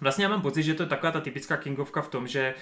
Vlastně 0.00 0.24
já 0.24 0.30
mám 0.30 0.42
pocit, 0.42 0.62
že 0.62 0.74
to 0.74 0.82
je 0.82 0.88
taková 0.88 1.12
ta 1.12 1.20
typická 1.20 1.56
Kingovka 1.56 2.02
v 2.02 2.08
tom, 2.08 2.28
že 2.28 2.54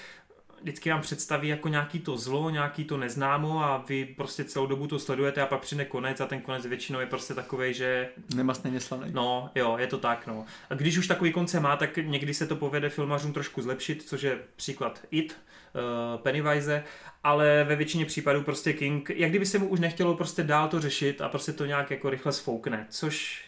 vždycky 0.63 0.91
vám 0.91 1.01
představí 1.01 1.49
jako 1.49 1.69
nějaký 1.69 2.01
to 2.01 2.17
zlo, 2.17 2.51
nějaký 2.51 2.85
to 2.85 2.97
neznámo 2.97 3.65
a 3.65 3.85
vy 3.89 4.05
prostě 4.05 4.45
celou 4.45 4.67
dobu 4.67 4.87
to 4.87 4.99
sledujete 4.99 5.43
a 5.43 5.47
pak 5.47 5.61
přijde 5.61 5.85
konec 5.85 6.21
a 6.21 6.27
ten 6.27 6.41
konec 6.41 6.67
většinou 6.67 7.01
je 7.01 7.07
prostě 7.07 7.35
takový, 7.35 7.75
že... 7.75 8.09
Nemastně 8.35 8.81
slavný. 8.81 9.13
No, 9.13 9.51
jo, 9.55 9.77
je 9.79 9.87
to 9.87 9.99
tak, 9.99 10.27
no. 10.27 10.45
A 10.71 10.75
když 10.75 10.99
už 10.99 11.07
takový 11.07 11.33
konce 11.33 11.61
má, 11.61 11.77
tak 11.77 11.97
někdy 11.97 12.35
se 12.35 12.47
to 12.47 12.57
povede 12.57 12.89
filmařům 12.89 13.33
trošku 13.33 13.63
zlepšit, 13.63 14.03
což 14.03 14.23
je 14.23 14.39
příklad 14.57 15.03
It, 15.11 15.37
uh, 15.75 16.21
Pennywise, 16.21 16.85
ale 17.25 17.65
ve 17.65 17.77
většině 17.77 18.07
případů 18.07 18.43
prostě 18.43 18.73
King, 18.73 19.11
jak 19.11 19.31
kdyby 19.31 19.47
se 19.47 19.59
mu 19.59 19.69
už 19.69 19.81
nechtělo 19.81 20.15
prostě 20.15 20.43
dál 20.43 20.69
to 20.69 20.81
řešit 20.81 21.21
a 21.21 21.29
prostě 21.29 21.53
to 21.53 21.67
nějak 21.67 21.91
jako 21.91 22.11
rychle 22.11 22.33
sfoukne, 22.33 22.87
což 22.91 23.45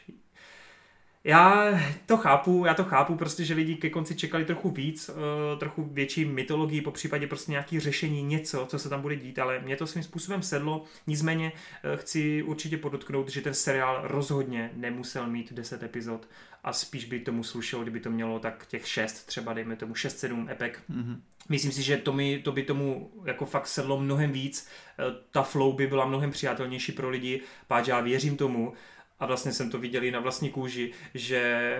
já 1.24 1.80
to 2.06 2.16
chápu, 2.16 2.64
já 2.66 2.74
to 2.74 2.84
chápu, 2.84 3.14
prostě, 3.14 3.44
že 3.44 3.54
lidi 3.54 3.74
ke 3.74 3.90
konci 3.90 4.14
čekali 4.14 4.44
trochu 4.44 4.70
víc, 4.70 5.08
uh, 5.08 5.58
trochu 5.58 5.84
větší 5.84 6.24
mytologii, 6.24 6.80
po 6.80 6.90
případě 6.90 7.26
prostě 7.26 7.52
nějaký 7.52 7.80
řešení, 7.80 8.22
něco, 8.22 8.66
co 8.66 8.78
se 8.78 8.88
tam 8.88 9.02
bude 9.02 9.16
dít, 9.16 9.38
ale 9.38 9.60
mě 9.60 9.76
to 9.76 9.86
svým 9.86 10.02
způsobem 10.02 10.42
sedlo. 10.42 10.84
Nicméně 11.06 11.52
uh, 11.52 12.00
chci 12.00 12.42
určitě 12.42 12.76
podotknout, 12.76 13.28
že 13.28 13.40
ten 13.40 13.54
seriál 13.54 14.00
rozhodně 14.02 14.70
nemusel 14.74 15.26
mít 15.26 15.52
10 15.52 15.82
epizod 15.82 16.28
a 16.64 16.72
spíš 16.72 17.04
by 17.04 17.20
tomu 17.20 17.42
slušelo, 17.42 17.82
kdyby 17.82 18.00
to 18.00 18.10
mělo 18.10 18.38
tak 18.38 18.66
těch 18.66 18.88
6, 18.88 19.26
třeba 19.26 19.52
dejme 19.52 19.76
tomu 19.76 19.94
6-7 19.94 20.50
epek. 20.50 20.82
Mm-hmm. 20.90 21.16
Myslím 21.48 21.72
si, 21.72 21.82
že 21.82 21.96
to, 21.96 22.12
mi, 22.12 22.38
to 22.38 22.52
by 22.52 22.62
tomu 22.62 23.10
jako 23.24 23.46
fakt 23.46 23.66
sedlo 23.66 24.00
mnohem 24.00 24.32
víc, 24.32 24.68
uh, 24.98 25.04
ta 25.30 25.42
flow 25.42 25.72
by 25.72 25.86
byla 25.86 26.06
mnohem 26.06 26.30
přijatelnější 26.30 26.92
pro 26.92 27.10
lidi, 27.10 27.40
páč 27.66 27.88
já 27.88 28.00
věřím 28.00 28.36
tomu, 28.36 28.72
a 29.20 29.26
vlastně 29.26 29.52
jsem 29.52 29.70
to 29.70 29.78
viděl 29.78 30.04
i 30.04 30.10
na 30.10 30.20
vlastní 30.20 30.50
kůži, 30.50 30.92
že 31.14 31.76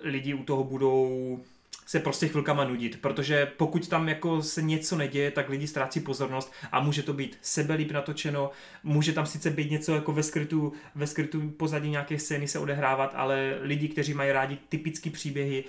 lidi 0.00 0.34
u 0.34 0.44
toho 0.44 0.64
budou 0.64 1.40
se 1.86 2.00
prostě 2.00 2.28
chvilkama 2.28 2.64
nudit, 2.64 3.00
protože 3.00 3.46
pokud 3.56 3.88
tam 3.88 4.08
jako 4.08 4.42
se 4.42 4.62
něco 4.62 4.96
neděje, 4.96 5.30
tak 5.30 5.48
lidi 5.48 5.66
ztrácí 5.66 6.00
pozornost 6.00 6.52
a 6.72 6.80
může 6.80 7.02
to 7.02 7.12
být 7.12 7.38
sebelíp 7.42 7.92
natočeno, 7.92 8.50
může 8.82 9.12
tam 9.12 9.26
sice 9.26 9.50
být 9.50 9.70
něco 9.70 9.94
jako 9.94 10.12
ve 10.12 10.22
skrytu, 10.22 10.72
ve 10.94 11.06
skrytu 11.06 11.50
pozadí 11.50 11.90
nějaké 11.90 12.18
scény 12.18 12.48
se 12.48 12.58
odehrávat, 12.58 13.12
ale 13.16 13.58
lidi, 13.60 13.88
kteří 13.88 14.14
mají 14.14 14.32
rádi 14.32 14.58
typické 14.68 15.10
příběhy, 15.10 15.64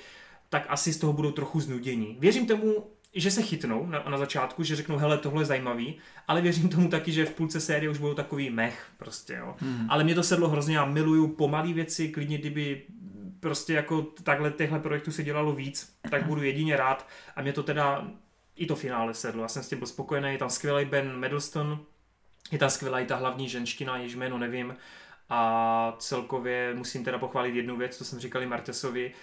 tak 0.49 0.65
asi 0.69 0.93
z 0.93 0.97
toho 0.97 1.13
budou 1.13 1.31
trochu 1.31 1.59
znudění. 1.59 2.17
Věřím 2.19 2.47
tomu, 2.47 2.87
že 3.13 3.31
se 3.31 3.41
chytnou 3.41 3.85
na, 3.85 4.03
na 4.09 4.17
začátku, 4.17 4.63
že 4.63 4.75
řeknou, 4.75 4.97
hele, 4.97 5.17
tohle 5.17 5.41
je 5.41 5.45
zajímavý, 5.45 5.97
ale 6.27 6.41
věřím 6.41 6.69
tomu 6.69 6.89
taky, 6.89 7.11
že 7.11 7.25
v 7.25 7.33
půlce 7.33 7.61
série 7.61 7.89
už 7.89 7.97
budou 7.97 8.13
takový 8.13 8.49
mech, 8.49 8.85
prostě, 8.97 9.33
jo. 9.33 9.55
Hmm. 9.59 9.87
Ale 9.89 10.03
mě 10.03 10.15
to 10.15 10.23
sedlo 10.23 10.49
hrozně, 10.49 10.77
já 10.77 10.85
miluju 10.85 11.27
pomalé 11.27 11.73
věci, 11.73 12.09
klidně 12.09 12.37
kdyby 12.37 12.83
prostě 13.39 13.73
jako 13.73 14.01
takhle 14.01 14.51
těchto 14.51 14.79
projektů 14.79 15.11
se 15.11 15.23
dělalo 15.23 15.53
víc, 15.53 15.95
tak 16.11 16.25
budu 16.25 16.43
jedině 16.43 16.77
rád 16.77 17.07
a 17.35 17.41
mě 17.41 17.53
to 17.53 17.63
teda 17.63 18.07
i 18.55 18.65
to 18.65 18.75
finále 18.75 19.13
sedlo, 19.13 19.41
já 19.41 19.47
jsem 19.47 19.63
s 19.63 19.69
tím 19.69 19.77
byl 19.77 19.87
spokojený, 19.87 20.31
je 20.31 20.37
tam 20.37 20.49
skvělý 20.49 20.85
Ben 20.85 21.19
Middleton, 21.19 21.79
je 22.51 22.57
tam 22.57 22.69
skvělá 22.69 22.99
i 22.99 23.05
ta 23.05 23.15
hlavní 23.15 23.49
ženština, 23.49 23.97
jež 23.97 24.15
jméno 24.15 24.37
nevím, 24.37 24.75
a 25.29 25.95
celkově 25.99 26.73
musím 26.75 27.03
teda 27.03 27.17
pochválit 27.17 27.55
jednu 27.55 27.77
věc, 27.77 27.97
co 27.97 28.05
jsem 28.05 28.19
říkali 28.19 28.45
Martesovi, 28.45 29.13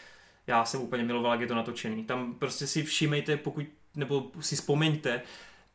já 0.47 0.65
jsem 0.65 0.81
úplně 0.81 1.03
miloval, 1.03 1.33
jak 1.33 1.41
je 1.41 1.47
to 1.47 1.55
natočený. 1.55 2.05
Tam 2.05 2.35
prostě 2.35 2.67
si 2.67 2.83
všímejte, 2.83 3.37
pokud, 3.37 3.67
nebo 3.97 4.31
si 4.41 4.57
vzpomeňte, 4.57 5.23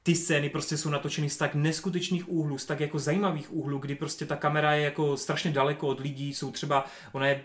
ty 0.03 0.15
scény 0.15 0.49
prostě 0.49 0.77
jsou 0.77 0.89
natočeny 0.89 1.30
z 1.30 1.38
tak 1.38 1.56
neskutečných 1.56 2.30
úhlů, 2.30 2.57
z 2.57 2.65
tak 2.65 2.80
jako 2.80 2.99
zajímavých 2.99 3.53
úhlů, 3.53 3.80
kdy 3.80 3.95
prostě 3.95 4.26
ta 4.26 4.35
kamera 4.35 4.73
je 4.73 4.84
jako 4.84 5.18
strašně 5.18 5.52
daleko 5.52 5.88
od 5.88 5.99
lidí, 5.99 6.34
jsou 6.34 6.52
třeba, 6.52 6.85
ona 7.11 7.27
je 7.27 7.43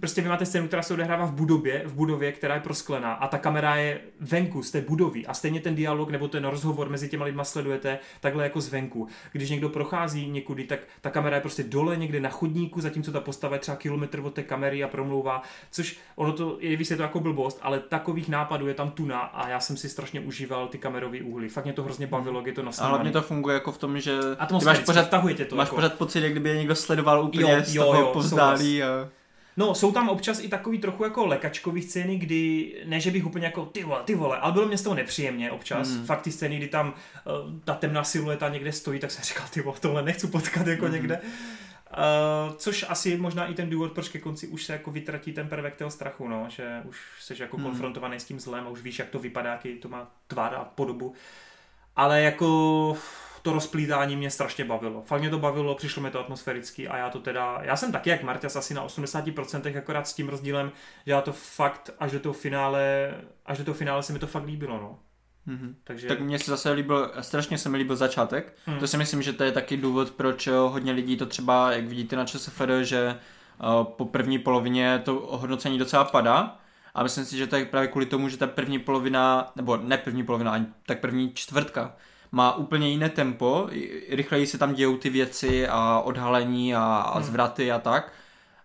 prostě 0.00 0.20
vy 0.20 0.28
máte 0.28 0.46
scénu, 0.46 0.66
která 0.66 0.82
se 0.82 0.94
odehrává 0.94 1.24
v 1.24 1.32
budově, 1.32 1.82
v 1.86 1.94
budově, 1.94 2.32
která 2.32 2.54
je 2.54 2.60
prosklená 2.60 3.12
a 3.12 3.28
ta 3.28 3.38
kamera 3.38 3.76
je 3.76 4.00
venku 4.20 4.62
z 4.62 4.70
té 4.70 4.80
budovy 4.80 5.26
a 5.26 5.34
stejně 5.34 5.60
ten 5.60 5.74
dialog 5.74 6.10
nebo 6.10 6.28
ten 6.28 6.44
rozhovor 6.44 6.88
mezi 6.88 7.08
těma 7.08 7.24
lidma 7.24 7.44
sledujete 7.44 7.98
takhle 8.20 8.44
jako 8.44 8.60
zvenku. 8.60 9.08
Když 9.32 9.50
někdo 9.50 9.68
prochází 9.68 10.30
někudy, 10.30 10.64
tak 10.64 10.80
ta 11.00 11.10
kamera 11.10 11.36
je 11.36 11.40
prostě 11.40 11.62
dole 11.62 11.96
někde 11.96 12.20
na 12.20 12.28
chodníku, 12.28 12.80
zatímco 12.80 13.12
ta 13.12 13.20
postava 13.20 13.56
je 13.56 13.60
třeba 13.60 13.76
kilometr 13.76 14.20
od 14.20 14.34
té 14.34 14.42
kamery 14.42 14.84
a 14.84 14.88
promlouvá, 14.88 15.42
což 15.70 15.98
ono 16.16 16.32
to 16.32 16.56
je 16.60 16.84
se 16.84 16.96
to 16.96 17.02
jako 17.02 17.20
blbost, 17.20 17.58
ale 17.62 17.80
takových 17.80 18.28
nápadů 18.28 18.68
je 18.68 18.74
tam 18.74 18.90
tuna 18.90 19.18
a 19.18 19.48
já 19.48 19.60
jsem 19.60 19.76
si 19.76 19.88
strašně 19.88 20.20
užíval 20.20 20.68
ty 20.68 20.78
kamerové 20.78 21.22
úhly. 21.22 21.48
Fakt 21.48 21.64
mě 21.64 21.72
to 21.72 21.82
hrozně 21.82 22.06
bavilo, 22.06 22.42
je 22.46 22.52
to 22.52 22.62
na 22.62 22.70
Ale 22.80 23.02
mě 23.02 23.10
to 23.10 23.22
funguje 23.22 23.54
jako 23.54 23.72
v 23.72 23.78
tom, 23.78 24.00
že 24.00 24.18
máš 24.64 24.78
pořád, 24.78 25.10
to. 25.48 25.56
Máš 25.56 25.66
jako... 25.66 25.74
pořád 25.74 25.94
pocit, 25.94 26.20
jak 26.20 26.32
kdyby 26.32 26.48
je 26.48 26.56
někdo 26.56 26.74
sledoval 26.74 27.24
úplně 27.24 27.52
jo, 27.52 27.62
z 27.64 27.74
toho 27.74 28.00
jo, 28.00 28.10
povzdálí. 28.12 28.82
A... 28.82 29.08
No, 29.56 29.74
jsou 29.74 29.92
tam 29.92 30.08
občas 30.08 30.40
i 30.40 30.48
takový 30.48 30.78
trochu 30.78 31.04
jako 31.04 31.26
lekačkový 31.26 31.82
scény, 31.82 32.16
kdy, 32.16 32.74
ne 32.86 33.00
že 33.00 33.10
bych 33.10 33.26
úplně 33.26 33.46
jako 33.46 33.66
ty 33.66 33.84
vole, 33.84 34.02
ty 34.04 34.14
vole, 34.14 34.38
ale 34.38 34.52
bylo 34.52 34.66
mě 34.66 34.78
z 34.78 34.82
toho 34.82 34.94
nepříjemně 34.94 35.50
občas. 35.50 35.88
Mm. 35.88 36.04
Fakt 36.04 36.22
ty 36.22 36.32
scény, 36.32 36.56
kdy 36.56 36.68
tam 36.68 36.88
uh, 36.88 37.60
ta 37.64 37.74
temná 37.74 38.04
silueta 38.04 38.48
někde 38.48 38.72
stojí, 38.72 39.00
tak 39.00 39.10
jsem 39.10 39.24
říkal, 39.24 39.46
ty 39.50 39.62
vole, 39.62 39.76
tohle 39.80 40.02
nechci 40.02 40.26
potkat 40.26 40.66
jako 40.66 40.86
mm. 40.86 40.92
někde. 40.92 41.20
Uh, 41.20 42.56
což 42.56 42.86
asi 42.88 43.10
je 43.10 43.18
možná 43.18 43.46
i 43.46 43.54
ten 43.54 43.70
důvod, 43.70 43.92
proč 43.92 44.08
ke 44.08 44.18
konci 44.18 44.46
už 44.46 44.64
se 44.64 44.72
jako 44.72 44.90
vytratí 44.90 45.32
ten 45.32 45.48
prvek 45.48 45.76
toho 45.76 45.90
strachu, 45.90 46.28
no, 46.28 46.46
že 46.48 46.82
už 46.84 46.98
jsi 47.20 47.34
jako 47.38 47.56
mm. 47.56 47.64
konfrontovaný 47.64 48.20
s 48.20 48.24
tím 48.24 48.40
zlem 48.40 48.66
a 48.66 48.70
už 48.70 48.82
víš, 48.82 48.98
jak 48.98 49.08
to 49.08 49.18
vypadá, 49.18 49.52
jaký 49.52 49.74
to 49.74 49.88
má 49.88 50.10
tvár 50.26 50.54
a 50.54 50.64
podobu. 50.64 51.14
Ale 51.96 52.22
jako 52.22 52.96
to 53.42 53.52
rozplítání 53.52 54.16
mě 54.16 54.30
strašně 54.30 54.64
bavilo. 54.64 55.02
Fakt 55.02 55.20
mě 55.20 55.30
to 55.30 55.38
bavilo, 55.38 55.74
přišlo 55.74 56.02
mi 56.02 56.10
to 56.10 56.20
atmosféricky 56.20 56.88
a 56.88 56.96
já 56.96 57.10
to 57.10 57.18
teda, 57.20 57.58
já 57.62 57.76
jsem 57.76 57.92
taky 57.92 58.10
jak 58.10 58.22
Marťas 58.22 58.56
asi 58.56 58.74
na 58.74 58.86
80%, 58.86 59.78
akorát 59.78 60.08
s 60.08 60.14
tím 60.14 60.28
rozdílem, 60.28 60.72
že 61.06 61.12
já 61.12 61.20
to 61.20 61.32
fakt 61.32 61.90
až 61.98 62.12
do 62.12 62.20
toho 62.20 62.32
finále, 62.32 63.14
až 63.46 63.58
do 63.58 63.64
toho 63.64 63.74
finále 63.74 64.02
se 64.02 64.12
mi 64.12 64.18
to 64.18 64.26
fakt 64.26 64.46
líbilo, 64.46 64.80
no. 64.80 64.98
Mm-hmm. 65.48 65.74
Takže... 65.84 66.08
Tak 66.08 66.20
mně 66.20 66.38
se 66.38 66.50
zase 66.50 66.70
líbil, 66.70 67.12
strašně 67.20 67.58
se 67.58 67.68
mi 67.68 67.78
líbil 67.78 67.96
začátek. 67.96 68.56
Mm. 68.66 68.78
To 68.78 68.86
si 68.86 68.96
myslím, 68.96 69.22
že 69.22 69.32
to 69.32 69.44
je 69.44 69.52
taky 69.52 69.76
důvod, 69.76 70.10
proč 70.10 70.46
eh, 70.46 70.52
hodně 70.52 70.92
lidí 70.92 71.16
to 71.16 71.26
třeba, 71.26 71.72
jak 71.72 71.84
vidíte 71.84 72.16
na 72.16 72.24
ČSFD, 72.24 72.62
že 72.82 73.18
uh, 73.62 73.84
po 73.84 74.04
první 74.04 74.38
polovině 74.38 75.02
to 75.04 75.12
hodnocení 75.30 75.78
docela 75.78 76.04
padá. 76.04 76.58
A 76.94 77.02
myslím 77.02 77.24
si, 77.24 77.36
že 77.36 77.46
to 77.46 77.56
je 77.56 77.64
právě 77.64 77.88
kvůli 77.88 78.06
tomu, 78.06 78.28
že 78.28 78.36
ta 78.36 78.46
první 78.46 78.78
polovina, 78.78 79.52
nebo 79.56 79.76
ne 79.76 79.98
první 79.98 80.24
polovina, 80.24 80.52
ani 80.52 80.66
tak 80.86 81.00
první 81.00 81.32
čtvrtka, 81.34 81.96
má 82.32 82.54
úplně 82.56 82.88
jiné 82.88 83.08
tempo, 83.08 83.68
rychleji 84.08 84.46
se 84.46 84.58
tam 84.58 84.74
dějou 84.74 84.96
ty 84.96 85.10
věci 85.10 85.68
a 85.68 86.00
odhalení 86.00 86.74
a, 86.74 86.82
a 86.82 87.14
hmm. 87.14 87.24
zvraty 87.24 87.72
a 87.72 87.78
tak, 87.78 88.12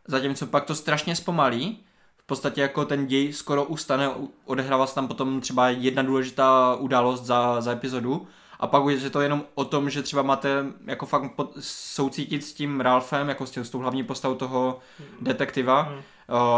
zatímco 0.08 0.48
pak 0.48 0.66
to 0.66 0.76
strašně 0.76 1.16
zpomalí, 1.16 1.80
v 2.18 2.26
podstatě 2.26 2.62
jako 2.62 2.86
ten 2.86 3.06
děj 3.08 3.34
skoro 3.34 3.64
ustane, 3.64 4.10
odehrává 4.46 4.88
se 4.88 4.96
tam 4.96 5.08
potom 5.08 5.42
třeba 5.42 5.70
jedna 5.70 6.04
důležitá 6.04 6.76
událost 6.76 7.26
za, 7.26 7.62
za 7.62 7.72
epizodu 7.72 8.28
a 8.66 8.68
pak 8.68 8.84
už 8.84 9.02
je 9.02 9.10
to 9.10 9.22
jenom 9.22 9.44
o 9.56 9.66
tom, 9.66 9.90
že 9.90 10.02
třeba 10.02 10.22
máte 10.22 10.66
jako 10.86 11.06
fakt 11.06 11.32
soucítit 11.60 12.44
s 12.44 12.54
tím 12.54 12.82
Ralphem, 12.82 13.30
jako 13.30 13.46
s, 13.46 13.52
tím, 13.52 13.66
s 13.66 13.70
tou 13.70 13.80
hlavní 13.80 14.04
postavou 14.04 14.36
toho 14.36 14.80
detektiva, 15.22 15.82
hmm 15.82 16.02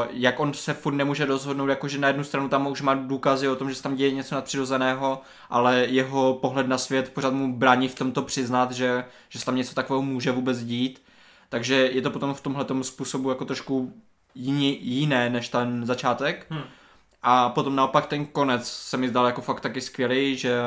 jak 0.10 0.40
on 0.40 0.54
se 0.54 0.74
furt 0.74 0.94
nemůže 0.94 1.26
rozhodnout, 1.26 1.68
jakože 1.68 1.98
na 1.98 2.08
jednu 2.08 2.24
stranu 2.24 2.50
tam 2.50 2.68
už 2.68 2.82
má 2.82 2.94
důkazy 2.96 3.48
o 3.48 3.56
tom, 3.56 3.70
že 3.70 3.76
se 3.76 3.84
tam 3.84 3.96
děje 3.96 4.12
něco 4.12 4.36
nadpřirozeného, 4.36 5.22
ale 5.50 5.86
jeho 5.86 6.34
pohled 6.34 6.68
na 6.68 6.78
svět 6.78 7.12
pořád 7.14 7.34
mu 7.34 7.58
brání 7.58 7.88
v 7.88 7.96
tomto 7.96 8.22
přiznat, 8.22 8.72
že, 8.72 9.06
že 9.30 9.40
se 9.40 9.46
tam 9.46 9.56
něco 9.56 9.76
takového 9.76 10.02
může 10.02 10.32
vůbec 10.32 10.64
dít. 10.64 11.02
Takže 11.50 11.76
je 11.76 12.02
to 12.02 12.10
potom 12.12 12.34
v 12.34 12.42
tomhle 12.42 12.66
způsobu 12.84 13.30
jako 13.30 13.46
trošku 13.46 13.94
jiný, 14.36 14.80
jiné 14.82 15.30
než 15.30 15.50
ten 15.50 15.86
začátek. 15.86 16.46
Hmm. 16.50 16.64
A 17.24 17.50
potom 17.50 17.76
naopak 17.76 18.06
ten 18.06 18.26
konec 18.26 18.72
se 18.72 18.98
mi 18.98 19.10
zdal 19.10 19.26
jako 19.26 19.42
fakt 19.42 19.62
taky 19.62 19.82
skvělý, 19.82 20.38
že 20.38 20.62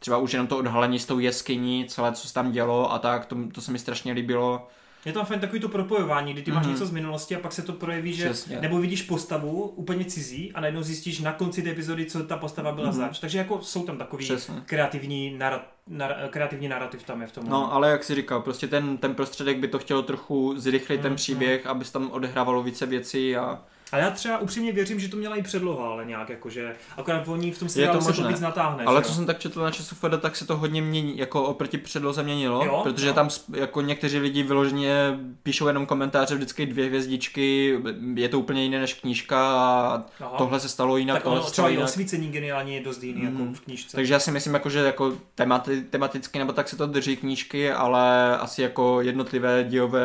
třeba 0.00 0.16
už 0.18 0.32
jenom 0.32 0.46
to 0.46 0.58
odhalení 0.58 0.98
s 0.98 1.06
tou 1.06 1.18
jeskyní, 1.18 1.84
celé, 1.88 2.12
co 2.12 2.28
se 2.28 2.34
tam 2.34 2.52
dělo 2.52 2.92
a 2.92 2.98
tak, 2.98 3.26
to, 3.26 3.36
to 3.54 3.60
se 3.60 3.72
mi 3.72 3.78
strašně 3.78 4.12
líbilo. 4.12 4.68
Je 5.04 5.12
tam 5.12 5.26
fajn 5.26 5.40
takový 5.40 5.60
to 5.60 5.68
propojování, 5.68 6.32
kdy 6.32 6.42
ty 6.42 6.50
máš 6.52 6.62
Mhm. 6.64 6.72
něco 6.74 6.86
z 6.86 6.90
minulosti 6.90 7.36
a 7.36 7.38
pak 7.38 7.52
se 7.52 7.62
to 7.62 7.72
projeví, 7.72 8.12
že 8.12 8.24
Přesně. 8.24 8.60
nebo 8.60 8.78
vidíš 8.78 9.02
postavu 9.02 9.62
úplně 9.62 10.04
cizí 10.04 10.52
a 10.52 10.60
najednou 10.60 10.82
zjistíš 10.82 11.20
na 11.20 11.32
konci 11.32 11.62
té 11.62 11.70
epizody, 11.70 12.06
co 12.06 12.22
ta 12.24 12.36
postava 12.36 12.72
byla 12.72 12.86
Mhm. 12.88 12.96
zač. 12.96 13.18
Takže 13.18 13.38
jako 13.38 13.62
jsou 13.62 13.82
tam 13.86 13.98
takový 13.98 14.24
Přesně. 14.24 14.54
kreativní, 14.66 15.34
nara, 15.38 15.62
nar, 15.88 16.16
kreativní 16.30 16.68
narrativ 16.68 17.02
tam 17.04 17.20
je 17.20 17.26
v 17.26 17.32
tom. 17.32 17.44
No, 17.48 17.72
ale 17.74 17.90
jak 17.90 18.04
si 18.04 18.14
říkal, 18.14 18.40
prostě 18.42 18.68
ten, 18.68 18.96
ten 18.98 19.14
prostředek 19.14 19.58
by 19.58 19.68
to 19.68 19.78
chtělo 19.78 20.02
trochu 20.02 20.54
zrychlit 20.56 20.96
Mm, 20.96 21.02
ten 21.02 21.14
příběh, 21.16 21.66
aby 21.66 21.84
se 21.84 21.92
tam 21.92 22.10
odehrávalo 22.10 22.62
více 22.62 22.86
věcí 22.86 23.36
a 23.36 23.58
A 23.92 23.96
já 23.98 24.10
třeba 24.10 24.38
upřímně 24.38 24.72
věřím, 24.72 25.00
že 25.00 25.08
to 25.08 25.16
měla 25.16 25.36
i 25.36 25.42
předloha, 25.42 25.88
ale 25.88 26.04
nějak 26.04 26.28
jakože, 26.28 26.74
akorát 26.96 27.28
oni 27.28 27.50
v 27.52 27.58
tom 27.58 27.68
seriálu 27.68 27.98
to 27.98 28.04
se 28.04 28.22
to 28.22 28.28
víc 28.28 28.40
natáhne. 28.40 28.84
Ale 28.84 29.00
že 29.00 29.08
co 29.08 29.14
jsem 29.14 29.26
tak 29.26 29.38
četl 29.38 29.60
na 29.62 29.70
ČSFD, 29.70 30.04
tak 30.20 30.36
se 30.36 30.46
to 30.46 30.56
hodně 30.56 30.82
mění, 30.82 31.18
jako 31.18 31.42
oproti 31.42 31.78
předloze 31.78 32.22
měnilo, 32.22 32.64
Jo, 32.64 32.80
protože 32.82 33.06
jo. 33.06 33.12
tam 33.12 33.28
jako 33.54 33.80
někteří 33.80 34.18
lidi 34.18 34.42
vyloženě 34.42 35.18
píšou 35.42 35.66
jenom 35.66 35.86
komentáře, 35.86 36.34
vždycky 36.34 36.66
dvě 36.66 36.86
hvězdičky, 36.86 37.78
je 38.14 38.28
to 38.28 38.38
úplně 38.40 38.62
jiné 38.62 38.80
než 38.80 38.94
knížka 38.94 39.38
a 39.60 40.02
Aha. 40.20 40.34
tohle 40.38 40.60
se 40.60 40.68
stalo 40.68 40.96
jinak, 40.96 41.16
tak 41.16 41.22
tohle 41.22 41.40
ono 41.40 41.50
třeba 41.50 41.68
i 41.68 41.78
osvícení 41.78 42.28
geniální 42.28 42.74
je 42.74 42.80
dost 42.82 43.02
jiný 43.02 43.20
Mm. 43.20 43.26
jako 43.26 43.52
v 43.54 43.60
knížce. 43.60 43.96
Takže 43.96 44.12
já 44.14 44.20
si 44.20 44.30
myslím, 44.30 44.54
jako, 44.54 44.70
že 44.70 44.78
jako 44.78 45.12
temati, 45.34 45.80
tematicky 45.82 46.38
nebo 46.38 46.52
tak 46.52 46.68
se 46.68 46.76
to 46.76 46.86
drží 46.86 47.16
knížky, 47.16 47.72
ale 47.72 48.38
asi 48.38 48.62
jako 48.62 49.00
jednotlivé 49.00 49.64
dílové 49.64 50.02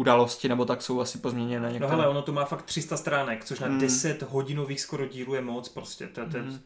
události 0.00 0.48
nebo 0.48 0.64
tak 0.64 0.82
jsou 0.82 1.00
asi 1.00 1.18
pozměněné 1.18 1.66
No 1.66 1.72
některé. 1.72 1.90
hele, 1.90 2.08
ono 2.08 2.22
to 2.22 2.32
má 2.32 2.44
fakt 2.44 2.62
300 2.62 2.96
stránek, 2.96 3.44
což 3.44 3.58
na 3.60 3.68
Mm. 3.68 3.78
10 3.78 4.22
hodinových 4.22 4.80
skoro 4.80 5.06
dílů 5.06 5.34
je 5.34 5.40
moc 5.40 5.68
prostě. 5.68 6.06
To, 6.06 6.20
to, 6.30 6.38
Mm. 6.38 6.60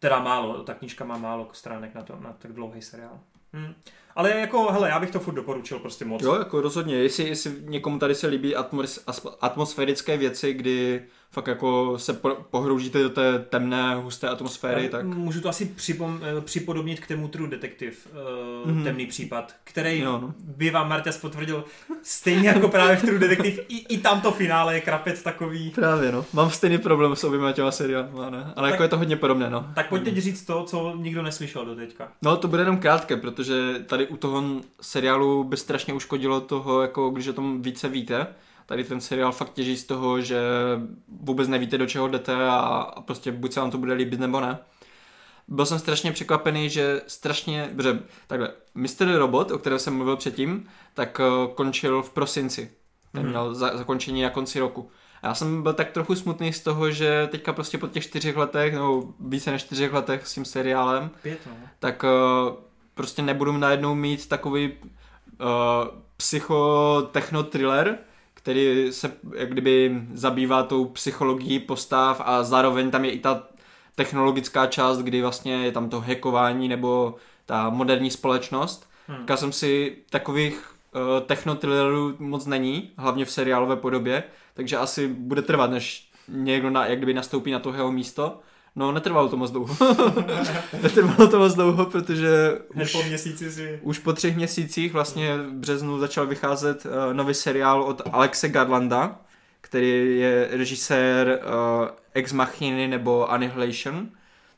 Teda 0.00 0.20
málo, 0.20 0.62
ta 0.62 0.74
knížka 0.74 1.04
má 1.04 1.18
málo 1.18 1.48
stránek 1.52 1.94
na 1.94 2.02
to, 2.02 2.16
na 2.20 2.32
tak 2.38 2.52
dlouhý 2.52 2.82
seriál. 2.82 3.20
Hmm. 3.52 3.74
Ale 4.16 4.30
jako, 4.30 4.72
hele, 4.72 4.88
já 4.88 4.98
bych 5.00 5.10
to 5.10 5.20
furt 5.20 5.34
doporučil 5.34 5.78
prostě 5.78 6.04
moc. 6.04 6.22
Jo, 6.22 6.34
jako 6.34 6.60
rozhodně. 6.60 6.94
Jestli, 6.94 7.28
jestli 7.28 7.52
někomu 7.60 7.98
tady 7.98 8.14
se 8.14 8.26
líbí 8.26 8.56
atmos, 8.56 8.98
atmosférické 9.40 10.16
věci, 10.16 10.52
kdy 10.52 11.04
fakt 11.30 11.46
jako 11.46 11.98
se 11.98 12.12
po, 12.12 12.28
pohroužíte 12.50 13.02
do 13.02 13.10
té 13.10 13.38
temné, 13.38 13.94
husté 13.94 14.28
atmosféry, 14.28 14.74
Ale 14.80 14.88
tak... 14.88 15.06
Můžu 15.06 15.40
to 15.40 15.48
asi 15.48 15.64
připom, 15.66 16.20
eh, 16.38 16.40
připodobnit 16.40 17.00
k 17.00 17.06
tému 17.06 17.28
True 17.28 17.48
Detective, 17.50 17.92
uh, 18.64 18.70
Mhm. 18.70 18.84
temný 18.84 19.06
případ, 19.06 19.54
který 19.64 19.98
Jo, 20.00 20.18
no. 20.22 20.34
by 20.38 20.70
vám 20.70 20.88
Marťas 20.88 21.16
potvrdil 21.18 21.64
stejně 22.02 22.48
jako 22.48 22.68
právě 22.68 22.96
v 22.96 23.02
True 23.02 23.18
Detective, 23.18 23.62
i, 23.68 23.94
i 23.94 23.98
tam 23.98 24.20
to 24.20 24.32
finále 24.32 24.74
je 24.74 24.80
krapec 24.80 25.22
takový. 25.22 25.70
Právě, 25.70 26.12
no. 26.12 26.24
Mám 26.32 26.50
stejný 26.50 26.78
problém 26.78 27.16
s 27.16 27.24
oběma 27.24 27.52
těma 27.52 27.70
seriálama, 27.70 28.30
ne? 28.30 28.52
Ale 28.56 28.68
tak- 28.68 28.70
jako 28.70 28.82
je 28.82 28.88
to 28.88 28.98
hodně 28.98 29.16
podobné, 29.16 29.50
no. 29.50 29.66
Tak 29.74 29.88
pojď 29.88 30.04
teď 30.04 30.16
říct 30.18 30.44
to, 30.44 30.64
co 30.64 30.96
nikdo 30.96 31.22
neslyšel 31.22 31.64
do 31.64 31.74
teďka. 31.76 32.08
No, 32.22 32.36
to 32.36 32.48
bude 32.48 32.62
jenom 32.62 32.78
krátké, 32.78 33.16
protože 33.16 33.74
tady 33.86 34.06
u 34.06 34.16
toho 34.16 34.42
seriálu 34.80 35.44
by 35.44 35.56
strašně 35.56 35.94
uškodilo 35.94 36.40
toho, 36.40 36.82
jako 36.82 37.10
když 37.10 37.28
o 37.28 37.32
tom 37.32 37.62
více 37.62 37.88
víte. 37.88 38.26
Tady 38.68 38.84
ten 38.84 39.00
seriál 39.00 39.32
fakt 39.32 39.52
těží 39.52 39.76
z 39.76 39.84
toho, 39.84 40.20
že 40.20 40.40
vůbec 41.20 41.48
nevíte, 41.48 41.78
do 41.78 41.86
čeho 41.86 42.08
jdete 42.08 42.34
a, 42.34 42.56
a 42.56 43.00
prostě 43.00 43.32
buď 43.32 43.52
se 43.52 43.60
vám 43.60 43.70
to 43.70 43.78
bude 43.78 43.92
líbit, 43.92 44.20
nebo 44.20 44.40
ne. 44.40 44.58
Byl 45.48 45.66
jsem 45.66 45.78
strašně 45.78 46.12
překvapený, 46.12 46.70
že 46.70 47.00
strašně, 47.06 47.68
dobře, 47.72 48.00
takhle, 48.26 48.52
Mr. 48.74 49.16
Robot, 49.16 49.50
o 49.50 49.58
kterém 49.58 49.78
jsem 49.78 49.94
mluvil 49.96 50.16
předtím, 50.16 50.68
tak 50.94 51.20
uh, 51.20 51.54
končil 51.54 52.02
v 52.02 52.10
prosinci. 52.10 52.70
Ten 53.12 53.22
Mhm. 53.22 53.30
měl 53.30 53.54
za, 53.54 53.76
zakončení 53.76 54.22
na 54.22 54.30
konci 54.30 54.60
roku. 54.60 54.90
A 55.22 55.26
já 55.26 55.34
jsem 55.34 55.62
byl 55.62 55.72
tak 55.72 55.90
trochu 55.90 56.14
smutný 56.14 56.52
z 56.52 56.60
toho, 56.62 56.90
že 56.90 57.28
teďka 57.30 57.52
prostě 57.52 57.78
po 57.78 57.86
těch 57.88 58.04
čtyřech 58.04 58.36
letech, 58.36 58.74
nebo 58.74 59.04
více 59.20 59.50
než 59.50 59.62
čtyřech 59.64 59.92
letech 59.92 60.26
s 60.26 60.34
tím 60.34 60.44
seriálem, 60.44 61.10
Pět, 61.22 61.38
no. 61.46 61.52
tak 61.78 62.02
uh, 62.02 62.54
prostě 62.94 63.22
nebudu 63.22 63.52
najednou 63.52 63.94
mít 63.94 64.28
takový 64.28 64.72
uh, 64.72 65.48
psychotechno-thriller, 66.16 67.98
který 68.48 68.92
se 68.92 69.12
jak 69.36 69.50
kdyby 69.50 70.02
zabývá 70.14 70.62
tou 70.62 70.84
psychologií 70.84 71.58
postav 71.58 72.22
a 72.24 72.42
zároveň 72.42 72.90
tam 72.90 73.04
je 73.04 73.10
i 73.10 73.18
ta 73.18 73.42
technologická 73.94 74.66
část, 74.66 74.98
kdy 74.98 75.22
vlastně 75.22 75.52
je 75.52 75.72
tam 75.72 75.90
to 75.90 76.00
hackování 76.00 76.68
nebo 76.68 77.14
ta 77.46 77.70
moderní 77.70 78.10
společnost. 78.10 78.88
Hmm. 79.06 79.18
Říkal 79.18 79.36
jsem 79.36 79.52
si, 79.52 79.96
takových 80.10 80.72
uh, 80.94 81.26
techno-thrillerů 81.26 82.14
moc 82.18 82.46
není, 82.46 82.90
hlavně 82.96 83.24
v 83.24 83.30
seriálové 83.30 83.76
podobě, 83.76 84.24
takže 84.54 84.76
asi 84.76 85.08
bude 85.08 85.42
trvat, 85.42 85.70
než 85.70 86.10
někdo 86.28 86.70
na, 86.70 86.86
jak 86.86 86.98
kdyby 86.98 87.14
nastoupí 87.14 87.50
na 87.50 87.58
to 87.58 87.72
jeho 87.72 87.92
místo. 87.92 88.40
No, 88.76 88.92
netrvalo 88.92 89.28
to 89.28 89.36
moc 89.36 89.50
dlouho. 89.50 89.76
netrvalo 90.82 91.30
to 91.30 91.38
moc 91.38 91.54
dlouho, 91.54 91.86
protože 91.86 92.58
už, 92.82 92.92
po 92.92 93.02
měsíci 93.02 93.52
si... 93.52 93.80
už 93.82 93.98
po 93.98 94.12
třech 94.12 94.36
měsících 94.36 94.92
vlastně 94.92 95.36
v 95.36 95.52
březnu 95.52 95.98
začal 95.98 96.26
vycházet 96.26 96.86
uh, 96.86 97.14
nový 97.14 97.34
seriál 97.34 97.82
od 97.82 98.02
Alexe 98.12 98.48
Garlanda, 98.48 99.20
který 99.60 100.18
je 100.18 100.48
režisér 100.50 101.40
uh, 101.44 101.88
Ex 102.14 102.32
Machiny 102.32 102.88
nebo 102.88 103.30
Annihilation, 103.30 104.08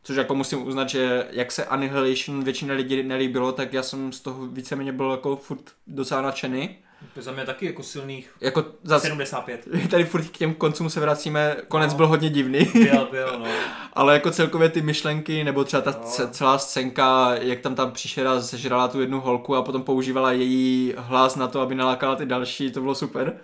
což 0.02 0.16
jako 0.16 0.34
musím 0.34 0.66
uznat, 0.66 0.88
že 0.88 1.26
jak 1.30 1.52
se 1.52 1.64
Annihilation 1.64 2.44
většina 2.44 2.74
lidí 2.74 3.02
nelíbilo, 3.02 3.52
tak 3.52 3.72
já 3.72 3.82
jsem 3.82 4.12
z 4.12 4.20
toho 4.20 4.46
víceméně 4.46 4.92
byl 4.92 5.10
jako 5.10 5.36
furt 5.36 5.64
docela 5.86 6.22
nadšený. 6.22 6.78
To 7.14 7.22
za 7.22 7.32
mě 7.32 7.44
taky 7.44 7.66
jako 7.66 7.82
silných 7.82 8.30
Jako 8.40 8.64
zas, 8.82 9.02
75. 9.08 9.66
tady 9.90 10.04
furt 10.04 10.22
k 10.24 10.36
těm 10.38 10.54
koncům 10.54 10.90
se 10.90 11.00
vracíme, 11.00 11.56
konec 11.68 11.90
No. 11.92 11.96
byl 11.96 12.06
hodně 12.06 12.30
divný, 12.30 12.58
Byl, 12.72 13.08
byl, 13.10 13.36
no. 13.38 13.46
ale 13.92 14.14
jako 14.14 14.30
celkově 14.30 14.68
ty 14.68 14.82
myšlenky, 14.82 15.44
nebo 15.44 15.64
třeba 15.64 15.82
ta 15.82 15.90
No. 15.90 15.98
ce- 16.06 16.28
celá 16.30 16.58
scénka, 16.58 17.34
jak 17.40 17.60
tam 17.60 17.74
ta 17.74 17.86
příšera 17.86 18.40
sežrala 18.40 18.88
tu 18.88 19.00
jednu 19.00 19.20
holku 19.20 19.56
a 19.56 19.62
potom 19.62 19.82
používala 19.82 20.32
její 20.32 20.94
hlas 20.98 21.36
na 21.36 21.48
to, 21.48 21.60
aby 21.60 21.74
nalákala 21.74 22.16
ty 22.16 22.26
další, 22.26 22.70
to 22.70 22.80
bylo 22.80 22.94
super. 22.94 23.34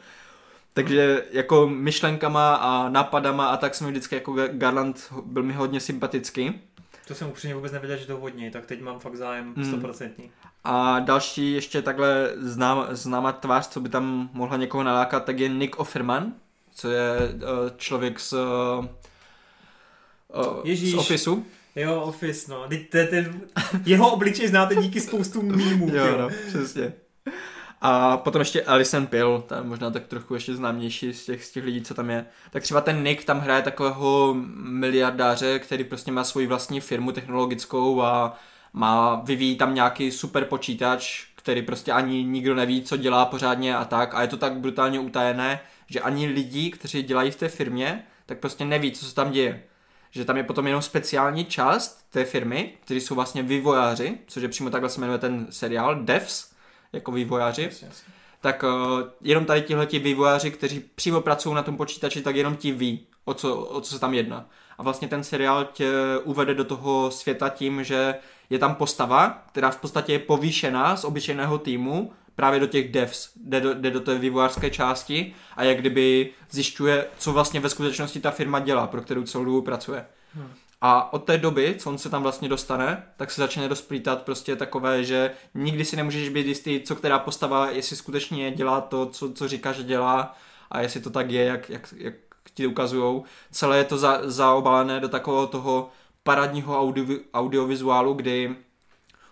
Takže 0.75 1.25
jako 1.31 1.69
myšlenkama 1.69 2.55
a 2.55 2.89
nápadama 2.89 3.47
a 3.47 3.57
tak 3.57 3.75
jsem 3.75 3.87
vždycky 3.87 4.15
jako 4.15 4.33
Ga- 4.33 4.49
Garland 4.53 5.13
byl 5.25 5.43
mi 5.43 5.53
hodně 5.53 5.81
sympatický. 5.81 6.61
To 7.09 7.15
jsem 7.15 7.29
upřímně 7.29 7.55
vůbec 7.55 7.73
nevěděl, 7.73 7.97
že 7.97 8.07
to 8.07 8.17
hodně, 8.17 8.51
tak 8.51 8.67
teď 8.67 8.81
mám 8.83 8.99
fakt 8.99 9.17
zájem 9.17 9.55
Hmm. 9.57 9.65
100%. 9.81 10.31
A 10.69 11.01
další 11.01 11.53
ještě 11.53 11.83
takhle 11.83 12.33
znám, 12.37 12.87
známá 12.91 13.33
tvář, 13.33 13.69
co 13.69 13.81
by 13.81 13.89
tam 13.89 14.31
mohla 14.33 14.57
někoho 14.57 14.83
nalákat, 14.83 15.25
tak 15.25 15.39
je 15.39 15.49
Nick 15.49 15.79
Offerman, 15.79 16.33
co 16.75 16.91
je 16.91 17.17
uh, 17.19 17.41
člověk 17.77 18.21
z, 18.21 18.33
uh, 18.33 18.85
Ježíš. 20.65 20.93
z 20.93 20.95
Officeu. 20.95 21.45
Jo, 21.77 22.01
Office, 22.01 22.53
no. 22.53 22.67
Je 22.71 23.07
ten... 23.07 23.41
Jeho 23.85 24.13
obličej 24.13 24.49
znáte 24.49 24.75
díky 24.75 25.01
spoustu 25.01 25.43
mýmů, 25.43 25.89
Jo, 25.95 26.07
jo, 26.07 26.19
no, 26.19 26.29
přesně. 26.49 26.93
A 27.81 28.17
potom 28.17 28.41
ještě 28.41 28.63
Alison 28.63 29.07
Pill, 29.07 29.45
ta 29.47 29.57
je 29.57 29.63
možná 29.63 29.91
tak 29.91 30.07
trochu 30.07 30.35
ještě 30.35 30.57
známější 30.57 31.13
z 31.13 31.25
těch, 31.25 31.45
z 31.45 31.51
těch 31.51 31.65
lidí, 31.65 31.83
co 31.83 31.95
tam 31.95 32.11
je. 32.11 32.27
Tak 32.51 32.63
třeba 32.63 32.81
ten 32.81 33.03
Nick 33.03 33.25
tam 33.25 33.41
hraje 33.41 33.63
takového 33.63 34.37
miliardáře, 34.57 35.59
který 35.59 35.85
prostě 35.85 36.13
má 36.13 36.25
svoji 36.25 36.47
vlastní 36.47 36.81
firmu 36.81 37.13
technologickou 37.13 38.03
a 38.03 38.39
má, 38.77 39.15
vyvíjí 39.25 39.57
tam 39.57 39.75
nějaký 39.75 40.11
super 40.13 40.45
počítač, 40.45 41.25
který 41.35 41.63
prostě 41.63 41.93
ani 41.93 42.25
nikdo 42.25 42.55
neví, 42.55 42.83
co 42.83 42.97
dělá 42.97 43.25
pořádně 43.27 43.77
a 43.77 43.85
tak. 43.85 44.15
A 44.15 44.23
je 44.23 44.29
to 44.29 44.37
tak 44.37 44.57
brutálně 44.57 45.01
utajené, 45.01 45.61
že 45.87 46.01
ani 46.01 46.27
lidi, 46.27 46.71
kteří 46.71 47.03
dělají 47.03 47.31
v 47.31 47.37
té 47.37 47.49
firmě, 47.49 48.07
tak 48.27 48.39
prostě 48.39 48.65
neví, 48.65 48.93
co 48.93 49.05
se 49.07 49.15
tam 49.15 49.31
děje. 49.31 49.63
Že 50.11 50.25
tam 50.25 50.37
je 50.37 50.43
potom 50.45 50.67
jenom 50.67 50.83
speciální 50.83 51.45
část 51.45 52.07
té 52.11 52.25
firmy, 52.25 52.73
kteří 52.85 53.01
jsou 53.01 53.15
vlastně 53.15 53.43
vývojáři, 53.43 54.19
což 54.27 54.43
je 54.43 54.49
přímo 54.49 54.71
takhle 54.71 54.91
se 54.91 55.01
jmenuje 55.01 55.19
ten 55.19 55.47
seriál, 55.51 55.95
devs, 55.95 56.53
jako 56.93 57.13
vývojáři, 57.13 57.63
Jasně, 57.63 57.89
jasně. 57.89 58.13
tak 58.41 58.63
uh, 58.63 59.01
jenom 59.21 59.45
tady 59.45 59.63
tihle 59.63 59.87
vývojáři, 59.87 60.51
kteří 60.51 60.81
přímo 60.95 61.21
pracují 61.21 61.55
na 61.55 61.63
tom 61.63 61.77
počítači, 61.77 62.23
tak 62.23 62.37
jenom 62.37 62.57
ti 62.57 62.73
ví, 62.73 63.07
o 63.25 63.35
co, 63.35 63.57
o 63.57 63.81
co 63.81 63.95
se 63.95 64.01
tam 64.01 64.15
jedná. 64.15 64.49
A 64.79 64.83
vlastně 64.83 65.09
ten 65.09 65.25
seriál 65.25 65.65
tě 65.65 65.91
uvede 66.25 66.55
do 66.55 66.65
toho 66.65 67.11
světa 67.11 67.49
tím, 67.49 67.85
že 67.85 68.15
je 68.51 68.59
tam 68.59 68.75
postava, 68.75 69.43
která 69.49 69.71
v 69.71 69.81
podstatě 69.81 70.13
je 70.13 70.19
povýšená 70.19 70.97
z 70.97 71.05
obyčejného 71.05 71.59
týmu 71.59 72.13
právě 72.37 72.61
do 72.61 72.67
těch 72.67 72.93
devs, 72.93 73.31
jde 73.37 73.61
do, 73.61 73.75
jde 73.75 73.91
do 73.91 74.01
té 74.01 74.19
vývojářské 74.19 74.71
části 74.71 75.35
a 75.57 75.65
jak 75.65 75.79
kdyby 75.79 76.31
zjišťuje, 76.51 77.07
co 77.19 77.33
vlastně 77.33 77.61
ve 77.61 77.69
skutečnosti 77.69 78.21
ta 78.21 78.31
firma 78.31 78.61
dělá, 78.61 78.87
pro 78.87 79.03
kterou 79.03 79.23
celou 79.23 79.45
dobu 79.45 79.63
pracuje. 79.63 80.07
Hmm. 80.35 80.49
A 80.81 81.13
od 81.13 81.25
té 81.25 81.39
doby, 81.39 81.75
co 81.79 81.91
on 81.91 81.99
se 81.99 82.11
tam 82.11 82.23
vlastně 82.23 82.49
dostane, 82.49 83.03
tak 83.17 83.31
se 83.31 83.41
začne 83.41 83.69
rozplítat 83.69 84.23
prostě 84.23 84.57
takové, 84.57 85.05
že 85.05 85.31
nikdy 85.55 85.85
si 85.85 85.97
nemůžeš 85.97 86.29
být 86.29 86.47
jistý, 86.47 86.81
co 86.81 86.97
která 86.97 87.19
postava, 87.19 87.71
jestli 87.71 87.97
skutečně 87.97 88.51
dělá 88.51 88.81
to, 88.81 89.07
co, 89.07 89.33
co 89.33 89.49
říká, 89.49 89.73
že 89.73 89.83
dělá 89.83 90.37
a 90.71 90.81
jestli 90.81 91.01
to 91.01 91.11
tak 91.11 91.31
je, 91.31 91.45
jak, 91.45 91.71
jak, 91.71 91.95
jak 91.97 92.15
ti 92.55 92.67
ukazujou. 92.67 93.25
Celé 93.51 93.79
je 93.79 93.85
to 93.85 93.99
za, 93.99 94.21
zaobalené 94.23 95.01
do 95.01 95.09
takového 95.09 95.47
toho 95.47 95.91
parádního 96.27 96.81
audio, 96.81 97.19
audiovizuálu, 97.35 98.15
kdy 98.15 98.57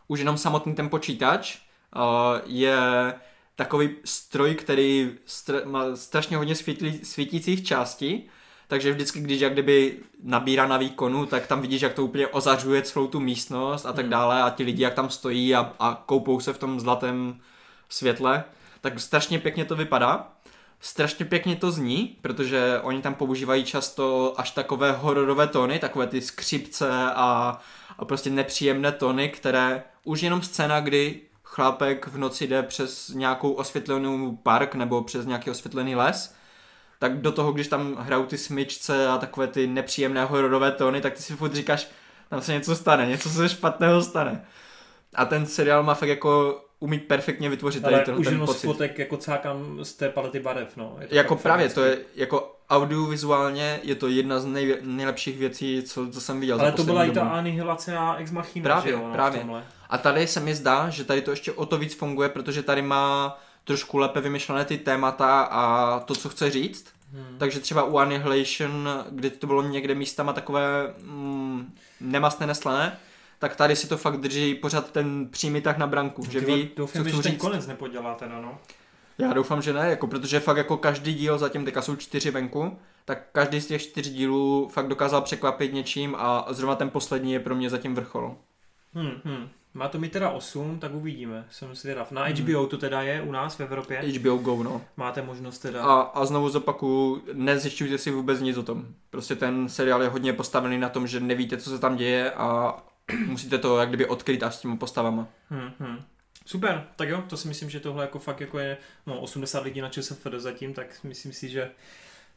už 0.08 0.18
jenom 0.18 0.38
samotný 0.38 0.74
ten 0.74 0.88
počítač 0.88 1.58
uh, 1.96 2.02
je 2.46 2.78
takový 3.56 3.90
stroj, 4.04 4.54
který 4.54 5.10
str- 5.26 5.66
má 5.66 5.96
strašně 5.96 6.36
hodně 6.36 6.54
světlí, 6.54 7.04
svítících 7.04 7.66
částí, 7.66 8.30
takže 8.68 8.92
vždycky, 8.92 9.20
když 9.20 9.40
jak 9.40 9.52
kdyby 9.52 9.98
nabírá 10.22 10.66
na 10.66 10.76
výkonu, 10.76 11.26
tak 11.26 11.46
tam 11.46 11.60
vidíš, 11.60 11.82
jak 11.82 11.94
to 11.94 12.04
úplně 12.04 12.26
ozařuje 12.28 12.82
celou 12.82 13.06
tu 13.06 13.20
místnost 13.20 13.86
a 13.86 13.92
tak 13.92 14.04
Hmm. 14.04 14.10
dále 14.10 14.42
a 14.42 14.50
ti 14.50 14.62
lidi, 14.62 14.82
jak 14.82 14.94
tam 14.94 15.10
stojí 15.10 15.54
a, 15.54 15.72
a 15.78 16.02
koupou 16.06 16.40
se 16.40 16.52
v 16.52 16.58
tom 16.58 16.80
zlatém 16.80 17.40
světle. 17.88 18.44
tak 18.80 19.00
strašně 19.00 19.38
pěkně 19.38 19.64
to 19.64 19.76
vypadá. 19.76 20.33
Strašně 20.84 21.24
pěkně 21.24 21.56
to 21.56 21.70
zní, 21.70 22.16
protože 22.20 22.80
oni 22.82 23.02
tam 23.02 23.14
používají 23.14 23.64
často 23.64 24.34
až 24.36 24.50
takové 24.50 24.92
hororové 24.92 25.46
tóny, 25.46 25.78
takové 25.78 26.06
ty 26.06 26.20
skřipce 26.20 26.90
a, 27.14 27.58
a 27.98 28.04
prostě 28.04 28.30
nepříjemné 28.30 28.92
tóny, 28.92 29.28
které 29.28 29.82
už 30.04 30.22
jenom 30.22 30.42
scéna, 30.42 30.80
kdy 30.80 31.20
chlápek 31.42 32.06
v 32.06 32.18
noci 32.18 32.46
jde 32.46 32.62
přes 32.62 33.08
nějakou 33.08 33.52
osvětlenou 33.52 34.36
park 34.36 34.74
nebo 34.74 35.02
přes 35.02 35.26
nějaký 35.26 35.50
osvětlený 35.50 35.94
les, 35.96 36.34
tak 36.98 37.20
do 37.20 37.32
toho, 37.32 37.52
když 37.52 37.68
tam 37.68 37.96
hrajou 37.96 38.26
ty 38.26 38.38
smyčce 38.38 39.08
a 39.08 39.18
takové 39.18 39.46
ty 39.46 39.66
nepříjemné 39.66 40.24
hororové 40.24 40.72
tóny, 40.72 41.00
tak 41.00 41.14
ty 41.14 41.22
si 41.22 41.36
furt 41.36 41.54
říkáš, 41.54 41.88
tam 42.30 42.42
se 42.42 42.52
něco 42.52 42.76
stane, 42.76 43.06
něco 43.06 43.28
se 43.28 43.48
špatného 43.48 44.02
stane. 44.02 44.44
A 45.14 45.24
ten 45.24 45.46
seriál 45.46 45.82
má 45.82 45.94
fakt 45.94 46.08
jako 46.08 46.60
umí 46.84 46.98
perfektně 46.98 47.48
vytvořit 47.50 47.82
tady 47.82 47.94
Ale 47.94 48.04
ten, 48.04 48.14
už 48.14 48.24
ten 48.24 48.34
jenom 48.34 48.46
z 48.46 48.50
pocit. 48.50 48.66
fotek 48.66 48.98
jako 48.98 49.16
cákám 49.16 49.78
z 49.84 49.92
té 49.92 50.08
palety 50.08 50.40
barev, 50.40 50.76
no. 50.76 50.96
Je 51.00 51.06
to 51.06 51.14
Jako 51.14 51.36
právě, 51.36 51.68
to 51.68 51.84
je 51.84 51.98
jako 52.14 52.56
audiovizuálně 52.70 53.80
je 53.82 53.94
to 53.94 54.08
jedna 54.08 54.40
z 54.40 54.44
nej, 54.46 54.76
nejlepších 54.82 55.38
věcí, 55.38 55.82
co, 55.82 56.10
co 56.10 56.20
jsem 56.20 56.40
viděl 56.40 56.60
Ale 56.60 56.70
za 56.70 56.76
to 56.76 56.84
byla 56.84 57.04
i 57.04 57.10
ta 57.10 57.22
anihilace 57.22 57.96
a 57.96 58.14
ex 58.14 58.30
machina, 58.30 58.64
Právě, 58.64 58.82
že 58.92 58.98
jo, 58.98 59.04
no, 59.08 59.12
právě. 59.14 59.38
v 59.38 59.42
tomhle. 59.42 59.64
A 59.90 59.98
tady 59.98 60.26
se 60.26 60.40
mi 60.40 60.54
zdá, 60.54 60.90
že 60.90 61.04
tady 61.04 61.22
to 61.22 61.30
ještě 61.30 61.52
o 61.52 61.66
to 61.66 61.78
víc 61.78 61.94
funguje, 61.94 62.28
protože 62.28 62.62
tady 62.62 62.82
má 62.82 63.38
trošku 63.64 63.98
lépe 63.98 64.20
vymyšlené 64.20 64.64
ty 64.64 64.78
témata 64.78 65.40
a 65.42 66.00
to, 66.00 66.14
co 66.14 66.28
chce 66.28 66.50
říct. 66.50 66.86
Hmm. 67.12 67.36
Takže 67.38 67.60
třeba 67.60 67.82
u 67.84 67.98
Annihilation, 67.98 68.88
kdy 69.10 69.30
to 69.30 69.46
bylo 69.46 69.62
někde 69.62 69.94
místama 69.94 70.32
takové 70.32 70.94
mm, 71.02 71.72
nemastné, 72.00 72.46
neslané, 72.46 72.98
tak 73.38 73.56
tady 73.56 73.76
si 73.76 73.88
to 73.88 73.96
fakt 73.96 74.20
drží 74.20 74.54
pořád 74.54 74.90
ten 74.90 75.28
přímý 75.30 75.60
tak 75.60 75.78
na 75.78 75.86
branku, 75.86 76.24
že 76.30 76.40
ví, 76.40 76.68
co 76.68 76.74
Doufám, 76.76 77.04
že 77.04 77.10
chci 77.10 77.22
ten 77.22 77.36
konec 77.36 77.66
nepodělá 77.66 78.14
teda, 78.14 78.40
no. 78.40 78.58
Já 79.18 79.32
doufám, 79.32 79.62
že 79.62 79.72
ne, 79.72 79.90
jako, 79.90 80.06
protože 80.06 80.40
fakt 80.40 80.56
jako 80.56 80.76
každý 80.76 81.14
díl, 81.14 81.38
zatím 81.38 81.64
teďka 81.64 81.82
jsou 81.82 81.96
čtyři 81.96 82.30
venku, 82.30 82.78
tak 83.04 83.22
každý 83.32 83.60
z 83.60 83.66
těch 83.66 83.82
čtyř 83.82 84.08
dílů 84.08 84.68
fakt 84.72 84.88
dokázal 84.88 85.20
překvapit 85.20 85.72
něčím 85.72 86.16
a 86.18 86.46
zrovna 86.50 86.76
ten 86.76 86.90
poslední 86.90 87.32
je 87.32 87.40
pro 87.40 87.54
mě 87.54 87.70
zatím 87.70 87.94
vrchol. 87.94 88.36
Hmm, 88.94 89.12
hmm. 89.24 89.48
Má 89.76 89.88
to 89.88 89.98
mi 89.98 90.08
teda 90.08 90.30
8, 90.30 90.78
tak 90.78 90.94
uvidíme. 90.94 91.44
Jsem 91.50 91.76
si 91.76 91.88
teda, 91.88 92.06
na 92.10 92.24
Hmm. 92.24 92.36
HBO 92.36 92.66
to 92.66 92.78
teda 92.78 93.02
je 93.02 93.22
u 93.22 93.32
nás 93.32 93.56
v 93.56 93.60
Evropě. 93.60 94.02
HBO 94.18 94.36
Go, 94.36 94.62
no. 94.62 94.82
Máte 94.96 95.22
možnost 95.22 95.58
teda. 95.58 95.82
A, 95.82 96.00
a 96.00 96.24
znovu 96.24 96.48
zopakuju, 96.48 97.22
nezjišťujte 97.32 97.98
si 97.98 98.10
vůbec 98.10 98.40
nic 98.40 98.56
o 98.56 98.62
tom. 98.62 98.86
Prostě 99.10 99.36
ten 99.36 99.68
seriál 99.68 100.02
je 100.02 100.08
hodně 100.08 100.32
postavený 100.32 100.78
na 100.78 100.88
tom, 100.88 101.06
že 101.06 101.20
nevíte, 101.20 101.56
co 101.56 101.70
se 101.70 101.78
tam 101.78 101.96
děje 101.96 102.30
a 102.30 102.76
musíte 103.26 103.58
to 103.58 103.78
jak 103.78 103.88
kdyby 103.88 104.06
odkryt 104.06 104.42
až 104.42 104.54
s 104.54 104.60
těma 104.60 104.76
postavama. 104.76 105.28
Hmm, 105.50 105.70
hmm. 105.78 106.04
Super, 106.46 106.86
tak 106.96 107.08
jo, 107.08 107.24
to 107.28 107.36
si 107.36 107.48
myslím, 107.48 107.70
že 107.70 107.80
tohle 107.80 108.04
jako 108.04 108.18
fakt 108.18 108.40
jako 108.40 108.58
je 108.58 108.76
no, 109.06 109.20
80 109.20 109.64
lidí 109.64 109.80
na 109.80 109.88
ČSFD 109.88 110.26
zatím, 110.36 110.74
tak 110.74 111.04
myslím 111.04 111.32
si, 111.32 111.48
že 111.48 111.70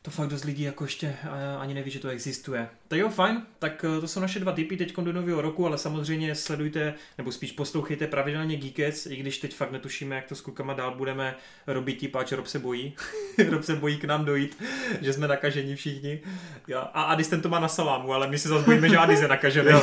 to 0.08 0.12
fakt 0.12 0.30
dost 0.30 0.44
lidí 0.44 0.64
jako 0.64 0.84
ještě 0.84 1.08
eh, 1.24 1.58
ani 1.60 1.74
neví, 1.74 1.92
že 1.92 2.00
to 2.00 2.08
existuje. 2.08 2.68
Tak 2.88 3.00
jo, 3.00 3.10
fajn, 3.10 3.42
tak 3.60 3.86
eh, 3.98 4.02
to 4.02 4.08
jsou 4.08 4.20
naše 4.20 4.40
dva 4.40 4.52
typy 4.52 4.78
teď 4.78 4.98
do 4.98 5.14
nového 5.14 5.42
roku, 5.42 5.66
ale 5.66 5.78
samozřejmě 5.78 6.36
sledujte, 6.36 6.94
nebo 7.18 7.32
spíš 7.32 7.52
poslouchejte 7.52 8.08
pravidelně 8.08 8.58
Geekets, 8.58 9.06
i 9.06 9.16
když 9.16 9.38
teď 9.38 9.56
fakt 9.56 9.72
netušíme, 9.72 10.16
jak 10.16 10.26
to 10.26 10.36
s 10.36 10.42
klukama 10.42 10.74
dál 10.74 10.96
budeme 10.96 11.36
robit, 11.68 12.12
páč 12.12 12.32
Rob 12.32 12.48
se 12.48 12.60
bojí. 12.60 12.94
Rob 13.50 13.64
se 13.64 13.76
bojí 13.76 13.98
k 13.98 14.04
nám 14.04 14.26
dojít, 14.26 14.64
že 15.02 15.14
jsme 15.14 15.28
nakažení 15.28 15.76
všichni. 15.76 16.20
Ja, 16.68 16.80
a 16.80 17.02
Adis 17.02 17.28
ten 17.28 17.42
to 17.42 17.50
má 17.50 17.60
na 17.60 17.68
salámu, 17.68 18.14
ale 18.14 18.28
my 18.28 18.38
se 18.38 18.50
zase 18.50 18.66
bojíme, 18.66 18.90
že 18.90 18.98
Adis 18.98 19.22
je 19.22 19.28
nakažený. 19.28 19.72
Jo. 19.78 19.82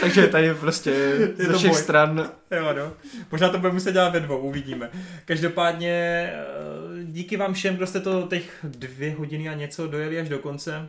Takže 0.00 0.26
tady 0.26 0.54
prostě 0.54 0.92
to 1.36 1.52
ze 1.52 1.58
všech 1.58 1.70
boj. 1.70 1.80
stran 1.80 2.30
Jo, 2.50 2.74
no. 2.76 2.92
Možná 3.32 3.48
to 3.48 3.58
bude 3.58 3.72
muset 3.72 3.92
dělat 3.92 4.12
ve 4.12 4.20
dvou, 4.20 4.38
uvidíme. 4.38 4.90
Každopádně 5.24 5.90
eh, 6.32 7.04
díky 7.04 7.36
vám 7.36 7.54
všem, 7.54 7.76
kdo 7.76 7.86
jste 7.86 8.00
to 8.00 8.26
těch 8.30 8.58
dvě 8.64 9.14
hodiny 9.14 9.29
a 9.30 9.54
něco 9.54 9.86
dojeli 9.86 10.20
až 10.20 10.28
do 10.28 10.38
konce. 10.38 10.88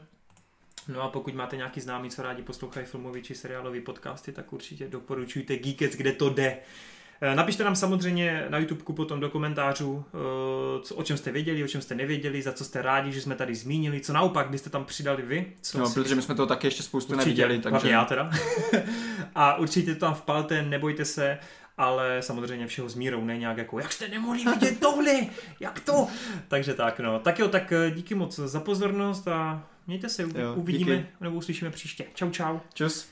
No 0.88 1.02
a 1.02 1.08
pokud 1.08 1.34
máte 1.34 1.58
nějaký 1.58 1.82
známý, 1.82 2.10
co 2.10 2.22
rádi 2.22 2.42
poslouchají 2.42 2.86
filmový 2.86 3.22
či 3.22 3.36
seriálový 3.36 3.82
podcasty, 3.82 4.32
tak 4.32 4.54
určitě 4.54 4.88
doporučujte 4.88 5.58
Geekets, 5.58 5.96
kde 5.96 6.12
to 6.12 6.30
jde. 6.30 6.58
Eh, 7.24 7.36
Napište 7.36 7.64
nám 7.64 7.76
samozřejmě 7.76 8.46
na 8.50 8.58
YouTube 8.58 8.84
potom 8.84 9.20
do 9.20 9.30
komentářů, 9.30 10.06
eh, 10.08 10.82
co, 10.82 10.96
o 10.96 11.04
čem 11.04 11.18
jste 11.18 11.32
věděli, 11.32 11.64
o 11.64 11.68
čem 11.68 11.82
jste 11.82 11.96
nevěděli, 11.96 12.42
za 12.42 12.52
co 12.52 12.66
jste 12.66 12.82
rádi, 12.82 13.12
že 13.12 13.22
jsme 13.22 13.36
tady 13.36 13.56
zmínili, 13.56 14.02
co 14.02 14.14
naopak, 14.14 14.50
kdy 14.50 14.58
jste 14.58 14.70
tam 14.70 14.86
přidali 14.86 15.24
vy. 15.24 15.46
Co 15.62 15.80
No, 15.80 15.90
protože 15.94 16.16
my 16.16 16.22
jsme 16.22 16.36
to 16.36 16.48
taky 16.48 16.68
ještě 16.68 16.84
spoustu 16.84 17.14
Určitě, 17.14 17.26
neviděli, 17.26 17.60
takže 17.60 17.90
já 17.90 18.06
teda. 18.06 18.32
a 19.36 19.56
určitě 19.56 19.94
to 19.94 20.00
tam 20.00 20.14
vpalte, 20.14 20.62
nebojte 20.62 21.06
se, 21.06 21.38
ale 21.82 22.22
samozřejmě 22.22 22.68
všeho 22.68 22.90
s 22.90 22.95
mírou, 22.95 23.26
ne 23.26 23.38
nějak 23.38 23.58
jako, 23.58 23.80
jak 23.80 23.91
jste 23.91 24.08
nemohli 24.08 24.45
vidět 24.45 24.80
tohle, 24.80 25.14
jak 25.60 25.80
to? 25.80 26.08
Takže 26.48 26.74
tak, 26.74 26.99
no. 26.99 27.20
Tak 27.20 27.40
jo, 27.40 27.48
tak 27.48 27.72
eh, 27.72 27.91
díky 27.91 28.16
moc 28.16 28.36
za 28.36 28.60
pozornost 28.60 29.28
a 29.28 29.64
mějte 29.88 30.10
se, 30.10 30.22
Jo, 30.22 30.53
uvidíme 30.56 30.95
díky. 30.95 31.08
nebo 31.22 31.36
uslyšíme 31.36 31.72
příště. 31.72 32.06
Čau, 32.14 32.30
čau. 32.30 32.60
čus. 32.74 33.08